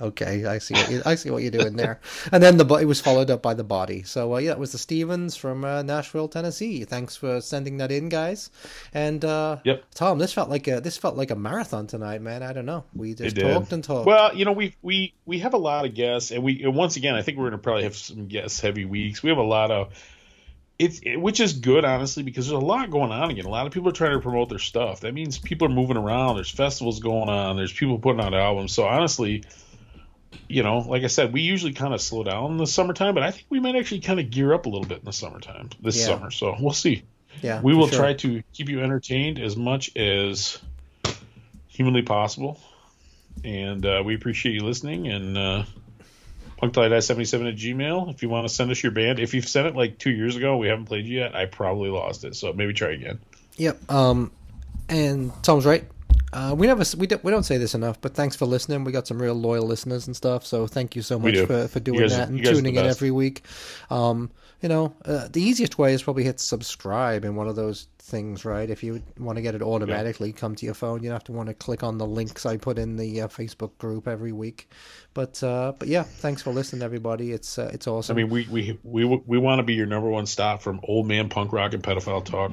Okay, 0.00 0.44
I 0.46 0.58
see. 0.58 0.74
What 0.74 0.90
you, 0.90 1.02
I 1.04 1.14
see 1.14 1.30
what 1.30 1.42
you're 1.42 1.50
doing 1.50 1.76
there. 1.76 2.00
And 2.32 2.42
then 2.42 2.56
the 2.56 2.64
bo- 2.64 2.76
it 2.76 2.84
was 2.84 3.00
followed 3.00 3.30
up 3.30 3.42
by 3.42 3.54
the 3.54 3.64
body. 3.64 4.02
So 4.02 4.34
uh, 4.34 4.38
yeah, 4.38 4.52
it 4.52 4.58
was 4.58 4.72
the 4.72 4.78
Stevens 4.78 5.36
from 5.36 5.64
uh, 5.64 5.82
Nashville, 5.82 6.28
Tennessee. 6.28 6.84
Thanks 6.84 7.16
for 7.16 7.40
sending 7.40 7.76
that 7.78 7.90
in, 7.90 8.08
guys. 8.08 8.50
And 8.94 9.24
uh, 9.24 9.58
Yep. 9.64 9.84
Tom, 9.94 10.18
this 10.18 10.32
felt 10.32 10.48
like 10.48 10.66
a 10.68 10.80
this 10.80 10.96
felt 10.96 11.16
like 11.16 11.30
a 11.30 11.36
marathon 11.36 11.86
tonight, 11.86 12.22
man. 12.22 12.42
I 12.42 12.52
don't 12.52 12.66
know. 12.66 12.84
We 12.94 13.14
just 13.14 13.36
It 13.36 13.40
did. 13.42 13.52
talked 13.54 13.72
and 13.72 13.82
talked. 13.84 14.06
Well, 14.06 14.34
you 14.34 14.44
know, 14.44 14.52
we 14.52 14.74
we 14.82 15.14
we 15.26 15.40
have 15.40 15.54
a 15.54 15.58
lot 15.58 15.84
of 15.84 15.94
guests, 15.94 16.30
and 16.30 16.42
we 16.42 16.62
and 16.62 16.74
once 16.74 16.96
again, 16.96 17.14
I 17.14 17.22
think 17.22 17.36
we're 17.38 17.44
going 17.50 17.52
to 17.52 17.58
probably 17.58 17.82
have 17.84 17.96
some 17.96 18.26
guest 18.28 18.60
heavy 18.60 18.84
weeks. 18.84 19.22
We 19.22 19.28
have 19.30 19.38
a 19.38 19.42
lot 19.42 19.70
of 19.70 19.92
it's 20.78 21.00
it, 21.02 21.16
which 21.16 21.40
is 21.40 21.52
good, 21.54 21.84
honestly, 21.84 22.22
because 22.22 22.48
there's 22.48 22.62
a 22.62 22.64
lot 22.64 22.90
going 22.90 23.12
on 23.12 23.30
again. 23.30 23.44
A 23.44 23.50
lot 23.50 23.66
of 23.66 23.72
people 23.72 23.90
are 23.90 23.92
trying 23.92 24.12
to 24.12 24.20
promote 24.20 24.48
their 24.48 24.58
stuff. 24.58 25.00
That 25.00 25.12
means 25.12 25.38
people 25.38 25.66
are 25.68 25.74
moving 25.74 25.98
around. 25.98 26.36
There's 26.36 26.50
festivals 26.50 27.00
going 27.00 27.28
on. 27.28 27.56
There's 27.56 27.72
people 27.72 27.98
putting 27.98 28.20
out 28.22 28.32
albums. 28.32 28.72
So 28.72 28.84
honestly, 28.86 29.44
you 30.48 30.62
know, 30.62 30.78
like 30.78 31.02
I 31.02 31.08
said, 31.08 31.32
we 31.32 31.42
usually 31.42 31.72
kind 31.72 31.94
of 31.94 32.00
slow 32.00 32.22
down 32.24 32.52
in 32.52 32.56
the 32.56 32.66
summertime, 32.66 33.14
but 33.14 33.22
I 33.22 33.30
think 33.30 33.46
we 33.50 33.60
might 33.60 33.76
actually 33.76 34.00
kind 34.00 34.20
of 34.20 34.30
gear 34.30 34.52
up 34.52 34.66
a 34.66 34.68
little 34.68 34.86
bit 34.86 34.98
in 34.98 35.04
the 35.04 35.12
summertime 35.12 35.70
this 35.82 35.98
Yeah. 35.98 36.06
summer. 36.06 36.30
So 36.30 36.56
we'll 36.60 36.72
see. 36.72 37.02
yeah, 37.42 37.60
We 37.60 37.74
will 37.74 37.88
sure. 37.88 37.98
try 37.98 38.14
to 38.14 38.42
keep 38.52 38.68
you 38.68 38.80
entertained 38.82 39.38
as 39.38 39.56
much 39.56 39.96
as 39.96 40.58
humanly 41.68 42.02
possible. 42.02 42.60
And 43.44 43.84
uh, 43.86 44.02
we 44.04 44.14
appreciate 44.14 44.52
you 44.54 44.64
listening. 44.64 45.08
And 45.08 45.38
uh, 45.38 45.64
punktide77 46.60 47.48
at 47.48 47.56
gmail. 47.56 48.10
If 48.12 48.22
you 48.22 48.28
want 48.28 48.46
to 48.46 48.52
send 48.52 48.70
us 48.70 48.82
your 48.82 48.92
band, 48.92 49.18
if 49.18 49.34
you've 49.34 49.48
sent 49.48 49.66
it 49.68 49.76
like 49.76 49.98
two 49.98 50.10
years 50.10 50.36
ago, 50.36 50.56
we 50.58 50.68
haven't 50.68 50.86
played 50.86 51.06
you 51.06 51.20
yet, 51.20 51.34
I 51.34 51.46
probably 51.46 51.88
lost 51.90 52.24
it. 52.24 52.36
So 52.36 52.52
maybe 52.52 52.74
try 52.74 52.90
again. 52.92 53.18
Yep. 53.56 53.90
Um, 53.90 54.30
and 54.88 55.32
Tom's 55.42 55.64
right. 55.64 55.84
Uh, 56.32 56.54
we 56.56 56.66
never 56.66 56.84
we 56.96 57.06
don't 57.06 57.24
we 57.24 57.30
don't 57.30 57.42
say 57.42 57.58
this 57.58 57.74
enough, 57.74 58.00
but 58.00 58.14
thanks 58.14 58.36
for 58.36 58.46
listening. 58.46 58.84
We 58.84 58.92
got 58.92 59.06
some 59.06 59.20
real 59.20 59.34
loyal 59.34 59.66
listeners 59.66 60.06
and 60.06 60.14
stuff, 60.14 60.46
so 60.46 60.66
thank 60.66 60.94
you 60.94 61.02
so 61.02 61.18
much 61.18 61.34
do. 61.34 61.46
for, 61.46 61.66
for 61.68 61.80
doing 61.80 62.00
guys- 62.00 62.16
that 62.16 62.28
and 62.28 62.38
you 62.38 62.44
guys 62.44 62.52
are 62.52 62.56
tuning 62.56 62.76
in 62.76 62.86
every 62.86 63.10
week. 63.10 63.44
Um, 63.90 64.30
you 64.62 64.68
know, 64.68 64.94
uh, 65.06 65.28
the 65.28 65.40
easiest 65.40 65.78
way 65.78 65.94
is 65.94 66.02
probably 66.02 66.22
hit 66.24 66.38
subscribe 66.38 67.24
in 67.24 67.34
one 67.34 67.48
of 67.48 67.56
those 67.56 67.88
things, 67.98 68.44
right? 68.44 68.68
If 68.68 68.82
you 68.82 69.02
want 69.18 69.36
to 69.36 69.42
get 69.42 69.54
it 69.54 69.62
automatically, 69.62 70.32
come 70.32 70.54
to 70.56 70.66
your 70.66 70.74
phone. 70.74 71.02
You 71.02 71.08
don't 71.08 71.14
have 71.14 71.24
to 71.24 71.32
want 71.32 71.48
to 71.48 71.54
click 71.54 71.82
on 71.82 71.96
the 71.96 72.06
links 72.06 72.44
I 72.44 72.58
put 72.58 72.78
in 72.78 72.96
the 72.96 73.22
uh, 73.22 73.28
Facebook 73.28 73.78
group 73.78 74.06
every 74.06 74.32
week. 74.32 74.68
But 75.14 75.42
uh, 75.42 75.72
but 75.78 75.88
yeah, 75.88 76.02
thanks 76.02 76.42
for 76.42 76.52
listening, 76.52 76.82
everybody. 76.82 77.32
It's 77.32 77.58
uh, 77.58 77.70
it's 77.72 77.86
awesome. 77.86 78.16
I 78.16 78.22
mean, 78.22 78.30
we 78.30 78.46
we 78.50 78.78
we, 78.84 79.04
we 79.04 79.38
want 79.38 79.60
to 79.60 79.62
be 79.62 79.74
your 79.74 79.86
number 79.86 80.08
one 80.08 80.26
stop 80.26 80.62
from 80.62 80.80
old 80.84 81.06
man 81.06 81.28
punk 81.30 81.52
rock 81.52 81.72
and 81.72 81.82
pedophile 81.82 82.24
talk. 82.24 82.52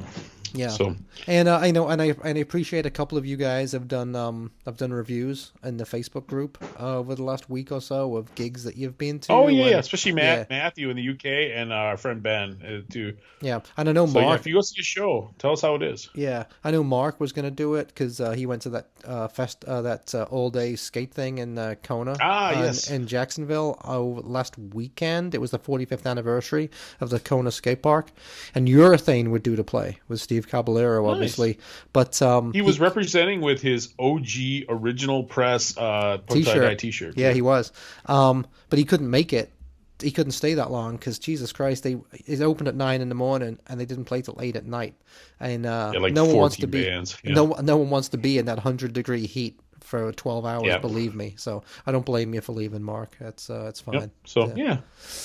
Yeah. 0.53 0.69
So 0.69 0.95
And 1.27 1.47
uh, 1.47 1.57
I 1.57 1.71
know, 1.71 1.87
and 1.87 2.01
I 2.01 2.15
and 2.23 2.37
I 2.37 2.41
appreciate 2.41 2.85
a 2.85 2.89
couple 2.89 3.17
of 3.17 3.25
you 3.25 3.37
guys 3.37 3.71
have 3.71 3.87
done 3.87 4.15
um 4.15 4.51
have 4.65 4.77
done 4.77 4.91
reviews 4.93 5.51
in 5.63 5.77
the 5.77 5.83
Facebook 5.83 6.27
group 6.27 6.57
uh, 6.79 6.97
over 6.97 7.15
the 7.15 7.23
last 7.23 7.49
week 7.49 7.71
or 7.71 7.81
so 7.81 8.15
of 8.17 8.33
gigs 8.35 8.63
that 8.63 8.77
you've 8.77 8.97
been 8.97 9.19
to. 9.21 9.31
oh 9.31 9.47
yeah, 9.47 9.61
and- 9.63 9.71
yeah, 9.71 9.77
especially 9.79 10.11
Matt 10.13 10.47
yeah, 10.49 10.57
Matthew 10.57 10.89
in 10.89 10.95
the 10.97 11.09
UK 11.09 11.25
and 11.55 11.71
uh, 11.71 11.75
our 11.75 11.97
friend 11.97 12.21
Ben 12.21 12.57
uh, 12.63 12.91
too. 12.91 13.15
yeah. 13.41 13.59
And 13.77 13.89
I 13.89 13.91
know 13.91 14.05
So 14.07 14.19
yeah, 14.19 14.25
Mark. 14.25 14.39
if 14.41 14.47
you 14.47 14.53
go 14.53 14.61
see 14.61 14.79
a 14.79 14.83
show, 14.83 15.31
tell 15.39 15.53
us 15.53 15.61
how 15.61 15.75
it 15.75 15.83
is. 15.83 16.09
Yeah, 16.13 16.45
I 16.63 16.71
know 16.71 16.83
Mark 16.83 17.19
was 17.19 17.31
going 17.31 17.45
to 17.45 17.51
do 17.51 17.75
it 17.75 17.87
because 17.87 18.19
uh, 18.21 18.31
he 18.31 18.45
went 18.45 18.61
to 18.63 18.69
that 18.71 18.89
uh, 19.05 19.27
fest, 19.27 19.63
uh, 19.65 19.81
that 19.83 20.13
uh, 20.13 20.23
all 20.29 20.49
day 20.49 20.75
skate 20.75 21.13
thing 21.13 21.37
in 21.39 21.57
uh, 21.57 21.75
Kona. 21.83 22.15
Ah, 22.21 22.51
yes. 22.51 22.89
in, 22.91 23.07
Jacksonville 23.07 23.79
uh, 23.85 23.99
last 24.01 24.57
weekend. 24.57 25.33
It 25.33 25.39
was 25.39 25.51
the 25.51 25.59
45th 25.59 26.05
anniversary 26.05 26.69
of 26.99 27.09
the 27.09 27.19
Kona 27.19 27.51
skate 27.51 27.81
park, 27.81 28.11
and 28.53 28.67
Urethane 28.67 29.29
would 29.29 29.43
do 29.43 29.55
to 29.55 29.63
play 29.63 29.99
with 30.07 30.19
Steve 30.19 30.36
Caballero, 30.45 31.07
obviously. 31.07 31.57
But 31.93 32.21
um, 32.21 32.53
He 32.53 32.61
was 32.61 32.79
representing 32.79 33.41
with 33.41 33.61
his 33.61 33.93
OG 33.97 34.65
original 34.69 35.23
press 35.23 35.75
uh, 35.77 36.19
T-shirt. 36.29 36.77
T-shirt. 36.79 37.17
Yeah, 37.17 37.31
he 37.31 37.41
was. 37.41 37.71
Um, 38.05 38.45
but 38.69 38.77
he 38.77 38.85
couldn't 38.85 39.09
make 39.09 39.33
it. 39.33 39.51
He 39.99 40.11
couldn't 40.11 40.33
stay 40.33 40.53
that 40.53 40.69
long 40.69 40.95
because 40.95 41.17
Jesus 41.17 41.51
Christ, 41.51 41.83
they 41.83 41.97
it 42.27 42.41
opened 42.41 42.67
at 42.67 42.75
nine 42.75 43.01
in 43.01 43.09
the 43.09 43.15
morning 43.15 43.57
and 43.65 43.79
they 43.79 43.85
didn't 43.85 44.05
play 44.05 44.21
till 44.21 44.37
eight 44.39 44.55
at 44.55 44.65
night, 44.65 44.93
and 45.39 45.65
uh, 45.65 45.89
Yeah, 45.93 45.99
like 46.01 46.13
no 46.13 46.25
one 46.25 46.35
wants 46.37 46.57
to 46.57 46.67
be 46.67 46.85
bands, 46.85 47.17
yeah. 47.23 47.33
no 47.33 47.45
no 47.63 47.77
one 47.77 47.89
wants 47.89 48.09
to 48.09 48.17
be 48.19 48.37
in 48.37 48.45
that 48.45 48.59
hundred 48.59 48.93
degree 48.93 49.25
heat 49.25 49.59
for 49.81 50.11
twelve 50.11 50.45
hours. 50.45 50.65
Yeah. 50.67 50.77
Believe 50.77 51.15
me. 51.15 51.33
So 51.37 51.63
I 51.87 51.91
don't 51.91 52.05
blame 52.05 52.35
you 52.35 52.41
for 52.41 52.51
leaving, 52.51 52.83
Mark. 52.83 53.15
That's 53.19 53.49
uh, 53.49 53.63
that's 53.63 53.79
fine. 53.81 53.95
Yep. 53.95 54.09
So 54.25 54.53
yeah, 54.55 54.77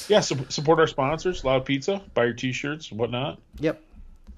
yeah. 0.08 0.20
su- 0.20 0.46
support 0.48 0.78
our 0.80 0.86
sponsors, 0.86 1.44
Loud 1.44 1.66
Pizza. 1.66 2.00
Buy 2.14 2.24
your 2.24 2.32
T-shirts, 2.32 2.90
whatnot. 2.90 3.40
Yep. 3.58 3.82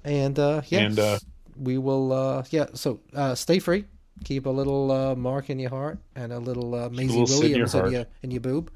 And 0.05 0.39
uh, 0.39 0.63
yeah, 0.69 0.81
And, 0.81 0.99
uh, 0.99 1.19
we 1.57 1.79
will. 1.79 2.13
Uh, 2.13 2.45
yeah. 2.51 2.67
So 2.75 3.01
uh, 3.15 3.35
stay 3.35 3.59
free. 3.59 3.85
Keep 4.25 4.47
a 4.47 4.51
little 4.51 4.91
uh, 4.93 5.15
mark 5.17 5.51
in 5.51 5.59
your 5.59 5.71
heart 5.71 5.99
and 6.15 6.33
a 6.33 6.39
little 6.39 6.75
uh, 6.75 6.89
Maisie 6.89 7.09
little 7.09 7.27
Sid 7.27 7.51
in 7.51 7.57
your 7.57 7.67
Williams 7.67 7.75
in 7.75 7.93
your 7.93 8.07
in 8.23 8.31
your 8.31 8.41
boob, 8.41 8.71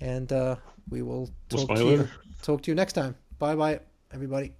and 0.00 0.32
uh, 0.32 0.56
we 0.90 1.02
will 1.02 1.30
We'll 1.52 1.66
talk 1.66 1.76
to 1.76 1.84
you. 1.84 1.90
later. 1.90 2.10
Talk 2.42 2.62
to 2.62 2.70
you 2.70 2.74
next 2.74 2.94
time. 2.94 3.14
Bye 3.38 3.54
bye, 3.54 3.80
everybody. 4.12 4.52